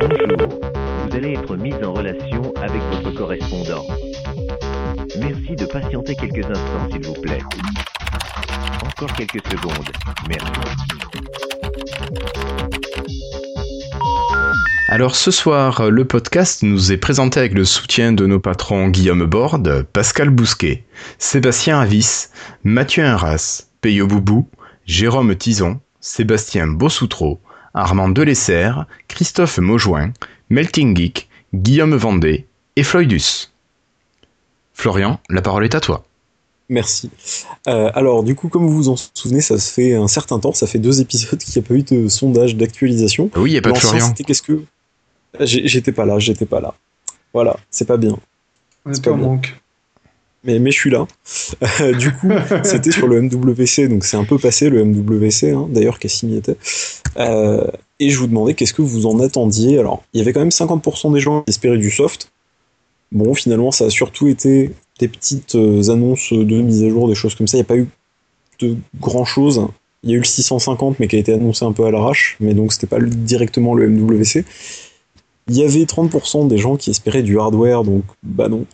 Bonjour, 0.00 0.60
vous 1.08 1.16
allez 1.16 1.32
être 1.32 1.56
mis 1.56 1.74
en 1.82 1.92
relation 1.92 2.52
avec 2.56 2.82
votre 2.92 3.10
correspondant. 3.16 3.84
Merci 5.18 5.56
de 5.56 5.66
patienter 5.66 6.16
quelques 6.16 6.44
instants, 6.46 6.88
s'il 6.90 7.06
vous 7.06 7.14
plaît. 7.14 7.42
Encore 8.82 9.12
quelques 9.16 9.44
secondes. 9.46 9.90
Merci. 10.28 11.53
Alors 14.86 15.16
ce 15.16 15.30
soir, 15.30 15.90
le 15.90 16.04
podcast 16.04 16.62
nous 16.62 16.92
est 16.92 16.98
présenté 16.98 17.40
avec 17.40 17.54
le 17.54 17.64
soutien 17.64 18.12
de 18.12 18.26
nos 18.26 18.38
patrons 18.38 18.88
Guillaume 18.88 19.24
Borde, 19.24 19.86
Pascal 19.92 20.28
Bousquet, 20.28 20.84
Sébastien 21.18 21.80
Avis, 21.80 22.26
Mathieu 22.64 23.02
Inras, 23.02 23.64
Peyo 23.80 24.06
Boubou, 24.06 24.46
Jérôme 24.84 25.34
Tison, 25.36 25.80
Sébastien 26.00 26.66
Bossoutreau, 26.66 27.40
Armand 27.72 28.10
Delesser, 28.10 28.72
Christophe 29.08 29.56
Maujoin, 29.56 30.12
Melting 30.50 30.94
Geek, 30.94 31.30
Guillaume 31.54 31.96
Vendée 31.96 32.46
et 32.76 32.82
Floydus. 32.82 33.50
Florian, 34.74 35.18
la 35.30 35.40
parole 35.40 35.64
est 35.64 35.74
à 35.74 35.80
toi. 35.80 36.04
Merci. 36.68 37.10
Euh, 37.68 37.90
alors, 37.94 38.22
du 38.22 38.34
coup, 38.34 38.48
comme 38.48 38.66
vous 38.66 38.72
vous 38.72 38.88
en 38.88 38.96
souvenez, 38.96 39.40
ça 39.40 39.58
se 39.58 39.72
fait 39.72 39.94
un 39.94 40.08
certain 40.08 40.38
temps, 40.38 40.52
ça 40.52 40.66
fait 40.66 40.78
deux 40.78 41.00
épisodes 41.00 41.38
qu'il 41.38 41.60
n'y 41.60 41.64
a 41.64 41.68
pas 41.68 41.74
eu 41.74 41.82
de 41.82 42.08
sondage 42.08 42.56
d'actualisation. 42.56 43.30
Oui, 43.36 43.50
il 43.50 43.52
n'y 43.52 43.58
a 43.58 43.62
pas 43.62 43.72
de 43.72 43.78
Florian. 43.78 44.08
c'était 44.08 44.24
qu'est-ce 44.24 44.42
que. 44.42 44.64
J'étais 45.40 45.92
pas 45.92 46.04
là, 46.04 46.18
j'étais 46.18 46.46
pas 46.46 46.60
là. 46.60 46.74
Voilà, 47.32 47.56
c'est 47.70 47.86
pas 47.86 47.96
bien. 47.96 48.16
On 48.86 48.92
est 48.92 49.04
pas 49.04 49.12
en 49.12 49.16
manque. 49.16 49.54
Mais, 50.44 50.58
mais 50.58 50.70
je 50.70 50.78
suis 50.78 50.90
là. 50.90 51.06
Du 51.98 52.12
coup, 52.12 52.30
c'était 52.64 52.92
sur 52.92 53.06
le 53.06 53.22
MWC, 53.22 53.88
donc 53.88 54.04
c'est 54.04 54.16
un 54.16 54.24
peu 54.24 54.38
passé 54.38 54.70
le 54.70 54.84
MWC, 54.84 55.50
hein. 55.50 55.66
d'ailleurs 55.70 55.98
Cassim 55.98 56.28
y 56.28 56.36
était. 56.36 56.56
Euh, 57.16 57.66
et 57.98 58.10
je 58.10 58.18
vous 58.18 58.26
demandais 58.26 58.54
qu'est-ce 58.54 58.74
que 58.74 58.82
vous 58.82 59.06
en 59.06 59.20
attendiez. 59.20 59.78
Alors, 59.78 60.04
il 60.12 60.18
y 60.18 60.20
avait 60.20 60.32
quand 60.32 60.40
même 60.40 60.50
50% 60.50 61.12
des 61.12 61.20
gens 61.20 61.42
qui 61.42 61.50
espéraient 61.50 61.78
du 61.78 61.90
soft. 61.90 62.30
Bon, 63.12 63.34
finalement, 63.34 63.70
ça 63.70 63.86
a 63.86 63.90
surtout 63.90 64.26
été 64.28 64.72
des 64.98 65.08
petites 65.08 65.54
euh, 65.54 65.90
annonces 65.90 66.32
de 66.32 66.60
mise 66.60 66.82
à 66.82 66.88
jour, 66.88 67.08
des 67.08 67.14
choses 67.14 67.34
comme 67.34 67.46
ça. 67.46 67.56
Il 67.56 67.60
n'y 67.60 67.66
a 67.66 67.68
pas 67.68 67.76
eu 67.76 67.88
de 68.60 68.76
grand 69.00 69.24
chose. 69.24 69.66
Il 70.02 70.10
y 70.10 70.12
a 70.12 70.16
eu 70.16 70.20
le 70.20 70.24
650, 70.24 71.00
mais 71.00 71.08
qui 71.08 71.16
a 71.16 71.18
été 71.18 71.32
annoncé 71.32 71.64
un 71.64 71.72
peu 71.72 71.84
à 71.86 71.90
l'arrache, 71.90 72.36
mais 72.40 72.52
donc 72.52 72.72
c'était 72.72 72.86
pas 72.86 73.00
directement 73.00 73.74
le 73.74 73.88
MWC. 73.88 74.44
Il 75.48 75.56
y 75.56 75.62
avait 75.64 75.84
30% 75.84 76.48
des 76.48 76.58
gens 76.58 76.76
qui 76.76 76.90
espéraient 76.90 77.22
du 77.22 77.38
hardware, 77.38 77.84
donc 77.84 78.04
bah 78.22 78.48
non 78.48 78.64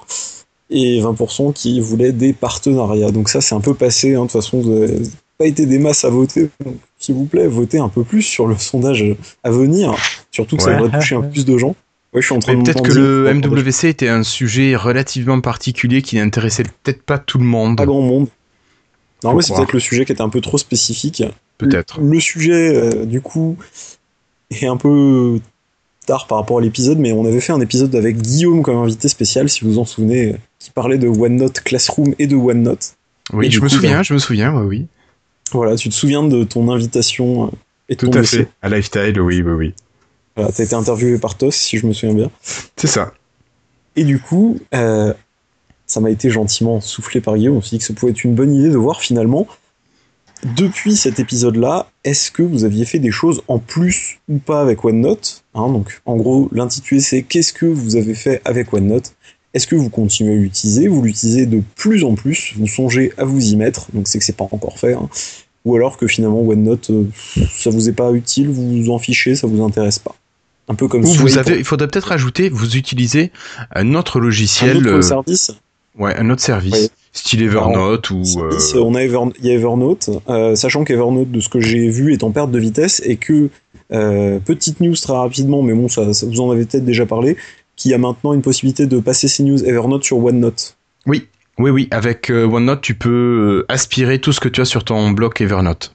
et 0.70 1.00
20% 1.00 1.52
qui 1.52 1.80
voulaient 1.80 2.12
des 2.12 2.32
partenariats. 2.32 3.10
Donc 3.10 3.28
ça, 3.28 3.40
c'est 3.40 3.54
un 3.54 3.60
peu 3.60 3.74
passé. 3.74 4.14
hein. 4.14 4.20
De 4.20 4.22
toute 4.24 4.32
façon, 4.32 4.60
vous 4.60 4.70
n'avez 4.70 5.00
pas 5.36 5.46
été 5.46 5.66
des 5.66 5.78
masses 5.78 6.04
à 6.04 6.10
voter. 6.10 6.48
Donc, 6.64 6.76
s'il 6.98 7.16
vous 7.16 7.24
plaît, 7.24 7.48
votez 7.48 7.78
un 7.78 7.88
peu 7.88 8.04
plus 8.04 8.22
sur 8.22 8.46
le 8.46 8.56
sondage 8.56 9.04
à 9.42 9.50
venir. 9.50 9.94
Surtout 10.30 10.56
que 10.56 10.62
ça 10.62 10.74
devrait 10.74 10.96
toucher 10.96 11.16
un 11.16 11.22
plus 11.22 11.44
de 11.44 11.58
gens. 11.58 11.74
Ouais, 12.12 12.20
je 12.20 12.26
suis 12.26 12.34
en 12.34 12.38
train 12.40 12.54
de 12.54 12.62
peut-être 12.62 12.82
que 12.82 12.92
le 12.92 13.32
MWC 13.34 13.88
était 13.88 14.08
un 14.08 14.22
sujet 14.22 14.74
relativement 14.76 15.40
particulier 15.40 16.02
qui 16.02 16.16
n'intéressait 16.16 16.64
peut-être 16.82 17.02
pas 17.02 17.18
tout 17.18 17.38
le 17.38 17.44
monde. 17.44 17.76
Pas 17.76 17.86
grand 17.86 18.00
monde. 18.00 18.28
Non, 19.22 19.34
mais 19.34 19.42
c'est 19.42 19.54
peut-être 19.54 19.72
le 19.72 19.80
sujet 19.80 20.04
qui 20.04 20.12
était 20.12 20.22
un 20.22 20.28
peu 20.28 20.40
trop 20.40 20.58
spécifique. 20.58 21.22
Peut-être. 21.58 22.00
Le 22.00 22.20
sujet, 22.20 22.74
euh, 22.74 23.04
du 23.04 23.20
coup, 23.20 23.56
est 24.50 24.66
un 24.66 24.76
peu 24.76 25.38
tard 26.06 26.26
par 26.26 26.38
rapport 26.38 26.58
à 26.58 26.60
l'épisode, 26.60 26.98
mais 26.98 27.12
on 27.12 27.24
avait 27.24 27.40
fait 27.40 27.52
un 27.52 27.60
épisode 27.60 27.94
avec 27.94 28.18
Guillaume 28.18 28.62
comme 28.62 28.76
invité 28.76 29.08
spécial, 29.08 29.48
si 29.48 29.64
vous 29.64 29.72
vous 29.72 29.78
en 29.78 29.84
souvenez, 29.84 30.32
euh, 30.32 30.36
qui 30.58 30.70
parlait 30.70 30.98
de 30.98 31.08
OneNote 31.08 31.60
Classroom 31.60 32.14
et 32.18 32.26
de 32.26 32.36
OneNote. 32.36 32.94
Oui, 33.32 33.46
Et 33.46 33.50
je 33.50 33.58
me 33.58 33.62
coup, 33.62 33.68
souviens, 33.68 33.98
ben, 33.98 34.02
je 34.02 34.14
me 34.14 34.18
souviens, 34.18 34.54
oui, 34.54 34.66
oui. 34.66 34.86
Voilà, 35.52 35.76
tu 35.76 35.88
te 35.88 35.94
souviens 35.94 36.22
de 36.22 36.44
ton 36.44 36.70
invitation 36.70 37.46
euh, 37.46 37.50
et 37.88 37.96
Tout 37.96 38.08
ton 38.08 38.18
à 38.18 38.22
fait. 38.22 38.48
À 38.62 38.68
Lifestyle, 38.68 39.20
oui, 39.20 39.42
oui, 39.42 39.52
oui. 39.52 39.74
Voilà, 40.36 40.52
t'as 40.52 40.64
été 40.64 40.74
interviewé 40.74 41.18
par 41.18 41.36
Tos, 41.36 41.50
si 41.50 41.78
je 41.78 41.86
me 41.86 41.92
souviens 41.92 42.14
bien. 42.14 42.30
C'est 42.76 42.86
ça. 42.86 43.12
Et 43.96 44.04
du 44.04 44.20
coup, 44.20 44.58
euh, 44.74 45.12
ça 45.86 46.00
m'a 46.00 46.10
été 46.10 46.30
gentiment 46.30 46.80
soufflé 46.80 47.20
par 47.20 47.36
Guillaume. 47.36 47.56
On 47.56 47.62
s'est 47.62 47.70
dit 47.70 47.78
que 47.78 47.84
ça 47.84 47.94
pouvait 47.94 48.12
être 48.12 48.24
une 48.24 48.34
bonne 48.34 48.54
idée 48.54 48.70
de 48.70 48.76
voir 48.76 49.00
finalement, 49.00 49.46
depuis 50.44 50.96
cet 50.96 51.20
épisode-là, 51.20 51.86
est-ce 52.04 52.30
que 52.30 52.42
vous 52.42 52.64
aviez 52.64 52.84
fait 52.84 52.98
des 52.98 53.10
choses 53.10 53.42
en 53.48 53.58
plus 53.58 54.18
ou 54.28 54.38
pas 54.38 54.60
avec 54.62 54.84
OneNote? 54.84 55.44
Hein, 55.54 55.68
Donc, 55.70 56.00
en 56.06 56.16
gros, 56.16 56.48
l'intitulé 56.52 57.00
c'est 57.00 57.22
Qu'est-ce 57.22 57.52
que 57.52 57.66
vous 57.66 57.96
avez 57.96 58.14
fait 58.14 58.40
avec 58.44 58.72
OneNote? 58.72 59.12
Est-ce 59.52 59.66
que 59.66 59.74
vous 59.76 59.90
continuez 59.90 60.32
à 60.32 60.36
l'utiliser? 60.36 60.88
Vous 60.88 61.02
l'utilisez 61.02 61.46
de 61.46 61.62
plus 61.76 62.04
en 62.04 62.14
plus? 62.14 62.54
Vous 62.56 62.66
songez 62.68 63.12
à 63.18 63.24
vous 63.24 63.44
y 63.52 63.56
mettre? 63.56 63.88
Donc, 63.92 64.08
c'est 64.08 64.18
que 64.18 64.24
c'est 64.24 64.36
pas 64.36 64.48
encore 64.50 64.78
fait. 64.78 64.94
hein. 64.94 65.08
Ou 65.66 65.76
alors 65.76 65.98
que 65.98 66.06
finalement, 66.06 66.40
OneNote, 66.40 66.88
euh, 66.90 67.04
ça 67.52 67.68
vous 67.70 67.88
est 67.88 67.92
pas 67.92 68.10
utile, 68.12 68.48
vous 68.48 68.82
vous 68.84 68.90
en 68.90 68.98
fichez, 68.98 69.34
ça 69.34 69.46
vous 69.46 69.62
intéresse 69.62 69.98
pas? 69.98 70.14
Un 70.68 70.74
peu 70.74 70.88
comme 70.88 71.04
Ou 71.04 71.08
vous 71.08 71.36
avez, 71.36 71.58
il 71.58 71.64
faudrait 71.64 71.88
peut-être 71.88 72.12
ajouter, 72.12 72.48
vous 72.48 72.76
utilisez 72.76 73.32
un 73.74 73.94
autre 73.94 74.18
un 74.20 74.22
logiciel, 74.22 74.76
autre 74.78 74.88
euh, 74.88 75.02
service? 75.02 75.50
ouais, 75.98 76.16
un 76.16 76.30
autre 76.30 76.40
service, 76.42 76.72
Ouais. 76.74 76.88
Style 77.12 77.42
Evernote 77.42 78.10
ou. 78.10 78.22
euh, 78.38 78.58
on 78.76 78.94
a 78.94 79.02
Ever- 79.02 79.30
il 79.40 79.46
y 79.46 79.50
a 79.50 79.54
Evernote, 79.54 80.10
euh, 80.28 80.54
sachant 80.54 80.84
qu'Evernote, 80.84 81.30
de 81.30 81.40
ce 81.40 81.48
que 81.48 81.60
j'ai 81.60 81.88
vu, 81.88 82.12
est 82.12 82.22
en 82.22 82.30
perte 82.30 82.50
de 82.50 82.58
vitesse 82.58 83.02
et 83.04 83.16
que, 83.16 83.48
euh, 83.92 84.38
petite 84.38 84.80
news 84.80 84.94
très 84.96 85.12
rapidement, 85.14 85.62
mais 85.62 85.72
bon, 85.74 85.88
ça, 85.88 86.12
ça- 86.14 86.26
vous 86.26 86.40
en 86.40 86.50
avez 86.50 86.64
peut-être 86.64 86.84
déjà 86.84 87.06
parlé, 87.06 87.36
qu'il 87.76 87.90
y 87.90 87.94
a 87.94 87.98
maintenant 87.98 88.32
une 88.34 88.42
possibilité 88.42 88.86
de 88.86 88.98
passer 89.00 89.26
ces 89.28 89.42
news 89.42 89.64
Evernote 89.64 90.04
sur 90.04 90.18
OneNote. 90.22 90.76
Oui, 91.06 91.26
oui, 91.58 91.70
oui. 91.70 91.88
Avec 91.90 92.30
OneNote, 92.30 92.80
tu 92.82 92.94
peux 92.94 93.64
aspirer 93.68 94.18
tout 94.20 94.32
ce 94.32 94.40
que 94.40 94.48
tu 94.48 94.60
as 94.60 94.64
sur 94.66 94.84
ton 94.84 95.10
bloc 95.10 95.40
Evernote. 95.40 95.94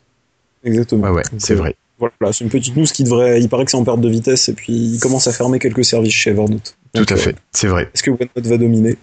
Exactement. 0.63 1.03
Ouais, 1.03 1.11
ouais, 1.11 1.23
c'est 1.37 1.55
vrai. 1.55 1.75
Voilà, 1.99 2.33
c'est 2.33 2.43
une 2.43 2.49
petite 2.49 2.75
news 2.75 2.85
qui 2.85 3.03
devrait. 3.05 3.39
Il 3.39 3.47
paraît 3.47 3.63
que 3.63 3.71
c'est 3.71 3.77
en 3.77 3.83
perte 3.85 4.01
de 4.01 4.09
vitesse 4.09 4.49
et 4.49 4.53
puis 4.53 4.73
il 4.73 4.99
commence 4.99 5.27
à 5.27 5.31
fermer 5.31 5.59
quelques 5.59 5.85
services 5.85 6.11
chez 6.13 6.31
Evernote. 6.31 6.75
Tout 6.93 7.05
à 7.07 7.15
fait, 7.15 7.35
c'est 7.53 7.67
vrai. 7.67 7.89
Est-ce 7.93 8.03
que 8.03 8.11
OneNote 8.11 8.45
va 8.47 8.57
dominer? 8.57 8.97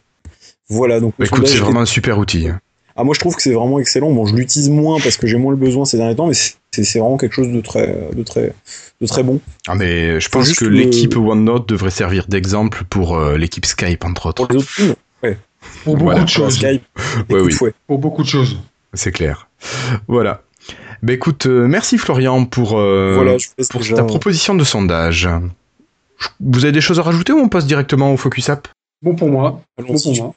Voilà, 0.72 1.00
donc. 1.00 1.14
le 1.18 1.26
Écoute, 1.26 1.46
c'est 1.46 1.58
vraiment 1.58 1.80
un 1.80 1.86
super 1.86 2.18
outil. 2.18 2.48
Ah, 2.96 3.04
moi 3.04 3.14
je 3.14 3.20
trouve 3.20 3.34
que 3.36 3.42
c'est 3.42 3.52
vraiment 3.54 3.78
excellent. 3.78 4.10
Bon, 4.12 4.26
je 4.26 4.34
l'utilise 4.34 4.68
moins 4.70 4.98
parce 5.00 5.16
que 5.16 5.26
j'ai 5.26 5.38
moins 5.38 5.52
le 5.52 5.56
besoin 5.58 5.84
ces 5.86 5.96
derniers 5.96 6.14
temps, 6.16 6.26
mais 6.26 6.34
c'est 6.34 6.54
c'est 6.72 6.98
vraiment 6.98 7.16
quelque 7.16 7.34
chose 7.34 7.48
de 7.48 7.60
très, 7.60 8.08
de 8.14 8.22
très, 8.22 8.52
de 9.00 9.06
très 9.06 9.22
bon. 9.22 9.40
Ah 9.68 9.74
mais 9.74 10.20
je 10.20 10.28
pense 10.28 10.52
que 10.54 10.64
le- 10.66 10.76
l'équipe 10.76 11.16
OneNote 11.16 11.68
devrait 11.68 11.90
servir 11.90 12.26
d'exemple 12.28 12.84
pour 12.90 13.16
euh, 13.16 13.36
l'équipe 13.38 13.64
Skype 13.66 14.04
entre 14.04 14.26
autres. 14.26 14.46
Pour 14.46 14.52
les 14.54 14.58
autres 14.62 14.74
teams, 14.76 14.94
ouais. 15.22 15.38
Pour 15.84 15.94
beaucoup 15.94 16.04
Voilà. 16.04 16.24
de 16.24 16.28
choses. 16.28 16.54
Skype, 16.56 16.82
Ouais, 17.30 17.40
écoute, 17.40 17.58
oui. 17.62 17.70
Pour 17.86 17.98
beaucoup 17.98 18.22
de 18.22 18.28
choses. 18.28 18.58
c'est 18.94 19.12
clair. 19.12 19.48
Voilà. 20.08 20.42
Bah 21.02 21.12
écoute, 21.14 21.46
euh, 21.46 21.66
merci 21.66 21.96
Florian 21.98 22.44
pour, 22.44 22.78
euh, 22.78 23.14
Voilà, 23.16 23.38
je 23.38 23.48
laisse 23.58 23.68
pour 23.68 23.80
déjà- 23.80 23.96
ta 23.96 24.04
proposition 24.04 24.54
de 24.54 24.64
sondage. 24.64 25.28
Vous 26.40 26.64
avez 26.64 26.72
des 26.72 26.80
choses 26.80 26.98
à 27.00 27.02
rajouter 27.02 27.32
ou 27.32 27.38
on 27.38 27.48
passe 27.48 27.66
directement 27.66 28.12
au 28.12 28.16
Focus 28.16 28.48
App? 28.50 28.68
Bon 29.02 29.14
pour 29.16 29.28
moi. 29.28 29.60
Bon 29.78 29.84
Allons-y. 29.84 30.16
pour 30.18 30.24
moi. 30.26 30.34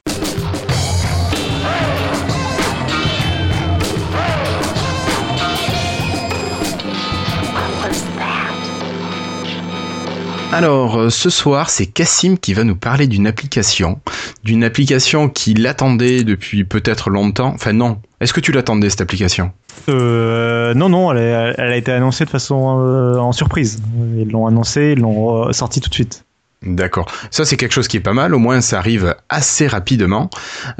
Alors, 10.52 10.98
euh, 10.98 11.10
ce 11.10 11.28
soir, 11.28 11.70
c'est 11.70 11.86
Cassim 11.86 12.38
qui 12.38 12.54
va 12.54 12.64
nous 12.64 12.76
parler 12.76 13.06
d'une 13.06 13.26
application. 13.26 14.00
D'une 14.44 14.64
application 14.64 15.28
qu'il 15.28 15.66
attendait 15.66 16.24
depuis 16.24 16.64
peut-être 16.64 17.10
longtemps. 17.10 17.52
Enfin 17.54 17.72
non. 17.72 18.00
Est-ce 18.20 18.32
que 18.32 18.40
tu 18.40 18.52
l'attendais 18.52 18.88
cette 18.88 19.02
application? 19.02 19.52
Euh, 19.88 20.72
non, 20.74 20.88
non, 20.88 21.12
elle 21.12 21.18
a, 21.18 21.54
elle 21.58 21.72
a 21.72 21.76
été 21.76 21.92
annoncée 21.92 22.24
de 22.24 22.30
façon 22.30 22.80
euh, 22.80 23.18
en 23.18 23.32
surprise. 23.32 23.82
Ils 24.16 24.30
l'ont 24.30 24.46
annoncé, 24.46 24.94
ils 24.96 25.00
l'ont 25.00 25.48
euh, 25.48 25.52
sorti 25.52 25.80
tout 25.80 25.90
de 25.90 25.94
suite. 25.94 26.24
D'accord. 26.62 27.06
Ça, 27.30 27.44
c'est 27.44 27.56
quelque 27.56 27.72
chose 27.72 27.86
qui 27.86 27.98
est 27.98 28.00
pas 28.00 28.14
mal. 28.14 28.34
Au 28.34 28.38
moins, 28.38 28.60
ça 28.60 28.78
arrive 28.78 29.14
assez 29.28 29.66
rapidement. 29.66 30.30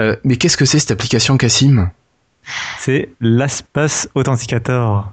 Euh, 0.01 0.16
mais 0.24 0.36
qu'est-ce 0.36 0.56
que 0.56 0.64
c'est 0.64 0.78
cette 0.78 0.93
application 0.93 1.36
Cassim? 1.36 1.90
C'est 2.78 3.10
l'Aspace 3.20 4.09
Authenticator. 4.14 5.12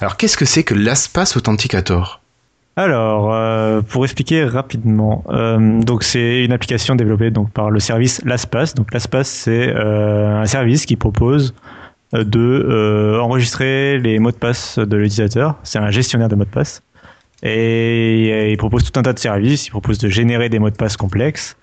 Alors, 0.00 0.16
qu'est-ce 0.16 0.36
que 0.36 0.44
c'est 0.44 0.62
que 0.62 0.74
l'Aspace 0.74 1.36
Authenticator? 1.36 2.20
Alors, 2.76 3.32
euh, 3.32 3.82
pour 3.82 4.04
expliquer 4.04 4.44
rapidement, 4.44 5.22
euh, 5.28 5.80
donc 5.80 6.02
c'est 6.02 6.44
une 6.44 6.52
application 6.52 6.96
développée 6.96 7.30
donc 7.30 7.50
par 7.52 7.70
le 7.70 7.78
service 7.78 8.20
LastPass. 8.24 8.74
Donc 8.74 8.92
LastPass, 8.92 9.28
c'est 9.28 9.68
euh, 9.68 10.40
un 10.40 10.46
service 10.46 10.84
qui 10.84 10.96
propose 10.96 11.54
euh, 12.14 12.24
de 12.24 12.40
euh, 12.40 13.20
enregistrer 13.20 13.98
les 14.00 14.18
mots 14.18 14.32
de 14.32 14.36
passe 14.36 14.78
de 14.80 14.96
l'utilisateur. 14.96 15.54
C'est 15.62 15.78
un 15.78 15.90
gestionnaire 15.92 16.28
de 16.28 16.34
mots 16.34 16.44
de 16.44 16.50
passe 16.50 16.82
et 17.44 18.50
il 18.50 18.56
propose 18.56 18.90
tout 18.90 18.98
un 18.98 19.02
tas 19.04 19.12
de 19.12 19.20
services. 19.20 19.68
Il 19.68 19.70
propose 19.70 19.98
de 19.98 20.08
générer 20.08 20.48
des 20.48 20.58
mots 20.58 20.70
de 20.70 20.76
passe 20.76 20.96
complexes. 20.96 21.56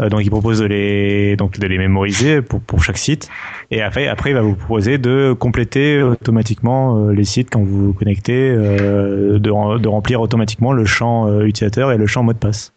Euh, 0.00 0.10
donc 0.10 0.20
il 0.24 0.30
propose 0.30 0.58
de 0.60 0.66
les 0.66 1.36
donc 1.36 1.58
de 1.58 1.66
les 1.66 1.78
mémoriser 1.78 2.42
pour 2.42 2.60
pour 2.60 2.84
chaque 2.84 2.98
site 2.98 3.30
et 3.70 3.80
après 3.80 4.08
après 4.08 4.30
il 4.30 4.34
va 4.34 4.42
vous 4.42 4.54
proposer 4.54 4.98
de 4.98 5.34
compléter 5.38 6.02
automatiquement 6.02 6.98
euh, 7.08 7.12
les 7.12 7.24
sites 7.24 7.48
quand 7.50 7.62
vous 7.62 7.86
vous 7.86 7.92
connectez 7.94 8.50
euh, 8.50 9.38
de, 9.38 9.78
de 9.78 9.88
remplir 9.88 10.20
automatiquement 10.20 10.72
le 10.74 10.84
champ 10.84 11.40
utilisateur 11.40 11.92
et 11.92 11.96
le 11.96 12.06
champ 12.06 12.22
mot 12.22 12.34
de 12.34 12.38
passe 12.38 12.72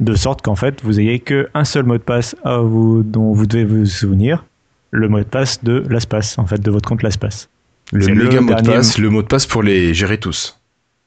de 0.00 0.14
sorte 0.16 0.42
qu'en 0.42 0.56
fait 0.56 0.82
vous 0.82 0.98
ayez 0.98 1.20
que 1.20 1.48
un 1.54 1.64
seul 1.64 1.84
mot 1.84 1.96
de 1.96 2.02
passe 2.02 2.34
à 2.44 2.58
vous 2.58 3.02
dont 3.04 3.32
vous 3.32 3.46
devez 3.46 3.64
vous 3.64 3.86
souvenir 3.86 4.44
le 4.90 5.08
mot 5.08 5.18
de 5.20 5.24
passe 5.24 5.62
de 5.62 5.84
l'espace 5.88 6.38
en 6.38 6.46
fait 6.46 6.60
de 6.60 6.70
votre 6.72 6.88
compte 6.88 7.02
l'espace 7.04 7.48
Le 7.92 8.06
méga 8.08 8.34
le 8.36 8.40
mot 8.40 8.54
de 8.54 8.62
passe, 8.66 8.98
le 8.98 9.10
mot 9.10 9.22
de 9.22 9.28
passe 9.28 9.46
pour 9.46 9.62
les 9.62 9.94
gérer 9.94 10.18
tous. 10.18 10.58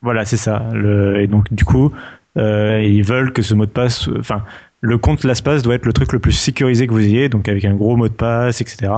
voilà, 0.01 0.23
c'est 0.23 0.37
ça. 0.37 0.63
Le- 0.73 1.19
et 1.19 1.27
donc, 1.27 1.51
du 1.51 1.65
coup, 1.65 1.91
euh, 2.37 2.81
ils 2.83 3.03
veulent 3.03 3.33
que 3.33 3.41
ce 3.41 3.53
mot 3.55 3.65
de 3.65 3.71
passe, 3.71 4.07
enfin, 4.19 4.43
le 4.81 4.97
compte 4.97 5.23
LastPass 5.23 5.63
doit 5.63 5.75
être 5.75 5.85
le 5.85 5.93
truc 5.93 6.13
le 6.13 6.19
plus 6.19 6.33
sécurisé 6.33 6.87
que 6.87 6.91
vous 6.91 7.03
ayez, 7.03 7.29
donc 7.29 7.49
avec 7.49 7.65
un 7.65 7.73
gros 7.73 7.95
mot 7.95 8.07
de 8.07 8.13
passe, 8.13 8.61
etc. 8.61 8.91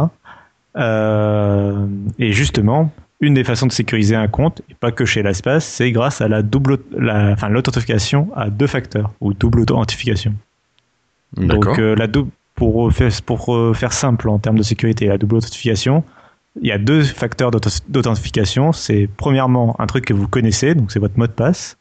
Euh, 0.78 1.86
et 2.18 2.32
justement, 2.34 2.92
une 3.22 3.34
des 3.34 3.44
façons 3.44 3.68
de 3.68 3.72
sécuriser 3.72 4.16
un 4.16 4.28
compte, 4.28 4.62
et 4.70 4.76
pas 4.76 4.92
que 4.92 5.06
chez 5.06 5.24
LastPass, 5.24 5.66
c'est 5.66 5.92
grâce 5.92 6.22
à 6.22 6.28
la 6.28 6.42
double, 6.42 6.80
la, 6.98 7.32
enfin, 7.32 7.50
l'authentification 7.50 8.30
à 8.36 8.50
deux 8.50 8.68
facteurs 8.68 9.12
ou 9.22 9.34
double 9.34 9.62
authentification. 9.62 10.34
D'accord. 11.38 11.60
Donc, 11.60 11.80
euh, 11.80 11.96
la 11.96 12.08
double, 12.08 12.32
pour 12.56 12.92
faire, 12.92 13.12
pour 13.26 13.56
euh, 13.56 13.74
faire 13.74 13.94
simple 13.94 14.30
en 14.30 14.40
termes 14.40 14.58
de 14.58 14.64
sécurité, 14.64 15.08
la 15.08 15.18
double 15.18 15.38
authentification, 15.38 16.04
il 16.62 16.68
y 16.68 16.72
a 16.72 16.78
deux 16.78 17.04
facteurs 17.04 17.52
d'authentification. 17.88 18.74
C'est 18.74 19.08
premièrement 19.18 19.80
un 19.80 19.86
truc 19.86 20.06
que 20.06 20.14
vous 20.14 20.28
connaissez, 20.28 20.76
donc 20.76 20.92
c'est 20.92 21.00
votre 21.00 21.18
mot 21.18 21.28
de 21.28 21.32
passe. 21.32 21.78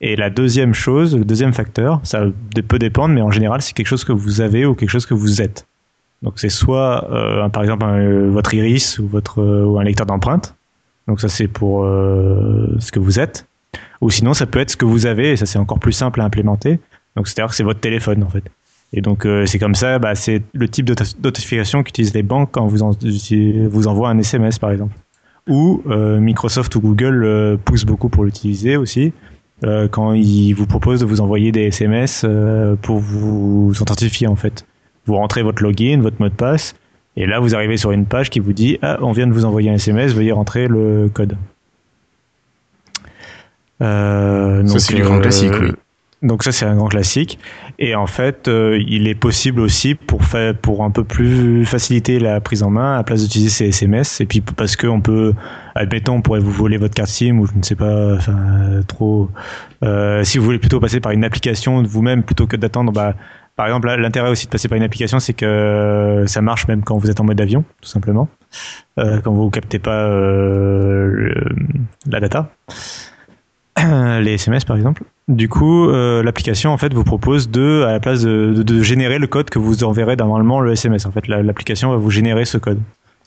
Et 0.00 0.14
la 0.14 0.30
deuxième 0.30 0.74
chose, 0.74 1.16
le 1.16 1.24
deuxième 1.24 1.52
facteur, 1.52 2.00
ça 2.04 2.22
peut 2.68 2.78
dépendre, 2.78 3.14
mais 3.14 3.20
en 3.20 3.30
général, 3.32 3.62
c'est 3.62 3.72
quelque 3.72 3.88
chose 3.88 4.04
que 4.04 4.12
vous 4.12 4.40
avez 4.40 4.64
ou 4.64 4.74
quelque 4.74 4.90
chose 4.90 5.06
que 5.06 5.14
vous 5.14 5.42
êtes. 5.42 5.66
Donc 6.22 6.34
c'est 6.36 6.48
soit, 6.48 7.08
euh, 7.12 7.48
par 7.48 7.62
exemple, 7.62 7.84
euh, 7.86 8.30
votre 8.30 8.54
iris 8.54 8.98
ou, 8.98 9.08
votre, 9.08 9.40
euh, 9.40 9.64
ou 9.64 9.78
un 9.78 9.84
lecteur 9.84 10.06
d'empreinte. 10.06 10.54
Donc 11.06 11.20
ça, 11.20 11.28
c'est 11.28 11.48
pour 11.48 11.84
ce 11.84 12.92
que 12.92 13.00
vous 13.00 13.18
êtes. 13.18 13.46
Ou 14.02 14.10
sinon, 14.10 14.34
ça 14.34 14.44
peut 14.44 14.58
être 14.58 14.70
ce 14.70 14.76
que 14.76 14.84
vous 14.84 15.06
avez, 15.06 15.30
et 15.32 15.36
ça, 15.36 15.46
c'est 15.46 15.58
encore 15.58 15.78
plus 15.78 15.92
simple 15.92 16.20
à 16.20 16.24
implémenter. 16.24 16.80
Donc 17.16 17.26
c'est-à-dire 17.26 17.48
que 17.48 17.56
c'est 17.56 17.62
votre 17.64 17.80
téléphone, 17.80 18.22
en 18.22 18.28
fait. 18.28 18.44
Et 18.92 19.00
donc 19.00 19.26
c'est 19.46 19.58
comme 19.58 19.74
ça, 19.74 19.98
bah, 19.98 20.14
c'est 20.14 20.42
le 20.52 20.68
type 20.68 20.84
d'auto- 20.84 21.04
d'authentification 21.18 21.82
qu'utilisent 21.82 22.12
les 22.12 22.22
banques 22.22 22.50
quand 22.52 22.66
vous, 22.66 22.82
en, 22.82 22.92
vous 23.70 23.86
envoient 23.88 24.10
un 24.10 24.18
SMS 24.18 24.58
par 24.58 24.70
exemple. 24.70 24.94
Ou 25.46 25.82
Microsoft 25.86 26.76
ou 26.76 26.80
Google 26.80 27.58
poussent 27.64 27.86
beaucoup 27.86 28.10
pour 28.10 28.24
l'utiliser 28.24 28.76
aussi 28.76 29.14
euh, 29.64 29.88
quand 29.88 30.12
ils 30.12 30.52
vous 30.52 30.66
proposent 30.66 31.00
de 31.00 31.06
vous 31.06 31.20
envoyer 31.20 31.52
des 31.52 31.64
SMS 31.64 32.22
euh, 32.24 32.76
pour 32.76 32.98
vous 32.98 33.72
authentifier 33.80 34.26
en 34.28 34.36
fait. 34.36 34.64
Vous 35.06 35.16
rentrez 35.16 35.42
votre 35.42 35.62
login, 35.62 36.00
votre 36.00 36.20
mot 36.20 36.28
de 36.28 36.34
passe, 36.34 36.74
et 37.16 37.26
là 37.26 37.40
vous 37.40 37.54
arrivez 37.54 37.76
sur 37.76 37.90
une 37.90 38.06
page 38.06 38.30
qui 38.30 38.40
vous 38.40 38.52
dit 38.52 38.78
ah 38.82 38.98
on 39.00 39.12
vient 39.12 39.26
de 39.26 39.32
vous 39.32 39.44
envoyer 39.44 39.70
un 39.70 39.74
SMS, 39.74 40.12
veuillez 40.14 40.32
rentrer 40.32 40.68
le 40.68 41.10
code. 41.12 41.36
Euh, 43.80 44.66
Ça, 44.66 44.78
c'est 44.78 44.94
du 44.94 45.02
grand 45.02 45.20
classique, 45.20 45.52
oui. 45.60 45.72
Donc 46.22 46.42
ça 46.42 46.52
c'est 46.52 46.64
un 46.64 46.76
grand 46.76 46.88
classique. 46.88 47.38
Et 47.78 47.94
en 47.94 48.06
fait 48.06 48.48
euh, 48.48 48.82
il 48.86 49.06
est 49.06 49.14
possible 49.14 49.60
aussi 49.60 49.94
pour 49.94 50.24
faire 50.24 50.54
pour 50.56 50.84
un 50.84 50.90
peu 50.90 51.04
plus 51.04 51.64
faciliter 51.64 52.18
la 52.18 52.40
prise 52.40 52.62
en 52.62 52.70
main 52.70 52.94
à 52.94 52.96
la 52.98 53.04
place 53.04 53.22
d'utiliser 53.22 53.50
ces 53.50 53.68
SMS 53.68 54.20
et 54.20 54.26
puis 54.26 54.40
parce 54.40 54.76
que 54.76 54.86
on 54.86 55.00
peut 55.00 55.34
admettons 55.74 56.14
on 56.14 56.22
pourrait 56.22 56.40
vous 56.40 56.50
voler 56.50 56.76
votre 56.76 56.94
carte 56.94 57.10
SIM 57.10 57.38
ou 57.38 57.46
je 57.46 57.52
ne 57.54 57.62
sais 57.62 57.76
pas 57.76 58.14
enfin 58.14 58.32
euh, 58.32 58.82
trop 58.82 59.30
euh, 59.84 60.24
si 60.24 60.38
vous 60.38 60.44
voulez 60.44 60.58
plutôt 60.58 60.80
passer 60.80 61.00
par 61.00 61.12
une 61.12 61.24
application 61.24 61.82
de 61.82 61.88
vous-même 61.88 62.22
plutôt 62.22 62.46
que 62.46 62.56
d'attendre 62.56 62.92
bah 62.92 63.14
par 63.54 63.66
exemple 63.66 63.88
l'intérêt 63.88 64.30
aussi 64.30 64.46
de 64.46 64.50
passer 64.50 64.68
par 64.68 64.76
une 64.76 64.84
application 64.84 65.20
c'est 65.20 65.34
que 65.34 66.24
ça 66.26 66.40
marche 66.40 66.66
même 66.66 66.82
quand 66.82 66.98
vous 66.98 67.10
êtes 67.10 67.20
en 67.20 67.24
mode 67.24 67.40
avion 67.40 67.64
tout 67.80 67.88
simplement 67.88 68.28
quand 68.96 69.32
vous 69.32 69.50
captez 69.50 69.78
pas 69.78 70.08
la 72.06 72.20
data. 72.20 72.50
Les 74.20 74.34
SMS 74.34 74.64
par 74.64 74.76
exemple. 74.76 75.04
Du 75.28 75.48
coup, 75.48 75.88
euh, 75.90 76.22
l'application 76.22 76.70
en 76.72 76.78
fait 76.78 76.94
vous 76.94 77.04
propose 77.04 77.50
de, 77.50 77.84
à 77.86 77.92
la 77.92 78.00
place 78.00 78.22
de, 78.22 78.54
de- 78.56 78.62
de 78.62 78.82
générer 78.82 79.18
le 79.18 79.26
code 79.26 79.50
que 79.50 79.58
vous 79.58 79.84
enverrez 79.84 80.16
normalement 80.16 80.60
le 80.60 80.72
SMS. 80.72 81.04
En 81.04 81.12
fait, 81.12 81.28
la- 81.28 81.42
l'application 81.42 81.90
va 81.90 81.96
vous 81.98 82.10
générer 82.10 82.44
ce 82.46 82.56
code. 82.56 82.80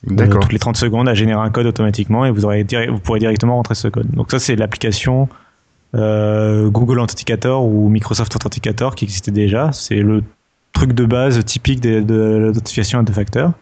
D'accord. 0.04 0.38
Euh, 0.38 0.40
toutes 0.40 0.52
les 0.52 0.58
30 0.58 0.76
secondes, 0.76 1.08
à 1.08 1.14
générer 1.14 1.40
un 1.40 1.50
code 1.50 1.66
automatiquement 1.66 2.24
et 2.26 2.32
vous 2.32 2.44
aurez 2.44 2.66
vous 2.90 2.98
pourrez 2.98 3.20
directement 3.20 3.54
rentrer 3.54 3.76
ce 3.76 3.86
code. 3.86 4.10
Donc 4.10 4.32
ça, 4.32 4.40
c'est 4.40 4.56
l'application 4.56 5.28
euh, 5.94 6.68
Google 6.70 6.98
Authenticator 6.98 7.64
ou 7.64 7.88
Microsoft 7.88 8.34
Authenticator 8.34 8.96
qui 8.96 9.04
existait 9.04 9.30
déjà. 9.30 9.70
C'est 9.72 10.00
le 10.00 10.24
truc 10.72 10.94
de 10.94 11.04
base 11.04 11.44
typique 11.44 11.80
de 11.80 12.02
l'authentification 12.38 12.98
à 12.98 13.02
deux 13.04 13.12
facteurs. 13.12 13.52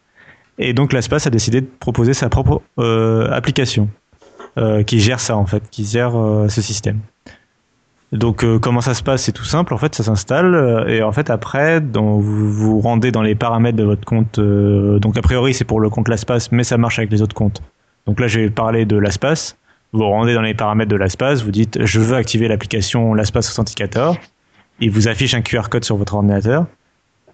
Et 0.59 0.73
donc 0.73 0.93
l'ASPAS 0.95 1.27
a 1.27 1.31
décidé 1.31 1.61
de 1.61 1.69
proposer 1.79 2.15
sa 2.15 2.29
propre 2.31 2.63
euh, 2.79 3.31
application 3.33 3.89
euh, 4.59 4.83
qui 4.83 5.01
gère 5.01 5.21
ça 5.21 5.37
en 5.37 5.45
fait, 5.45 5.63
qui 5.71 5.85
gère 5.85 6.17
euh, 6.19 6.49
ce 6.49 6.63
système. 6.63 7.01
Donc 8.13 8.43
euh, 8.43 8.59
comment 8.59 8.81
ça 8.81 8.95
se 8.95 9.03
passe 9.03 9.23
C'est 9.23 9.33
tout 9.33 9.45
simple. 9.45 9.73
En 9.73 9.79
fait, 9.79 9.95
ça 9.95 10.03
s'installe 10.03 10.55
euh, 10.55 10.89
et 10.89 11.03
en 11.03 11.13
fait 11.13 11.31
après, 11.31 11.81
vous 11.81 12.51
vous 12.51 12.81
rendez 12.81 13.13
dans 13.13 13.23
les 13.23 13.37
paramètres 13.37 13.77
de 13.77 13.85
votre 13.85 14.05
compte. 14.05 14.39
euh, 14.39 14.99
donc 14.99 15.17
a 15.17 15.23
priori 15.23 15.55
c'est 15.55 15.65
pour 15.65 15.81
le 15.81 15.91
compte 15.91 16.09
LastPass, 16.09 16.51
mais 16.51 16.65
ça 16.65 16.77
marche 16.77 16.99
avec 16.99 17.11
les 17.13 17.23
autres 17.23 17.35
comptes. 17.35 17.63
Donc 18.07 18.19
là, 18.19 18.27
je 18.27 18.41
vais 18.41 18.51
parler 18.51 18.85
de 18.85 18.97
LastPass. 18.97 19.57
Vous 19.93 20.01
vous 20.01 20.09
rendez 20.09 20.35
dans 20.35 20.43
les 20.43 20.55
paramètres 20.55 20.91
de 20.91 20.97
LastPass, 20.97 21.43
vous 21.45 21.51
dites 21.51 21.85
je 21.85 22.01
veux 22.01 22.17
activer 22.17 22.49
l'application 22.49 23.15
LastPass 23.15 23.51
Authenticator. 23.53 24.17
Il 24.81 24.91
vous 24.91 25.09
affiche 25.09 25.35
un 25.35 25.43
QR 25.43 25.69
code 25.71 25.85
sur 25.85 25.97
votre 25.97 26.15
ordinateur. 26.15 26.67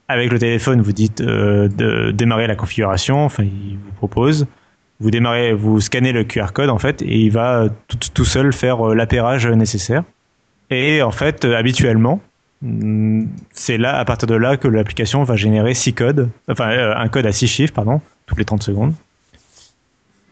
Avec 0.09 0.31
le 0.31 0.39
téléphone, 0.39 0.83
vous 0.83 0.93
dites 0.93 1.23
de 1.23 2.11
démarrer 2.13 2.47
la 2.47 2.55
configuration. 2.55 3.25
Enfin, 3.25 3.45
il 3.45 3.79
vous 3.79 3.93
propose. 3.97 4.47
Vous 5.01 5.11
démarrez, 5.11 5.53
vous 5.53 5.81
scannez 5.81 6.13
le 6.13 6.25
QR 6.25 6.53
code 6.53 6.71
en 6.71 6.79
fait, 6.79 7.03
et 7.03 7.19
il 7.19 7.31
va 7.31 7.69
tout, 8.15 8.25
seul 8.25 8.53
faire 8.53 8.95
l'appairage 8.95 9.47
nécessaire. 9.47 10.05
Et 10.71 11.03
en 11.03 11.11
fait, 11.13 11.45
euh, 11.45 11.57
habituellement, 11.57 12.21
mm, 12.63 13.25
c'est 13.53 13.79
là, 13.79 13.97
à 13.99 14.05
partir 14.05 14.27
de 14.29 14.35
là, 14.35 14.57
que 14.57 14.69
l'application 14.69 15.23
va 15.25 15.37
générer 15.37 15.75
six 15.75 15.93
codes, 15.93 16.29
enfin 16.49 16.71
euh, 16.71 16.95
un 16.97 17.09
code 17.09 17.27
à 17.27 17.33
six 17.33 17.47
chiffres, 17.49 17.73
pardon, 17.73 18.01
toutes 18.27 18.39
les 18.39 18.45
30 18.45 18.63
secondes. 18.63 18.95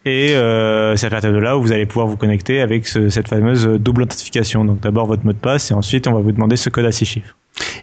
Et 0.07 0.35
euh, 0.35 0.95
c'est 0.95 1.07
à 1.07 1.09
partir 1.09 1.31
de 1.31 1.37
là 1.37 1.57
où 1.57 1.61
vous 1.63 1.71
allez 1.71 1.87
pouvoir 1.87 2.05
vous 2.05 2.15
connecter 2.17 2.61
avec 2.61 2.85
ce- 2.87 3.09
cette 3.09 3.27
fameuse 3.27 3.65
double 3.65 4.03
authentification. 4.03 4.63
Donc 4.63 4.79
d'abord 4.81 5.07
votre 5.07 5.25
mot 5.25 5.33
de 5.33 5.37
passe 5.37 5.71
et 5.71 5.73
ensuite 5.73 6.05
on 6.07 6.13
va 6.13 6.19
vous 6.19 6.31
demander 6.31 6.57
ce 6.57 6.69
code 6.69 6.85
à 6.85 6.91
six 6.91 7.05
chiffres. 7.05 7.35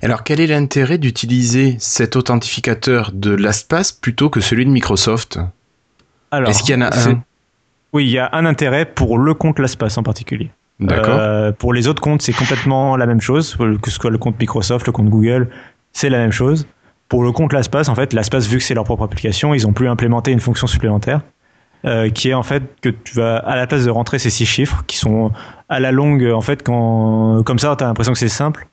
Alors, 0.02 0.22
quel 0.22 0.38
est 0.38 0.46
l'intérêt 0.46 0.98
d'utiliser 0.98 1.76
cet 1.80 2.14
authentificateur 2.14 3.10
de 3.12 3.34
LastPass 3.34 3.90
plutôt 3.92 4.28
que 4.28 4.40
celui 4.40 4.66
de 4.66 4.70
Microsoft? 4.70 5.40
Alors, 6.30 6.50
Est-ce 6.50 6.62
qu'il 6.62 6.74
y 6.74 6.78
en 6.78 6.82
a 6.82 6.94
un? 7.10 7.22
Oui, 7.94 8.04
il 8.04 8.10
y 8.10 8.18
a 8.18 8.28
un 8.32 8.44
intérêt 8.44 8.84
pour 8.84 9.18
le 9.18 9.32
compte 9.34 9.58
LastPass 9.58 9.96
en 9.98 10.02
particulier. 10.02 10.50
Euh, 10.90 11.52
pour 11.52 11.72
les 11.72 11.88
autres 11.88 12.02
comptes, 12.02 12.22
c'est 12.22 12.32
complètement 12.32 12.96
la 12.96 13.06
même 13.06 13.20
chose. 13.20 13.56
Que 13.82 13.90
ce 13.90 13.96
soit 13.96 14.10
le 14.10 14.18
compte 14.18 14.38
Microsoft, 14.38 14.86
le 14.86 14.92
compte 14.92 15.08
Google, 15.08 15.48
c'est 15.92 16.08
la 16.08 16.18
même 16.18 16.32
chose. 16.32 16.66
Pour 17.08 17.22
le 17.22 17.32
compte 17.32 17.52
LastPass, 17.52 17.88
en 17.88 17.94
fait, 17.94 18.12
LastPass, 18.12 18.46
vu 18.46 18.58
que 18.58 18.62
c'est 18.62 18.74
leur 18.74 18.84
propre 18.84 19.02
application, 19.02 19.54
ils 19.54 19.66
ont 19.66 19.72
plus 19.72 19.88
implémenté 19.88 20.32
une 20.32 20.40
fonction 20.40 20.66
supplémentaire 20.66 21.20
euh, 21.84 22.08
qui 22.10 22.30
est 22.30 22.34
en 22.34 22.42
fait 22.42 22.62
que 22.80 22.88
tu 22.88 23.16
vas, 23.16 23.36
à 23.36 23.56
la 23.56 23.66
place 23.66 23.84
de 23.84 23.90
rentrer 23.90 24.18
ces 24.18 24.30
six 24.30 24.46
chiffres 24.46 24.84
qui 24.86 24.96
sont 24.96 25.32
à 25.68 25.80
la 25.80 25.92
longue, 25.92 26.30
en 26.32 26.40
fait, 26.40 26.62
quand, 26.62 27.42
comme 27.44 27.58
ça, 27.58 27.74
tu 27.76 27.84
as 27.84 27.86
l'impression 27.86 28.12
que 28.12 28.18
c'est 28.18 28.28
simple. 28.28 28.66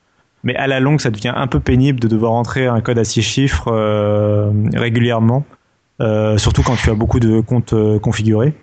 Mais 0.44 0.56
à 0.56 0.68
la 0.68 0.80
longue, 0.80 1.02
ça 1.02 1.10
devient 1.10 1.34
un 1.36 1.48
peu 1.48 1.60
pénible 1.60 2.00
de 2.00 2.08
devoir 2.08 2.32
rentrer 2.32 2.68
un 2.68 2.80
code 2.80 2.98
à 2.98 3.04
six 3.04 3.22
chiffres 3.22 3.68
euh, 3.68 4.52
régulièrement, 4.74 5.44
surtout 6.38 6.64
quand 6.64 6.78
tu 6.78 6.90
as 6.90 6.94
beaucoup 6.94 7.20
de 7.20 7.42
comptes 7.42 7.76
configurés. 8.00 8.54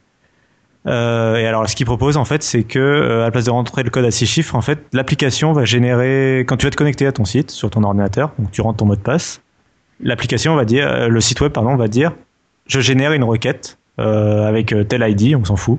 Euh, 0.86 1.36
et 1.36 1.46
alors, 1.46 1.68
ce 1.68 1.74
qu'il 1.74 1.86
propose 1.86 2.16
en 2.16 2.24
fait, 2.24 2.42
c'est 2.42 2.62
que 2.62 2.78
euh, 2.78 3.22
à 3.22 3.24
la 3.24 3.30
place 3.30 3.44
de 3.44 3.50
rentrer 3.50 3.82
le 3.82 3.90
code 3.90 4.04
à 4.04 4.10
six 4.10 4.26
chiffres, 4.26 4.54
en 4.54 4.60
fait, 4.60 4.78
l'application 4.92 5.52
va 5.52 5.64
générer 5.64 6.44
quand 6.46 6.56
tu 6.56 6.66
vas 6.66 6.70
te 6.70 6.76
connecter 6.76 7.06
à 7.06 7.12
ton 7.12 7.24
site 7.24 7.50
sur 7.50 7.70
ton 7.70 7.82
ordinateur, 7.82 8.32
donc 8.38 8.50
tu 8.52 8.60
rentres 8.60 8.78
ton 8.78 8.86
mot 8.86 8.94
de 8.94 9.00
passe, 9.00 9.40
l'application 10.00 10.54
va 10.54 10.64
dire, 10.64 10.86
euh, 10.86 11.08
le 11.08 11.20
site 11.20 11.40
web 11.40 11.52
pardon 11.52 11.76
va 11.76 11.88
dire, 11.88 12.12
je 12.66 12.80
génère 12.80 13.12
une 13.12 13.24
requête 13.24 13.78
avec 13.98 14.74
tel 14.90 15.02
ID, 15.08 15.34
on 15.36 15.44
s'en 15.46 15.56
fout. 15.56 15.78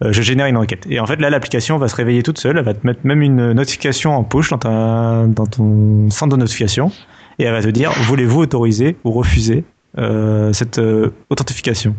Je 0.00 0.20
génère 0.20 0.46
une 0.46 0.56
requête. 0.56 0.84
Et 0.90 0.98
en 0.98 1.06
fait, 1.06 1.20
là, 1.20 1.30
l'application 1.30 1.78
va 1.78 1.86
se 1.86 1.94
réveiller 1.94 2.24
toute 2.24 2.40
seule. 2.40 2.58
Elle 2.58 2.64
va 2.64 2.74
te 2.74 2.84
mettre 2.84 2.98
même 3.04 3.22
une 3.22 3.52
notification 3.52 4.16
en 4.16 4.24
push 4.24 4.50
dans, 4.50 4.58
ta, 4.58 5.22
dans 5.28 5.46
ton 5.46 6.10
centre 6.10 6.34
de 6.34 6.40
notification. 6.40 6.90
Et 7.38 7.44
elle 7.44 7.52
va 7.52 7.62
te 7.62 7.68
dire, 7.68 7.92
voulez-vous 7.92 8.40
autoriser 8.40 8.96
ou 9.04 9.12
refuser 9.12 9.62
cette 10.52 10.80
authentification? 11.30 11.94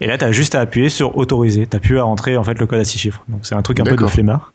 Et 0.00 0.06
là, 0.06 0.16
tu 0.18 0.24
as 0.24 0.32
juste 0.32 0.54
à 0.54 0.60
appuyer 0.60 0.88
sur 0.88 1.16
autoriser. 1.16 1.66
Tu 1.66 1.78
plus 1.78 1.98
à 1.98 2.04
rentrer 2.04 2.36
en 2.36 2.44
fait 2.44 2.58
le 2.58 2.66
code 2.66 2.80
à 2.80 2.84
six 2.84 2.98
chiffres. 2.98 3.22
Donc 3.28 3.40
c'est 3.42 3.54
un 3.54 3.62
truc 3.62 3.80
un 3.80 3.84
peu 3.84 3.96
de 3.96 4.06
flemmard. 4.06 4.52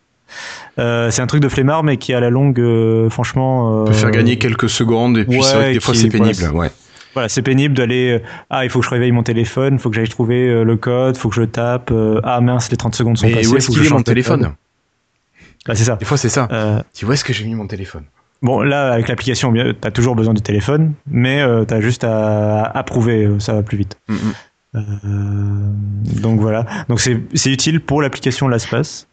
Euh, 0.79 1.11
c'est 1.11 1.21
un 1.21 1.27
truc 1.27 1.41
de 1.41 1.49
flemmard, 1.49 1.83
mais 1.83 1.97
qui 1.97 2.13
à 2.13 2.19
la 2.19 2.29
longue, 2.29 2.59
euh, 2.59 3.09
franchement, 3.09 3.85
peut 3.85 3.93
faire 3.93 4.09
euh, 4.09 4.11
gagner 4.11 4.37
quelques 4.37 4.69
secondes 4.69 5.17
et 5.17 5.25
puis 5.25 5.41
c'est 5.41 5.55
vrai 5.55 5.69
que 5.69 5.73
des 5.75 5.79
fois 5.79 5.93
c'est 5.93 6.09
pénible. 6.09 6.33
voilà, 6.39 6.53
ouais. 6.53 6.71
voilà, 7.13 7.29
c'est 7.29 7.43
pénible 7.43 7.75
d'aller. 7.75 8.13
euh, 8.13 8.21
ah, 8.49 8.65
il 8.65 8.69
faut 8.69 8.79
que 8.79 8.85
je 8.85 8.89
réveille 8.89 9.11
mon 9.11 9.23
téléphone, 9.23 9.75
il 9.75 9.79
faut 9.79 9.89
que 9.89 9.95
j'aille 9.95 10.09
trouver 10.09 10.49
euh, 10.49 10.63
le 10.63 10.75
code, 10.77 11.15
il 11.15 11.19
faut 11.19 11.29
que 11.29 11.35
je 11.35 11.43
tape. 11.43 11.91
euh, 11.91 12.19
ah 12.23 12.41
mince, 12.41 12.69
les 12.71 12.77
30 12.77 12.95
secondes 12.95 13.17
sont 13.17 13.27
Mais 13.27 13.33
passées. 13.33 13.47
où 13.47 13.55
est-ce 13.55 13.69
qu'il 13.69 13.77
est 13.77 13.83
mon 13.83 13.89
change 13.89 13.91
de 13.91 14.05
code. 14.05 14.13
téléphone 14.13 14.53
Bah, 15.65 15.75
C'est 15.75 15.85
ça. 15.85 15.95
Des 15.95 16.05
fois 16.05 16.17
c'est 16.17 16.29
ça. 16.29 16.47
Euh, 16.51 16.81
Tu 16.93 17.05
vois 17.05 17.13
est-ce 17.13 17.23
que 17.23 17.31
j'ai 17.33 17.45
mis 17.45 17.55
mon 17.55 17.67
téléphone? 17.67 18.03
bon, 18.41 18.61
là, 18.61 18.91
avec 18.91 19.07
l'application, 19.07 19.53
tu 19.53 19.59
as 19.83 19.91
toujours 19.91 20.15
besoin 20.15 20.33
du 20.33 20.41
téléphone, 20.41 20.93
mais 21.09 21.41
tu 21.67 21.73
as 21.73 21.81
juste 21.81 22.03
à 22.03 22.63
approuver, 22.63 23.25
euh, 23.25 23.39
ça 23.39 23.53
va 23.53 23.63
plus 23.63 23.77
vite. 23.77 23.97
Mm, 24.09 24.13
mm. 24.15 24.33
Euh, 24.75 24.81
donc 26.21 26.39
voilà. 26.39 26.65
Donc 26.89 26.99
c'est 26.99 27.51
utile 27.51 27.81
pour 27.81 28.01
l'application 28.01 28.47
LastPass. 28.47 29.07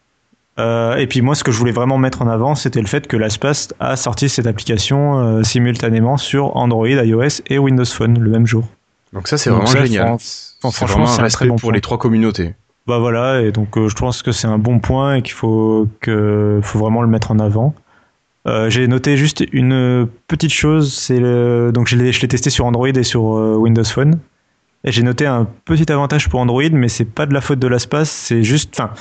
Euh, 0.58 0.96
et 0.96 1.06
puis 1.06 1.22
moi, 1.22 1.34
ce 1.34 1.44
que 1.44 1.50
je 1.50 1.58
voulais 1.58 1.72
vraiment 1.72 1.98
mettre 1.98 2.22
en 2.22 2.28
avant, 2.28 2.54
c'était 2.54 2.80
le 2.80 2.86
fait 2.86 3.06
que 3.06 3.16
LastPass 3.16 3.72
a 3.80 3.96
sorti 3.96 4.28
cette 4.28 4.46
application 4.46 5.18
euh, 5.18 5.42
simultanément 5.42 6.18
sur 6.18 6.56
Android, 6.56 6.88
iOS 6.88 7.42
et 7.46 7.58
Windows 7.58 7.84
Phone 7.86 8.18
le 8.18 8.30
même 8.30 8.46
jour. 8.46 8.64
Donc 9.12 9.28
ça 9.28 9.38
c'est 9.38 9.50
vraiment 9.50 9.66
ça, 9.66 9.84
génial. 9.84 10.16
franchement, 10.60 11.06
c'est 11.06 11.22
un 11.22 11.28
très 11.28 11.46
bon 11.46 11.54
pour 11.54 11.68
point. 11.68 11.72
les 11.72 11.80
trois 11.80 11.98
communautés. 11.98 12.54
Bah 12.86 12.98
voilà, 12.98 13.40
et 13.40 13.52
donc 13.52 13.78
euh, 13.78 13.88
je 13.88 13.94
pense 13.94 14.22
que 14.22 14.32
c'est 14.32 14.46
un 14.48 14.58
bon 14.58 14.80
point 14.80 15.16
et 15.16 15.22
qu'il 15.22 15.34
faut 15.34 15.86
que 16.00 16.60
faut 16.62 16.78
vraiment 16.78 17.02
le 17.02 17.08
mettre 17.08 17.30
en 17.30 17.38
avant. 17.38 17.74
J'ai 18.68 18.88
noté 18.88 19.16
juste 19.16 19.44
une 19.52 20.08
petite 20.26 20.52
chose, 20.52 20.92
c'est 20.92 21.20
le 21.20 21.70
donc 21.72 21.86
je 21.86 21.96
l'ai 21.96 22.12
je 22.12 22.20
l'ai 22.20 22.28
testé 22.28 22.50
sur 22.50 22.66
Android 22.66 22.88
et 22.88 23.04
sur 23.04 23.22
Windows 23.22 23.84
Phone. 23.84 24.18
J'ai 24.84 25.02
noté 25.02 25.26
un 25.26 25.46
petit 25.64 25.90
avantage 25.92 26.28
pour 26.28 26.40
Android, 26.40 26.62
mais 26.72 26.88
c'est 26.88 27.04
pas 27.04 27.26
de 27.26 27.32
la 27.34 27.40
faute 27.40 27.58
de 27.60 27.68
l'espace, 27.68 28.10
c'est 28.10 28.42
juste, 28.42 28.74
enfin, 28.80 28.92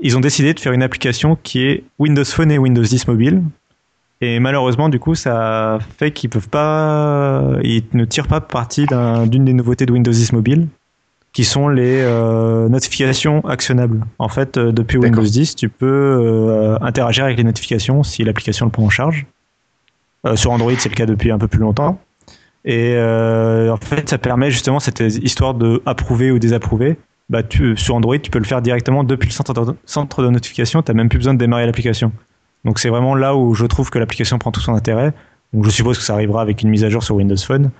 ils 0.00 0.16
ont 0.16 0.20
décidé 0.20 0.52
de 0.52 0.60
faire 0.60 0.72
une 0.72 0.82
application 0.82 1.36
qui 1.42 1.64
est 1.64 1.84
Windows 1.98 2.24
Phone 2.24 2.50
et 2.50 2.58
Windows 2.58 2.82
10 2.82 3.08
mobile. 3.08 3.42
Et 4.20 4.38
malheureusement, 4.40 4.88
du 4.88 5.00
coup, 5.00 5.14
ça 5.14 5.78
fait 5.98 6.12
qu'ils 6.12 6.30
peuvent 6.30 6.48
pas, 6.48 7.42
ils 7.62 7.82
ne 7.94 8.04
tirent 8.04 8.28
pas 8.28 8.40
parti 8.40 8.86
d'un- 8.86 9.26
d'une 9.26 9.44
des 9.44 9.52
nouveautés 9.52 9.86
de 9.86 9.92
Windows 9.92 10.12
10 10.12 10.32
mobile, 10.32 10.68
qui 11.32 11.44
sont 11.44 11.66
les 11.68 12.00
euh, 12.02 12.68
notifications 12.68 13.40
actionnables. 13.46 14.04
En 14.18 14.28
fait, 14.28 14.58
euh, 14.58 14.70
depuis. 14.70 14.98
Windows 14.98 15.22
10, 15.22 15.56
tu 15.56 15.68
peux 15.70 15.86
euh, 15.86 16.76
interagir 16.82 17.24
avec 17.24 17.38
les 17.38 17.44
notifications 17.44 18.02
si 18.02 18.22
l'application 18.22 18.66
le 18.66 18.70
prend 18.70 18.84
en 18.84 18.90
charge. 18.90 19.26
Sur 20.36 20.52
Android, 20.52 20.70
c'est 20.78 20.88
le 20.90 20.94
cas 20.94 21.06
depuis 21.06 21.32
un 21.32 21.38
peu 21.38 21.48
plus 21.48 21.58
longtemps. 21.58 21.98
Et 22.64 22.94
euh, 22.94 23.72
en 23.72 23.76
fait, 23.76 24.08
ça 24.08 24.18
permet 24.18 24.50
justement 24.50 24.80
cette 24.80 25.00
histoire 25.00 25.54
de 25.54 25.82
approuver 25.86 26.30
ou 26.30 26.38
désapprouver. 26.38 26.96
Bah, 27.28 27.42
tu, 27.42 27.76
sur 27.76 27.94
Android, 27.94 28.18
tu 28.18 28.30
peux 28.30 28.38
le 28.38 28.44
faire 28.44 28.62
directement 28.62 29.04
depuis 29.04 29.28
le 29.28 29.32
centre 29.32 29.52
de, 29.54 29.74
centre 29.84 30.22
de 30.22 30.28
notification. 30.28 30.82
Tu 30.82 30.90
n'as 30.90 30.96
même 30.96 31.08
plus 31.08 31.18
besoin 31.18 31.34
de 31.34 31.38
démarrer 31.38 31.66
l'application. 31.66 32.12
Donc 32.64 32.78
c'est 32.78 32.88
vraiment 32.88 33.14
là 33.14 33.34
où 33.34 33.54
je 33.54 33.66
trouve 33.66 33.90
que 33.90 33.98
l'application 33.98 34.38
prend 34.38 34.52
tout 34.52 34.60
son 34.60 34.74
intérêt. 34.74 35.12
Donc 35.52 35.64
je 35.64 35.70
suppose 35.70 35.98
que 35.98 36.04
ça 36.04 36.14
arrivera 36.14 36.42
avec 36.42 36.62
une 36.62 36.68
mise 36.68 36.84
à 36.84 36.90
jour 36.90 37.02
sur 37.02 37.16
Windows 37.16 37.36
Phone 37.36 37.70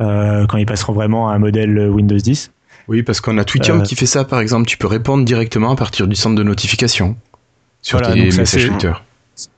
euh, 0.00 0.46
quand 0.46 0.58
ils 0.58 0.66
passeront 0.66 0.92
vraiment 0.92 1.28
à 1.28 1.34
un 1.34 1.38
modèle 1.38 1.88
Windows 1.90 2.16
10. 2.16 2.52
Oui, 2.88 3.02
parce 3.02 3.20
qu'on 3.20 3.36
a 3.38 3.44
Twitium 3.44 3.80
Euh, 3.80 3.82
qui 3.82 3.96
fait 3.96 4.06
ça 4.06 4.24
par 4.24 4.40
exemple. 4.40 4.66
Tu 4.66 4.78
peux 4.78 4.86
répondre 4.86 5.24
directement 5.24 5.72
à 5.72 5.76
partir 5.76 6.06
du 6.06 6.14
centre 6.14 6.36
de 6.36 6.42
notification 6.42 7.16
sur 7.82 7.98
Voilà, 7.98 8.14
tes 8.14 8.24
messages 8.24 8.66
Twitter. 8.68 8.92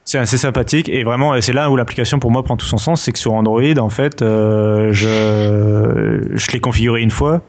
C'est 0.05 0.19
assez 0.19 0.36
sympathique 0.36 0.89
et 0.89 1.05
vraiment 1.05 1.40
c'est 1.40 1.52
là 1.52 1.70
où 1.70 1.77
l'application 1.77 2.19
pour 2.19 2.31
moi 2.31 2.43
prend 2.43 2.57
tout 2.57 2.66
son 2.66 2.77
sens, 2.77 3.02
c'est 3.02 3.12
que 3.12 3.19
sur 3.19 3.32
Android 3.32 3.78
en 3.78 3.89
fait 3.89 4.20
euh, 4.20 4.93
je, 4.93 6.28
je 6.35 6.51
l'ai 6.52 6.61
configurée 6.61 7.01
une 7.01 7.11
fois 7.11 7.43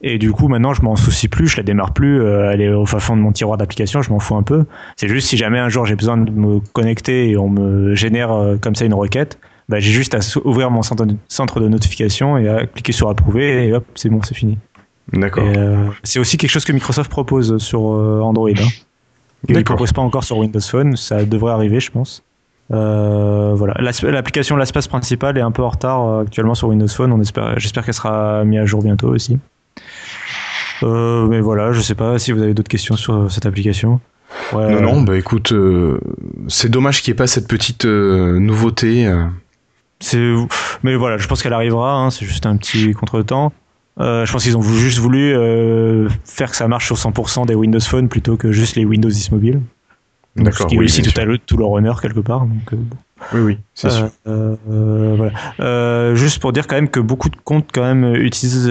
et 0.00 0.18
du 0.18 0.32
coup 0.32 0.48
maintenant 0.48 0.72
je 0.72 0.82
m'en 0.82 0.96
soucie 0.96 1.28
plus, 1.28 1.48
je 1.48 1.56
la 1.58 1.62
démarre 1.62 1.92
plus, 1.92 2.22
euh, 2.22 2.50
elle 2.50 2.62
est 2.62 2.72
au 2.72 2.86
fin 2.86 3.00
fond 3.00 3.16
de 3.16 3.22
mon 3.22 3.32
tiroir 3.32 3.58
d'application, 3.58 4.00
je 4.00 4.10
m'en 4.10 4.18
fous 4.18 4.36
un 4.36 4.42
peu. 4.42 4.64
C'est 4.96 5.08
juste 5.08 5.28
si 5.28 5.36
jamais 5.36 5.58
un 5.58 5.68
jour 5.68 5.84
j'ai 5.84 5.96
besoin 5.96 6.16
de 6.16 6.30
me 6.30 6.60
connecter 6.72 7.28
et 7.30 7.36
on 7.36 7.50
me 7.50 7.94
génère 7.94 8.32
euh, 8.32 8.56
comme 8.56 8.74
ça 8.74 8.86
une 8.86 8.94
requête, 8.94 9.38
bah, 9.68 9.80
j'ai 9.80 9.92
juste 9.92 10.14
à 10.14 10.20
ouvrir 10.44 10.70
mon 10.70 10.82
centre 10.82 11.04
de, 11.04 11.68
notification 11.68 12.38
et 12.38 12.48
à 12.48 12.66
cliquer 12.66 12.92
sur 12.92 13.10
approuver 13.10 13.66
et 13.66 13.72
hop 13.74 13.84
c'est 13.94 14.08
bon 14.08 14.22
c'est 14.22 14.34
fini. 14.34 14.58
D'accord. 15.12 15.44
C'est 16.02 16.18
aussi 16.18 16.38
quelque 16.38 16.50
chose 16.50 16.64
que 16.64 16.72
Microsoft 16.72 17.10
propose 17.10 17.58
sur 17.58 17.82
Android. 17.82 18.48
Hein. 18.48 18.68
Ils 19.48 19.56
ne 19.56 19.62
proposent 19.62 19.92
pas 19.92 20.02
encore 20.02 20.24
sur 20.24 20.38
Windows 20.38 20.60
Phone, 20.60 20.96
ça 20.96 21.24
devrait 21.24 21.52
arriver, 21.52 21.80
je 21.80 21.90
pense. 21.90 22.22
Euh, 22.72 23.52
voilà, 23.54 23.74
l'application 23.78 24.56
LastPass 24.56 24.88
principale 24.88 25.36
est 25.36 25.42
un 25.42 25.50
peu 25.50 25.62
en 25.62 25.68
retard 25.68 26.08
euh, 26.08 26.22
actuellement 26.22 26.54
sur 26.54 26.68
Windows 26.68 26.88
Phone. 26.88 27.12
On 27.12 27.20
espère, 27.20 27.58
j'espère 27.58 27.84
qu'elle 27.84 27.94
sera 27.94 28.44
mise 28.44 28.60
à 28.60 28.64
jour 28.64 28.82
bientôt 28.82 29.08
aussi. 29.08 29.38
Euh, 30.82 31.26
mais 31.26 31.40
voilà, 31.40 31.72
je 31.72 31.80
sais 31.80 31.94
pas 31.94 32.18
si 32.18 32.32
vous 32.32 32.42
avez 32.42 32.54
d'autres 32.54 32.68
questions 32.68 32.96
sur 32.96 33.30
cette 33.30 33.46
application. 33.46 34.00
Ouais, 34.52 34.72
Non, 34.72 34.80
non, 34.80 35.02
bah 35.02 35.16
écoute, 35.16 35.52
euh, 35.52 36.00
c'est 36.48 36.70
dommage 36.70 37.02
qu'il 37.02 37.12
n'y 37.12 37.16
ait 37.16 37.18
pas 37.18 37.26
cette 37.26 37.48
petite 37.48 37.84
nouveauté. 37.84 39.12
mais 40.82 40.96
voilà, 40.96 41.18
je 41.18 41.28
pense 41.28 41.42
qu'elle 41.42 41.52
arrivera. 41.52 41.94
hein, 41.94 42.10
c'est 42.10 42.24
juste 42.24 42.46
un 42.46 42.56
petit 42.56 42.92
contretemps. 42.92 43.52
Euh, 44.00 44.26
je 44.26 44.32
pense 44.32 44.42
qu'ils 44.42 44.56
ont 44.56 44.62
juste 44.62 44.98
voulu 44.98 45.32
euh, 45.34 46.08
faire 46.24 46.50
que 46.50 46.56
ça 46.56 46.66
marche 46.66 46.86
sur 46.86 46.96
100% 46.96 47.46
des 47.46 47.54
Windows 47.54 47.78
Phone 47.80 48.08
plutôt 48.08 48.36
que 48.36 48.50
juste 48.50 48.74
les 48.76 48.84
Windows 48.84 49.08
10 49.08 49.30
mobile. 49.30 49.60
D'accord, 50.36 50.62
Ce 50.62 50.66
qui 50.66 50.74
est 50.74 50.78
oui, 50.78 50.86
aussi 50.86 51.00
bien 51.02 51.12
tout, 51.12 51.20
à 51.20 51.24
l'heure- 51.24 51.38
tout 51.46 51.56
leur 51.56 51.70
honneur 51.70 52.00
quelque 52.02 52.18
part. 52.18 52.40
Donc, 52.40 52.72
euh. 52.72 52.76
Oui, 53.32 53.40
oui, 53.40 53.58
c'est 53.74 53.90
sûr. 53.90 54.10
voilà. 54.26 56.14
Juste 56.16 56.40
pour 56.40 56.52
dire 56.52 56.66
quand 56.66 56.74
même 56.74 56.88
que 56.88 56.98
beaucoup 56.98 57.28
de 57.28 57.36
comptes 57.44 57.68
quand 57.72 57.82
même 57.82 58.16
utilisent, 58.16 58.68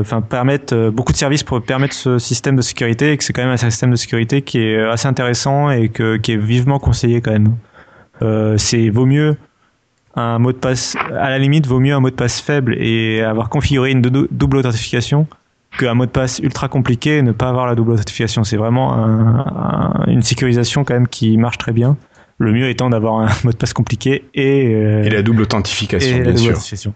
enfin 0.00 0.20
permettent 0.20 0.74
beaucoup 0.74 1.12
de 1.12 1.16
services 1.16 1.44
pour 1.44 1.62
permettre 1.62 1.94
ce 1.94 2.18
système 2.18 2.56
de 2.56 2.62
sécurité 2.62 3.12
et 3.12 3.16
que 3.16 3.22
c'est 3.24 3.32
quand 3.32 3.42
même 3.44 3.52
un 3.52 3.56
système 3.56 3.92
de 3.92 3.96
sécurité 3.96 4.42
qui 4.42 4.58
est 4.58 4.82
assez 4.82 5.06
intéressant 5.06 5.70
et 5.70 5.88
que, 5.88 6.16
qui 6.16 6.32
est 6.32 6.36
vivement 6.36 6.80
conseillé 6.80 7.20
quand 7.20 7.30
même. 7.38 7.54
C'est 8.58 8.90
vaut 8.90 9.06
mieux 9.06 9.36
un 10.16 10.38
mot 10.38 10.52
de 10.52 10.56
passe, 10.56 10.96
à 11.18 11.30
la 11.30 11.38
limite 11.38 11.66
vaut 11.66 11.78
mieux 11.80 11.94
un 11.94 12.00
mot 12.00 12.10
de 12.10 12.14
passe 12.14 12.40
faible 12.40 12.74
et 12.78 13.20
avoir 13.22 13.48
configuré 13.48 13.90
une 13.90 14.00
dou- 14.02 14.26
double 14.30 14.56
authentification 14.58 15.26
qu'un 15.78 15.94
mot 15.94 16.06
de 16.06 16.10
passe 16.10 16.38
ultra 16.38 16.68
compliqué 16.68 17.18
et 17.18 17.22
ne 17.22 17.32
pas 17.32 17.48
avoir 17.48 17.66
la 17.66 17.74
double 17.74 17.92
authentification. 17.92 18.42
C'est 18.44 18.56
vraiment 18.56 18.94
un- 18.94 19.40
un- 19.46 20.04
une 20.06 20.22
sécurisation 20.22 20.84
quand 20.84 20.94
même 20.94 21.06
qui 21.08 21.36
marche 21.36 21.58
très 21.58 21.72
bien. 21.72 21.96
Le 22.38 22.52
mieux 22.52 22.68
étant 22.68 22.88
d'avoir 22.90 23.16
un 23.20 23.26
mot 23.44 23.50
de 23.52 23.56
passe 23.56 23.72
compliqué 23.74 24.24
et, 24.34 24.74
euh, 24.74 25.02
Et 25.04 25.10
la 25.10 25.22
double 25.22 25.42
authentification, 25.42 26.16
et 26.16 26.20
bien 26.20 26.32
double 26.32 26.56
sûr. 26.56 26.92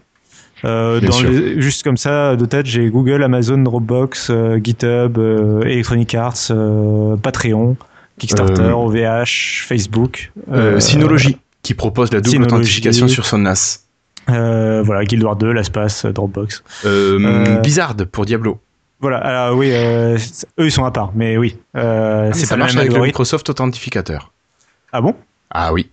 Euh, 0.65 1.01
dans 1.01 1.21
les- 1.23 1.61
juste 1.61 1.83
comme 1.83 1.97
ça, 1.97 2.37
de 2.37 2.45
tête, 2.45 2.67
j'ai 2.67 2.89
Google, 2.91 3.23
Amazon, 3.23 3.59
Dropbox, 3.59 4.29
euh, 4.31 4.59
GitHub, 4.63 5.19
Electronic 5.65 6.15
Arts, 6.15 6.51
Patreon, 7.23 7.77
Kickstarter, 8.19 8.71
OVH, 8.73 9.65
Facebook. 9.67 10.33
Synology, 10.79 11.39
qui 11.63 11.75
propose 11.75 12.13
la 12.13 12.21
double 12.21 12.43
authentification 12.45 13.09
sur 13.09 13.27
son 13.27 13.39
NAS. 13.39 13.81
euh, 14.29 14.83
voilà, 14.85 15.05
Guild 15.05 15.23
Wars 15.23 15.37
2, 15.37 15.53
l'espace, 15.53 16.07
Dropbox. 16.07 16.63
Euh, 16.85 17.19
Euh, 17.21 17.57
Blizzard 17.61 17.95
pour 18.11 18.25
Diablo. 18.27 18.59
Voilà, 19.01 19.17
alors 19.19 19.57
oui, 19.59 19.71
eux 19.73 20.17
ils 20.59 20.71
sont 20.71 20.85
à 20.85 20.91
part, 20.91 21.13
mais 21.15 21.37
oui. 21.39 21.57
Ah, 21.75 22.25
mais 22.29 22.35
ça 22.35 22.49
pas 22.49 22.57
marche 22.59 22.77
avec 22.77 22.93
le. 22.93 23.01
Microsoft 23.01 23.49
Authentificateur. 23.49 24.31
Ah 24.93 25.01
bon? 25.01 25.15
Ah 25.51 25.73
oui. 25.73 25.89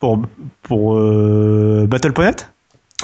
Pour, 0.00 0.20
pour 0.62 0.96
Battle.net 1.86 2.50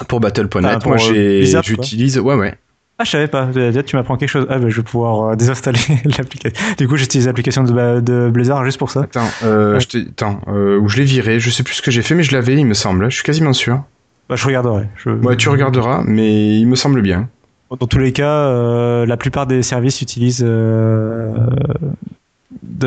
Pour 0.09 0.19
Battle.net, 0.21 0.65
Enfin, 0.65 0.79
pour, 0.81 0.89
moi 0.91 0.99
j'utilise. 0.99 2.19
Ouais, 2.19 2.35
ouais. 2.35 2.55
Ah, 3.01 3.05
je 3.05 3.11
savais 3.11 3.29
pas. 3.29 3.49
Tu 3.87 3.95
m'apprends 3.97 4.17
quelque 4.17 4.29
chose. 4.29 4.47
Ah, 4.51 4.59
bah, 4.59 4.69
je 4.69 4.77
vais 4.77 4.83
pouvoir 4.83 5.31
euh, 5.31 5.37
désinstaller 5.37 5.79
l'application. 6.19 6.61
Du 6.79 6.89
coup, 6.89 6.97
j'utilise 6.97 7.27
l'application 7.29 7.63
de, 7.63 7.73
Ba- 7.73 8.01
de 8.01 8.29
Blizzard 8.29 8.65
juste 8.65 8.79
pour 8.79 8.91
ça. 8.91 9.03
Attends, 9.03 9.29
euh, 9.45 9.75
Ouais. 9.75 9.81
je 9.81 9.99
attends 10.09 10.41
euh, 10.49 10.79
où 10.79 10.89
je 10.89 10.97
l'ai 10.97 11.05
viré, 11.05 11.39
je 11.39 11.49
sais 11.51 11.63
plus 11.63 11.75
ce 11.75 11.83
que 11.83 11.93
j'ai 11.93 12.03
fait, 12.03 12.17
mais 12.17 12.25
je 12.25 12.33
l'avais, 12.33 12.57
il 12.57 12.67
me 12.67 12.75
semble. 12.75 13.09
Je 13.09 13.15
suis 13.15 13.23
quasiment 13.23 13.53
sûr. 13.53 13.83
Bah, 14.29 14.35
je 14.37 14.45
regarderai. 14.45 14.89
Je- 14.97 15.11
Ouais, 15.11 15.37
tu 15.37 15.49
regarderas, 15.49 16.03
mais 16.07 16.59
il 16.59 16.67
me 16.67 16.75
semble 16.75 17.01
bien. 17.01 17.29
Dans 17.71 17.87
tous 17.87 17.99
les 17.99 18.13
cas, 18.13 18.47
euh, 18.49 19.07
la 19.07 19.17
plupart 19.17 19.47
des 19.47 19.63
services 19.63 20.03
utilisent 20.03 20.41
de 20.41 21.35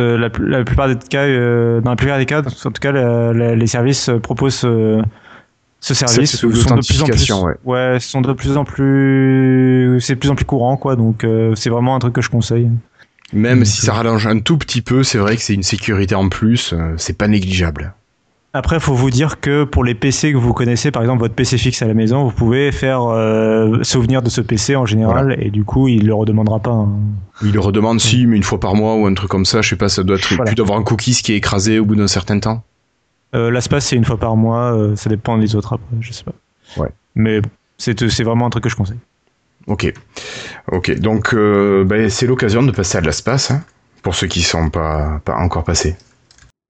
la, 0.02 0.30
pl- 0.30 0.46
la 0.50 0.64
plupart 0.66 0.90
des 0.90 0.96
cas, 0.96 1.26
dans 1.82 1.92
la 1.92 1.96
plupart 1.96 2.18
des 2.18 2.26
cas, 2.26 2.42
en 2.42 2.72
tout 2.72 2.82
cas, 2.82 2.92
la- 2.92 3.32
la- 3.32 3.56
les 3.56 3.68
services 3.68 4.10
proposent 4.22 4.68
ce 5.82 5.94
service. 5.94 6.38
Sont 6.38 6.48
de 6.48 6.54
plus 6.54 7.02
en 7.02 7.06
plus, 7.08 7.32
ouais. 7.66 8.00
sont 8.00 8.22
de 8.22 8.32
plus 8.34 8.56
en 8.56 8.64
plus, 8.64 9.98
c'est 10.00 10.14
de 10.16 10.20
plus 10.20 10.30
en 10.30 10.36
plus 10.36 10.46
courant, 10.46 10.78
quoi. 10.78 10.96
Donc, 10.96 11.24
euh, 11.24 11.54
c'est 11.56 11.70
vraiment 11.70 11.96
un 11.96 12.00
truc 12.00 12.14
que 12.14 12.22
je 12.22 12.30
conseille. 12.30 12.70
Même 13.34 13.60
Donc, 13.60 13.68
si 13.68 13.82
ça 13.82 13.94
rallonge 13.94 14.28
un 14.28 14.40
tout 14.40 14.58
petit 14.58 14.82
peu, 14.82 15.04
c'est 15.04 15.18
vrai 15.18 15.36
que 15.36 15.42
c'est 15.42 15.54
une 15.54 15.64
sécurité 15.64 16.16
en 16.16 16.30
plus, 16.30 16.74
euh, 16.74 16.94
c'est 16.98 17.18
pas 17.18 17.28
négligeable. 17.28 17.94
Après, 18.54 18.82
faut 18.82 18.94
vous 18.94 19.10
dire 19.10 19.40
que 19.40 19.64
pour 19.64 19.86
les 19.86 19.96
PC 19.96 20.34
que 20.34 20.38
vous 20.38 20.52
connaissez, 20.54 20.92
par 20.92 21.02
exemple 21.02 21.22
votre 21.22 21.34
PC 21.34 21.58
fixe 21.58 21.82
à 21.84 21.88
la 21.88 21.94
maison, 21.94 22.26
vous 22.26 22.32
pouvez 22.34 22.74
faire 22.74 23.04
euh, 23.06 23.82
souvenir 23.84 24.22
de 24.22 24.30
ce 24.30 24.42
PC 24.42 24.76
en 24.76 24.86
général, 24.86 25.38
et 25.40 25.50
du 25.52 25.64
coup, 25.64 25.88
il 25.88 26.06
le 26.06 26.14
redemandera 26.14 26.60
pas. 26.60 26.72
hein. 26.72 26.90
Il 27.42 27.54
le 27.54 27.62
redemande 27.62 28.02
si, 28.02 28.28
mais 28.28 28.36
une 28.36 28.44
fois 28.44 28.60
par 28.60 28.76
mois 28.76 28.96
ou 28.98 29.06
un 29.06 29.14
truc 29.14 29.30
comme 29.30 29.46
ça, 29.46 29.62
je 29.62 29.70
sais 29.70 29.76
pas, 29.78 29.88
ça 29.88 30.04
doit 30.04 30.18
être 30.18 30.28
Voilà. 30.36 30.44
plus 30.52 30.56
d'avoir 30.56 30.78
un 30.78 30.84
cookies 30.84 31.22
qui 31.24 31.32
est 31.32 31.38
écrasé 31.38 31.80
au 31.80 31.86
bout 31.86 31.96
d'un 31.96 32.10
certain 32.10 32.40
temps. 32.40 32.62
Euh, 33.34 33.50
L'ASPAS, 33.50 33.82
c'est 33.82 33.96
une 33.96 34.06
fois 34.06 34.18
par 34.18 34.36
mois, 34.36 34.76
euh, 34.76 34.96
ça 34.96 35.10
dépend 35.10 35.38
des 35.38 35.56
autres 35.56 35.74
après, 35.74 35.96
je 36.02 36.12
sais 36.12 36.24
pas. 36.24 36.34
Ouais. 36.78 36.90
Mais 37.16 37.42
c'est 37.78 38.10
c'est 38.10 38.24
vraiment 38.24 38.46
un 38.46 38.50
truc 38.50 38.64
que 38.64 38.70
je 38.70 38.76
conseille. 38.76 39.00
Ok. 39.68 39.92
Ok, 40.72 40.92
donc 41.00 41.34
euh, 41.34 41.84
ben, 41.86 42.10
c'est 42.10 42.28
l'occasion 42.28 42.64
de 42.64 42.72
passer 42.72 42.98
à 42.98 43.02
de 43.02 43.06
l'espace, 43.06 43.52
hein, 43.52 43.64
pour 44.02 44.16
ceux 44.16 44.28
qui 44.28 44.42
sont 44.42 44.70
pas, 44.70 45.22
pas 45.24 45.36
encore 45.36 45.64
passés. 45.64 45.96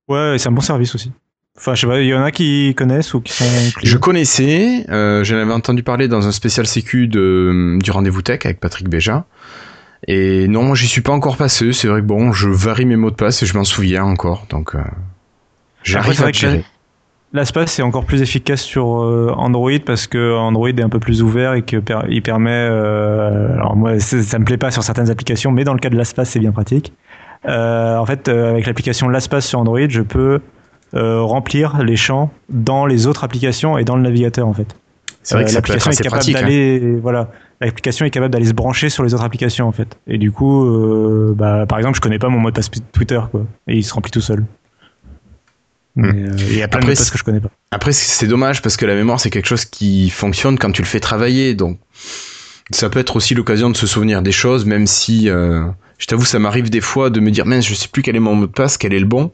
Ouais, 0.07 0.35
c'est 0.37 0.49
un 0.49 0.51
bon 0.51 0.61
service 0.61 0.93
aussi. 0.93 1.11
Enfin, 1.57 1.75
je 1.75 1.81
sais 1.81 1.87
pas, 1.87 1.99
il 2.01 2.07
y 2.07 2.13
en 2.13 2.23
a 2.23 2.31
qui 2.31 2.73
connaissent 2.75 3.13
ou 3.13 3.21
qui 3.21 3.33
sont. 3.33 3.45
Je 3.83 3.97
connaissais, 3.97 4.85
euh, 4.89 5.23
j'en 5.23 5.37
avais 5.37 5.53
entendu 5.53 5.83
parler 5.83 6.07
dans 6.07 6.27
un 6.27 6.31
spécial 6.31 6.65
sécu 6.65 7.07
de, 7.07 7.77
du 7.81 7.91
rendez-vous 7.91 8.21
tech 8.21 8.39
avec 8.45 8.59
Patrick 8.59 8.89
Béja. 8.89 9.25
Et 10.07 10.47
non, 10.47 10.63
moi 10.63 10.75
j'y 10.75 10.87
suis 10.87 11.01
pas 11.01 11.11
encore 11.11 11.37
passé. 11.37 11.73
C'est 11.73 11.87
vrai 11.87 12.01
que 12.01 12.05
bon, 12.05 12.31
je 12.31 12.49
varie 12.49 12.85
mes 12.85 12.95
mots 12.95 13.11
de 13.11 13.15
passe 13.15 13.43
et 13.43 13.45
je 13.45 13.55
m'en 13.55 13.63
souviens 13.63 14.03
encore. 14.03 14.47
Donc, 14.49 14.75
euh, 14.75 14.79
j'arrive 15.83 16.13
c'est 16.13 16.19
à 16.19 16.23
vrai 16.23 16.27
le 16.27 16.33
que 16.33 16.37
gérer. 16.37 16.63
L'ASPAS 17.33 17.67
c'est 17.67 17.81
encore 17.81 18.03
plus 18.03 18.21
efficace 18.21 18.61
sur 18.61 19.03
euh, 19.03 19.31
Android 19.37 19.71
parce 19.85 20.05
que 20.05 20.35
Android 20.35 20.67
est 20.67 20.81
un 20.81 20.89
peu 20.89 20.99
plus 20.99 21.23
ouvert 21.23 21.53
et 21.53 21.61
que 21.61 21.77
per- 21.77 22.01
il 22.09 22.21
permet. 22.21 22.51
euh, 22.51 23.53
alors 23.53 23.75
moi, 23.77 23.97
ça 23.99 24.37
me 24.37 24.43
plaît 24.43 24.57
pas 24.57 24.69
sur 24.69 24.83
certaines 24.83 25.09
applications, 25.09 25.51
mais 25.51 25.63
dans 25.63 25.73
le 25.73 25.79
cas 25.79 25.89
de 25.89 25.95
l'ASPAS, 25.95 26.25
c'est 26.25 26.39
bien 26.39 26.51
pratique. 26.51 26.91
Euh, 27.47 27.95
en 27.97 28.05
fait, 28.05 28.27
euh, 28.27 28.49
avec 28.51 28.65
l'application 28.65 29.07
LastPass 29.07 29.45
sur 29.47 29.59
Android, 29.59 29.79
je 29.87 30.01
peux 30.01 30.41
remplir 30.93 31.81
les 31.83 31.95
champs 31.95 32.31
dans 32.49 32.85
les 32.85 33.07
autres 33.07 33.23
applications 33.23 33.77
et 33.77 33.85
dans 33.85 33.95
le 33.95 34.01
navigateur 34.01 34.45
en 34.45 34.53
fait. 34.53 34.75
C'est 35.23 35.35
vrai 35.35 35.45
que 35.45 35.53
l'application 35.53 35.91
est 35.91 36.03
capable 36.03 36.23
hein. 36.27 36.33
d'aller, 36.33 36.95
voilà, 37.01 37.29
l'application 37.61 38.05
est 38.05 38.09
capable 38.09 38.33
d'aller 38.33 38.47
se 38.47 38.53
brancher 38.53 38.89
sur 38.89 39.03
les 39.05 39.13
autres 39.13 39.23
applications 39.23 39.69
en 39.69 39.71
fait. 39.71 39.97
Et 40.07 40.17
du 40.17 40.33
coup, 40.33 40.67
bah, 41.33 41.65
par 41.65 41.77
exemple, 41.77 41.95
je 41.95 42.01
connais 42.01 42.19
pas 42.19 42.27
mon 42.27 42.39
mot 42.39 42.49
de 42.49 42.55
passe 42.55 42.69
Twitter 42.91 43.21
quoi, 43.31 43.45
et 43.69 43.77
il 43.77 43.83
se 43.85 43.93
remplit 43.93 44.11
tout 44.11 44.19
seul. 44.19 44.43
Mais, 45.95 46.07
euh, 46.07 46.35
il 46.37 46.57
y 46.57 46.63
a 46.63 46.67
plein 46.67 46.79
de 46.79 46.85
Hmm. 46.85 46.89
Après, 46.89 47.11
que 47.11 47.17
je 47.17 47.23
connais 47.23 47.39
pas. 47.39 47.49
Après, 47.71 47.91
c'est 47.91 48.27
dommage 48.27 48.61
parce 48.61 48.77
que 48.77 48.85
la 48.85 48.95
mémoire, 48.95 49.19
c'est 49.19 49.29
quelque 49.29 49.47
chose 49.47 49.65
qui 49.65 50.09
fonctionne 50.09 50.57
quand 50.57 50.71
tu 50.71 50.81
le 50.81 50.87
fais 50.87 50.99
travailler. 50.99 51.53
Donc, 51.53 51.79
ça 52.71 52.89
peut 52.89 52.99
être 52.99 53.15
aussi 53.15 53.35
l'occasion 53.35 53.69
de 53.69 53.75
se 53.77 53.87
souvenir 53.87 54.21
des 54.21 54.31
choses, 54.31 54.65
même 54.65 54.87
si, 54.87 55.29
euh, 55.29 55.65
je 55.97 56.07
t'avoue, 56.07 56.23
ça 56.23 56.39
m'arrive 56.39 56.69
des 56.69 56.81
fois 56.81 57.09
de 57.09 57.19
me 57.19 57.29
dire, 57.29 57.45
mince, 57.45 57.65
je 57.67 57.73
sais 57.73 57.89
plus 57.89 58.01
quel 58.01 58.15
est 58.15 58.21
mon 58.21 58.35
mot 58.35 58.47
de 58.47 58.51
passe, 58.51 58.77
quel 58.77 58.93
est 58.93 58.99
le 58.99 59.05
bon. 59.05 59.31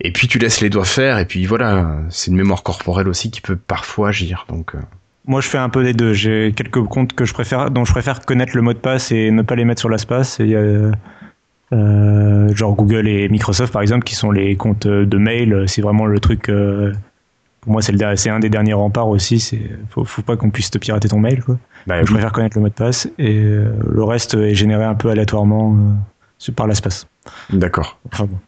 Et 0.00 0.12
puis, 0.12 0.28
tu 0.28 0.38
laisses 0.38 0.60
les 0.60 0.70
doigts 0.70 0.84
faire. 0.84 1.18
Et 1.18 1.24
puis, 1.24 1.46
voilà, 1.46 1.98
c'est 2.10 2.30
une 2.30 2.36
mémoire 2.36 2.62
corporelle 2.62 3.08
aussi 3.08 3.30
qui 3.30 3.40
peut 3.40 3.56
parfois 3.56 4.08
agir. 4.08 4.44
Donc, 4.48 4.74
euh, 4.74 4.78
Moi, 5.26 5.40
je 5.40 5.48
fais 5.48 5.58
un 5.58 5.70
peu 5.70 5.82
des 5.82 5.94
deux. 5.94 6.12
J'ai 6.12 6.52
quelques 6.54 6.84
comptes 6.84 7.14
que 7.14 7.24
je 7.24 7.32
préfère, 7.32 7.70
dont 7.70 7.86
je 7.86 7.92
préfère 7.92 8.20
connaître 8.20 8.54
le 8.54 8.60
mot 8.60 8.74
de 8.74 8.78
passe 8.78 9.10
et 9.10 9.30
ne 9.30 9.40
pas 9.40 9.54
les 9.54 9.64
mettre 9.64 9.80
sur 9.80 9.88
l'espace. 9.88 10.38
Et 10.40 10.54
genre 11.72 12.74
Google 12.74 13.08
et 13.08 13.28
Microsoft, 13.28 13.72
par 13.72 13.82
exemple, 13.82 14.04
qui 14.04 14.14
sont 14.14 14.30
les 14.30 14.56
comptes 14.56 14.86
de 14.86 15.18
mail. 15.18 15.64
C'est 15.66 15.82
vraiment 15.82 16.06
le 16.06 16.20
truc. 16.20 16.48
euh, 16.48 16.92
pour 17.60 17.72
moi, 17.72 17.80
c'est 17.82 18.28
un 18.30 18.40
des 18.40 18.50
derniers 18.50 18.74
remparts 18.74 19.08
aussi. 19.08 19.40
C'est 19.40 19.62
faut, 19.90 20.04
faut 20.04 20.22
pas 20.22 20.36
qu'on 20.36 20.50
puisse 20.50 20.70
te 20.70 20.78
pirater 20.78 21.08
ton 21.08 21.18
mail. 21.18 21.42
Quoi. 21.42 21.58
bah, 21.86 21.98
Donc, 21.98 22.08
je 22.08 22.12
préfère 22.12 22.32
connaître 22.32 22.56
le 22.56 22.62
mot 22.62 22.68
de 22.68 22.74
passe 22.74 23.08
et 23.18 23.38
euh, 23.38 23.72
le 23.90 24.04
reste 24.04 24.34
est 24.34 24.54
généré 24.54 24.84
un 24.84 24.94
peu 24.94 25.08
aléatoirement 25.08 25.74
euh, 25.74 26.52
par 26.52 26.66
l'espace. 26.66 27.06
d'accord. 27.50 27.98
Enfin, 28.12 28.26
bon. 28.26 28.38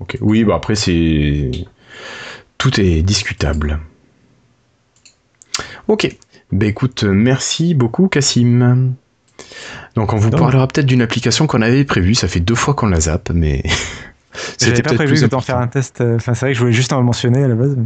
Ok. 0.00 0.18
Oui, 0.20 0.44
bah 0.44 0.54
après, 0.56 0.74
c'est. 0.74 1.50
Tout 2.58 2.80
est 2.80 3.02
discutable. 3.02 3.78
Ok. 5.88 6.16
Bah 6.52 6.66
écoute, 6.66 7.04
merci 7.04 7.74
beaucoup, 7.74 8.08
Cassim. 8.08 8.94
Donc, 9.94 10.12
on 10.12 10.16
vous 10.16 10.30
parlera 10.30 10.66
peut-être 10.68 10.86
d'une 10.86 11.02
application 11.02 11.46
qu'on 11.46 11.62
avait 11.62 11.84
prévue. 11.84 12.14
Ça 12.14 12.28
fait 12.28 12.40
deux 12.40 12.54
fois 12.54 12.74
qu'on 12.74 12.86
la 12.86 13.00
zappe, 13.00 13.30
mais. 13.34 13.62
J'avais 14.60 14.82
pas 14.82 14.92
prévu 14.92 15.12
plus 15.12 15.22
de 15.22 15.26
t'en 15.28 15.38
important. 15.38 15.54
faire 15.54 15.56
un 15.62 15.66
test. 15.66 16.02
euh, 16.02 16.16
Enfin, 16.16 16.34
c'est 16.34 16.40
vrai 16.46 16.50
que 16.50 16.54
je 16.56 16.60
voulais 16.60 16.72
juste 16.74 16.92
en 16.92 17.02
mentionner 17.02 17.42
à 17.42 17.48
la 17.48 17.54
base. 17.54 17.74
mais- 17.76 17.84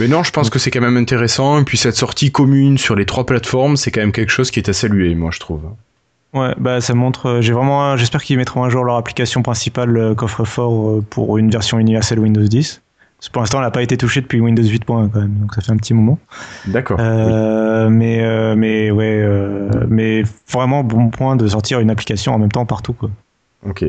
Mais 0.00 0.08
non, 0.08 0.24
je 0.24 0.32
pense 0.32 0.50
que 0.50 0.58
c'est 0.58 0.72
quand 0.72 0.80
même 0.80 0.96
intéressant. 0.96 1.60
Et 1.60 1.64
puis, 1.64 1.78
cette 1.78 1.94
sortie 1.94 2.32
commune 2.32 2.76
sur 2.76 2.96
les 2.96 3.06
trois 3.06 3.24
plateformes, 3.24 3.76
c'est 3.76 3.92
quand 3.92 4.00
même 4.00 4.10
quelque 4.12 4.30
chose 4.32 4.50
qui 4.50 4.58
est 4.58 4.68
à 4.68 4.72
saluer, 4.72 5.14
moi, 5.14 5.30
je 5.32 5.38
trouve. 5.38 5.60
Ouais, 6.34 6.52
bah 6.58 6.80
ça 6.80 6.94
montre. 6.94 7.26
euh, 7.26 7.40
J'ai 7.40 7.52
vraiment. 7.52 7.96
J'espère 7.96 8.22
qu'ils 8.24 8.36
mettront 8.36 8.64
un 8.64 8.68
jour 8.68 8.82
leur 8.84 8.96
application 8.96 9.42
principale 9.42 9.96
euh, 9.96 10.14
coffre-fort 10.16 11.02
pour 11.08 11.38
une 11.38 11.50
version 11.50 11.78
universelle 11.78 12.18
Windows 12.18 12.42
10. 12.42 12.82
Pour 13.32 13.42
l'instant, 13.42 13.58
elle 13.58 13.64
n'a 13.64 13.70
pas 13.70 13.82
été 13.82 13.96
touchée 13.96 14.20
depuis 14.20 14.40
Windows 14.40 14.62
8.1 14.62 15.10
quand 15.10 15.20
même, 15.20 15.34
donc 15.34 15.54
ça 15.54 15.60
fait 15.60 15.72
un 15.72 15.76
petit 15.76 15.94
moment. 15.94 16.18
D'accord. 16.66 16.98
Euh, 17.00 17.88
Mais 17.88 18.22
euh, 18.22 18.54
mais 18.56 18.90
ouais, 18.90 19.20
euh, 19.22 19.68
mais 19.88 20.22
vraiment 20.50 20.84
bon 20.84 21.10
point 21.10 21.36
de 21.36 21.46
sortir 21.48 21.80
une 21.80 21.90
application 21.90 22.34
en 22.34 22.38
même 22.38 22.52
temps 22.52 22.66
partout 22.66 22.92
quoi. 22.92 23.10
Ok. 23.66 23.84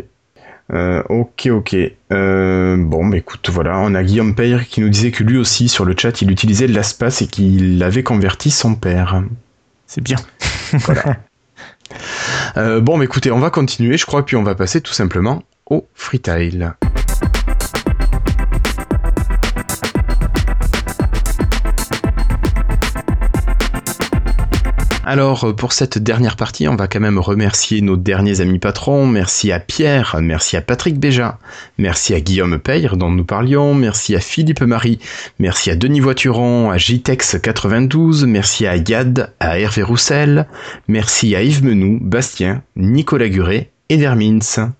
Ok, 0.70 1.48
ok. 1.50 1.76
Bon, 2.10 3.06
bah 3.06 3.18
écoute, 3.18 3.50
voilà, 3.50 3.80
on 3.80 3.96
a 3.96 4.04
Guillaume 4.04 4.36
Peyre 4.36 4.68
qui 4.68 4.82
nous 4.82 4.90
disait 4.90 5.12
que 5.12 5.24
lui 5.24 5.38
aussi, 5.38 5.70
sur 5.70 5.86
le 5.86 5.96
chat, 5.98 6.22
il 6.22 6.30
utilisait 6.30 6.68
de 6.68 6.74
l'espace 6.74 7.22
et 7.22 7.28
qu'il 7.28 7.82
avait 7.84 8.04
converti 8.04 8.52
son 8.52 8.76
père. 8.76 9.22
C'est 9.86 10.02
bien. 10.02 10.18
Voilà. 10.74 11.16
Bon, 12.82 12.98
bah 12.98 13.06
écoutez, 13.06 13.32
on 13.32 13.40
va 13.40 13.50
continuer, 13.50 13.98
je 13.98 14.06
crois, 14.06 14.26
puis 14.26 14.36
on 14.36 14.44
va 14.44 14.56
passer 14.56 14.82
tout 14.82 14.92
simplement 14.92 15.44
au 15.70 15.88
freetail. 15.94 16.72
Alors, 25.10 25.46
euh, 25.46 25.54
pour 25.54 25.72
cette 25.72 25.98
dernière 25.98 26.36
partie, 26.36 26.68
on 26.68 26.76
va 26.76 26.90
quand 26.90 27.00
même 27.00 27.18
remercier 27.18 27.80
nos 27.80 27.96
derniers 27.96 28.42
amis 28.42 28.60
patrons. 28.60 29.08
Merci 29.08 29.54
à 29.54 29.60
Pierre, 29.62 30.18
merci 30.22 30.58
à 30.58 30.62
Patrick 30.62 31.00
Béja, 31.00 31.40
merci 31.78 32.14
à 32.14 32.20
Guillaume 32.20 32.60
Peyre, 32.60 32.98
dont 32.98 33.10
nous 33.10 33.24
parlions, 33.24 33.74
merci 33.74 34.18
à 34.18 34.20
Philippe 34.20 34.60
Marie, 34.60 35.00
merci 35.40 35.72
à 35.72 35.78
Denis 35.78 36.02
Voituron, 36.02 36.72
à 36.72 36.76
JTEX92, 36.76 38.26
merci 38.26 38.68
à 38.68 38.76
Yad, 38.76 39.32
à 39.40 39.58
Hervé 39.58 39.82
Roussel, 39.82 40.46
merci 40.90 41.38
à 41.38 41.42
Yves 41.42 41.64
Menou, 41.64 42.00
Bastien, 42.02 42.62
Nicolas 42.76 43.30
Guret 43.30 43.70
et 43.88 43.96
Dermins. 43.96 44.74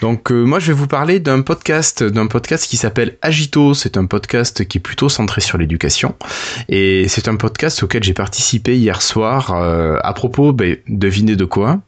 Donc 0.00 0.32
euh, 0.32 0.44
moi 0.44 0.58
je 0.58 0.68
vais 0.68 0.78
vous 0.78 0.86
parler 0.86 1.20
d'un 1.20 1.42
podcast, 1.42 2.02
d'un 2.02 2.26
podcast 2.26 2.66
qui 2.66 2.76
s'appelle 2.76 3.16
Agito. 3.22 3.74
C'est 3.74 3.96
un 3.96 4.06
podcast 4.06 4.64
qui 4.66 4.78
est 4.78 4.80
plutôt 4.80 5.08
centré 5.08 5.40
sur 5.40 5.58
l'éducation 5.58 6.14
et 6.68 7.06
c'est 7.08 7.28
un 7.28 7.36
podcast 7.36 7.82
auquel 7.82 8.02
j'ai 8.02 8.14
participé 8.14 8.76
hier 8.76 9.02
soir 9.02 9.52
euh, 9.54 9.98
à 10.02 10.12
propos, 10.12 10.52
ben, 10.52 10.76
devinez 10.88 11.36
de 11.36 11.44
quoi? 11.44 11.80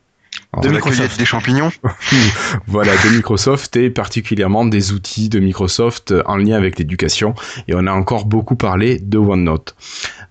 De 0.61 0.69
la 0.69 0.81
cueillette 0.81 1.17
des 1.17 1.25
champignons. 1.25 1.73
voilà, 2.67 2.93
de 2.93 3.17
Microsoft 3.17 3.75
et 3.77 3.89
particulièrement 3.89 4.67
des 4.67 4.93
outils 4.93 5.31
de 5.31 5.39
Microsoft 5.39 6.13
en 6.27 6.37
lien 6.37 6.57
avec 6.57 6.79
l'éducation. 6.79 7.35
Et 7.69 7.75
on 7.75 7.87
a 7.87 7.93
encore 7.93 8.27
beaucoup 8.27 8.55
parlé 8.55 8.99
de 8.99 9.17
OneNote. 9.17 9.75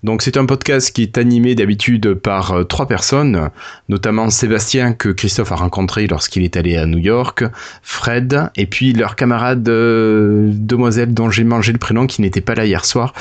Donc 0.04 0.22
c'est 0.22 0.36
un 0.36 0.46
podcast 0.46 0.92
qui 0.92 1.02
est 1.02 1.18
animé 1.18 1.56
d'habitude 1.56 2.14
par 2.14 2.52
euh, 2.52 2.64
trois 2.64 2.86
personnes, 2.86 3.50
notamment 3.88 4.30
Sébastien 4.30 4.94
que 4.94 5.08
Christophe 5.08 5.52
a 5.52 5.56
rencontré 5.56 6.06
lorsqu'il 6.06 6.42
est 6.42 6.56
allé 6.56 6.76
à 6.76 6.86
New 6.86 6.98
York, 6.98 7.44
Fred 7.82 8.50
et 8.56 8.66
puis 8.66 8.92
leur 8.92 9.16
camarade 9.16 9.68
euh, 9.68 10.50
demoiselle 10.52 11.14
dont 11.14 11.30
j'ai 11.30 11.44
mangé 11.44 11.72
le 11.72 11.78
prénom 11.78 12.06
qui 12.06 12.20
n'était 12.20 12.40
pas 12.40 12.54
là 12.54 12.64
hier 12.64 12.84
soir. 12.84 13.12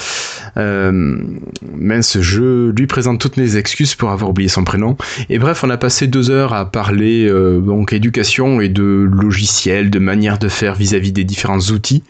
Euh, 0.58 0.92
mince, 1.72 2.20
je 2.20 2.70
lui 2.70 2.88
présente 2.88 3.20
toutes 3.20 3.38
mes 3.38 3.58
excuses 3.58 3.94
pour 3.96 4.10
avoir 4.10 4.32
oublié 4.32 4.50
son 4.50 4.64
prénom. 4.64 4.98
Et 5.30 5.38
bref, 5.38 5.64
on 5.64 5.70
a 5.70 5.78
passé 5.78 6.08
deux 6.08 6.32
heures 6.32 6.54
à 6.54 6.70
parler 6.70 6.91
euh, 7.00 7.60
donc 7.60 7.94
éducation 7.94 8.62
et 8.62 8.70
de 8.70 8.84
logiciels, 9.12 9.90
de 9.90 10.00
manière 10.00 10.38
de 10.38 10.50
faire 10.50 10.76
vis-à-vis 10.76 11.12
des 11.12 11.24
différents 11.24 11.60
outils. 11.60 12.04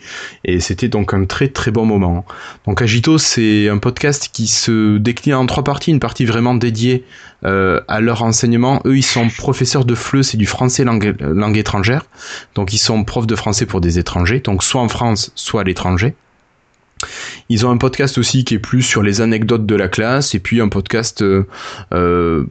Et 0.44 0.60
c'était 0.60 0.88
donc 0.88 1.14
un 1.14 1.26
très 1.26 1.48
très 1.48 1.72
bon 1.72 1.86
moment. 1.86 2.26
Donc 2.66 2.82
Agito, 2.82 3.18
c'est 3.18 3.70
un 3.70 3.78
podcast 3.78 4.30
qui 4.32 4.48
se 4.48 4.98
décline 4.98 5.36
en 5.36 5.46
trois 5.46 5.64
parties. 5.64 5.92
Une 5.92 6.00
partie 6.00 6.26
vraiment 6.26 6.56
dédiée 6.56 7.06
euh, 7.46 7.82
à 7.88 8.02
leur 8.02 8.24
enseignement. 8.24 8.82
Eux, 8.86 8.98
ils 8.98 9.04
sont 9.04 9.28
professeurs 9.30 9.86
de 9.86 9.96
FLE, 9.96 10.24
c'est 10.24 10.38
du 10.38 10.46
français 10.46 10.84
langue, 10.84 11.16
langue 11.20 11.58
étrangère. 11.58 12.06
Donc 12.56 12.74
ils 12.74 12.80
sont 12.80 13.04
profs 13.04 13.28
de 13.28 13.36
français 13.36 13.66
pour 13.66 13.82
des 13.82 14.00
étrangers, 14.00 14.40
donc 14.40 14.64
soit 14.64 14.82
en 14.82 14.90
France, 14.90 15.32
soit 15.36 15.62
à 15.62 15.64
l'étranger. 15.64 16.16
Ils 17.50 17.66
ont 17.66 17.72
un 17.72 17.78
podcast 17.78 18.18
aussi 18.18 18.44
qui 18.44 18.56
est 18.56 18.60
plus 18.60 18.82
sur 18.82 19.04
les 19.04 19.22
anecdotes 19.22 19.66
de 19.66 19.76
la 19.76 19.88
classe, 19.88 20.36
et 20.36 20.40
puis 20.40 20.62
un 20.62 20.70
podcast 20.70 21.22
euh, 21.22 21.48
euh, 21.94 22.46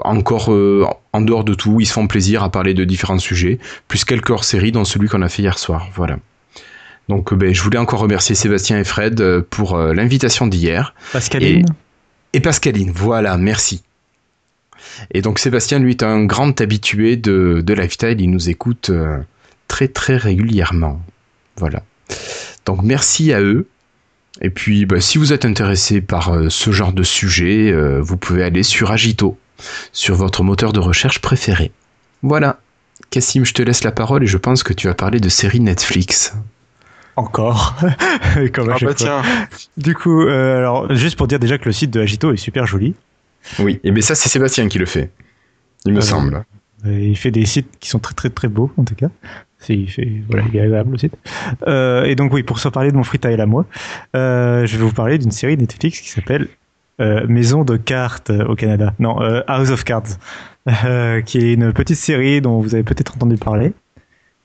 encore 0.00 0.52
euh, 0.52 0.86
en 1.12 1.20
dehors 1.20 1.44
de 1.44 1.54
tout, 1.54 1.80
ils 1.80 1.86
se 1.86 1.92
font 1.92 2.06
plaisir 2.06 2.42
à 2.42 2.50
parler 2.50 2.74
de 2.74 2.84
différents 2.84 3.18
sujets, 3.18 3.58
plus 3.88 4.04
quelques 4.04 4.30
hors-séries 4.30 4.72
dans 4.72 4.84
celui 4.84 5.08
qu'on 5.08 5.22
a 5.22 5.28
fait 5.28 5.42
hier 5.42 5.58
soir. 5.58 5.88
Voilà. 5.94 6.18
Donc 7.08 7.32
euh, 7.32 7.36
ben, 7.36 7.54
je 7.54 7.62
voulais 7.62 7.78
encore 7.78 8.00
remercier 8.00 8.34
Sébastien 8.34 8.78
et 8.78 8.84
Fred 8.84 9.20
euh, 9.20 9.42
pour 9.48 9.74
euh, 9.74 9.92
l'invitation 9.94 10.46
d'hier. 10.46 10.94
Pascaline 11.12 11.66
Et, 12.32 12.38
et 12.38 12.40
Pascaline, 12.40 12.90
voilà, 12.94 13.36
merci. 13.36 13.82
Et 15.12 15.22
donc 15.22 15.38
Sébastien, 15.38 15.78
lui, 15.78 15.90
est 15.90 16.02
un 16.02 16.24
grand 16.24 16.60
habitué 16.60 17.16
de, 17.16 17.62
de 17.64 17.74
Lifestyle, 17.74 18.20
il 18.20 18.30
nous 18.30 18.48
écoute 18.48 18.90
très 19.66 19.88
très 19.88 20.16
régulièrement. 20.16 21.00
Voilà. 21.56 21.82
Donc 22.66 22.82
merci 22.82 23.32
à 23.32 23.40
eux. 23.40 23.66
Et 24.40 24.50
puis, 24.50 24.84
bah, 24.84 25.00
si 25.00 25.16
vous 25.18 25.32
êtes 25.32 25.44
intéressé 25.44 26.00
par 26.00 26.32
ce 26.48 26.70
genre 26.70 26.92
de 26.92 27.02
sujet, 27.02 27.72
vous 28.00 28.16
pouvez 28.16 28.42
aller 28.42 28.62
sur 28.62 28.90
Agito, 28.90 29.38
sur 29.92 30.14
votre 30.14 30.42
moteur 30.42 30.72
de 30.72 30.80
recherche 30.80 31.20
préféré. 31.20 31.70
Voilà. 32.22 32.58
Cassim, 33.10 33.44
je 33.44 33.52
te 33.54 33.62
laisse 33.62 33.84
la 33.84 33.92
parole 33.92 34.24
et 34.24 34.26
je 34.26 34.38
pense 34.38 34.62
que 34.62 34.72
tu 34.72 34.86
vas 34.86 34.94
parler 34.94 35.20
de 35.20 35.28
séries 35.28 35.60
Netflix. 35.60 36.34
Encore. 37.16 37.76
Comme 38.52 38.70
Ah 38.70 38.76
bah 38.82 38.94
tiens. 38.94 39.22
Du 39.76 39.94
coup, 39.94 40.22
euh, 40.22 40.56
alors 40.58 40.92
juste 40.94 41.16
pour 41.16 41.28
dire 41.28 41.38
déjà 41.38 41.58
que 41.58 41.66
le 41.66 41.72
site 41.72 41.90
de 41.92 42.00
Agito 42.00 42.32
est 42.32 42.36
super 42.36 42.66
joli. 42.66 42.94
Oui, 43.58 43.78
et 43.84 43.90
bien 43.92 44.02
ça, 44.02 44.14
c'est 44.14 44.28
Sébastien 44.28 44.68
qui 44.68 44.78
le 44.78 44.86
fait. 44.86 45.10
Il 45.84 45.92
me 45.92 45.98
Euh, 45.98 46.02
semble. 46.02 46.44
Euh, 46.86 46.98
Il 47.00 47.16
fait 47.16 47.30
des 47.30 47.46
sites 47.46 47.68
qui 47.78 47.88
sont 47.88 47.98
très 48.00 48.14
très 48.14 48.30
très 48.30 48.48
beaux 48.48 48.72
en 48.76 48.84
tout 48.84 48.94
cas. 48.94 49.08
Il 49.68 49.88
fait, 49.90 50.08
voilà, 50.28 50.44
il 50.52 50.56
est 50.58 50.60
agréable 50.60 50.92
le 50.92 50.98
site. 50.98 51.14
Euh, 51.68 52.04
et 52.04 52.16
donc 52.16 52.32
oui, 52.34 52.42
pour 52.42 52.58
se 52.58 52.68
parler 52.68 52.90
de 52.90 52.96
mon 52.96 53.04
freestyle 53.04 53.40
à 53.40 53.46
moi, 53.46 53.64
euh, 54.14 54.66
je 54.66 54.76
vais 54.76 54.82
vous 54.84 54.92
parler 54.92 55.16
d'une 55.16 55.30
série 55.30 55.56
Netflix 55.56 56.00
qui 56.00 56.10
s'appelle 56.10 56.48
euh, 57.00 57.26
Maison 57.28 57.64
de 57.64 57.76
cartes 57.76 58.30
euh, 58.30 58.44
au 58.46 58.54
Canada. 58.54 58.94
Non, 58.98 59.20
euh, 59.22 59.42
House 59.46 59.70
of 59.70 59.84
Cards, 59.84 60.18
qui 61.26 61.38
est 61.38 61.54
une 61.54 61.72
petite 61.72 61.96
série 61.96 62.40
dont 62.40 62.60
vous 62.60 62.74
avez 62.74 62.84
peut-être 62.84 63.14
entendu 63.14 63.36
parler, 63.36 63.72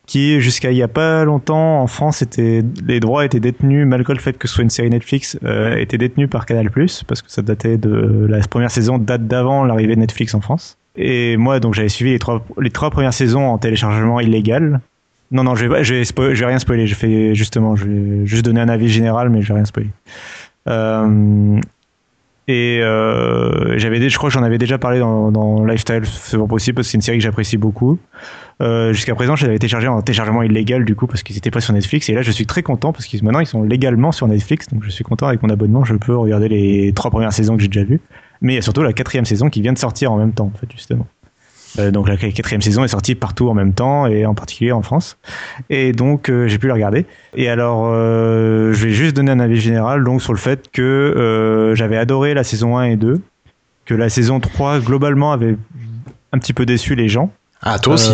qui 0.06 0.42
jusqu'à 0.42 0.72
il 0.72 0.78
y 0.78 0.84
a 0.84 0.88
pas 0.88 1.24
longtemps 1.24 1.82
en 1.82 1.88
France 1.88 2.22
était 2.22 2.64
les 2.86 3.00
droits 3.00 3.24
étaient 3.24 3.40
détenus 3.40 3.86
malgré 3.88 4.14
le 4.16 4.20
fait 4.20 4.38
que 4.38 4.48
ce 4.48 4.56
soit 4.56 4.64
une 4.64 4.70
série 4.70 4.90
Netflix 4.90 5.38
étaient 5.78 5.98
détenus 5.98 6.30
par 6.30 6.46
Canal+ 6.46 6.70
parce 7.08 7.22
que 7.22 7.32
ça 7.32 7.42
datait 7.42 7.78
de 7.78 8.26
la 8.28 8.40
première 8.40 8.72
saison 8.72 8.98
date 8.98 9.28
d'avant 9.28 9.64
l'arrivée 9.64 9.96
de 9.96 10.02
Netflix 10.02 10.34
en 10.34 10.42
France. 10.42 10.80
Et 10.96 11.38
moi, 11.38 11.60
donc, 11.60 11.74
j'avais 11.76 11.90
suivi 11.90 12.12
les 12.12 12.20
trois, 12.20 12.46
les 12.60 12.72
trois 12.72 12.90
premières 12.90 13.14
saisons 13.14 13.48
en 13.48 13.58
téléchargement 13.58 14.20
illégal. 14.20 14.82
Non, 15.32 15.44
non, 15.44 15.56
je 15.56 15.66
vais, 15.66 15.84
je 15.84 16.04
je 16.04 16.40
vais 16.40 16.46
rien 16.46 16.60
spoiler. 16.60 16.88
Je 16.88 16.96
fais 16.96 17.36
justement, 17.36 17.76
je 17.76 17.86
vais 17.86 18.26
juste 18.26 18.44
donner 18.44 18.60
un 18.60 18.70
avis 18.70 18.90
général, 18.90 19.30
mais 19.30 19.42
je 19.42 19.48
vais 19.48 19.54
rien 19.54 19.66
spoiler. 19.66 19.92
Euh, 20.68 21.60
et 22.50 22.80
euh, 22.82 23.78
j'avais, 23.78 24.10
je 24.10 24.18
crois 24.18 24.32
que 24.32 24.34
j'en 24.34 24.42
avais 24.42 24.58
déjà 24.58 24.80
parlé 24.80 24.98
dans, 24.98 25.64
Lifestyle, 25.64 26.02
c'est 26.06 26.36
pas 26.36 26.48
possible 26.48 26.78
parce 26.78 26.88
que 26.88 26.92
c'est 26.92 26.98
une 26.98 27.04
série 27.04 27.20
que 27.20 27.24
j'apprécie 27.24 27.58
beaucoup. 27.58 28.00
Euh, 28.60 28.92
jusqu'à 28.92 29.14
présent, 29.14 29.36
je 29.36 29.46
l'avais 29.46 29.60
téléchargé 29.60 29.88
en 29.88 30.02
téléchargement 30.02 30.42
illégal 30.42 30.84
du 30.84 30.96
coup 30.96 31.06
parce 31.06 31.22
qu'ils 31.22 31.38
étaient 31.38 31.52
pas 31.52 31.62
sur 31.62 31.76
Netflix. 31.76 32.10
Et 32.10 32.14
là, 32.14 32.24
je 32.24 32.32
suis 32.32 32.48
très 32.48 32.64
content 32.64 32.92
parce 32.92 33.06
qu'ils 33.06 33.24
maintenant 33.24 33.40
ils 33.40 33.46
sont 33.46 33.62
légalement 33.62 34.12
sur 34.12 34.28
Netflix. 34.28 34.68
Donc, 34.70 34.84
je 34.84 34.90
suis 34.90 35.04
content 35.04 35.28
avec 35.28 35.44
mon 35.44 35.50
abonnement, 35.52 35.86
je 35.86 35.94
peux 35.94 36.18
regarder 36.18 36.50
les 36.50 36.92
trois 36.96 37.12
premières 37.12 37.34
saisons 37.34 37.56
que 37.56 37.62
j'ai 37.62 37.68
déjà 37.68 37.86
vues. 37.86 38.02
Mais 38.42 38.54
il 38.54 38.56
y 38.56 38.60
a 38.60 38.64
surtout 38.64 38.82
la 38.82 38.94
quatrième 38.94 39.26
saison 39.26 39.52
qui 39.52 39.62
vient 39.62 39.74
de 39.74 39.78
sortir 39.78 40.12
en 40.12 40.18
même 40.18 40.34
temps, 40.34 40.52
en 40.52 40.58
fait, 40.58 40.72
justement. 40.72 41.06
Euh, 41.78 41.92
donc 41.92 42.08
la 42.10 42.18
quatrième 42.18 42.62
saison 42.62 42.84
est 42.84 42.88
sortie 42.88 43.14
partout 43.14 43.48
en 43.50 43.54
même 43.54 43.74
temps 43.74 44.08
et 44.08 44.26
en 44.26 44.34
particulier 44.34 44.72
en 44.72 44.82
France. 44.82 45.18
Et 45.70 45.92
donc 45.92 46.30
euh, 46.30 46.48
j'ai 46.48 46.58
pu 46.58 46.68
la 46.68 46.74
regarder. 46.74 47.06
Et 47.36 47.48
alors 47.50 47.92
euh, 47.94 48.74
je 48.74 48.86
vais 48.88 48.92
juste 48.94 49.16
donner 49.16 49.32
un 49.32 49.40
avis 49.40 49.60
général 49.60 50.04
donc 50.04 50.22
sur 50.22 50.34
le 50.34 50.40
fait 50.40 50.70
que 50.72 51.74
j'avais 51.76 51.98
adoré 51.98 52.34
la 52.34 52.44
saison 52.44 52.78
1 52.78 52.86
et 52.86 52.96
2, 52.96 53.22
que 53.86 53.94
la 53.94 54.10
saison 54.10 54.40
3 54.40 54.80
globalement 54.80 55.32
avait 55.32 55.58
un 56.32 56.40
petit 56.40 56.54
peu 56.54 56.66
déçu 56.66 56.96
les 56.96 57.08
gens. 57.10 57.32
Ah, 57.62 57.78
toi 57.78 57.94
aussi. 57.96 58.12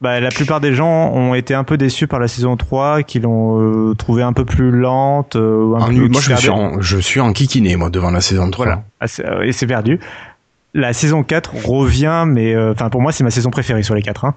Bah, 0.00 0.18
la 0.18 0.30
plupart 0.30 0.60
des 0.62 0.72
gens 0.72 1.12
ont 1.12 1.34
été 1.34 1.52
un 1.52 1.62
peu 1.62 1.76
déçus 1.76 2.06
par 2.06 2.20
la 2.20 2.26
saison 2.26 2.56
3, 2.56 3.02
qui 3.02 3.20
l'ont 3.20 3.90
euh, 3.90 3.94
trouvée 3.94 4.22
un 4.22 4.32
peu 4.32 4.46
plus 4.46 4.70
lente. 4.70 5.36
euh, 5.36 5.74
un 5.76 5.82
Ah, 5.82 5.86
peu 5.88 6.08
moi, 6.08 6.22
je, 6.22 6.30
me 6.32 6.36
suis 6.36 6.48
en, 6.48 6.80
je 6.80 6.96
suis 6.96 7.20
en 7.20 7.34
kikiné, 7.34 7.76
moi, 7.76 7.90
devant 7.90 8.10
la 8.10 8.22
saison 8.22 8.50
3. 8.50 8.64
voilà, 8.64 8.82
Ah, 9.00 9.44
et 9.44 9.52
c'est 9.52 9.66
perdu. 9.66 10.00
La 10.72 10.92
saison 10.92 11.24
4 11.24 11.66
revient, 11.66 12.24
mais 12.28 12.54
euh, 12.54 12.72
enfin 12.72 12.90
pour 12.90 13.00
moi 13.00 13.10
c'est 13.10 13.24
ma 13.24 13.30
saison 13.32 13.50
préférée 13.50 13.82
sur 13.82 13.96
les 13.96 14.02
4. 14.02 14.24
Hein. 14.24 14.34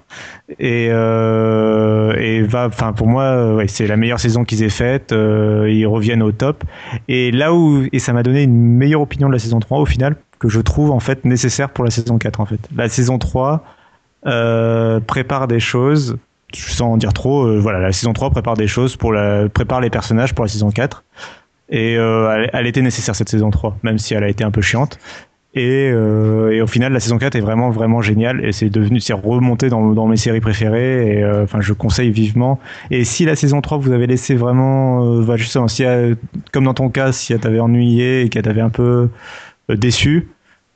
Et, 0.58 0.88
euh, 0.90 2.16
et 2.18 2.42
va, 2.42 2.66
enfin 2.68 2.92
pour 2.92 3.06
moi 3.08 3.24
euh, 3.24 3.56
ouais, 3.58 3.68
c'est 3.68 3.86
la 3.86 3.98
meilleure 3.98 4.20
saison 4.20 4.44
qu'ils 4.44 4.64
aient 4.64 4.70
faite. 4.70 5.12
euh, 5.12 5.70
ils 5.70 5.86
reviennent 5.86 6.24
au 6.24 6.32
top. 6.32 6.64
Et 7.08 7.32
là 7.32 7.54
où 7.54 7.84
et 7.92 8.00
ça 8.00 8.14
m'a 8.14 8.24
donné 8.24 8.42
une 8.44 8.58
meilleure 8.58 9.02
opinion 9.02 9.28
de 9.28 9.34
la 9.34 9.38
saison 9.40 9.60
3 9.60 9.78
au 9.78 9.86
final 9.86 10.16
que 10.40 10.50
je 10.50 10.60
trouve 10.60 10.90
en 10.90 11.00
fait 11.00 11.24
nécessaire 11.24 11.70
pour 11.70 11.84
la 11.86 11.92
saison 11.92 12.18
4 12.18 12.40
en 12.40 12.48
fait. 12.48 12.60
La 12.76 12.90
saison 12.90 13.20
3 13.20 13.64
euh, 14.26 15.00
prépare 15.02 15.48
des 15.48 15.60
choses 15.60 16.18
sans 16.56 16.94
en 16.94 16.98
dire 16.98 17.14
trop. 17.14 17.60
voilà, 17.60 17.80
la 17.80 17.92
saison 17.92 18.14
3 18.14 18.32
prépare 18.32 18.56
des 18.56 18.68
choses 18.68 18.96
pour 18.96 19.14
la 19.14 19.50
prépare 19.50 19.82
les 19.82 19.90
personnages 19.92 20.34
pour 20.34 20.46
la 20.46 20.50
saison 20.50 20.72
4. 20.72 21.04
Et 21.70 21.94
elle, 21.94 22.50
elle 22.54 22.68
était 22.68 22.82
nécessaire 22.82 23.16
cette 23.16 23.30
saison 23.30 23.50
3, 23.50 23.78
même 23.84 23.98
si 23.98 24.14
elle 24.14 24.24
a 24.24 24.30
été 24.30 24.44
un 24.44 24.52
peu 24.52 24.62
chiante. 24.62 25.00
Et, 25.56 25.92
euh, 25.94 26.52
et 26.52 26.62
au 26.62 26.68
final, 26.68 26.94
la 26.94 27.00
saison 27.00 27.20
4 27.20 27.36
est 27.36 27.42
vraiment 27.42 27.70
vraiment 27.70 28.02
géniale 28.02 28.44
et 28.44 28.52
c'est 28.52 28.70
devenu, 28.70 29.00
c'est 29.00 29.14
remonté 29.14 29.70
dans, 29.70 29.92
dans 29.92 30.08
mes 30.08 30.18
séries 30.18 30.42
préférées. 30.42 31.20
Et 31.20 31.24
euh, 31.24 31.44
enfin, 31.44 31.62
je 31.62 31.74
conseille 31.74 32.10
vivement. 32.10 32.60
Et 32.90 33.04
si 33.04 33.26
la 33.26 33.36
saison 33.36 33.62
3 33.62 33.78
vous 33.78 33.92
avez 33.92 34.08
laissé 34.08 34.34
vraiment, 34.36 35.06
euh, 35.06 35.24
bah, 35.24 35.38
justement, 35.38 35.68
si 35.68 35.84
comme 36.52 36.64
dans 36.64 36.74
ton 36.74 36.90
cas, 36.90 37.12
si 37.12 37.34
elle 37.34 37.40
t'avait 37.40 37.60
ennuyé 37.60 38.24
et 38.24 38.30
qu'elle 38.30 38.44
t'avait 38.44 38.62
un 38.62 38.72
peu 38.72 39.10
euh, 39.70 39.76
déçu, 39.76 40.30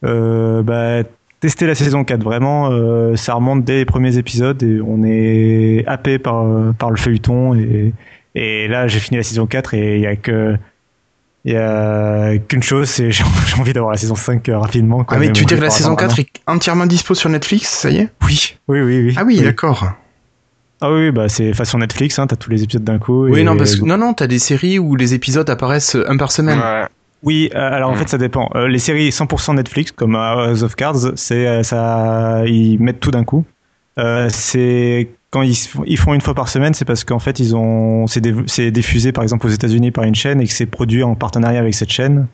euh, 0.05 0.61
bah, 0.61 1.03
testez 1.39 1.65
la 1.65 1.75
saison 1.75 2.03
4. 2.03 2.21
Vraiment, 2.23 2.69
euh, 2.71 3.15
ça 3.15 3.33
remonte 3.33 3.63
dès 3.63 3.77
les 3.77 3.85
premiers 3.85 4.17
épisodes 4.19 4.61
et 4.61 4.79
on 4.81 5.03
est 5.03 5.85
happé 5.87 6.19
par 6.19 6.45
par 6.75 6.91
le 6.91 6.97
feuilleton. 6.97 7.55
Et, 7.55 7.93
et 8.35 8.67
là, 8.67 8.87
j'ai 8.87 8.99
fini 8.99 9.17
la 9.17 9.23
saison 9.23 9.47
4 9.47 9.73
et 9.73 9.95
il 9.95 10.01
y 10.01 10.07
a 10.07 10.15
que 10.15 10.55
il 11.45 11.53
y 11.53 11.57
a 11.57 12.38
qu'une 12.39 12.64
chose, 12.64 12.89
c'est 12.89 13.11
j'ai 13.11 13.23
j'ai 13.47 13.59
envie 13.59 13.73
d'avoir 13.73 13.91
la 13.91 13.97
saison 13.97 14.15
5 14.15 14.47
euh, 14.49 14.57
rapidement. 14.59 15.03
quoi. 15.03 15.18
Ah, 15.18 15.19
mais 15.19 15.31
tu 15.31 15.43
je 15.43 15.47
que 15.47 15.55
la 15.55 15.69
saison 15.69 15.93
attendre 15.93 16.15
4 16.15 16.19
est 16.19 16.30
entièrement 16.47 16.85
dispo 16.85 17.14
sur 17.15 17.30
Netflix, 17.30 17.68
ça 17.69 17.89
y 17.89 17.97
est? 17.99 18.09
Oui, 18.23 18.55
oui, 18.68 18.81
oui. 18.81 19.01
oui. 19.07 19.15
Ah 19.18 19.23
oui, 19.26 19.41
d'accord. 19.41 19.89
Ah 20.80 20.91
oui, 20.91 21.09
bah 21.11 21.27
c'est 21.27 21.53
façon 21.53 21.80
Netflix, 21.80 22.19
hein, 22.19 22.27
t'as 22.27 22.35
tous 22.35 22.51
les 22.51 22.61
épisodes 22.64 22.84
d'un 22.84 22.99
coup. 22.99 23.26
Oui, 23.27 23.39
et- 23.39 23.43
non, 23.43 23.57
parce 23.57 23.76
que, 23.77 23.85
non, 23.85 23.97
non, 23.97 24.14
t'as 24.14 24.27
des 24.27 24.38
séries 24.38 24.77
où 24.77 24.95
les 24.95 25.14
épisodes 25.15 25.49
apparaissent 25.49 25.97
un 26.07 26.18
par 26.18 26.31
semaine. 26.31 26.61
Oui, 27.23 27.49
euh, 27.55 27.57
alors 27.73 27.89
en 27.89 27.95
Mm. 27.95 27.97
fait 27.97 28.09
ça 28.09 28.18
dépend. 28.19 28.47
Euh, 28.53 28.68
les 28.68 28.77
séries 28.77 29.09
100% 29.11 29.55
Netflix 29.55 29.91
comme 29.91 30.15
House 30.15 30.61
of 30.61 30.76
Cards, 30.76 31.14
c'est 31.15 31.47
euh, 31.47 31.64
ça, 31.64 32.43
ils 32.45 32.77
mettent 32.80 32.99
tout 32.99 33.09
d'un 33.09 33.23
coup. 33.23 33.43
Euh, 33.97 34.27
c'est 34.30 35.09
quand 35.29 35.41
ils, 35.41 35.55
ils 35.85 35.97
font 35.97 36.13
une 36.13 36.21
fois 36.21 36.33
par 36.33 36.47
semaine, 36.49 36.73
c'est 36.73 36.85
parce 36.85 37.03
qu'en 37.03 37.19
fait 37.19 37.39
ils 37.39 37.55
ont, 37.55 38.07
c'est 38.07 38.21
dé- 38.21 38.33
c'est 38.47 38.71
diffusé 38.71 39.11
par 39.11 39.23
exemple 39.23 39.45
aux 39.47 39.49
États-Unis 39.49 39.91
par 39.91 40.03
une 40.05 40.15
chaîne 40.15 40.39
et 40.41 40.47
que 40.47 40.53
c'est 40.53 40.65
produit 40.65 41.03
en 41.03 41.15
partenariat 41.15 41.59
avec 41.59 41.73
cette 41.73 41.91
chaîne. 41.91 42.27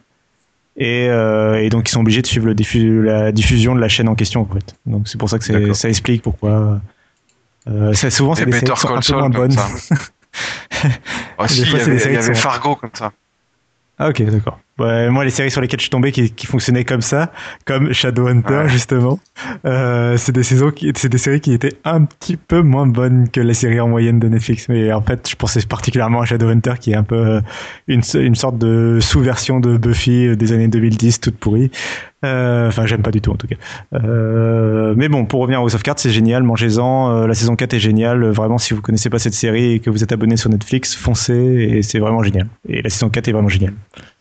Et, 0.78 1.08
euh, 1.10 1.62
et 1.62 1.70
donc 1.70 1.88
ils 1.90 1.92
sont 1.92 2.02
obligés 2.02 2.22
de 2.22 2.28
suivre 2.28 2.48
le 2.48 2.56
diffu- 2.56 3.02
la 3.04 3.32
diffusion 3.32 3.76
de 3.76 3.80
la 3.80 3.90
chaîne 3.90 4.10
en 4.10 4.16
question 4.16 4.42
en 4.42 4.46
fait. 4.46 4.76
Donc 4.86 5.08
c'est 5.08 5.18
pour 5.18 5.30
ça 5.30 5.38
que 5.40 5.74
ça 5.74 5.90
explique 5.90 6.22
pourquoi. 6.22 6.82
Euh, 7.70 7.94
ça, 7.94 8.10
souvent 8.10 8.36
c'est 8.36 8.46
des 8.46 8.52
séries 8.60 8.78
sont 8.78 8.90
un 8.90 9.00
peu 9.00 9.14
moins 9.14 9.30
bonnes. 9.30 9.56
Ah 11.38 11.46
il 11.50 11.72
y 11.72 11.76
avait, 11.76 12.32
y 12.32 12.36
Fargo 12.36 12.76
comme 12.76 12.90
ça. 12.94 13.12
Ah 14.00 14.10
ok 14.10 14.24
d'accord. 14.24 14.60
Ouais, 14.80 15.10
moi, 15.10 15.24
les 15.24 15.30
séries 15.30 15.52
sur 15.52 15.62
lesquelles 15.62 15.80
je 15.80 15.84
suis 15.84 15.92
tombé 15.92 16.12
qui, 16.12 16.32
qui 16.32 16.48
fonctionnaient 16.48 16.84
comme 16.84 17.02
ça, 17.02 17.32
comme 17.66 17.94
Shadowhunter, 17.94 18.64
justement, 18.68 19.20
euh, 19.66 20.18
c'est 20.18 20.32
des 20.32 20.42
saisons 20.42 20.72
qui, 20.72 20.92
c'est 20.96 21.10
des 21.10 21.20
séries 21.20 21.42
qui 21.42 21.54
étaient 21.54 21.78
un 21.86 22.06
petit 22.06 22.38
peu 22.38 22.64
moins 22.64 22.88
bonnes 22.88 23.30
que 23.30 23.40
la 23.40 23.54
série 23.54 23.80
en 23.80 23.88
moyenne 23.88 24.20
de 24.20 24.28
Netflix. 24.28 24.68
Mais 24.70 24.92
en 24.92 25.04
fait, 25.04 25.30
je 25.30 25.36
pensais 25.36 25.62
particulièrement 25.62 26.22
à 26.22 26.26
Shadowhunter, 26.26 26.74
qui 26.80 26.92
est 26.92 26.96
un 26.96 27.04
peu 27.04 27.42
une, 27.88 28.02
une 28.16 28.36
sorte 28.36 28.58
de 28.58 28.98
sous-version 29.00 29.60
de 29.60 29.78
Buffy 29.78 30.36
des 30.36 30.52
années 30.54 30.68
2010, 30.68 31.20
toute 31.20 31.38
pourrie. 31.38 31.70
Euh, 32.24 32.68
Enfin, 32.68 32.86
j'aime 32.86 33.02
pas 33.02 33.12
du 33.12 33.22
tout 33.22 33.32
en 33.32 33.36
tout 33.36 33.48
cas. 33.48 33.56
Euh, 33.94 34.94
mais 34.96 35.10
bon, 35.10 35.26
pour 35.26 35.42
revenir 35.42 35.60
à 35.60 35.62
House 35.62 35.76
of 35.76 35.84
Cards, 35.84 36.00
c'est 36.00 36.10
génial, 36.12 36.44
mangez-en. 36.44 37.12
Euh, 37.12 37.28
la 37.28 37.34
saison 37.34 37.56
4 37.56 37.74
est 37.74 37.80
géniale. 37.80 38.26
Vraiment, 38.30 38.58
si 38.58 38.74
vous 38.74 38.82
connaissez 38.82 39.10
pas 39.10 39.20
cette 39.20 39.34
série 39.34 39.74
et 39.74 39.80
que 39.80 39.90
vous 39.90 40.04
êtes 40.04 40.12
abonné 40.12 40.38
sur 40.38 40.50
Netflix, 40.50 40.96
foncez 40.96 41.34
et 41.34 41.82
c'est 41.82 42.00
vraiment 42.00 42.24
génial. 42.24 42.48
Et 42.68 42.82
la 42.82 42.90
saison 42.90 43.10
4 43.10 43.28
est 43.28 43.32
vraiment 43.32 43.50
géniale. 43.50 43.74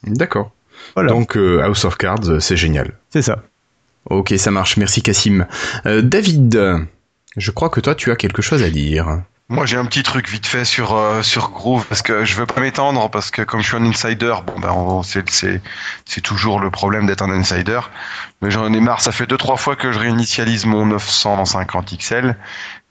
D'accord. 0.04 0.50
Voilà. 0.94 1.10
Donc 1.10 1.36
House 1.36 1.84
of 1.84 1.96
Cards, 1.96 2.40
c'est 2.40 2.56
génial. 2.56 2.92
C'est 3.10 3.22
ça. 3.22 3.42
Ok, 4.10 4.34
ça 4.36 4.50
marche. 4.50 4.76
Merci 4.76 5.02
Cassim. 5.02 5.46
Euh, 5.86 6.02
David, 6.02 6.60
je 7.36 7.50
crois 7.50 7.68
que 7.70 7.80
toi 7.80 7.94
tu 7.94 8.10
as 8.10 8.16
quelque 8.16 8.42
chose 8.42 8.62
à 8.62 8.70
dire. 8.70 9.22
Moi, 9.52 9.66
j'ai 9.66 9.76
un 9.76 9.84
petit 9.84 10.02
truc 10.02 10.30
vite 10.30 10.46
fait 10.46 10.64
sur 10.64 10.96
euh, 10.96 11.22
sur 11.22 11.50
Groove 11.50 11.84
parce 11.86 12.00
que 12.00 12.24
je 12.24 12.36
veux 12.36 12.46
pas 12.46 12.58
m'étendre 12.58 13.10
parce 13.10 13.30
que 13.30 13.42
comme 13.42 13.60
je 13.60 13.66
suis 13.66 13.76
un 13.76 13.84
insider, 13.84 14.34
bon 14.46 14.58
ben 14.58 15.02
c'est 15.04 16.20
toujours 16.22 16.58
le 16.58 16.70
problème 16.70 17.06
d'être 17.06 17.20
un 17.20 17.30
insider. 17.30 17.80
Mais 18.40 18.50
j'en 18.50 18.72
ai 18.72 18.80
marre. 18.80 19.02
Ça 19.02 19.12
fait 19.12 19.26
deux 19.26 19.36
trois 19.36 19.58
fois 19.58 19.76
que 19.76 19.92
je 19.92 19.98
réinitialise 19.98 20.64
mon 20.64 20.86
950 20.86 21.98
XL 21.98 22.34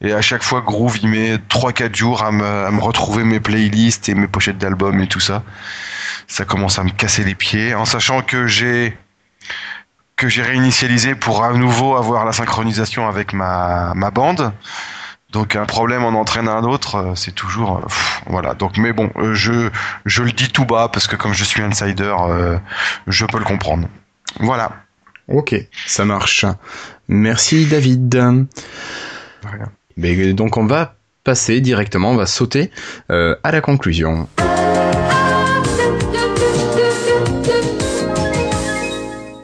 et 0.02 0.14
à 0.14 0.22
chaque 0.22 0.44
fois 0.44 0.62
Groove 0.62 1.00
il 1.02 1.10
met 1.10 1.38
3-4 1.38 1.96
jours 1.96 2.22
à 2.22 2.32
me 2.32 2.46
à 2.46 2.70
me 2.70 2.80
retrouver 2.80 3.24
mes 3.24 3.40
playlists 3.40 4.08
et 4.10 4.14
mes 4.14 4.28
pochettes 4.28 4.60
d'albums 4.60 5.02
et 5.02 5.08
tout 5.08 5.20
ça. 5.20 5.42
Ça 6.28 6.46
commence 6.46 6.78
à 6.78 6.84
me 6.84 6.92
casser 6.92 7.24
les 7.24 7.34
pieds 7.34 7.74
en 7.74 7.86
sachant 7.86 8.22
que 8.22 8.46
j'ai 8.46 8.96
que 10.16 10.30
j'ai 10.30 10.44
réinitialisé 10.44 11.16
pour 11.16 11.44
à 11.44 11.54
nouveau 11.54 11.96
avoir 11.96 12.24
la 12.24 12.34
synchronisation 12.34 13.08
avec 13.08 13.34
ma 13.34 13.94
ma 13.96 14.12
bande. 14.12 14.54
Donc 15.32 15.56
un 15.56 15.66
problème 15.66 16.04
en 16.04 16.10
entraîne 16.10 16.48
un 16.48 16.64
autre, 16.64 16.96
euh, 16.96 17.16
c'est 17.16 17.32
toujours 17.32 17.78
euh, 17.78 17.82
pff, 17.82 18.22
voilà. 18.28 18.54
Donc 18.54 18.78
mais 18.78 18.92
bon, 18.92 19.10
euh, 19.16 19.34
je 19.34 19.70
je 20.06 20.24
le 20.24 20.32
dis 20.32 20.50
tout 20.50 20.66
bas 20.66 20.90
parce 20.92 21.08
que 21.08 21.16
comme 21.16 21.34
je 21.34 21.44
suis 21.44 21.62
insider, 21.62 22.14
euh, 22.20 22.58
je 23.08 23.26
peux 23.26 23.38
le 23.38 23.46
comprendre. 23.46 23.88
Voilà. 24.40 24.72
Ok, 25.28 25.56
ça 25.88 26.04
marche. 26.04 26.46
Merci 27.08 27.66
David. 27.66 28.22
Mais, 29.98 30.34
donc 30.34 30.58
on 30.58 30.66
va 30.66 30.96
passer 31.24 31.62
directement, 31.62 32.12
on 32.12 32.16
va 32.16 32.26
sauter 32.26 32.72
euh, 33.10 33.36
à 33.44 33.52
la 33.52 33.62
conclusion. 33.62 34.28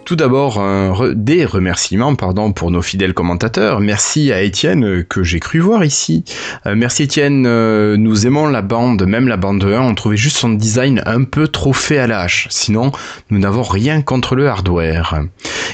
Tout 0.08 0.16
d'abord, 0.16 0.58
un 0.62 0.94
re- 0.94 1.12
des 1.16 1.44
remerciements 1.44 2.16
pardon, 2.16 2.54
pour 2.54 2.72
nos 2.72 2.82
fidèles 2.82 3.14
commentateurs. 3.14 3.82
Merci 3.82 4.32
à 4.32 4.42
Étienne 4.42 4.86
euh, 4.86 5.04
que 5.04 5.22
j'ai 5.22 5.42
cru 5.42 5.60
voir 5.60 5.84
ici. 5.84 6.24
Euh, 6.66 6.76
merci 6.78 7.04
Étienne, 7.04 7.44
euh, 7.46 7.98
nous 7.98 8.26
aimons 8.26 8.48
la 8.48 8.62
bande, 8.62 9.06
même 9.06 9.28
la 9.28 9.36
bande 9.36 9.66
1, 9.66 9.82
on 9.82 9.94
trouvait 9.96 10.16
juste 10.16 10.38
son 10.38 10.52
design 10.52 11.02
un 11.06 11.26
peu 11.26 11.50
trop 11.50 11.74
fait 11.74 11.98
à 11.98 12.08
la 12.08 12.22
hache. 12.22 12.48
Sinon, 12.50 12.94
nous 13.32 13.40
n'avons 13.40 13.64
rien 13.64 14.02
contre 14.02 14.36
le 14.36 14.48
hardware. 14.48 15.24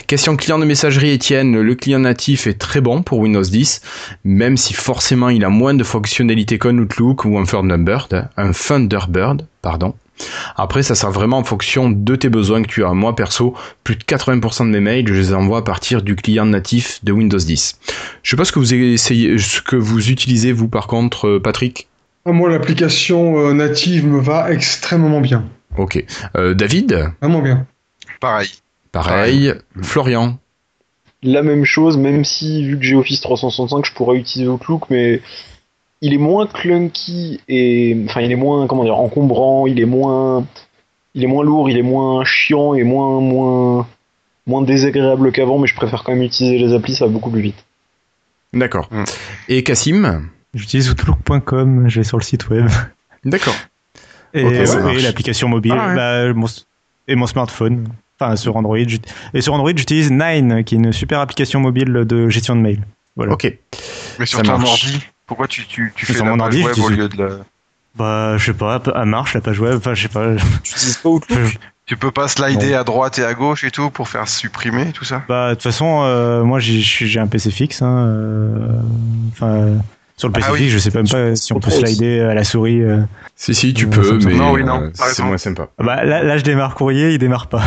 Question 0.07 0.35
client 0.35 0.57
de 0.57 0.65
messagerie 0.65 1.11
Étienne, 1.11 1.61
le 1.61 1.75
client 1.75 1.99
natif 1.99 2.47
est 2.47 2.57
très 2.57 2.81
bon 2.81 3.03
pour 3.03 3.19
Windows 3.19 3.43
10, 3.43 3.81
même 4.23 4.57
si 4.57 4.73
forcément 4.73 5.29
il 5.29 5.45
a 5.45 5.49
moins 5.49 5.75
de 5.75 5.83
fonctionnalités 5.83 6.57
qu'un 6.57 6.79
Outlook 6.79 7.25
ou 7.25 7.37
un 7.37 7.43
Thunderbird, 7.43 8.29
un 8.35 8.49
Thunderbird, 8.51 9.45
pardon. 9.61 9.93
Après, 10.55 10.83
ça 10.83 10.95
sera 10.95 11.11
vraiment 11.11 11.37
en 11.39 11.43
fonction 11.43 11.89
de 11.89 12.15
tes 12.15 12.29
besoins 12.29 12.61
que 12.61 12.67
tu 12.67 12.83
as. 12.85 12.93
Moi, 12.93 13.15
perso, 13.15 13.55
plus 13.83 13.95
de 13.95 14.03
80% 14.03 14.65
de 14.65 14.71
mes 14.71 14.79
mails, 14.79 15.07
je 15.07 15.13
les 15.13 15.33
envoie 15.33 15.59
à 15.59 15.61
partir 15.61 16.01
du 16.01 16.15
client 16.15 16.45
natif 16.45 17.03
de 17.03 17.11
Windows 17.11 17.37
10. 17.37 17.79
Je 18.21 18.29
sais 18.29 18.37
pas 18.37 18.45
ce 18.45 18.51
que 18.51 18.59
vous 18.59 18.73
essayez, 18.73 19.37
ce 19.37 19.61
que 19.61 19.75
vous 19.75 20.09
utilisez, 20.09 20.51
vous, 20.51 20.67
par 20.67 20.87
contre, 20.87 21.27
euh, 21.27 21.39
Patrick. 21.39 21.87
Ah, 22.25 22.31
Moi, 22.31 22.49
l'application 22.49 23.39
euh, 23.39 23.53
native 23.53 24.05
me 24.05 24.19
va 24.19 24.51
extrêmement 24.51 25.21
bien. 25.21 25.45
Ok. 25.77 26.03
Euh, 26.37 26.53
David? 26.53 27.11
Vraiment 27.21 27.41
bien. 27.41 27.65
Pareil. 28.19 28.49
Pareil. 28.91 29.53
Florian? 29.81 30.37
La 31.23 31.41
même 31.41 31.65
chose, 31.65 31.97
même 31.97 32.25
si, 32.25 32.65
vu 32.65 32.77
que 32.77 32.83
j'ai 32.83 32.95
Office 32.95 33.21
365, 33.21 33.85
je 33.85 33.93
pourrais 33.93 34.17
utiliser 34.17 34.49
Outlook, 34.49 34.83
mais 34.89 35.21
il 36.03 36.13
est 36.13 36.17
moins 36.19 36.45
clunky 36.45 37.39
et. 37.47 37.97
Enfin, 38.05 38.21
il 38.21 38.31
est 38.31 38.35
moins, 38.35 38.67
comment 38.67 38.83
dire, 38.83 38.97
encombrant, 38.97 39.65
il 39.65 39.79
est 39.79 39.85
moins. 39.85 40.45
Il 41.15 41.23
est 41.23 41.27
moins 41.27 41.43
lourd, 41.43 41.69
il 41.69 41.77
est 41.77 41.83
moins 41.83 42.23
chiant 42.25 42.75
et 42.75 42.83
moins. 42.83 43.19
moins 43.19 43.87
moins 44.45 44.61
désagréable 44.61 45.31
qu'avant, 45.31 45.57
mais 45.57 45.67
je 45.67 45.75
préfère 45.75 46.03
quand 46.03 46.11
même 46.11 46.21
utiliser 46.21 46.57
les 46.57 46.73
applis, 46.73 46.95
ça 46.95 47.05
va 47.05 47.11
beaucoup 47.11 47.29
plus 47.29 47.39
vite. 47.41 47.63
D'accord. 48.51 48.89
Et 49.47 49.63
Cassim 49.63 50.27
J'utilise 50.53 50.89
outlook.com, 50.91 51.85
je 51.87 52.01
vais 52.01 52.03
sur 52.03 52.17
le 52.17 52.23
site 52.23 52.49
web. 52.49 52.67
D'accord. 53.23 53.55
Et, 54.33 54.43
ouais, 54.43 55.01
l'application 55.01 55.47
mobile, 55.47 55.73
Ah 55.77 55.87
ouais. 55.87 55.95
bah, 55.95 56.33
mon, 56.33 56.47
et 57.07 57.15
mon 57.15 57.25
smartphone. 57.25 57.87
Enfin, 58.19 58.35
sur 58.35 58.57
Android. 58.57 58.77
Et 59.33 59.39
sur 59.41 59.53
Android, 59.53 59.71
j'utilise 59.73 60.11
Nine, 60.11 60.63
qui 60.65 60.75
est 60.75 60.77
une 60.77 60.91
super 60.91 61.21
application 61.21 61.61
mobile 61.61 62.03
de 62.05 62.27
gestion 62.27 62.55
de 62.57 62.61
mail. 62.61 62.81
Voilà. 63.15 63.31
Ok. 63.31 63.45
Mais 64.19 64.25
sur 64.25 64.39
Ça 64.39 64.43
ton 64.43 64.57
marche. 64.57 64.85
ordi, 64.85 64.99
pourquoi 65.27 65.47
tu 65.47 65.65
tu 65.65 65.91
tu 65.95 66.05
fais 66.05 66.13
Sur 66.13 66.25
la 66.25 66.31
mon 66.31 66.37
page 66.37 66.45
ordi, 66.47 66.63
web 66.63 66.79
au 66.79 66.89
lieu 66.89 67.09
de 67.09 67.23
la 67.23 67.29
Bah, 67.95 68.37
je 68.37 68.45
sais 68.45 68.53
pas, 68.53 68.81
elle 68.95 69.05
marche 69.05 69.33
la 69.33 69.41
page 69.41 69.59
web. 69.59 69.75
Enfin, 69.77 69.93
je 69.93 70.03
sais 70.03 70.07
pas. 70.09 70.35
Tu 70.63 70.73
utilises 70.73 70.97
pas 70.97 71.09
Outlook 71.09 71.57
Tu 71.85 71.97
peux 71.97 72.11
pas 72.11 72.27
slider 72.27 72.73
à 72.73 72.83
droite 72.83 73.19
et 73.19 73.25
à 73.25 73.33
gauche 73.33 73.63
et 73.63 73.71
tout 73.71 73.89
pour 73.89 74.07
faire 74.07 74.27
supprimer 74.27 74.91
tout 74.93 75.03
ça? 75.03 75.21
Bah, 75.27 75.49
de 75.49 75.53
toute 75.55 75.63
façon, 75.63 76.01
euh, 76.03 76.43
moi, 76.43 76.59
j'ai- 76.59 77.19
un 77.19 77.27
PC 77.27 77.51
fixe. 77.51 77.81
hein, 77.81 78.07
euh, 78.07 78.81
Enfin, 79.33 79.77
sur 80.15 80.27
le 80.29 80.33
PC 80.33 80.47
Ah 80.49 80.53
oui. 80.53 80.59
fixe, 80.59 80.71
je 80.73 80.77
sais 80.79 80.91
même 80.95 81.07
pas 81.07 81.35
si 81.35 81.51
on 81.53 81.59
peut 81.59 81.71
slider 81.71 82.19
à 82.21 82.33
la 82.33 82.43
souris. 82.43 82.81
euh. 82.81 83.01
Si, 83.35 83.53
si, 83.53 83.73
tu 83.73 83.85
Euh, 83.85 83.89
peux, 83.89 84.17
mais 84.19 84.37
semble- 84.37 84.69
euh, 84.69 84.91
c'est 84.93 85.23
moins 85.23 85.37
sympa. 85.37 85.67
Ah 85.77 85.83
Bah, 85.83 86.03
là, 86.05 86.23
là, 86.23 86.37
je 86.37 86.43
démarre 86.43 86.75
courrier, 86.75 87.11
il 87.13 87.17
démarre 87.19 87.47
pas. 87.47 87.63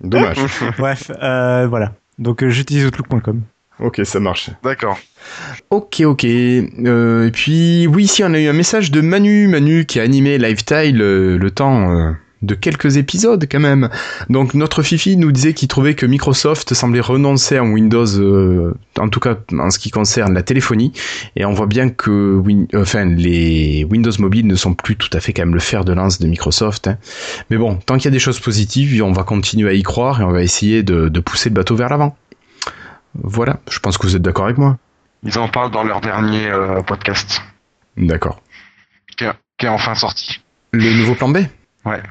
Dommage. 0.00 0.36
Bref, 0.78 1.10
euh, 1.22 1.66
voilà. 1.68 1.92
Donc, 2.18 2.42
euh, 2.44 2.50
j'utilise 2.50 2.86
outlook.com. 2.86 3.42
ok, 3.80 4.00
ça 4.04 4.20
marche. 4.20 4.50
D'accord. 4.62 4.98
Ok, 5.70 6.02
ok. 6.04 6.24
Euh, 6.24 7.26
et 7.26 7.30
puis, 7.30 7.86
oui, 7.86 8.04
ici, 8.04 8.22
on 8.24 8.32
a 8.34 8.38
eu 8.40 8.46
un 8.48 8.52
message 8.52 8.90
de 8.90 9.00
Manu, 9.00 9.48
Manu 9.48 9.84
qui 9.86 9.98
a 10.00 10.02
animé 10.02 10.38
Lifetile 10.38 11.00
euh, 11.00 11.36
le 11.38 11.50
temps 11.50 11.90
euh, 11.90 12.12
de 12.42 12.54
quelques 12.54 12.96
épisodes 12.96 13.44
quand 13.50 13.58
même. 13.58 13.88
Donc, 14.28 14.54
notre 14.54 14.82
Fifi 14.82 15.16
nous 15.16 15.32
disait 15.32 15.52
qu'il 15.52 15.66
trouvait 15.68 15.94
que 15.94 16.06
Microsoft 16.06 16.74
semblait 16.74 17.00
renoncer 17.00 17.58
en 17.58 17.68
Windows, 17.70 18.06
euh, 18.20 18.74
en 19.00 19.08
tout 19.08 19.18
cas 19.20 19.36
en 19.58 19.70
ce 19.70 19.78
qui 19.80 19.90
concerne 19.90 20.32
la 20.34 20.42
téléphonie. 20.42 20.92
Et 21.34 21.44
on 21.44 21.52
voit 21.52 21.66
bien 21.66 21.88
que 21.88 22.36
Win- 22.38 22.68
enfin, 22.76 23.04
les 23.06 23.84
Windows 23.90 24.12
mobiles 24.20 24.46
ne 24.46 24.54
sont 24.54 24.74
plus 24.74 24.94
tout 24.96 25.10
à 25.12 25.18
fait 25.20 25.32
quand 25.32 25.42
même 25.42 25.54
le 25.54 25.60
fer 25.60 25.84
de 25.84 25.92
lance 25.92 26.20
de 26.20 26.26
Microsoft. 26.28 26.86
hein. 26.86 26.98
Mais 27.50 27.56
bon, 27.56 27.76
tant 27.84 27.96
qu'il 27.96 28.04
y 28.04 28.08
a 28.08 28.12
des 28.12 28.20
choses 28.20 28.38
positives, 28.38 29.02
on 29.02 29.12
va 29.12 29.24
continuer 29.24 29.70
à 29.70 29.72
y 29.72 29.82
croire 29.82 30.20
et 30.20 30.24
on 30.24 30.30
va 30.32 30.42
essayer 30.42 30.82
de, 30.84 31.08
de 31.08 31.20
pousser 31.20 31.48
le 31.48 31.54
bateau 31.54 31.74
vers 31.74 31.88
l'avant. 31.88 32.16
Voilà, 33.22 33.58
je 33.70 33.78
pense 33.78 33.98
que 33.98 34.06
vous 34.06 34.16
êtes 34.16 34.22
d'accord 34.22 34.44
avec 34.46 34.58
moi. 34.58 34.76
Ils 35.22 35.38
en 35.38 35.48
parlent 35.48 35.70
dans 35.70 35.82
leur 35.82 36.00
dernier 36.00 36.48
euh, 36.48 36.82
podcast 36.82 37.42
D'accord. 37.96 38.40
qui 39.16 39.24
est, 39.24 39.32
qui 39.58 39.66
est 39.66 39.68
enfin 39.70 39.94
sorti. 39.94 40.42
Le 40.72 40.92
nouveau 40.92 41.14
plan 41.14 41.28
B? 41.28 41.38
Ouais. 41.84 42.02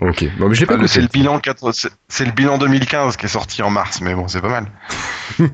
Ok. 0.00 0.24
Bon, 0.38 0.48
mais 0.48 0.54
je 0.54 0.60
l'ai 0.60 0.66
pas 0.66 0.74
Ah, 0.74 0.76
le- 0.76 0.82
écouté. 0.84 0.94
c'est 0.94 1.00
le 1.02 1.08
bilan 1.08 1.38
4 1.40 1.72
c'est- 1.72 1.90
c'est 2.08 2.24
le 2.24 2.32
bilan 2.32 2.58
2015 2.58 3.16
qui 3.16 3.26
est 3.26 3.30
sorti 3.30 3.62
en 3.62 3.70
mars 3.70 4.00
mais 4.00 4.14
bon, 4.14 4.28
c'est 4.28 4.40
pas 4.40 4.48
mal. 4.48 4.66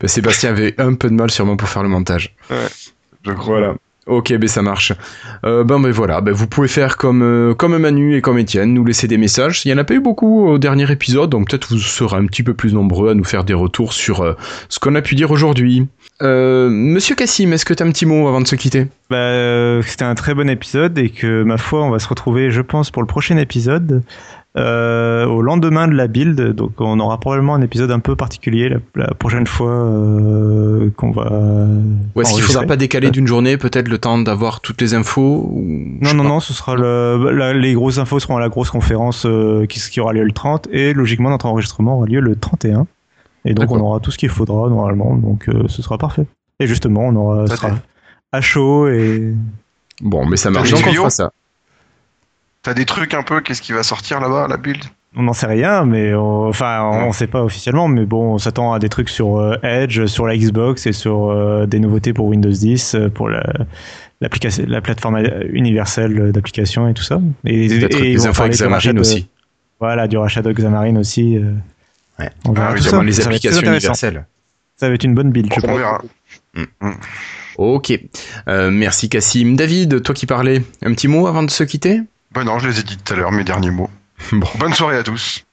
Bah, 0.00 0.08
Sébastien 0.08 0.50
avait 0.50 0.74
un 0.80 0.94
peu 0.94 1.08
de 1.08 1.14
mal 1.14 1.30
sûrement 1.30 1.56
pour 1.56 1.68
faire 1.68 1.82
le 1.82 1.88
montage. 1.88 2.34
Ouais. 2.50 2.56
Je 3.24 3.32
crois. 3.32 3.58
Voilà. 3.58 3.74
Ok, 4.06 4.32
ben 4.34 4.48
ça 4.48 4.62
marche. 4.62 4.92
Euh, 5.44 5.64
ben, 5.64 5.80
ben 5.80 5.90
voilà, 5.90 6.20
ben 6.20 6.32
vous 6.32 6.46
pouvez 6.46 6.68
faire 6.68 6.96
comme 6.96 7.22
euh, 7.22 7.54
comme 7.54 7.76
Manu 7.76 8.16
et 8.16 8.20
comme 8.20 8.38
Étienne, 8.38 8.72
nous 8.72 8.84
laisser 8.84 9.08
des 9.08 9.18
messages. 9.18 9.62
Il 9.64 9.70
y 9.70 9.74
en 9.74 9.78
a 9.78 9.84
pas 9.84 9.94
eu 9.94 10.00
beaucoup 10.00 10.46
au 10.46 10.58
dernier 10.58 10.88
épisode, 10.92 11.30
donc 11.30 11.50
peut-être 11.50 11.72
vous 11.72 11.80
serez 11.80 12.16
un 12.16 12.26
petit 12.26 12.44
peu 12.44 12.54
plus 12.54 12.72
nombreux 12.72 13.10
à 13.10 13.14
nous 13.14 13.24
faire 13.24 13.42
des 13.42 13.52
retours 13.52 13.92
sur 13.92 14.20
euh, 14.20 14.34
ce 14.68 14.78
qu'on 14.78 14.94
a 14.94 15.02
pu 15.02 15.16
dire 15.16 15.32
aujourd'hui. 15.32 15.88
Euh, 16.22 16.70
Monsieur 16.70 17.16
Cassim, 17.16 17.52
est-ce 17.52 17.64
que 17.64 17.74
tu 17.74 17.82
un 17.82 17.90
petit 17.90 18.06
mot 18.06 18.28
avant 18.28 18.40
de 18.40 18.46
se 18.46 18.54
quitter? 18.54 18.86
Bah, 19.10 19.82
c'était 19.82 20.04
un 20.04 20.14
très 20.14 20.34
bon 20.34 20.48
épisode 20.48 20.96
et 20.98 21.10
que 21.10 21.42
ma 21.42 21.58
foi, 21.58 21.82
on 21.82 21.90
va 21.90 21.98
se 21.98 22.08
retrouver, 22.08 22.52
je 22.52 22.60
pense, 22.60 22.92
pour 22.92 23.02
le 23.02 23.08
prochain 23.08 23.36
épisode 23.38 24.02
euh, 24.58 25.26
au 25.26 25.42
lendemain 25.42 25.86
de 25.88 25.92
la 25.94 26.06
build. 26.06 26.40
Donc, 26.54 26.72
on 26.80 26.98
aura 27.00 27.18
probablement 27.20 27.54
un 27.54 27.60
épisode 27.62 27.90
un 27.90 27.98
peu 28.00 28.16
particulier 28.16 28.68
la, 28.70 28.78
la 28.94 29.14
prochaine 29.14 29.46
fois 29.46 29.70
euh, 29.72 30.90
qu'on 30.96 31.10
va. 31.10 31.30
Ou 32.14 32.20
est-ce 32.20 32.32
qu'il 32.34 32.42
faudra 32.42 32.62
pas 32.68 32.76
décaler 32.76 33.10
d'une 33.10 33.26
journée, 33.26 33.56
peut-être 33.58 33.88
le 33.88 33.98
temps 33.98 34.18
d'avoir 34.18 34.60
toutes 34.60 34.80
les 34.80 34.94
infos 34.94 35.48
ou... 35.52 35.64
Non, 36.00 36.14
non, 36.14 36.24
non, 36.24 36.40
ce 36.40 36.52
sera 36.54 36.74
le, 36.74 37.30
la- 37.32 37.52
les 37.52 37.74
grosses 37.74 37.98
infos 37.98 38.18
seront 38.20 38.36
à 38.36 38.40
la 38.40 38.48
grosse 38.48 38.70
conférence 38.70 39.26
euh, 39.26 39.66
qui, 39.66 39.80
qui 39.80 40.00
aura 40.00 40.12
lieu 40.12 40.24
le 40.24 40.32
30 40.32 40.68
et 40.72 40.92
logiquement 40.94 41.30
notre 41.30 41.46
enregistrement 41.46 41.96
aura 41.98 42.06
lieu 42.06 42.20
le 42.20 42.34
31. 42.36 42.86
Et 43.44 43.54
donc 43.54 43.70
on 43.70 43.78
aura 43.80 44.00
tout 44.00 44.10
ce 44.10 44.18
qu'il 44.18 44.28
faudra 44.28 44.68
normalement, 44.68 45.14
donc 45.16 45.48
euh, 45.48 45.64
ce 45.68 45.82
sera 45.82 45.98
parfait. 45.98 46.26
Et 46.58 46.66
justement, 46.66 47.02
on 47.06 47.14
aura 47.16 47.46
sera 47.56 47.68
à 48.32 48.40
chaud 48.40 48.88
et. 48.88 49.34
Bon, 50.00 50.26
mais 50.26 50.36
ça 50.36 50.50
marche. 50.50 50.70
Donc 50.70 50.80
on 50.86 50.92
fera 50.94 51.10
ça. 51.10 51.30
T'as 52.66 52.74
des 52.74 52.84
trucs 52.84 53.14
un 53.14 53.22
peu, 53.22 53.40
qu'est-ce 53.42 53.62
qui 53.62 53.70
va 53.72 53.84
sortir 53.84 54.18
là-bas, 54.18 54.48
la 54.48 54.56
build? 54.56 54.82
On 55.14 55.22
n'en 55.22 55.32
sait 55.32 55.46
rien, 55.46 55.84
mais 55.84 56.12
on- 56.14 56.48
enfin, 56.48 56.82
on 56.82 57.06
ne 57.08 57.12
sait 57.12 57.28
pas 57.28 57.44
officiellement, 57.44 57.86
mais 57.86 58.04
bon, 58.06 58.34
on 58.34 58.38
s'attend 58.38 58.72
à 58.72 58.80
des 58.80 58.88
trucs 58.88 59.08
sur 59.08 59.36
euh, 59.38 59.54
Edge, 59.62 60.04
sur 60.06 60.26
la 60.26 60.36
Xbox 60.36 60.84
et 60.86 60.92
sur 60.92 61.30
euh, 61.30 61.66
des 61.66 61.78
nouveautés 61.78 62.12
pour 62.12 62.26
Windows 62.26 62.50
10, 62.50 62.96
euh, 62.96 63.08
pour 63.08 63.28
la, 63.28 63.40
plateforme 64.82 65.22
universelle 65.50 66.32
d'application 66.32 66.88
et 66.88 66.94
tout 66.94 67.04
ça. 67.04 67.20
Et, 67.44 67.68
Peut-être 67.68 68.00
et 68.00 68.10
ils 68.10 68.16
des 68.16 68.22
vont 68.24 68.30
infos 68.30 68.48
Xamarin 68.48 68.94
de- 68.94 68.98
aussi. 69.00 69.28
Voilà, 69.78 70.08
du 70.08 70.18
rachat 70.18 70.42
de 70.42 70.52
Xamarin 70.52 70.96
aussi. 70.96 71.38
Ouais. 72.18 72.30
on 72.46 72.52
verra 72.52 72.70
Ah 72.72 72.74
tout 72.74 72.82
ça. 72.82 73.00
les 73.00 73.20
applications 73.20 73.60
universelles. 73.62 74.26
Ça 74.76 74.88
va 74.88 74.94
être 74.96 75.04
une 75.04 75.14
bonne 75.14 75.30
build, 75.30 75.52
je 75.54 75.60
On 75.62 75.68
pense. 75.68 75.78
verra. 75.78 76.02
Ok. 77.58 77.92
Euh, 78.48 78.70
merci 78.72 79.08
Cassim. 79.08 79.54
David, 79.54 80.02
toi 80.02 80.14
qui 80.16 80.26
parlais, 80.26 80.62
un 80.82 80.92
petit 80.94 81.06
mot 81.08 81.26
avant 81.28 81.44
de 81.44 81.50
se 81.50 81.62
quitter? 81.62 82.00
Ben 82.36 82.44
non, 82.44 82.58
je 82.58 82.68
les 82.68 82.80
ai 82.80 82.82
dit 82.82 82.98
tout 82.98 83.14
à 83.14 83.16
l'heure, 83.16 83.32
mes 83.32 83.44
derniers 83.44 83.70
mots. 83.70 83.88
Bon. 84.30 84.46
Bonne 84.58 84.74
soirée 84.74 84.98
à 84.98 85.02
tous. 85.02 85.46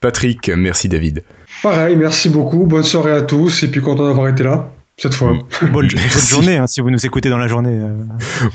Patrick, 0.00 0.48
merci 0.48 0.88
David. 0.88 1.22
Pareil, 1.62 1.94
merci 1.94 2.28
beaucoup. 2.28 2.66
Bonne 2.66 2.82
soirée 2.82 3.12
à 3.12 3.22
tous. 3.22 3.62
Et 3.62 3.68
puis 3.68 3.80
content 3.80 4.08
d'avoir 4.08 4.26
été 4.26 4.42
là, 4.42 4.68
cette 4.96 5.14
fois. 5.14 5.32
Mm. 5.32 5.42
Bonne, 5.70 5.70
bonne 5.72 5.88
journée, 6.28 6.56
hein, 6.56 6.66
si 6.66 6.80
vous 6.80 6.90
nous 6.90 7.06
écoutez 7.06 7.30
dans 7.30 7.38
la 7.38 7.46
journée. 7.46 7.70
euh. 7.70 8.04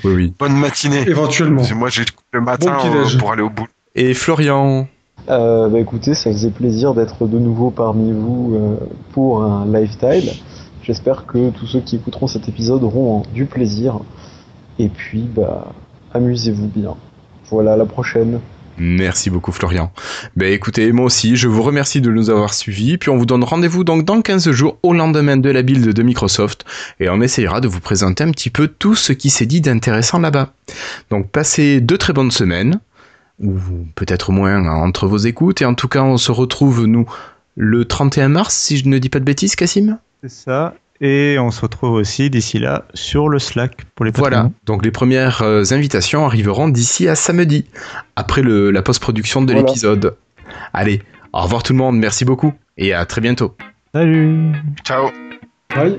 Oui, 0.04 0.14
oui. 0.14 0.34
Bonne 0.38 0.58
matinée. 0.58 1.08
Éventuellement. 1.08 1.64
Que 1.64 1.74
Moi, 1.74 1.90
j'ai 1.90 2.04
le 2.34 2.42
matin 2.42 2.78
Bon 2.84 2.96
euh, 2.98 3.18
pour 3.18 3.32
aller 3.32 3.44
au 3.44 3.50
bout. 3.50 3.68
Et 3.96 4.14
Florian 4.14 4.86
Euh, 5.30 5.70
bah 5.70 5.80
écoutez, 5.80 6.16
ça 6.16 6.30
faisait 6.34 6.52
plaisir 6.52 6.94
d'être 6.96 7.28
de 7.28 7.40
nouveau 7.40 7.72
parmi 7.72 8.12
vous 8.12 8.56
euh, 8.56 8.76
pour 9.14 9.42
un 9.42 9.66
lifestyle. 9.66 10.34
J'espère 10.84 11.26
que 11.26 11.52
tous 11.52 11.66
ceux 11.66 11.80
qui 11.80 11.96
écouteront 11.96 12.28
cet 12.28 12.50
épisode 12.50 12.84
auront 12.84 13.24
du 13.34 13.46
plaisir. 13.46 14.00
Et 14.80 14.90
puis, 14.90 15.30
bah, 15.34 15.72
amusez-vous 16.14 16.68
bien. 16.68 16.98
Voilà, 17.50 17.74
à 17.74 17.78
la 17.78 17.86
prochaine. 17.86 18.40
Merci 18.80 19.32
beaucoup 19.32 19.52
Florian. 19.52 19.92
Ben 20.36 20.54
écoutez, 20.54 20.92
moi 20.92 21.06
aussi, 21.06 21.36
je 21.36 21.48
vous 21.48 21.64
remercie 21.64 22.00
de 22.00 22.12
nous 22.12 22.30
avoir 22.30 22.54
suivis, 22.54 22.98
puis 22.98 23.10
on 23.10 23.18
vous 23.18 23.26
donne 23.26 23.44
rendez-vous 23.44 23.84
donc 23.84 24.06
dans 24.06 24.22
15 24.22 24.52
jours 24.52 24.78
au 24.84 24.94
lendemain 24.94 25.38
de 25.38 25.50
la 25.50 25.64
build 25.64 25.94
de 25.94 26.04
Microsoft, 26.04 26.64
et 27.00 27.10
on 27.10 27.20
essayera 27.22 27.60
de 27.60 27.68
vous 27.68 27.80
présenter 27.80 28.24
un 28.24 28.30
petit 28.30 28.52
peu 28.52 28.68
tout 28.68 28.94
ce 28.94 29.14
qui 29.14 29.32
s'est 29.32 29.48
dit 29.48 29.62
d'intéressant 29.62 30.20
là-bas. 30.20 30.54
Donc 31.10 31.32
passez 31.32 31.82
deux 31.82 31.98
très 31.98 32.14
bonnes 32.14 32.30
semaines, 32.30 32.80
ou 33.42 33.58
peut-être 33.96 34.32
moins 34.32 34.56
hein, 34.56 34.70
entre 34.70 35.08
vos 35.08 35.18
écoutes, 35.18 35.64
et 35.64 35.66
en 35.66 35.74
tout 35.74 35.88
cas 35.88 36.04
on 36.04 36.18
se 36.18 36.32
retrouve 36.32 36.86
nous 36.86 37.08
le 37.56 37.86
31 37.86 38.30
mars, 38.30 38.54
si 38.54 38.78
je 38.78 38.88
ne 38.88 39.00
dis 39.00 39.10
pas 39.10 39.20
de 39.20 39.26
bêtises, 39.26 39.56
Cassim 39.56 39.98
C'est 40.22 40.30
ça. 40.30 40.76
Et 41.00 41.38
on 41.40 41.52
se 41.52 41.62
retrouve 41.62 41.92
aussi 41.92 42.30
d'ici 42.30 42.58
là 42.60 42.86
sur 42.94 43.30
le 43.30 43.38
Slack 43.40 43.86
pour 43.96 44.06
les 44.06 44.12
Voilà, 44.12 44.50
donc 44.66 44.84
les 44.84 44.92
premières 44.92 45.42
euh, 45.44 45.64
invitations 45.72 46.26
arriveront 46.26 46.70
d'ici 46.70 47.08
à 47.08 47.16
samedi, 47.16 47.66
après 48.16 48.42
le, 48.42 48.72
la 48.72 48.82
post-production 48.82 49.42
de 49.44 49.54
Voilà. 49.54 49.68
l'épisode. 49.68 50.16
Allez, 50.74 51.04
au 51.34 51.42
revoir 51.42 51.62
tout 51.64 51.74
le 51.74 51.78
monde, 51.80 51.98
merci 51.98 52.26
beaucoup, 52.26 52.54
et 52.78 52.94
à 52.94 53.06
très 53.06 53.22
bientôt. 53.22 53.56
Salut 53.94 54.54
Ciao. 54.84 55.12
Bye. 55.76 55.98